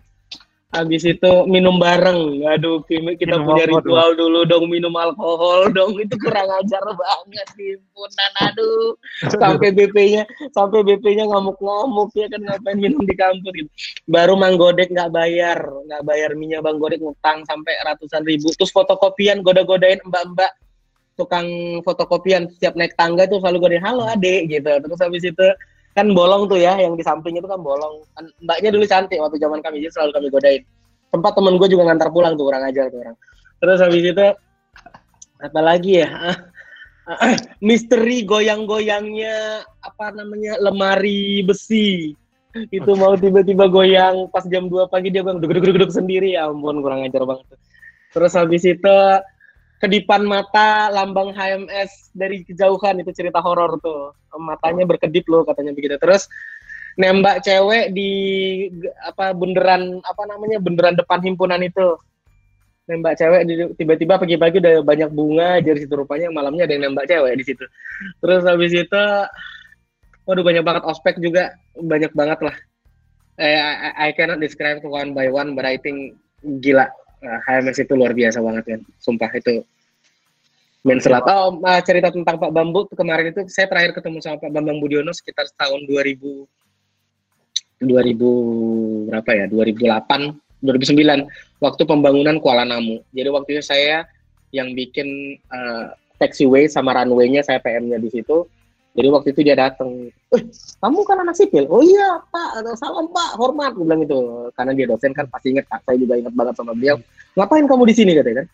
Habis 0.68 1.00
itu 1.08 1.32
minum 1.48 1.80
bareng. 1.80 2.44
Aduh, 2.44 2.84
kita 2.84 3.40
minum 3.40 3.48
punya 3.48 3.64
ritual 3.72 4.12
dulu 4.12 4.44
dong 4.44 4.68
minum 4.68 4.92
alkohol 5.00 5.72
dong. 5.72 5.96
Itu 5.96 6.20
kurang 6.20 6.44
ajar 6.60 6.84
banget 6.92 7.48
di 7.56 7.72
himpunan. 7.72 8.30
Aduh, 8.52 8.92
sampai 9.32 9.72
BP-nya 9.72 10.28
sampai 10.52 10.84
BP-nya 10.84 11.24
ngamuk-ngamuk 11.24 12.12
ya 12.12 12.28
kan 12.28 12.40
ngapain 12.44 12.76
minum 12.76 13.00
di 13.00 13.16
kampus 13.16 13.48
gitu. 13.56 13.70
Baru 14.12 14.36
Mang 14.36 14.60
Godek 14.60 14.92
nggak 14.92 15.08
bayar, 15.08 15.56
nggak 15.88 16.04
bayar 16.04 16.36
minyak 16.36 16.60
Bang 16.60 16.76
Godek 16.76 17.00
ngutang 17.00 17.48
sampai 17.48 17.72
ratusan 17.88 18.28
ribu. 18.28 18.52
Terus 18.52 18.68
fotokopian 18.68 19.40
goda-godain 19.40 20.04
mbak-mbak 20.04 20.52
tukang 21.18 21.46
fotokopian 21.82 22.46
setiap 22.54 22.78
naik 22.78 22.94
tangga 22.94 23.26
itu 23.26 23.42
selalu 23.42 23.66
godain 23.66 23.82
halo 23.82 24.06
adek 24.06 24.46
gitu. 24.46 24.70
Terus 24.70 24.98
habis 25.02 25.22
itu 25.26 25.46
kan 25.98 26.14
bolong 26.14 26.46
tuh 26.46 26.62
ya 26.62 26.78
yang 26.78 26.94
di 26.94 27.02
samping 27.02 27.34
itu 27.34 27.50
kan 27.50 27.58
bolong. 27.58 28.06
Kan 28.14 28.30
mbaknya 28.38 28.70
dulu 28.70 28.86
cantik 28.86 29.18
waktu 29.18 29.42
zaman 29.42 29.58
kami 29.58 29.82
jadi 29.82 29.92
selalu 29.98 30.10
kami 30.14 30.28
godain. 30.30 30.62
Tempat 31.10 31.32
temen 31.34 31.54
gue 31.58 31.68
juga 31.68 31.82
ngantar 31.90 32.08
pulang 32.14 32.38
tuh 32.38 32.46
orang 32.46 32.62
aja 32.70 32.86
tuh 32.86 33.02
orang. 33.02 33.16
Terus 33.58 33.78
habis 33.82 34.02
itu 34.06 34.26
apa 35.42 35.60
lagi 35.60 35.92
ya? 36.06 36.10
Misteri 37.66 38.22
goyang-goyangnya 38.22 39.66
apa 39.82 40.14
namanya 40.14 40.54
lemari 40.62 41.42
besi. 41.42 42.14
Itu 42.70 42.94
mau 42.94 43.18
tiba-tiba 43.18 43.66
goyang 43.66 44.30
pas 44.30 44.46
jam 44.46 44.70
2 44.70 44.86
pagi 44.86 45.10
dia 45.10 45.26
bilang 45.26 45.42
duduk-duduk 45.42 45.90
sendiri. 45.90 46.38
Ya 46.38 46.46
ampun 46.46 46.78
kurang 46.78 47.02
ajar 47.02 47.26
banget 47.26 47.58
terus 48.12 48.32
habis 48.34 48.64
itu 48.64 48.96
kedipan 49.78 50.26
mata 50.26 50.90
lambang 50.90 51.30
HMS 51.30 52.10
dari 52.14 52.42
kejauhan 52.42 52.98
itu 53.02 53.10
cerita 53.14 53.38
horor 53.38 53.78
tuh. 53.78 54.14
Matanya 54.38 54.84
berkedip 54.84 55.26
loh 55.30 55.46
katanya 55.46 55.74
begitu. 55.74 55.98
Terus 55.98 56.26
nembak 56.98 57.46
cewek 57.46 57.94
di 57.94 58.10
apa 59.06 59.30
bunderan 59.30 60.02
apa 60.02 60.22
namanya 60.26 60.58
bunderan 60.58 60.98
depan 60.98 61.22
himpunan 61.22 61.62
itu. 61.62 61.94
Nembak 62.90 63.20
cewek 63.20 63.46
tiba-tiba 63.78 64.18
pagi-pagi 64.18 64.58
udah 64.58 64.82
banyak 64.82 65.10
bunga 65.12 65.60
dari 65.62 65.78
situ 65.78 65.94
rupanya 65.94 66.32
malamnya 66.32 66.66
ada 66.66 66.74
yang 66.74 66.90
nembak 66.90 67.06
cewek 67.06 67.32
di 67.38 67.44
situ. 67.46 67.64
Terus 68.18 68.42
habis 68.42 68.74
itu 68.74 69.04
waduh 70.26 70.44
banyak 70.44 70.64
banget 70.66 70.82
ospek 70.84 71.22
juga. 71.22 71.54
Banyak 71.78 72.12
banget 72.18 72.42
lah. 72.42 72.56
Eh, 73.38 73.54
I, 73.54 74.10
I 74.10 74.10
cannot 74.18 74.42
describe 74.42 74.82
one 74.82 75.14
by 75.14 75.30
one 75.30 75.54
but 75.54 75.62
I 75.62 75.78
think 75.78 76.18
gila 76.42 76.90
HMS 77.22 77.82
itu 77.82 77.92
luar 77.98 78.14
biasa 78.14 78.38
banget 78.38 78.64
kan, 78.76 78.80
sumpah 79.02 79.30
itu 79.34 79.62
main 80.86 81.02
selat. 81.02 81.26
Oh, 81.26 81.58
cerita 81.82 82.08
tentang 82.14 82.38
Pak 82.38 82.52
Bambu 82.54 82.86
kemarin 82.94 83.34
itu 83.34 83.42
saya 83.50 83.66
terakhir 83.66 83.98
ketemu 83.98 84.22
sama 84.22 84.38
Pak 84.38 84.50
Bambang 84.54 84.78
Budiono 84.78 85.10
sekitar 85.10 85.50
tahun 85.58 85.84
2000 85.84 86.46
2000 87.78 89.10
berapa 89.10 89.30
ya? 89.34 89.46
2008, 89.46 90.34
2009 90.66 91.62
waktu 91.62 91.82
pembangunan 91.86 92.36
Kuala 92.42 92.66
Namu. 92.66 93.02
Jadi 93.14 93.28
waktu 93.30 93.50
itu 93.58 93.62
saya 93.62 94.06
yang 94.50 94.74
bikin 94.74 95.38
uh, 95.52 95.94
taxiway 96.18 96.66
sama 96.66 96.96
runway-nya 96.98 97.46
saya 97.46 97.62
PM-nya 97.62 98.02
di 98.02 98.10
situ. 98.10 98.46
Jadi 98.98 99.08
waktu 99.14 99.28
itu 99.30 99.40
dia 99.46 99.54
datang, 99.54 100.10
eh, 100.10 100.42
kamu 100.82 100.98
kan 101.06 101.22
anak 101.22 101.38
sipil? 101.38 101.70
Oh 101.70 101.78
iya 101.86 102.18
Pak, 102.34 102.66
salam 102.74 103.06
Pak, 103.14 103.38
hormat, 103.38 103.78
gue 103.78 103.86
bilang 103.86 104.02
itu. 104.02 104.50
Karena 104.58 104.74
dia 104.74 104.90
dosen 104.90 105.14
kan 105.14 105.30
pasti 105.30 105.54
inget, 105.54 105.70
saya 105.70 105.94
juga 105.94 106.18
ingat 106.18 106.34
banget 106.34 106.58
sama 106.58 106.74
beliau. 106.74 106.98
Ngapain 107.38 107.62
kamu 107.70 107.82
di 107.86 107.94
sini 107.94 108.18
katanya 108.18 108.42
kan? 108.42 108.46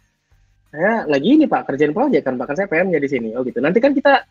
Saya 0.69 0.93
lagi 1.09 1.29
ini 1.33 1.49
Pak, 1.49 1.65
kerjain 1.65 1.97
proyek 1.97 2.29
kan, 2.29 2.37
bahkan 2.37 2.61
saya 2.61 2.69
PM-nya 2.69 3.01
di 3.01 3.09
sini. 3.09 3.33
Oh 3.33 3.41
gitu. 3.41 3.65
Nanti 3.65 3.81
kan 3.81 3.97
kita, 3.97 4.29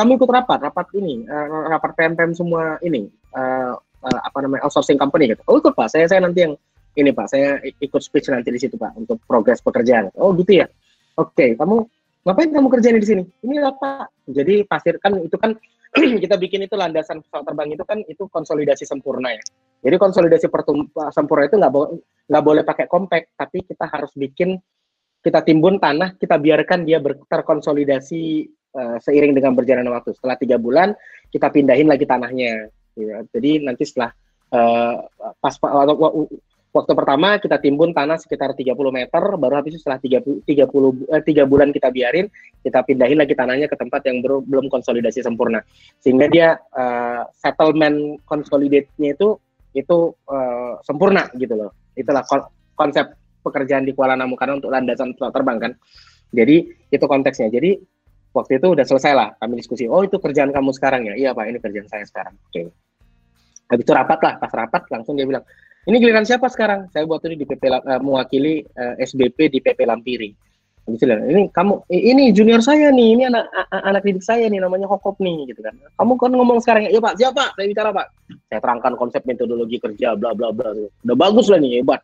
kami 0.00 0.16
ikut 0.16 0.30
rapat, 0.32 0.64
rapat 0.64 0.86
ini, 0.96 1.28
uh, 1.28 1.68
rapat 1.68 1.92
PM-PM 1.92 2.32
semua 2.32 2.80
ini, 2.80 3.04
uh, 3.36 3.76
uh, 3.76 4.20
apa 4.24 4.38
namanya, 4.40 4.64
outsourcing 4.64 4.96
company 4.96 5.36
gitu. 5.36 5.44
Oh 5.44 5.60
ikut 5.60 5.76
Pak, 5.76 5.92
saya 5.92 6.08
saya 6.08 6.24
nanti 6.24 6.48
yang 6.48 6.56
ini 6.96 7.12
Pak, 7.12 7.26
saya 7.28 7.60
ikut 7.60 8.00
speech 8.00 8.32
nanti 8.32 8.48
di 8.48 8.56
situ 8.56 8.80
Pak, 8.80 8.96
untuk 8.96 9.20
progres 9.28 9.60
pekerjaan. 9.60 10.08
Oh 10.16 10.32
gitu 10.32 10.64
ya? 10.64 10.66
Oke, 11.20 11.36
okay, 11.36 11.50
kamu 11.52 11.84
ngapain 12.24 12.50
kamu 12.52 12.68
kerjain 12.68 13.00
di 13.00 13.08
sini? 13.08 13.22
Ini 13.44 13.64
apa? 13.64 14.08
Jadi 14.28 14.64
pasir 14.68 15.00
kan 15.00 15.16
itu 15.20 15.36
kan 15.40 15.56
kita 16.22 16.36
bikin 16.38 16.66
itu 16.68 16.76
landasan 16.78 17.24
pesawat 17.24 17.48
terbang 17.48 17.68
itu 17.74 17.84
kan 17.86 17.98
itu 18.06 18.28
konsolidasi 18.28 18.84
sempurna 18.86 19.34
ya. 19.34 19.42
Jadi 19.80 19.96
konsolidasi 19.96 20.46
sempurna 21.10 21.48
itu 21.48 21.56
nggak 21.56 21.72
bo 21.72 21.96
boleh 22.30 22.62
pakai 22.62 22.86
compact, 22.86 23.34
tapi 23.34 23.64
kita 23.64 23.88
harus 23.88 24.12
bikin 24.14 24.60
kita 25.20 25.44
timbun 25.44 25.76
tanah, 25.76 26.16
kita 26.16 26.40
biarkan 26.40 26.88
dia 26.88 27.00
terkonsolidasi 27.02 28.48
uh, 28.72 28.96
seiring 29.00 29.36
dengan 29.36 29.52
berjalannya 29.56 29.92
waktu. 29.92 30.16
Setelah 30.16 30.36
tiga 30.36 30.56
bulan 30.56 30.94
kita 31.32 31.48
pindahin 31.50 31.88
lagi 31.88 32.04
tanahnya. 32.04 32.68
Ya. 32.96 33.16
Jadi 33.32 33.64
nanti 33.64 33.84
setelah 33.88 34.12
uh, 34.52 35.04
pas 35.40 35.54
Waktu 36.70 36.92
pertama 36.94 37.34
kita 37.42 37.58
timbun 37.58 37.90
tanah 37.90 38.14
sekitar 38.22 38.54
30 38.54 38.78
meter, 38.94 39.22
baru 39.34 39.58
habis 39.58 39.74
itu 39.74 39.82
setelah 39.82 39.98
30, 39.98 40.46
30 40.46 41.10
eh, 41.10 41.22
3 41.26 41.50
bulan 41.50 41.74
kita 41.74 41.90
biarin, 41.90 42.30
kita 42.62 42.86
pindahin 42.86 43.18
lagi 43.18 43.34
tanahnya 43.34 43.66
ke 43.66 43.74
tempat 43.74 44.06
yang 44.06 44.22
belum 44.22 44.46
belum 44.46 44.66
konsolidasi 44.70 45.18
sempurna. 45.26 45.66
Sehingga 45.98 46.30
dia 46.30 46.54
uh, 46.78 47.26
settlement 47.34 48.22
consolidate-nya 48.22 49.18
itu 49.18 49.34
itu 49.74 50.14
uh, 50.30 50.78
sempurna 50.86 51.26
gitu 51.34 51.58
loh. 51.58 51.74
Itulah 51.98 52.22
konsep 52.78 53.18
pekerjaan 53.42 53.82
di 53.82 53.90
Kuala 53.90 54.14
Namu 54.14 54.38
karena 54.38 54.62
untuk 54.62 54.70
landasan 54.70 55.18
pesawat 55.18 55.34
terbang 55.34 55.58
kan. 55.58 55.72
Jadi 56.30 56.70
itu 56.70 57.04
konteksnya. 57.10 57.50
Jadi 57.50 57.82
waktu 58.30 58.62
itu 58.62 58.66
udah 58.78 58.86
selesai 58.86 59.10
lah 59.10 59.28
kami 59.42 59.58
diskusi. 59.58 59.90
Oh 59.90 60.06
itu 60.06 60.22
kerjaan 60.22 60.54
kamu 60.54 60.70
sekarang 60.70 61.10
ya? 61.10 61.14
Iya 61.18 61.30
pak, 61.34 61.50
ini 61.50 61.58
kerjaan 61.58 61.90
saya 61.90 62.06
sekarang. 62.06 62.38
Oke. 62.46 62.54
Okay. 62.54 62.66
Habis 63.70 63.86
itu 63.86 63.92
rapat 63.94 64.18
lah, 64.18 64.34
pas 64.42 64.50
rapat 64.50 64.82
langsung 64.90 65.14
dia 65.14 65.26
bilang, 65.26 65.46
ini 65.88 65.96
giliran 65.96 66.28
siapa 66.28 66.52
sekarang? 66.52 66.92
Saya 66.92 67.08
buat 67.08 67.24
ini 67.24 67.40
di 67.40 67.46
PP 67.48 67.62
uh, 67.72 67.80
eh, 67.80 68.00
mewakili 68.04 68.60
uh, 68.76 69.00
eh, 69.00 69.08
SBP 69.08 69.48
di 69.48 69.58
PP 69.64 69.80
Lampiri. 69.88 70.30
Ini 70.90 71.54
kamu, 71.54 71.86
ini 71.86 72.34
junior 72.34 72.58
saya 72.58 72.90
nih, 72.90 73.14
ini 73.14 73.22
anak 73.30 73.46
anak 73.70 74.02
didik 74.02 74.26
saya 74.26 74.50
nih, 74.50 74.58
namanya 74.58 74.90
Hokop 74.90 75.22
nih, 75.22 75.46
gitu 75.46 75.62
kan. 75.62 75.70
Kamu 75.94 76.18
kan 76.18 76.34
ngomong 76.34 76.58
sekarang, 76.58 76.90
ya 76.90 76.98
Pak, 76.98 77.14
siapa? 77.14 77.54
Saya 77.54 77.66
bicara 77.70 77.94
Pak. 77.94 78.06
Saya 78.50 78.58
terangkan 78.58 78.98
konsep 78.98 79.22
metodologi 79.22 79.78
kerja, 79.78 80.18
bla 80.18 80.34
bla 80.34 80.50
bla. 80.50 80.74
Udah 81.06 81.14
bagus 81.14 81.46
lah 81.46 81.62
nih, 81.62 81.78
hebat. 81.78 82.02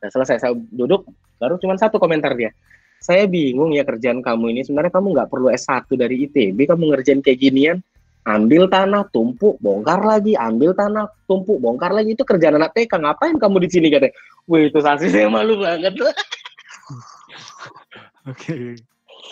Nah 0.00 0.08
selesai 0.08 0.40
saya 0.40 0.56
duduk, 0.56 1.04
baru 1.36 1.60
cuma 1.60 1.76
satu 1.76 2.00
komentar 2.00 2.32
dia. 2.32 2.56
Saya 3.04 3.28
bingung 3.28 3.76
ya 3.76 3.84
kerjaan 3.84 4.24
kamu 4.24 4.56
ini, 4.56 4.60
sebenarnya 4.64 4.94
kamu 4.96 5.06
nggak 5.12 5.28
perlu 5.28 5.52
S1 5.52 5.84
dari 5.92 6.24
ITB, 6.24 6.56
kamu 6.56 6.82
ngerjain 6.88 7.20
kayak 7.20 7.36
ginian, 7.36 7.84
ambil 8.22 8.70
tanah, 8.70 9.06
tumpuk, 9.10 9.58
bongkar 9.58 10.02
lagi, 10.02 10.38
ambil 10.38 10.74
tanah, 10.74 11.10
tumpuk, 11.26 11.58
bongkar 11.58 11.90
lagi. 11.90 12.14
Itu 12.14 12.22
kerjaan 12.22 12.58
anak 12.58 12.74
TK. 12.74 13.02
Ngapain 13.02 13.36
kamu 13.38 13.56
di 13.66 13.68
sini 13.70 13.88
katanya? 13.90 14.14
Wih, 14.46 14.70
itu 14.70 14.78
saksi 14.78 15.08
saya 15.10 15.26
malu 15.26 15.58
banget. 15.58 15.94
Oke. 18.30 18.78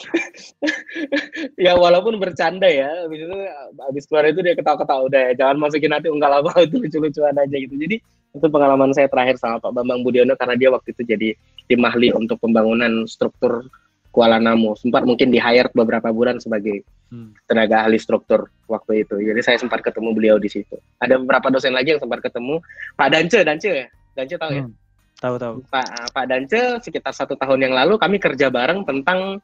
ya 1.67 1.77
walaupun 1.77 2.17
bercanda 2.17 2.67
ya, 2.67 2.89
habis 3.05 3.21
itu 3.27 3.37
habis 3.79 4.05
keluar 4.09 4.25
itu 4.31 4.41
dia 4.41 4.55
ketawa-ketawa 4.57 5.07
udah 5.07 5.21
ya, 5.31 5.33
jangan 5.37 5.57
masukin 5.61 5.93
hati 5.93 6.09
enggak 6.09 6.31
lama 6.31 6.53
itu 6.67 6.77
lucu-lucuan 6.81 7.37
aja 7.37 7.57
gitu. 7.57 7.75
Jadi 7.77 7.97
itu 8.31 8.47
pengalaman 8.47 8.95
saya 8.95 9.11
terakhir 9.11 9.37
sama 9.43 9.59
Pak 9.59 9.75
Bambang 9.75 10.07
Budiono 10.07 10.39
karena 10.39 10.55
dia 10.55 10.71
waktu 10.71 10.95
itu 10.95 11.03
jadi 11.03 11.29
tim 11.67 11.83
ahli 11.83 12.15
untuk 12.15 12.39
pembangunan 12.39 13.07
struktur 13.11 13.67
Kuala 14.11 14.43
Namu. 14.43 14.75
Sempat 14.75 15.07
mungkin 15.07 15.31
di 15.31 15.39
hire 15.39 15.71
beberapa 15.71 16.11
bulan 16.11 16.43
sebagai 16.43 16.83
hmm. 17.15 17.47
tenaga 17.47 17.87
ahli 17.87 17.99
struktur 17.99 18.51
waktu 18.67 19.07
itu. 19.07 19.19
Jadi 19.23 19.41
saya 19.43 19.57
sempat 19.59 19.83
ketemu 19.87 20.11
beliau 20.15 20.37
di 20.39 20.51
situ. 20.51 20.79
Ada 20.99 21.19
beberapa 21.23 21.51
dosen 21.51 21.75
lagi 21.75 21.95
yang 21.95 22.03
sempat 22.03 22.23
ketemu. 22.23 22.59
Pak 22.99 23.09
Dance, 23.11 23.39
Dance 23.43 23.67
ya? 23.67 23.87
Dance 24.19 24.35
tahu 24.35 24.53
ya? 24.53 24.65
Hmm. 24.67 24.75
Tahu 25.21 25.35
tahu. 25.37 25.55
Pak 25.71 26.17
Pak 26.17 26.25
Dance 26.27 26.63
sekitar 26.83 27.13
satu 27.15 27.39
tahun 27.39 27.71
yang 27.71 27.75
lalu 27.77 28.01
kami 28.01 28.17
kerja 28.19 28.51
bareng 28.51 28.83
tentang 28.89 29.39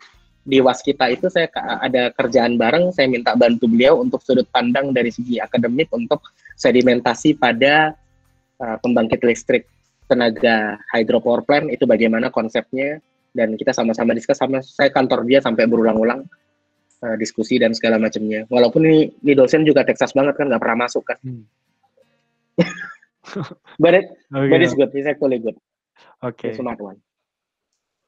di 0.47 0.63
Waskita 0.63 1.11
itu 1.11 1.27
saya 1.27 1.51
ada 1.83 2.15
kerjaan 2.15 2.55
bareng, 2.55 2.95
saya 2.95 3.11
minta 3.11 3.35
bantu 3.35 3.67
beliau 3.67 3.99
untuk 3.99 4.23
sudut 4.23 4.47
pandang 4.55 4.95
dari 4.95 5.11
segi 5.11 5.43
akademik 5.43 5.91
untuk 5.91 6.23
sedimentasi 6.55 7.35
pada 7.35 7.99
uh, 8.63 8.79
pembangkit 8.79 9.27
listrik 9.27 9.67
tenaga 10.07 10.79
hydropower 10.95 11.43
plant 11.43 11.67
itu 11.67 11.83
bagaimana 11.83 12.31
konsepnya 12.31 13.03
dan 13.37 13.53
kita 13.55 13.77
sama-sama 13.77 14.17
diskus 14.17 14.41
sama 14.41 14.65
saya 14.65 14.89
kantor 14.89 15.29
dia 15.29 15.45
sampai 15.45 15.69
berulang-ulang 15.69 16.25
uh, 17.05 17.17
diskusi 17.21 17.61
dan 17.61 17.77
segala 17.77 18.01
macamnya. 18.01 18.49
Walaupun 18.49 18.81
ini, 18.89 19.13
ini 19.21 19.33
dosen 19.37 19.69
juga 19.69 19.85
Texas 19.85 20.17
banget 20.17 20.41
kan 20.41 20.49
nggak 20.49 20.63
pernah 20.63 20.89
masuk 20.89 21.05
kan. 21.05 21.19
Hmm. 21.21 21.45
but 23.83 23.93
it, 23.93 24.09
okay. 24.33 24.49
but 24.49 24.61
it's 24.65 24.73
good, 24.73 24.89
it's 24.97 25.05
actually 25.05 25.37
good. 25.37 25.57
Oke. 26.25 26.49
Okay. 26.49 26.57
Smart 26.57 26.81
one. 26.81 26.97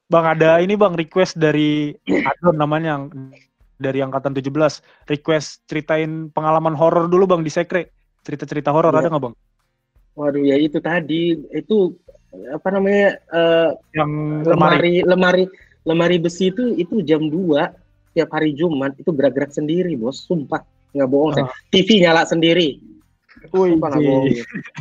Bang 0.09 0.25
ada 0.25 0.57
ini 0.57 0.73
bang 0.73 0.97
request 0.97 1.37
dari 1.37 1.93
Adon 2.09 2.57
namanya 2.57 2.97
yang 2.97 3.29
dari 3.77 4.01
angkatan 4.01 4.33
17 4.33 4.49
request 5.05 5.69
ceritain 5.69 6.33
pengalaman 6.33 6.73
horor 6.73 7.05
dulu 7.05 7.29
bang 7.29 7.45
di 7.45 7.53
sekre 7.53 7.93
cerita-cerita 8.25 8.73
horor 8.73 8.89
ya. 8.97 9.05
ada 9.05 9.09
nggak 9.13 9.23
bang? 9.29 9.35
Waduh 10.17 10.43
ya 10.43 10.57
itu 10.57 10.81
tadi 10.81 11.37
itu 11.53 11.93
apa 12.29 12.67
namanya 12.69 13.17
uh, 13.33 13.71
yang 13.97 14.41
lemari. 14.45 15.01
lemari 15.01 15.45
lemari 15.87 16.17
besi 16.21 16.53
itu 16.53 16.77
itu 16.77 17.01
jam 17.01 17.25
2 17.25 18.13
tiap 18.13 18.29
hari 18.33 18.53
Jumat 18.53 18.93
itu 18.97 19.09
gerak-gerak 19.09 19.53
sendiri 19.53 19.95
bos. 19.97 20.25
Sumpah 20.25 20.61
nggak 20.93 21.09
bohong 21.09 21.31
oh. 21.33 21.35
saya 21.35 21.45
TV 21.73 22.01
nyala 22.01 22.25
sendiri. 22.25 22.81
Wih, 23.55 23.79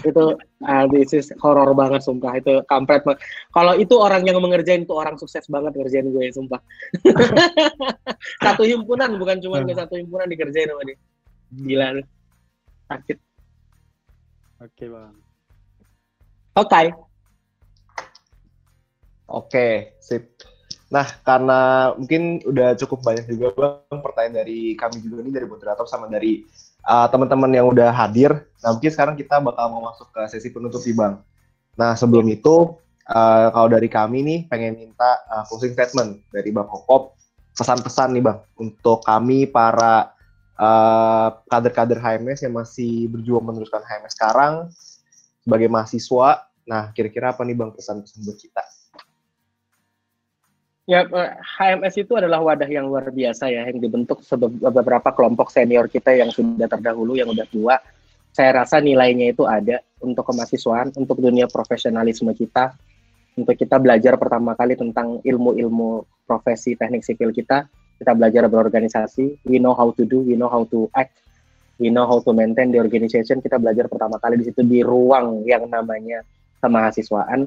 itu 0.02 0.24
uh, 0.66 0.84
this 0.90 1.14
is 1.14 1.30
horror 1.38 1.70
banget 1.78 2.02
sumpah. 2.02 2.42
Itu 2.42 2.66
kampret 2.66 3.06
kalau 3.54 3.78
itu 3.78 3.94
orang 3.94 4.26
yang 4.26 4.42
mengerjain 4.42 4.82
itu 4.82 4.90
orang 4.98 5.14
sukses 5.14 5.46
banget 5.46 5.78
ngerjain 5.78 6.10
gue 6.10 6.26
sumpah. 6.34 6.58
Satu 8.44 8.66
himpunan 8.66 9.14
bukan 9.14 9.38
cuma 9.38 9.62
hmm. 9.62 9.78
satu 9.78 9.94
himpunan 9.94 10.26
dikerjain 10.26 10.74
sama 10.74 10.82
dia. 10.82 10.98
Gila 11.54 12.02
sakit. 12.90 13.18
Oke 14.58 14.74
okay, 14.74 14.86
bang. 14.90 15.14
Oke. 16.58 16.66
okay. 16.66 17.07
Oke 19.28 19.96
sip 20.00 20.40
Nah, 20.88 21.04
karena 21.20 21.92
mungkin 22.00 22.40
udah 22.48 22.72
cukup 22.80 23.04
banyak 23.04 23.28
juga 23.28 23.52
bang 23.52 24.00
pertanyaan 24.00 24.40
dari 24.44 24.72
kami 24.72 25.04
juga 25.04 25.20
nih 25.20 25.32
dari 25.36 25.46
moderator 25.46 25.84
sama 25.84 26.08
dari 26.08 26.48
uh, 26.88 27.04
teman-teman 27.12 27.52
yang 27.52 27.68
udah 27.68 27.92
hadir. 27.92 28.48
Nah, 28.64 28.72
mungkin 28.72 28.88
sekarang 28.88 29.14
kita 29.20 29.36
bakal 29.44 29.68
mau 29.68 29.84
masuk 29.92 30.08
ke 30.08 30.20
sesi 30.32 30.48
penutup 30.48 30.80
nih 30.80 30.96
bang. 30.96 31.14
Nah, 31.76 31.92
sebelum 31.92 32.24
itu 32.32 32.72
uh, 33.04 33.48
kalau 33.52 33.68
dari 33.68 33.88
kami 33.92 34.24
nih 34.24 34.38
pengen 34.48 34.80
minta 34.80 35.20
uh, 35.28 35.44
closing 35.44 35.76
statement 35.76 36.24
dari 36.32 36.48
bang 36.48 36.64
Hokop, 36.64 37.12
pesan-pesan 37.52 38.16
nih 38.16 38.24
bang 38.24 38.38
untuk 38.56 39.04
kami 39.04 39.44
para 39.44 40.16
kader-kader 41.46 42.00
uh, 42.00 42.02
HMS 42.02 42.42
yang 42.42 42.58
masih 42.58 43.06
berjuang 43.14 43.46
meneruskan 43.46 43.78
HMS 43.78 44.16
sekarang 44.16 44.72
sebagai 45.44 45.68
mahasiswa. 45.68 46.48
Nah, 46.64 46.90
kira-kira 46.96 47.36
apa 47.36 47.44
nih 47.44 47.54
bang 47.54 47.70
pesan-pesan 47.76 48.24
buat 48.24 48.40
kita? 48.40 48.77
Ya, 50.88 51.04
HMS 51.60 52.00
itu 52.00 52.16
adalah 52.16 52.40
wadah 52.40 52.64
yang 52.64 52.88
luar 52.88 53.12
biasa 53.12 53.52
ya, 53.52 53.68
yang 53.68 53.76
dibentuk 53.76 54.24
beberapa 54.72 55.12
kelompok 55.12 55.52
senior 55.52 55.84
kita 55.84 56.16
yang 56.16 56.32
sudah 56.32 56.64
terdahulu, 56.64 57.12
yang 57.12 57.28
sudah 57.28 57.44
tua. 57.52 57.76
Saya 58.32 58.64
rasa 58.64 58.80
nilainya 58.80 59.36
itu 59.36 59.44
ada 59.44 59.84
untuk 60.00 60.24
kemahasiswaan, 60.24 60.96
untuk 60.96 61.20
dunia 61.20 61.44
profesionalisme 61.44 62.32
kita, 62.32 62.72
untuk 63.36 63.52
kita 63.52 63.76
belajar 63.76 64.16
pertama 64.16 64.56
kali 64.56 64.80
tentang 64.80 65.20
ilmu-ilmu 65.20 66.08
profesi 66.24 66.72
teknik 66.72 67.04
sipil 67.04 67.36
kita, 67.36 67.68
kita 68.00 68.12
belajar 68.16 68.48
berorganisasi, 68.48 69.44
we 69.44 69.60
know 69.60 69.76
how 69.76 69.92
to 69.92 70.08
do, 70.08 70.24
we 70.24 70.40
know 70.40 70.48
how 70.48 70.64
to 70.72 70.88
act, 70.96 71.20
we 71.76 71.92
know 71.92 72.08
how 72.08 72.16
to 72.24 72.32
maintain 72.32 72.72
the 72.72 72.80
organization, 72.80 73.44
kita 73.44 73.60
belajar 73.60 73.92
pertama 73.92 74.16
kali 74.16 74.40
di 74.40 74.48
situ 74.48 74.64
di 74.64 74.80
ruang 74.80 75.44
yang 75.44 75.68
namanya 75.68 76.24
kemahasiswaan 76.64 77.44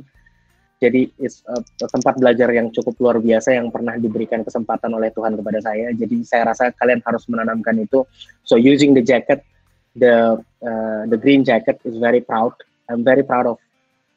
jadi 0.81 1.13
is, 1.21 1.45
uh, 1.45 1.61
tempat 1.77 2.17
belajar 2.17 2.49
yang 2.49 2.73
cukup 2.73 2.97
luar 2.97 3.21
biasa 3.21 3.53
yang 3.53 3.69
pernah 3.69 4.01
diberikan 4.01 4.41
kesempatan 4.41 4.89
oleh 4.97 5.13
Tuhan 5.13 5.37
kepada 5.37 5.61
saya. 5.61 5.93
Jadi 5.93 6.25
saya 6.25 6.49
rasa 6.49 6.73
kalian 6.73 7.05
harus 7.05 7.29
menanamkan 7.29 7.77
itu. 7.77 8.01
So 8.41 8.57
using 8.57 8.97
the 8.97 9.05
jacket, 9.05 9.45
the 9.93 10.41
uh, 10.41 11.01
the 11.05 11.21
green 11.21 11.45
jacket 11.45 11.77
is 11.85 12.01
very 12.01 12.25
proud. 12.25 12.57
I'm 12.89 13.05
very 13.05 13.21
proud 13.21 13.53
of 13.53 13.57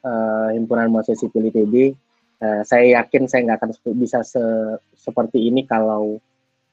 uh, 0.01 0.49
himpunan 0.57 0.89
mahasiswa 0.89 1.29
sipil 1.29 1.53
ITB. 1.53 1.93
Uh, 2.41 2.65
saya 2.65 2.97
yakin 2.97 3.29
saya 3.29 3.45
nggak 3.45 3.61
akan 3.61 3.69
bisa 4.01 4.25
se 4.25 4.41
seperti 4.97 5.45
ini 5.45 5.69
kalau 5.69 6.17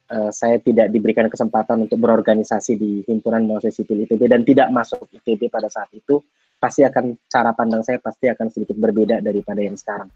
uh, 0.09 0.31
saya 0.33 0.57
tidak 0.57 0.89
diberikan 0.89 1.29
kesempatan 1.29 1.85
untuk 1.85 2.01
berorganisasi 2.01 2.81
di 2.81 2.91
himpunan 3.05 3.45
mahasiswa 3.45 3.85
sipil 3.85 4.09
ITB 4.09 4.25
dan 4.25 4.41
tidak 4.41 4.73
masuk 4.73 5.05
ITB 5.21 5.53
pada 5.53 5.69
saat 5.69 5.93
itu 5.93 6.17
pasti 6.63 6.87
akan 6.87 7.19
cara 7.27 7.51
pandang 7.51 7.83
saya 7.83 7.99
pasti 7.99 8.31
akan 8.31 8.47
sedikit 8.47 8.79
berbeda 8.79 9.19
daripada 9.19 9.59
yang 9.59 9.75
sekarang. 9.75 10.07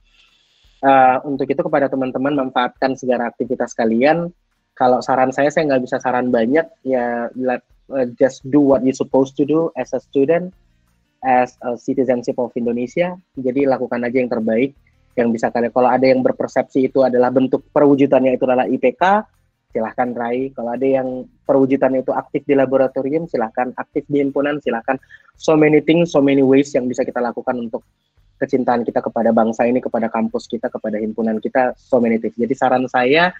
Uh, 0.79 1.19
untuk 1.27 1.51
itu 1.51 1.59
kepada 1.59 1.91
teman-teman 1.91 2.47
manfaatkan 2.47 2.95
segala 2.95 3.27
aktivitas 3.27 3.75
kalian. 3.75 4.31
Kalau 4.71 5.03
saran 5.03 5.35
saya 5.35 5.51
saya 5.51 5.67
nggak 5.67 5.83
bisa 5.83 5.97
saran 5.99 6.31
banyak 6.31 6.63
ya 6.87 7.27
let, 7.35 7.67
uh, 7.91 8.07
just 8.15 8.47
do 8.47 8.63
what 8.63 8.79
you 8.87 8.95
supposed 8.95 9.35
to 9.35 9.43
do 9.43 9.67
as 9.75 9.91
a 9.91 9.99
student, 9.99 10.55
as 11.27 11.59
a 11.67 11.75
citizenship 11.75 12.39
of 12.39 12.55
Indonesia. 12.55 13.19
Jadi 13.35 13.67
lakukan 13.67 14.07
aja 14.07 14.15
yang 14.15 14.31
terbaik 14.31 14.71
yang 15.17 15.33
bisa 15.33 15.49
kalian. 15.49 15.73
Kalau 15.73 15.89
ada 15.89 16.05
yang 16.05 16.21
berpersepsi 16.21 16.87
itu 16.87 17.01
adalah 17.01 17.33
bentuk 17.33 17.65
perwujudannya 17.73 18.37
itu 18.37 18.45
adalah 18.45 18.69
IPK, 18.69 19.03
silahkan 19.71 20.09
raih. 20.15 20.51
Kalau 20.55 20.73
ada 20.73 20.87
yang 20.87 21.27
perwujudan 21.43 21.99
itu 21.99 22.11
aktif 22.15 22.43
di 22.47 22.55
laboratorium, 22.55 23.27
silahkan 23.27 23.71
aktif 23.75 24.07
di 24.07 24.23
himpunan, 24.23 24.59
silahkan. 24.63 24.95
So 25.37 25.53
many 25.53 25.83
things, 25.83 26.15
so 26.15 26.23
many 26.23 26.41
ways 26.41 26.71
yang 26.73 26.89
bisa 26.89 27.05
kita 27.05 27.21
lakukan 27.21 27.57
untuk 27.57 27.85
kecintaan 28.37 28.85
kita 28.85 29.01
kepada 29.01 29.33
bangsa 29.33 29.65
ini, 29.65 29.81
kepada 29.81 30.07
kampus 30.09 30.45
kita, 30.45 30.69
kepada 30.69 31.01
himpunan 31.01 31.41
kita, 31.41 31.73
so 31.77 31.97
many 31.97 32.21
things. 32.21 32.37
Jadi 32.37 32.53
saran 32.53 32.85
saya 32.85 33.33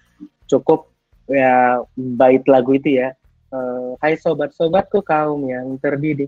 cukup 0.50 0.90
ya 1.30 1.82
bait 1.96 2.42
lagu 2.50 2.76
itu 2.76 2.98
ya. 3.02 3.14
Uh, 3.48 3.96
Hai 4.04 4.20
sobat-sobatku 4.20 5.00
kaum 5.06 5.48
yang 5.48 5.80
terdidik. 5.80 6.28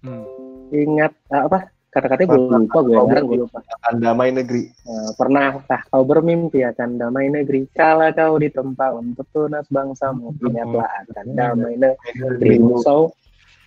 Hmm. 0.00 0.24
Ingat 0.72 1.12
uh, 1.28 1.44
apa? 1.50 1.73
Kata-katanya 1.94 2.28
gue 2.34 2.42
lupa 2.50 2.78
gue 2.82 2.96
sekarang 2.98 3.24
gue 3.30 3.38
lupa. 3.46 3.58
akan 3.62 3.94
damai 4.02 4.28
negeri. 4.34 4.62
Uh, 4.82 5.10
pernahkah 5.14 5.80
kau 5.86 6.02
bermimpi 6.02 6.66
akan 6.66 6.98
damai 6.98 7.30
negeri. 7.30 7.70
Kala 7.70 8.10
kau 8.10 8.34
ditempa 8.34 8.98
untuk 8.98 9.30
tunas 9.30 9.62
bangsamu. 9.70 10.34
Ingatlah 10.42 10.90
akan 11.06 11.26
damai 11.38 11.78
negeri. 11.78 12.58
so 12.82 13.14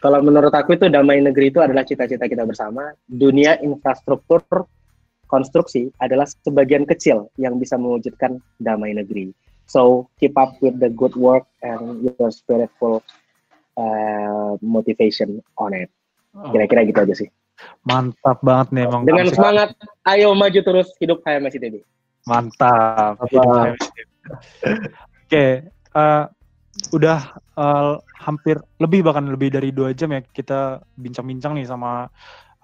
kalau 0.03 0.19
menurut 0.19 0.51
aku 0.51 0.75
itu 0.75 0.91
damai 0.91 1.23
negeri 1.23 1.55
itu 1.55 1.63
adalah 1.63 1.87
cita-cita 1.87 2.27
kita 2.27 2.43
bersama. 2.43 2.91
Dunia 3.07 3.63
infrastruktur 3.63 4.43
konstruksi 5.31 5.87
adalah 6.03 6.27
sebagian 6.27 6.83
kecil 6.83 7.31
yang 7.39 7.55
bisa 7.55 7.79
mewujudkan 7.79 8.43
damai 8.59 8.91
negeri. 8.91 9.31
So 9.71 10.11
keep 10.19 10.35
up 10.35 10.59
with 10.59 10.83
the 10.83 10.91
good 10.91 11.15
work 11.15 11.47
and 11.63 12.03
your 12.03 12.31
spiritful 12.35 13.03
uh, 13.79 14.59
motivation 14.59 15.39
on 15.55 15.71
it. 15.71 15.87
Kira-kira 16.37 16.85
gitu 16.85 17.01
aja 17.01 17.15
sih 17.15 17.31
Mantap 17.85 18.37
banget 18.43 18.67
nih 18.73 18.83
emang. 18.87 19.03
Dengan 19.07 19.27
semangat, 19.31 19.69
ayo 20.09 20.33
maju 20.33 20.59
terus 20.59 20.87
hidup 21.01 21.23
HMS 21.23 21.57
ITB. 21.57 21.81
Mantap. 22.27 23.17
Oke, 23.23 23.39
okay, 25.27 25.51
uh, 25.95 25.99
eh, 25.99 26.23
udah 26.91 27.39
uh, 27.55 27.99
hampir 28.19 28.59
lebih 28.83 29.07
bahkan 29.07 29.23
lebih 29.27 29.55
dari 29.55 29.71
dua 29.71 29.95
jam 29.95 30.11
ya 30.11 30.19
kita 30.19 30.83
bincang-bincang 30.99 31.55
nih 31.55 31.67
sama 31.67 32.11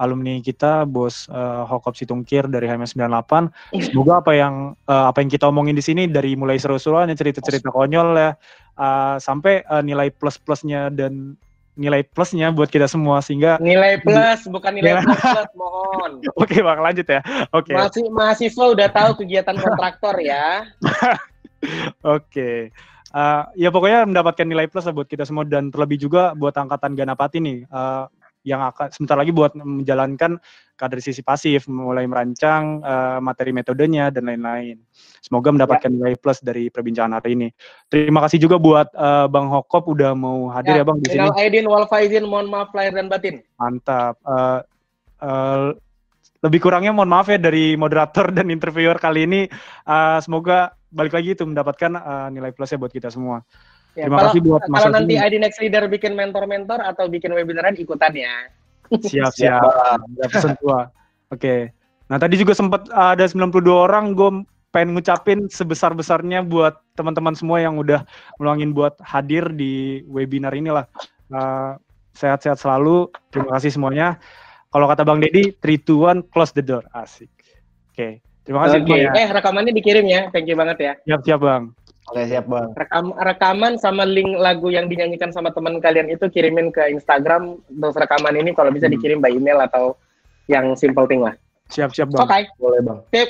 alumni 0.01 0.41
kita, 0.41 0.83
bos 0.83 1.29
uh, 1.29 1.63
Hokop 1.63 1.95
Situngkir 1.95 2.49
dari 2.49 2.65
HMS 2.67 2.97
98. 2.97 3.47
Semoga 3.87 4.19
apa 4.19 4.31
yang 4.33 4.75
uh, 4.89 5.05
apa 5.07 5.21
yang 5.21 5.29
kita 5.29 5.47
omongin 5.47 5.77
di 5.77 5.85
sini 5.85 6.09
dari 6.09 6.33
mulai 6.33 6.57
seru-seruan, 6.57 7.07
cerita-cerita 7.13 7.69
konyol 7.69 8.17
ya, 8.17 8.31
uh, 8.81 9.15
sampai 9.21 9.63
uh, 9.69 9.79
nilai 9.85 10.09
plus-plusnya 10.11 10.89
dan 10.91 11.37
nilai 11.73 12.05
plusnya 12.05 12.53
buat 12.53 12.69
kita 12.69 12.85
semua 12.85 13.17
sehingga 13.25 13.57
nilai 13.57 13.97
plus 13.97 14.45
bukan 14.45 14.77
nilai 14.77 15.01
plus, 15.01 15.17
plus 15.17 15.51
mohon. 15.57 16.11
Oke 16.41 16.61
bang 16.61 16.79
lanjut 16.79 17.07
ya. 17.09 17.21
Oke. 17.49 17.73
Masih 17.73 18.05
mahasiswa 18.13 18.65
udah 18.69 18.87
tahu 18.93 19.25
kegiatan 19.25 19.57
kontraktor 19.57 20.15
ya? 20.21 20.69
Oke. 22.17 22.69
Uh, 23.13 23.45
ya 23.53 23.69
pokoknya 23.69 24.09
mendapatkan 24.09 24.45
nilai 24.45 24.65
plus 24.65 24.89
lah 24.89 24.93
buat 24.93 25.05
kita 25.05 25.25
semua 25.25 25.45
dan 25.45 25.69
terlebih 25.69 26.01
juga 26.01 26.33
buat 26.33 26.53
angkatan 26.53 26.97
Ganapati 26.97 27.37
nih. 27.41 27.57
Uh, 27.69 28.09
yang 28.43 28.59
akan 28.59 28.91
sebentar 28.91 29.15
lagi 29.15 29.31
buat 29.31 29.55
menjalankan 29.55 30.37
kaderisasi 30.75 31.23
pasif, 31.23 31.65
mulai 31.71 32.03
merancang 32.03 32.83
uh, 32.83 33.19
materi 33.23 33.55
metodenya 33.55 34.11
dan 34.11 34.27
lain-lain. 34.27 34.83
Semoga 35.23 35.55
mendapatkan 35.55 35.87
ya. 35.87 35.95
nilai 35.95 36.13
plus 36.19 36.43
dari 36.43 36.67
perbincangan 36.67 37.23
hari 37.23 37.39
ini. 37.39 37.47
Terima 37.87 38.19
kasih 38.19 38.43
juga 38.43 38.59
buat 38.59 38.91
uh, 38.91 39.31
Bang 39.31 39.47
Hokop 39.47 39.87
udah 39.87 40.11
mau 40.11 40.51
hadir 40.51 40.75
ya, 40.75 40.83
ya 40.83 40.85
Bang 40.85 40.99
di 40.99 41.07
sini. 41.07 41.27
Aidin 41.39 41.65
wal 41.71 41.87
faizin, 41.87 42.27
mohon 42.27 42.51
maaf 42.51 42.75
lahir 42.75 42.91
dan 42.91 43.07
batin. 43.07 43.39
Mantap. 43.55 44.19
Uh, 44.27 44.59
uh, 45.23 45.71
lebih 46.43 46.59
kurangnya 46.59 46.91
mohon 46.91 47.07
maaf 47.07 47.31
ya 47.31 47.39
dari 47.39 47.79
moderator 47.79 48.27
dan 48.35 48.51
interviewer 48.51 48.99
kali 48.99 49.23
ini. 49.23 49.41
Uh, 49.87 50.19
semoga 50.19 50.75
balik 50.91 51.15
lagi 51.15 51.33
itu 51.33 51.47
mendapatkan 51.47 51.95
uh, 51.95 52.27
nilai 52.27 52.51
plusnya 52.51 52.75
buat 52.75 52.91
kita 52.91 53.07
semua. 53.07 53.47
Ya, 53.93 54.09
Terima 54.09 54.17
kalau, 54.17 54.31
kasih 54.33 54.41
buat 54.41 54.61
Mas 54.65 54.77
Kalau 54.81 54.91
nanti 54.97 55.13
ID 55.21 55.35
Next 55.37 55.59
Leader 55.61 55.85
bikin 55.85 56.17
mentor-mentor 56.17 56.81
atau 56.81 57.05
bikin 57.05 57.29
webinaran 57.29 57.77
ikutan 57.77 58.09
ya. 58.13 58.49
Siap, 58.93 59.33
siap. 59.33 59.61
siap. 60.29 60.89
Oke. 61.29 61.73
Nah, 62.09 62.17
tadi 62.21 62.37
juga 62.37 62.53
sempat 62.53 62.85
ada 62.93 63.25
92 63.25 63.65
orang 63.69 64.13
gue 64.13 64.45
pengen 64.73 64.97
ngucapin 64.97 65.45
sebesar-besarnya 65.49 66.41
buat 66.45 66.81
teman-teman 66.97 67.37
semua 67.37 67.61
yang 67.61 67.77
udah 67.77 68.05
meluangin 68.41 68.73
buat 68.73 68.97
hadir 69.01 69.49
di 69.53 70.01
webinar 70.09 70.53
inilah. 70.53 70.89
Uh, 71.29 71.77
sehat-sehat 72.17 72.61
selalu. 72.61 73.09
Terima 73.33 73.57
kasih 73.57 73.73
semuanya. 73.73 74.17
Kalau 74.73 74.89
kata 74.89 75.05
Bang 75.05 75.21
Dedi, 75.21 75.53
3 75.61 75.85
2 75.85 76.29
1 76.29 76.33
close 76.33 76.53
the 76.53 76.65
door. 76.65 76.85
Asik. 76.93 77.29
Oke. 77.93 77.93
Okay. 77.93 78.13
Terima 78.43 78.67
kasih 78.67 78.83
okay. 78.83 79.07
Eh, 79.07 79.29
rekamannya 79.31 79.71
dikirim 79.71 80.03
ya. 80.03 80.27
Thank 80.33 80.51
you 80.51 80.57
banget 80.59 80.77
ya. 80.81 80.93
Siap, 81.07 81.21
siap, 81.23 81.39
Bang. 81.39 81.71
Oke 82.11 82.27
siap 82.27 82.45
bang. 82.51 82.69
Rekam, 82.75 83.15
rekaman 83.15 83.79
sama 83.79 84.03
link 84.03 84.35
lagu 84.35 84.67
yang 84.67 84.91
dinyanyikan 84.91 85.31
sama 85.31 85.55
teman 85.55 85.79
kalian 85.79 86.11
itu 86.11 86.27
kirimin 86.27 86.67
ke 86.67 86.91
Instagram 86.91 87.63
terus 87.63 87.95
rekaman 87.95 88.35
ini 88.35 88.51
kalau 88.51 88.75
bisa 88.75 88.91
hmm. 88.91 88.95
dikirim 88.99 89.19
by 89.23 89.31
email 89.31 89.63
atau 89.63 89.95
yang 90.51 90.75
simple 90.75 91.07
thing 91.07 91.23
lah. 91.23 91.31
Siap-siap 91.71 92.11
bang. 92.11 92.19
Oke. 92.19 92.29
Okay. 92.29 92.43
Boleh 92.59 92.79
bang. 92.83 92.99
Tip. 93.15 93.29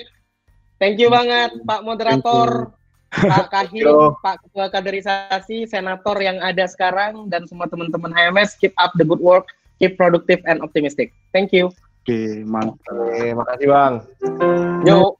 Thank 0.81 0.99
you 0.99 1.07
banget 1.07 1.63
Pak 1.63 1.85
Moderator, 1.85 2.73
Pak 3.13 3.47
Kahim, 3.53 4.17
Pak 4.19 4.41
Ketua 4.43 4.67
Kaderisasi, 4.67 5.69
Senator 5.69 6.17
yang 6.19 6.41
ada 6.43 6.65
sekarang, 6.67 7.29
dan 7.31 7.47
semua 7.47 7.69
teman-teman 7.71 8.11
HMS. 8.11 8.59
Keep 8.59 8.73
up 8.81 8.91
the 8.99 9.05
good 9.05 9.21
work, 9.21 9.47
keep 9.79 9.95
productive 9.95 10.43
and 10.43 10.59
optimistic. 10.59 11.13
Thank 11.31 11.55
you. 11.55 11.71
Oke, 12.03 12.43
mantap. 12.43 12.83
Oke, 12.91 13.31
makasih 13.31 13.67
bang. 13.71 13.93
Yo. 14.83 15.15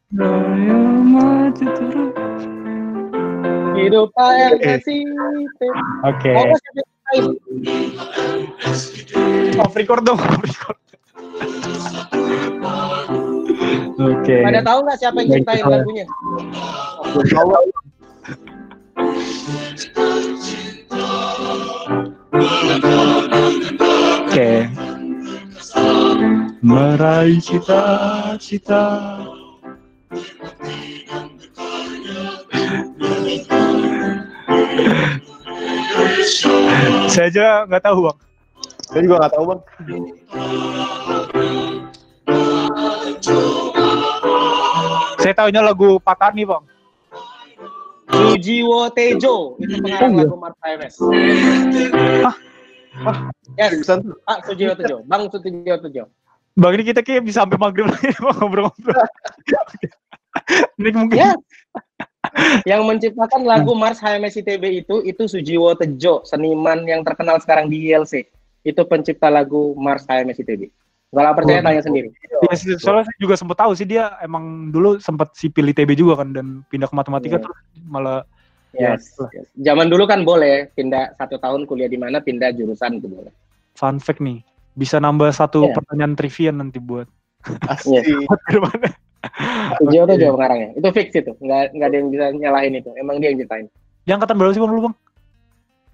Hidup 3.74 4.10
HMSI. 4.18 5.00
Oke. 6.06 6.32
Off 9.60 9.74
record 9.76 10.04
dong, 10.06 10.20
off 10.20 10.42
record. 10.42 10.78
Oke. 13.94 14.26
Okay. 14.26 14.42
Pada 14.42 14.62
tahu 14.66 14.80
nggak 14.86 14.98
siapa 14.98 15.18
yang 15.22 15.30
ciptain 15.42 15.66
lagunya? 15.66 16.06
Oke. 17.14 17.30
Okay. 24.34 24.58
Meraih 26.64 27.38
cita-cita. 27.44 28.86
Saya 37.10 37.28
aja 37.30 37.46
nggak 37.70 37.84
tahu 37.84 37.98
bang. 38.10 38.18
Saya 38.90 39.02
juga 39.06 39.16
nggak 39.22 39.34
tahu 39.34 39.46
bang. 39.50 39.62
Saya 45.22 45.34
tahunya 45.38 45.62
lagu 45.62 46.02
Patani 46.02 46.44
bang. 46.44 46.64
Sujiwo 48.14 48.94
Tejo 48.94 49.58
itu 49.58 49.74
pengarang 49.82 50.14
oh, 50.14 50.20
lagu 50.22 50.36
Marta 50.38 50.66
MS. 50.78 50.94
Ah, 52.22 52.36
ah, 53.10 53.18
yes. 53.58 53.90
Pak 54.28 54.40
Sujiwo 54.46 54.74
Tejo, 54.78 55.02
Bang 55.10 55.32
Sujiwo 55.34 55.78
Tejo. 55.82 56.04
Bang 56.54 56.78
ini 56.78 56.84
kita 56.86 57.02
kayak 57.02 57.26
bisa 57.26 57.42
sampai 57.42 57.58
maghrib 57.58 57.90
lagi 57.90 58.14
ngobrol-ngobrol. 58.22 58.94
ini 60.78 60.90
mungkin. 60.94 61.18
Yes. 61.18 61.38
Yang 62.70 62.86
menciptakan 62.86 63.46
lagu 63.46 63.78
Mars 63.78 64.02
HMS 64.02 64.42
ITB 64.42 64.86
itu 64.86 64.96
itu 65.06 65.24
Sujiwo 65.30 65.78
Tejo, 65.78 66.26
seniman 66.26 66.86
yang 66.86 67.06
terkenal 67.06 67.38
sekarang 67.40 67.70
di 67.70 67.90
ILC. 67.90 68.26
Itu 68.64 68.88
pencipta 68.88 69.28
lagu 69.28 69.76
Mars 69.78 70.08
HMS 70.10 70.42
ITB. 70.42 70.72
Gak 71.14 71.38
percaya 71.38 71.62
oh, 71.62 71.66
tanya 71.70 71.82
sendiri. 71.86 72.10
Ya, 72.10 72.58
soalnya 72.82 73.06
saya 73.06 73.18
juga 73.22 73.38
sempat 73.38 73.58
tahu 73.62 73.78
sih 73.78 73.86
dia 73.86 74.18
emang 74.26 74.74
dulu 74.74 74.98
sempat 74.98 75.30
sipil 75.38 75.70
ITB 75.70 75.94
juga 75.94 76.26
kan 76.26 76.34
dan 76.34 76.66
pindah 76.74 76.90
ke 76.90 76.96
matematika 76.98 77.38
yeah. 77.38 77.44
terus 77.46 77.60
malah 77.86 78.20
yes, 78.74 79.14
ya, 79.30 79.30
yes. 79.38 79.48
Zaman 79.62 79.94
dulu 79.94 80.10
kan 80.10 80.26
boleh 80.26 80.74
pindah 80.74 81.14
satu 81.22 81.38
tahun 81.38 81.70
kuliah 81.70 81.86
di 81.86 82.02
mana 82.02 82.18
pindah 82.18 82.50
jurusan 82.58 82.98
itu 82.98 83.06
boleh. 83.06 83.30
Fun 83.78 84.02
fact 84.02 84.26
nih, 84.26 84.42
bisa 84.74 84.98
nambah 84.98 85.30
satu 85.30 85.70
yeah. 85.70 85.78
pertanyaan 85.78 86.18
trivia 86.18 86.50
nanti 86.50 86.82
buat. 86.82 87.06
Asli. 87.70 88.02
Tujuh 89.80 90.04
itu 90.04 90.14
juga 90.20 90.32
pengarangnya. 90.36 90.70
Itu 90.76 90.88
fix 90.92 91.08
itu. 91.16 91.32
Nggak, 91.40 91.62
nggak 91.76 91.88
ada 91.88 91.96
yang 91.96 92.08
bisa 92.12 92.26
nyalahin 92.36 92.74
itu. 92.80 92.90
Emang 93.00 93.16
dia 93.24 93.32
yang 93.32 93.40
ciptain. 93.40 93.68
Yang 94.04 94.16
angkatan 94.20 94.36
berapa 94.36 94.52
sih 94.52 94.62
bang 94.62 94.72
dulu 94.72 94.82
bang? 94.90 94.96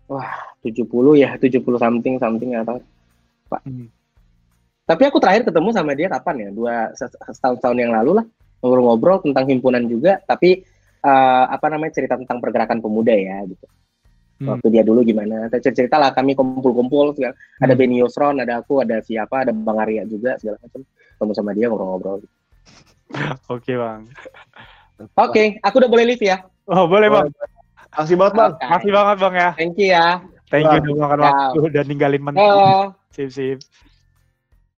Wah, 0.10 0.34
70 0.66 1.22
ya. 1.22 1.30
70 1.38 1.62
something 1.78 2.16
something 2.18 2.52
atau 2.58 2.82
Pak. 3.50 3.62
Hmm. 3.66 3.88
Tapi 4.90 5.04
aku 5.06 5.22
terakhir 5.22 5.46
ketemu 5.46 5.70
sama 5.70 5.94
dia 5.94 6.10
kapan 6.10 6.36
ya? 6.38 6.50
Dua 6.50 6.74
setahun 6.98 7.62
tahun 7.62 7.78
yang 7.78 7.92
lalu 7.94 8.22
lah. 8.22 8.26
Ngobrol-ngobrol 8.66 9.22
tentang 9.22 9.46
himpunan 9.46 9.86
juga. 9.86 10.18
Tapi 10.26 10.66
uh, 11.06 11.46
apa 11.50 11.70
namanya 11.70 11.94
cerita 11.94 12.18
tentang 12.18 12.42
pergerakan 12.42 12.82
pemuda 12.82 13.14
ya 13.14 13.46
gitu. 13.46 13.66
Hmm. 14.40 14.56
Waktu 14.56 14.68
dia 14.74 14.82
dulu 14.82 15.06
gimana? 15.06 15.52
Cerita 15.62 16.02
lah 16.02 16.10
kami 16.18 16.34
kumpul-kumpul. 16.34 17.14
Hmm. 17.14 17.34
Ada 17.62 17.74
Benny 17.78 18.02
Yusron, 18.02 18.42
ada 18.42 18.66
aku, 18.66 18.82
ada 18.82 18.98
siapa, 19.06 19.46
ada 19.46 19.54
Bang 19.54 19.78
Arya 19.78 20.10
juga 20.10 20.34
segala 20.42 20.58
macam. 20.66 20.82
Ketemu 20.90 21.34
sama 21.38 21.52
dia 21.54 21.70
ngobrol-ngobrol. 21.70 22.26
Oke 23.50 23.74
bang. 23.74 24.06
Oke, 25.00 25.10
okay, 25.16 25.48
aku 25.64 25.82
udah 25.82 25.90
boleh 25.90 26.06
live 26.14 26.24
ya? 26.24 26.44
Oh 26.70 26.86
boleh 26.86 27.10
bang. 27.10 27.28
Makasih 27.96 28.16
banget 28.20 28.34
bang. 28.38 28.52
Okay. 28.54 28.68
Makasih 28.70 28.92
banget 28.94 29.16
bang 29.18 29.34
ya. 29.34 29.50
Thank 29.58 29.76
you 29.82 29.88
ya. 29.90 30.08
Thank 30.50 30.66
you 30.70 30.80
udah 30.82 30.94
makan 30.98 31.20
waktu 31.26 31.62
dan 31.74 31.86
ninggalin 31.90 32.22
menteri. 32.22 32.94
Sip 33.14 33.30
sip. 33.34 33.58